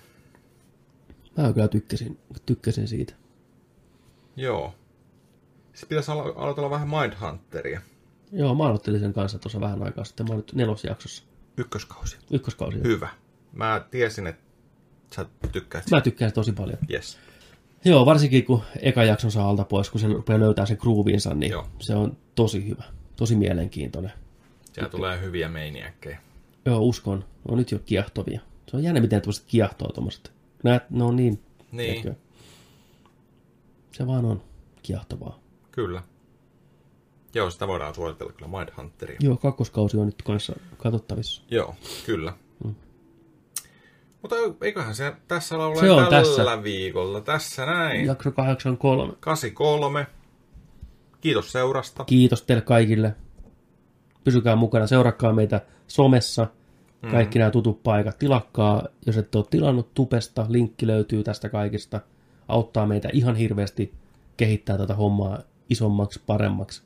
Mä 1.38 1.54
kyllä 1.54 1.68
tykkäsin, 1.68 2.20
tykkäsin 2.46 2.88
siitä. 2.88 3.14
Joo. 4.36 4.74
Sitten 5.74 5.90
pitäisi 5.90 6.12
alo- 6.12 6.34
aloitella 6.36 6.70
vähän 6.70 6.90
Mindhunteria. 6.90 7.82
Joo, 8.32 8.56
mä 8.56 8.64
aloittelin 8.64 9.00
sen 9.00 9.14
kanssa 9.14 9.40
tuossa 9.40 9.62
vähän 9.62 9.84
aikaa 9.84 10.04
sitten. 10.04 10.28
Mä 10.30 10.36
nyt 10.36 10.54
nelosjaksossa. 10.54 11.24
Ykköskausi. 11.58 12.18
Ykköskausi. 12.32 12.84
Hyvä. 12.84 13.10
Mä 13.54 13.86
tiesin, 13.92 14.28
että 14.28 14.44
sä 15.16 15.26
tykkäät. 15.52 15.92
Mä 15.92 16.02
tykkään 16.02 16.34
tosi 16.34 16.52
paljon. 16.52 16.78
Yes. 16.94 17.18
Joo, 17.86 18.06
varsinkin 18.06 18.46
kun 18.46 18.62
eka 18.82 19.04
jakson 19.04 19.32
saa 19.32 19.50
alta 19.50 19.64
pois, 19.64 19.90
kun 19.90 20.00
se 20.02 20.08
rupeaa 20.08 20.40
löytää 20.40 20.66
sen 20.66 20.78
groovinsa, 20.80 21.34
niin 21.34 21.52
Joo. 21.52 21.68
se 21.80 21.96
on 21.96 22.18
tosi 22.36 22.68
hyvä. 22.68 22.84
Tosi 23.16 23.36
mielenkiintoinen. 23.36 24.12
Siellä 24.74 24.90
tulee 24.90 25.22
hyviä 25.22 25.50
meiniäkkejä. 25.50 26.20
Joo, 26.66 26.80
uskon. 26.80 27.26
On 27.48 27.58
nyt 27.58 27.72
jo 27.72 27.80
kiehtovia. 27.80 28.42
Se 28.68 28.78
on 28.78 28.84
jännä, 28.84 29.02
miten 29.02 29.22
tuollaiset 29.22 29.46
kiehtoo 29.48 29.92
tuommoiset. 29.92 30.32
Näet, 30.64 30.90
ne 30.90 31.04
on 31.04 31.16
niin... 31.16 31.42
Niin. 31.72 32.02
tiedätkö, 32.02 32.24
Se 33.92 34.08
vaan 34.08 34.26
on 34.26 34.42
kiehtovaa. 34.84 35.40
Kyllä. 35.72 36.04
Joo, 37.34 37.52
sitä 37.52 37.68
voidaan 37.68 37.96
suositella 37.96 38.32
kyllä 38.32 38.58
Mindhunteria. 38.58 39.18
Joo, 39.20 39.38
kakkoskausi 39.38 39.98
on 39.98 40.06
nyt 40.06 40.22
kanssa 40.24 40.54
katsottavissa. 40.78 41.42
Joo, 41.52 41.76
kyllä. 42.06 42.34
Mutta 44.26 44.66
eiköhän 44.66 44.96
se 44.96 45.14
tässä 45.28 45.58
ole 45.58 45.76
Se 45.80 45.92
on 45.92 46.08
tällä 46.08 46.24
tässä. 46.24 46.64
viikolla. 46.64 47.22
Tässä 47.22 47.66
näin. 47.66 48.06
Jakso 48.06 48.32
83. 48.32 49.14
83. 49.20 50.08
Kiitos 51.22 51.52
seurasta. 51.52 52.04
Kiitos 52.06 52.42
teille 52.42 52.62
kaikille. 52.62 53.16
Pysykää 54.24 54.56
mukana, 54.56 54.88
seurakkaa 54.88 55.34
meitä 55.34 55.62
somessa. 55.88 56.48
Kaikki 57.12 57.40
nämä 57.40 57.52
tutut 57.52 57.84
paikat. 57.84 58.20
Tilakkaa, 58.20 58.84
jos 59.06 59.18
et 59.18 59.36
ole 59.36 59.46
tilannut 59.50 59.94
tupesta. 59.94 60.46
Linkki 60.50 60.88
löytyy 60.88 61.24
tästä 61.24 61.50
kaikista. 61.50 62.02
Auttaa 62.48 62.88
meitä 62.88 63.10
ihan 63.14 63.36
hirveästi 63.36 63.94
kehittää 64.38 64.78
tätä 64.78 64.96
hommaa 64.96 65.40
isommaksi, 65.70 66.22
paremmaksi, 66.26 66.84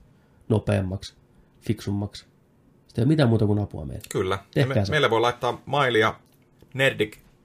nopeammaksi, 0.49 1.13
fiksummaksi. 1.61 2.25
Sitten 2.87 3.01
ei 3.01 3.03
ole 3.03 3.07
mitään 3.07 3.29
muuta 3.29 3.45
kuin 3.45 3.59
apua 3.59 3.85
meille. 3.85 4.03
Kyllä. 4.11 4.39
Me, 4.55 4.83
meille 4.89 5.09
voi 5.09 5.21
laittaa 5.21 5.61
mailia 5.65 6.15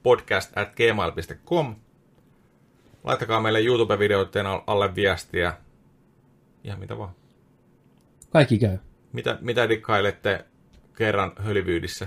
nerdicpodcast 0.05 0.57
at 0.59 0.75
gmail.com. 0.77 1.77
Laittakaa 3.05 3.41
meille 3.41 3.61
YouTube-videoiden 3.61 4.47
al- 4.47 4.61
alle 4.67 4.95
viestiä. 4.95 5.57
Ihan 6.65 6.79
mitä 6.81 6.99
vaan. 6.99 7.15
Kaikki 8.31 8.59
käy. 8.59 8.79
Mitä, 9.13 9.39
mitä 9.41 9.69
dikkailette 9.69 10.45
kerran 10.97 11.33
hölivyydissä? 11.39 12.07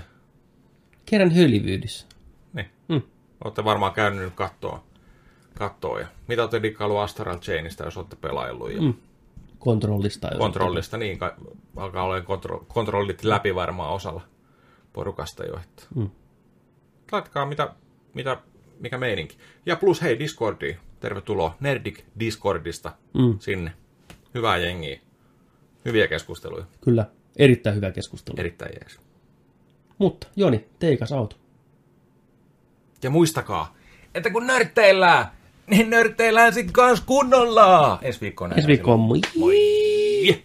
Kerran 1.06 1.34
Hollywoodyssa. 1.34 2.06
Niin. 2.52 2.66
Mm. 2.88 3.02
Olette 3.44 3.64
varmaan 3.64 3.92
käynyt 3.92 4.22
nyt 4.24 4.34
kattoo. 4.34 4.84
kattoo 5.58 5.98
ja 5.98 6.06
mitä 6.28 6.42
olette 6.42 6.62
dikkailu 6.62 6.96
Astral 6.96 7.38
Chainista, 7.38 7.84
jos 7.84 7.96
olette 7.96 8.16
pelaillut 8.16 8.72
ja 8.72 8.80
Mm. 8.82 8.94
Kontrollista. 9.58 10.30
kontrollista, 10.38 10.96
niin 10.96 11.18
ka- 11.18 11.34
alkaa 11.76 12.02
olla 12.04 12.20
kontro- 12.20 12.64
kontrollit 12.68 13.24
läpi 13.24 13.54
varmaan 13.54 13.92
osalla 13.92 14.20
porukasta 14.92 15.44
jo. 15.44 15.56
Että. 15.56 15.82
Mm. 15.94 16.10
Laittakaa 17.12 17.46
mitä, 17.46 17.74
mitä, 18.14 18.36
mikä 18.80 18.98
meininki. 18.98 19.36
Ja 19.66 19.76
plus 19.76 20.02
hei 20.02 20.18
Discordiin, 20.18 20.76
tervetuloa 21.00 21.56
Nerdik 21.60 22.04
Discordista 22.20 22.92
Mm. 23.14 23.38
sinne. 23.38 23.72
Hyvää 24.34 24.56
jengiä. 24.56 25.00
Hyviä 25.84 26.08
keskusteluja. 26.08 26.64
Kyllä. 26.80 27.06
Erittäin 27.36 27.76
hyvä 27.76 27.90
keskustelu. 27.90 28.36
Erittäin 28.40 28.72
jees. 28.80 29.00
Mutta 29.98 30.26
Joni, 30.36 30.64
teikas 30.78 31.12
auto. 31.12 31.36
Ja 33.02 33.10
muistakaa, 33.10 33.76
että 34.14 34.30
kun 34.30 34.46
nörtteillään, 34.46 35.26
niin 35.66 35.90
nörtteillään 35.90 36.54
sitten 36.54 36.72
kanssa 36.72 37.04
kunnolla. 37.06 37.98
Ensi 38.02 38.20
viikkoon 38.20 38.52
Ensi 38.52 38.66
viikkoon 38.68 39.00
moi. 39.00 39.20
Moi! 39.38 40.44